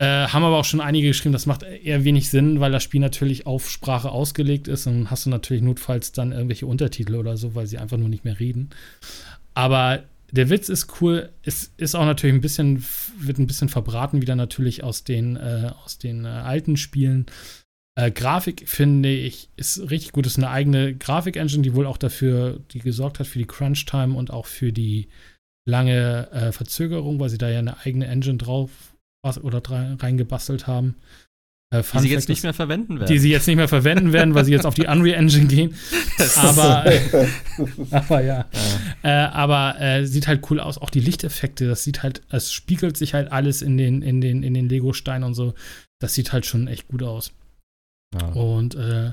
Äh, 0.00 0.26
haben 0.26 0.42
aber 0.42 0.56
auch 0.56 0.64
schon 0.64 0.80
einige 0.80 1.06
geschrieben, 1.06 1.32
das 1.32 1.46
macht 1.46 1.62
eher 1.62 2.02
wenig 2.02 2.28
Sinn, 2.28 2.58
weil 2.58 2.72
das 2.72 2.82
Spiel 2.82 3.00
natürlich 3.00 3.46
auf 3.46 3.70
Sprache 3.70 4.10
ausgelegt 4.10 4.66
ist. 4.66 4.88
Und 4.88 5.12
hast 5.12 5.26
du 5.26 5.30
natürlich 5.30 5.62
notfalls 5.62 6.10
dann 6.10 6.32
irgendwelche 6.32 6.66
Untertitel 6.66 7.14
oder 7.14 7.36
so, 7.36 7.54
weil 7.54 7.68
sie 7.68 7.78
einfach 7.78 7.98
nur 7.98 8.08
nicht 8.08 8.24
mehr 8.24 8.40
reden. 8.40 8.70
Aber 9.54 10.02
der 10.32 10.50
Witz 10.50 10.68
ist 10.68 11.00
cool. 11.00 11.30
Es 11.44 11.72
ist 11.76 11.94
auch 11.94 12.04
natürlich 12.04 12.34
ein 12.34 12.40
bisschen, 12.40 12.84
wird 13.16 13.38
ein 13.38 13.46
bisschen 13.46 13.68
verbraten 13.68 14.20
wieder 14.20 14.34
natürlich 14.34 14.82
aus 14.82 15.04
den, 15.04 15.36
äh, 15.36 15.70
aus 15.84 15.98
den 15.98 16.24
äh, 16.24 16.28
alten 16.28 16.76
Spielen. 16.76 17.26
Äh, 17.94 18.10
Grafik 18.10 18.68
finde 18.68 19.10
ich 19.10 19.50
ist 19.56 19.90
richtig 19.90 20.12
gut. 20.12 20.24
Das 20.26 20.32
ist 20.32 20.38
eine 20.38 20.50
eigene 20.50 20.94
Grafik-Engine, 20.94 21.62
die 21.62 21.74
wohl 21.74 21.86
auch 21.86 21.98
dafür, 21.98 22.60
die 22.72 22.78
gesorgt 22.78 23.20
hat 23.20 23.26
für 23.26 23.38
die 23.38 23.46
Crunch-Time 23.46 24.16
und 24.16 24.30
auch 24.30 24.46
für 24.46 24.72
die 24.72 25.08
lange 25.68 26.30
äh, 26.32 26.52
Verzögerung, 26.52 27.20
weil 27.20 27.28
sie 27.28 27.38
da 27.38 27.50
ja 27.50 27.58
eine 27.58 27.78
eigene 27.80 28.06
Engine 28.06 28.38
drauf 28.38 28.70
oder 29.42 29.62
reingebastelt 30.02 30.66
haben. 30.66 30.96
Äh, 31.72 31.82
die 31.94 31.98
sie 32.00 32.10
jetzt 32.10 32.28
nicht 32.28 32.42
mehr 32.42 32.52
verwenden 32.52 32.98
werden. 32.98 33.10
Die 33.10 33.18
sie 33.18 33.30
jetzt 33.30 33.46
nicht 33.46 33.56
mehr 33.56 33.68
verwenden 33.68 34.12
werden, 34.12 34.34
weil 34.34 34.44
sie 34.44 34.52
jetzt 34.52 34.66
auf 34.66 34.74
die 34.74 34.86
Unreal 34.86 35.18
Engine 35.18 35.46
gehen. 35.46 35.74
aber, 36.36 36.84
aber 37.90 38.20
ja. 38.20 38.46
ja. 39.02 39.26
Äh, 39.26 39.28
aber 39.30 39.80
äh, 39.80 40.06
sieht 40.06 40.28
halt 40.28 40.50
cool 40.50 40.60
aus. 40.60 40.76
Auch 40.76 40.90
die 40.90 41.00
Lichteffekte, 41.00 41.66
das 41.66 41.84
sieht 41.84 42.02
halt, 42.02 42.22
es 42.30 42.52
spiegelt 42.52 42.96
sich 42.96 43.14
halt 43.14 43.32
alles 43.32 43.62
in 43.62 43.78
den, 43.78 44.02
in 44.02 44.20
den, 44.20 44.42
in 44.42 44.52
den 44.54 44.68
Lego-Steinen 44.68 45.24
und 45.24 45.34
so. 45.34 45.54
Das 45.98 46.14
sieht 46.14 46.32
halt 46.32 46.44
schon 46.44 46.68
echt 46.68 46.88
gut 46.88 47.02
aus. 47.02 47.32
Ja. 48.20 48.28
Und 48.28 48.74
äh, 48.74 49.12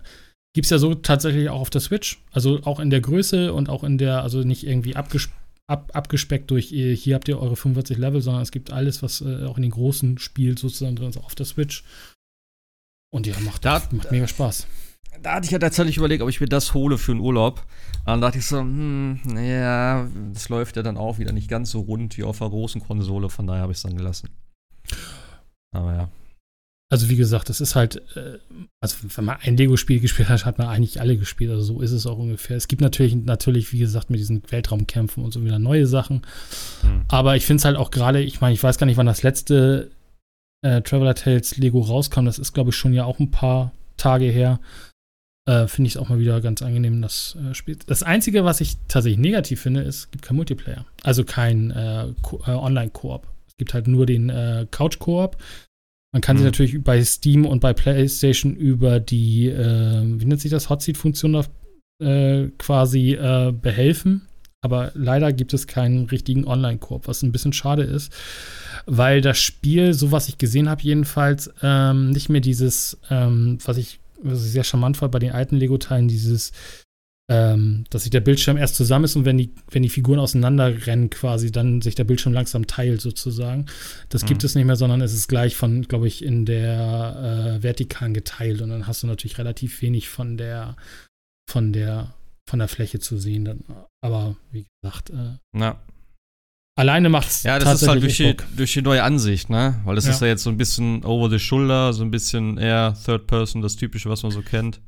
gibt 0.54 0.66
es 0.66 0.72
ja 0.72 0.78
so 0.78 0.96
tatsächlich 0.96 1.50
auch 1.50 1.62
auf 1.62 1.70
der 1.70 1.82
Switch. 1.82 2.24
Also 2.32 2.62
auch 2.64 2.80
in 2.80 2.90
der 2.90 3.02
Größe 3.02 3.54
und 3.54 3.70
auch 3.70 3.84
in 3.84 3.98
der, 3.98 4.24
also 4.24 4.44
nicht 4.44 4.66
irgendwie 4.66 4.96
abgesp 4.96 5.32
ab, 5.68 5.92
abgespeckt 5.94 6.50
durch, 6.50 6.70
hier 6.70 7.16
habt 7.16 7.28
ihr 7.28 7.40
eure 7.40 7.56
45 7.56 7.98
Level, 7.98 8.22
sondern 8.22 8.42
es 8.42 8.52
gibt 8.52 8.72
alles, 8.72 9.04
was 9.04 9.22
äh, 9.22 9.46
auch 9.46 9.56
in 9.58 9.62
den 9.62 9.72
großen 9.72 10.18
Spielen 10.18 10.58
sozusagen 10.58 10.96
drin 10.96 11.10
ist, 11.10 11.18
auch 11.18 11.26
auf 11.26 11.36
der 11.36 11.46
Switch. 11.46 11.84
Und 13.12 13.28
ja, 13.28 13.40
macht, 13.42 13.66
da, 13.66 13.82
macht 13.92 14.12
mega 14.12 14.28
Spaß. 14.28 14.68
Da 15.22 15.36
hatte 15.36 15.46
ich 15.46 15.52
ja 15.52 15.60
tatsächlich 15.60 15.98
überlegt, 15.98 16.24
ob 16.24 16.30
ich 16.30 16.42
mir 16.42 16.48
das 16.48 16.74
hole 16.74 16.98
für 16.98 17.12
einen 17.12 17.22
Urlaub. 17.22 17.66
Und 18.00 18.08
dann 18.08 18.22
dachte 18.22 18.40
ich 18.40 18.46
so, 18.46 18.60
hm, 18.60 19.20
naja, 19.26 20.08
das 20.34 20.50
läuft 20.50 20.76
ja 20.76 20.84
dann 20.84 20.98
auch 20.98 21.20
wieder 21.20 21.32
nicht 21.32 21.50
ganz 21.50 21.72
so 21.72 21.82
rund 21.82 22.18
wie 22.18 22.24
auf 22.24 22.40
der 22.40 22.50
großen 22.50 22.82
Konsole, 22.82 23.30
von 23.30 23.46
daher 23.46 23.62
habe 23.62 23.72
ich 23.72 23.78
es 23.78 23.84
dann 23.84 23.98
gelassen. 23.98 24.30
Aber 25.72 25.94
ja. 25.94 26.10
Also 26.92 27.08
wie 27.10 27.16
gesagt, 27.16 27.50
das 27.50 27.62
ist 27.62 27.76
halt, 27.76 28.02
äh, 28.18 28.40
also 28.82 28.98
wenn 29.16 29.26
man 29.26 29.38
ein 29.42 29.56
Lego-Spiel 29.56 30.00
gespielt 30.00 30.30
hat, 30.30 30.46
hat 30.46 30.58
man 30.58 30.68
eigentlich 30.68 31.00
alle 31.00 31.18
gespielt. 31.18 31.52
Also 31.52 31.62
so 31.62 31.82
ist 31.82 31.92
es 31.92 32.08
auch 32.08 32.18
ungefähr. 32.18 32.58
Es 32.58 32.68
gibt 32.68 32.82
natürlich, 32.82 33.16
natürlich, 33.16 33.72
wie 33.72 33.80
gesagt, 33.80 34.10
mit 34.10 34.20
diesen 34.20 34.42
Weltraumkämpfen 34.50 35.24
und 35.24 35.32
so 35.32 35.46
wieder 35.46 35.60
neue 35.60 35.86
Sachen. 35.86 36.24
Mhm. 36.82 37.06
Aber 37.08 37.36
ich 37.36 37.46
finde 37.46 37.62
es 37.62 37.66
halt 37.66 37.78
auch 37.78 37.92
gerade, 37.92 38.22
ich 38.22 38.42
meine, 38.42 38.56
ich 38.56 38.64
weiß 38.64 38.80
gar 38.80 38.88
nicht, 38.88 38.98
wann 38.98 39.06
das 39.06 39.22
letzte 39.22 39.92
äh, 40.64 40.82
Traveler 40.82 41.14
Tales 41.14 41.58
Lego 41.58 41.80
rauskam. 41.80 42.26
Das 42.26 42.40
ist, 42.40 42.54
glaube 42.54 42.72
ich, 42.72 42.76
schon 42.76 42.94
ja 42.94 43.06
auch 43.06 43.20
ein 43.20 43.30
paar 43.30 43.72
Tage 43.98 44.26
her. 44.26 44.60
Äh, 45.48 45.68
finde 45.68 45.90
ich 45.90 45.96
es 45.96 46.02
auch 46.02 46.10
mal 46.10 46.20
wieder 46.20 46.42
ganz 46.42 46.64
angenehm, 46.64 47.04
das 47.04 47.38
äh, 47.40 47.54
Spiel. 47.54 47.78
Das 47.86 48.02
Einzige, 48.02 48.46
was 48.46 48.62
ich 48.62 48.78
tatsächlich 48.88 49.20
negativ 49.20 49.62
finde, 49.62 49.82
ist, 49.82 49.96
es 49.96 50.12
gibt 50.12 50.26
kein 50.26 50.38
Multiplayer. 50.38 50.86
Also 51.04 51.24
kein 51.24 51.70
äh, 51.70 52.08
äh, 52.08 52.52
Online-Koop. 52.52 53.28
Es 53.48 53.58
gibt 53.58 53.74
halt 53.76 53.88
nur 53.88 54.06
den 54.06 54.32
Couch-Koop 54.72 55.38
man 56.12 56.22
kann 56.22 56.36
mhm. 56.36 56.40
sich 56.40 56.46
natürlich 56.46 56.84
bei 56.84 57.04
Steam 57.04 57.46
und 57.46 57.60
bei 57.60 57.74
PlayStation 57.74 58.56
über 58.56 59.00
die, 59.00 59.48
äh, 59.48 60.04
wie 60.04 60.26
nennt 60.26 60.42
sich 60.42 60.52
das, 60.52 60.70
Hotseat-Funktion 60.70 61.46
äh, 62.02 62.48
quasi 62.58 63.14
äh, 63.14 63.52
behelfen. 63.52 64.28
Aber 64.62 64.92
leider 64.94 65.32
gibt 65.32 65.54
es 65.54 65.68
keinen 65.68 66.06
richtigen 66.08 66.46
Online-Koop, 66.46 67.08
was 67.08 67.22
ein 67.22 67.32
bisschen 67.32 67.54
schade 67.54 67.84
ist, 67.84 68.12
weil 68.86 69.22
das 69.22 69.40
Spiel, 69.40 69.94
so 69.94 70.12
was 70.12 70.28
ich 70.28 70.38
gesehen 70.38 70.68
habe, 70.68 70.82
jedenfalls 70.82 71.50
ähm, 71.62 72.10
nicht 72.10 72.28
mehr 72.28 72.42
dieses, 72.42 73.00
ähm, 73.10 73.58
was 73.64 73.78
ich, 73.78 74.02
was 74.22 74.46
ich 74.46 74.52
sehr 74.52 74.66
charmant 74.66 74.98
fand 74.98 75.14
bei 75.14 75.20
den 75.20 75.32
alten 75.32 75.56
Lego-Teilen, 75.56 76.10
dieses 76.10 76.52
ähm, 77.30 77.86
dass 77.92 78.04
sich 78.04 78.10
der 78.10 78.22
Bildschirm 78.22 78.58
erst 78.58 78.76
zusammen 78.76 79.06
ist 79.06 79.16
und 79.16 79.24
wenn 79.24 79.38
die, 79.38 79.54
wenn 79.70 79.84
die 79.84 79.90
Figuren 79.90 80.18
auseinanderrennen, 80.18 81.12
quasi, 81.12 81.52
dann 81.52 81.82
sich 81.82 81.94
der 81.94 82.04
Bildschirm 82.04 82.34
langsam 82.34 82.66
teilt, 82.66 83.02
sozusagen. 83.02 83.68
Das 84.10 84.24
mhm. 84.24 84.28
gibt 84.28 84.44
es 84.44 84.56
nicht 84.56 84.66
mehr, 84.66 84.76
sondern 84.76 85.02
es 85.02 85.14
ist 85.14 85.28
gleich 85.28 85.56
von, 85.56 85.84
glaube 85.84 86.08
ich, 86.08 86.26
in 86.26 86.46
der 86.46 87.60
äh, 87.60 87.64
Vertikalen 87.64 88.16
geteilt 88.16 88.62
und 88.62 88.70
dann 88.70 88.88
hast 88.88 89.04
du 89.04 89.08
natürlich 89.08 89.38
relativ 89.38 89.80
wenig 89.84 90.10
von 90.10 90.38
der, 90.38 90.76
von 91.48 91.72
der, 91.72 92.16
von 92.50 92.58
der 92.58 92.68
Fläche 92.68 93.00
zu 93.00 93.20
sehen. 93.20 93.46
Dann, 93.46 93.64
aber 94.04 94.36
wie 94.52 94.66
gesagt, 94.82 95.12
äh, 95.12 95.38
ja. 95.58 95.80
Alleine 96.80 97.10
macht 97.10 97.28
es 97.28 97.44
Ja, 97.44 97.60
das 97.60 97.82
ist 97.82 97.88
halt 97.88 98.02
durch 98.02 98.18
die, 98.18 98.38
durch 98.56 98.74
die 98.74 98.82
neue 98.82 99.04
Ansicht, 99.04 99.52
ne? 99.52 99.80
Weil 99.84 99.96
das 99.96 100.06
ja. 100.06 100.12
ist 100.12 100.22
ja 100.22 100.28
jetzt 100.28 100.44
so 100.44 100.50
ein 100.50 100.58
bisschen 100.58 101.04
over 101.04 101.30
the 101.30 101.38
shoulder, 101.38 101.94
so 101.94 102.04
ein 102.04 102.10
bisschen 102.10 102.58
eher 102.58 102.98
Third 103.06 103.28
Person, 103.28 103.62
das 103.62 103.76
Typische, 103.76 104.10
was 104.10 104.24
man 104.24 104.32
so 104.32 104.42
kennt. 104.42 104.82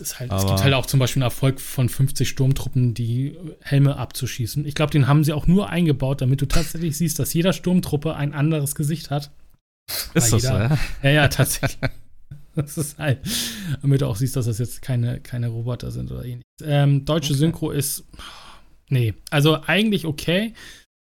Es, 0.00 0.18
halt, 0.20 0.32
es, 0.32 0.46
gibt 0.46 0.62
halt 0.62 0.74
auch 0.74 0.86
zum 0.86 1.00
Beispiel 1.00 1.22
einen 1.22 1.28
Erfolg 1.28 1.60
von 1.60 1.88
50 1.88 2.28
Sturmtruppen, 2.28 2.94
die 2.94 3.36
Helme 3.60 3.96
abzuschießen. 3.96 4.66
Ich 4.66 4.74
glaube, 4.74 4.90
den 4.90 5.06
haben 5.06 5.24
sie 5.24 5.32
auch 5.32 5.46
nur 5.46 5.68
eingebaut, 5.70 6.20
damit 6.20 6.40
du 6.40 6.46
tatsächlich 6.46 6.96
siehst, 6.96 7.18
dass 7.18 7.34
jeder 7.34 7.52
Sturmtruppe 7.52 8.14
ein 8.14 8.34
anderes 8.34 8.74
Gesicht 8.74 9.10
hat. 9.10 9.30
Ist 10.14 10.32
das 10.32 10.42
so, 10.42 10.48
ja? 10.48 10.78
Ja, 11.02 11.10
ja, 11.10 11.28
tatsächlich. 11.28 11.78
Das 12.54 12.76
ist 12.76 12.98
halt, 12.98 13.20
damit 13.82 14.00
du 14.00 14.06
auch 14.08 14.16
siehst, 14.16 14.34
dass 14.34 14.46
das 14.46 14.58
jetzt 14.58 14.82
keine, 14.82 15.20
keine 15.20 15.46
Roboter 15.46 15.92
sind 15.92 16.10
oder 16.10 16.24
ähnliches. 16.24 16.42
Ähm, 16.60 17.04
deutsche 17.04 17.32
Okay. 17.32 17.38
Synchro 17.38 17.70
ist, 17.70 18.04
nee, 18.88 19.14
also 19.30 19.62
eigentlich 19.62 20.06
okay, 20.06 20.54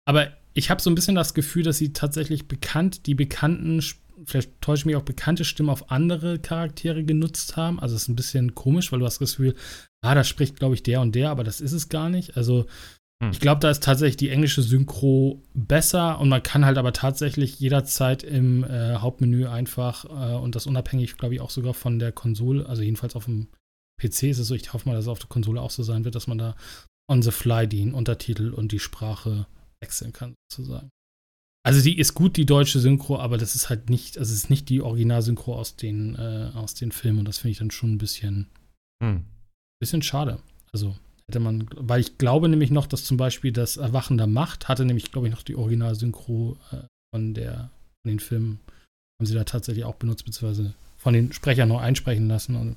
aber 0.07 0.33
ich 0.55 0.71
habe 0.71 0.83
so 0.83 0.91
ein 0.91 0.97
bisschen 0.97 1.15
das 1.15 1.35
Gefühl, 1.35 1.63
dass 1.63 1.79
sie 1.79 1.93
tatsächlich 1.93 2.49
bekannt, 2.49 3.07
die 3.07 3.15
bekannten, 3.15 3.81
vielleicht 4.27 4.61
täusche 4.61 4.83
ich 4.83 4.87
mich 4.87 4.97
auch, 4.97 5.03
bekannte 5.03 5.45
Stimmen 5.45 5.71
auf 5.71 5.91
andere 5.91 6.39
Charaktere 6.39 7.05
genutzt 7.05 7.57
haben. 7.57 7.81
Also 7.81 7.95
es 7.95 8.03
ist 8.03 8.09
ein 8.09 8.17
bisschen 8.17 8.55
komisch, 8.55 8.93
weil 8.93 8.99
du 8.99 9.07
hast 9.07 9.21
das 9.21 9.31
Gefühl, 9.31 9.55
ah, 10.03 10.15
da 10.15 10.25
spricht, 10.25 10.59
glaube 10.59 10.75
ich, 10.75 10.83
der 10.83 11.01
und 11.01 11.15
der, 11.15 11.31
aber 11.31 11.45
das 11.45 11.61
ist 11.61 11.73
es 11.73 11.89
gar 11.89 12.09
nicht. 12.09 12.37
Also 12.37 12.67
Hm. 13.23 13.31
ich 13.31 13.41
glaube, 13.41 13.61
da 13.61 13.71
ist 13.71 13.83
tatsächlich 13.83 14.19
die 14.19 14.29
englische 14.29 14.63
Synchro 14.63 15.43
besser 15.55 16.21
und 16.21 16.29
man 16.29 16.43
kann 16.43 16.67
halt 16.67 16.77
aber 16.77 16.93
tatsächlich 16.93 17.59
jederzeit 17.59 18.23
im 18.23 18.63
äh, 18.65 18.97
Hauptmenü 18.97 19.47
einfach 19.47 20.05
äh, 20.05 20.37
und 20.37 20.55
das 20.55 20.67
unabhängig, 20.67 21.17
glaube 21.17 21.35
ich, 21.35 21.41
auch 21.41 21.51
sogar 21.51 21.73
von 21.73 21.99
der 21.99 22.13
Konsole, 22.13 22.67
also 22.67 22.83
jedenfalls 22.83 23.17
auf 23.17 23.25
dem 23.25 23.49
PC 23.99 24.25
ist 24.25 24.39
es 24.39 24.49
so, 24.49 24.55
ich 24.55 24.73
hoffe 24.73 24.89
mal, 24.89 24.95
dass 24.95 25.05
es 25.05 25.09
auf 25.09 25.19
der 25.19 25.31
Konsole 25.31 25.63
auch 25.63 25.71
so 25.71 25.83
sein 25.83 26.05
wird, 26.05 26.15
dass 26.15 26.27
man 26.27 26.37
da 26.37 26.57
on 27.11 27.23
the 27.23 27.31
fly 27.31 27.67
den 27.67 27.95
Untertitel 27.95 28.53
und 28.53 28.73
die 28.73 28.81
Sprache 28.81 29.47
wechseln 29.81 30.13
kann, 30.13 30.35
sozusagen. 30.53 30.91
Also 31.67 31.83
die 31.83 31.99
ist 31.99 32.15
gut, 32.15 32.37
die 32.37 32.47
deutsche 32.47 32.79
Synchro, 32.79 33.19
aber 33.19 33.39
das 33.39 33.57
ist 33.57 33.69
halt 33.69 33.91
nicht, 33.91 34.19
also 34.19 34.33
es 34.33 34.45
ist 34.45 34.51
nicht 34.51 34.69
die 34.69 34.83
Originalsynchro 34.83 35.53
aus 35.53 35.75
den, 35.75 36.15
äh, 36.15 36.53
aus 36.55 36.75
den 36.75 36.93
Filmen 36.93 37.19
und 37.19 37.25
das 37.27 37.39
finde 37.39 37.53
ich 37.53 37.59
dann 37.59 37.73
schon 37.73 37.95
ein 37.95 37.99
bisschen, 37.99 38.47
Hm. 39.03 39.25
bisschen 39.81 40.01
schade. 40.03 40.39
Also 40.73 40.97
hätte 41.29 41.41
man, 41.41 41.69
weil 41.75 42.01
ich 42.01 42.19
glaube 42.19 42.49
nämlich 42.49 42.71
noch, 42.71 42.87
dass 42.87 43.05
zum 43.05 43.17
Beispiel 43.17 43.51
das 43.51 43.79
Erwachen 43.79 44.17
der 44.17 44.29
Macht 44.29 44.69
hatte 44.69 44.85
nämlich, 44.85 45.11
glaube 45.11 45.27
ich, 45.27 45.35
noch 45.35 45.43
die 45.43 45.57
Originalsynchro 45.57 46.57
äh, 46.71 46.77
von 47.13 47.35
der, 47.35 47.71
von 48.05 48.11
den 48.11 48.21
Filmen, 48.21 48.61
haben 49.19 49.27
sie 49.27 49.35
da 49.35 49.43
tatsächlich 49.43 49.85
auch 49.85 49.97
benutzt, 49.97 50.25
beziehungsweise 50.25 50.73
von 50.97 51.15
den 51.15 51.33
Sprechern 51.33 51.69
noch 51.69 51.81
einsprechen 51.81 52.29
lassen. 52.29 52.55
Und, 52.55 52.77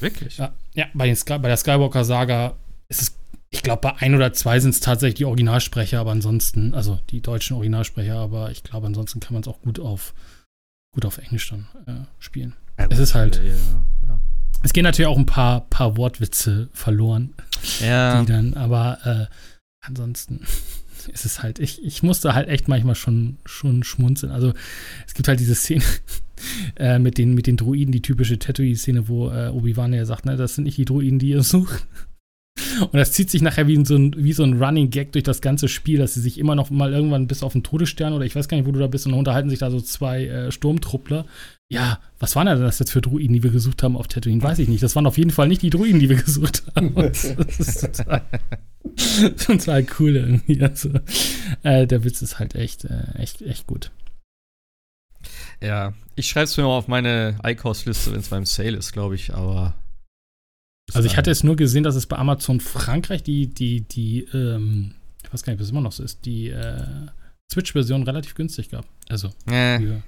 Wirklich? 0.00 0.38
ja, 0.38 0.54
ja 0.72 0.86
bei, 0.94 1.06
den 1.06 1.16
Sky, 1.16 1.38
bei 1.38 1.48
der 1.48 1.58
Skywalker-Saga 1.58 2.56
ist 2.88 3.02
es, 3.02 3.16
ich 3.52 3.62
glaube, 3.62 3.80
bei 3.82 3.96
ein 3.96 4.14
oder 4.14 4.32
zwei 4.32 4.60
sind 4.60 4.70
es 4.70 4.80
tatsächlich 4.80 5.16
die 5.16 5.24
Originalsprecher, 5.24 5.98
aber 6.00 6.12
ansonsten, 6.12 6.72
also 6.74 7.00
die 7.10 7.20
deutschen 7.20 7.56
Originalsprecher, 7.56 8.16
aber 8.16 8.50
ich 8.50 8.62
glaube, 8.62 8.86
ansonsten 8.86 9.20
kann 9.20 9.32
man 9.34 9.42
es 9.42 9.48
auch 9.48 9.60
gut 9.60 9.80
auf, 9.80 10.14
gut 10.94 11.04
auf 11.04 11.18
Englisch 11.18 11.50
dann 11.50 11.66
äh, 11.86 12.04
spielen. 12.20 12.54
Ja, 12.78 12.86
Es 12.90 12.98
ist 12.98 13.14
halt- 13.14 13.36
Ja, 13.44 13.52
ja. 14.08 14.20
Es 14.62 14.72
gehen 14.72 14.84
natürlich 14.84 15.08
auch 15.08 15.16
ein 15.18 15.26
paar, 15.26 15.62
paar 15.70 15.96
Wortwitze 15.96 16.68
verloren. 16.72 17.34
ja. 17.80 18.20
die 18.20 18.26
dann, 18.30 18.54
aber 18.54 18.98
äh, 19.04 19.34
ansonsten 19.84 20.40
ist 21.12 21.24
es 21.24 21.42
halt, 21.42 21.58
ich, 21.58 21.82
ich 21.82 22.02
musste 22.04 22.34
halt 22.34 22.48
echt 22.48 22.68
manchmal 22.68 22.94
schon, 22.94 23.38
schon 23.46 23.82
schmunzeln. 23.82 24.30
Also 24.30 24.52
es 25.08 25.14
gibt 25.14 25.26
halt 25.28 25.40
diese 25.40 25.54
Szene 25.56 25.82
äh, 26.76 26.98
mit, 27.00 27.18
den, 27.18 27.34
mit 27.34 27.46
den 27.48 27.56
Druiden, 27.56 27.90
die 27.90 28.02
typische 28.02 28.38
Tatooine-Szene, 28.38 29.08
wo 29.08 29.30
äh, 29.30 29.48
Obi-Wan 29.48 29.92
ja 29.92 30.04
sagt, 30.04 30.24
ne, 30.26 30.36
das 30.36 30.54
sind 30.54 30.64
nicht 30.64 30.76
die 30.78 30.84
Druiden, 30.84 31.18
die 31.18 31.30
ihr 31.30 31.42
sucht. 31.42 31.86
Und 32.80 32.94
das 32.94 33.12
zieht 33.12 33.30
sich 33.30 33.42
nachher 33.42 33.66
wie 33.66 33.84
so, 33.84 33.96
ein, 33.96 34.14
wie 34.16 34.32
so 34.32 34.42
ein 34.42 34.62
Running 34.62 34.90
Gag 34.90 35.12
durch 35.12 35.24
das 35.24 35.40
ganze 35.40 35.68
Spiel, 35.68 35.98
dass 35.98 36.14
sie 36.14 36.20
sich 36.20 36.38
immer 36.38 36.54
noch 36.54 36.70
mal 36.70 36.92
irgendwann 36.92 37.26
bis 37.26 37.42
auf 37.42 37.52
den 37.52 37.62
Todesstern 37.62 38.12
oder 38.12 38.24
ich 38.24 38.36
weiß 38.36 38.48
gar 38.48 38.56
nicht, 38.56 38.66
wo 38.66 38.72
du 38.72 38.80
da 38.80 38.86
bist, 38.86 39.06
und 39.06 39.12
dann 39.12 39.18
unterhalten 39.18 39.50
sich 39.50 39.58
da 39.58 39.70
so 39.70 39.80
zwei 39.80 40.26
äh, 40.26 40.52
Sturmtruppler. 40.52 41.26
Ja, 41.72 42.00
was 42.18 42.34
waren 42.36 42.46
denn 42.46 42.60
das 42.60 42.78
jetzt 42.80 42.90
für 42.90 43.00
Druiden, 43.00 43.32
die 43.34 43.42
wir 43.42 43.50
gesucht 43.50 43.82
haben 43.82 43.96
auf 43.96 44.08
Tatooine? 44.08 44.42
Weiß 44.42 44.58
ich 44.58 44.68
nicht. 44.68 44.82
Das 44.82 44.96
waren 44.96 45.06
auf 45.06 45.18
jeden 45.18 45.30
Fall 45.30 45.46
nicht 45.48 45.62
die 45.62 45.70
Druiden, 45.70 46.00
die 46.00 46.08
wir 46.08 46.16
gesucht 46.16 46.64
haben. 46.74 46.94
Das 46.96 47.24
ist 47.24 47.80
total, 47.96 48.22
total 49.46 49.86
cool 49.98 50.16
irgendwie. 50.16 50.62
Also, 50.62 50.90
äh, 51.62 51.86
der 51.86 52.04
Witz 52.04 52.22
ist 52.22 52.38
halt 52.38 52.54
echt, 52.54 52.84
äh, 52.84 53.14
echt, 53.18 53.42
echt 53.42 53.66
gut. 53.66 53.90
ja. 55.62 55.92
Ich 56.16 56.28
schreibe 56.28 56.44
es 56.44 56.56
mir 56.56 56.64
mal 56.64 56.76
auf 56.76 56.88
meine 56.88 57.38
iCost-Liste, 57.42 58.12
wenn 58.12 58.20
es 58.20 58.28
beim 58.28 58.44
Sale 58.44 58.76
ist, 58.76 58.92
glaube 58.92 59.14
ich, 59.14 59.32
aber. 59.32 59.74
Also 60.94 61.06
ich 61.06 61.16
hatte 61.16 61.30
jetzt 61.30 61.44
nur 61.44 61.56
gesehen, 61.56 61.82
dass 61.82 61.94
es 61.94 62.06
bei 62.06 62.16
Amazon 62.16 62.60
Frankreich 62.60 63.22
die, 63.22 63.46
die, 63.46 63.82
die, 63.82 64.24
ähm, 64.32 64.94
ich 65.24 65.32
weiß 65.32 65.42
gar 65.42 65.52
nicht, 65.52 65.60
was 65.60 65.70
immer 65.70 65.80
noch 65.80 65.92
so 65.92 66.02
ist, 66.02 66.24
die 66.24 66.48
äh, 66.48 67.06
Switch-Version 67.52 68.02
relativ 68.04 68.34
günstig 68.34 68.70
gab. 68.70 68.86
Also 69.08 69.30
Äh, 69.46 69.78
für, 69.78 70.02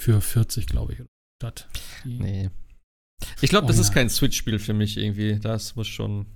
für 0.00 0.20
40, 0.20 0.66
glaube 0.66 0.92
ich. 0.94 0.98
Statt 1.42 1.68
nee. 2.04 2.50
Ich 3.40 3.50
glaube, 3.50 3.66
das 3.66 3.78
Oh 3.78 3.82
ist 3.82 3.92
kein 3.92 4.08
Switch-Spiel 4.10 4.58
für 4.58 4.72
mich 4.72 4.96
irgendwie. 4.96 5.38
Das 5.38 5.76
muss 5.76 5.88
schon 5.88 6.26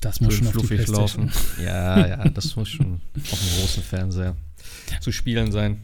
Das 0.00 0.20
muss 0.20 0.34
schon 0.34 0.48
fluffig 0.48 0.86
laufen. 0.88 1.32
Ja, 1.62 2.06
ja, 2.06 2.28
das 2.28 2.56
muss 2.56 2.68
schon 2.68 3.00
auf 3.16 3.40
dem 3.40 3.60
großen 3.60 3.82
Fernseher 3.82 4.36
zu 5.00 5.12
spielen 5.12 5.52
sein. 5.52 5.82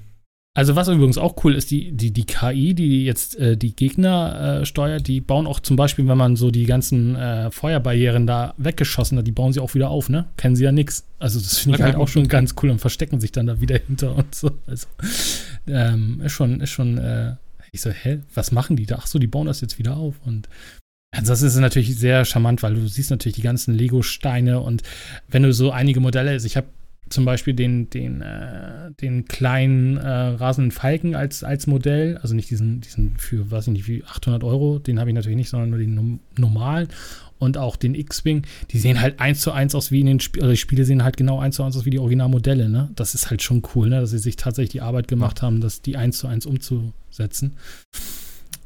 Also 0.61 0.77
was 0.77 0.89
übrigens 0.89 1.17
auch 1.17 1.43
cool 1.43 1.55
ist, 1.55 1.71
die, 1.71 1.91
die, 1.93 2.11
die 2.11 2.27
KI, 2.27 2.75
die 2.75 3.07
jetzt 3.07 3.35
äh, 3.39 3.57
die 3.57 3.75
Gegner 3.75 4.61
äh, 4.61 4.67
steuert, 4.67 5.07
die 5.07 5.23
bauen 5.23 5.47
auch 5.47 5.59
zum 5.59 5.77
Beispiel, 5.77 6.07
wenn 6.07 6.19
man 6.19 6.37
so 6.37 6.51
die 6.51 6.67
ganzen 6.67 7.17
äh, 7.17 7.51
Feuerbarrieren 7.51 8.27
da 8.27 8.53
weggeschossen 8.59 9.17
hat, 9.17 9.27
die 9.27 9.33
bauen 9.33 9.55
sie 9.55 9.61
auch 9.61 9.73
wieder 9.73 9.89
auf, 9.89 10.11
ne? 10.11 10.27
Kennen 10.37 10.57
sie 10.57 10.65
ja 10.65 10.71
nix. 10.71 11.07
Also 11.19 11.41
das 11.41 11.57
finde 11.57 11.77
ich 11.79 11.81
Okay. 11.83 11.93
halt 11.93 11.97
auch 12.03 12.09
schon 12.09 12.29
ganz 12.29 12.57
cool 12.63 12.69
und 12.69 12.79
verstecken 12.79 13.21
sich 13.21 13.33
dann 13.33 13.47
da 13.47 13.63
wieder 13.63 13.79
hinter 13.87 14.15
und 14.15 14.35
so. 14.35 14.51
Also 14.67 14.87
ähm, 15.67 16.21
ist 16.23 16.33
schon, 16.33 16.61
ist 16.61 16.69
schon, 16.71 16.99
äh, 16.99 17.37
ich 17.73 17.81
so, 17.81 17.89
hä, 17.89 18.19
was 18.35 18.53
machen 18.53 18.77
die 18.77 18.85
da? 18.85 18.99
Ach 19.01 19.07
so, 19.07 19.19
die 19.19 19.29
bauen 19.29 19.47
das 19.47 19.63
jetzt 19.63 19.79
wieder 19.79 19.97
auf 19.97 20.17
und 20.27 20.47
also 21.17 21.33
das 21.33 21.41
ist 21.41 21.57
natürlich 21.57 21.97
sehr 21.97 22.27
charmant, 22.27 22.63
weil 22.63 22.75
du 22.75 22.87
siehst 22.87 23.11
natürlich 23.11 23.37
die 23.37 23.43
ganzen 23.43 23.75
Lego-Steine 23.75 24.61
und 24.61 24.83
wenn 25.29 25.43
du 25.43 25.55
so 25.55 25.71
einige 25.73 26.01
Modelle, 26.01 26.33
also 26.33 26.45
ich 26.47 26.59
habe 26.59 26.67
zum 27.11 27.25
Beispiel 27.25 27.55
den, 27.55 27.91
den, 27.91 28.23
äh, 28.23 28.91
den 29.01 29.27
kleinen 29.27 29.97
äh, 29.99 30.09
rasenden 30.09 30.71
Falken 30.71 31.15
als, 31.15 31.45
als 31.45 31.67
Modell, 31.67 32.17
also 32.19 32.35
nicht 32.35 32.49
diesen, 32.51 32.81
diesen 32.81 33.17
für, 33.19 33.51
weiß 33.51 33.67
ich 33.67 33.73
nicht, 33.73 33.89
wie 33.89 34.05
800 34.05 34.43
Euro, 34.45 34.79
den 34.79 34.99
habe 34.99 35.11
ich 35.11 35.15
natürlich 35.15 35.37
nicht, 35.37 35.51
sondern 35.51 35.71
nur 35.71 35.79
den 35.79 36.21
normalen 36.39 36.89
und 37.39 37.57
auch 37.59 37.77
den 37.77 37.95
X-Wing, 37.95 38.43
die 38.71 38.79
sehen 38.79 39.01
halt 39.01 39.19
eins 39.19 39.41
zu 39.41 39.51
eins 39.53 39.75
aus 39.75 39.91
wie 39.91 40.01
in 40.01 40.07
den 40.07 40.21
Spielen, 40.21 40.45
also 40.45 40.53
die 40.53 40.59
Spiele 40.59 40.85
sehen 40.85 41.03
halt 41.03 41.17
genau 41.17 41.39
eins 41.41 41.57
zu 41.57 41.63
eins 41.65 41.77
aus 41.77 41.85
wie 41.85 41.91
die 41.91 41.99
Originalmodelle, 41.99 42.69
ne? 42.69 42.91
Das 42.97 43.15
ist 43.15 43.31
halt 43.31 43.43
schon 43.43 43.63
cool, 43.75 43.89
ne? 43.89 44.01
Dass 44.01 44.11
sie 44.11 44.19
sich 44.19 44.37
tatsächlich 44.37 44.73
die 44.73 44.81
Arbeit 44.83 45.09
gemacht 45.09 45.41
haben, 45.43 45.61
das 45.61 45.81
die 45.83 45.97
eins 45.97 46.19
zu 46.19 46.27
eins 46.29 46.45
umzusetzen. 46.47 47.57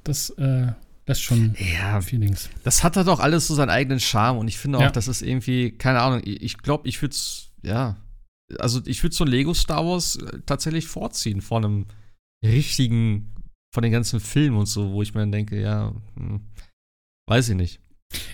Das, 0.02 0.30
äh, 0.30 0.66
das 1.06 1.18
ist 1.18 1.24
schon 1.24 1.54
Ja, 1.78 2.00
Feelings. 2.00 2.50
das 2.64 2.82
hat 2.82 2.96
halt 2.96 3.08
auch 3.08 3.20
alles 3.20 3.46
so 3.46 3.54
seinen 3.54 3.70
eigenen 3.70 4.00
Charme 4.00 4.38
und 4.38 4.48
ich 4.48 4.58
finde 4.58 4.78
auch, 4.78 4.82
Ja. 4.82 4.90
das 4.90 5.06
ist 5.08 5.22
irgendwie, 5.22 5.70
keine 5.72 6.00
Ahnung, 6.00 6.20
ich 6.24 6.34
glaube, 6.34 6.44
ich, 6.44 6.58
glaub, 6.58 6.86
ich 6.86 7.00
würde 7.02 7.12
es, 7.12 7.50
ja, 7.62 7.96
also 8.58 8.80
ich 8.86 9.02
würde 9.02 9.14
so 9.14 9.24
ein 9.24 9.30
Lego 9.30 9.54
Star 9.54 9.86
Wars 9.86 10.16
äh, 10.16 10.40
tatsächlich 10.46 10.86
vorziehen 10.86 11.40
vor 11.40 11.58
einem 11.58 11.86
richtigen, 12.44 13.34
von 13.74 13.82
den 13.82 13.92
ganzen 13.92 14.20
Filmen 14.20 14.56
und 14.56 14.66
so, 14.66 14.92
wo 14.92 15.02
ich 15.02 15.14
mir 15.14 15.20
dann 15.20 15.32
denke, 15.32 15.60
ja, 15.60 15.94
hm, 16.16 16.40
weiß 17.28 17.50
ich 17.50 17.56
nicht. 17.56 17.80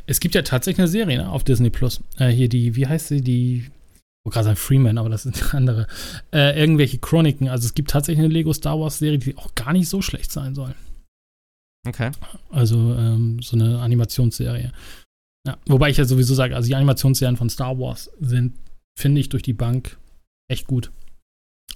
Es 0.07 0.21
gibt 0.21 0.35
ja 0.35 0.43
tatsächlich 0.43 0.81
eine 0.81 0.89
Serie 0.89 1.19
ne, 1.19 1.31
auf 1.31 1.45
Disney 1.45 1.71
Plus. 1.71 2.03
Äh, 2.19 2.29
hier 2.29 2.49
die, 2.49 2.77
wie 2.77 2.87
heißt 2.87 3.09
sie? 3.09 3.23
Die, 3.23 3.59
ich 3.59 3.71
wollte 4.25 4.35
gerade 4.35 4.45
sagen 4.45 4.57
Freeman, 4.57 4.99
aber 4.99 5.09
das 5.09 5.23
sind 5.23 5.55
andere. 5.55 5.87
Äh, 6.33 6.59
irgendwelche 6.59 6.99
Chroniken. 6.99 7.49
Also 7.49 7.67
es 7.67 7.75
gibt 7.75 7.91
tatsächlich 7.91 8.25
eine 8.25 8.33
Lego 8.33 8.53
Star 8.53 8.79
Wars 8.79 8.99
Serie, 8.99 9.19
die 9.19 9.37
auch 9.37 9.55
gar 9.55 9.73
nicht 9.73 9.89
so 9.89 10.03
schlecht 10.03 10.33
sein 10.33 10.55
soll. 10.55 10.75
Okay. 11.87 12.11
Also 12.51 12.95
ähm, 12.95 13.41
so 13.41 13.57
eine 13.57 13.81
Animationsserie. 13.81 14.73
Ja, 15.47 15.57
wobei 15.67 15.89
ich 15.89 15.97
ja 15.97 16.05
sowieso 16.05 16.35
sage, 16.35 16.55
also 16.55 16.67
die 16.67 16.75
Animationsserien 16.75 17.39
von 17.39 17.49
Star 17.49 17.79
Wars 17.79 18.11
sind, 18.21 18.59
finde 18.99 19.21
ich, 19.21 19.31
durch 19.31 19.43
die 19.43 19.55
Bank 19.55 19.97
echt 20.51 20.67
gut. 20.67 20.91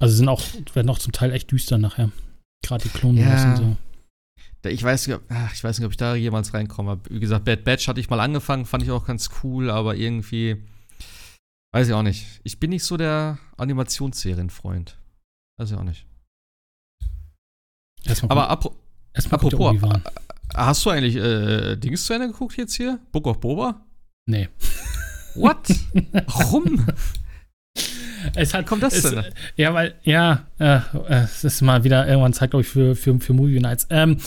Also 0.01 0.15
sind 0.17 0.29
auch, 0.29 0.43
werden 0.75 0.91
auch 0.91 0.99
zum 0.99 1.13
Teil 1.13 1.33
echt 1.33 1.51
düster 1.51 1.79
nachher. 1.79 2.11
Gerade 2.65 2.89
die 2.89 3.03
Wars 3.03 3.43
Ja. 3.43 3.51
und 3.51 3.57
so. 3.57 3.77
Ich 4.69 4.83
weiß, 4.83 5.07
nicht, 5.07 5.17
ob- 5.17 5.23
ach, 5.29 5.53
ich 5.53 5.63
weiß 5.63 5.79
nicht, 5.79 5.85
ob 5.87 5.93
ich 5.93 5.99
da 5.99 6.15
jemals 6.15 6.55
reinkomme. 6.55 6.99
Wie 7.11 7.21
gesagt, 7.21 7.45
Bad 7.45 7.65
Batch 7.65 7.87
hatte 7.87 8.01
ich 8.01 8.09
mal 8.09 8.21
angefangen, 8.21 8.65
fand 8.65 8.83
ich 8.83 8.91
auch 8.91 9.05
ganz 9.07 9.29
cool, 9.43 9.71
aber 9.71 9.95
irgendwie, 9.95 10.57
weiß 11.75 11.87
ich 11.89 11.93
auch 11.93 12.03
nicht. 12.03 12.41
Ich 12.45 12.59
bin 12.59 12.71
nicht 12.71 12.85
so 12.85 12.97
der 12.97 13.39
Animationsserienfreund. 13.59 14.99
Weiß 15.59 15.71
ich 15.71 15.77
auch 15.77 15.85
nicht. 15.85 16.07
Erstmal 18.05 18.33
Aber 18.33 18.51
apro 18.51 18.75
erstmal 19.13 19.37
apropos, 19.39 19.77
hast 20.55 20.85
du 20.85 20.91
eigentlich 20.91 21.17
äh, 21.17 21.77
Dings 21.77 22.05
zu 22.07 22.13
Ende 22.15 22.29
geguckt 22.29 22.57
jetzt 22.57 22.75
hier? 22.75 22.99
Book 23.13 23.27
of 23.27 23.41
Boba? 23.41 23.85
Nee. 24.27 24.49
What? 25.35 25.69
Warum? 26.27 26.87
Es 28.35 28.55
hat, 28.55 28.67
kommt 28.67 28.83
das 28.83 28.95
es, 28.95 29.03
denn? 29.11 29.25
Ja, 29.57 29.75
weil, 29.75 29.95
ja, 30.03 30.47
äh, 30.59 30.77
äh, 30.77 30.81
es 31.25 31.45
ist 31.45 31.61
mal 31.63 31.85
wieder 31.85 32.07
irgendwann 32.07 32.33
Zeit, 32.33 32.51
glaube 32.51 32.63
ich, 32.63 32.69
für, 32.69 32.95
für, 32.97 33.19
für 33.21 33.33
Movie 33.33 33.61
Nights. 33.61 33.87
Ähm, 33.91 34.19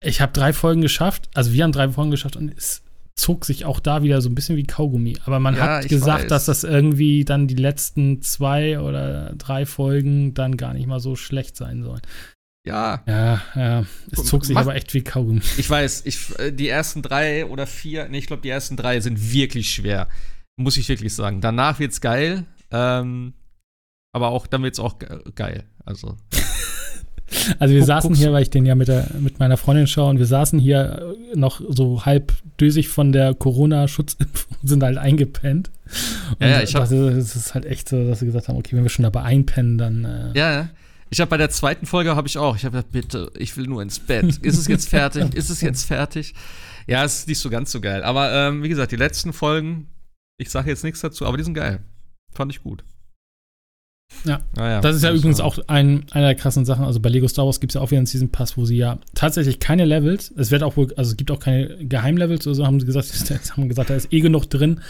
ich 0.00 0.20
habe 0.20 0.32
drei 0.32 0.52
Folgen 0.52 0.80
geschafft, 0.82 1.28
also 1.34 1.52
wir 1.52 1.62
haben 1.64 1.72
drei 1.72 1.88
Folgen 1.88 2.10
geschafft 2.10 2.36
und 2.36 2.52
es 2.56 2.82
zog 3.14 3.44
sich 3.44 3.64
auch 3.66 3.78
da 3.78 4.02
wieder 4.02 4.20
so 4.22 4.28
ein 4.30 4.34
bisschen 4.34 4.56
wie 4.56 4.64
Kaugummi. 4.64 5.16
Aber 5.26 5.38
man 5.38 5.54
Ja, 5.54 5.76
hat 5.78 5.88
gesagt, 5.88 6.22
weiß. 6.24 6.28
dass 6.28 6.46
das 6.46 6.64
irgendwie 6.64 7.24
dann 7.24 7.46
die 7.46 7.54
letzten 7.54 8.22
zwei 8.22 8.80
oder 8.80 9.34
drei 9.36 9.66
Folgen 9.66 10.34
dann 10.34 10.56
gar 10.56 10.72
nicht 10.74 10.86
mal 10.86 10.98
so 11.00 11.14
schlecht 11.14 11.56
sein 11.56 11.82
sollen. 11.82 12.00
Ja, 12.66 13.02
Ja, 13.06 13.42
ja, 13.56 13.84
es 14.12 14.24
zog 14.24 14.44
sich 14.44 14.54
Mach- 14.54 14.62
aber 14.62 14.76
echt 14.76 14.94
wie 14.94 15.02
Kaugummi. 15.02 15.40
ich 15.58 15.68
weiß, 15.68 16.02
ich, 16.06 16.38
äh, 16.38 16.52
die 16.52 16.68
ersten 16.68 17.02
drei 17.02 17.44
oder 17.46 17.66
vier, 17.66 18.08
nee, 18.08 18.18
ich 18.18 18.26
glaube, 18.26 18.42
die 18.42 18.48
ersten 18.50 18.76
drei 18.76 18.98
sind 19.00 19.32
wirklich 19.32 19.70
schwer. 19.72 20.08
Muss 20.56 20.76
ich 20.76 20.88
wirklich 20.88 21.14
sagen. 21.14 21.40
Danach 21.40 21.78
wird's 21.80 22.00
geil, 22.00 22.44
ähm, 22.72 23.34
aber 24.14 24.28
auch, 24.28 24.46
dann 24.46 24.62
wird's 24.62 24.78
auch 24.80 24.98
ge 24.98 25.08
geil. 25.34 25.64
Also. 25.84 26.16
Also 27.58 27.72
wir 27.72 27.80
Guck- 27.80 27.86
saßen 27.86 28.14
hier, 28.14 28.30
weil 28.32 28.42
ich 28.42 28.50
den 28.50 28.66
ja 28.66 28.74
mit, 28.74 28.88
der, 28.88 29.08
mit 29.18 29.38
meiner 29.38 29.56
Freundin 29.56 29.86
schaue 29.86 30.10
und 30.10 30.18
wir 30.18 30.26
saßen 30.26 30.58
hier 30.58 31.14
äh, 31.32 31.36
noch 31.36 31.62
so 31.66 32.04
halb 32.04 32.34
dösig 32.60 32.88
von 32.90 33.10
der 33.10 33.32
Corona-Schutzimpfung 33.34 34.58
und 34.60 34.68
sind 34.68 34.82
halt 34.82 34.98
eingepennt. 34.98 35.70
Ja, 36.40 36.48
ja, 36.48 36.56
Und 36.58 36.64
ich 36.64 36.74
hab- 36.74 36.82
das 36.82 36.92
ist- 36.92 37.16
Es 37.16 37.36
ist 37.36 37.54
halt 37.54 37.64
echt 37.64 37.88
so, 37.88 38.06
dass 38.06 38.20
wir 38.20 38.26
gesagt 38.26 38.48
haben, 38.48 38.58
okay, 38.58 38.76
wenn 38.76 38.82
wir 38.82 38.90
schon 38.90 39.04
dabei 39.04 39.22
einpennen, 39.22 39.78
dann 39.78 40.04
äh, 40.04 40.38
Ja, 40.38 40.52
ja. 40.52 40.68
Ich 41.08 41.20
habe 41.20 41.30
bei 41.30 41.36
der 41.38 41.48
zweiten 41.50 41.86
Folge 41.86 42.14
habe 42.16 42.28
ich 42.28 42.36
auch. 42.36 42.54
Ich 42.56 42.64
habe 42.66 42.76
gedacht, 42.76 42.92
bitte, 42.92 43.30
ich 43.38 43.56
will 43.56 43.66
nur 43.66 43.80
ins 43.82 43.98
Bett. 43.98 44.24
Ist 44.38 44.58
es 44.58 44.66
jetzt 44.66 44.88
fertig? 44.90 45.34
Ist 45.34 45.48
es 45.50 45.60
jetzt 45.62 45.84
fertig? 45.86 46.34
Ja, 46.86 47.02
es 47.04 47.20
ist 47.20 47.28
nicht 47.28 47.38
so 47.38 47.48
ganz 47.50 47.70
so 47.72 47.80
geil. 47.80 48.02
Aber 48.02 48.30
ähm, 48.32 48.62
wie 48.62 48.68
gesagt, 48.68 48.92
die 48.92 48.96
letzten 48.96 49.32
Folgen, 49.32 49.88
ich 50.38 50.50
sage 50.50 50.68
jetzt 50.70 50.84
nichts 50.84 51.00
dazu, 51.00 51.26
aber 51.26 51.36
die 51.38 51.44
sind 51.44 51.54
geil. 51.54 51.80
Fand 52.32 52.52
ich 52.52 52.62
gut. 52.62 52.84
Ja. 54.24 54.40
Naja, 54.56 54.80
Das 54.80 54.94
ist 54.96 55.02
ja 55.02 55.10
muss 55.10 55.20
übrigens 55.20 55.38
man- 55.38 55.46
auch 55.46 55.58
ein, 55.68 56.04
einer 56.12 56.26
der 56.26 56.34
krassen 56.34 56.64
Sachen. 56.64 56.84
Also 56.84 57.00
bei 57.00 57.08
Lego 57.08 57.26
Star 57.28 57.46
Wars 57.46 57.60
gibt 57.60 57.70
es 57.72 57.74
ja 57.74 57.80
auch 57.80 57.90
wieder 57.90 57.98
einen 57.98 58.06
Season 58.06 58.28
Pass, 58.30 58.56
wo 58.58 58.64
sie 58.66 58.76
ja 58.76 58.98
tatsächlich 59.14 59.58
keine 59.58 59.84
Levels, 59.86 60.32
es 60.36 60.50
wird 60.50 60.62
auch 60.62 60.76
wohl, 60.76 60.92
also 60.96 61.10
es 61.12 61.16
gibt 61.16 61.30
auch 61.30 61.40
keine 61.40 61.84
Geheimlevels 61.86 62.46
oder 62.46 62.54
so, 62.54 62.66
haben 62.66 62.78
sie 62.78 62.86
gesagt, 62.86 63.08
haben 63.56 63.68
gesagt, 63.68 63.90
da 63.90 63.94
ist 63.94 64.12
eh 64.12 64.20
genug 64.20 64.48
drin. 64.50 64.80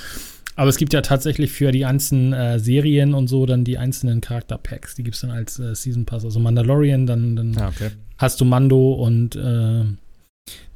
Aber 0.54 0.68
es 0.68 0.76
gibt 0.76 0.92
ja 0.92 1.00
tatsächlich 1.00 1.50
für 1.50 1.70
die 1.72 1.86
einzelnen 1.86 2.32
äh, 2.34 2.58
Serien 2.58 3.14
und 3.14 3.28
so 3.28 3.46
dann 3.46 3.64
die 3.64 3.78
einzelnen 3.78 4.20
Charakterpacks. 4.20 4.94
Die 4.96 5.02
gibt 5.02 5.14
es 5.14 5.22
dann 5.22 5.30
als 5.30 5.58
äh, 5.58 5.74
Season 5.74 6.04
Pass. 6.04 6.24
Also 6.26 6.40
Mandalorian, 6.40 7.06
dann, 7.06 7.36
dann 7.36 7.52
Ja, 7.54 7.68
okay. 7.68 7.90
hast 8.18 8.38
du 8.40 8.44
Mando 8.44 8.92
und 8.92 9.34
äh, 9.34 9.84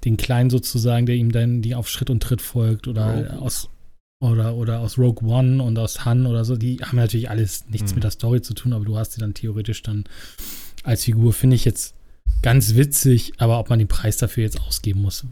den 0.04 0.16
Kleinen 0.16 0.48
sozusagen, 0.48 1.04
der 1.04 1.16
ihm 1.16 1.30
dann 1.30 1.60
die 1.60 1.74
auf 1.74 1.88
Schritt 1.88 2.08
und 2.08 2.22
Tritt 2.22 2.40
folgt 2.40 2.88
oder 2.88 3.12
Rogue. 3.28 3.42
aus 3.42 3.68
oder, 4.20 4.54
oder 4.54 4.80
aus 4.80 4.98
Rogue 4.98 5.28
One 5.28 5.62
und 5.62 5.78
aus 5.78 6.04
Han 6.04 6.26
oder 6.26 6.44
so, 6.44 6.56
die 6.56 6.78
haben 6.78 6.96
natürlich 6.96 7.28
alles 7.30 7.66
nichts 7.68 7.90
Hm. 7.90 7.96
mit 7.96 8.04
der 8.04 8.10
Story 8.10 8.40
zu 8.42 8.54
tun, 8.54 8.72
aber 8.72 8.84
du 8.84 8.96
hast 8.96 9.10
die 9.16 9.20
dann 9.20 9.34
theoretisch 9.34 9.82
dann 9.82 10.04
als 10.84 11.04
Figur, 11.04 11.32
finde 11.32 11.56
ich 11.56 11.64
jetzt 11.64 11.94
ganz 12.42 12.74
witzig, 12.74 13.32
aber 13.38 13.58
ob 13.58 13.68
man 13.70 13.78
den 13.78 13.88
Preis 13.88 14.16
dafür 14.16 14.44
jetzt 14.44 14.60
ausgeben 14.60 15.02
muss. 15.02 15.24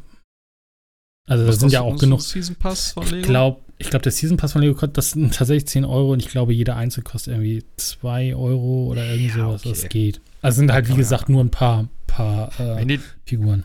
Also 1.28 1.46
das 1.46 1.58
sind 1.60 1.72
ja 1.72 1.80
auch 1.80 1.98
genug. 1.98 2.20
Season 2.20 2.54
Pass 2.56 2.92
von 2.92 3.04
Lego? 3.04 3.16
Ich 3.16 3.22
glaube, 3.26 3.60
ich 3.78 3.88
glaube, 3.90 4.02
der 4.02 4.12
Season 4.12 4.36
Pass 4.36 4.52
von 4.52 4.60
Lego 4.60 4.74
kostet 4.74 4.98
das 4.98 5.10
sind 5.12 5.32
tatsächlich 5.34 5.66
10 5.68 5.84
Euro 5.86 6.12
und 6.12 6.20
ich 6.20 6.28
glaube, 6.28 6.52
jeder 6.52 6.76
Einzel 6.76 7.02
kostet 7.02 7.32
irgendwie 7.34 7.64
2 7.76 8.34
Euro 8.36 8.88
oder 8.90 9.06
irgend 9.08 9.30
Ja, 9.30 9.34
sowas. 9.46 9.60
okay. 9.62 9.70
Das 9.70 9.88
geht. 9.88 10.20
Also 10.42 10.56
sind 10.56 10.70
halt, 10.72 10.86
wie 10.88 10.92
Ja. 10.92 10.98
gesagt, 10.98 11.30
nur 11.30 11.42
ein 11.42 11.50
paar, 11.50 11.88
paar 12.06 12.50
äh, 12.60 12.84
die, 12.84 13.00
Figuren. 13.24 13.64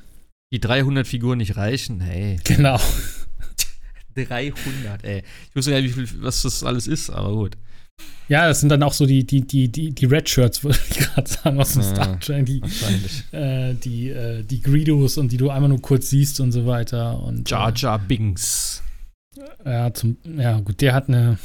die 0.54 0.62
300 0.62 1.06
Figuren 1.06 1.40
nicht 1.40 1.58
reichen, 1.58 2.00
hey. 2.00 2.40
Genau. 2.46 2.80
300, 4.26 5.04
ey. 5.04 5.24
Ich 5.50 5.56
wusste 5.56 5.72
gar 5.72 5.82
nicht, 5.82 5.96
wie 5.98 6.06
viel, 6.08 6.22
was 6.22 6.42
das 6.44 6.64
alles 6.64 6.88
ist, 6.88 7.10
aber 7.10 7.32
gut. 7.34 7.58
Ja, 8.30 8.48
das 8.48 8.60
sind 8.60 8.70
dann 8.70 8.84
auch 8.84 8.94
so 8.94 9.06
die, 9.06 9.26
die, 9.26 9.42
die, 9.42 9.70
die, 9.70 9.92
die 9.92 10.06
Red 10.06 10.30
Shirts, 10.30 10.64
würde 10.64 10.78
ich 10.90 10.98
gerade 11.00 11.30
sagen, 11.30 11.60
aus 11.60 11.74
dem 11.74 11.82
Ja. 11.82 11.88
Star 11.96 12.20
Trek, 12.20 12.46
die, 12.46 12.62
Wahrscheinlich. 12.62 13.24
äh, 13.34 13.74
die, 13.74 14.10
äh, 14.10 14.44
die 14.44 14.62
Greedos 14.62 15.18
und 15.18 15.32
die 15.32 15.38
du 15.38 15.50
einmal 15.50 15.70
nur 15.70 15.82
kurz 15.82 16.10
siehst 16.10 16.40
und 16.40 16.52
so 16.52 16.66
weiter. 16.66 17.22
Und, 17.24 17.50
Jar 17.50 17.74
Jar 17.76 17.98
Bings. 18.00 18.84
Äh, 19.66 19.72
ja, 19.72 19.94
zum, 19.94 20.18
ja, 20.38 20.60
gut, 20.60 20.80
der 20.82 20.94
hat 20.94 21.08
eine 21.10 21.40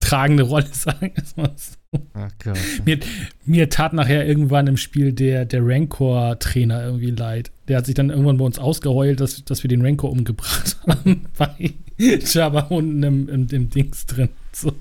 tragende 0.00 0.42
Rolle, 0.44 0.66
sagen 0.72 1.12
wir 1.14 1.42
mal 1.42 1.52
so. 1.56 1.74
Ach 2.14 2.30
Gott. 2.42 2.58
Mir, 2.86 2.98
mir 3.44 3.68
tat 3.68 3.92
nachher 3.92 4.24
irgendwann 4.26 4.68
im 4.68 4.76
Spiel 4.76 5.12
der, 5.12 5.44
der 5.44 5.60
Rancor-Trainer 5.62 6.84
irgendwie 6.84 7.10
leid. 7.10 7.50
Der 7.70 7.78
hat 7.78 7.86
sich 7.86 7.94
dann 7.94 8.10
irgendwann 8.10 8.36
bei 8.36 8.44
uns 8.44 8.58
ausgeheult, 8.58 9.20
dass, 9.20 9.44
dass 9.44 9.62
wir 9.62 9.68
den 9.68 9.86
Rancor 9.86 10.10
umgebracht 10.10 10.76
haben. 10.88 11.28
Bei 11.38 11.72
Jabba 11.98 12.62
unten 12.62 13.00
im, 13.04 13.28
im, 13.28 13.46
im 13.48 13.70
Dings 13.70 14.06
drin. 14.06 14.30
So. 14.50 14.76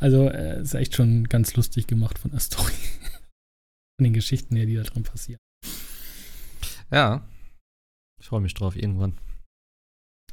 Also, 0.00 0.28
äh, 0.28 0.60
ist 0.60 0.74
echt 0.74 0.96
schon 0.96 1.28
ganz 1.28 1.54
lustig 1.54 1.86
gemacht 1.86 2.18
von 2.18 2.32
der 2.32 2.40
Story. 2.40 2.72
Von 3.96 4.02
den 4.02 4.14
Geschichten 4.14 4.56
her, 4.56 4.66
die 4.66 4.74
da 4.74 4.82
drin 4.82 5.04
passieren. 5.04 5.38
Ja. 6.90 7.24
Ich 8.20 8.26
freue 8.26 8.40
mich 8.40 8.54
drauf, 8.54 8.74
irgendwann. 8.74 9.16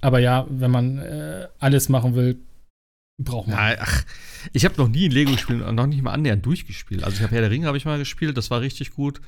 Aber 0.02 0.18
ja, 0.18 0.48
wenn 0.50 0.72
man 0.72 0.98
äh, 0.98 1.50
alles 1.60 1.88
machen 1.88 2.16
will, 2.16 2.42
braucht 3.24 3.48
man. 3.48 3.58
Ja, 3.58 3.78
ach, 3.80 4.06
ich 4.54 4.66
habe 4.66 4.78
noch 4.78 4.88
nie 4.88 5.06
ein 5.06 5.12
Lego-Spiel, 5.12 5.58
noch 5.58 5.86
nicht 5.86 6.02
mal 6.02 6.14
annähernd 6.14 6.44
durchgespielt. 6.44 7.04
Also 7.04 7.18
ich 7.18 7.22
habe 7.22 7.36
Herr 7.36 7.42
der 7.42 7.52
Ringe 7.52 7.68
habe 7.68 7.78
ich 7.78 7.86
mal 7.86 8.00
gespielt, 8.00 8.38
das 8.38 8.50
war 8.50 8.62
richtig 8.62 8.90
gut. 8.90 9.22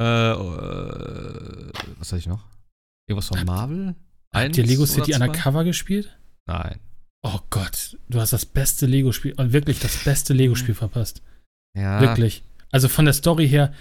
Äh, 0.00 0.32
äh, 0.32 1.72
was 1.98 2.08
hatte 2.08 2.18
ich 2.18 2.26
noch? 2.26 2.46
Irgendwas 3.06 3.28
von 3.28 3.44
Marvel? 3.44 3.94
Habt 4.32 4.56
ihr 4.56 4.64
Lego 4.64 4.86
City? 4.86 5.14
Undercover 5.14 5.64
gespielt? 5.64 6.16
Nein. 6.46 6.80
Oh 7.22 7.40
Gott, 7.50 7.98
du 8.08 8.18
hast 8.18 8.32
das 8.32 8.46
beste 8.46 8.86
Lego-Spiel, 8.86 9.34
äh, 9.36 9.52
wirklich 9.52 9.78
das 9.78 10.04
beste 10.04 10.32
Lego-Spiel 10.32 10.74
verpasst. 10.74 11.20
Ja. 11.76 12.00
Wirklich. 12.00 12.42
Also 12.70 12.88
von 12.88 13.04
der 13.04 13.12
Story 13.12 13.46
her, 13.46 13.74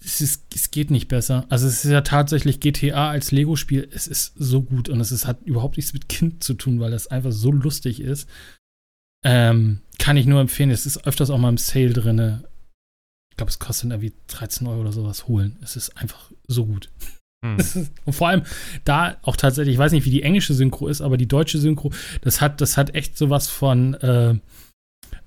es, 0.00 0.20
ist, 0.20 0.44
es 0.54 0.70
geht 0.70 0.90
nicht 0.90 1.08
besser. 1.08 1.46
Also 1.48 1.66
es 1.66 1.84
ist 1.84 1.90
ja 1.90 2.02
tatsächlich 2.02 2.60
GTA 2.60 3.10
als 3.10 3.32
Lego-Spiel. 3.32 3.88
Es 3.90 4.06
ist 4.06 4.34
so 4.36 4.62
gut 4.62 4.90
und 4.90 5.00
es 5.00 5.12
ist, 5.12 5.26
hat 5.26 5.42
überhaupt 5.44 5.78
nichts 5.78 5.94
mit 5.94 6.08
Kind 6.08 6.44
zu 6.44 6.54
tun, 6.54 6.78
weil 6.78 6.92
es 6.92 7.06
einfach 7.06 7.32
so 7.32 7.50
lustig 7.50 8.00
ist. 8.00 8.28
Ähm, 9.24 9.80
kann 9.98 10.18
ich 10.18 10.26
nur 10.26 10.40
empfehlen. 10.40 10.70
Es 10.70 10.84
ist 10.84 11.06
öfters 11.06 11.30
auch 11.30 11.38
mal 11.38 11.48
im 11.48 11.58
Sale 11.58 11.94
drin. 11.94 12.44
Ich 13.36 13.38
glaube, 13.38 13.50
es 13.50 13.58
kostet 13.58 13.90
irgendwie 13.90 14.14
13 14.28 14.66
Euro 14.66 14.80
oder 14.80 14.92
sowas 14.92 15.28
holen. 15.28 15.56
Es 15.62 15.76
ist 15.76 15.94
einfach 15.98 16.30
so 16.48 16.64
gut. 16.64 16.88
Hm. 17.44 17.58
Ist- 17.58 17.76
Und 18.06 18.12
vor 18.14 18.28
allem 18.28 18.42
da 18.84 19.18
auch 19.20 19.36
tatsächlich, 19.36 19.74
ich 19.74 19.78
weiß 19.78 19.92
nicht, 19.92 20.06
wie 20.06 20.10
die 20.10 20.22
englische 20.22 20.54
Synchro 20.54 20.88
ist, 20.88 21.02
aber 21.02 21.18
die 21.18 21.28
deutsche 21.28 21.58
Synchro, 21.58 21.92
das 22.22 22.40
hat, 22.40 22.62
das 22.62 22.78
hat 22.78 22.94
echt 22.94 23.18
sowas 23.18 23.48
von 23.48 23.92
äh, 23.94 24.36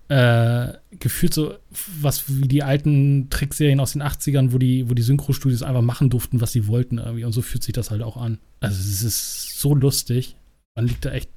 äh, 0.07 0.73
gefühlt 0.99 1.35
so 1.35 1.53
was 2.01 2.23
wie 2.27 2.47
die 2.47 2.63
alten 2.63 3.29
Trickserien 3.29 3.79
aus 3.79 3.93
den 3.93 4.01
80ern, 4.01 4.51
wo 4.53 4.57
die, 4.57 4.89
wo 4.89 4.95
die 4.95 5.03
Synchro-Studios 5.03 5.61
einfach 5.61 5.83
machen 5.83 6.09
durften, 6.09 6.41
was 6.41 6.51
sie 6.51 6.65
wollten 6.67 6.97
irgendwie. 6.97 7.25
Und 7.25 7.31
so 7.33 7.43
fühlt 7.43 7.61
sich 7.63 7.73
das 7.73 7.91
halt 7.91 8.01
auch 8.01 8.17
an. 8.17 8.39
Also 8.59 8.79
es 8.79 9.03
ist 9.03 9.59
so 9.59 9.75
lustig. 9.75 10.35
Man 10.75 10.87
liegt 10.87 11.05
da 11.05 11.11
echt. 11.11 11.29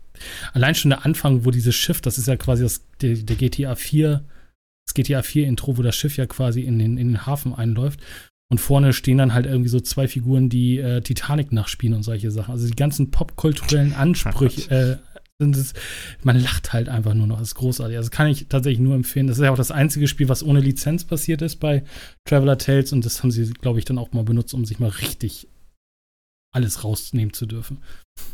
Allein 0.54 0.74
schon 0.74 0.90
der 0.90 1.04
Anfang, 1.04 1.44
wo 1.44 1.50
dieses 1.50 1.74
Schiff, 1.74 2.00
das 2.00 2.16
ist 2.16 2.28
ja 2.28 2.36
quasi 2.36 2.62
das, 2.62 2.82
der, 3.02 3.14
der 3.16 3.36
GTA 3.36 3.74
4, 3.74 4.24
das 4.86 4.94
GTA 4.94 5.22
4 5.22 5.46
Intro, 5.46 5.76
wo 5.76 5.82
das 5.82 5.96
Schiff 5.96 6.16
ja 6.16 6.26
quasi 6.26 6.62
in 6.62 6.78
den, 6.78 6.96
in 6.98 7.08
den 7.08 7.26
Hafen 7.26 7.54
einläuft. 7.54 8.00
Und 8.50 8.58
vorne 8.58 8.92
stehen 8.92 9.16
dann 9.16 9.32
halt 9.32 9.46
irgendwie 9.46 9.70
so 9.70 9.80
zwei 9.80 10.08
Figuren, 10.08 10.50
die 10.50 10.78
äh, 10.78 11.00
Titanic 11.00 11.52
nachspielen 11.52 11.96
und 11.96 12.02
solche 12.02 12.30
Sachen. 12.30 12.52
Also 12.52 12.66
die 12.66 12.76
ganzen 12.76 13.10
popkulturellen 13.10 13.92
Ansprüche, 13.96 14.70
äh, 14.70 15.12
sind 15.38 15.56
es, 15.56 15.74
man 16.22 16.40
lacht 16.40 16.72
halt 16.72 16.88
einfach 16.88 17.14
nur 17.14 17.26
noch. 17.26 17.38
Das 17.38 17.48
ist 17.48 17.54
großartig. 17.54 17.96
Also 17.96 18.10
kann 18.10 18.28
ich 18.28 18.48
tatsächlich 18.48 18.80
nur 18.80 18.94
empfehlen. 18.94 19.26
Das 19.26 19.38
ist 19.38 19.44
ja 19.44 19.50
auch 19.50 19.56
das 19.56 19.70
einzige 19.70 20.08
Spiel, 20.08 20.28
was 20.28 20.42
ohne 20.42 20.60
Lizenz 20.60 21.04
passiert 21.04 21.42
ist 21.42 21.56
bei 21.56 21.84
Traveler 22.24 22.58
Tales. 22.58 22.92
Und 22.92 23.04
das 23.04 23.22
haben 23.22 23.30
sie, 23.30 23.50
glaube 23.52 23.78
ich, 23.78 23.84
dann 23.84 23.98
auch 23.98 24.12
mal 24.12 24.24
benutzt, 24.24 24.54
um 24.54 24.64
sich 24.64 24.78
mal 24.78 24.90
richtig 24.90 25.48
alles 26.52 26.84
rausnehmen 26.84 27.32
zu 27.32 27.46
dürfen. 27.46 27.78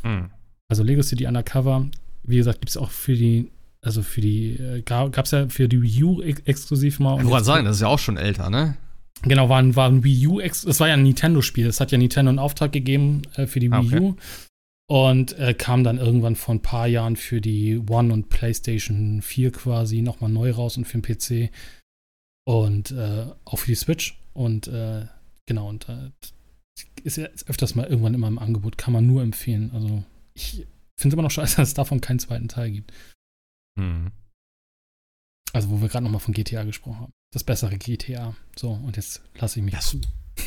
Hm. 0.03 0.31
Also 0.69 0.83
Lego 0.83 1.03
City 1.03 1.27
Undercover, 1.27 1.89
wie 2.25 2.37
gesagt, 2.37 2.61
gibt 2.61 2.71
es 2.71 2.77
auch 2.77 2.91
für 2.91 3.15
die, 3.15 3.51
also 3.81 4.03
für 4.03 4.21
die, 4.21 4.55
äh, 4.55 4.83
gab 4.83 5.25
es 5.25 5.31
ja 5.31 5.49
für 5.49 5.69
die 5.69 5.83
Wii 5.83 6.05
U 6.05 6.23
ex 6.23 6.41
exklusiv 6.41 6.99
mal. 6.99 7.21
Ich 7.21 7.27
wollte 7.27 7.45
sagen, 7.45 7.65
das 7.65 7.77
ist 7.77 7.83
ja 7.83 7.89
auch 7.89 7.99
schon 7.99 8.17
älter, 8.17 8.51
ne? 8.51 8.77
Genau, 9.23 9.49
war 9.49 9.59
ein, 9.59 9.75
war 9.77 9.89
ein 9.89 10.05
Wii 10.05 10.27
U, 10.27 10.41
ex 10.41 10.63
das 10.63 10.81
war 10.81 10.89
ja 10.89 10.95
ein 10.95 11.03
Nintendo-Spiel. 11.03 11.67
Das 11.67 11.81
hat 11.81 11.93
ja 11.93 11.99
Nintendo 11.99 12.31
einen 12.31 12.39
Auftrag 12.39 12.73
gegeben 12.73 13.23
äh, 13.35 13.47
für 13.47 13.61
die 13.61 13.71
Ah, 13.71 13.83
Wii 13.83 13.87
okay. 13.87 14.01
U. 14.01 14.17
Und 14.91 15.39
äh, 15.39 15.53
kam 15.53 15.85
dann 15.85 15.99
irgendwann 15.99 16.35
vor 16.35 16.55
ein 16.55 16.63
paar 16.63 16.87
Jahren 16.87 17.17
für 17.17 17.41
die 17.41 17.79
One 17.79 18.13
und 18.13 18.31
PlayStation 18.31 19.21
4 19.21 19.53
quasi 19.53 20.01
nochmal 20.01 20.31
neu 20.31 20.51
raus 20.51 20.79
und 20.79 20.87
für 20.87 20.99
den 20.99 21.03
PC. 21.03 21.53
Und 22.47 22.93
äh, 22.93 23.27
auch 23.45 23.59
für 23.59 23.67
die 23.67 23.75
Switch. 23.75 24.19
Und 24.33 24.67
äh, 24.69 25.05
genau, 25.47 25.69
und 25.69 25.89
äh, 25.91 26.11
ist 27.05 27.19
ja 27.19 27.27
öfters 27.47 27.75
mal 27.75 27.87
irgendwann 27.87 28.15
immer 28.15 28.29
im 28.29 28.39
Angebot. 28.39 28.79
Kann 28.79 28.95
man 28.95 29.07
nur 29.07 29.23
empfehlen. 29.23 29.71
Also, 29.75 30.05
ich 30.33 30.67
finde 30.97 31.09
es 31.09 31.13
immer 31.13 31.23
noch 31.23 31.31
scheiße, 31.31 31.57
dass 31.59 31.69
es 31.69 31.75
davon 31.75 32.01
keinen 32.01 32.19
zweiten 32.19 32.49
Teil 32.49 32.71
gibt. 32.71 32.93
Hm. 33.79 34.11
Also, 35.53 35.71
wo 35.71 35.81
wir 35.81 35.89
gerade 35.89 36.05
nochmal 36.05 36.21
von 36.21 36.35
GTA 36.35 36.65
gesprochen 36.65 37.01
haben. 37.01 37.13
Das 37.33 37.45
bessere 37.45 37.77
GTA. 37.77 38.35
So, 38.57 38.71
und 38.71 38.97
jetzt 38.97 39.23
lasse 39.37 39.59
ich 39.61 39.65
mich. 39.65 39.75
Das 39.75 39.97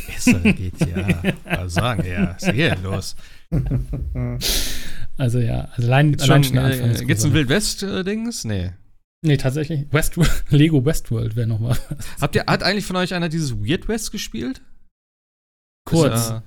bessere 0.07 0.53
GTA. 0.53 1.33
Was 1.45 1.73
sagen, 1.73 2.05
ja. 2.05 2.31
Ist 2.31 2.51
hier 2.51 2.75
los? 2.77 3.15
Also 5.17 5.37
ja, 5.37 5.65
also 5.75 5.87
allein, 5.87 6.11
Gibt's 6.11 6.23
allein 6.23 6.43
schon, 6.43 6.55
schon 6.55 6.65
Anfang 6.65 6.89
äh, 6.89 6.93
ist 6.93 7.07
gibt's 7.07 7.25
ein. 7.25 7.33
Wild 7.33 7.49
West-Dings? 7.49 8.43
Nee. 8.43 8.71
Nee, 9.23 9.37
tatsächlich. 9.37 9.85
Westworld, 9.91 10.31
Lego 10.49 10.83
Westworld 10.83 11.35
wäre 11.35 11.45
nochmal. 11.45 11.77
Habt 12.19 12.35
ihr, 12.35 12.45
hat 12.47 12.63
eigentlich 12.63 12.85
von 12.85 12.95
euch 12.95 13.13
einer 13.13 13.29
dieses 13.29 13.59
Weird 13.59 13.87
West 13.87 14.11
gespielt? 14.11 14.63
Kurz, 15.85 16.25
Ist, 16.25 16.31
äh, 16.31 16.41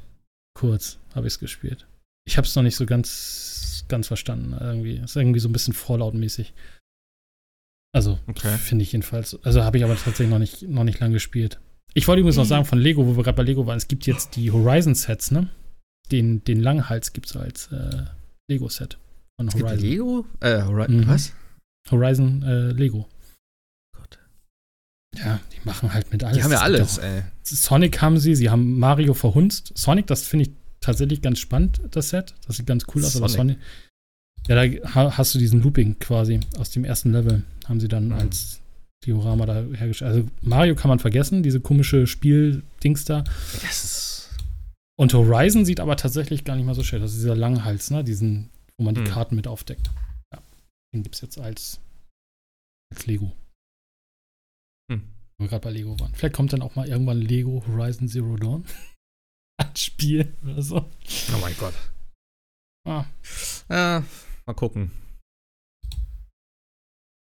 kurz 0.55 0.99
habe 1.15 1.29
ich 1.29 1.35
es 1.35 1.39
gespielt. 1.39 1.87
Ich 2.27 2.37
habe 2.37 2.49
es 2.49 2.57
noch 2.57 2.65
nicht 2.65 2.75
so 2.75 2.85
ganz, 2.85 3.54
ganz 3.89 4.07
verstanden. 4.09 4.57
Irgendwie. 4.61 4.97
Ist 4.97 5.17
irgendwie 5.17 5.41
so 5.41 5.49
ein 5.49 5.53
bisschen 5.53 5.75
Fallout-mäßig. 5.75 6.53
Also, 7.95 8.19
Okay. 8.27 8.57
finde 8.59 8.83
ich 8.83 8.93
jedenfalls. 8.93 9.39
Also 9.45 9.63
habe 9.63 9.79
ich 9.79 9.85
aber 9.85 9.95
tatsächlich 9.95 10.29
noch 10.31 10.39
nicht, 10.41 10.63
noch 10.63 10.85
nicht 10.85 10.99
lang 11.01 11.13
gespielt. 11.13 11.61
Ich 11.95 12.09
wollte 12.09 12.21
übrigens 12.21 12.37
noch 12.37 12.45
sagen 12.45 12.65
von 12.65 12.79
Lego, 12.81 13.07
wo 13.07 13.17
wir 13.17 13.23
gerade 13.23 13.37
bei 13.37 13.45
Lego 13.45 13.67
waren, 13.67 13.77
es 13.77 13.87
gibt 13.87 14.07
jetzt 14.07 14.35
die 14.35 14.51
Horizon-Sets, 14.51 15.31
ne? 15.31 15.49
Den, 16.11 16.43
den 16.45 16.61
Langhals 16.61 17.13
gibt 17.13 17.27
es 17.27 17.37
als 17.37 17.71
äh, 17.73 18.05
Lego-Set 18.51 18.99
von 19.39 19.47
es 19.49 19.55
gibt 19.55 19.67
Horizon. 19.67 19.89
Lego? 19.89 20.27
Äh, 20.41 20.63
Hori 20.63 20.91
Mhm. 20.93 21.07
was? 21.07 21.33
Horizon 21.91 22.43
äh, 22.43 22.73
Lego. 22.73 23.09
Gott. 23.97 24.19
Ja, 25.17 25.39
die 25.53 25.61
machen 25.65 25.95
halt 25.95 26.11
mit 26.11 26.25
alles. 26.25 26.37
Die 26.37 26.43
haben 26.43 26.51
ja 26.51 26.61
alles, 26.63 26.99
auch- 26.99 27.03
ey. 27.05 27.23
Sonic 27.45 28.03
haben 28.03 28.19
sie, 28.19 28.35
sie 28.35 28.51
haben 28.51 28.77
Mario 28.79 29.15
verhunzt. 29.15 29.73
Sonic, 29.77 30.09
das 30.09 30.27
finde 30.27 30.47
ich 30.47 30.51
tatsächlich 30.85 31.23
ganz 31.23 31.39
spannend, 31.39 31.81
das 31.91 32.11
Set. 32.11 32.35
Das 32.47 32.57
sieht 32.57 32.67
ganz 32.67 32.85
cool 32.95 33.05
aus, 33.05 33.17
aber 33.17 33.29
Sonic. 33.29 33.59
Ja, 34.47 34.55
da 34.67 34.95
ha- 34.95 35.17
hast 35.17 35.35
du 35.35 35.39
diesen 35.39 35.63
Looping 35.63 35.99
quasi 35.99 36.41
aus 36.59 36.71
dem 36.71 36.85
ersten 36.85 37.13
Level, 37.13 37.43
haben 37.67 37.81
sie 37.81 37.89
dann 37.89 38.07
Mhm. 38.09 38.13
als 38.13 38.61
Diorama 39.07 39.47
da 39.47 39.63
hergestellt. 39.75 40.15
Also 40.15 40.29
Mario 40.43 40.75
kann 40.75 40.89
man 40.89 40.99
vergessen, 40.99 41.43
diese 41.43 41.61
komische 41.61 42.07
Spiel-Dings 42.07 43.05
da. 43.05 43.25
Ist. 43.69 44.31
Und 44.97 45.13
Horizon 45.15 45.65
sieht 45.65 45.81
aber 45.81 45.97
tatsächlich 45.97 46.45
gar 46.45 46.57
nicht 46.57 46.67
mal 46.67 46.75
so 46.75 46.83
schön. 46.83 47.01
Das 47.03 47.13
ist 47.13 47.19
dieser 47.21 47.35
Langhals, 47.37 47.91
ne? 47.91 48.05
Diesen, 48.05 48.51
wo 48.79 48.85
man 48.85 48.95
die 48.95 49.01
Hm. 49.03 49.09
Karten 49.09 49.35
mit 49.37 49.47
aufdeckt. 49.49 49.91
Ja. 50.33 50.41
Den 50.95 51.03
gibt 51.03 51.15
es 51.17 51.21
jetzt 51.23 51.39
als, 51.39 51.81
als 52.93 53.07
Lego. 53.07 53.33
Hm. 54.93 55.03
Wo 55.39 55.45
wir 55.45 55.49
gerade 55.49 55.63
bei 55.65 55.71
Lego 55.71 55.99
waren. 55.99 56.15
Vielleicht 56.15 56.35
kommt 56.35 56.53
dann 56.53 56.63
auch 56.63 56.77
mal 56.77 56.87
irgendwann 56.89 57.21
Lego 57.21 57.65
Horizon 57.67 58.09
Zero 58.09 58.37
Dawn. 58.37 58.65
Spiel 59.77 60.35
oder 60.43 60.63
so. 60.63 60.77
Oh 61.35 61.39
mein 61.41 61.57
Gott. 61.59 61.75
Ah. 62.87 63.05
Ja, 63.69 64.05
mal 64.47 64.55
gucken. 64.55 64.91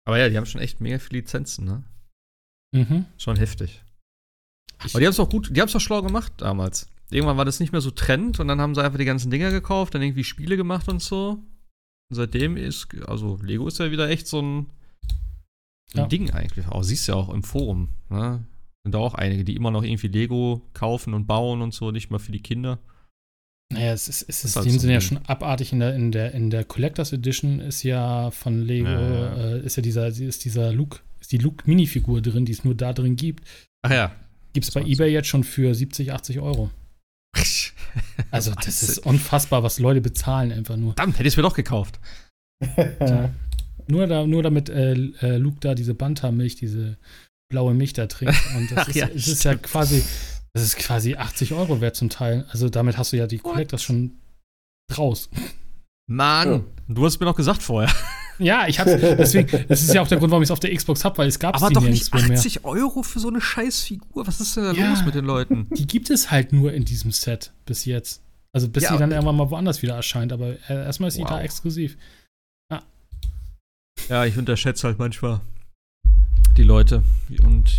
Aber 0.06 0.19
ja, 0.19 0.28
die 0.28 0.36
haben 0.36 0.47
schon 0.47 0.61
echt 0.61 0.81
mega 0.81 0.98
viele 0.98 1.20
Lizenzen, 1.20 1.65
ne? 1.65 1.82
Mhm. 2.74 3.06
Schon 3.16 3.36
heftig. 3.36 3.82
Aber 4.78 5.01
die 5.01 5.06
haben 5.06 5.12
es 5.12 5.20
auch 5.20 5.31
gut, 5.31 5.56
die 5.56 5.61
haben 5.61 5.69
es 5.69 5.77
auch 5.77 5.81
schlau 5.81 6.02
gemacht 6.02 6.32
damals. 6.39 6.89
Irgendwann 7.11 7.36
war 7.36 7.44
das 7.44 7.61
nicht 7.61 7.73
mehr 7.73 7.81
so 7.81 7.90
Trend 7.90 8.40
und 8.40 8.48
dann 8.48 8.61
haben 8.61 8.74
sie 8.74 8.82
einfach 8.82 8.98
die 8.98 9.05
ganzen 9.05 9.31
Dinger 9.31 9.51
gekauft, 9.51 9.94
dann 9.94 10.02
irgendwie 10.02 10.24
Spiele 10.24 10.56
gemacht 10.56 10.89
und 10.89 11.01
so. 11.01 11.31
Und 12.11 12.16
seitdem 12.16 12.56
ist, 12.56 12.89
also 13.06 13.39
Lego 13.43 13.66
ist 13.69 13.78
ja 13.78 13.90
wieder 13.90 14.09
echt 14.11 14.27
so 14.27 14.43
ein, 14.43 14.66
so 15.90 15.98
ein 15.98 16.02
Ja. 16.02 16.06
Ding 16.06 16.31
eigentlich. 16.32 16.66
Auch 16.69 16.82
siehst 16.82 17.09
du 17.09 17.12
ja 17.12 17.19
auch 17.19 17.31
im 17.31 17.43
Forum, 17.43 17.89
ne? 18.11 18.44
Sind 18.85 18.94
da 18.94 18.98
auch 18.98 19.15
einige, 19.15 19.44
die 19.44 19.56
immer 19.56 19.70
noch 19.70 19.82
irgendwie 19.82 20.09
Lego 20.09 20.62
kaufen 20.74 21.15
und 21.15 21.27
bauen 21.27 21.62
und 21.62 21.73
so, 21.73 21.90
nicht 21.90 22.11
mal 22.11 22.19
für 22.19 22.32
die 22.32 22.43
Kinder. 22.43 22.78
Naja, 23.73 23.93
es 23.93 24.09
ist, 24.09 24.27
es 24.28 24.44
ist 24.44 24.56
in 24.56 24.65
dem 24.65 24.78
Sinne 24.78 24.93
ja 24.93 25.01
schon 25.01 25.19
abartig. 25.27 25.73
In 25.73 25.81
der, 25.81 25.94
in, 25.94 26.12
der, 26.12 26.32
in 26.32 26.51
der 26.51 26.65
Collectors 26.65 27.12
Edition 27.12 27.61
ist 27.61 27.82
ja 27.82 28.31
von 28.31 28.61
Lego, 28.62 28.89
Ja. 28.89 29.36
Äh, 29.36 29.61
ist 29.61 29.77
ja 29.77 29.82
dieser, 29.82 30.09
ist 30.09 30.44
dieser 30.44 30.73
Luke, 30.73 31.01
ist 31.20 31.32
die 31.32 31.39
Luke-Minifigur 31.39 32.20
drin, 32.20 32.44
die 32.44 32.52
es 32.52 32.65
nur 32.65 32.74
da 32.74 32.93
drin 32.93 33.16
gibt. 33.16 33.44
Ach 33.82 33.90
ja. 33.90 34.12
Gibt 34.52 34.66
es 34.66 34.70
bei 34.70 34.82
eBay 34.82 35.11
jetzt 35.11 35.28
schon 35.28 35.44
für 35.44 35.74
70, 35.74 36.12
80 36.12 36.40
Euro. 36.40 36.70
Also, 38.32 38.52
das 38.52 38.82
ist 38.82 38.98
unfassbar, 38.98 39.62
was 39.62 39.78
Leute 39.78 40.01
bezahlen 40.01 40.51
einfach 40.51 40.77
nur. 40.77 40.94
Verdammt, 40.94 41.15
hätte 41.15 41.28
ich 41.28 41.35
es 41.35 41.36
mir 41.36 41.44
doch 41.44 41.55
gekauft. 41.55 42.01
Nur, 43.86 44.06
da, 44.06 44.27
nur 44.27 44.43
damit 44.43 44.69
äh, 44.69 44.94
äh, 44.94 45.36
Luke 45.36 45.59
da 45.61 45.74
diese 45.74 45.94
Banta-Milch, 45.94 46.56
diese 46.56 46.97
blaue 47.50 47.74
Milch 47.74 47.92
da 47.92 48.06
trinkt. 48.06 48.34
Und 48.56 48.70
das 48.70 48.78
Ach 48.78 48.88
ist, 48.88 48.94
ja, 48.96 49.08
es 49.08 49.28
ist 49.28 49.44
ja 49.44 49.54
quasi, 49.54 50.02
das 50.52 50.62
ist 50.62 50.76
quasi 50.76 51.14
80 51.16 51.52
Euro 51.52 51.80
wert 51.80 51.96
zum 51.96 52.10
Teil. 52.10 52.46
Also 52.50 52.68
damit 52.68 52.96
hast 52.98 53.12
du 53.12 53.16
ja 53.16 53.26
die 53.26 53.38
Collectors 53.38 53.82
schon 53.82 54.12
raus. 54.96 55.28
Mann, 56.06 56.48
Ja. 56.52 56.60
du 56.88 57.04
hast 57.06 57.18
mir 57.20 57.26
noch 57.26 57.36
gesagt 57.36 57.62
vorher. 57.62 57.92
Ja, 58.40 58.66
ich 58.66 58.80
hab's, 58.80 58.90
deswegen, 58.90 59.64
das 59.68 59.80
ist 59.82 59.94
ja 59.94 60.02
auch 60.02 60.08
der 60.08 60.18
Grund, 60.18 60.32
warum 60.32 60.42
ich 60.42 60.48
es 60.48 60.50
auf 60.50 60.58
der 60.58 60.74
Xbox 60.74 61.04
habe, 61.04 61.18
weil 61.18 61.28
es 61.28 61.38
gab 61.38 61.54
Aber 61.54 61.68
die 61.68 61.74
doch 61.74 61.82
nicht 61.82 62.12
nirgendwo 62.12 62.30
mehr. 62.32 62.36
80 62.40 62.64
Euro 62.64 63.04
für 63.04 63.20
so 63.20 63.28
eine 63.28 63.40
Scheißfigur. 63.40 64.26
Was 64.26 64.40
ist 64.40 64.56
denn 64.56 64.64
da 64.64 64.72
Ja. 64.72 64.90
los 64.90 65.04
mit 65.04 65.14
den 65.14 65.24
Leuten? 65.24 65.68
Die 65.76 65.86
gibt 65.86 66.10
es 66.10 66.32
halt 66.32 66.52
nur 66.52 66.72
in 66.72 66.84
diesem 66.84 67.12
Set 67.12 67.52
bis 67.64 67.84
jetzt. 67.84 68.22
Also 68.52 68.68
bis 68.68 68.82
Ja, 68.82 68.88
sie 68.90 68.98
dann 68.98 69.10
okay. 69.10 69.14
irgendwann 69.18 69.36
mal 69.36 69.50
woanders 69.50 69.82
wieder 69.82 69.94
erscheint, 69.94 70.32
aber 70.32 70.48
äh, 70.68 70.84
erstmal 70.84 71.10
ist 71.10 71.14
sie 71.14 71.20
Wow. 71.22 71.28
da 71.28 71.42
exklusiv. 71.42 71.96
Ja, 74.08 74.24
ich 74.24 74.36
unterschätze 74.36 74.88
halt 74.88 74.98
manchmal 74.98 75.40
die 76.55 76.62
Leute 76.62 77.02
und 77.43 77.76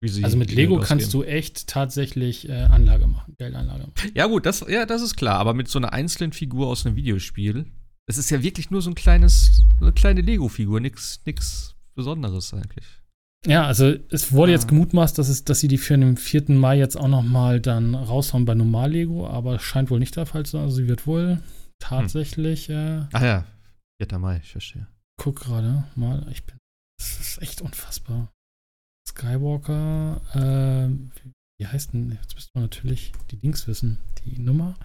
wie 0.00 0.08
sie. 0.08 0.24
Also 0.24 0.36
mit 0.36 0.52
Lego 0.52 0.76
Geld 0.76 0.86
kannst 0.88 1.06
ausgeben. 1.06 1.24
du 1.24 1.28
echt 1.30 1.66
tatsächlich 1.66 2.48
äh, 2.48 2.52
Anlage 2.62 3.06
machen, 3.06 3.34
Geldanlage 3.38 3.80
machen. 3.88 4.12
Ja, 4.14 4.26
gut, 4.26 4.46
das, 4.46 4.64
ja, 4.68 4.86
das 4.86 5.02
ist 5.02 5.16
klar. 5.16 5.38
Aber 5.38 5.54
mit 5.54 5.68
so 5.68 5.78
einer 5.78 5.92
einzelnen 5.92 6.32
Figur 6.32 6.68
aus 6.68 6.86
einem 6.86 6.96
Videospiel, 6.96 7.66
es 8.06 8.16
ist 8.18 8.30
ja 8.30 8.42
wirklich 8.42 8.70
nur 8.70 8.80
so 8.82 8.90
ein 8.90 8.94
kleines, 8.94 9.64
eine 9.80 9.92
kleine 9.92 10.20
Lego-Figur, 10.20 10.80
nix, 10.80 11.20
nix 11.26 11.74
Besonderes 11.94 12.54
eigentlich. 12.54 12.84
Ja, 13.46 13.64
also 13.66 13.94
es 14.10 14.32
wurde 14.32 14.52
Ja. 14.52 14.56
jetzt 14.58 14.68
gemutmaßt, 14.68 15.16
dass, 15.18 15.28
es, 15.28 15.44
dass 15.44 15.60
sie 15.60 15.68
die 15.68 15.78
für 15.78 15.96
den 15.96 16.16
4. 16.16 16.44
Mai 16.50 16.76
jetzt 16.78 16.96
auch 16.96 17.06
noch 17.08 17.22
mal 17.22 17.60
dann 17.60 17.94
raushauen 17.94 18.44
bei 18.44 18.54
Normal-Lego, 18.54 19.28
aber 19.28 19.58
scheint 19.60 19.90
wohl 19.90 19.98
nicht 20.00 20.16
der 20.16 20.26
Fall 20.26 20.44
zu 20.44 20.52
sein. 20.52 20.62
Also 20.62 20.76
sie 20.76 20.88
wird 20.88 21.06
wohl 21.06 21.40
tatsächlich, 21.78 22.68
äh, 22.70 23.02
Ach 23.12 23.22
ja, 23.22 23.44
4. 24.02 24.18
Mai, 24.18 24.40
ich 24.42 24.50
verstehe. 24.52 24.86
guck 25.16 25.40
gerade 25.40 25.84
mal, 25.96 26.26
ich 26.32 26.44
bin, 26.44 26.56
das 26.98 27.20
ist 27.20 27.42
echt 27.42 27.62
unfassbar. 27.62 28.32
Skywalker, 29.08 30.20
äh, 30.34 30.88
wie 31.58 31.66
heißt 31.66 31.92
denn, 31.92 32.18
jetzt 32.22 32.34
müsste 32.34 32.50
man 32.54 32.64
natürlich 32.64 33.12
die 33.30 33.36
Dings 33.36 33.66
wissen, 33.66 33.98
die 34.24 34.38
Nummer. 34.38 34.76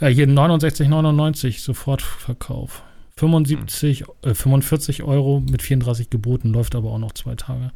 Äh, 0.00 0.10
hier 0.10 0.26
69,99 0.26 1.60
Sofortverkauf. 1.60 2.82
75, 3.16 4.04
äh, 4.22 4.34
45 4.34 5.02
Euro 5.02 5.40
mit 5.40 5.62
34 5.62 6.08
geboten, 6.10 6.50
läuft 6.50 6.74
aber 6.74 6.92
auch 6.92 6.98
noch 6.98 7.12
zwei 7.12 7.34
Tage. 7.34 7.72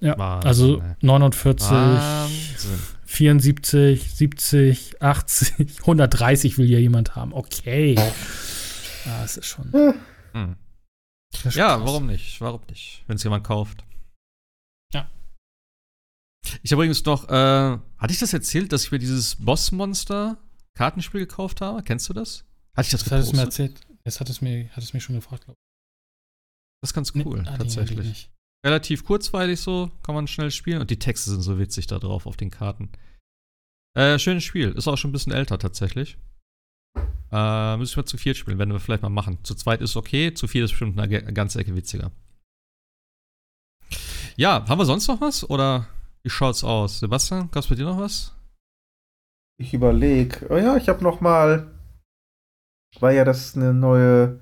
Ja, 0.00 0.18
Wahnsinn, 0.18 0.48
also 0.48 0.80
ey. 0.80 0.94
49, 1.00 1.70
Wahnsinn. 1.70 2.78
74, 3.06 4.14
70, 4.14 5.00
80, 5.00 5.80
130 5.80 6.58
will 6.58 6.68
ja 6.68 6.78
jemand 6.78 7.14
haben. 7.14 7.32
Okay. 7.32 7.94
Ja, 7.94 9.24
es 9.24 9.36
ist 9.36 9.46
schon. 9.46 9.94
Hm. 10.32 10.56
Das 11.44 11.54
Ja, 11.54 11.76
krass. 11.76 11.86
warum 11.86 12.06
nicht? 12.06 12.40
Warum 12.40 12.60
nicht? 12.68 13.02
Wenn 13.06 13.16
es 13.16 13.22
jemand 13.24 13.44
kauft. 13.44 13.84
Ja. 14.92 15.10
Ich 16.62 16.72
habe 16.72 16.82
übrigens 16.82 17.04
noch, 17.04 17.28
äh, 17.28 17.32
hatte 17.32 18.12
ich 18.12 18.18
das 18.18 18.32
erzählt, 18.32 18.72
dass 18.72 18.84
ich 18.84 18.90
mir 18.92 18.98
dieses 18.98 19.36
Bossmonster-Kartenspiel 19.36 21.20
gekauft 21.20 21.60
habe? 21.60 21.82
Kennst 21.82 22.08
du 22.08 22.12
das? 22.12 22.44
Hatte 22.76 22.86
ich 22.86 22.90
das 22.92 23.04
Das 23.04 23.12
hat 23.12 23.20
es 23.20 23.32
mir 23.32 23.40
erzählt. 23.42 23.80
Jetzt 24.04 24.20
hat 24.20 24.28
es 24.28 24.40
mir, 24.40 24.68
hat 24.70 24.82
es 24.82 24.92
mir 24.92 25.00
schon 25.00 25.14
gefragt, 25.14 25.44
glaube 25.44 25.58
Das 26.82 26.90
ist 26.90 26.94
ganz 26.94 27.12
ich. 27.14 27.24
cool, 27.24 27.42
Nee, 27.42 27.48
ah, 27.48 27.52
nee, 27.52 27.58
tatsächlich. 27.58 28.10
ich. 28.10 28.30
Relativ 28.64 29.04
kurzweilig 29.04 29.60
so, 29.60 29.90
kann 30.02 30.14
man 30.14 30.26
schnell 30.28 30.50
spielen 30.50 30.80
und 30.80 30.90
die 30.90 30.98
Texte 30.98 31.30
sind 31.30 31.42
so 31.42 31.58
witzig 31.58 31.86
da 31.88 31.98
drauf 31.98 32.26
auf 32.26 32.36
den 32.36 32.50
Karten. 32.50 32.90
Äh, 33.96 34.18
schönes 34.18 34.44
Spiel. 34.44 34.70
Ist 34.72 34.88
auch 34.88 34.96
schon 34.96 35.10
ein 35.10 35.12
bisschen 35.12 35.32
älter 35.32 35.58
tatsächlich. 35.58 36.16
Äh, 37.32 37.78
müssen 37.78 37.96
wir 37.96 38.04
zu 38.04 38.18
viert 38.18 38.36
spielen, 38.36 38.58
werden 38.58 38.72
wir 38.72 38.80
vielleicht 38.80 39.02
mal 39.02 39.08
machen. 39.08 39.38
Zu 39.42 39.54
zweit 39.54 39.80
ist 39.80 39.96
okay, 39.96 40.34
zu 40.34 40.46
viert 40.46 40.66
ist 40.66 40.72
bestimmt 40.72 41.00
eine 41.00 41.32
ganze 41.32 41.58
Ecke 41.58 41.74
witziger. 41.74 42.10
Ja, 44.36 44.66
haben 44.68 44.78
wir 44.78 44.84
sonst 44.84 45.08
noch 45.08 45.20
was? 45.20 45.48
Oder 45.48 45.88
wie 46.22 46.30
schaut's 46.30 46.62
aus? 46.62 47.00
Sebastian, 47.00 47.50
gab's 47.50 47.68
bei 47.68 47.74
dir 47.74 47.86
noch 47.86 47.98
was? 47.98 48.34
Ich 49.58 49.72
überlege. 49.72 50.46
Oh 50.50 50.56
ja, 50.56 50.76
ich 50.76 50.88
habe 50.88 51.02
noch 51.02 51.20
mal, 51.20 51.70
weil 53.00 53.16
ja 53.16 53.24
das 53.24 53.56
eine 53.56 53.72
neue 53.72 54.40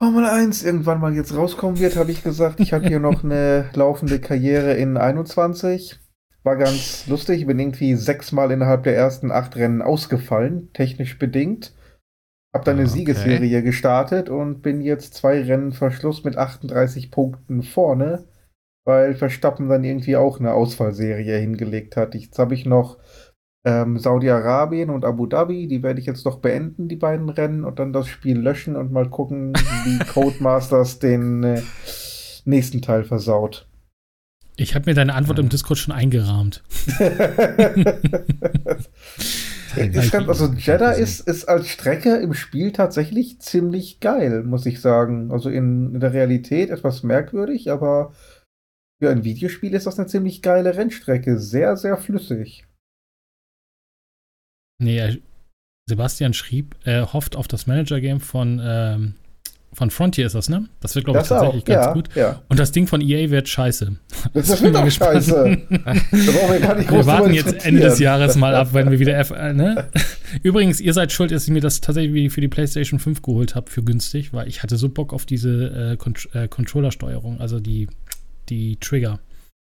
Formel 0.00 0.26
1 0.26 0.62
irgendwann 0.62 1.00
mal 1.00 1.14
jetzt 1.14 1.34
rauskommen 1.34 1.78
wird, 1.78 1.96
habe 1.96 2.12
ich 2.12 2.22
gesagt, 2.22 2.60
ich 2.60 2.72
habe 2.72 2.86
hier 2.86 3.00
noch 3.00 3.24
eine 3.24 3.70
laufende 3.74 4.20
Karriere 4.20 4.74
in 4.74 4.96
21. 4.96 5.98
War 6.46 6.56
ganz 6.56 7.08
lustig. 7.08 7.40
Ich 7.40 7.46
bin 7.46 7.58
irgendwie 7.58 7.96
sechsmal 7.96 8.52
innerhalb 8.52 8.84
der 8.84 8.96
ersten 8.96 9.32
acht 9.32 9.56
Rennen 9.56 9.82
ausgefallen, 9.82 10.72
technisch 10.74 11.18
bedingt. 11.18 11.74
Hab 12.54 12.64
dann 12.64 12.76
eine 12.76 12.84
Ah, 12.84 12.86
Okay. 12.86 12.98
Siegesserie 12.98 13.62
gestartet 13.62 14.28
und 14.28 14.62
bin 14.62 14.80
jetzt 14.80 15.14
zwei 15.14 15.42
Rennen 15.42 15.72
Verschluss 15.72 16.22
mit 16.24 16.36
38 16.38 17.10
Punkten 17.10 17.62
vorne, 17.64 18.28
weil 18.86 19.14
Verstappen 19.14 19.68
dann 19.68 19.82
irgendwie 19.82 20.16
auch 20.16 20.38
eine 20.38 20.52
Ausfallserie 20.54 21.36
hingelegt 21.38 21.96
hat. 21.96 22.14
Jetzt 22.14 22.38
habe 22.38 22.54
ich 22.54 22.64
noch 22.64 22.98
ähm, 23.66 23.98
Saudi-Arabien 23.98 24.90
und 24.90 25.04
Abu 25.04 25.26
Dhabi, 25.26 25.66
die 25.66 25.82
werde 25.82 25.98
ich 25.98 26.06
jetzt 26.06 26.24
noch 26.24 26.38
beenden, 26.38 26.86
die 26.88 26.96
beiden 26.96 27.28
Rennen, 27.28 27.64
und 27.64 27.80
dann 27.80 27.92
das 27.92 28.06
Spiel 28.06 28.38
löschen 28.38 28.76
und 28.76 28.92
mal 28.92 29.10
gucken, 29.10 29.52
wie 29.84 29.98
Codemasters 30.12 31.00
den 31.00 31.42
äh, 31.42 31.62
nächsten 32.44 32.82
Teil 32.82 33.02
versaut. 33.02 33.68
Ich 34.56 34.74
habe 34.74 34.88
mir 34.90 34.94
deine 34.94 35.14
Antwort 35.14 35.38
im 35.38 35.50
Discord 35.50 35.78
schon 35.78 35.94
eingerahmt. 35.94 36.64
ich 39.76 40.10
fand, 40.10 40.28
also 40.28 40.46
Jeddah 40.46 40.92
ist, 40.92 41.20
ist 41.20 41.44
als 41.46 41.68
Strecke 41.68 42.16
im 42.16 42.32
Spiel 42.32 42.72
tatsächlich 42.72 43.38
ziemlich 43.38 44.00
geil, 44.00 44.44
muss 44.44 44.64
ich 44.64 44.80
sagen. 44.80 45.30
Also 45.30 45.50
in, 45.50 45.94
in 45.94 46.00
der 46.00 46.14
Realität 46.14 46.70
etwas 46.70 47.02
merkwürdig, 47.02 47.70
aber 47.70 48.14
für 48.98 49.10
ein 49.10 49.24
Videospiel 49.24 49.74
ist 49.74 49.86
das 49.86 49.98
eine 49.98 50.08
ziemlich 50.08 50.40
geile 50.40 50.74
Rennstrecke. 50.74 51.38
Sehr, 51.38 51.76
sehr 51.76 51.98
flüssig. 51.98 52.66
Nee, 54.78 54.96
er, 54.96 55.16
Sebastian 55.86 56.32
schrieb, 56.32 56.76
er 56.84 57.12
hofft 57.12 57.36
auf 57.36 57.46
das 57.46 57.66
Manager-Game 57.66 58.20
von, 58.20 58.58
ähm, 58.62 59.14
von 59.72 59.90
Frontier 59.90 60.26
ist 60.26 60.34
das, 60.34 60.48
ne? 60.48 60.68
Das 60.80 60.94
wird, 60.94 61.04
glaube 61.04 61.18
ich, 61.20 61.28
Das 61.28 61.38
tatsächlich 61.38 61.62
auch, 61.64 61.66
ganz 61.66 61.86
ja, 61.86 61.92
gut. 61.92 62.08
ja. 62.14 62.42
Und 62.48 62.58
das 62.58 62.72
Ding 62.72 62.86
von 62.86 63.00
EA 63.00 63.30
wird 63.30 63.48
scheiße. 63.48 63.96
Das, 64.32 64.48
bin 64.56 64.62
wird 64.64 64.74
doch 64.76 64.84
gespannt. 64.84 65.24
scheiße. 65.24 65.58
Wir 65.68 66.90
Wir 66.90 67.06
warten 67.06 67.34
jetzt. 67.34 67.64
Ende 67.64 67.82
des 67.82 67.98
Jahres 67.98 68.36
mal 68.36 68.54
ab, 68.54 68.68
wenn 68.72 68.90
wir 68.90 68.98
wieder 68.98 69.18
F, 69.18 69.30
äh, 69.32 69.52
ne? 69.52 69.88
Übrigens, 70.42 70.80
ihr 70.80 70.94
seid 70.94 71.12
schuld, 71.12 71.30
dass 71.30 71.44
ich 71.44 71.50
mir 71.50 71.60
das 71.60 71.80
tatsächlich 71.80 72.32
für 72.32 72.40
die 72.40 72.48
PlayStation 72.48 72.98
5 72.98 73.20
geholt 73.22 73.54
habe 73.54 73.70
für 73.70 73.82
günstig, 73.82 74.32
weil 74.32 74.48
ich 74.48 74.62
hatte 74.62 74.76
so 74.76 74.88
Bock 74.88 75.12
auf 75.12 75.26
diese 75.26 75.92
äh, 75.92 75.96
Con 75.96 76.14
äh, 76.32 76.48
Controller-Steuerung, 76.48 77.40
also 77.40 77.60
die, 77.60 77.88
die 78.48 78.76
Trigger. 78.76 79.20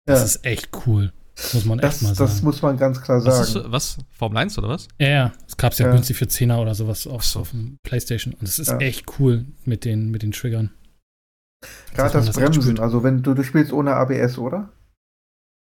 Das 0.06 0.24
ist 0.24 0.44
echt 0.46 0.70
cool. 0.86 1.12
Muss 1.54 1.64
man 1.64 1.78
Das, 1.78 1.94
echt 1.96 2.02
mal 2.02 2.08
das 2.10 2.18
sagen. 2.18 2.44
muss 2.44 2.62
man 2.62 2.76
ganz 2.76 3.00
klar 3.00 3.24
Was, 3.24 3.40
ist, 3.48 3.52
sagen. 3.54 3.72
was? 3.72 3.96
Formel 4.10 4.38
1 4.38 4.58
oder 4.58 4.68
was? 4.68 4.88
Ja, 4.98 5.08
ja. 5.08 5.32
Es 5.46 5.56
gab 5.56 5.72
es 5.72 5.78
ja, 5.78 5.86
Ja. 5.86 5.92
günstig 5.92 6.16
für 6.16 6.26
10er 6.26 6.58
oder 6.60 6.74
sowas 6.74 7.06
auf, 7.06 7.24
so. 7.24 7.40
auf 7.40 7.50
dem 7.50 7.78
Playstation. 7.82 8.34
Und 8.34 8.46
es 8.48 8.58
ist 8.58 8.68
Ja. 8.68 8.78
echt 8.78 9.06
cool 9.18 9.46
mit 9.64 9.84
den, 9.84 10.10
mit 10.10 10.22
den 10.22 10.32
Triggern. 10.32 10.70
Gerade 11.94 12.12
das 12.12 12.28
echt 12.28 12.36
Bremsen. 12.36 12.78
Also 12.78 13.02
wenn 13.02 13.22
du, 13.22 13.34
du 13.34 13.42
spielst 13.42 13.72
ohne 13.72 13.94
ABS, 13.94 14.38
oder? 14.38 14.70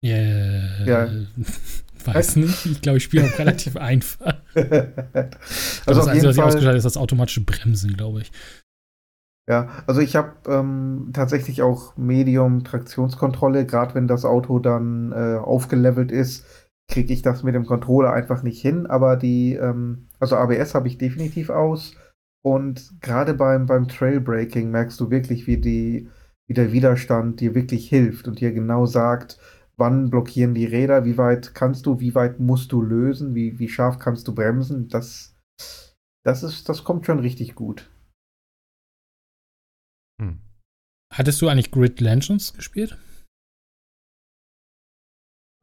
Yeah. 0.03 0.85
Ja. 0.85 1.09
Weiß 2.05 2.35
nicht. 2.35 2.65
Ich 2.65 2.81
glaube, 2.81 2.97
ich 2.97 3.03
spiele 3.05 3.25
auch 3.25 3.39
relativ 3.39 3.77
einfach. 3.77 4.35
also 4.55 4.65
das 5.85 5.97
auf 5.97 6.07
Einzige, 6.07 6.13
jeden 6.15 6.25
was 6.27 6.35
ich 6.35 6.35
Fall. 6.35 6.47
ausgeschaltet 6.47 6.77
ist 6.77 6.83
das 6.83 6.97
automatische 6.97 7.41
Bremsen, 7.41 7.95
glaube 7.95 8.21
ich. 8.21 8.31
Ja, 9.49 9.67
also 9.87 9.99
ich 9.99 10.15
habe 10.15 10.33
ähm, 10.47 11.09
tatsächlich 11.13 11.61
auch 11.61 11.97
Medium-Traktionskontrolle, 11.97 13.65
gerade 13.65 13.93
wenn 13.93 14.07
das 14.07 14.23
Auto 14.23 14.59
dann 14.59 15.11
äh, 15.11 15.37
aufgelevelt 15.37 16.11
ist, 16.11 16.45
kriege 16.87 17.13
ich 17.13 17.21
das 17.21 17.43
mit 17.43 17.53
dem 17.55 17.65
Controller 17.65 18.13
einfach 18.13 18.43
nicht 18.43 18.61
hin, 18.61 18.85
aber 18.85 19.17
die, 19.17 19.55
ähm, 19.55 20.07
also 20.19 20.37
ABS 20.37 20.75
habe 20.75 20.87
ich 20.87 20.97
definitiv 20.97 21.49
aus. 21.49 21.95
Und 22.41 23.01
gerade 23.01 23.33
beim, 23.33 23.65
beim 23.65 23.87
Trailbreaking 23.87 24.69
merkst 24.69 24.99
du 24.99 25.09
wirklich, 25.09 25.47
wie, 25.47 25.57
die, 25.57 26.09
wie 26.47 26.53
der 26.53 26.71
Widerstand 26.71 27.39
dir 27.39 27.55
wirklich 27.55 27.87
hilft 27.89 28.27
und 28.27 28.39
dir 28.39 28.53
genau 28.53 28.85
sagt, 28.85 29.39
wann 29.77 30.09
blockieren 30.09 30.53
die 30.53 30.65
Räder, 30.65 31.05
wie 31.05 31.17
weit 31.17 31.55
kannst 31.55 31.85
du, 31.85 31.99
wie 31.99 32.15
weit 32.15 32.39
musst 32.39 32.71
du 32.71 32.81
lösen, 32.81 33.33
wie, 33.35 33.59
wie 33.59 33.69
scharf 33.69 33.97
kannst 33.97 34.27
du 34.27 34.35
bremsen, 34.35 34.87
das, 34.89 35.35
das 36.23 36.43
ist, 36.43 36.69
das 36.69 36.83
kommt 36.83 37.05
schon 37.05 37.19
richtig 37.19 37.55
gut. 37.55 37.92
Hm. 40.21 40.39
Hattest 41.13 41.41
du 41.41 41.47
eigentlich 41.47 41.71
Grid 41.71 42.01
Legends 42.01 42.53
gespielt? 42.53 42.97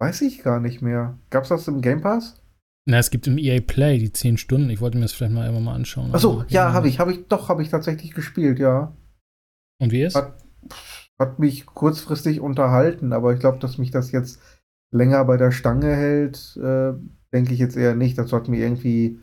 Weiß 0.01 0.23
ich 0.23 0.43
gar 0.43 0.61
nicht 0.61 0.81
mehr. 0.81 1.19
Gab's 1.29 1.49
das 1.49 1.69
im 1.69 1.83
Game 1.83 2.01
Pass? 2.01 2.41
Na, 2.87 2.99
es 2.99 3.11
gibt 3.11 3.27
im 3.27 3.37
EA 3.37 3.61
Play 3.61 3.99
die 3.99 4.13
10 4.13 4.39
Stunden. 4.39 4.71
Ich 4.71 4.81
wollte 4.81 4.97
mir 4.97 5.05
das 5.05 5.13
vielleicht 5.13 5.35
mal 5.35 5.49
immer 5.49 5.61
mal 5.61 5.75
anschauen. 5.75 6.15
Achso, 6.15 6.45
ja, 6.49 6.73
habe 6.73 6.89
ich, 6.89 6.99
habe 6.99 7.13
ich, 7.13 7.27
doch, 7.29 7.49
habe 7.49 7.63
ich 7.63 7.69
tatsächlich 7.69 8.13
gespielt, 8.13 8.59
ja. 8.59 8.97
Und 9.81 9.93
wie 9.93 10.03
ist? 10.03 10.15
Hat, 10.15 10.43
hat 11.19 11.39
mich 11.39 11.67
kurzfristig 11.67 12.41
unterhalten, 12.41 13.13
aber 13.13 13.35
ich 13.35 13.41
glaube, 13.41 13.59
dass 13.59 13.77
mich 13.77 13.91
das 13.91 14.11
jetzt 14.13 14.41
länger 14.93 15.25
bei 15.25 15.37
der 15.37 15.53
Stange 15.53 15.95
hält, 15.95 16.57
äh, 16.57 16.93
denke 17.33 17.53
ich 17.53 17.59
jetzt 17.59 17.77
eher 17.77 17.95
nicht. 17.95 18.17
Dazu 18.17 18.37
hat 18.37 18.49
mir 18.49 18.59
irgendwie 18.59 19.21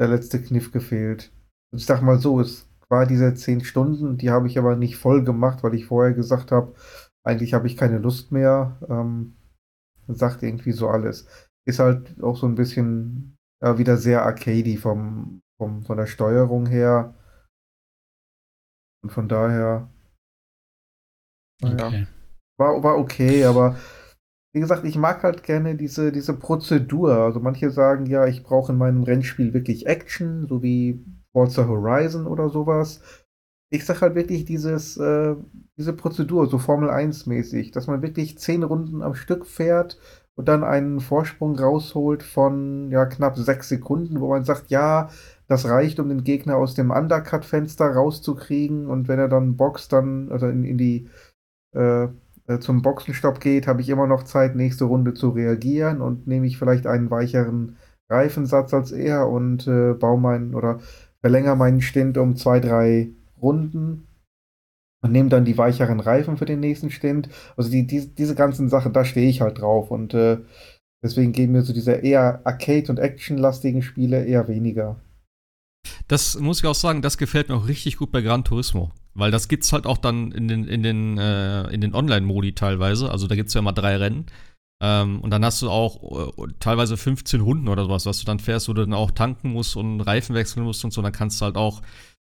der 0.00 0.08
letzte 0.08 0.42
Kniff 0.42 0.72
gefehlt. 0.72 1.32
Ich 1.74 1.84
sag 1.84 2.00
mal 2.00 2.18
so, 2.18 2.40
es 2.40 2.65
war 2.90 3.06
diese 3.06 3.34
10 3.34 3.62
Stunden, 3.62 4.16
die 4.18 4.30
habe 4.30 4.46
ich 4.46 4.58
aber 4.58 4.76
nicht 4.76 4.96
voll 4.96 5.24
gemacht, 5.24 5.62
weil 5.62 5.74
ich 5.74 5.86
vorher 5.86 6.14
gesagt 6.14 6.52
habe, 6.52 6.74
eigentlich 7.24 7.54
habe 7.54 7.66
ich 7.66 7.76
keine 7.76 7.98
Lust 7.98 8.32
mehr. 8.32 8.78
Ähm, 8.88 9.36
sagt 10.08 10.42
irgendwie 10.42 10.72
so 10.72 10.88
alles. 10.88 11.26
Ist 11.66 11.80
halt 11.80 12.22
auch 12.22 12.36
so 12.36 12.46
ein 12.46 12.54
bisschen 12.54 13.36
ja, 13.62 13.78
wieder 13.78 13.96
sehr 13.96 14.24
arcady 14.24 14.76
vom, 14.76 15.42
vom, 15.58 15.84
von 15.84 15.96
der 15.96 16.06
Steuerung 16.06 16.66
her. 16.66 17.14
Und 19.02 19.10
von 19.10 19.28
daher. 19.28 19.90
naja, 21.62 21.86
Okay. 21.88 22.06
war, 22.58 22.82
war 22.82 22.98
okay, 22.98 23.44
aber 23.44 23.76
wie 24.54 24.60
gesagt, 24.60 24.84
ich 24.84 24.96
mag 24.96 25.22
halt 25.22 25.42
gerne 25.42 25.76
diese, 25.76 26.12
diese 26.12 26.38
Prozedur. 26.38 27.12
Also 27.18 27.40
manche 27.40 27.70
sagen 27.70 28.06
ja, 28.06 28.26
ich 28.26 28.42
brauche 28.42 28.72
in 28.72 28.78
meinem 28.78 29.02
Rennspiel 29.02 29.52
wirklich 29.54 29.86
Action, 29.86 30.46
so 30.48 30.62
wie 30.62 31.04
Forza 31.36 31.68
Horizon 31.68 32.26
oder 32.26 32.48
sowas. 32.48 33.02
Ich 33.70 33.84
sag 33.84 34.00
halt 34.00 34.14
wirklich 34.14 34.46
dieses, 34.46 34.96
äh, 34.96 35.36
diese 35.76 35.92
Prozedur, 35.92 36.46
so 36.46 36.56
Formel 36.56 36.88
1 36.88 37.26
mäßig, 37.26 37.72
dass 37.72 37.88
man 37.88 38.00
wirklich 38.00 38.38
zehn 38.38 38.62
Runden 38.62 39.02
am 39.02 39.14
Stück 39.14 39.44
fährt 39.44 39.98
und 40.34 40.48
dann 40.48 40.64
einen 40.64 40.98
Vorsprung 40.98 41.58
rausholt 41.58 42.22
von 42.22 42.90
ja, 42.90 43.04
knapp 43.04 43.36
sechs 43.36 43.68
Sekunden, 43.68 44.20
wo 44.20 44.30
man 44.30 44.44
sagt, 44.44 44.70
ja, 44.70 45.10
das 45.46 45.68
reicht, 45.68 46.00
um 46.00 46.08
den 46.08 46.24
Gegner 46.24 46.56
aus 46.56 46.72
dem 46.72 46.90
Undercut-Fenster 46.90 47.84
rauszukriegen 47.84 48.86
und 48.86 49.06
wenn 49.06 49.18
er 49.18 49.28
dann 49.28 49.56
boxt, 49.56 49.92
dann, 49.92 50.32
also 50.32 50.46
in, 50.48 50.64
in 50.64 50.78
die 50.78 51.10
äh, 51.74 52.08
äh, 52.46 52.60
zum 52.60 52.80
Boxenstopp 52.80 53.40
geht, 53.40 53.66
habe 53.66 53.82
ich 53.82 53.90
immer 53.90 54.06
noch 54.06 54.22
Zeit, 54.22 54.56
nächste 54.56 54.86
Runde 54.86 55.12
zu 55.12 55.28
reagieren 55.28 56.00
und 56.00 56.26
nehme 56.26 56.46
ich 56.46 56.56
vielleicht 56.56 56.86
einen 56.86 57.10
weicheren 57.10 57.76
Reifensatz 58.08 58.72
als 58.72 58.92
er 58.92 59.28
und 59.28 59.66
äh, 59.66 59.92
baue 59.92 60.18
meinen 60.18 60.54
oder 60.54 60.78
verlängere 61.20 61.56
meinen 61.56 61.80
Stint 61.80 62.18
um 62.18 62.36
zwei, 62.36 62.60
drei 62.60 63.10
Runden 63.40 64.06
und 65.02 65.12
nehme 65.12 65.28
dann 65.28 65.44
die 65.44 65.58
weicheren 65.58 66.00
Reifen 66.00 66.36
für 66.36 66.46
den 66.46 66.60
nächsten 66.60 66.90
Stint. 66.90 67.28
Also 67.56 67.70
die, 67.70 67.86
die, 67.86 68.14
diese 68.14 68.34
ganzen 68.34 68.68
Sachen, 68.68 68.92
da 68.92 69.04
stehe 69.04 69.28
ich 69.28 69.40
halt 69.40 69.60
drauf 69.60 69.90
und 69.90 70.14
äh, 70.14 70.38
deswegen 71.02 71.32
geben 71.32 71.52
mir 71.52 71.62
so 71.62 71.72
diese 71.72 71.92
eher 71.92 72.40
Arcade- 72.44 72.90
und 72.90 72.98
Action-lastigen 72.98 73.82
Spiele 73.82 74.24
eher 74.24 74.48
weniger. 74.48 75.00
Das 76.08 76.38
muss 76.38 76.60
ich 76.60 76.66
auch 76.66 76.74
sagen, 76.74 77.02
das 77.02 77.18
gefällt 77.18 77.48
mir 77.48 77.56
auch 77.56 77.68
richtig 77.68 77.96
gut 77.96 78.10
bei 78.12 78.20
Gran 78.20 78.44
Turismo. 78.44 78.92
Weil 79.14 79.30
das 79.30 79.48
gibt's 79.48 79.72
halt 79.72 79.86
auch 79.86 79.96
dann 79.96 80.30
in 80.32 80.46
den, 80.46 80.64
in 80.68 80.82
den, 80.82 81.16
äh, 81.16 81.78
den 81.78 81.94
Online-Modi 81.94 82.54
teilweise. 82.54 83.10
Also 83.10 83.26
da 83.26 83.34
gibt's 83.34 83.54
ja 83.54 83.60
immer 83.60 83.72
drei 83.72 83.96
Rennen. 83.96 84.26
Ähm, 84.80 85.20
und 85.20 85.30
dann 85.30 85.44
hast 85.44 85.62
du 85.62 85.70
auch 85.70 86.36
äh, 86.38 86.52
teilweise 86.60 86.96
15 86.96 87.40
Runden 87.40 87.68
oder 87.68 87.84
sowas, 87.84 88.06
was 88.06 88.18
du 88.18 88.26
dann 88.26 88.38
fährst, 88.38 88.68
wo 88.68 88.74
du 88.74 88.82
dann 88.82 88.94
auch 88.94 89.10
tanken 89.10 89.50
musst 89.50 89.76
und 89.76 90.00
Reifen 90.02 90.34
wechseln 90.34 90.64
musst 90.64 90.84
und 90.84 90.92
so. 90.92 91.00
Dann 91.02 91.12
kannst 91.12 91.40
du 91.40 91.46
halt 91.46 91.56
auch 91.56 91.80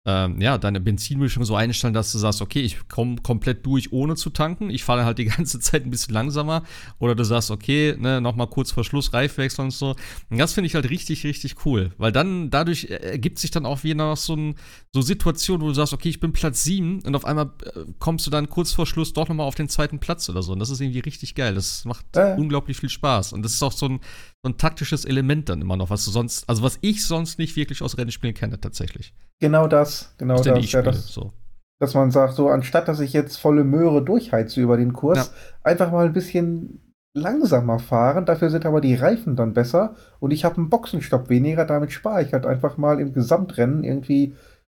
ähm, 0.05 0.39
ja, 0.41 0.57
deine 0.57 0.79
Benzinmischung 0.79 1.43
so 1.43 1.55
einstellen, 1.55 1.93
dass 1.93 2.11
du 2.13 2.17
sagst, 2.17 2.41
okay, 2.41 2.61
ich 2.61 2.87
komme 2.87 3.17
komplett 3.17 3.65
durch, 3.65 3.91
ohne 3.91 4.15
zu 4.15 4.29
tanken. 4.29 4.69
Ich 4.69 4.83
fahre 4.83 5.03
halt 5.05 5.17
die 5.17 5.25
ganze 5.37 5.59
Zeit 5.59 5.85
ein 5.85 5.91
bisschen 5.91 6.13
langsamer. 6.13 6.63
Oder 6.99 7.15
du 7.15 7.23
sagst, 7.25 7.51
okay, 7.51 7.95
ne, 7.99 8.21
nochmal 8.21 8.47
kurz 8.47 8.71
vor 8.71 8.83
Schluss 8.85 9.11
Reif 9.13 9.37
wechseln 9.37 9.65
und 9.65 9.71
so. 9.71 9.95
Und 10.29 10.37
das 10.37 10.53
finde 10.53 10.67
ich 10.67 10.75
halt 10.75 10.89
richtig, 10.89 11.25
richtig 11.25 11.65
cool. 11.65 11.91
Weil 11.97 12.11
dann, 12.13 12.49
dadurch 12.49 12.85
ergibt 12.85 13.39
sich 13.39 13.51
dann 13.51 13.65
auch 13.65 13.83
wieder 13.83 13.95
noch 13.95 14.17
so 14.17 14.33
eine 14.33 14.55
so 14.93 15.01
Situation, 15.01 15.61
wo 15.61 15.67
du 15.67 15.73
sagst, 15.73 15.93
okay, 15.93 16.09
ich 16.09 16.19
bin 16.21 16.31
Platz 16.31 16.63
7 16.63 17.01
und 17.05 17.15
auf 17.15 17.25
einmal 17.25 17.51
äh, 17.65 17.81
kommst 17.99 18.25
du 18.25 18.31
dann 18.31 18.49
kurz 18.49 18.71
vor 18.71 18.85
Schluss 18.87 19.11
doch 19.13 19.27
nochmal 19.27 19.47
auf 19.47 19.55
den 19.55 19.67
zweiten 19.69 19.99
Platz 19.99 20.29
oder 20.29 20.41
so. 20.41 20.53
Und 20.53 20.59
das 20.59 20.69
ist 20.69 20.79
irgendwie 20.79 20.99
richtig 20.99 21.35
geil. 21.35 21.53
Das 21.55 21.83
macht 21.83 22.05
Ja. 22.15 22.35
unglaublich 22.35 22.77
viel 22.77 22.89
Spaß. 22.89 23.33
Und 23.33 23.43
das 23.43 23.53
ist 23.53 23.61
auch 23.61 23.73
so 23.73 23.87
ein, 23.87 23.99
so 24.43 24.49
ein 24.51 24.57
taktisches 24.57 25.03
Element 25.05 25.49
dann 25.49 25.61
immer 25.61 25.75
noch, 25.75 25.89
was 25.89 26.05
du 26.05 26.11
sonst, 26.11 26.47
also 26.47 26.63
was 26.63 26.77
ich 26.81 27.05
sonst 27.05 27.39
nicht 27.39 27.55
wirklich 27.55 27.81
aus 27.81 27.97
Rennspielen 27.97 28.35
kenne, 28.35 28.59
tatsächlich. 28.59 29.13
Genau 29.41 29.67
das, 29.67 30.13
genau 30.17 30.41
das. 30.41 30.71
Ja, 30.71 30.81
das 30.81 31.07
so. 31.07 31.33
dass 31.81 31.93
man 31.93 32.11
sagt, 32.11 32.35
so 32.35 32.49
anstatt 32.49 32.87
dass 32.87 32.99
ich 33.01 33.13
jetzt 33.13 33.37
volle 33.37 33.63
Möhre 33.63 34.03
durchheize 34.03 34.61
über 34.61 34.77
den 34.77 34.93
Kurs, 34.93 35.17
Ja. 35.27 35.33
einfach 35.63 35.91
mal 35.91 36.05
ein 36.05 36.13
bisschen 36.13 36.93
langsamer 37.13 37.79
fahren. 37.79 38.25
Dafür 38.25 38.49
sind 38.49 38.65
aber 38.65 38.79
die 38.81 38.95
Reifen 38.95 39.35
dann 39.35 39.53
besser 39.53 39.95
und 40.19 40.31
ich 40.31 40.45
habe 40.45 40.57
einen 40.57 40.69
Boxenstopp 40.69 41.27
weniger. 41.29 41.65
Damit 41.65 41.91
spare 41.91 42.23
ich 42.23 42.31
halt 42.33 42.45
einfach 42.45 42.77
mal 42.77 42.99
im 43.01 43.13
Gesamtrennen 43.13 43.83
irgendwie 43.83 44.35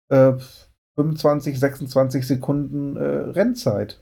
äh, 0.10 0.34
25, 0.96 1.60
26 1.60 2.28
Sekunden 2.28 2.98
äh, 2.98 3.02
Rennzeit. 3.02 4.02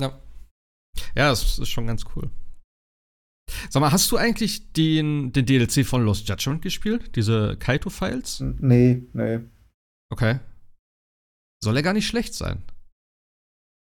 Ja. 0.00 0.18
Ja, 1.14 1.30
das 1.30 1.58
ist 1.58 1.68
schon 1.68 1.86
ganz 1.86 2.04
cool. 2.16 2.30
Sag 3.70 3.80
mal, 3.80 3.92
hast 3.92 4.10
du 4.12 4.16
eigentlich 4.16 4.72
den, 4.72 5.32
den 5.32 5.46
DLC 5.46 5.84
von 5.86 6.04
Lost 6.04 6.28
Judgment 6.28 6.62
gespielt? 6.62 7.16
Diese 7.16 7.56
Kaito-Files? 7.56 8.40
Nee, 8.58 9.06
nee. 9.12 9.40
Okay. 10.10 10.40
Soll 11.62 11.76
er 11.76 11.82
gar 11.82 11.92
nicht 11.92 12.06
schlecht 12.06 12.34
sein? 12.34 12.62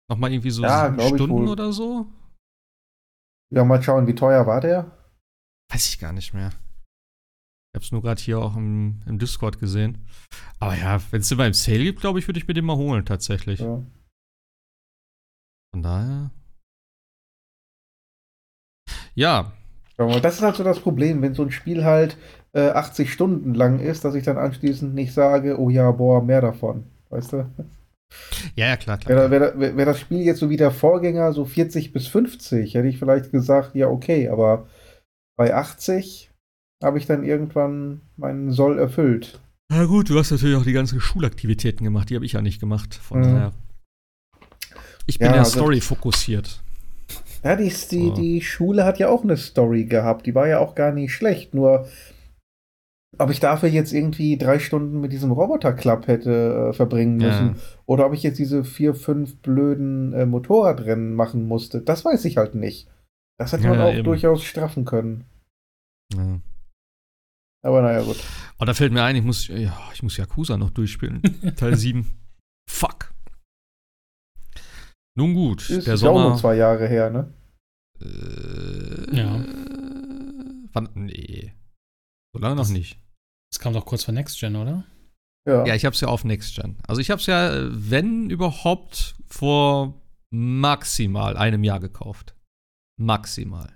Nochmal 0.09 0.33
irgendwie 0.33 0.51
so 0.51 0.63
Ja, 0.63 0.95
Stunden 1.09 1.49
oder 1.49 1.73
so? 1.73 2.07
Ja, 3.53 3.65
mal 3.65 3.83
schauen, 3.83 4.07
wie 4.07 4.15
teuer 4.15 4.47
war 4.47 4.61
der? 4.61 4.97
Weiß 5.73 5.89
ich 5.89 5.99
gar 5.99 6.13
nicht 6.13 6.33
mehr. 6.33 6.51
Ich 7.73 7.79
hab's 7.81 7.93
nur 7.93 8.03
gerade 8.03 8.21
hier 8.21 8.39
auch 8.39 8.57
im, 8.57 9.03
im 9.07 9.19
Discord 9.19 9.59
gesehen. 9.59 10.07
Aber 10.61 10.77
ja, 10.77 11.01
wenn 11.11 11.21
es 11.21 11.31
immer 11.31 11.47
im 11.47 11.53
Sale 11.53 11.83
gibt, 11.85 12.01
glaube 12.01 12.19
ich, 12.19 12.29
würde 12.29 12.39
ich 12.39 12.47
mir 12.47 12.55
den 12.55 12.65
mal 12.65 12.77
holen, 12.77 13.05
tatsächlich. 13.05 13.61
Ja. 13.61 13.85
Von 15.73 15.83
daher. 15.83 16.31
Ja. 19.17 19.53
Das 19.97 20.35
ist 20.35 20.43
halt 20.43 20.57
so 20.57 20.63
das 20.63 20.79
Problem, 20.79 21.23
wenn 21.23 21.35
so 21.35 21.43
ein 21.43 21.51
Spiel 21.51 21.83
halt 21.85 22.17
äh, 22.53 22.69
80 22.69 23.11
Stunden 23.13 23.55
lang 23.55 23.81
ist, 23.81 24.05
dass 24.05 24.15
ich 24.15 24.25
dann 24.25 24.37
anschließend 24.37 24.95
nicht 24.95 25.13
sage, 25.15 25.59
oh 25.59 25.71
ja, 25.71 25.91
boah, 25.91 26.23
mehr 26.23 26.41
davon. 26.43 26.85
Weißt 27.09 27.33
du? 27.33 27.51
ja, 28.57 28.67
ja, 28.69 28.77
klar, 28.77 28.99
klar. 28.99 29.31
Wäre 29.31 29.59
wär, 29.59 29.77
wär 29.77 29.87
das 29.87 29.99
Spiel 29.99 30.21
jetzt 30.21 30.39
so 30.41 30.51
wie 30.51 30.57
der 30.59 30.71
Vorgänger, 30.71 31.33
so 31.33 31.45
40 31.47 31.93
bis 31.93 32.07
50, 32.09 32.75
hätte 32.75 32.89
ich 32.89 32.99
vielleicht 32.99 33.33
gesagt, 33.33 33.75
ja, 33.75 33.89
okay, 33.89 34.29
aber 34.29 34.67
bei 35.39 35.55
80 35.55 36.31
habe 36.85 36.99
ich 36.99 37.07
dann 37.07 37.25
irgendwann 37.25 38.03
meinen 38.17 38.53
Soll 38.53 38.79
erfüllt. 38.79 39.41
Na 39.71 39.87
gut, 39.87 40.11
du 40.11 40.19
hast 40.19 40.31
natürlich 40.31 40.57
auch 40.57 40.63
die 40.65 40.73
ganzen 40.75 41.01
Schulaktivitäten 41.01 41.85
gemacht, 41.85 42.11
die 42.11 42.15
habe 42.17 42.27
ich 42.27 42.33
ja 42.33 42.43
nicht 42.43 42.61
gemacht. 42.61 42.95
Von 42.95 43.21
Mhm. 43.21 43.25
daher. 43.25 43.53
Ich 45.07 45.19
bin 45.19 45.29
Ja, 45.29 45.35
ja, 45.37 45.39
also- 45.41 45.59
Story 45.59 45.81
fokussiert. 45.81 46.61
Ja, 47.45 47.57
die, 47.57 47.73
die, 47.91 48.11
Oh. 48.11 48.15
die 48.15 48.41
Schule 48.43 48.85
hat 48.85 48.99
ja 48.99 49.09
auch 49.09 49.23
eine 49.23 49.37
Story 49.37 49.85
gehabt, 49.85 50.27
die 50.27 50.35
war 50.35 50.47
ja 50.49 50.59
auch 50.59 50.75
gar 50.75 50.93
nicht 50.93 51.13
schlecht, 51.13 51.55
nur 51.55 51.87
ob 53.19 53.31
ich 53.31 53.41
dafür 53.41 53.69
jetzt 53.71 53.93
irgendwie 53.93 54.37
drei 54.37 54.59
Stunden 54.59 55.01
mit 55.01 55.11
diesem 55.13 55.33
Roboter-Club 55.33 56.07
hätte 56.07 56.69
äh, 56.71 56.73
verbringen 56.75 57.17
müssen. 57.17 57.47
Ja. 57.49 57.55
Oder 57.87 58.07
ob 58.07 58.13
ich 58.13 58.23
jetzt 58.23 58.39
diese 58.39 58.63
vier, 58.63 58.95
fünf 58.95 59.39
blöden 59.39 60.13
äh, 60.13 60.27
Motorradrennen 60.27 61.15
machen 61.15 61.49
musste. 61.49 61.81
Das 61.81 62.05
weiß 62.05 62.25
ich 62.27 62.37
halt 62.37 62.55
nicht. 62.55 62.89
Das 63.39 63.53
hätte 63.53 63.69
man 63.69 63.79
Ja, 63.79 63.85
auch 63.87 63.95
eben. 63.95 64.05
durchaus 64.05 64.45
straffen 64.45 64.85
können. 64.85 65.25
Ja. 66.15 66.41
Aber 67.63 67.81
naja, 67.83 68.03
gut. 68.03 68.23
Oh, 68.61 68.65
da 68.67 68.75
fällt 68.75 68.93
mir 68.93 69.03
ein, 69.03 69.17
ich 69.17 69.25
muss, 69.25 69.49
ja, 69.49 69.77
ich 69.95 70.03
muss 70.03 70.17
Yakuza 70.19 70.57
noch 70.59 70.71
durchspielen. 70.71 71.23
Teil 71.57 71.75
7. 71.77 72.07
Fuck. 72.71 73.15
Nun 75.17 75.35
gut, 75.35 75.69
Ist 75.71 75.87
der 75.87 75.95
ja 75.97 76.09
auch 76.11 76.15
nur 76.15 76.23
Sommer. 76.25 76.37
zwei 76.37 76.57
Jahre 76.57 76.87
her, 76.87 77.11
ne? 77.11 77.33
Äh, 78.01 79.17
Ja. 79.17 79.45
Wann? 80.73 80.89
Nee. 80.95 81.55
So 82.35 82.41
lange 82.41 82.55
noch 82.57 82.63
Das- 82.63 82.71
nicht. 82.71 82.99
Das 83.51 83.59
kam 83.61 83.73
doch 83.73 83.87
kurz 83.87 84.05
vor 84.05 84.13
Next 84.13 84.39
Gen, 84.39 84.57
oder? 84.57 84.85
Ja. 85.49 85.65
Ja, 85.65 85.75
ich 85.75 85.85
hab's 85.87 86.01
ja 86.01 86.09
auf 86.09 86.25
Next 86.25 86.57
Gen. 86.57 86.77
Also 86.87 87.01
ich 87.01 87.11
hab's 87.11 87.27
ja, 87.27 87.55
äh, 87.55 87.69
wenn 87.71 88.29
überhaupt, 88.31 89.15
vor 89.29 89.95
maximal 90.33 91.37
einem 91.37 91.65
Jahr 91.65 91.81
gekauft. 91.81 92.35
Maximal. 93.01 93.71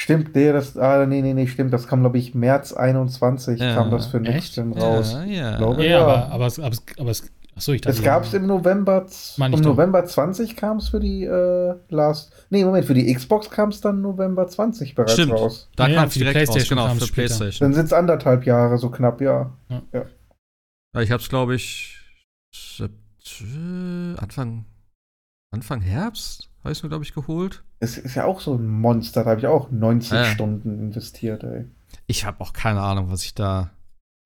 Stimmt, 0.00 0.34
nee, 0.34 0.52
das, 0.52 0.76
ah, 0.76 1.06
nee, 1.06 1.22
nee, 1.22 1.34
nee, 1.34 1.46
stimmt. 1.46 1.72
Das 1.72 1.86
kam, 1.86 2.00
glaube 2.00 2.18
ich, 2.18 2.34
März 2.34 2.72
21 2.72 3.60
Ja. 3.60 3.74
kam 3.74 3.90
das 3.90 4.06
für? 4.06 4.20
Next 4.20 4.54
Gen 4.54 4.72
raus. 4.72 5.12
Ja, 5.12 5.24
ja. 5.24 5.56
Glaube- 5.56 5.84
Ja, 5.84 5.90
Ja. 5.90 6.02
aber, 6.02 6.32
aber, 6.32 6.46
es- 6.46 6.58
aber, 6.58 6.72
es- 6.74 6.82
aber 6.98 7.10
es, 7.10 7.32
achso, 7.56 7.72
ich 7.72 7.80
dachte. 7.80 7.96
Es 7.96 8.02
gab 8.02 8.24
es 8.24 8.34
im 8.34 8.46
November, 8.46 9.06
im. 9.38 9.50
November 9.60 10.04
20 10.04 10.56
kam 10.56 10.78
es 10.78 10.88
für 10.88 11.00
die 11.00 11.24
äh, 11.24 11.74
Last. 11.88 12.32
Nee, 12.50 12.64
Moment, 12.64 12.84
für 12.86 12.94
die 12.94 13.12
Xbox 13.12 13.50
kam 13.50 13.68
es 13.70 13.80
dann 13.80 14.00
November 14.00 14.46
20 14.46 14.94
bereits 14.94 15.12
Stimmt. 15.14 15.32
raus. 15.32 15.68
Da 15.76 15.88
Ja, 15.88 16.00
kam's 16.00 16.12
für 16.14 16.18
die 16.20 16.24
direkt 16.24 16.48
raus, 16.48 16.54
PlayStation 16.54 16.78
genau, 16.78 16.94
für 16.94 17.06
später. 17.06 17.14
PlayStation. 17.14 17.66
Dann 17.66 17.74
sind 17.74 17.86
es 17.86 17.92
anderthalb 17.92 18.46
Jahre, 18.46 18.78
so 18.78 18.90
knapp, 18.90 19.20
ja. 19.20 19.52
Ja, 20.94 21.00
ich 21.00 21.10
hab's, 21.10 21.28
glaube 21.28 21.54
ich, 21.54 21.98
Anfang, 24.18 24.64
Anfang 25.50 25.80
Herbst, 25.80 26.50
habe 26.62 26.72
ich 26.72 26.82
mir, 26.82 26.88
glaube 26.88 27.04
ich, 27.04 27.14
geholt. 27.14 27.64
Es 27.80 27.98
ist 27.98 28.14
ja 28.14 28.24
auch 28.24 28.40
so 28.40 28.54
ein 28.54 28.66
Monster, 28.68 29.24
da 29.24 29.30
habe 29.30 29.40
ich 29.40 29.46
auch 29.46 29.70
90 29.70 30.12
Ja. 30.12 30.24
Stunden 30.26 30.78
investiert, 30.78 31.42
ey. 31.44 31.66
Ich 32.06 32.24
habe 32.24 32.40
auch 32.40 32.52
keine 32.52 32.80
Ahnung, 32.80 33.10
was 33.10 33.24
ich 33.24 33.34
da. 33.34 33.70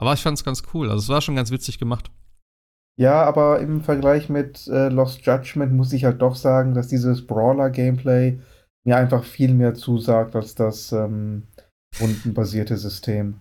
Aber 0.01 0.13
ich 0.15 0.23
fand's 0.23 0.45
ganz 0.45 0.63
cool. 0.75 0.91
Also 0.91 1.03
es 1.03 1.09
war 1.09 1.21
schon 1.21 1.37
ganz 1.37 1.51
witzig 1.51 1.79
gemacht. 1.79 2.11
Ja, 2.99 3.23
aber 3.23 3.61
im 3.61 3.81
Vergleich 3.81 4.29
mit 4.29 4.67
äh, 4.67 4.89
Lost 4.89 5.25
Judgment 5.25 5.73
muss 5.73 5.93
ich 5.93 6.05
halt 6.05 6.21
doch 6.21 6.35
sagen, 6.35 6.75
dass 6.75 6.89
dieses 6.89 7.27
Brawler-Gameplay 7.27 8.41
mir 8.85 8.97
einfach 8.97 9.23
viel 9.23 9.55
mehr 9.55 9.75
zusagt 9.75 10.35
als 10.35 10.57
das 10.57 10.91
ähm, 10.91 11.47
rundenbasierte 12.01 12.77
System. 12.77 13.39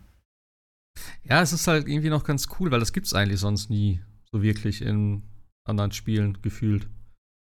Ja, 1.24 1.42
es 1.42 1.54
ist 1.54 1.68
halt 1.68 1.88
irgendwie 1.88 2.10
noch 2.10 2.24
ganz 2.24 2.48
cool, 2.60 2.70
weil 2.72 2.80
das 2.80 2.94
gibt's 2.94 3.14
eigentlich 3.14 3.40
sonst 3.40 3.70
nie 3.70 4.02
so 4.32 4.44
wirklich 4.44 4.82
in 4.82 5.24
anderen 5.68 5.92
Spielen 5.92 6.40
gefühlt. 6.42 6.84
Von 6.84 6.92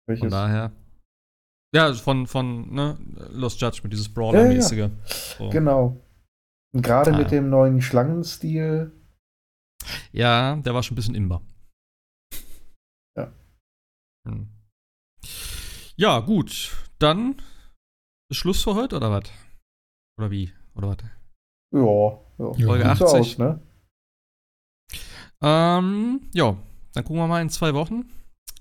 Welches? 0.09 0.31
daher. 0.31 0.73
Ja, 1.75 1.93
von, 1.95 2.27
von 2.27 2.73
ne, 2.75 2.99
Lost 3.31 3.61
Judgment, 3.61 3.93
dieses 3.93 4.13
Brawler-mäßige. 4.13 4.91
So. 5.39 5.51
Genau. 5.51 6.01
Und 6.75 6.83
gerade 6.83 7.13
Ah, 7.13 7.17
mit 7.17 7.31
ja. 7.31 7.39
dem 7.39 7.49
neuen 7.49 7.81
Schlangenstil. 7.81 8.91
Ja, 10.13 10.57
der 10.57 10.75
war 10.75 10.83
schon 10.83 10.95
ein 10.95 10.97
bisschen 10.97 11.15
imber. 11.15 11.43
Ja. 14.27 14.33
Hm. 14.33 14.49
Ja, 15.97 16.21
gut. 16.21 16.73
Dann 16.99 17.37
ist 18.31 18.39
Schluss 18.39 18.63
für 18.63 18.75
heute 18.75 18.97
oder 18.97 19.11
was? 19.11 19.25
Oder 20.19 20.31
wie? 20.31 20.53
Oder 20.75 20.89
was? 20.89 20.97
Ja, 21.73 22.49
ja. 22.59 22.67
Folge 22.67 22.85
Sieht 22.89 22.97
so 22.99 23.05
80. 23.07 23.21
aus, 23.21 23.39
ne? 23.39 23.61
Ähm, 25.43 26.29
ja, 26.33 26.57
dann 26.95 27.05
gucken 27.05 27.21
wir 27.21 27.27
mal 27.27 27.43
in 27.43 27.51
zwei 27.51 27.75
Wochen, 27.75 28.05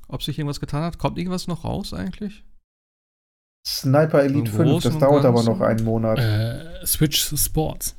ob 0.07 0.23
sich 0.23 0.37
irgendwas 0.37 0.59
getan 0.59 0.83
hat. 0.83 0.97
Kommt 0.97 1.17
irgendwas 1.17 1.47
noch 1.47 1.63
raus 1.63 1.93
eigentlich? 1.93 2.43
Sniper 3.65 4.23
Elite 4.23 4.51
5, 4.51 4.69
Großen 4.69 4.91
das 4.91 4.99
dauert 4.99 5.25
aber 5.25 5.43
noch 5.43 5.61
einen 5.61 5.83
Monat. 5.85 6.17
Äh, 6.17 6.85
Switch 6.85 7.21
Sports. 7.35 7.95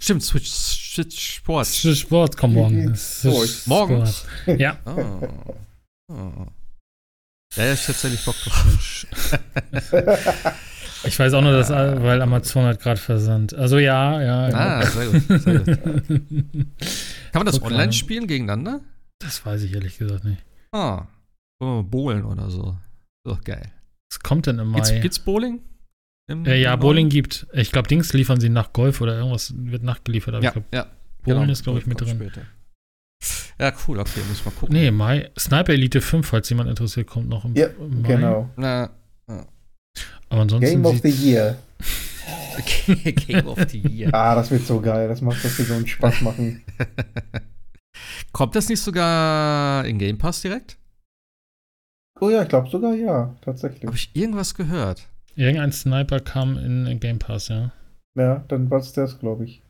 Stimmt, 0.00 0.22
Switch, 0.22 0.50
Switch 0.50 1.36
Sports. 1.36 1.74
Switch 1.74 2.00
Sports 2.00 2.36
kommt 2.36 2.54
morgen. 2.54 2.96
Switch 2.96 3.36
Switch 3.36 3.66
Morgen? 3.66 4.06
Sports. 4.06 4.26
Ja. 4.58 4.78
Oh. 4.86 5.28
Oh. 6.12 6.46
Ja, 7.56 7.64
ja, 7.64 7.72
ich 7.74 7.84
tatsächlich 7.86 8.24
Bock 8.24 8.36
drauf. 8.36 9.06
Ich 11.04 11.18
weiß 11.18 11.32
auch 11.34 11.42
nur, 11.42 11.50
dass, 11.52 11.68
weil 11.70 12.22
Amazon 12.22 12.64
hat 12.64 12.78
gerade 12.80 13.00
versandt. 13.00 13.54
Also 13.54 13.78
ja, 13.78 14.22
ja. 14.22 14.48
ja. 14.50 14.54
Ah, 14.54 14.86
sehr 14.86 15.06
gut, 15.08 15.22
sehr 15.42 15.58
gut. 15.58 15.66
Kann 17.32 17.40
man 17.40 17.46
das 17.46 17.58
Guck 17.60 17.72
online 17.72 17.92
spielen 17.92 18.28
gegeneinander? 18.28 18.80
Das 19.18 19.44
weiß 19.44 19.62
ich 19.64 19.74
ehrlich 19.74 19.98
gesagt 19.98 20.22
nicht. 20.24 20.44
Ah. 20.70 21.06
Wollen 21.60 21.72
wir 21.72 21.82
mal 21.82 21.82
bowlen 21.82 22.24
oder 22.24 22.50
so? 22.50 22.76
Ist 23.24 23.32
doch 23.32 23.42
geil. 23.42 23.72
Was 24.12 24.20
kommt 24.20 24.46
denn 24.46 24.60
im 24.60 24.68
Mai? 24.68 24.76
Gibt's, 24.78 24.92
gibt's 25.02 25.18
Bowling? 25.18 25.60
Im- 26.30 26.46
äh, 26.46 26.56
ja, 26.60 26.74
im 26.74 26.80
Bowling 26.80 27.08
gibt. 27.08 27.48
Ich 27.52 27.72
glaube, 27.72 27.88
Dings 27.88 28.12
liefern 28.12 28.38
sie 28.40 28.48
nach 28.48 28.72
Golf 28.72 29.00
oder 29.00 29.16
irgendwas 29.16 29.52
wird 29.56 29.82
nachgeliefert. 29.82 30.34
Aber 30.36 30.44
Ja, 30.44 30.50
ich 30.50 30.54
glaube, 30.54 30.68
ja. 30.72 30.86
Bowling 31.24 31.48
ist, 31.50 31.64
glaube 31.64 31.80
ich, 31.80 31.86
mit 31.86 32.00
drin. 32.00 32.10
später. 32.14 32.42
Ja, 33.58 33.72
cool, 33.86 33.98
okay, 34.00 34.20
muss 34.28 34.38
ich 34.40 34.44
mal 34.44 34.50
gucken. 34.52 34.74
Nee, 34.74 34.90
Mai. 34.90 35.30
Sniper 35.38 35.72
Elite 35.72 36.00
5, 36.00 36.26
falls 36.26 36.48
jemand 36.48 36.68
interessiert, 36.68 37.06
kommt 37.06 37.28
noch 37.28 37.44
im, 37.44 37.54
Ja, 37.54 37.66
im 37.66 38.02
Mai. 38.02 38.08
genau. 38.08 38.50
Na, 38.56 38.90
Aber 40.28 40.40
ansonsten 40.42 40.70
Game 40.70 40.86
of 40.86 40.98
the 41.02 41.08
Year. 41.10 41.58
Game 43.26 43.46
of 43.46 43.58
the 43.68 43.78
Year. 43.78 44.10
Ah, 44.12 44.34
das 44.34 44.50
wird 44.50 44.66
so 44.66 44.80
geil. 44.80 45.08
Das 45.08 45.20
macht 45.20 45.44
das 45.44 45.56
wird 45.58 45.68
so 45.68 45.74
einen 45.74 45.86
Spaß 45.86 46.20
machen. 46.22 46.62
Kommt 48.32 48.54
das 48.56 48.68
nicht 48.68 48.80
sogar 48.80 49.84
in 49.84 49.98
Game 49.98 50.18
Pass 50.18 50.40
direkt? 50.40 50.78
Oh 52.20 52.30
ja, 52.30 52.42
ich 52.42 52.48
glaube 52.48 52.70
sogar 52.70 52.94
ja, 52.94 53.34
tatsächlich. 53.42 53.84
Habe 53.86 53.96
ich 53.96 54.10
irgendwas 54.14 54.54
gehört? 54.54 55.08
irgendein 55.34 55.72
Sniper 55.72 56.20
kam 56.20 56.58
in, 56.58 56.86
in 56.86 57.00
Game 57.00 57.18
Pass, 57.18 57.48
ja. 57.48 57.72
Ja, 58.18 58.44
dann 58.48 58.70
war 58.70 58.80
es 58.80 58.92
das, 58.92 59.18
glaube 59.18 59.44
ich. 59.44 59.62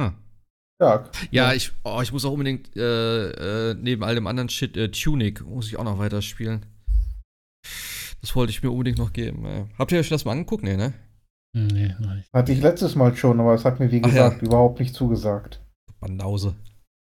Hm. 0.00 0.14
Ja, 0.80 1.08
Ja, 1.30 1.52
ich, 1.54 1.72
oh, 1.84 2.00
ich 2.02 2.12
muss 2.12 2.24
auch 2.24 2.32
unbedingt 2.32 2.76
äh, 2.76 3.70
äh, 3.70 3.74
neben 3.74 4.04
all 4.04 4.14
dem 4.14 4.26
anderen 4.26 4.48
Shit, 4.48 4.76
äh, 4.76 4.90
Tunic, 4.90 5.40
muss 5.46 5.68
ich 5.68 5.78
auch 5.78 5.84
noch 5.84 5.98
weiterspielen. 5.98 6.66
Das 8.20 8.34
wollte 8.34 8.50
ich 8.50 8.62
mir 8.62 8.70
unbedingt 8.70 8.98
noch 8.98 9.12
geben. 9.12 9.44
Äh. 9.46 9.64
Habt 9.78 9.92
ihr 9.92 9.98
euch 10.00 10.08
das 10.08 10.24
mal 10.24 10.32
angeguckt? 10.32 10.64
Nee, 10.64 10.76
ne? 10.76 10.92
Hm, 11.56 11.68
Nee, 11.68 11.94
nicht. 11.98 12.32
hatte 12.32 12.52
ich 12.52 12.60
letztes 12.60 12.94
Mal 12.94 13.16
schon, 13.16 13.40
aber 13.40 13.54
es 13.54 13.64
hat 13.64 13.80
mir, 13.80 13.90
wie 13.90 14.02
Ach 14.04 14.12
ja. 14.12 14.28
gesagt, 14.28 14.42
überhaupt 14.42 14.80
nicht 14.80 14.94
zugesagt. 14.94 15.62
Banause. 16.00 16.54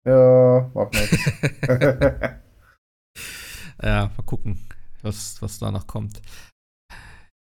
Ja, 0.05 0.71
warte 0.73 0.97
mal. 0.97 2.41
Ja, 3.83 4.11
mal 4.15 4.23
gucken, 4.25 4.59
was, 5.01 5.41
was 5.41 5.57
danach 5.57 5.87
kommt. 5.87 6.21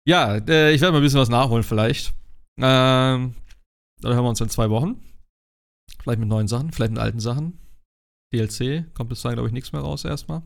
Ja, 0.07 0.37
äh, 0.37 0.73
ich 0.73 0.81
werde 0.81 0.93
mal 0.93 0.99
ein 0.99 1.03
bisschen 1.03 1.19
was 1.19 1.29
nachholen 1.29 1.65
vielleicht. 1.65 2.13
Ähm, 2.59 3.35
dann 4.01 4.15
hören 4.15 4.25
wir 4.25 4.29
uns 4.29 4.41
in 4.41 4.49
zwei 4.49 4.71
Wochen. 4.71 5.03
Vielleicht 6.09 6.21
mit 6.21 6.31
neuen 6.31 6.49
Sachen, 6.49 6.73
vielleicht 6.73 6.93
mit 6.93 7.03
alten 7.03 7.21
Sachen. 7.21 7.59
DLC 8.33 8.95
kommt 8.95 9.11
bis 9.11 9.21
dahin, 9.21 9.37
glaube 9.37 9.49
ich, 9.49 9.53
nichts 9.53 9.73
mehr 9.73 9.83
raus 9.83 10.07
erstmal. 10.07 10.41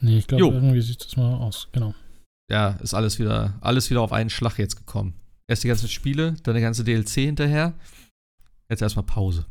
Nee, 0.00 0.18
ich 0.18 0.26
glaube, 0.26 0.52
irgendwie 0.52 0.80
sieht 0.80 1.04
das 1.04 1.16
mal 1.16 1.32
aus. 1.36 1.68
Genau. 1.70 1.94
Ja, 2.50 2.70
ist 2.70 2.92
alles 2.92 3.20
wieder, 3.20 3.56
alles 3.60 3.88
wieder 3.88 4.00
auf 4.00 4.10
einen 4.10 4.30
Schlag 4.30 4.58
jetzt 4.58 4.74
gekommen. 4.74 5.14
Erst 5.46 5.62
die 5.62 5.68
ganzen 5.68 5.88
Spiele, 5.88 6.32
dann 6.42 6.54
der 6.54 6.60
ganze 6.60 6.82
DLC 6.82 7.10
hinterher. 7.20 7.78
Jetzt 8.68 8.82
erstmal 8.82 9.06
Pause. 9.06 9.46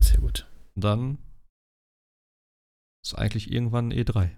Sehr 0.00 0.18
gut. 0.18 0.44
Und 0.74 0.82
dann 0.82 1.18
ist 3.04 3.14
eigentlich 3.14 3.52
irgendwann 3.52 3.92
E3. 3.92 4.30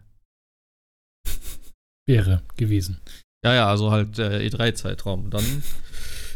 Wäre 2.07 2.43
gewesen. 2.59 3.01
Ja, 3.43 3.55
ja, 3.55 3.69
also 3.69 3.91
halt 3.91 4.19
der 4.19 4.43
E3-Zeitraum. 4.43 5.31
Dann 5.31 5.45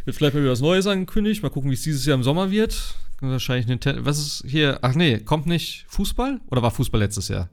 wird 0.06 0.16
vielleicht 0.16 0.34
mal 0.34 0.40
wieder 0.40 0.52
was 0.52 0.60
Neues 0.60 0.86
angekündigt. 0.86 1.42
Mal 1.42 1.50
gucken, 1.50 1.70
wie 1.70 1.74
es 1.74 1.82
dieses 1.82 2.06
Jahr 2.06 2.14
im 2.14 2.22
Sommer 2.22 2.50
wird. 2.50 2.94
Wahrscheinlich 3.20 3.66
Nintendo. 3.66 4.04
Was 4.04 4.18
ist 4.18 4.44
hier? 4.46 4.78
Ach 4.82 4.94
nee, 4.94 5.18
kommt 5.18 5.46
nicht 5.46 5.84
Fußball? 5.88 6.40
Oder 6.50 6.62
war 6.62 6.70
Fußball 6.70 7.00
letztes 7.00 7.28
Jahr? 7.28 7.48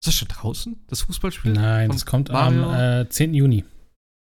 Ist 0.00 0.08
das 0.08 0.14
schon 0.14 0.28
draußen? 0.28 0.76
Das 0.88 1.02
Fußballspiel? 1.02 1.52
Nein, 1.52 1.90
das 1.90 2.06
kommt 2.06 2.30
Mario? 2.30 2.64
am 2.70 3.02
äh, 3.02 3.08
10. 3.08 3.34
Juni. 3.34 3.64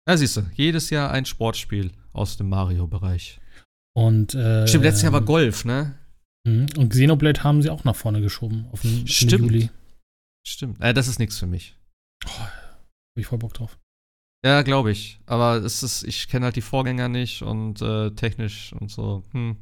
Ja, 0.09 0.17
siehst 0.17 0.37
du, 0.37 0.43
jedes 0.55 0.91
Jahr 0.91 1.11
ein 1.11 1.25
Sportspiel 1.25 1.93
aus 2.13 2.37
dem 2.37 2.49
Mario-Bereich. 2.49 3.41
Und, 3.95 4.35
äh, 4.35 4.67
Stimmt, 4.69 4.85
letztes 4.85 5.03
Jahr 5.03 5.13
war 5.13 5.23
Golf, 5.23 5.65
ne? 5.65 5.99
Mhm. 6.47 6.67
Und 6.77 6.91
Xenoblade 6.91 7.43
haben 7.43 7.63
sie 7.63 7.71
auch 7.71 7.85
nach 7.85 7.97
vorne 7.97 8.21
geschoben. 8.21 8.67
Auf 8.73 8.83
den, 8.83 8.91
auf 8.91 8.99
den 8.99 9.09
Stimmt. 9.09 9.43
Juli. 9.43 9.71
Stimmt. 10.47 10.81
Äh, 10.81 10.95
das 10.95 11.09
ist 11.09 11.19
nichts 11.19 11.39
für 11.39 11.47
mich. 11.47 11.77
Hab 12.25 12.51
ich 13.17 13.27
voll 13.27 13.39
Bock 13.39 13.55
drauf. 13.55 13.79
Ja, 14.47 14.63
glaube 14.63 14.93
ich. 14.93 15.19
Aber 15.27 15.57
es 15.57 15.83
ist, 15.83 16.05
ich 16.05 16.29
kenne 16.29 16.45
halt 16.45 16.55
die 16.55 16.61
Vorgänger 16.61 17.09
nicht 17.09 17.43
und 17.43 17.83
äh, 17.83 18.13
technisch 18.13 18.73
und 18.75 18.93
so. 18.93 19.25
Hm, 19.33 19.57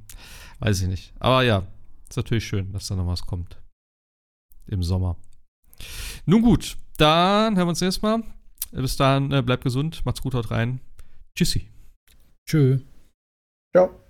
weiß 0.59 0.83
ich 0.83 0.89
nicht. 0.89 1.15
Aber 1.19 1.43
ja, 1.43 1.67
ist 2.07 2.19
natürlich 2.19 2.47
schön, 2.47 2.71
dass 2.71 2.89
da 2.89 2.95
noch 2.95 3.07
was 3.07 3.25
kommt. 3.25 3.57
Im 4.67 4.83
Sommer. 4.83 5.17
Nun 6.27 6.43
gut, 6.43 6.77
dann 6.99 7.57
hören 7.57 7.67
wir 7.67 7.71
uns 7.71 7.81
nächstes 7.81 8.03
Mal. 8.03 8.25
Bis 8.73 8.99
dahin, 8.99 9.33
äh, 9.33 9.41
bleibt 9.41 9.65
gesund, 9.65 10.05
macht's 10.05 10.21
gut, 10.21 10.35
haut 10.35 10.51
rein. 10.51 10.81
Tschüssi. 11.35 11.67
Tschö. 12.47 12.81
Ciao. 13.75 14.04